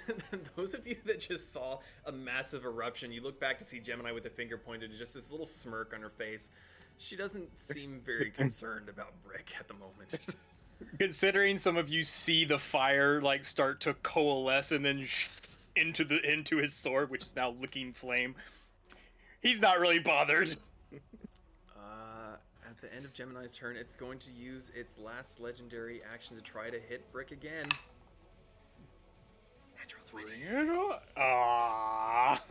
Those 0.56 0.72
of 0.72 0.86
you 0.86 0.96
that 1.04 1.20
just 1.20 1.52
saw 1.52 1.80
a 2.06 2.12
massive 2.12 2.64
eruption, 2.64 3.12
you 3.12 3.20
look 3.20 3.38
back 3.38 3.58
to 3.58 3.64
see 3.64 3.78
Gemini 3.78 4.12
with 4.12 4.24
a 4.24 4.30
finger 4.30 4.56
pointed 4.56 4.90
and 4.90 4.98
just 4.98 5.12
this 5.12 5.30
little 5.30 5.46
smirk 5.46 5.92
on 5.94 6.00
her 6.00 6.08
face. 6.10 6.48
She 6.98 7.16
doesn't 7.16 7.58
seem 7.58 8.00
very 8.04 8.30
concerned 8.30 8.88
about 8.88 9.12
Brick 9.24 9.52
at 9.58 9.68
the 9.68 9.74
moment. 9.74 10.18
Considering 10.98 11.56
some 11.58 11.76
of 11.76 11.88
you 11.88 12.04
see 12.04 12.44
the 12.44 12.58
fire 12.58 13.20
like 13.20 13.44
start 13.44 13.80
to 13.80 13.94
coalesce 14.02 14.72
and 14.72 14.84
then 14.84 15.06
into 15.76 16.04
the 16.04 16.20
into 16.30 16.56
his 16.56 16.74
sword, 16.74 17.10
which 17.10 17.22
is 17.22 17.36
now 17.36 17.54
licking 17.60 17.92
flame, 17.92 18.34
he's 19.40 19.60
not 19.60 19.80
really 19.80 19.98
bothered. 19.98 20.54
Uh, 21.76 22.36
at 22.68 22.80
the 22.80 22.92
end 22.94 23.04
of 23.04 23.12
Gemini's 23.12 23.54
turn, 23.54 23.76
it's 23.76 23.94
going 23.94 24.18
to 24.18 24.30
use 24.32 24.72
its 24.74 24.96
last 24.98 25.38
legendary 25.38 26.00
action 26.12 26.34
to 26.34 26.42
try 26.42 26.70
to 26.70 26.78
hit 26.80 27.04
Brick 27.12 27.30
again. 27.30 27.68
Natural 29.76 30.02
20. 30.06 30.26
Bring 30.26 30.42
it 30.42 30.70
on. 30.70 30.98
Ah. 31.16 32.42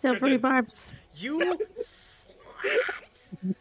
Silvery 0.00 0.38
barbs. 0.38 0.92
You 1.14 1.58
slut! 1.78 3.54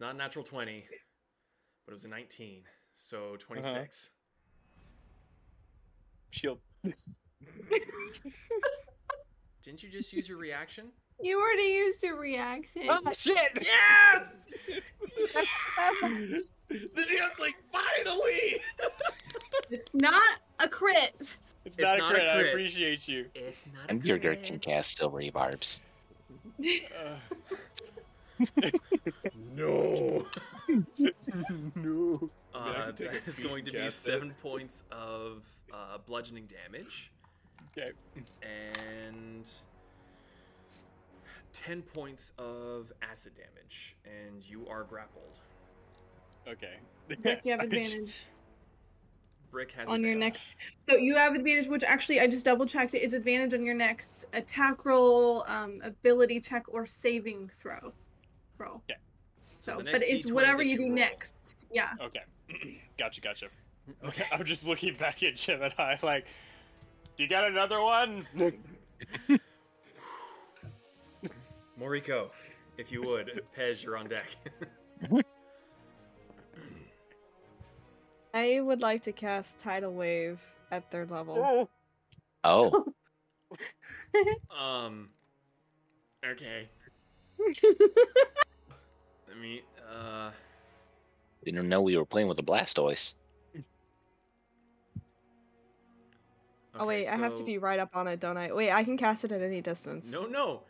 It's 0.00 0.06
not 0.06 0.14
a 0.14 0.16
natural 0.16 0.42
20, 0.42 0.82
but 1.84 1.92
it 1.92 1.94
was 1.94 2.06
a 2.06 2.08
19, 2.08 2.62
so 2.94 3.36
26. 3.38 3.68
Uh-huh. 3.68 3.84
Shield. 6.30 6.58
Didn't 9.62 9.82
you 9.82 9.90
just 9.90 10.10
use 10.10 10.26
your 10.26 10.38
reaction? 10.38 10.86
You 11.20 11.38
already 11.38 11.74
used 11.74 12.02
your 12.02 12.18
reaction. 12.18 12.84
Oh 12.88 13.02
shit! 13.12 13.36
Yes! 13.60 14.46
the 16.00 16.44
DM's 16.70 17.38
like, 17.38 17.56
finally! 17.70 18.62
It's 19.70 19.92
not 19.92 20.38
a 20.60 20.68
crit. 20.68 21.36
It's 21.66 21.78
not, 21.78 21.98
not 21.98 22.00
a, 22.00 22.04
a 22.06 22.10
crit. 22.10 22.26
I 22.26 22.34
crit. 22.36 22.48
appreciate 22.48 23.06
you. 23.06 23.26
It's 23.34 23.64
not 23.66 23.84
a 23.84 23.86
crit. 23.86 23.90
And 23.90 24.02
Bjergert 24.02 24.44
can 24.44 24.58
crit. 24.58 24.62
cast 24.62 24.96
silvery 24.96 25.28
barbs. 25.28 25.80
No. 29.54 30.26
no. 31.74 32.30
Uh, 32.54 32.92
can 32.92 32.94
take 32.96 33.08
a 33.08 33.12
that 33.12 33.28
is 33.28 33.38
going 33.38 33.64
to 33.64 33.72
be 33.72 33.78
cast 33.78 34.06
it. 34.06 34.10
seven 34.12 34.34
points 34.42 34.84
of 34.90 35.44
uh, 35.72 35.98
bludgeoning 36.06 36.46
damage 36.46 37.10
Okay. 37.76 37.92
and 38.42 39.48
ten 41.52 41.82
points 41.82 42.32
of 42.38 42.92
acid 43.02 43.32
damage, 43.34 43.96
and 44.04 44.44
you 44.48 44.66
are 44.68 44.84
grappled. 44.84 45.38
Okay. 46.48 46.76
Rick, 47.22 47.40
you 47.44 47.52
have 47.52 47.60
advantage 47.64 48.24
Brick 49.50 49.72
has 49.72 49.88
on 49.88 50.02
your 50.02 50.14
next. 50.14 50.48
So 50.78 50.96
you 50.96 51.16
have 51.16 51.34
advantage, 51.34 51.66
which 51.66 51.84
actually 51.84 52.20
I 52.20 52.26
just 52.26 52.44
double 52.44 52.66
checked. 52.66 52.94
It's 52.94 53.14
advantage 53.14 53.52
on 53.54 53.64
your 53.64 53.74
next 53.74 54.26
attack 54.32 54.84
roll, 54.84 55.44
um, 55.48 55.80
ability 55.82 56.40
check, 56.40 56.64
or 56.68 56.86
saving 56.86 57.48
throw. 57.48 57.92
Roll. 58.60 58.82
Okay. 58.88 58.98
So 59.58 59.78
So, 59.78 59.84
but 59.84 60.02
it's 60.02 60.30
whatever 60.30 60.62
you 60.62 60.70
you 60.72 60.76
do 60.78 60.84
roll. 60.84 60.94
next. 60.94 61.58
Yeah. 61.72 61.90
Okay. 62.00 62.22
gotcha, 62.98 63.20
gotcha. 63.20 63.46
Okay, 64.04 64.24
I'm 64.32 64.44
just 64.44 64.68
looking 64.68 64.94
back 64.94 65.22
at 65.24 65.34
Gemini 65.34 65.96
like, 66.02 66.28
you 67.16 67.26
got 67.26 67.44
another 67.44 67.80
one? 67.82 68.24
Moriko, 71.80 72.30
if 72.78 72.92
you 72.92 73.02
would, 73.02 73.42
Pez, 73.56 73.82
you're 73.82 73.96
on 73.96 74.08
deck. 74.08 74.26
I 78.32 78.60
would 78.60 78.80
like 78.80 79.02
to 79.02 79.12
cast 79.12 79.58
Tidal 79.58 79.92
Wave 79.92 80.38
at 80.70 80.88
third 80.92 81.10
level. 81.10 81.68
Oh, 82.44 82.84
um. 84.56 85.08
Okay. 86.24 86.68
I 89.30 89.40
mean, 89.40 89.60
uh. 89.92 90.30
didn't 91.44 91.68
know 91.68 91.82
we 91.82 91.96
were 91.96 92.04
playing 92.04 92.28
with 92.28 92.38
a 92.38 92.42
Blastoise. 92.42 93.14
oh 96.78 96.86
wait, 96.86 97.02
okay, 97.06 97.10
I 97.10 97.16
have 97.16 97.36
to 97.36 97.42
be 97.44 97.58
right 97.58 97.78
up 97.78 97.96
on 97.96 98.06
it, 98.08 98.20
don't 98.20 98.36
I? 98.36 98.52
Wait, 98.52 98.70
I 98.70 98.84
can 98.84 98.96
cast 98.96 99.24
it 99.24 99.32
at 99.32 99.42
any 99.42 99.60
distance. 99.60 100.10
No, 100.12 100.26
no. 100.26 100.62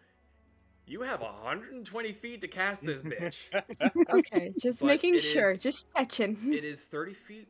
You 0.87 1.03
have 1.03 1.21
120 1.21 2.13
feet 2.13 2.41
to 2.41 2.49
cast 2.49 2.85
this 2.85 3.01
bitch. 3.03 3.37
Okay, 4.13 4.53
just 4.59 4.81
But 4.81 4.87
making 4.87 5.19
sure, 5.21 5.53
is- 5.53 5.61
just 5.63 5.87
checking. 5.97 6.53
it 6.53 6.65
is 6.65 6.85
30 6.85 7.15
feet 7.15 7.49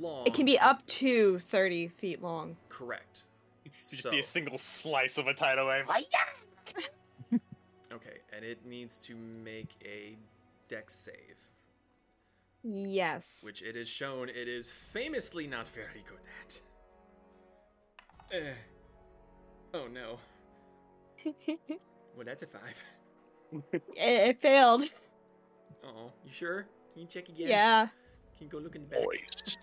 long. 0.00 0.26
It 0.26 0.32
can 0.32 0.46
be 0.46 0.58
up 0.58 0.84
to 0.86 1.38
30 1.40 1.88
feet 1.88 2.22
long. 2.22 2.56
Correct. 2.70 3.24
You 3.64 3.70
just 3.90 4.02
So- 4.02 4.10
see 4.10 4.18
a 4.18 4.22
single 4.22 4.56
slice 4.56 5.18
of 5.18 5.26
a 5.26 5.34
tidal 5.34 5.66
wave. 5.68 5.84
Okay, 8.38 8.46
and 8.46 8.50
it 8.50 8.64
needs 8.66 8.98
to 9.00 9.14
make 9.14 9.68
a 9.84 10.16
dex 10.68 10.94
save, 10.94 11.36
Yes. 12.64 13.42
which 13.44 13.62
it 13.62 13.76
is 13.76 13.88
shown 13.88 14.28
it 14.28 14.48
is 14.48 14.70
famously 14.70 15.46
not 15.46 15.68
very 15.68 16.04
good 16.06 16.18
at. 16.44 16.60
Eh. 18.32 18.52
Oh 19.74 19.86
no. 19.86 20.18
Well, 22.16 22.24
that's 22.24 22.42
a 22.42 22.46
five. 22.48 22.84
it, 23.72 23.82
it 23.96 24.40
failed. 24.40 24.82
Oh, 25.84 26.10
you 26.26 26.32
sure? 26.32 26.66
Can 26.92 27.02
you 27.02 27.06
check 27.06 27.28
again? 27.28 27.46
Yeah, 27.48 27.86
Can 28.36 28.46
you 28.46 28.48
go 28.48 28.58
look 28.58 28.74
in 28.74 28.82
the 28.82 28.88
back? 28.88 29.04
Boys. 29.04 29.56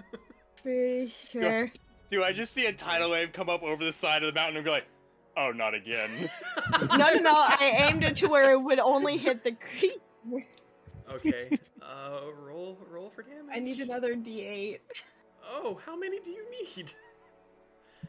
pretty 0.64 1.08
sure. 1.08 1.70
Dude, 2.10 2.24
I 2.24 2.32
just 2.32 2.54
see 2.54 2.66
a 2.68 2.72
tidal 2.72 3.12
wave 3.12 3.34
come 3.34 3.50
up 3.50 3.62
over 3.62 3.84
the 3.84 3.92
side 3.92 4.24
of 4.24 4.34
the 4.34 4.40
mountain 4.40 4.56
and 4.56 4.66
go 4.66 4.72
like, 4.72 4.86
oh, 5.38 5.52
not 5.52 5.74
again. 5.74 6.30
No, 6.82 6.96
no, 6.98 7.14
no. 7.14 7.34
I 7.34 7.88
aimed 7.88 8.04
it 8.04 8.16
to 8.18 8.28
where 8.28 8.52
it 8.52 8.62
would 8.62 8.80
only 8.80 9.18
hit 9.18 9.44
the 9.44 9.52
creep. 9.52 10.02
okay. 11.12 11.58
Uh, 11.82 12.22
roll, 12.42 12.78
roll 12.90 13.10
for 13.10 13.24
damage. 13.24 13.52
I 13.54 13.60
need 13.60 13.80
another 13.80 14.16
D8. 14.16 14.80
Oh, 15.52 15.80
how 15.86 15.96
many 15.96 16.20
do 16.20 16.32
you 16.32 16.46
need? 16.52 16.94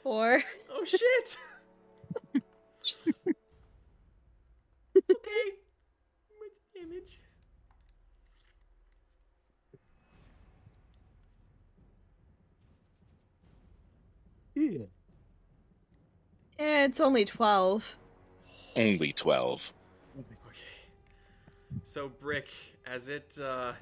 Four. 0.03 0.43
Oh 0.71 0.85
shit. 0.85 1.37
okay. 2.35 2.43
Much 6.41 6.59
damage. 6.75 7.21
Eh, 16.59 16.85
It's 16.85 17.01
only 17.01 17.25
12. 17.25 17.97
Only 18.77 19.13
12. 19.13 19.73
Okay. 20.19 20.27
So 21.85 22.09
Brick, 22.09 22.49
as 22.87 23.09
it 23.09 23.39
uh, 23.43 23.73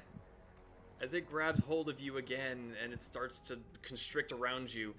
as 1.01 1.13
it 1.13 1.29
grabs 1.29 1.59
hold 1.61 1.89
of 1.89 1.99
you 1.99 2.17
again 2.17 2.73
and 2.83 2.93
it 2.93 3.01
starts 3.01 3.39
to 3.41 3.57
constrict 3.81 4.31
around 4.31 4.73
you, 4.73 4.93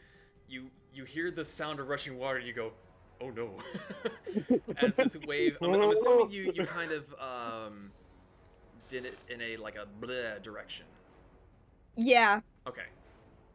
you 0.48 0.70
you 0.94 1.04
hear 1.04 1.30
the 1.30 1.44
sound 1.44 1.80
of 1.80 1.88
rushing 1.88 2.18
water. 2.18 2.38
and 2.38 2.46
You 2.46 2.52
go, 2.54 2.72
oh 3.20 3.30
no! 3.30 3.50
as 4.78 4.94
this 4.96 5.16
wave, 5.26 5.56
I'm, 5.62 5.74
I'm 5.74 5.90
assuming 5.90 6.30
you 6.30 6.52
you 6.54 6.64
kind 6.66 6.92
of 6.92 7.04
um, 7.20 7.90
did 8.88 9.04
it 9.06 9.18
in 9.28 9.40
a 9.40 9.56
like 9.58 9.76
a 9.76 9.86
bleh 10.04 10.42
direction. 10.42 10.86
Yeah. 11.96 12.40
Okay. 12.66 12.86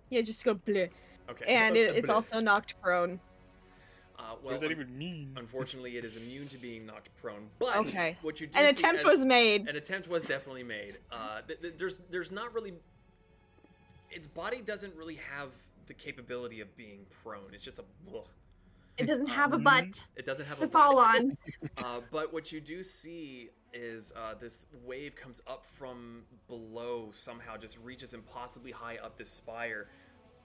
Yeah, 0.10 0.22
just 0.22 0.44
go 0.44 0.56
bleh. 0.56 0.90
Okay. 1.30 1.46
And 1.46 1.78
it, 1.78 1.96
it's 1.96 2.10
Bleh. 2.10 2.14
also 2.16 2.40
knocked 2.40 2.80
prone. 2.82 3.20
Uh, 4.22 4.36
what 4.42 4.52
does 4.52 4.62
that 4.62 4.68
un- 4.68 4.72
even 4.74 4.98
mean? 4.98 5.34
Unfortunately, 5.38 5.98
it 5.98 6.06
is 6.06 6.16
immune 6.16 6.48
to 6.50 6.58
being 6.58 6.86
knocked 6.86 7.10
prone. 7.22 7.48
But 7.58 7.76
Okay. 7.78 8.18
what 8.22 8.40
you 8.40 8.46
do 8.48 8.60
An 8.60 8.66
see 8.68 8.72
attempt 8.80 9.00
as- 9.00 9.06
was 9.06 9.26
made. 9.26 9.68
An 9.68 9.76
attempt 9.76 10.08
was 10.08 10.24
definitely 10.24 10.64
made. 10.64 10.98
Uh, 11.12 11.42
th- 11.48 11.60
th- 11.62 11.74
there's 11.78 12.00
there's 12.12 12.32
not 12.32 12.54
really. 12.54 12.74
Its 14.12 14.28
body 14.28 14.62
doesn't 14.62 14.94
really 14.96 15.20
have 15.34 15.50
the 15.88 15.94
capability 15.94 16.62
of 16.62 16.76
being 16.78 17.06
prone. 17.24 17.54
It's 17.54 17.64
just 17.64 17.80
a. 17.80 17.84
Ugh. 18.14 18.28
It 18.98 19.06
doesn't 19.08 19.28
have 19.30 19.54
a 19.54 19.58
butt 19.58 20.06
It 20.18 20.26
doesn't 20.26 20.46
have 20.46 20.60
to 20.60 20.66
a 20.66 20.68
fall 20.68 20.96
butt. 20.96 21.16
on. 21.22 21.38
Uh, 21.78 22.02
but 22.12 22.32
what 22.34 22.52
you 22.52 22.60
do 22.62 22.84
see 22.84 23.50
is 23.74 24.12
uh, 24.16 24.34
this 24.40 24.66
wave 24.86 25.16
comes 25.16 25.42
up 25.48 25.66
from 25.66 26.24
below 26.48 27.10
somehow, 27.12 27.56
just 27.58 27.78
reaches 27.80 28.14
impossibly 28.14 28.70
high 28.72 28.98
up 28.98 29.18
this 29.18 29.30
spire, 29.32 29.88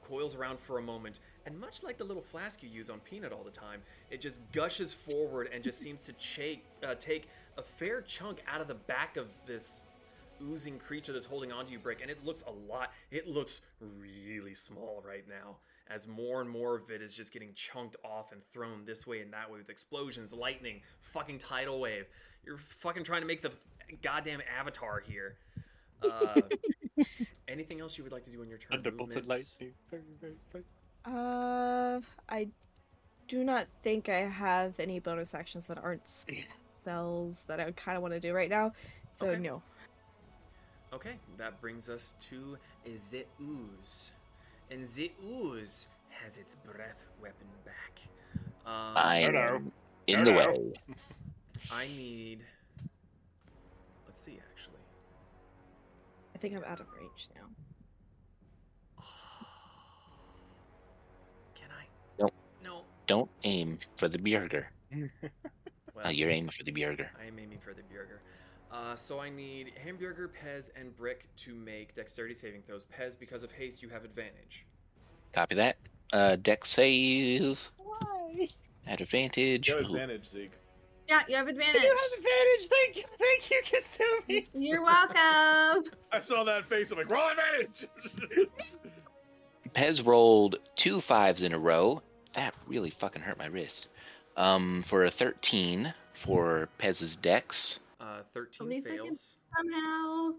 coils 0.00 0.34
around 0.36 0.58
for 0.60 0.78
a 0.78 0.82
moment, 0.82 1.18
and 1.46 1.58
much 1.58 1.82
like 1.82 1.96
the 1.96 2.04
little 2.04 2.22
flask 2.22 2.62
you 2.62 2.68
use 2.68 2.90
on 2.90 2.98
Peanut 3.00 3.32
all 3.32 3.44
the 3.44 3.50
time, 3.50 3.80
it 4.10 4.20
just 4.20 4.40
gushes 4.52 4.92
forward 4.92 5.48
and 5.52 5.62
just 5.62 5.80
seems 5.86 6.02
to 6.04 6.12
cha- 6.14 6.60
uh, 6.86 6.94
take 6.96 7.28
a 7.56 7.62
fair 7.62 8.02
chunk 8.02 8.42
out 8.52 8.60
of 8.60 8.68
the 8.68 8.74
back 8.74 9.16
of 9.16 9.28
this 9.46 9.84
oozing 10.42 10.78
creature 10.78 11.12
that's 11.12 11.24
holding 11.26 11.50
onto 11.50 11.72
you, 11.72 11.78
Brick, 11.78 12.02
and 12.02 12.10
it 12.10 12.24
looks 12.24 12.42
a 12.46 12.50
lot. 12.70 12.92
It 13.10 13.26
looks 13.26 13.62
really 13.80 14.54
small 14.54 15.02
right 15.06 15.24
now, 15.26 15.56
as 15.88 16.06
more 16.06 16.40
and 16.40 16.50
more 16.50 16.76
of 16.76 16.90
it 16.90 17.00
is 17.00 17.14
just 17.14 17.32
getting 17.32 17.54
chunked 17.54 17.96
off 18.04 18.32
and 18.32 18.42
thrown 18.52 18.84
this 18.84 19.06
way 19.06 19.20
and 19.20 19.32
that 19.32 19.50
way 19.50 19.58
with 19.58 19.70
explosions, 19.70 20.34
lightning, 20.34 20.82
fucking 21.00 21.38
tidal 21.38 21.80
wave. 21.80 22.06
You're 22.44 22.58
fucking 22.58 23.04
trying 23.04 23.22
to 23.22 23.26
make 23.26 23.40
the 23.40 23.52
goddamn 24.02 24.42
avatar 24.58 25.00
here. 25.00 25.36
Uh, 26.02 26.42
anything 27.48 27.80
else 27.80 27.96
you 27.96 28.04
would 28.04 28.12
like 28.12 28.24
to 28.24 28.30
do 28.30 28.42
in 28.42 28.48
your 28.48 28.58
turn? 28.58 28.72
Thunderbolted 28.72 29.26
Movements? 29.26 29.56
lightning. 29.60 29.74
Uh, 31.06 32.00
I 32.28 32.48
do 33.28 33.44
not 33.44 33.66
think 33.82 34.08
I 34.08 34.20
have 34.20 34.78
any 34.80 34.98
bonus 34.98 35.34
actions 35.34 35.66
that 35.68 35.78
aren't 35.82 36.06
spells 36.08 37.44
that 37.44 37.60
I 37.60 37.70
kind 37.72 37.96
of 37.96 38.02
want 38.02 38.14
to 38.14 38.20
do 38.20 38.32
right 38.32 38.50
now. 38.50 38.72
So 39.12 39.30
Okay. 39.30 39.40
no. 39.40 39.62
Okay, 40.92 41.14
that 41.36 41.60
brings 41.60 41.88
us 41.88 42.14
to 42.30 42.56
the 42.84 43.26
ooze. 43.40 44.12
And 44.70 44.88
the 44.88 45.12
ooze 45.24 45.86
has 46.08 46.38
its 46.38 46.56
breath 46.56 47.06
weapon 47.20 47.46
back. 47.64 48.00
Um, 48.64 48.92
I 48.96 49.20
Hello. 49.20 49.56
am 49.56 49.72
in 50.06 50.24
the 50.24 50.32
Hello. 50.32 50.52
way. 50.52 50.72
I 51.72 51.86
need. 51.96 52.40
Let's 54.06 54.22
see, 54.22 54.38
actually. 54.52 54.80
I 56.34 56.38
think 56.38 56.56
I'm 56.56 56.64
out 56.64 56.80
of 56.80 56.86
range 56.98 57.28
now. 57.34 57.46
Don't 63.06 63.30
aim 63.44 63.78
for 63.96 64.08
the 64.08 64.18
burger. 64.18 64.68
Well, 65.94 66.08
Uh, 66.08 66.10
you're 66.10 66.28
aiming 66.28 66.50
for 66.50 66.62
the 66.62 66.72
burger. 66.72 67.10
I 67.18 67.24
am 67.26 67.38
aiming 67.38 67.58
for 67.58 67.72
the 67.72 67.80
burger. 67.84 68.20
Uh, 68.70 68.94
so 68.96 69.18
I 69.18 69.30
need 69.30 69.72
Hamburger, 69.82 70.28
Pez, 70.28 70.68
and 70.78 70.94
Brick 70.94 71.26
to 71.38 71.54
make 71.54 71.94
dexterity 71.94 72.34
saving 72.34 72.60
throws. 72.66 72.84
Pez, 72.84 73.18
because 73.18 73.42
of 73.42 73.50
haste, 73.50 73.82
you 73.82 73.88
have 73.88 74.04
advantage. 74.04 74.66
Copy 75.32 75.54
that. 75.54 75.78
Uh, 76.12 76.36
deck 76.36 76.66
save 76.66 77.70
Why? 77.78 78.46
at 78.86 79.00
advantage. 79.00 79.68
You 79.70 79.76
have 79.76 79.86
advantage, 79.86 80.26
Zeke. 80.26 80.52
Yeah, 81.08 81.22
you 81.30 81.36
have 81.36 81.48
advantage. 81.48 81.82
You 81.82 81.88
have 81.96 82.18
advantage. 82.18 82.68
Thank 82.68 82.96
you, 82.96 83.04
thank 83.18 83.50
you, 83.50 83.62
Kasumi. 83.64 84.46
You're 84.54 84.82
welcome. 84.84 85.16
I 86.12 86.20
saw 86.20 86.44
that 86.44 86.66
face. 86.66 86.90
I'm 86.90 86.98
like, 86.98 87.10
roll 87.10 87.26
advantage. 87.30 87.88
Pez 89.74 90.04
rolled 90.04 90.56
two 90.74 91.00
fives 91.00 91.40
in 91.40 91.54
a 91.54 91.58
row. 91.58 92.02
That 92.36 92.54
really 92.66 92.90
fucking 92.90 93.22
hurt 93.22 93.38
my 93.38 93.46
wrist. 93.46 93.88
Um, 94.36 94.82
for 94.82 95.06
a 95.06 95.10
13 95.10 95.92
for 96.12 96.68
Pez's 96.76 97.16
dex. 97.16 97.78
Uh, 97.98 98.20
13 98.34 98.58
Only 98.60 98.80
fails. 98.82 99.38
Somehow. 99.56 100.32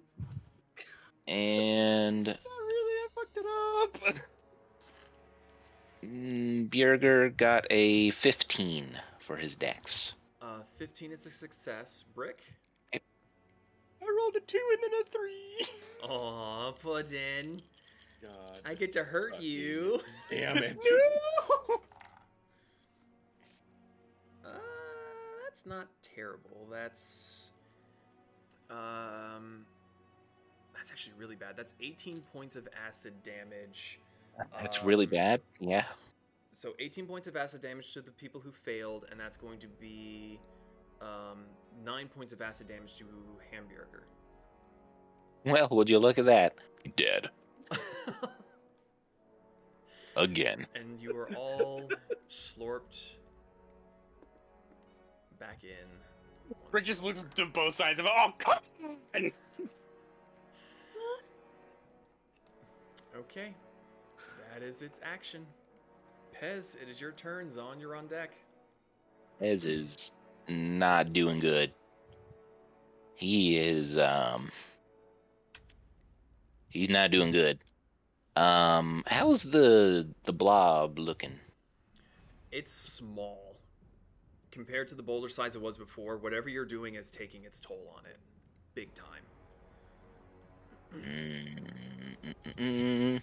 And 1.27 2.27
Not 2.27 2.37
really, 2.45 2.93
I 2.93 3.07
fucked 3.15 3.37
it 3.37 3.45
up. 3.81 4.15
mm, 6.05 6.69
Bjerger 6.69 7.35
got 7.35 7.65
a 7.71 8.11
15 8.11 8.85
for 9.19 9.35
his 9.35 9.55
dex. 9.55 10.13
Uh, 10.39 10.59
15 10.77 11.11
is 11.11 11.25
a 11.25 11.31
success. 11.31 12.05
Brick? 12.13 12.41
I 12.93 12.99
rolled 14.05 14.35
a 14.35 14.39
two 14.41 14.61
and 14.73 14.83
then 14.83 15.01
a 15.01 15.03
three. 15.09 15.67
Aw, 16.03 16.71
Puddin. 16.73 17.59
God. 18.25 18.59
I 18.65 18.73
get 18.73 18.91
to 18.93 19.03
hurt 19.03 19.39
you. 19.41 19.99
Damn 20.29 20.57
it. 20.57 20.77
No. 20.83 21.77
Uh, 24.45 24.49
that's 25.43 25.65
not 25.65 25.87
terrible. 26.01 26.67
That's 26.71 27.51
um, 28.69 29.65
that's 30.75 30.89
actually 30.91 31.13
really 31.17 31.35
bad. 31.35 31.55
That's 31.57 31.75
18 31.81 32.21
points 32.33 32.55
of 32.55 32.67
acid 32.87 33.13
damage. 33.23 33.99
That's 34.61 34.83
really 34.83 35.05
Um, 35.05 35.11
bad. 35.11 35.41
Yeah. 35.59 35.83
So 36.53 36.73
18 36.79 37.05
points 37.07 37.27
of 37.27 37.35
acid 37.35 37.61
damage 37.61 37.93
to 37.93 38.01
the 38.01 38.11
people 38.11 38.39
who 38.39 38.51
failed, 38.51 39.05
and 39.11 39.19
that's 39.19 39.37
going 39.37 39.59
to 39.59 39.67
be 39.67 40.39
um, 41.01 41.45
nine 41.83 42.07
points 42.07 42.33
of 42.33 42.41
acid 42.41 42.67
damage 42.67 42.97
to 42.97 43.05
Hamburger. 43.51 44.03
Well, 45.45 45.67
would 45.71 45.89
you 45.89 45.99
look 45.99 46.17
at 46.17 46.25
that? 46.25 46.55
Dead. 46.95 47.29
Again. 50.15 50.65
and 50.75 50.99
you 50.99 51.15
are 51.15 51.29
all 51.35 51.87
slorped 52.29 53.09
back 55.39 55.59
in. 55.63 55.87
once 56.49 56.71
Rick 56.71 56.85
just 56.85 57.03
more. 57.03 57.13
looks 57.13 57.21
to 57.35 57.45
both 57.45 57.75
sides 57.75 57.99
of 57.99 58.05
it. 58.07 58.11
Oh, 58.15 58.31
come 58.37 58.57
on. 59.15 59.31
Okay, 63.15 63.53
that 64.53 64.61
is 64.63 64.81
its 64.81 64.99
action. 65.03 65.45
Pez, 66.39 66.75
it 66.81 66.87
is 66.89 67.01
your 67.01 67.11
turn. 67.11 67.51
Zon, 67.51 67.79
you're 67.79 67.95
on 67.95 68.07
deck. 68.07 68.31
Pez 69.41 69.65
is 69.65 70.11
not 70.47 71.13
doing 71.13 71.39
good. 71.39 71.71
He 73.15 73.57
is 73.57 73.97
um 73.97 74.49
he's 76.77 76.89
not 76.89 77.11
doing 77.11 77.31
good. 77.31 77.59
Um 78.35 79.03
how's 79.07 79.43
the 79.43 80.07
the 80.23 80.33
blob 80.33 80.99
looking? 80.99 81.39
It's 82.51 82.73
small 82.73 83.57
compared 84.51 84.87
to 84.89 84.95
the 84.95 85.03
boulder 85.03 85.29
size 85.29 85.55
it 85.55 85.61
was 85.61 85.77
before. 85.77 86.17
Whatever 86.17 86.49
you're 86.49 86.65
doing 86.65 86.95
is 86.95 87.07
taking 87.07 87.43
its 87.43 87.59
toll 87.59 87.93
on 87.97 88.05
it, 88.05 88.17
big 88.75 88.93
time. 88.93 89.23
Mm, 90.95 91.57
mm, 92.23 92.33
mm, 92.45 92.55
mm. 92.57 93.21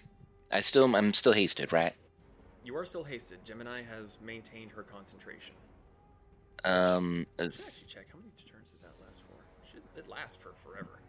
I 0.51 0.61
still 0.61 0.93
I'm 0.95 1.13
still 1.13 1.33
hasted, 1.33 1.71
right? 1.73 1.93
You 2.63 2.75
are 2.77 2.85
still 2.85 3.03
hasted. 3.03 3.39
Gemini 3.45 3.83
has 3.83 4.17
maintained 4.23 4.71
her 4.71 4.83
concentration. 4.83 5.55
Um 6.63 7.25
I 7.39 7.43
uh, 7.43 7.45
should 7.51 7.65
actually 7.65 7.87
check 7.87 8.07
how 8.11 8.19
many 8.19 8.31
turns 8.51 8.71
does 8.71 8.81
that 8.81 8.95
last 9.05 9.21
for. 9.27 9.39
Should 9.71 9.83
it 9.95 10.09
lasts 10.09 10.37
for 10.37 10.53
forever? 10.63 10.99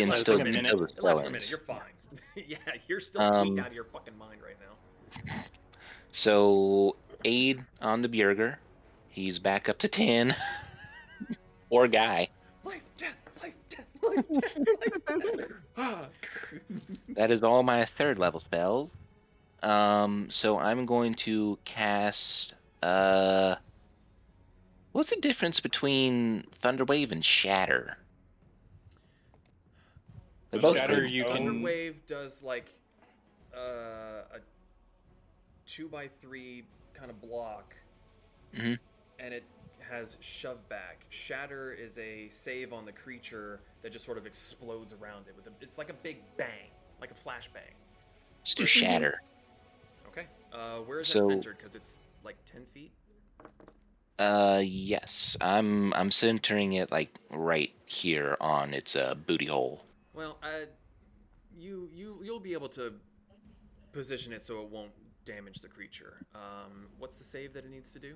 And 0.00 0.08
lasts 0.08 0.22
still 0.22 0.36
for 0.36 0.42
a 0.42 0.44
minute. 0.44 0.64
It 0.72 0.78
lasts 0.78 0.94
for 0.98 1.10
a 1.26 1.30
minute. 1.30 1.50
You're 1.50 1.58
fine. 1.60 1.80
yeah, 2.46 2.56
you're 2.88 3.00
still 3.00 3.20
Um, 3.20 3.46
tweaked 3.48 3.60
out 3.60 3.66
of 3.68 3.72
your 3.74 3.84
fucking 3.84 4.16
mind 4.18 4.40
right 4.42 4.56
now. 4.60 5.34
So 6.12 6.96
aid 7.24 7.64
on 7.80 8.02
the 8.02 8.08
Bjerger. 8.08 8.56
He's 9.08 9.38
back 9.38 9.68
up 9.68 9.78
to 9.78 9.88
ten. 9.88 10.34
or 11.70 11.88
guy. 11.88 12.28
Life, 12.64 12.82
death, 12.96 13.16
life, 13.42 13.54
death, 13.68 13.86
life, 14.02 14.24
death, 14.32 14.56
life, 15.06 15.48
death. 15.76 16.06
That 17.10 17.30
is 17.30 17.42
all 17.42 17.62
my 17.62 17.86
third 17.98 18.18
level 18.18 18.40
spells. 18.40 18.90
Um, 19.62 20.28
so 20.30 20.58
I'm 20.58 20.86
going 20.86 21.14
to 21.16 21.58
cast. 21.64 22.54
Uh, 22.82 23.54
what's 24.92 25.10
the 25.10 25.20
difference 25.20 25.60
between 25.60 26.46
Thunderwave 26.62 27.12
and 27.12 27.24
Shatter? 27.24 27.96
They're 30.52 30.60
both 30.60 30.76
Shatter, 30.76 31.00
good. 31.00 31.10
you 31.10 31.24
Thunder 31.24 31.50
can. 31.50 31.62
Wave 31.62 32.06
does 32.06 32.42
like 32.42 32.70
uh, 33.56 34.22
a 34.34 34.38
two 35.66 35.88
by 35.88 36.08
three 36.20 36.64
kind 36.94 37.10
of 37.10 37.20
block, 37.22 37.74
Mhm. 38.54 38.78
and 39.18 39.34
it 39.34 39.44
has 39.80 40.18
shove 40.20 40.68
back. 40.68 41.06
Shatter 41.08 41.72
is 41.72 41.96
a 41.98 42.28
save 42.28 42.72
on 42.74 42.84
the 42.84 42.92
creature 42.92 43.60
that 43.82 43.92
just 43.92 44.04
sort 44.04 44.18
of 44.18 44.26
explodes 44.26 44.92
around 44.92 45.26
it 45.26 45.34
with 45.36 45.46
a, 45.46 45.50
it's 45.62 45.78
like 45.78 45.88
a 45.88 45.94
big 45.94 46.18
bang, 46.36 46.70
like 47.00 47.10
a 47.10 47.14
flash 47.14 47.48
bang. 47.52 47.74
Let's 48.42 48.54
do 48.54 48.66
Shatter. 48.66 49.22
Okay, 50.08 50.26
uh, 50.52 50.80
where 50.80 51.00
is 51.00 51.08
So- 51.08 51.20
that 51.20 51.28
centered? 51.28 51.56
Because 51.56 51.74
it's 51.74 51.98
like 52.24 52.36
ten 52.44 52.66
feet. 52.74 52.92
Uh, 54.18 54.60
yes, 54.62 55.34
I'm 55.40 55.94
I'm 55.94 56.10
centering 56.10 56.74
it 56.74 56.92
like 56.92 57.10
right 57.30 57.72
here 57.86 58.36
on 58.38 58.74
its 58.74 58.94
uh, 58.96 59.14
booty 59.14 59.46
hole. 59.46 59.82
Well, 60.14 60.38
uh, 60.42 60.66
you 61.56 61.88
you 61.92 62.18
you'll 62.22 62.40
be 62.40 62.52
able 62.52 62.68
to 62.70 62.92
position 63.92 64.32
it 64.32 64.42
so 64.42 64.60
it 64.60 64.68
won't 64.68 64.92
damage 65.24 65.60
the 65.60 65.68
creature. 65.68 66.18
Um, 66.34 66.88
what's 66.98 67.18
the 67.18 67.24
save 67.24 67.52
that 67.54 67.64
it 67.64 67.70
needs 67.70 67.92
to 67.92 67.98
do? 67.98 68.14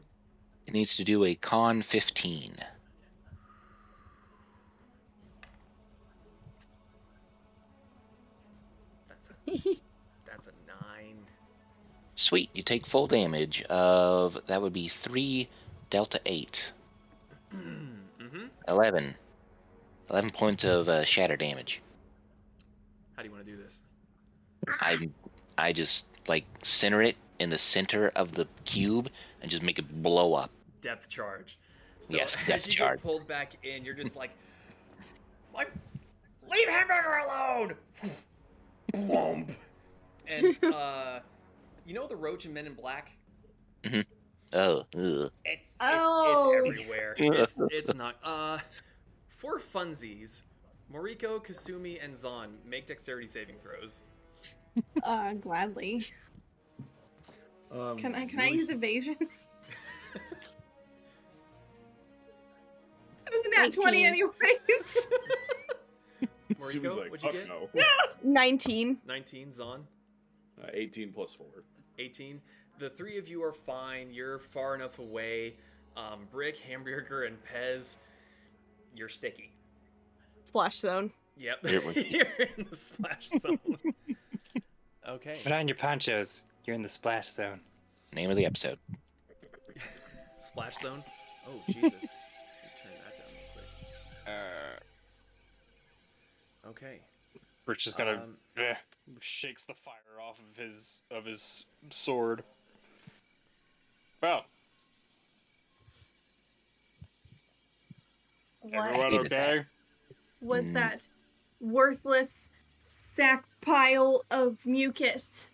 It 0.66 0.72
needs 0.72 0.96
to 0.96 1.04
do 1.04 1.24
a 1.24 1.34
Con 1.34 1.82
15. 1.82 2.56
That's 9.08 9.30
a 9.30 9.34
that's 10.26 10.46
a 10.48 10.52
nine. 10.66 11.16
Sweet, 12.16 12.50
you 12.52 12.62
take 12.62 12.86
full 12.86 13.06
damage 13.06 13.62
of 13.62 14.38
that 14.48 14.60
would 14.60 14.72
be 14.72 14.88
three 14.88 15.48
delta 15.88 16.20
eight. 16.26 16.72
mm-hmm. 17.54 18.46
11. 18.68 19.14
11 20.10 20.30
points 20.30 20.64
of 20.64 20.88
uh, 20.88 21.04
shatter 21.04 21.36
damage. 21.36 21.80
How 23.16 23.22
do 23.22 23.28
you 23.28 23.34
want 23.34 23.46
to 23.46 23.50
do 23.52 23.56
this? 23.56 23.82
I 24.80 25.08
I 25.58 25.72
just 25.72 26.06
like 26.28 26.44
center 26.62 27.00
it 27.02 27.16
in 27.38 27.50
the 27.50 27.58
center 27.58 28.12
of 28.16 28.32
the 28.32 28.46
cube 28.64 29.08
and 29.42 29.50
just 29.50 29.62
make 29.62 29.78
it 29.78 30.02
blow 30.02 30.34
up. 30.34 30.50
Depth 30.82 31.08
charge. 31.08 31.58
So 32.00 32.16
Yes, 32.16 32.36
as 32.42 32.46
depth 32.46 32.66
you 32.68 32.74
charge. 32.74 32.98
get 32.98 33.02
pulled 33.02 33.26
back 33.26 33.52
in, 33.64 33.84
you're 33.84 33.94
just 33.94 34.16
like, 34.16 34.30
like, 35.54 35.70
leave 36.50 36.68
Hamburger 36.68 37.20
alone. 37.24 37.74
Whomp. 38.94 39.54
and 40.26 40.56
uh, 40.74 41.20
you 41.86 41.94
know 41.94 42.06
the 42.06 42.16
roach 42.16 42.44
in 42.46 42.52
Men 42.52 42.66
in 42.66 42.74
Black? 42.74 43.10
Oh, 44.52 44.78
ugh. 44.78 44.84
It's 44.94 45.30
it's, 45.44 45.70
Oh. 45.80 46.52
it's 46.52 46.68
everywhere. 46.68 47.14
It's 47.18 47.54
it's 47.70 47.94
not. 47.94 48.16
Uh, 48.22 48.58
for 49.28 49.58
funsies, 49.60 50.42
Moriko, 50.92 51.44
Kasumi, 51.44 52.02
and 52.02 52.16
Zon 52.16 52.54
make 52.64 52.86
dexterity 52.86 53.26
saving 53.28 53.56
throws. 53.62 54.02
Uh, 55.04 55.32
gladly. 55.32 56.04
Um, 57.72 57.96
Can 57.96 58.14
I 58.14 58.26
can 58.26 58.40
I 58.40 58.48
use 58.48 58.68
evasion? 58.68 59.16
It 59.18 60.52
was 63.32 63.46
a 63.46 63.50
nat 63.58 63.72
20 63.72 64.04
anyways. 64.04 64.30
Sumi's 66.58 66.74
Moriko, 66.76 66.96
like, 66.98 67.10
what'd 67.10 67.22
you 67.22 67.32
get? 67.32 67.48
no." 67.48 67.70
19. 68.22 68.98
19. 69.06 69.52
Zon, 69.54 69.86
Uh, 70.62 70.66
18 70.74 71.10
plus 71.10 71.32
4. 71.32 71.46
18. 71.98 72.38
The 72.78 72.90
three 72.90 73.16
of 73.16 73.28
you 73.28 73.42
are 73.42 73.52
fine. 73.54 74.10
You're 74.12 74.38
far 74.40 74.74
enough 74.74 74.98
away. 74.98 75.54
Um, 75.96 76.26
Brick, 76.30 76.58
Hamburger, 76.58 77.24
and 77.24 77.38
Pez, 77.44 77.96
you're 78.94 79.08
sticky. 79.08 79.55
Splash 80.46 80.78
zone. 80.78 81.10
Yep. 81.36 81.66
Here 81.66 81.80
we- 81.86 82.04
you're 82.10 82.46
in 82.56 82.66
the 82.70 82.76
splash 82.76 83.28
zone. 83.40 83.58
okay. 85.08 85.40
Put 85.42 85.52
on 85.52 85.68
your 85.68 85.76
ponchos. 85.76 86.44
You're 86.64 86.74
in 86.74 86.82
the 86.82 86.88
splash 86.88 87.28
zone. 87.28 87.60
Name 88.12 88.30
of 88.30 88.36
the 88.36 88.46
episode. 88.46 88.78
Splash 90.40 90.78
zone. 90.78 91.02
Oh 91.48 91.60
Jesus! 91.68 91.82
Turn 91.82 92.92
that 93.04 93.18
down 93.18 93.26
real 93.34 93.52
quick. 93.52 93.66
Uh, 94.26 94.80
Okay. 96.70 97.00
Rich 97.66 97.84
just 97.84 97.96
kind 97.96 98.08
of 98.08 98.18
Um, 98.22 98.36
eh, 98.56 98.74
shakes 99.20 99.66
the 99.66 99.74
fire 99.74 100.20
off 100.20 100.38
of 100.38 100.56
his 100.56 101.00
of 101.10 101.24
his 101.24 101.64
sword. 101.90 102.42
Well, 104.22 104.44
everyone 108.72 108.98
What 108.98 109.10
Keep 109.10 109.20
okay? 109.26 109.64
Was 110.40 110.68
Mm. 110.68 110.74
that 110.74 111.08
worthless 111.60 112.50
sack 112.82 113.44
pile 113.60 114.22
of 114.30 114.64
mucus? 114.66 115.48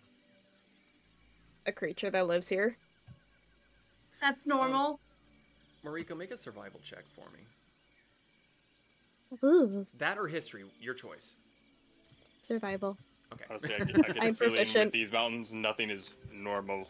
A 1.65 1.71
creature 1.71 2.09
that 2.09 2.27
lives 2.27 2.49
here. 2.49 2.77
That's 4.21 4.45
normal. 4.45 4.99
Moriko, 5.83 6.15
make 6.15 6.31
a 6.31 6.37
survival 6.37 6.79
check 6.83 7.03
for 7.15 7.29
me. 7.31 7.39
Ooh, 9.43 9.87
That 9.97 10.17
or 10.17 10.27
history, 10.27 10.63
your 10.79 10.93
choice. 10.93 11.35
survival. 12.41 12.97
Okay. 13.33 13.45
Honestly, 13.49 13.73
I 13.73 13.79
get, 13.79 13.89
I 14.05 14.07
get 14.09 14.17
I'm 14.23 14.33
the 14.33 14.37
feeling 14.37 14.51
proficient. 14.55 14.85
with 14.85 14.93
these 14.93 15.11
mountains, 15.11 15.53
nothing 15.53 15.89
is 15.89 16.13
normal. 16.31 16.87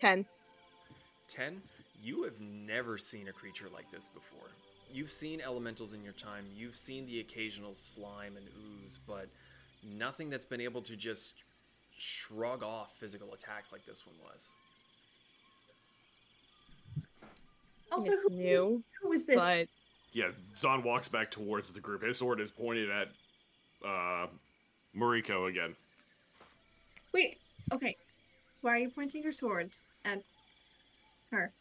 10. 0.00 0.24
10. 1.28 1.62
You 2.06 2.22
have 2.22 2.38
never 2.40 2.98
seen 2.98 3.26
a 3.26 3.32
creature 3.32 3.66
like 3.74 3.90
this 3.90 4.08
before. 4.14 4.48
You've 4.92 5.10
seen 5.10 5.40
elementals 5.40 5.92
in 5.92 6.04
your 6.04 6.12
time, 6.12 6.44
you've 6.54 6.76
seen 6.76 7.04
the 7.04 7.18
occasional 7.18 7.74
slime 7.74 8.36
and 8.36 8.46
ooze, 8.46 9.00
but 9.08 9.28
nothing 9.82 10.30
that's 10.30 10.44
been 10.44 10.60
able 10.60 10.82
to 10.82 10.94
just 10.94 11.34
shrug 11.96 12.62
off 12.62 12.94
physical 13.00 13.34
attacks 13.34 13.72
like 13.72 13.84
this 13.84 14.06
one 14.06 14.14
was. 14.22 14.52
also, 17.90 18.12
it's 18.12 18.28
who, 18.28 18.36
new, 18.36 18.84
who 19.02 19.10
is 19.10 19.24
this? 19.24 19.34
but 19.34 19.66
Yeah, 20.12 20.28
Zon 20.54 20.84
walks 20.84 21.08
back 21.08 21.28
towards 21.32 21.72
the 21.72 21.80
group. 21.80 22.04
His 22.04 22.18
sword 22.18 22.40
is 22.40 22.52
pointed 22.52 22.88
at 22.88 23.08
uh, 23.84 24.28
Moriko 24.96 25.50
again. 25.50 25.74
Wait, 27.12 27.38
okay. 27.72 27.96
Why 28.60 28.70
are 28.70 28.78
you 28.78 28.90
pointing 28.90 29.24
your 29.24 29.32
sword 29.32 29.72
at 30.04 30.22
her? 31.32 31.52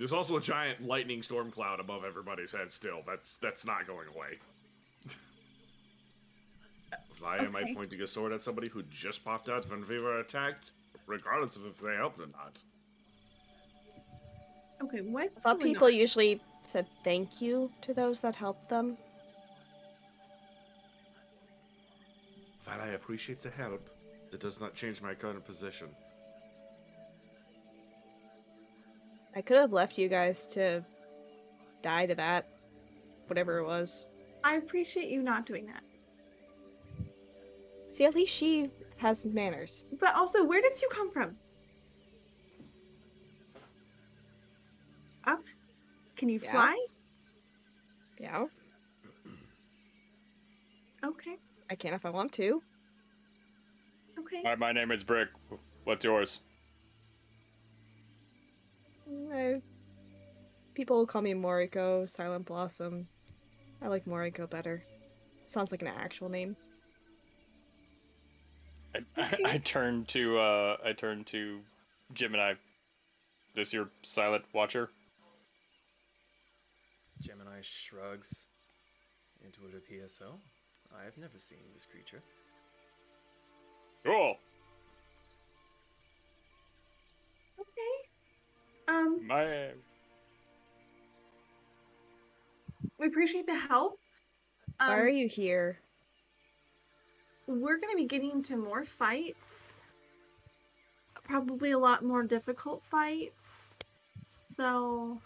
There's 0.00 0.14
also 0.14 0.38
a 0.38 0.40
giant 0.40 0.82
lightning 0.82 1.22
storm 1.22 1.50
cloud 1.50 1.78
above 1.78 2.06
everybody's 2.06 2.52
head 2.52 2.72
still. 2.72 3.02
That's 3.06 3.36
that's 3.36 3.66
not 3.66 3.86
going 3.86 4.08
away. 4.08 4.38
Why 7.20 7.36
am 7.36 7.54
I 7.54 7.74
pointing 7.74 8.00
a 8.00 8.06
sword 8.06 8.32
at 8.32 8.40
somebody 8.40 8.70
who 8.70 8.82
just 8.84 9.22
popped 9.22 9.50
out 9.50 9.68
when 9.70 9.86
we 9.86 9.98
were 9.98 10.20
attacked, 10.20 10.72
regardless 11.06 11.56
of 11.56 11.66
if 11.66 11.78
they 11.80 11.96
helped 11.96 12.18
or 12.18 12.28
not? 12.28 12.58
Okay, 14.82 15.02
what? 15.02 15.38
some 15.38 15.58
going 15.58 15.74
people 15.74 15.88
on? 15.88 15.94
usually 15.94 16.40
said 16.64 16.86
thank 17.04 17.42
you 17.42 17.70
to 17.82 17.92
those 17.92 18.22
that 18.22 18.34
helped 18.34 18.70
them. 18.70 18.96
While 22.64 22.80
I 22.80 22.92
appreciate 22.92 23.40
the 23.40 23.50
help, 23.50 23.90
that 24.30 24.40
does 24.40 24.62
not 24.62 24.72
change 24.72 25.02
my 25.02 25.12
current 25.12 25.44
position. 25.44 25.88
I 29.40 29.42
could 29.42 29.56
have 29.56 29.72
left 29.72 29.96
you 29.96 30.06
guys 30.06 30.46
to 30.48 30.84
die 31.80 32.04
to 32.04 32.14
that. 32.14 32.46
Whatever 33.26 33.56
it 33.56 33.64
was. 33.64 34.04
I 34.44 34.56
appreciate 34.56 35.08
you 35.08 35.22
not 35.22 35.46
doing 35.46 35.64
that. 35.64 35.82
See, 37.88 38.04
at 38.04 38.14
least 38.14 38.34
she 38.34 38.68
has 38.98 39.24
manners. 39.24 39.86
But 39.98 40.14
also, 40.14 40.44
where 40.44 40.60
did 40.60 40.78
you 40.82 40.90
come 40.92 41.10
from? 41.10 41.38
Up? 45.24 45.42
Can 46.16 46.28
you 46.28 46.38
Yeah. 46.38 46.50
fly? 46.50 46.86
Yeah, 48.18 48.44
Okay, 51.02 51.38
I 51.70 51.76
can 51.76 51.94
if 51.94 52.04
I 52.04 52.10
want 52.10 52.34
to. 52.34 52.62
okay. 54.18 54.42
Hi, 54.44 54.54
my 54.56 54.72
name 54.72 54.90
is 54.90 55.02
Brick. 55.02 55.30
What's 55.84 56.04
yours? 56.04 56.40
I, 59.32 59.60
people 60.74 61.06
call 61.06 61.22
me 61.22 61.34
Moriko, 61.34 62.08
Silent 62.08 62.46
Blossom. 62.46 63.08
I 63.82 63.88
like 63.88 64.04
Moriko 64.04 64.48
better. 64.48 64.82
Sounds 65.46 65.72
like 65.72 65.82
an 65.82 65.88
actual 65.88 66.28
name. 66.28 66.56
I, 68.94 69.00
I, 69.16 69.36
I 69.54 69.58
turn 69.58 70.04
to 70.06 70.38
uh, 70.38 70.76
I 70.84 70.92
turn 70.92 71.24
to 71.24 71.60
Gemini. 72.12 72.54
This 73.54 73.72
your 73.72 73.88
silent 74.02 74.44
watcher? 74.52 74.90
Gemini 77.20 77.60
shrugs. 77.62 78.46
Into 79.44 79.60
it 79.66 79.74
a 79.74 79.92
PSO. 79.92 80.34
I've 80.94 81.16
never 81.16 81.38
seen 81.38 81.58
this 81.74 81.86
creature. 81.86 82.22
Cool. 84.04 84.36
Um, 88.90 89.26
My 89.26 89.70
we 92.98 93.06
appreciate 93.06 93.46
the 93.46 93.56
help. 93.56 93.98
Um, 94.78 94.88
Why 94.88 94.98
are 94.98 95.08
you 95.08 95.28
here? 95.28 95.78
we're 97.46 97.78
gonna 97.80 97.96
be 97.96 98.04
getting 98.04 98.30
into 98.30 98.56
more 98.56 98.84
fights. 98.84 99.80
Probably 101.24 101.72
a 101.72 101.78
lot 101.78 102.04
more 102.04 102.22
difficult 102.22 102.82
fights. 102.82 103.78
So, 104.28 105.20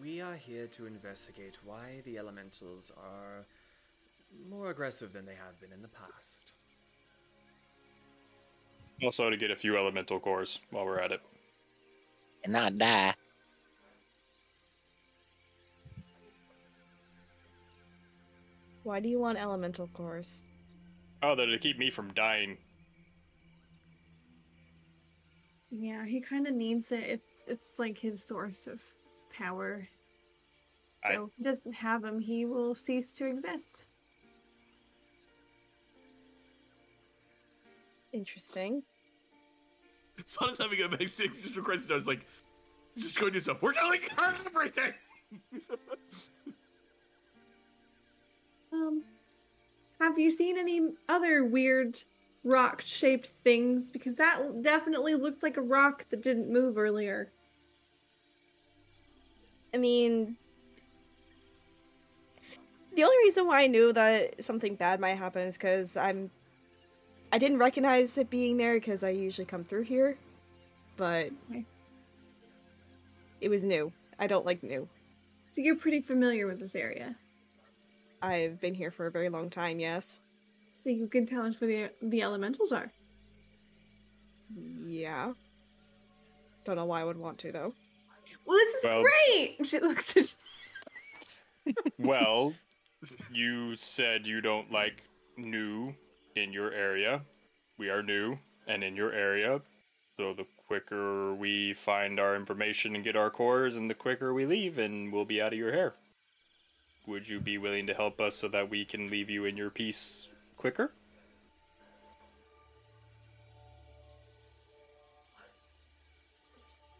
We 0.00 0.20
are 0.20 0.36
here 0.36 0.66
to 0.68 0.86
investigate 0.86 1.58
why 1.64 2.02
the 2.04 2.16
elementals 2.16 2.92
are 2.96 3.44
more 4.48 4.70
aggressive 4.70 5.12
than 5.12 5.26
they 5.26 5.34
have 5.34 5.60
been 5.60 5.72
in 5.72 5.82
the 5.82 5.88
past. 5.88 6.52
also 9.02 9.30
to 9.30 9.36
get 9.36 9.50
a 9.50 9.56
few 9.56 9.76
elemental 9.78 10.20
cores 10.20 10.60
while 10.70 10.84
we're 10.84 11.00
at 11.00 11.10
it. 11.10 11.20
And 12.44 12.52
not 12.52 12.78
die. 12.78 13.14
Why 18.82 19.00
do 19.00 19.08
you 19.08 19.18
want 19.18 19.38
elemental 19.38 19.88
cores? 19.88 20.44
Oh, 21.22 21.34
that 21.36 21.46
to 21.46 21.58
keep 21.58 21.78
me 21.78 21.90
from 21.90 22.12
dying. 22.14 22.56
yeah, 25.72 26.04
he 26.04 26.20
kind 26.20 26.46
of 26.48 26.54
needs 26.54 26.90
it. 26.90 27.04
It's 27.04 27.48
it's 27.48 27.78
like 27.78 27.96
his 27.98 28.26
source 28.26 28.66
of 28.66 28.82
power. 29.36 29.86
I- 31.04 31.14
So, 31.14 31.24
if 31.26 31.30
he 31.36 31.42
doesn't 31.42 31.72
have 31.74 32.02
him, 32.04 32.18
he 32.18 32.44
will 32.44 32.74
cease 32.74 33.14
to 33.16 33.26
exist. 33.26 33.84
Interesting. 38.12 38.82
Zon 40.28 40.50
is 40.50 40.58
having 40.58 40.80
a 40.80 40.84
existential 40.84 41.62
crisis. 41.62 41.90
I 41.90 41.94
was 41.94 42.06
like, 42.06 42.26
just 42.96 43.18
go 43.18 43.30
do 43.30 43.40
something. 43.40 43.60
We're 43.62 43.72
telling 43.72 44.00
her 44.16 44.34
everything. 44.46 44.94
Um, 48.72 49.02
have 50.00 50.16
you 50.16 50.30
seen 50.30 50.56
any 50.56 50.92
other 51.08 51.44
weird 51.44 51.98
rock-shaped 52.44 53.32
things? 53.42 53.90
Because 53.90 54.14
that 54.14 54.62
definitely 54.62 55.14
looked 55.14 55.42
like 55.42 55.56
a 55.56 55.60
rock 55.60 56.08
that 56.10 56.22
didn't 56.22 56.52
move 56.52 56.78
earlier. 56.78 57.32
I 59.74 59.78
mean, 59.78 60.36
The 62.96 63.04
only 63.04 63.16
reason 63.18 63.46
why 63.46 63.62
I 63.62 63.66
knew 63.66 63.92
that 63.92 64.42
something 64.42 64.74
bad 64.74 65.00
might 65.00 65.14
happen 65.14 65.46
is 65.46 65.56
because 65.56 65.96
I'm. 65.96 66.30
I 67.32 67.38
didn't 67.38 67.58
recognize 67.58 68.18
it 68.18 68.28
being 68.30 68.56
there 68.56 68.74
because 68.74 69.04
I 69.04 69.10
usually 69.10 69.44
come 69.44 69.64
through 69.64 69.82
here, 69.82 70.16
but 70.96 71.30
Okay. 71.50 71.64
it 73.40 73.48
was 73.48 73.64
new. 73.64 73.92
I 74.18 74.26
don't 74.26 74.44
like 74.44 74.62
new. 74.62 74.88
So 75.44 75.60
you're 75.60 75.76
pretty 75.76 76.00
familiar 76.00 76.46
with 76.46 76.58
this 76.60 76.74
area. 76.74 77.14
I've 78.22 78.60
been 78.60 78.74
here 78.74 78.90
for 78.90 79.06
a 79.06 79.10
very 79.10 79.28
long 79.28 79.48
time. 79.48 79.78
Yes. 79.80 80.20
So 80.70 80.90
you 80.90 81.06
can 81.08 81.24
tell 81.26 81.46
us 81.46 81.60
where 81.60 81.68
the 82.00 82.08
the 82.08 82.22
elementals 82.22 82.70
are. 82.72 82.90
Yeah. 84.84 85.32
Don't 86.64 86.76
know 86.76 86.84
why 86.84 87.00
I 87.00 87.04
would 87.04 87.16
want 87.16 87.38
to 87.38 87.52
though. 87.52 87.72
Well, 88.44 88.56
this 88.58 88.74
is 88.76 88.84
Well- 88.84 89.02
great. 89.02 89.56
She 89.66 89.78
looks 89.80 90.16
at 90.16 90.34
Well, 91.98 92.54
you 93.32 93.76
said 93.76 94.26
you 94.26 94.40
don't 94.40 94.70
like 94.70 95.02
new 95.36 95.94
in 96.36 96.52
your 96.52 96.72
area. 96.72 97.22
We 97.78 97.90
are 97.90 98.02
new 98.02 98.38
and 98.66 98.84
in 98.84 98.96
your 98.96 99.12
area. 99.12 99.60
So 100.16 100.34
the 100.34 100.46
quicker 100.66 101.34
we 101.34 101.74
find 101.74 102.20
our 102.20 102.36
information 102.36 102.94
and 102.94 103.02
get 103.02 103.16
our 103.16 103.30
cores, 103.30 103.76
and 103.76 103.88
the 103.88 103.94
quicker 103.94 104.34
we 104.34 104.46
leave, 104.46 104.78
and 104.78 105.12
we'll 105.12 105.24
be 105.24 105.40
out 105.40 105.52
of 105.52 105.58
your 105.58 105.72
hair. 105.72 105.94
Would 107.06 107.28
you 107.28 107.40
be 107.40 107.58
willing 107.58 107.86
to 107.86 107.94
help 107.94 108.20
us 108.20 108.36
so 108.36 108.48
that 108.48 108.68
we 108.68 108.84
can 108.84 109.10
leave 109.10 109.30
you 109.30 109.46
in 109.46 109.56
your 109.56 109.70
peace 109.70 110.28
quicker? 110.56 110.92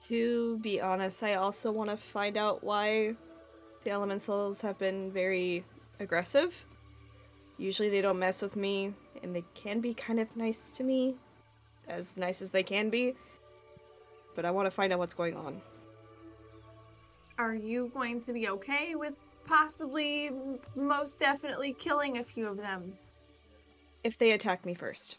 To 0.08 0.58
be 0.58 0.80
honest, 0.80 1.22
I 1.22 1.34
also 1.34 1.70
want 1.70 1.90
to 1.90 1.96
find 1.96 2.36
out 2.36 2.64
why 2.64 3.14
the 3.84 3.90
elementals 3.90 4.60
have 4.62 4.78
been 4.78 5.12
very 5.12 5.64
aggressive. 6.00 6.64
Usually 7.58 7.90
they 7.90 8.00
don't 8.00 8.18
mess 8.18 8.42
with 8.42 8.56
me, 8.56 8.94
and 9.22 9.34
they 9.34 9.44
can 9.54 9.80
be 9.80 9.94
kind 9.94 10.20
of 10.20 10.34
nice 10.36 10.70
to 10.72 10.84
me, 10.84 11.14
as 11.88 12.16
nice 12.16 12.42
as 12.42 12.50
they 12.50 12.62
can 12.62 12.90
be. 12.90 13.14
But 14.34 14.44
I 14.44 14.50
want 14.50 14.66
to 14.66 14.70
find 14.70 14.92
out 14.92 14.98
what's 14.98 15.14
going 15.14 15.36
on. 15.36 15.60
Are 17.38 17.54
you 17.54 17.90
going 17.94 18.20
to 18.20 18.32
be 18.32 18.48
okay 18.48 18.94
with 18.94 19.26
possibly, 19.46 20.30
most 20.76 21.18
definitely 21.18 21.72
killing 21.78 22.18
a 22.18 22.24
few 22.24 22.46
of 22.46 22.56
them? 22.56 22.92
If 24.04 24.18
they 24.18 24.32
attack 24.32 24.64
me 24.64 24.74
first. 24.74 25.18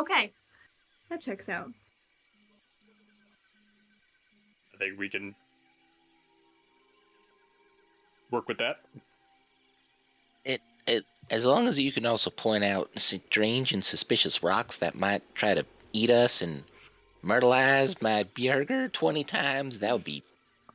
Okay. 0.00 0.32
That 1.10 1.20
checks 1.20 1.48
out. 1.48 1.70
I 4.74 4.76
think 4.78 4.98
we 4.98 5.08
can 5.08 5.34
work 8.30 8.48
with 8.48 8.58
that. 8.58 8.80
It, 11.28 11.32
it, 11.32 11.36
as 11.36 11.46
long 11.46 11.68
as 11.68 11.78
you 11.78 11.92
can 11.92 12.06
also 12.06 12.30
point 12.30 12.64
out 12.64 12.90
strange 12.96 13.72
and 13.72 13.84
suspicious 13.84 14.42
rocks 14.42 14.78
that 14.78 14.94
might 14.94 15.22
try 15.34 15.54
to 15.54 15.64
eat 15.92 16.10
us 16.10 16.42
and 16.42 16.64
myrtleize 17.24 18.00
my 18.02 18.24
burger 18.34 18.88
20 18.88 19.24
times, 19.24 19.78
that 19.78 19.92
would 19.92 20.04
be 20.04 20.22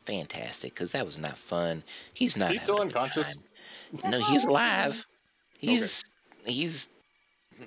fantastic, 0.06 0.74
because 0.74 0.92
that 0.92 1.06
was 1.06 1.18
not 1.18 1.38
fun. 1.38 1.84
He's 2.14 2.36
not. 2.36 2.46
Is 2.46 2.50
he 2.52 2.58
still 2.58 2.78
having 2.78 2.90
a 2.90 2.94
good 2.94 3.02
unconscious? 3.02 3.36
time. 3.36 4.12
No, 4.12 4.20
he's 4.26 4.46
alive. 4.46 5.06
He's, 5.58 6.04
he's, 6.46 6.90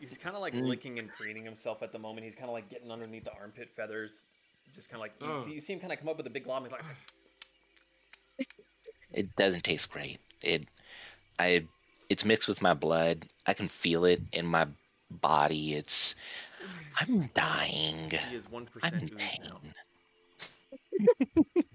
He's 0.00 0.16
kind 0.16 0.34
of 0.34 0.40
like 0.40 0.54
Mm. 0.54 0.62
licking 0.62 0.98
and 0.98 1.12
preening 1.12 1.44
himself 1.44 1.82
at 1.82 1.92
the 1.92 1.98
moment. 1.98 2.24
He's 2.24 2.34
kind 2.34 2.48
of 2.48 2.54
like 2.54 2.70
getting 2.70 2.90
underneath 2.90 3.24
the 3.24 3.32
armpit 3.34 3.68
feathers. 3.76 4.22
Just 4.74 4.88
kind 4.88 4.96
of 4.96 5.00
like, 5.02 5.12
you, 5.20 5.26
Oh. 5.26 5.44
see, 5.44 5.52
you 5.52 5.60
see 5.60 5.74
him 5.74 5.80
kind 5.80 5.92
of 5.92 5.98
come 5.98 6.08
up 6.08 6.16
with 6.16 6.26
a 6.26 6.30
big 6.30 6.44
glom. 6.44 6.62
He's 6.62 6.72
like, 6.72 6.82
it 9.12 9.36
doesn't 9.36 9.64
taste 9.64 9.90
great. 9.90 10.18
It, 10.40 10.66
I, 11.38 11.66
it's 12.12 12.26
mixed 12.26 12.46
with 12.46 12.60
my 12.60 12.74
blood. 12.74 13.24
I 13.46 13.54
can 13.54 13.68
feel 13.68 14.04
it 14.04 14.20
in 14.32 14.44
my 14.44 14.66
body. 15.10 15.74
It's, 15.74 16.14
I'm 17.00 17.30
dying. 17.32 18.10
he 18.28 18.36
is 18.36 18.46
1% 18.48 18.66
I'm 18.82 18.94
in 18.98 19.08
pain. 19.08 19.74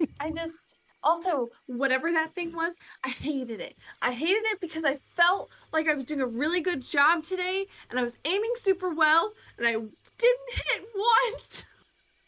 I 0.19 0.31
just 0.31 0.79
also 1.03 1.49
whatever 1.65 2.11
that 2.11 2.35
thing 2.35 2.53
was, 2.53 2.75
I 3.03 3.09
hated 3.09 3.61
it. 3.61 3.75
I 4.03 4.11
hated 4.11 4.43
it 4.45 4.61
because 4.61 4.85
I 4.85 4.97
felt 5.15 5.49
like 5.73 5.87
I 5.87 5.95
was 5.95 6.05
doing 6.05 6.21
a 6.21 6.27
really 6.27 6.61
good 6.61 6.83
job 6.83 7.23
today 7.23 7.65
and 7.89 7.99
I 7.99 8.03
was 8.03 8.19
aiming 8.23 8.51
super 8.55 8.93
well 8.93 9.33
and 9.57 9.67
I 9.67 9.71
didn't 9.71 10.53
hit 10.53 10.85
once. 10.95 11.65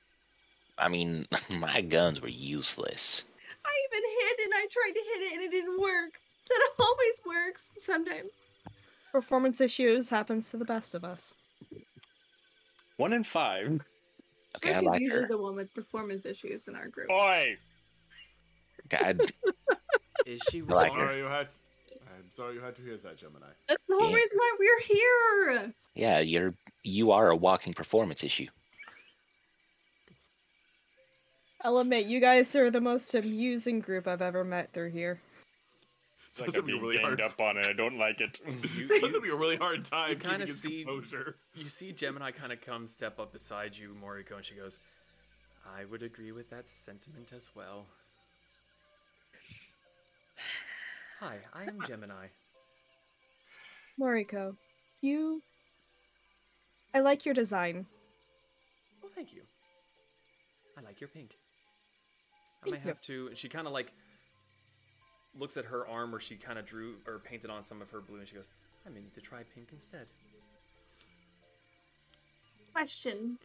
I 0.79 0.89
mean, 0.89 1.27
my 1.51 1.81
guns 1.81 2.21
were 2.21 2.27
useless. 2.27 3.23
I 3.63 3.71
even 3.91 4.09
hit 4.09 4.45
and 4.45 4.53
I 4.55 4.67
tried 4.71 4.93
to 4.93 5.03
hit 5.13 5.21
it 5.27 5.33
and 5.33 5.43
it 5.43 5.51
didn't 5.51 5.79
work. 5.79 6.19
That 6.49 6.69
always 6.79 7.21
works 7.25 7.75
sometimes. 7.79 8.39
Performance 9.11 9.61
issues 9.61 10.09
happens 10.09 10.49
to 10.51 10.57
the 10.57 10.65
best 10.65 10.95
of 10.95 11.03
us. 11.03 11.35
One 12.97 13.13
in 13.13 13.23
five. 13.23 13.79
Okay, 14.57 14.73
I 14.73 14.81
Brick 14.81 14.95
is 14.95 15.01
usually 15.01 15.21
her. 15.21 15.27
the 15.27 15.37
one 15.37 15.55
with 15.55 15.73
performance 15.73 16.25
issues 16.25 16.67
in 16.67 16.75
our 16.75 16.87
group. 16.87 17.09
Oi! 17.11 17.57
God, 18.89 19.19
Is 20.25 20.41
she 20.49 20.61
I 20.61 20.73
like 20.73 20.91
wrong? 20.91 20.99
her. 20.99 21.05
Sorry 21.07 21.17
you 21.19 21.25
had. 21.25 21.47
I'm 22.15 22.31
sorry 22.31 22.55
you 22.55 22.61
had 22.61 22.75
to 22.75 22.81
hear 22.81 22.97
that, 22.97 23.17
Gemini. 23.17 23.45
That's 23.67 23.85
the 23.85 23.93
whole 23.95 24.09
Yeah. 24.09 24.15
reason 24.15 24.37
why 24.37 24.55
we're 24.59 24.81
here. 24.81 25.73
yeah, 25.95 26.19
you're 26.19 26.53
you 26.83 27.11
are 27.11 27.29
a 27.29 27.35
walking 27.35 27.73
performance 27.73 28.23
issue. 28.23 28.47
I'll 31.61 31.77
admit, 31.79 32.05
you 32.05 32.19
guys 32.19 32.55
are 32.55 32.71
the 32.71 32.79
most 32.81 33.13
amusing 33.15 33.81
group 33.81 34.07
I've 34.07 34.21
ever 34.21 34.43
met 34.45 34.71
through 34.71 34.91
here. 34.91 35.19
So 36.39 36.45
It's 36.45 36.55
like 36.55 36.61
I'm 36.61 36.65
be 36.67 36.71
being 36.73 36.81
really 36.83 36.95
ganged 36.97 37.19
hard. 37.19 37.21
up 37.21 37.39
on 37.41 37.57
and 37.57 37.65
I 37.65 37.73
don't 37.73 37.97
like 37.97 38.21
it. 38.21 38.39
You, 38.75 38.87
This 38.87 39.01
you- 39.01 39.11
would 39.13 39.23
be 39.23 39.29
a 39.29 39.35
really 39.35 39.57
hard 39.57 39.83
time. 39.85 40.11
you 40.11 40.15
kinda 40.15 40.47
see- 40.47 40.83
composure. 40.85 41.35
you 41.53 41.67
see 41.69 41.91
Gemini 41.91 42.31
kind 42.31 42.51
of 42.53 42.61
come 42.61 42.87
step 42.87 43.19
up 43.19 43.33
beside 43.33 43.75
you, 43.75 43.95
Moriko, 44.01 44.37
and 44.37 44.45
she 44.45 44.55
goes, 44.55 44.79
I 45.77 45.85
would 45.85 46.01
agree 46.03 46.31
with 46.31 46.49
that 46.51 46.67
sentiment 46.69 47.31
as 47.35 47.49
well. 47.55 47.85
Hi, 51.19 51.35
I 51.53 51.63
am 51.63 51.79
Gemini. 51.85 52.27
Moriko, 53.99 54.55
you. 55.01 55.41
I 56.93 57.01
like 57.01 57.25
your 57.25 57.33
design. 57.33 57.85
Well, 59.01 59.11
thank 59.13 59.33
you. 59.33 59.41
I 60.77 60.81
like 60.81 61.01
your 61.01 61.09
pink. 61.09 61.35
I 62.65 62.69
may 62.69 62.77
you. 62.77 62.83
have 62.83 63.01
to. 63.01 63.27
And 63.27 63.37
she 63.37 63.49
kind 63.49 63.67
of 63.67 63.73
like 63.73 63.91
looks 65.39 65.57
at 65.57 65.65
her 65.65 65.87
arm 65.87 66.11
where 66.11 66.19
she 66.19 66.35
kind 66.35 66.59
of 66.59 66.65
drew 66.65 66.95
or 67.07 67.19
painted 67.19 67.49
on 67.49 67.63
some 67.63 67.81
of 67.81 67.89
her 67.91 68.01
blue, 68.01 68.19
and 68.19 68.27
she 68.27 68.35
goes, 68.35 68.49
"I 68.85 68.89
may 68.89 68.99
need 68.99 69.15
to 69.15 69.21
try 69.21 69.43
pink 69.43 69.69
instead." 69.71 70.07
Question. 72.73 73.37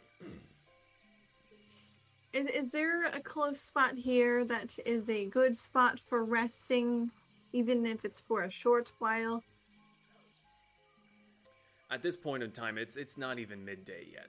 Is, 2.33 2.47
is 2.49 2.73
there 2.73 3.05
a 3.07 3.21
close 3.21 3.61
spot 3.61 3.97
here 3.97 4.45
that 4.45 4.77
is 4.85 5.09
a 5.09 5.27
good 5.27 5.57
spot 5.57 6.01
for 6.01 6.25
resting, 6.25 7.11
even 7.53 7.87
if 7.87 8.05
it's 8.05 8.21
for 8.21 8.43
a 8.43 8.51
short 8.51 8.91
while? 8.99 9.43
At 11.91 12.03
this 12.03 12.17
point 12.17 12.43
in 12.43 12.51
time, 12.51 12.77
it's 12.77 12.97
it's 12.97 13.17
not 13.17 13.39
even 13.39 13.65
midday 13.65 14.07
yet. 14.13 14.27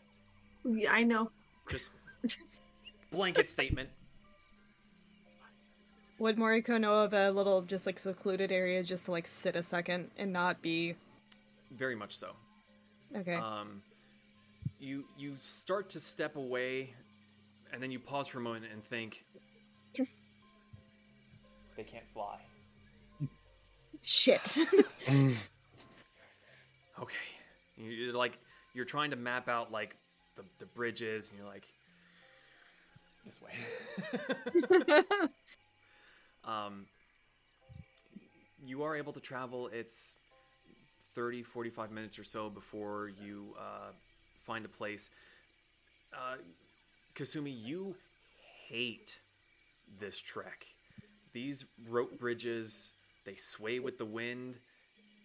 Yeah, 0.64 0.94
I 0.94 1.04
know. 1.04 1.32
Just 1.68 1.90
blanket 3.12 3.50
statement. 3.50 3.90
Would 6.18 6.38
Moriko 6.38 6.80
know 6.80 6.94
of 7.04 7.14
a 7.14 7.30
little, 7.32 7.62
just 7.62 7.86
like 7.86 8.00
secluded 8.00 8.52
area 8.52 8.82
just 8.84 9.06
to 9.06 9.12
like 9.12 9.28
sit 9.28 9.56
a 9.56 9.64
second 9.64 10.10
and 10.18 10.32
not 10.32 10.62
be. 10.62 10.96
Very 11.72 11.96
much 11.96 12.18
so. 12.18 12.32
Okay. 13.16 13.36
Um, 13.36 13.82
you 14.80 15.04
you 15.18 15.36
start 15.42 15.90
to 15.92 16.00
step 16.00 16.36
away, 16.38 16.94
and 17.74 17.82
then 17.84 17.92
you 17.92 18.00
pause 18.00 18.28
for 18.28 18.40
a 18.40 18.42
moment 18.42 18.66
and 18.72 18.84
think. 18.84 19.26
They 21.78 21.84
can't 21.84 22.08
fly. 22.14 22.38
Shit. 24.02 24.54
Okay. 26.98 27.16
You- 27.76 27.92
You're 27.92 28.14
like 28.14 28.40
you're 28.74 28.86
trying 28.86 29.10
to 29.12 29.18
map 29.18 29.50
out 29.50 29.70
like 29.70 29.98
the 30.38 30.44
the 30.60 30.66
bridges, 30.66 31.30
and 31.30 31.38
you're 31.38 31.46
like 31.48 31.66
this 33.26 33.42
way. 33.42 33.52
um, 36.46 36.86
you 38.66 38.84
are 38.84 38.96
able 38.96 39.14
to 39.14 39.20
travel. 39.20 39.70
It's 39.74 40.16
30, 41.14 41.44
45 41.44 41.92
minutes 41.92 42.20
or 42.20 42.24
so 42.24 42.50
before 42.50 43.10
you 43.24 43.56
uh, 43.58 43.92
find 44.36 44.66
a 44.66 44.70
place. 44.70 45.10
Uh, 46.14 46.36
Kasumi, 47.16 47.54
you 47.56 47.96
hate 48.68 49.20
this 50.00 50.20
trek. 50.20 50.66
These 51.34 51.66
rope 51.90 52.18
bridges, 52.20 52.94
they 53.26 53.36
sway 53.36 53.80
with 53.80 53.98
the 53.98 54.06
wind. 54.06 54.58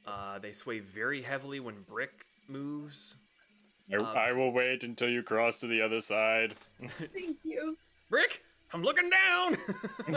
Uh, 0.07 0.39
they 0.39 0.53
sway 0.53 0.81
very 0.81 1.23
heavily 1.23 1.61
when 1.61 1.83
brick 1.89 2.25
moves. 2.49 3.15
I, 3.93 3.97
Um, 3.97 4.07
I 4.17 4.33
will 4.33 4.53
wait 4.53 4.85
until 4.85 5.09
you 5.09 5.23
cross 5.23 5.59
to 5.59 5.67
the 5.67 5.83
other 5.83 6.01
side. 6.01 6.55
Thank 7.13 7.39
you. 7.45 7.77
Brick, 8.09 8.43
I'm 8.73 8.83
looking 8.83 9.11
down. 9.11 9.57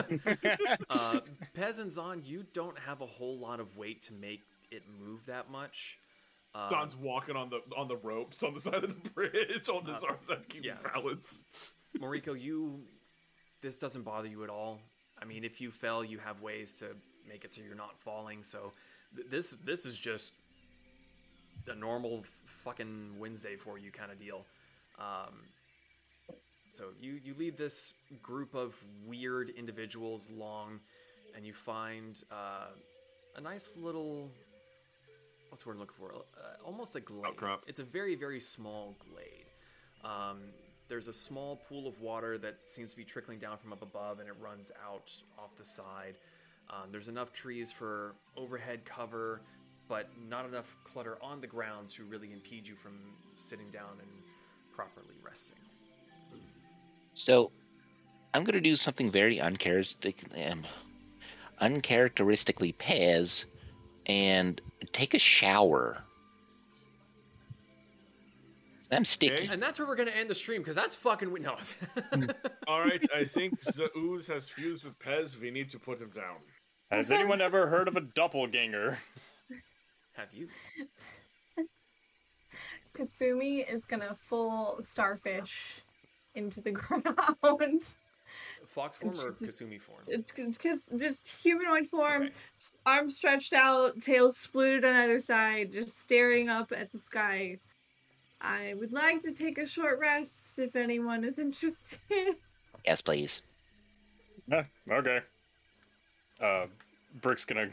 uh, 0.90 1.20
Pez 1.56 1.80
and 1.80 1.92
Zon, 1.92 2.22
you 2.24 2.46
don't 2.54 2.78
have 2.80 3.02
a 3.02 3.06
whole 3.06 3.38
lot 3.38 3.60
of 3.60 3.76
weight 3.78 4.02
to 4.04 4.14
make 4.14 4.42
it 4.72 4.84
move 5.00 5.26
that 5.26 5.50
much. 5.52 5.98
Um, 6.56 6.70
Zon's 6.70 6.96
walking 6.96 7.36
on 7.36 7.50
the 7.50 7.62
on 7.76 7.88
the 7.88 7.98
ropes 7.98 8.44
on 8.44 8.54
the 8.54 8.60
side 8.60 8.84
of 8.84 9.04
the 9.04 9.10
bridge, 9.10 9.68
on 9.70 9.86
his 9.86 10.04
Uh, 10.04 10.08
arms 10.08 10.30
out, 10.32 10.48
keeping 10.50 10.66
yeah. 10.70 10.78
balance. 10.94 11.40
Moriko, 12.00 12.40
you 12.40 12.80
this 13.62 13.78
doesn't 13.78 14.04
bother 14.04 14.28
you 14.28 14.44
at 14.44 14.50
all. 14.50 14.80
I 15.22 15.26
mean, 15.26 15.44
if 15.44 15.60
you 15.62 15.72
fell, 15.72 16.04
you 16.04 16.20
have 16.20 16.42
ways 16.42 16.74
to 16.74 16.88
make 17.28 17.44
it 17.46 17.54
so 17.54 17.62
you're 17.62 17.76
not 17.76 17.98
falling. 18.00 18.44
So 18.44 18.72
th- 19.16 19.28
this 19.30 19.52
this 19.64 19.86
is 19.86 19.98
just 19.98 20.34
a 21.68 21.74
normal 21.76 22.20
f- 22.20 22.30
fucking 22.46 23.16
Wednesday 23.18 23.56
for 23.56 23.78
you 23.80 23.90
kind 23.92 24.12
of 24.12 24.20
deal. 24.20 24.46
Um, 25.00 25.34
so 26.74 26.86
you 27.00 27.20
you 27.24 27.36
lead 27.38 27.56
this 27.56 27.94
group 28.24 28.56
of 28.56 28.76
weird 29.06 29.52
individuals 29.52 30.30
along, 30.36 30.80
and 31.36 31.46
you 31.46 31.54
find 31.54 32.24
uh, 32.32 32.70
a 33.36 33.42
nice 33.42 33.76
little 33.78 34.32
what's 35.50 35.64
the 35.64 35.70
word 35.70 35.76
I'm 35.76 35.82
looking 35.82 35.96
for? 36.00 36.12
Uh, 36.12 36.66
almost 36.66 36.96
a 36.96 37.00
glade. 37.00 37.26
Outcrop. 37.28 37.64
It's 37.68 37.80
a 37.80 37.84
very 37.84 38.16
very 38.16 38.40
small 38.40 38.96
glade. 39.08 39.46
Um, 40.04 40.40
there's 40.90 41.08
a 41.08 41.14
small 41.14 41.58
pool 41.70 41.88
of 41.88 42.00
water 42.02 42.40
that 42.40 42.56
seems 42.66 42.90
to 42.92 42.98
be 42.98 43.04
trickling 43.04 43.38
down 43.38 43.58
from 43.58 43.72
up 43.72 43.84
above, 43.84 44.20
and 44.20 44.28
it 44.28 44.36
runs 44.42 44.72
out 44.84 45.16
off 45.38 45.56
the 45.58 45.66
side. 45.66 46.16
Um, 46.70 46.92
there's 46.92 47.08
enough 47.08 47.32
trees 47.32 47.72
for 47.72 48.16
overhead 48.36 48.84
cover, 48.84 49.42
but 49.88 50.10
not 50.28 50.46
enough 50.46 50.76
clutter 50.84 51.18
on 51.22 51.40
the 51.40 51.48
ground 51.48 51.90
to 51.92 52.04
really 52.04 52.34
impede 52.34 52.68
you 52.68 52.76
from 52.76 52.94
sitting 53.36 53.70
down 53.70 54.00
and 54.00 54.10
properly 54.76 55.16
resting. 55.24 55.60
So, 57.14 57.52
I'm 58.34 58.44
gonna 58.44 58.62
do 58.62 58.76
something 58.76 59.12
very 59.12 59.40
uncharacteristic, 59.40 60.24
um, 60.50 60.64
uncharacteristically 61.60 62.74
Pez, 62.74 63.46
and 64.06 64.60
take 64.92 65.14
a 65.14 65.20
shower. 65.20 65.98
I'm 68.92 69.06
sticky. 69.06 69.48
And 69.52 69.62
that's 69.62 69.80
where 69.80 69.88
we're 69.88 69.96
gonna 69.96 70.12
end 70.12 70.30
the 70.30 70.36
stream 70.36 70.62
because 70.62 70.76
that's 70.76 70.96
fucking 70.96 71.32
we- 71.32 71.40
no. 71.40 71.58
All 72.68 72.82
right, 72.82 73.04
I 73.14 73.24
think 73.24 73.60
the 73.62 73.90
ooze 73.98 74.28
has 74.28 74.50
fused 74.50 74.84
with 74.84 74.98
Pez. 75.00 75.40
We 75.40 75.52
need 75.52 75.70
to 75.72 75.80
put 75.80 76.02
him 76.02 76.10
down. 76.10 76.38
Has 76.92 77.12
anyone 77.12 77.42
ever 77.42 77.68
heard 77.68 77.88
of 77.88 77.96
a 77.96 78.02
doppelganger? 78.02 79.00
Have 80.14 80.32
you? 80.32 80.48
Kasumi 82.94 83.72
is 83.72 83.86
gonna 83.86 84.14
full 84.14 84.78
starfish 84.82 85.82
into 86.36 86.62
the 86.62 86.72
ground. 86.72 87.96
Fox 88.68 88.96
form 88.96 89.10
or 89.12 89.30
just- 89.30 89.44
Kasumi 89.44 89.80
form? 89.82 90.00
It's 90.08 90.32
because 90.32 90.90
just 90.98 91.44
humanoid 91.44 91.88
form, 91.88 92.24
Okay. 92.24 92.32
arms 92.86 93.16
stretched 93.18 93.54
out, 93.54 94.02
tails 94.02 94.38
split 94.38 94.84
on 94.84 94.96
either 94.96 95.20
side, 95.20 95.72
just 95.72 96.00
staring 96.02 96.50
up 96.50 96.72
at 96.76 96.92
the 96.92 97.00
sky. 97.00 97.60
I 98.42 98.74
would 98.78 98.92
like 98.92 99.20
to 99.22 99.32
take 99.32 99.58
a 99.58 99.66
short 99.68 100.00
rest 100.00 100.60
if 100.60 100.76
anyone 100.76 101.24
is 101.24 101.40
interested. 101.40 102.00
Yes, 102.86 103.00
please. 103.02 103.42
Yeah, 104.50 104.66
okay. 104.92 105.22
Uh, 106.42 106.66
Brick's 107.22 107.46
gonna 107.46 107.70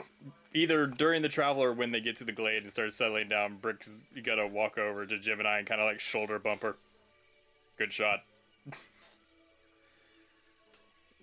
either 0.54 0.86
during 0.86 1.20
the 1.20 1.28
travel 1.28 1.64
or 1.64 1.72
when 1.72 1.90
they 1.90 1.98
get 1.98 2.16
to 2.18 2.24
the 2.24 2.30
glade 2.30 2.62
and 2.62 2.70
start 2.70 2.92
settling 2.92 3.28
down. 3.28 3.56
Brick's 3.56 4.04
you 4.14 4.22
gotta 4.22 4.46
walk 4.46 4.78
over 4.78 5.04
to 5.06 5.18
Gemini 5.18 5.58
and 5.58 5.66
kind 5.66 5.80
of 5.80 5.88
like 5.88 5.98
shoulder 5.98 6.38
bumper. 6.38 6.76
Good 7.76 7.92
shot. 7.92 8.20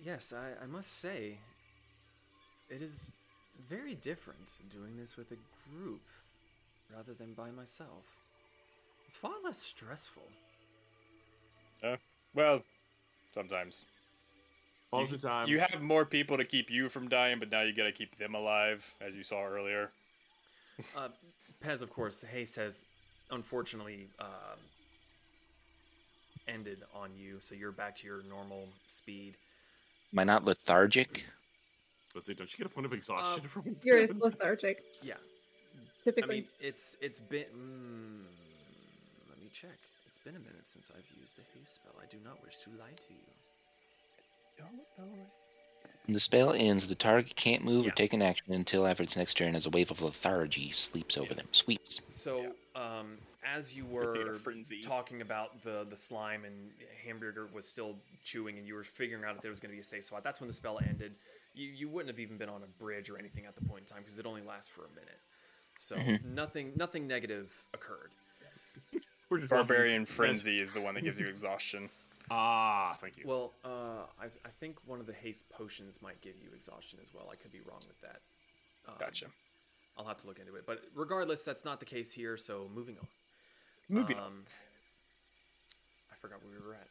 Yes, 0.04 0.32
I, 0.32 0.62
I 0.62 0.66
must 0.66 1.00
say, 1.00 1.38
it 2.70 2.80
is 2.80 3.06
very 3.68 3.94
different 3.94 4.52
doing 4.70 4.96
this 4.96 5.16
with 5.16 5.32
a 5.32 5.36
group 5.70 6.02
rather 6.94 7.12
than 7.12 7.34
by 7.34 7.50
myself. 7.50 8.04
It's 9.06 9.16
far 9.16 9.32
less 9.44 9.58
stressful. 9.58 10.22
Well, 12.34 12.62
sometimes 13.32 13.84
All 14.92 15.00
you, 15.00 15.06
the 15.06 15.18
time. 15.18 15.48
you 15.48 15.58
have 15.58 15.80
more 15.82 16.04
people 16.04 16.36
to 16.36 16.44
keep 16.44 16.70
you 16.70 16.88
from 16.88 17.08
dying, 17.08 17.38
but 17.38 17.50
now 17.50 17.62
you 17.62 17.72
gotta 17.72 17.92
keep 17.92 18.16
them 18.16 18.34
alive, 18.34 18.94
as 19.00 19.14
you 19.14 19.22
saw 19.22 19.44
earlier. 19.44 19.90
Uh, 20.96 21.08
Pez, 21.64 21.82
of 21.82 21.90
course, 21.90 22.20
haste 22.20 22.56
has 22.56 22.84
unfortunately 23.30 24.06
um 24.20 24.58
ended 26.46 26.82
on 26.94 27.10
you, 27.18 27.38
so 27.40 27.54
you're 27.54 27.72
back 27.72 27.96
to 27.96 28.06
your 28.06 28.22
normal 28.30 28.64
speed. 28.86 29.34
Am 30.12 30.18
I 30.18 30.24
not 30.24 30.44
lethargic? 30.44 31.24
Let's 32.14 32.26
see. 32.26 32.34
Don't 32.34 32.50
you 32.50 32.58
get 32.58 32.66
a 32.66 32.70
point 32.74 32.86
of 32.86 32.92
exhaustion 32.92 33.44
Uh, 33.44 33.48
from? 33.48 33.76
You're 33.82 34.06
lethargic, 34.06 34.82
Yeah, 35.02 35.14
I 35.14 35.20
typically. 36.02 36.36
mean 36.36 36.48
it's 36.60 36.96
it's 37.00 37.20
been. 37.20 37.44
Mm, 37.54 38.24
let 39.28 39.38
me 39.38 39.50
check. 39.52 39.76
It's 40.06 40.18
been 40.18 40.36
a 40.36 40.40
minute 40.40 40.66
since 40.66 40.90
I've 40.96 41.08
used 41.20 41.36
the 41.36 41.42
haste 41.54 41.76
spell. 41.76 41.94
I 42.02 42.06
do 42.06 42.16
not 42.24 42.42
wish 42.42 42.56
to 42.64 42.70
lie 42.70 42.96
to 43.06 43.12
you. 43.12 43.26
When 46.06 46.14
the 46.14 46.20
spell 46.20 46.52
ends, 46.54 46.88
the 46.88 46.94
target 46.94 47.36
can't 47.36 47.62
move 47.62 47.84
Yeah. 47.84 47.92
or 47.92 47.94
take 47.94 48.14
an 48.14 48.22
action 48.22 48.52
until 48.52 48.86
after 48.86 49.02
its 49.02 49.14
next 49.14 49.34
turn 49.36 49.54
as 49.54 49.66
a 49.66 49.70
wave 49.70 49.90
of 49.90 50.00
lethargy 50.02 50.72
sleeps 50.72 51.16
over 51.18 51.28
Yeah. 51.28 51.34
them. 51.42 51.48
Sweeps. 51.52 52.00
So, 52.08 52.56
um, 52.74 53.18
as 53.44 53.74
you 53.74 53.84
were 53.84 54.30
of 54.30 54.40
frenzy. 54.40 54.80
talking 54.80 55.20
about 55.20 55.62
the 55.62 55.86
the 55.88 55.96
slime 55.96 56.44
and 56.44 56.70
Hamburger 57.04 57.48
was 57.52 57.68
still 57.68 57.96
chewing, 58.24 58.58
and 58.58 58.66
you 58.66 58.74
were 58.74 58.84
figuring 58.84 59.24
out 59.24 59.36
if 59.36 59.42
there 59.42 59.50
was 59.50 59.60
going 59.60 59.70
to 59.70 59.76
be 59.76 59.80
a 59.80 59.84
safe 59.84 60.04
spot, 60.04 60.24
that's 60.24 60.40
when 60.40 60.48
the 60.48 60.54
spell 60.54 60.78
ended. 60.86 61.14
You 61.54 61.68
you 61.68 61.88
wouldn't 61.88 62.08
have 62.10 62.20
even 62.20 62.36
been 62.36 62.48
on 62.48 62.62
a 62.62 62.82
bridge 62.82 63.10
or 63.10 63.18
anything 63.18 63.46
at 63.46 63.54
the 63.56 63.62
point 63.64 63.80
in 63.82 63.86
time 63.86 64.02
because 64.02 64.18
it 64.18 64.26
only 64.26 64.42
lasts 64.42 64.68
for 64.68 64.82
a 64.84 64.90
minute. 64.90 65.20
So 65.78 65.96
Mhm. 65.96 66.24
nothing 66.34 66.72
nothing 66.76 67.06
negative 67.06 67.52
occurred. 67.74 68.10
We're 69.30 69.38
just 69.38 69.50
Barbarian 69.50 70.02
walking- 70.02 70.06
frenzy 70.14 70.60
is 70.60 70.72
the 70.72 70.80
one 70.80 70.94
that 70.94 71.04
gives 71.04 71.18
you 71.20 71.26
exhaustion. 71.34 71.88
Ah, 72.30 72.96
thank 73.00 73.16
you. 73.16 73.24
Well, 73.26 73.54
uh, 73.64 74.04
I, 74.20 74.26
I 74.44 74.50
think 74.60 74.76
one 74.86 75.00
of 75.00 75.06
the 75.06 75.14
haste 75.14 75.48
potions 75.48 76.02
might 76.02 76.20
give 76.20 76.34
you 76.42 76.50
exhaustion 76.54 76.98
as 77.00 77.14
well. 77.14 77.28
I 77.32 77.36
could 77.36 77.50
be 77.52 77.60
wrong 77.60 77.78
with 77.86 77.98
that. 78.02 78.20
Um, 78.86 78.94
Gotcha. 79.00 79.26
I'll 79.96 80.04
have 80.04 80.18
to 80.18 80.26
look 80.26 80.38
into 80.38 80.54
it. 80.56 80.64
But 80.66 80.82
regardless, 80.94 81.42
that's 81.42 81.64
not 81.64 81.80
the 81.80 81.86
case 81.86 82.12
here. 82.12 82.36
So 82.36 82.68
moving 82.74 82.98
on. 83.00 83.08
Moving 83.88 84.16
on. 84.18 84.24
um, 84.26 84.44
I 86.12 86.14
forgot 86.20 86.42
where 86.42 86.52
we 86.60 86.66
were 86.66 86.74
at. 86.74 86.86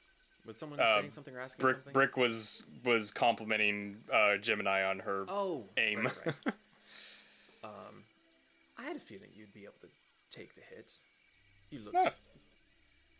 Was 0.46 0.58
someone 0.58 0.80
Uh, 0.80 1.00
saying 1.00 1.12
something 1.12 1.36
or 1.36 1.42
asking 1.42 1.62
Brick 1.64 1.76
something? 1.78 1.94
Brick 1.94 2.18
was 2.18 2.64
was 2.84 3.12
complimenting 3.12 3.98
uh, 4.12 4.38
Gemini 4.38 4.84
on 4.84 5.00
her 5.00 5.26
Oh, 5.28 5.66
aim. 5.78 6.00
Right, 6.06 6.18
right. 6.26 6.36
um, 7.64 8.04
I 8.78 8.84
had 8.84 8.96
a 8.96 9.00
feeling 9.00 9.30
you'd 9.36 9.54
be 9.54 9.64
able 9.64 9.74
to 9.82 9.88
take 10.32 10.56
the 10.56 10.62
hit. 10.62 10.94
You 11.70 11.80
looked 11.80 11.98
Yeah. 12.04 12.12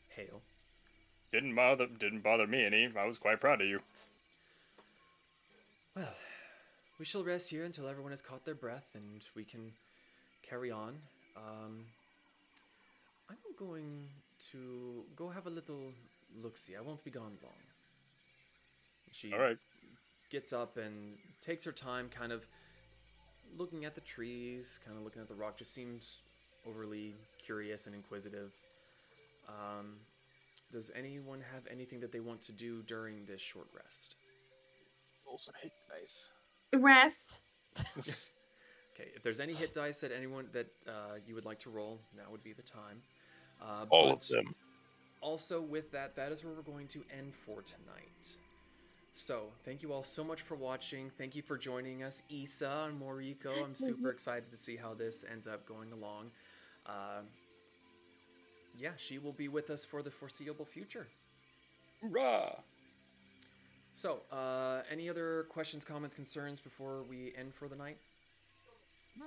hale. 0.10 0.42
didn't 1.32 1.54
bother 1.56 1.88
didn't 1.88 2.22
bother 2.22 2.48
me 2.48 2.64
any. 2.66 2.90
I 2.98 3.06
was 3.06 3.18
quite 3.18 3.42
proud 3.42 3.62
of 3.62 3.68
you. 3.68 3.82
Well, 5.96 6.14
we 7.00 7.06
shall 7.06 7.24
rest 7.24 7.50
here 7.50 7.66
until 7.66 7.88
everyone 7.88 8.12
has 8.12 8.22
caught 8.22 8.46
their 8.46 8.56
breath 8.56 8.88
and 8.94 9.22
we 9.36 9.44
can 9.44 9.74
carry 10.44 10.72
on. 10.72 11.00
Um, 11.36 11.44
I'm 11.46 11.86
going 13.58 14.08
to 14.52 15.04
go 15.16 15.30
have 15.30 15.48
a 15.48 15.50
little 15.50 15.92
look 16.42 16.58
see. 16.58 16.76
I 16.76 16.82
won't 16.82 17.04
be 17.04 17.12
gone 17.12 17.38
long. 17.44 17.54
She 19.12 19.34
All 19.34 19.40
right. 19.40 19.58
gets 20.30 20.54
up 20.54 20.78
and 20.78 21.18
takes 21.42 21.64
her 21.66 21.72
time, 21.72 22.10
kind 22.10 22.32
of 22.32 22.46
looking 23.58 23.86
at 23.86 23.96
the 23.96 24.02
trees, 24.02 24.80
kind 24.86 24.98
of 24.98 25.04
looking 25.04 25.22
at 25.22 25.28
the 25.28 25.36
rock. 25.36 25.58
Just 25.58 25.74
seems 25.74 26.22
overly 26.68 27.16
curious 27.40 27.86
and 27.86 27.96
inquisitive. 27.96 28.52
Um, 29.48 29.96
does 30.72 30.92
anyone 30.96 31.42
have 31.54 31.64
anything 31.72 32.00
that 32.02 32.12
they 32.12 32.20
want 32.20 32.42
to 32.44 32.52
do 32.52 32.84
during 32.84 33.26
this 33.26 33.42
short 33.42 33.68
rest? 33.74 34.16
Roll 35.26 35.38
some 35.38 35.54
hit 35.62 35.72
dice. 35.90 36.34
Rest. 36.74 37.40
Okay, 39.00 39.12
if 39.16 39.22
there's 39.22 39.40
any 39.40 39.54
hit 39.54 39.76
dice 39.76 40.00
that 40.00 40.12
anyone 40.12 40.48
that 40.54 40.66
uh, 40.88 41.18
you 41.28 41.36
would 41.36 41.46
like 41.46 41.60
to 41.60 41.70
roll, 41.70 42.00
now 42.16 42.24
would 42.32 42.44
be 42.44 42.52
the 42.52 42.64
time. 42.64 43.04
Uh, 43.62 43.86
All 43.90 44.14
of 44.14 44.28
them. 44.28 44.54
Also, 45.22 45.62
with 45.62 45.92
that, 45.92 46.16
that 46.16 46.32
is 46.32 46.44
where 46.44 46.54
we're 46.54 46.62
going 46.62 46.88
to 46.88 47.04
end 47.18 47.34
for 47.34 47.62
tonight. 47.62 48.36
So, 49.14 49.48
thank 49.66 49.82
you 49.82 49.92
all 49.92 50.04
so 50.04 50.24
much 50.24 50.42
for 50.42 50.56
watching. 50.56 51.10
Thank 51.18 51.36
you 51.36 51.42
for 51.42 51.58
joining 51.58 52.04
us, 52.04 52.22
Isa 52.30 52.88
and 52.88 53.02
Moriko. 53.02 53.64
I'm 53.64 53.74
super 53.74 54.12
excited 54.12 54.52
to 54.52 54.58
see 54.58 54.76
how 54.76 54.94
this 54.94 55.26
ends 55.32 55.48
up 55.48 55.66
going 55.66 55.92
along. 55.92 56.30
Uh, 56.86 57.22
yeah, 58.78 58.92
she 58.98 59.18
will 59.18 59.34
be 59.34 59.48
with 59.48 59.72
us 59.72 59.84
for 59.84 60.04
the 60.04 60.12
foreseeable 60.12 60.66
future. 60.66 61.08
Hoorah! 62.02 62.58
So, 63.92 64.22
uh, 64.32 64.82
any 64.92 65.10
other 65.10 65.48
questions, 65.50 65.84
comments, 65.84 66.14
concerns 66.14 66.60
before 66.60 67.02
we 67.10 67.34
end 67.36 67.56
for 67.56 67.68
the 67.68 67.76
night? 67.76 67.98
No. 69.18 69.26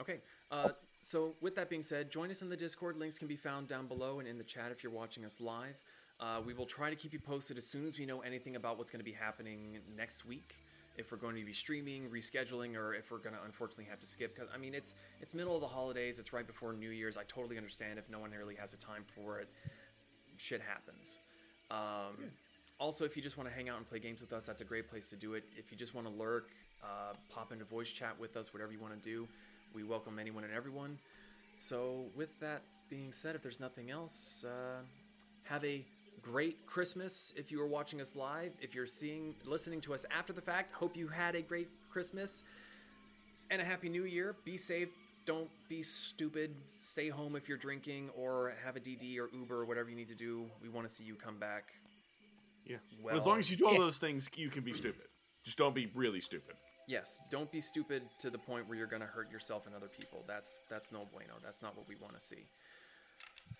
Okay. 0.00 0.20
Uh, 0.50 0.70
so, 1.02 1.34
with 1.40 1.54
that 1.56 1.70
being 1.70 1.82
said, 1.82 2.10
join 2.10 2.30
us 2.30 2.42
in 2.42 2.48
the 2.48 2.56
Discord. 2.56 2.96
Links 2.96 3.18
can 3.18 3.28
be 3.28 3.36
found 3.36 3.68
down 3.68 3.86
below 3.86 4.18
and 4.18 4.28
in 4.28 4.38
the 4.38 4.44
chat 4.44 4.70
if 4.72 4.82
you're 4.82 4.92
watching 4.92 5.24
us 5.24 5.40
live. 5.40 5.76
Uh, 6.20 6.40
we 6.44 6.52
will 6.52 6.66
try 6.66 6.90
to 6.90 6.96
keep 6.96 7.12
you 7.12 7.20
posted 7.20 7.56
as 7.56 7.66
soon 7.66 7.86
as 7.86 7.98
we 7.98 8.04
know 8.04 8.20
anything 8.20 8.56
about 8.56 8.76
what's 8.76 8.90
going 8.90 8.98
to 9.00 9.04
be 9.04 9.12
happening 9.12 9.78
next 9.96 10.24
week. 10.26 10.56
If 10.96 11.12
we're 11.12 11.18
going 11.18 11.36
to 11.36 11.44
be 11.44 11.52
streaming, 11.52 12.10
rescheduling, 12.10 12.76
or 12.76 12.92
if 12.92 13.12
we're 13.12 13.18
going 13.18 13.36
to 13.36 13.42
unfortunately 13.44 13.86
have 13.88 14.00
to 14.00 14.06
skip. 14.06 14.34
Because 14.34 14.50
I 14.52 14.58
mean, 14.58 14.74
it's 14.74 14.96
it's 15.20 15.32
middle 15.32 15.54
of 15.54 15.60
the 15.60 15.68
holidays. 15.68 16.18
It's 16.18 16.32
right 16.32 16.46
before 16.46 16.72
New 16.72 16.90
Year's. 16.90 17.16
I 17.16 17.22
totally 17.28 17.56
understand 17.56 18.00
if 18.00 18.10
no 18.10 18.18
one 18.18 18.32
really 18.32 18.56
has 18.56 18.74
a 18.74 18.76
time 18.78 19.04
for 19.06 19.38
it. 19.38 19.48
Shit 20.36 20.60
happens. 20.60 21.20
Um, 21.70 22.30
Also, 22.80 23.04
if 23.04 23.16
you 23.16 23.22
just 23.22 23.36
want 23.36 23.48
to 23.48 23.54
hang 23.54 23.68
out 23.68 23.76
and 23.76 23.88
play 23.88 23.98
games 23.98 24.20
with 24.20 24.32
us, 24.32 24.46
that's 24.46 24.60
a 24.60 24.64
great 24.64 24.88
place 24.88 25.10
to 25.10 25.16
do 25.16 25.34
it. 25.34 25.42
If 25.56 25.72
you 25.72 25.76
just 25.76 25.94
want 25.94 26.06
to 26.06 26.12
lurk, 26.12 26.50
uh, 26.80 27.14
pop 27.28 27.50
into 27.50 27.64
voice 27.64 27.90
chat 27.90 28.16
with 28.18 28.36
us, 28.36 28.52
whatever 28.54 28.70
you 28.70 28.78
want 28.78 28.94
to 28.94 29.00
do, 29.00 29.26
we 29.74 29.84
welcome 29.84 30.18
anyone 30.18 30.44
and 30.44 30.52
everyone. 30.52 30.98
So, 31.56 32.06
with 32.16 32.28
that 32.40 32.62
being 32.88 33.12
said, 33.12 33.34
if 33.34 33.42
there's 33.42 33.60
nothing 33.60 33.90
else, 33.90 34.44
uh, 34.46 34.82
have 35.44 35.64
a 35.64 35.84
great 36.22 36.66
Christmas 36.66 37.32
if 37.36 37.50
you 37.50 37.60
are 37.60 37.66
watching 37.66 38.00
us 38.00 38.14
live. 38.16 38.52
If 38.60 38.74
you're 38.74 38.86
seeing, 38.86 39.34
listening 39.44 39.80
to 39.82 39.94
us 39.94 40.04
after 40.10 40.32
the 40.32 40.40
fact, 40.40 40.72
hope 40.72 40.96
you 40.96 41.08
had 41.08 41.34
a 41.34 41.42
great 41.42 41.68
Christmas 41.90 42.44
and 43.50 43.60
a 43.60 43.64
happy 43.64 43.88
new 43.88 44.04
year. 44.04 44.36
Be 44.44 44.56
safe. 44.56 44.88
Don't 45.26 45.50
be 45.68 45.82
stupid. 45.82 46.54
Stay 46.80 47.08
home 47.08 47.36
if 47.36 47.48
you're 47.48 47.58
drinking 47.58 48.10
or 48.16 48.54
have 48.64 48.76
a 48.76 48.80
DD 48.80 49.18
or 49.18 49.28
Uber 49.36 49.60
or 49.60 49.64
whatever 49.64 49.90
you 49.90 49.96
need 49.96 50.08
to 50.08 50.14
do. 50.14 50.46
We 50.62 50.68
want 50.68 50.88
to 50.88 50.94
see 50.94 51.04
you 51.04 51.14
come 51.14 51.38
back. 51.38 51.72
Yeah. 52.64 52.76
Well, 53.02 53.16
as 53.16 53.26
long 53.26 53.38
as 53.38 53.50
you 53.50 53.56
do 53.56 53.66
all 53.66 53.74
yeah. 53.74 53.80
those 53.80 53.98
things, 53.98 54.28
you 54.36 54.48
can 54.48 54.62
be 54.62 54.72
stupid. 54.72 55.06
Just 55.44 55.58
don't 55.58 55.74
be 55.74 55.90
really 55.94 56.20
stupid. 56.20 56.54
Yes, 56.88 57.20
don't 57.30 57.52
be 57.52 57.60
stupid 57.60 58.02
to 58.18 58.30
the 58.30 58.38
point 58.38 58.66
where 58.66 58.78
you're 58.78 58.86
going 58.86 59.02
to 59.02 59.06
hurt 59.06 59.30
yourself 59.30 59.66
and 59.66 59.76
other 59.76 59.88
people. 59.88 60.24
That's 60.26 60.62
that's 60.70 60.90
no 60.90 61.06
bueno. 61.12 61.34
That's 61.44 61.60
not 61.60 61.76
what 61.76 61.86
we 61.86 61.96
want 61.96 62.14
to 62.14 62.20
see. 62.20 62.46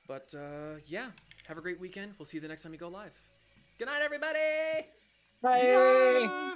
But 0.07 0.34
uh, 0.34 0.81
yeah, 0.86 1.08
have 1.47 1.58
a 1.58 1.60
great 1.60 1.78
weekend. 1.78 2.15
We'll 2.18 2.24
see 2.24 2.39
you 2.39 2.40
the 2.40 2.48
next 2.48 2.62
time 2.62 2.73
we 2.73 2.78
go 2.78 2.89
live. 2.89 3.12
Good 3.78 3.86
night, 3.86 4.00
everybody. 4.02 4.89
Bye. 5.42 6.55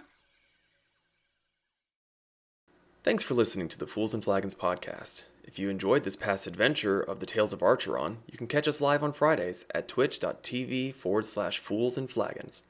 Thanks 3.04 3.22
for 3.22 3.34
listening 3.34 3.68
to 3.68 3.78
the 3.78 3.86
Fools 3.86 4.14
and 4.14 4.24
Flagons 4.24 4.54
podcast. 4.54 5.24
If 5.44 5.58
you 5.58 5.68
enjoyed 5.68 6.04
this 6.04 6.16
past 6.16 6.46
adventure 6.46 7.00
of 7.00 7.20
the 7.20 7.26
Tales 7.26 7.52
of 7.52 7.60
Archeron, 7.60 8.18
you 8.30 8.38
can 8.38 8.46
catch 8.46 8.66
us 8.66 8.80
live 8.80 9.02
on 9.02 9.12
Fridays 9.12 9.66
at 9.74 9.88
twitch.tv 9.88 10.94
forward 10.94 11.26
slash 11.26 11.58
fools 11.58 11.98
and 11.98 12.08
flagons. 12.08 12.62